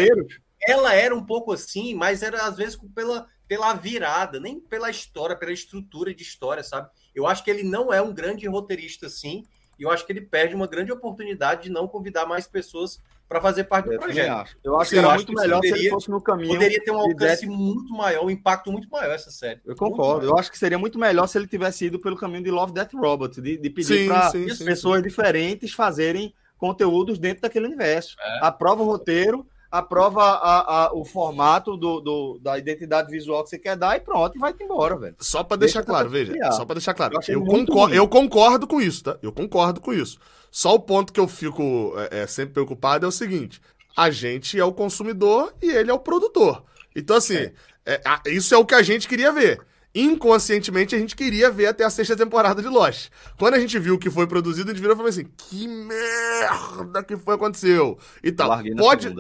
Ela 0.68 0.94
era 0.94 1.16
um 1.16 1.26
pouco 1.26 1.52
assim, 1.54 1.96
mas 1.96 2.22
era 2.22 2.46
às 2.46 2.58
vezes 2.58 2.78
pela, 2.94 3.26
pela 3.48 3.74
virada, 3.74 4.40
nem 4.40 4.60
pela 4.60 4.90
história, 4.90 5.36
pela 5.36 5.52
estrutura 5.52 6.14
de 6.14 6.22
história, 6.22 6.64
sabe? 6.64 6.90
Eu 7.16 7.26
acho 7.26 7.44
que 7.44 7.50
ele 7.50 7.64
não 7.64 7.92
é 7.92 8.00
um 8.02 8.14
grande 8.14 8.48
roteirista 8.48 9.08
assim, 9.08 9.44
e 9.80 9.84
eu 9.84 9.90
acho 9.90 10.06
que 10.06 10.12
ele 10.12 10.22
perde 10.22 10.54
uma 10.54 10.68
grande 10.68 10.92
oportunidade 10.92 11.64
de 11.64 11.70
não 11.72 11.88
convidar 11.88 12.28
mais 12.28 12.46
pessoas 12.46 13.02
para 13.32 13.40
fazer 13.40 13.64
parte 13.64 13.86
do 13.86 13.94
eu 13.94 14.00
projeto. 14.00 14.30
Acho. 14.30 14.58
Eu 14.62 14.78
acho 14.78 14.92
que 14.92 14.98
era 14.98 15.14
muito 15.14 15.34
melhor 15.34 15.56
poderia, 15.56 15.76
se 15.78 15.82
ele 15.84 15.90
fosse 15.90 16.12
no 16.12 16.22
caminho. 16.22 16.50
Poderia 16.50 16.84
ter 16.84 16.92
um 16.92 17.00
alcance 17.00 17.48
muito 17.48 17.94
maior, 17.94 18.26
um 18.26 18.30
impacto 18.30 18.70
muito 18.70 18.90
maior 18.90 19.16
essa 19.16 19.32
série. 19.32 19.62
Eu 19.66 19.74
concordo. 19.74 20.26
Eu 20.26 20.38
acho 20.38 20.52
que 20.52 20.58
seria 20.58 20.78
muito 20.78 21.00
melhor 21.00 21.28
se 21.28 21.38
ele 21.38 21.48
tivesse 21.48 21.86
ido 21.86 21.98
pelo 21.98 22.18
caminho 22.18 22.44
de 22.44 22.52
Love 22.52 22.74
Death 22.74 22.94
Robot, 22.94 23.40
de, 23.40 23.56
de 23.56 23.70
pedir 23.70 24.06
para 24.06 24.32
pessoas 24.66 24.98
sim. 24.98 25.08
diferentes 25.08 25.72
fazerem 25.72 26.34
conteúdos 26.58 27.18
dentro 27.18 27.44
daquele 27.44 27.68
universo. 27.68 28.18
É. 28.20 28.46
Aprova 28.46 28.84
o 28.84 28.86
roteiro, 28.86 29.48
aprova 29.72 30.22
a, 30.22 30.88
a, 30.88 30.94
o 30.94 31.06
formato 31.06 31.78
do, 31.78 32.02
do, 32.02 32.40
da 32.40 32.58
identidade 32.58 33.10
visual 33.10 33.46
que 33.46 33.52
você 33.52 33.58
quer 33.58 33.78
dar 33.78 33.96
e 33.96 34.02
pronto, 34.02 34.36
e 34.36 34.40
vai 34.40 34.54
embora, 34.60 34.98
velho. 34.98 35.16
Só 35.20 35.42
para 35.42 35.56
deixar 35.56 35.84
claro, 35.84 36.10
veja, 36.10 36.34
só 36.52 36.66
para 36.66 36.76
deixar 36.76 36.94
claro. 36.94 37.18
Eu, 37.30 37.36
eu 37.36 37.46
concordo, 37.46 37.96
eu 37.96 38.08
concordo 38.10 38.68
com 38.68 38.82
isso, 38.82 39.06
tá? 39.06 39.18
Eu 39.22 39.32
concordo 39.32 39.80
com 39.80 39.94
isso. 39.94 40.20
Só 40.52 40.76
o 40.76 40.80
ponto 40.80 41.14
que 41.14 41.20
eu 41.20 41.28
fico 41.28 41.94
é, 42.12 42.22
é, 42.22 42.28
sempre 42.28 42.54
preocupado 42.54 43.06
é 43.06 43.10
o 43.10 43.12
seguinte: 43.12 43.62
a 43.96 44.12
gente 44.12 44.60
é 44.60 44.64
o 44.64 44.74
consumidor 44.74 45.54
e 45.62 45.72
ele 45.72 45.90
é 45.90 45.94
o 45.94 46.00
produtor. 46.00 46.64
Então, 46.96 47.16
assim, 47.16 47.36
é. 47.36 47.54
É, 47.86 48.02
isso 48.28 48.54
é 48.54 48.58
o 48.58 48.66
que 48.66 48.76
a 48.76 48.84
gente 48.84 49.08
queria 49.08 49.32
ver 49.32 49.66
inconscientemente 49.94 50.96
a 50.96 51.00
gente 51.00 51.16
queria 51.16 51.52
ver 51.52 51.68
até 51.68 51.84
a 51.84 51.90
sexta 51.90 52.16
temporada 52.16 52.62
de 52.62 52.68
Lost. 52.68 53.10
Quando 53.38 53.56
a 53.56 53.60
gente 53.60 53.78
viu 53.78 53.96
o 53.96 54.00
que 54.00 54.10
foi 54.10 54.26
produzido, 54.26 54.70
a 54.70 54.74
gente 54.74 54.82
virou 54.82 54.96
e 54.96 54.98
falou 54.98 55.10
assim: 55.10 55.28
que 55.38 55.68
merda 55.68 57.04
que 57.04 57.18
foi 57.18 57.36
aconteceu 57.36 57.98
e 58.24 58.32
tal. 58.32 58.62
Pode. 58.78 59.14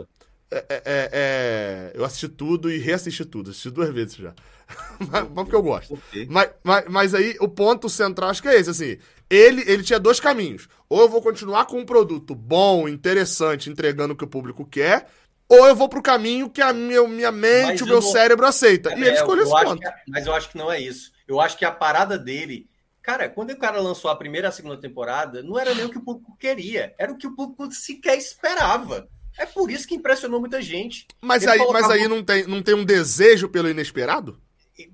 É, 0.53 0.57
é, 0.57 0.63
é, 0.69 1.09
é, 1.13 1.91
eu 1.93 2.03
assisti 2.03 2.27
tudo 2.27 2.69
e 2.69 2.77
reassisti 2.77 3.23
tudo. 3.23 3.51
Assisti 3.51 3.69
duas 3.69 3.89
vezes 3.89 4.15
já. 4.15 4.33
mas, 5.09 5.27
porque 5.33 5.55
eu 5.55 5.63
gosto. 5.63 5.97
Mas, 6.27 6.49
mas, 6.63 6.85
mas, 6.89 7.13
aí 7.13 7.37
o 7.39 7.47
ponto 7.47 7.89
central 7.89 8.29
acho 8.29 8.41
que 8.41 8.49
é 8.49 8.59
esse, 8.59 8.69
assim. 8.69 8.97
Ele, 9.31 9.63
ele 9.65 9.81
tinha 9.81 9.97
dois 9.97 10.19
caminhos. 10.19 10.67
Ou 10.89 10.99
eu 10.99 11.09
vou 11.09 11.21
continuar 11.21 11.65
com 11.65 11.79
um 11.79 11.85
produto 11.85 12.35
bom, 12.35 12.85
interessante, 12.85 13.69
entregando 13.69 14.13
o 14.13 14.17
que 14.17 14.25
o 14.25 14.27
público 14.27 14.65
quer, 14.65 15.07
ou 15.47 15.65
eu 15.67 15.75
vou 15.75 15.87
pro 15.87 16.01
caminho 16.01 16.49
que 16.49 16.61
a 16.61 16.73
minha, 16.73 17.07
minha 17.07 17.31
mente, 17.31 17.71
mas 17.71 17.81
o 17.81 17.85
meu 17.85 18.01
cérebro 18.01 18.45
aceita. 18.45 18.91
É, 18.91 18.99
e 18.99 19.01
ele 19.01 19.15
escolheu 19.15 19.43
esse 19.43 19.51
ponto. 19.51 19.79
Que, 19.79 20.11
mas 20.11 20.27
eu 20.27 20.33
acho 20.33 20.49
que 20.49 20.57
não 20.57 20.69
é 20.69 20.81
isso. 20.81 21.13
Eu 21.25 21.39
acho 21.39 21.57
que 21.57 21.63
a 21.63 21.71
parada 21.71 22.19
dele. 22.19 22.69
Cara, 23.01 23.29
quando 23.29 23.51
o 23.51 23.57
cara 23.57 23.79
lançou 23.79 24.11
a 24.11 24.15
primeira 24.15 24.47
e 24.47 24.49
a 24.49 24.51
segunda 24.51 24.77
temporada, 24.77 25.41
não 25.41 25.57
era 25.57 25.73
nem 25.73 25.85
o 25.85 25.89
que 25.89 25.97
o 25.97 26.03
público 26.03 26.37
queria, 26.37 26.93
era 26.99 27.11
o 27.11 27.17
que 27.17 27.25
o 27.25 27.35
público 27.35 27.71
sequer 27.71 28.17
esperava. 28.17 29.07
É 29.37 29.45
por 29.45 29.71
isso 29.71 29.87
que 29.87 29.95
impressionou 29.95 30.41
muita 30.41 30.61
gente. 30.61 31.07
Mas 31.21 31.43
ele 31.43 31.53
aí, 31.53 31.67
mas 31.71 31.89
aí 31.89 32.07
não, 32.07 32.21
tem, 32.21 32.45
não 32.45 32.61
tem 32.61 32.75
um 32.75 32.83
desejo 32.83 33.47
pelo 33.47 33.69
inesperado? 33.69 34.39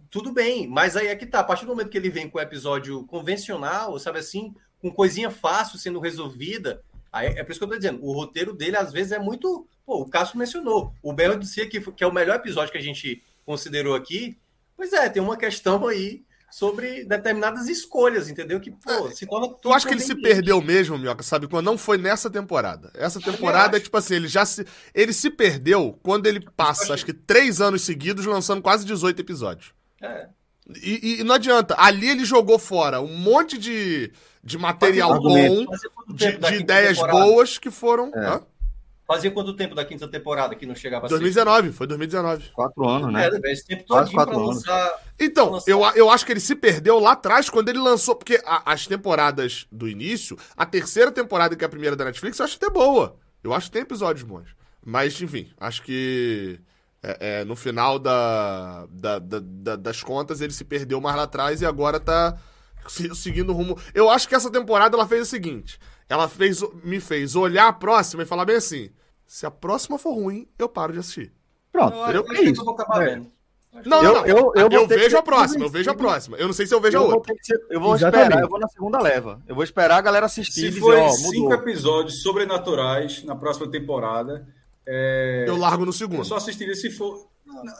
Tudo 0.09 0.31
bem, 0.31 0.67
mas 0.67 0.95
aí 0.95 1.07
é 1.07 1.15
que 1.15 1.25
tá. 1.25 1.39
A 1.39 1.43
partir 1.43 1.65
do 1.65 1.69
momento 1.69 1.89
que 1.89 1.97
ele 1.97 2.09
vem 2.09 2.29
com 2.29 2.37
o 2.37 2.41
episódio 2.41 3.03
convencional, 3.05 3.97
sabe 3.99 4.19
assim, 4.19 4.53
com 4.81 4.91
coisinha 4.91 5.29
fácil 5.29 5.77
sendo 5.77 5.99
resolvida, 5.99 6.81
Aí, 7.11 7.27
é 7.27 7.43
por 7.43 7.51
isso 7.51 7.59
que 7.59 7.63
eu 7.63 7.69
tô 7.69 7.77
dizendo, 7.77 8.03
o 8.03 8.11
roteiro 8.11 8.53
dele 8.53 8.77
às 8.77 8.91
vezes 8.91 9.11
é 9.11 9.19
muito. 9.19 9.67
Pô, 9.85 10.01
o 10.01 10.09
Cássio 10.09 10.37
mencionou. 10.37 10.93
O 11.01 11.13
Belo 11.13 11.39
disse 11.39 11.65
que, 11.65 11.79
que 11.79 12.03
é 12.03 12.07
o 12.07 12.13
melhor 12.13 12.35
episódio 12.35 12.71
que 12.71 12.77
a 12.77 12.81
gente 12.81 13.23
considerou 13.45 13.95
aqui. 13.95 14.37
Pois 14.75 14.93
é, 14.93 15.09
tem 15.09 15.21
uma 15.21 15.37
questão 15.37 15.87
aí 15.87 16.23
sobre 16.51 17.03
determinadas 17.05 17.67
escolhas, 17.67 18.29
entendeu? 18.29 18.59
Que, 18.59 18.71
pô, 18.71 19.09
se 19.09 19.25
torna. 19.25 19.49
Tu 19.49 19.71
acha 19.71 19.87
que 19.87 19.93
ele 19.93 20.01
se 20.01 20.15
perdeu 20.15 20.61
mesmo, 20.61 20.97
Minhoca, 20.97 21.23
sabe? 21.23 21.47
Quando 21.47 21.65
não 21.65 21.77
foi 21.77 21.97
nessa 21.97 22.29
temporada. 22.29 22.91
Essa 22.93 23.19
temporada 23.19 23.77
é 23.77 23.79
tipo 23.79 23.97
assim, 23.97 24.15
ele 24.15 24.27
já 24.27 24.45
se. 24.45 24.65
Ele 24.93 25.13
se 25.13 25.29
perdeu 25.29 25.97
quando 26.03 26.27
ele 26.27 26.41
passa, 26.55 26.93
acho 26.93 27.05
que 27.05 27.13
três 27.13 27.61
anos 27.61 27.81
seguidos, 27.81 28.25
lançando 28.25 28.61
quase 28.61 28.85
18 28.85 29.19
episódios. 29.19 29.76
É. 30.01 30.27
E, 30.83 31.19
e 31.21 31.23
não 31.23 31.35
adianta. 31.35 31.75
Ali 31.77 32.09
ele 32.09 32.25
jogou 32.25 32.59
fora 32.59 32.99
um 33.01 33.15
monte 33.17 33.57
de, 33.57 34.11
de 34.43 34.57
material 34.57 35.11
Fazia 35.21 35.49
bom, 35.49 35.65
de, 36.09 36.37
de 36.37 36.55
ideias 36.55 36.97
temporada? 36.97 37.19
boas 37.25 37.57
que 37.57 37.71
foram. 37.71 38.11
É. 38.13 38.25
Hã? 38.27 38.41
Fazia 39.07 39.31
quanto 39.31 39.55
tempo 39.55 39.73
da 39.73 39.85
quinta 39.85 40.05
temporada 40.05 40.53
que 40.53 40.65
não 40.65 40.75
chegava 40.75 41.05
a 41.05 41.09
2019, 41.09 41.71
foi 41.71 41.87
2019. 41.87 42.49
Quatro 42.53 42.85
anos, 42.89 43.13
né? 43.13 43.29
É, 43.41 43.51
esse 43.53 43.65
tempo 43.65 43.85
todinho 43.85 44.11
pra 44.13 44.25
quatro 44.25 44.41
anos. 44.41 44.55
lançar. 44.57 45.01
Então, 45.17 45.51
Lançou. 45.51 45.73
eu, 45.73 45.95
eu 45.95 46.09
acho 46.11 46.25
que 46.25 46.33
ele 46.33 46.41
se 46.41 46.53
perdeu 46.53 46.99
lá 46.99 47.13
atrás 47.13 47.49
quando 47.49 47.69
ele 47.69 47.79
lançou. 47.79 48.15
Porque 48.17 48.41
a- 48.45 48.69
as 48.69 48.85
temporadas 48.85 49.65
do 49.71 49.87
início, 49.87 50.37
a 50.57 50.65
terceira 50.65 51.09
temporada, 51.09 51.55
que 51.55 51.63
é 51.63 51.67
a 51.67 51.69
primeira 51.69 51.95
da 51.95 52.03
Netflix, 52.03 52.37
eu 52.37 52.43
acho 52.43 52.57
até 52.57 52.69
boa. 52.69 53.15
Eu 53.41 53.53
acho 53.53 53.67
que 53.67 53.71
tem 53.71 53.81
episódios 53.83 54.23
bons. 54.27 54.49
Mas, 54.85 55.21
enfim, 55.21 55.49
acho 55.57 55.83
que 55.83 56.59
é, 57.03 57.41
é, 57.41 57.45
no 57.45 57.55
final 57.55 57.99
da, 57.99 58.85
da- 58.89 59.19
da- 59.19 59.39
da- 59.41 59.75
das 59.75 60.01
contas 60.03 60.41
ele 60.41 60.53
se 60.53 60.63
perdeu 60.65 60.99
mais 60.99 61.15
lá 61.15 61.23
atrás 61.23 61.61
e 61.61 61.65
agora 61.65 61.99
tá 61.99 62.37
se- 62.87 63.13
seguindo 63.15 63.49
o 63.51 63.53
rumo. 63.53 63.77
Eu 63.93 64.09
acho 64.09 64.27
que 64.27 64.35
essa 64.35 64.49
temporada 64.51 64.95
ela 64.95 65.07
fez 65.07 65.21
o 65.21 65.25
seguinte: 65.29 65.79
ela 66.09 66.27
fez, 66.27 66.61
me 66.83 66.99
fez 66.99 67.35
olhar 67.35 67.67
a 67.67 67.73
próxima 67.73 68.23
e 68.23 68.25
falar 68.25 68.45
bem 68.45 68.55
assim: 68.55 68.89
se 69.25 69.45
a 69.45 69.51
próxima 69.51 69.97
for 69.97 70.13
ruim, 70.13 70.47
eu 70.57 70.67
paro 70.67 70.93
de 70.93 70.99
assistir. 70.99 71.31
Pronto. 71.71 71.95
Eu, 71.97 72.11
eu 72.11 72.23
que 72.23 72.47
eu 72.59 72.65
vou 72.65 72.73
acabar 72.73 73.03
É. 73.03 73.15
vendo. 73.15 73.27
Não, 73.85 73.97
Eu- 73.97 74.03
não, 74.03 74.13
não. 74.21 74.25
eu- 74.25 74.37
eu 74.55 74.61
Eu, 74.63 74.69
vou 74.71 74.87
vejo 74.87 75.09
ser 75.11 75.17
a 75.17 75.21
próxima, 75.21 75.65
eu 75.65 75.69
vejo 75.69 75.91
a 75.91 75.93
próxima. 75.93 76.35
Eu 76.37 76.47
não 76.47 76.53
sei 76.53 76.65
se 76.65 76.73
eu 76.73 76.81
vejo 76.81 76.97
a 76.97 77.01
Eu 77.01 77.05
vou, 77.07 77.15
outra. 77.17 77.35
ser- 77.43 77.61
eu 77.69 77.79
vou 77.79 77.93
Exatamente. 77.93 78.23
esperar, 78.29 78.43
eu 78.43 78.49
vou 78.49 78.59
na 78.59 78.67
segunda 78.69 78.99
leva. 78.99 79.39
Eu 79.47 79.53
vou 79.53 79.63
esperar 79.63 79.97
a 79.97 80.01
galera 80.01 80.25
assistir 80.25 80.51
Se 80.61 80.69
dizer, 80.69 80.79
for 80.79 81.09
cinco 81.11 81.53
episódios 81.53 82.23
sobrenaturais 82.23 83.23
na 83.23 83.35
próxima 83.35 83.69
temporada, 83.69 84.47
é, 84.87 85.45
Eu 85.47 85.57
largo 85.57 85.83
no 85.83 85.89
eu 85.89 85.93
segundo. 85.93 86.23
só 86.25 86.37
assistiria 86.37 86.73
se 86.75 86.89
for. 86.89 87.27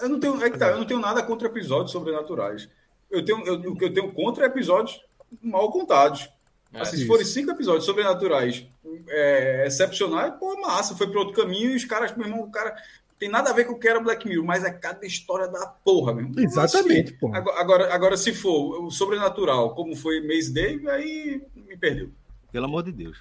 Eu 0.02 0.10
não 0.10 0.20
tenho, 0.20 0.42
é 0.44 0.50
que 0.50 0.58
tá, 0.58 0.70
eu 0.70 0.78
não 0.78 0.86
tenho 0.86 1.00
nada 1.00 1.24
contra 1.24 1.48
episódios 1.48 1.92
sobrenaturais. 1.92 2.70
Eu 3.10 3.24
tenho, 3.24 3.46
eu- 3.46 3.72
o 3.72 3.76
que 3.78 3.86
eu 3.86 3.94
tenho 3.94 4.12
contra 4.12 4.44
é 4.46 4.48
episódios 4.48 5.00
mal 5.42 5.72
contados. 5.72 6.30
É, 6.74 6.82
Assim, 6.82 6.98
se 6.98 7.08
forem 7.08 7.26
cinco 7.26 7.52
episódios 7.52 7.86
sobrenaturais 7.86 8.66
é, 9.08 9.66
excepcionais, 9.68 10.34
pô, 10.40 10.60
massa, 10.60 10.96
foi 10.96 11.08
para 11.10 11.20
outro 11.20 11.34
caminho 11.42 11.72
e 11.72 11.76
os 11.76 11.86
caras, 11.86 12.16
meu 12.16 12.28
irmão, 12.28 12.42
o 12.44 12.52
cara 12.52 12.76
tem 13.18 13.30
nada 13.30 13.50
a 13.50 13.54
ver 13.54 13.66
com 13.66 13.74
o 13.74 13.80
que 13.80 13.88
era 13.88 14.00
Black 14.00 14.28
Mirror, 14.28 14.46
mas 14.46 14.64
é 14.64 14.72
cada 14.72 15.06
história 15.06 15.48
da 15.48 15.66
porra, 15.66 16.14
mesmo. 16.14 16.38
Exatamente, 16.40 17.16
Assim. 17.16 17.36
Agora, 17.36 17.60
agora, 17.62 17.94
agora, 17.94 18.18
se 18.18 18.34
for 18.34 18.84
o 18.84 18.92
sobrenatural, 18.92 19.74
como 19.74 19.96
foi 19.96 20.22
Maze 20.22 20.54
Day, 20.54 20.80
aí 20.90 21.42
me 21.56 21.78
perdeu. 21.78 22.10
Pelo 22.52 22.66
amor 22.66 22.84
de 22.84 22.92
Deus. 22.92 23.18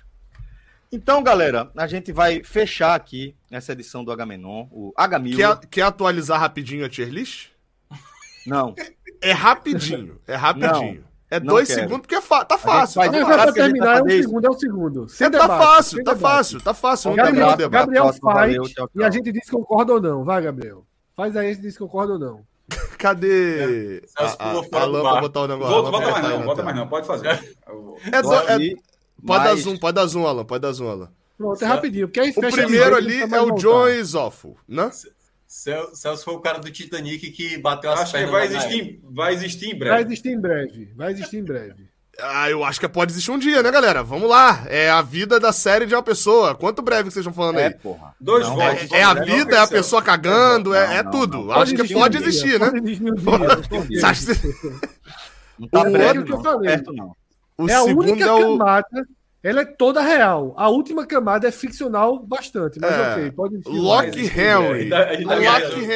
Então, 0.93 1.23
galera, 1.23 1.71
a 1.77 1.87
gente 1.87 2.13
vai 2.13 2.43
fechar 2.45 2.95
aqui 2.95 3.35
essa 3.51 3.73
edição 3.73 4.05
do 4.05 4.13
Agamenon, 4.13 4.67
o 4.71 4.93
H1000. 4.99 5.37
Quer, 5.37 5.59
quer 5.69 5.83
atualizar 5.83 6.41
rapidinho 6.41 6.85
a 6.85 6.89
tier 6.89 7.09
list? 7.09 7.49
Não. 8.47 8.75
É 9.21 9.33
rapidinho. 9.33 10.21
É 10.27 10.37
rapidinho. 10.37 11.05
é 11.29 11.41
não 11.41 11.47
dois 11.47 11.67
quero. 11.69 11.81
segundos, 11.81 12.01
porque 12.03 12.15
é 12.15 12.21
tá 12.45 12.57
fácil. 12.59 12.97
vai 13.01 13.11
Tá, 13.11 13.19
já 13.19 13.27
pra 13.27 13.53
que 13.53 13.61
a 13.61 13.69
gente 13.69 13.79
vai 13.79 13.93
terminar, 13.93 13.99
é 13.99 14.03
um 14.03 14.23
segundo, 14.23 14.47
é 14.47 14.51
um 14.51 14.59
segundo. 14.59 15.09
Sem 15.09 15.31
tá 15.31 15.39
debate, 15.41 15.65
fácil, 15.65 15.97
sem 15.97 16.05
tá 16.05 16.15
debate. 16.15 16.33
fácil, 16.37 16.61
tá 16.61 16.75
fácil. 16.75 17.09
Não 17.11 17.17
tem 17.17 17.25
Gabriel, 17.25 17.47
muito 17.47 17.59
debate. 17.59 17.81
Gabriel 17.81 18.05
faz 18.05 18.19
valeu, 18.21 18.63
tchau, 18.69 18.91
e 18.95 18.99
a 18.99 19.03
tchau. 19.03 19.13
gente 19.13 19.33
diz 19.33 19.45
se 19.45 19.51
concorda 19.51 19.93
ou 19.95 20.01
não. 20.01 20.25
Vai, 20.25 20.41
Gabriel. 20.43 20.87
Faz 21.17 21.37
aí, 21.37 21.47
a 21.49 21.53
gente 21.53 21.63
diz 21.63 21.73
se 21.73 21.79
concorda 21.81 22.13
ou 22.13 22.19
não. 22.19 22.47
Cadê 22.99 24.03
Celso 24.07 24.37
a, 24.39 24.45
a, 24.45 24.51
a 24.51 24.63
bar. 24.63 25.13
pra 25.13 25.21
botar 25.21 25.41
o 25.41 25.49
negócio? 25.49 25.73
Volta, 25.75 25.89
A 25.89 25.91
pra 25.91 26.01
mais 26.01 26.15
aí 26.17 26.23
não, 26.39 26.55
tela. 26.55 26.65
mais 26.65 26.77
não, 26.77 26.89
pode 26.89 27.07
fazer. 27.07 27.29
É, 28.13 28.23
do- 28.23 28.35
é- 28.35 28.75
Pode 29.25 29.45
dar 29.45 29.51
mas- 29.51 29.61
zoom, 29.61 29.77
pode 29.77 29.95
dar 29.95 30.07
zoom, 30.07 30.27
Alan, 30.27 30.45
pode 30.45 30.63
dar 30.63 30.73
zoom, 30.73 30.89
Alan. 30.89 31.11
Pronto, 31.39 31.63
é 31.63 31.67
rapidinho. 31.67 32.09
Porque 32.09 32.21
aí 32.21 32.31
O 32.35 32.41
primeiro 32.51 32.97
ali 32.97 33.21
nunca 33.21 33.37
é 33.37 33.41
o. 33.41 33.51
John 33.57 33.89
Isoffo, 33.89 34.57
né? 34.67 34.91
Cel- 35.47 35.95
Celso 35.95 36.25
foi 36.25 36.35
o 36.35 36.41
cara 36.41 36.59
do 36.59 36.71
Titanic 36.71 37.31
que 37.31 37.57
bateu 37.59 37.91
as 37.93 38.01
Acho 38.01 38.13
que 38.13 38.19
pernas 38.19 38.33
vai 38.33 38.49
na 38.49 38.55
nave. 38.55 38.67
existir, 38.75 39.01
vai 39.05 39.35
existir 39.35 39.67
em 39.67 39.71
Vai 39.71 39.79
breve. 39.79 40.03
existir 40.05 40.29
em 40.31 40.41
breve. 40.41 40.93
Vai 40.97 41.13
existir 41.13 41.37
em 41.39 41.45
breve. 41.45 41.97
Ah, 42.19 42.51
eu 42.51 42.65
acho 42.65 42.81
que 42.81 42.89
pode 42.89 43.13
existir 43.13 43.31
um 43.31 43.39
dia, 43.39 43.63
né, 43.63 43.71
galera? 43.71 44.03
Vamos 44.03 44.29
lá. 44.29 44.65
É 44.69 44.89
a 44.89 45.03
vida 45.03 45.39
da 45.39 45.53
série 45.53 45.85
de 45.85 45.95
uma 45.95 46.03
pessoa. 46.03 46.55
Quanto 46.55 46.81
breve 46.81 47.05
que 47.09 47.13
vocês 47.13 47.25
estão 47.27 47.35
falando 47.35 47.59
É, 47.59 47.67
aí? 47.67 47.75
porra. 47.75 48.15
Dois 48.19 48.47
Não, 48.49 48.57
votos. 48.57 48.91
É, 48.91 49.01
é 49.01 49.03
a 49.03 49.13
vida, 49.15 49.55
é 49.55 49.59
a 49.59 49.67
pessoa 49.69 50.01
cagando, 50.03 50.73
é, 50.75 50.87
Não, 50.87 50.93
é 50.95 51.03
não, 51.03 51.11
tudo. 51.11 51.39
não. 51.45 51.53
Acho 51.53 51.75
que 51.75 51.93
pode 51.93 52.17
um 52.17 52.21
dia, 52.21 52.29
existir, 52.29 52.59
né? 52.59 52.71
Pode 52.71 52.79
existir 52.79 53.05
um 53.75 53.87
dia. 53.87 54.01
Que- 55.57 55.63
Não 55.63 55.69
tá 55.69 55.85
que 56.25 56.33
eu 56.33 56.39
não. 56.43 56.61
Perto, 56.61 56.93
não. 56.93 57.17
O 57.59 57.69
é 57.69 57.75
a 57.75 57.81
segundo 57.83 58.11
única 58.11 58.25
é 58.27 58.33
o. 58.33 58.59
camada. 58.59 59.07
Ela 59.43 59.61
é 59.61 59.65
toda 59.65 60.01
real. 60.03 60.55
A 60.57 60.69
última 60.69 61.07
camada 61.07 61.47
é 61.47 61.53
ficcional 61.53 62.19
bastante, 62.19 62.81
mas 62.81 62.91
É. 62.93 63.13
ok, 63.13 63.31
pode 63.31 63.55
existir. 63.55 63.71
Loki 63.79 64.23
Mas, 64.23 64.37
Henry. 64.37 64.91
O 65.25 65.31
eu- 65.31 65.33
Henry- 65.37 65.47
acho 65.47 65.71
que, 65.71 65.93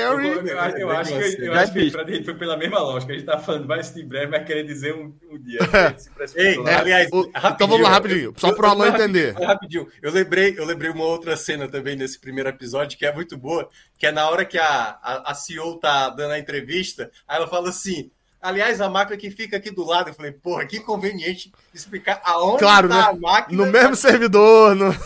eu 1.43 1.53
acho 1.53 1.73
que, 1.73 1.81
o. 1.89 1.91
Fred 1.91 2.25
foi 2.25 2.35
pela 2.35 2.57
mesma 2.57 2.79
lógica. 2.79 3.13
A 3.13 3.17
gente 3.17 3.27
tá 3.27 3.39
falando, 3.41 3.67
vai 3.67 3.81
assistir 3.81 4.03
em 4.03 4.07
breve, 4.09 4.27
vai 4.29 4.45
querer 4.45 4.63
dizer 4.63 4.95
um, 4.95 5.13
um 5.29 5.37
dia. 5.37 5.59
Ei. 6.37 6.59
É, 6.65 6.75
Aliás, 6.77 7.09
o- 7.11 7.23
rapidinho, 7.35 7.53
então 7.55 7.67
vamos 7.67 7.83
lá, 7.83 7.89
rapidinho. 7.91 8.35
Só 8.37 8.53
pro 8.53 8.67
eu- 8.67 8.71
Alan 8.71 8.89
entender. 8.91 9.35
Rapidinho, 9.43 9.89
eu 10.01 10.13
lembrei, 10.13 10.55
eu 10.57 10.65
lembrei 10.65 10.91
uma 10.93 11.05
outra 11.05 11.37
cena 11.37 11.67
também 11.67 11.97
nesse 11.97 12.21
primeiro 12.21 12.49
episódio 12.49 12.97
que 12.97 13.05
é 13.05 13.13
muito 13.13 13.37
boa, 13.37 13.69
que 13.99 14.07
é 14.07 14.13
na 14.13 14.31
hora 14.31 14.45
que 14.45 14.59
a, 14.59 14.97
a, 15.03 15.33
a 15.33 15.35
CEO 15.35 15.77
tá 15.81 16.09
dando 16.11 16.33
a 16.33 16.39
entrevista, 16.39 17.11
aí 17.27 17.37
ela 17.39 17.49
fala 17.49 17.71
assim. 17.71 18.13
Aliás, 18.41 18.81
a 18.81 18.89
máquina 18.89 19.19
que 19.19 19.31
fica 19.31 19.59
aqui 19.59 19.71
do 19.71 19.85
lado, 19.85 20.09
eu 20.11 20.15
falei, 20.15 20.33
porra, 20.33 20.65
que 20.65 20.81
conveniente 20.81 21.53
explicar 21.75 22.23
aonde 22.25 22.61
Claro, 22.61 22.89
tá 22.89 22.95
né? 22.95 23.03
a 23.03 23.13
máquina. 23.13 23.65
No 23.65 23.71
mesmo 23.71 23.95
servidor. 23.95 24.75
No... 24.75 24.95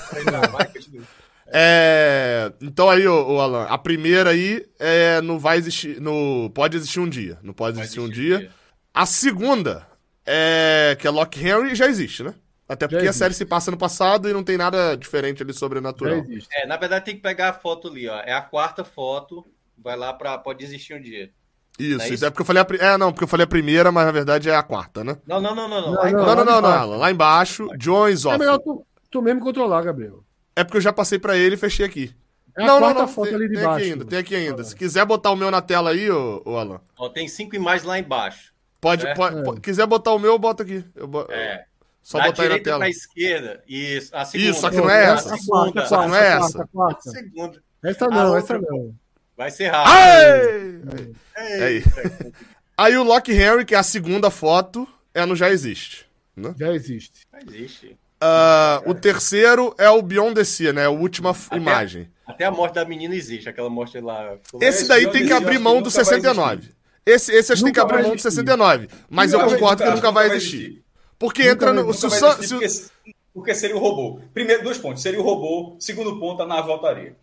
É, 1.56 2.52
Então 2.60 2.90
aí, 2.90 3.06
ô, 3.06 3.34
ô, 3.34 3.40
Alan, 3.40 3.64
a 3.66 3.78
primeira 3.78 4.30
aí 4.30 4.66
é 4.78 5.20
não 5.20 5.38
vai 5.38 5.56
existir. 5.56 6.00
No... 6.00 6.50
Pode 6.50 6.76
existir 6.76 6.98
um 6.98 7.08
dia. 7.08 7.38
Não 7.42 7.52
pode 7.52 7.76
Vai 7.76 7.84
existir 7.84 8.00
um 8.00 8.04
existir 8.04 8.38
dia. 8.38 8.50
A 8.92 9.06
segunda 9.06 9.86
é 10.26 10.96
que 10.98 11.06
é 11.06 11.10
Lock 11.10 11.38
Henry 11.38 11.74
já 11.74 11.86
existe, 11.86 12.22
né? 12.24 12.34
Até 12.68 12.88
porque 12.88 13.06
a 13.06 13.12
série 13.12 13.34
se 13.34 13.44
passa 13.44 13.70
no 13.70 13.76
passado 13.76 14.28
e 14.28 14.32
não 14.32 14.42
tem 14.42 14.56
nada 14.56 14.96
diferente 14.96 15.42
ali 15.42 15.52
sobrenatural. 15.52 16.24
É, 16.52 16.66
na 16.66 16.76
verdade 16.76 17.04
tem 17.04 17.14
que 17.14 17.20
pegar 17.20 17.50
a 17.50 17.52
foto 17.52 17.88
ali, 17.88 18.08
ó. 18.08 18.20
É 18.20 18.32
a 18.32 18.40
quarta 18.40 18.82
foto. 18.82 19.44
Vai 19.76 19.96
lá 19.96 20.12
pra. 20.12 20.38
Pode 20.38 20.64
existir 20.64 20.94
um 20.94 21.00
dia. 21.00 21.30
Isso, 21.78 22.00
é 22.02 22.04
isso. 22.04 22.14
isso? 22.14 22.24
É 22.26 22.30
porque 22.30 22.42
eu 22.42 22.46
falei 22.46 22.62
a 22.62 22.64
pri... 22.64 22.78
É, 22.80 22.96
não, 22.96 23.12
porque 23.12 23.24
eu 23.24 23.28
falei 23.28 23.44
a 23.44 23.48
primeira, 23.48 23.90
mas 23.90 24.06
na 24.06 24.12
verdade 24.12 24.48
é 24.48 24.54
a 24.54 24.62
quarta, 24.62 25.02
né? 25.02 25.16
Não, 25.26 25.40
não, 25.40 25.54
não, 25.54 25.68
não, 25.68 25.80
não. 25.80 25.92
Não, 25.92 26.02
Aí, 26.02 26.12
não, 26.12 26.20
Não, 26.24 26.26
não, 26.26 26.34
lá 26.36 26.44
não, 26.44 26.44
não, 26.52 26.58
embaixo. 26.60 26.78
Alan. 26.82 26.96
Lá 26.96 27.10
embaixo, 27.10 27.68
John 27.78 28.06
É 28.08 28.38
melhor 28.38 28.58
tu, 28.58 28.86
tu 29.10 29.20
mesmo 29.22 29.40
controlar, 29.40 29.82
Gabriel. 29.82 30.22
É 30.54 30.62
porque 30.62 30.76
eu 30.76 30.80
já 30.82 30.92
passei 30.92 31.18
pra 31.18 31.36
ele 31.36 31.54
e 31.54 31.58
fechei 31.58 31.84
aqui. 31.84 32.14
É 32.56 32.62
a 32.62 32.66
não, 32.66 32.74
não, 32.74 32.80
quarta 32.82 33.00
não. 33.00 33.08
foto 33.08 33.26
tem, 33.26 33.34
ali 33.34 33.48
de 33.48 33.54
tem 33.54 33.64
baixo. 33.64 33.78
aqui 33.78 33.92
ainda, 33.92 34.04
tem 34.04 34.18
aqui 34.20 34.34
ainda. 34.36 34.62
Se 34.64 34.76
quiser 34.76 35.04
botar 35.04 35.30
o 35.32 35.36
meu 35.36 35.50
na 35.50 35.60
tela 35.60 35.90
aí, 35.90 36.08
ô, 36.08 36.40
ô 36.44 36.56
Alan. 36.56 36.80
Ó, 36.96 37.08
tem 37.08 37.26
cinco 37.26 37.56
imagens 37.56 37.82
lá 37.84 37.98
embaixo. 37.98 38.52
Pode, 38.80 39.04
É. 39.06 39.14
pode, 39.14 39.38
É. 39.38 39.42
pode- 39.42 39.60
quiser 39.60 39.86
botar 39.86 40.12
o 40.12 40.18
meu, 40.20 40.38
bota 40.38 40.62
aqui. 40.62 40.84
Eu 40.94 41.08
bo- 41.08 41.26
É. 41.28 41.64
Só 42.00 42.18
da 42.18 42.26
botar 42.26 42.42
aí 42.42 42.48
na 42.48 42.54
direita 42.54 42.70
tela. 42.70 42.78
pra 42.80 42.88
esquerda. 42.88 43.62
Isso. 43.66 44.14
A 44.14 44.24
segunda. 44.24 44.50
Isso, 44.50 44.60
só 44.60 44.70
que 44.70 44.76
não 44.76 44.90
é 44.90 45.06
A 45.06 45.12
essa. 45.14 45.36
segunda. 45.36 45.86
Só 45.86 46.02
que 46.02 46.06
não 46.08 46.14
é 46.16 46.26
essa. 46.28 46.38
quarta, 46.52 46.68
quarta. 46.72 47.08
A 47.08 47.12
segunda. 47.12 47.62
Essa 47.82 48.06
não, 48.08 48.36
essa 48.36 48.58
não. 48.58 48.94
Vai 49.36 49.50
ser 49.50 49.68
rápido. 49.68 50.88
Aí. 51.36 51.74
Eita. 51.76 52.32
Aí 52.76 52.96
o 52.96 53.02
Loki 53.04 53.32
Henry, 53.32 53.64
que 53.64 53.74
é 53.74 53.78
a 53.78 53.82
segunda 53.82 54.30
foto, 54.30 54.86
é 55.12 55.24
no 55.24 55.34
Já 55.36 55.50
Existe. 55.50 56.06
Né? 56.36 56.54
Já 56.58 56.72
existe. 56.72 57.20
Não 57.32 57.40
existe. 57.40 57.96
Ah, 58.20 58.82
o 58.86 58.94
terceiro 58.94 59.74
é 59.78 59.88
o 59.88 60.00
Beyond 60.02 60.34
the 60.34 60.44
Sea, 60.44 60.72
né? 60.72 60.86
A 60.86 60.90
última 60.90 61.30
Até- 61.30 61.56
imagem. 61.56 62.08
Até 62.26 62.44
a 62.46 62.50
morte 62.50 62.74
da 62.74 62.84
menina 62.84 63.14
existe, 63.14 63.48
aquela 63.48 63.68
morte 63.68 64.00
lá. 64.00 64.36
Esse 64.60 64.88
daí 64.88 65.08
tem 65.10 65.26
que 65.26 65.32
abrir 65.32 65.56
que 65.58 65.62
mão 65.62 65.74
do 65.82 65.90
nunca 65.90 66.02
vai 66.02 66.04
69. 66.04 66.70
Esse, 67.04 67.32
esse 67.32 67.52
acho 67.52 67.60
que 67.60 67.64
tem 67.66 67.72
que 67.74 67.80
abrir 67.80 67.96
mão 68.02 68.10
do 68.12 68.14
existir. 68.16 68.30
69. 68.30 68.88
Mas 69.10 69.32
eu 69.32 69.38
Nunca 69.38 69.50
vai 69.50 69.58
concordo 69.60 69.82
que 69.84 69.90
nunca 69.90 70.10
vai 70.10 70.26
existir. 70.28 70.82
Porque 71.18 71.42
Nunca 71.42 71.52
entra 71.52 71.72
vai- 71.74 71.82
no. 71.84 71.92
Se 71.92 72.06
vai 72.08 72.18
existir 72.18 72.46
se 72.46 72.54
porque, 72.54 72.90
porque 73.34 73.54
seria 73.54 73.76
o 73.76 73.80
robô. 73.80 74.20
Primeiro, 74.32 74.62
dois 74.62 74.78
pontos. 74.78 75.02
Seria 75.02 75.20
o 75.20 75.24
robô. 75.24 75.76
Segundo 75.80 76.18
ponto, 76.18 76.42
a 76.42 76.46
nave 76.46 76.66
voltaria. 76.68 77.16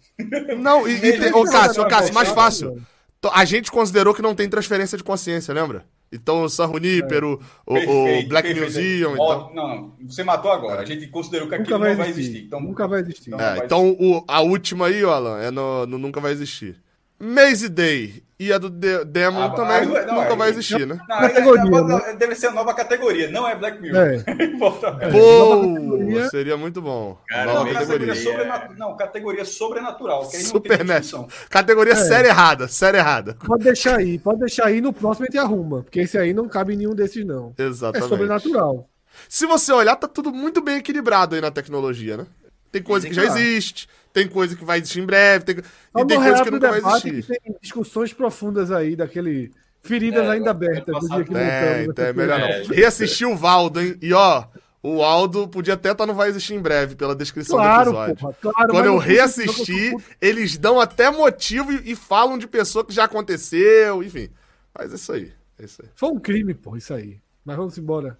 Não, 0.59 0.87
e, 0.87 0.91
e 0.97 0.99
tem- 0.99 1.31
que 1.31 1.33
ô 1.37 1.43
Cássio, 1.45 1.81
ô 1.83 1.87
Cássio, 1.87 2.13
mais 2.13 2.29
fácil. 2.29 2.81
Então, 3.17 3.31
A 3.33 3.45
gente 3.45 3.71
considerou 3.71 4.13
que 4.13 4.21
não 4.21 4.35
tem 4.35 4.49
transferência 4.49 4.97
de 4.97 5.03
consciência, 5.03 5.53
lembra? 5.53 5.85
Então 6.13 6.43
o 6.43 6.49
San 6.49 6.67
Junipero, 6.67 7.39
o, 7.65 7.71
o 7.73 7.75
Perfeito, 7.75 8.27
Black 8.29 8.47
perfeito. 8.53 8.65
Museum. 8.75 9.13
Então, 9.13 9.51
Não, 9.53 9.67
não. 9.67 9.93
Você 10.09 10.23
matou 10.25 10.51
agora. 10.51 10.81
A 10.81 10.85
gente 10.85 11.07
considerou 11.07 11.47
que 11.47 11.51
Nunca 11.57 11.63
aquilo 11.63 11.79
vai 11.79 11.89
não 11.91 11.97
vai 11.97 12.09
existir. 12.09 12.29
existir. 12.29 12.45
Então, 12.47 12.59
Nunca 12.59 12.87
vai 12.87 12.99
existir. 12.99 13.29
Não. 13.29 13.39
é, 13.39 13.55
vai 13.55 13.65
então 13.65 13.89
o- 13.91 14.23
a 14.27 14.41
última 14.41 14.87
aí, 14.87 15.03
ó, 15.05 15.13
Alan, 15.13 15.39
é 15.39 15.49
no, 15.49 15.85
no 15.85 15.97
Nunca 15.97 16.19
Vai 16.19 16.33
Existir. 16.33 16.75
Maze 17.21 17.69
Day 17.69 18.23
e 18.39 18.51
a 18.51 18.57
do 18.57 18.71
De 18.71 19.05
Demon 19.05 19.43
Ah, 19.43 19.49
também 19.51 19.85
não, 19.85 20.15
nunca 20.15 20.33
é- 20.33 20.35
vai 20.35 20.49
existir, 20.49 20.87
né? 20.87 20.97
Não, 21.07 21.17
Categoria, 21.19 21.61
é- 21.61 21.77
é- 21.77 21.83
né? 22.11 22.15
Deve 22.17 22.33
ser 22.35 22.47
a 22.47 22.51
nova 22.51 22.73
categoria, 22.73 23.29
não 23.29 23.47
é 23.47 23.55
Black 23.55 23.79
Mirror. 23.79 23.99
É. 24.01 24.23
É, 24.31 24.47
Pô, 24.57 24.69
nova 24.69 25.67
categoria. 25.75 26.29
seria 26.29 26.57
muito 26.57 26.81
bom. 26.81 27.17
Cara, 27.29 27.45
Nova 27.53 27.65
Não, 27.65 27.73
categoria. 27.73 28.07
categoria 28.07 28.15
sobrenatu- 28.15 28.73
não, 28.79 28.97
categoria 28.97 29.45
sobrenatural. 29.45 30.21
Aí 30.33 30.39
não 30.41 30.49
Supernatural. 30.49 31.27
Categoria 31.49 31.93
É. 31.93 31.95
série 31.97 32.27
errada, 32.29 32.67
série 32.67 32.97
errada. 32.97 33.37
Pode 33.45 33.63
deixar 33.63 33.97
aí, 33.97 34.17
pode 34.17 34.39
deixar 34.39 34.65
aí, 34.65 34.81
no 34.81 34.91
próximo 34.91 35.25
a 35.25 35.31
gente 35.31 35.37
arruma. 35.37 35.83
Porque 35.83 35.99
esse 35.99 36.17
aí 36.17 36.33
não 36.33 36.47
cabe 36.47 36.73
em 36.73 36.77
nenhum 36.77 36.95
desses, 36.95 37.23
não. 37.25 37.53
É 37.57 37.63
Exatamente. 37.63 38.09
sobrenatural. 38.09 38.87
Se 39.29 39.45
você 39.45 39.71
olhar, 39.71 39.95
tá 39.95 40.07
tudo 40.07 40.31
muito 40.33 40.61
bem 40.61 40.77
equilibrado 40.77 41.35
aí 41.35 41.41
na 41.41 41.51
tecnologia, 41.51 42.17
né? 42.17 42.25
Tem 42.71 42.81
coisa 42.81 43.07
que 43.07 43.13
já 43.13 43.25
existe, 43.25 43.89
tem 44.13 44.27
coisa 44.27 44.55
que 44.55 44.63
vai 44.63 44.79
existir 44.79 45.01
em 45.01 45.05
breve, 45.05 45.45
tem... 45.45 45.57
e 45.57 46.05
tem 46.05 46.17
coisa 46.17 46.43
que 46.43 46.51
nunca 46.51 46.69
vai 46.69 46.79
existir. 46.79 47.25
tem 47.25 47.55
discussões 47.61 48.13
profundas 48.13 48.71
aí, 48.71 48.95
daquele. 48.95 49.51
Feridas 49.83 50.25
É, 50.25 50.29
ainda 50.29 50.51
abertas 50.51 50.95
dia 51.09 51.23
que 51.23 51.35
É, 51.35 51.85
então 51.85 52.05
é 52.05 52.13
melhor 52.13 52.39
não. 52.39 52.47
É. 52.47 52.63
Reassistir 52.67 53.27
o 53.27 53.35
Valdo, 53.35 53.81
hein? 53.81 53.97
E 53.99 54.13
ó, 54.13 54.45
o 54.83 55.03
Aldo 55.03 55.47
podia 55.47 55.73
até 55.75 55.91
estar 55.91 56.05
no 56.05 56.13
Vai 56.13 56.29
Existir 56.29 56.53
em 56.53 56.61
breve, 56.61 56.95
pela 56.95 57.15
descrição 57.15 57.57
Claro, 57.57 57.91
do 57.91 57.97
episódio. 57.97 58.15
porra, 58.15 58.35
claro. 58.41 58.69
Quando 58.69 58.85
eu 58.85 58.91
não 58.91 58.97
reassisti, 58.99 59.91
não, 59.91 60.01
eles 60.19 60.57
dão 60.57 60.79
até 60.79 61.09
motivo 61.11 61.71
e, 61.71 61.91
e 61.91 61.95
falam 61.95 62.37
de 62.37 62.47
pessoa 62.47 62.85
que 62.85 62.93
já 62.93 63.03
aconteceu, 63.03 64.03
enfim. 64.03 64.29
Mas 64.73 64.91
é 64.91 64.95
isso 64.95 65.11
aí. 65.11 65.33
É 65.59 65.65
isso 65.65 65.81
aí. 65.83 65.89
Foi 65.95 66.09
um 66.09 66.19
crime, 66.19 66.53
pô, 66.53 66.75
isso 66.75 66.93
aí. 66.93 67.19
Mas 67.45 67.57
vamos 67.57 67.77
embora. 67.77 68.17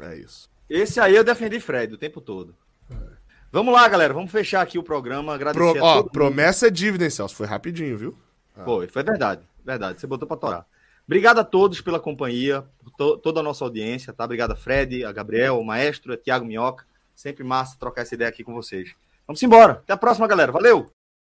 É 0.00 0.16
isso. 0.16 0.48
Esse 0.68 1.00
aí 1.00 1.14
eu 1.14 1.24
defendi 1.24 1.60
Fred 1.60 1.94
o 1.94 1.98
tempo 1.98 2.20
todo. 2.20 2.54
Vamos 3.52 3.74
lá, 3.74 3.88
galera. 3.88 4.14
Vamos 4.14 4.30
fechar 4.30 4.60
aqui 4.62 4.78
o 4.78 4.82
programa. 4.82 5.34
Agradecer 5.34 5.72
Pro- 5.72 5.84
a 5.84 5.84
ó, 5.84 5.96
mundo. 5.98 6.10
promessa 6.10 6.68
é 6.68 6.70
dívida, 6.70 7.04
hein, 7.04 7.10
Celso? 7.10 7.34
Foi 7.34 7.46
rapidinho, 7.46 7.96
viu? 7.98 8.18
Foi, 8.64 8.86
foi 8.86 9.02
verdade. 9.02 9.42
Verdade. 9.64 10.00
Você 10.00 10.06
botou 10.06 10.28
pra 10.28 10.36
torar. 10.36 10.66
Obrigado 11.06 11.40
a 11.40 11.44
todos 11.44 11.80
pela 11.80 11.98
companhia, 11.98 12.64
por 12.84 12.90
to- 12.92 13.18
toda 13.18 13.40
a 13.40 13.42
nossa 13.42 13.64
audiência, 13.64 14.12
tá? 14.12 14.24
Obrigado 14.24 14.52
a 14.52 14.56
Fred, 14.56 15.04
a 15.04 15.10
Gabriel, 15.10 15.58
o 15.58 15.64
maestro, 15.64 16.12
a 16.12 16.16
Thiago 16.16 16.44
Minhoca. 16.44 16.84
Sempre 17.14 17.42
massa 17.42 17.76
trocar 17.78 18.02
essa 18.02 18.14
ideia 18.14 18.28
aqui 18.30 18.44
com 18.44 18.54
vocês. 18.54 18.94
Vamos 19.26 19.42
embora. 19.42 19.72
Até 19.72 19.92
a 19.92 19.96
próxima, 19.96 20.26
galera. 20.28 20.52
Valeu! 20.52 20.88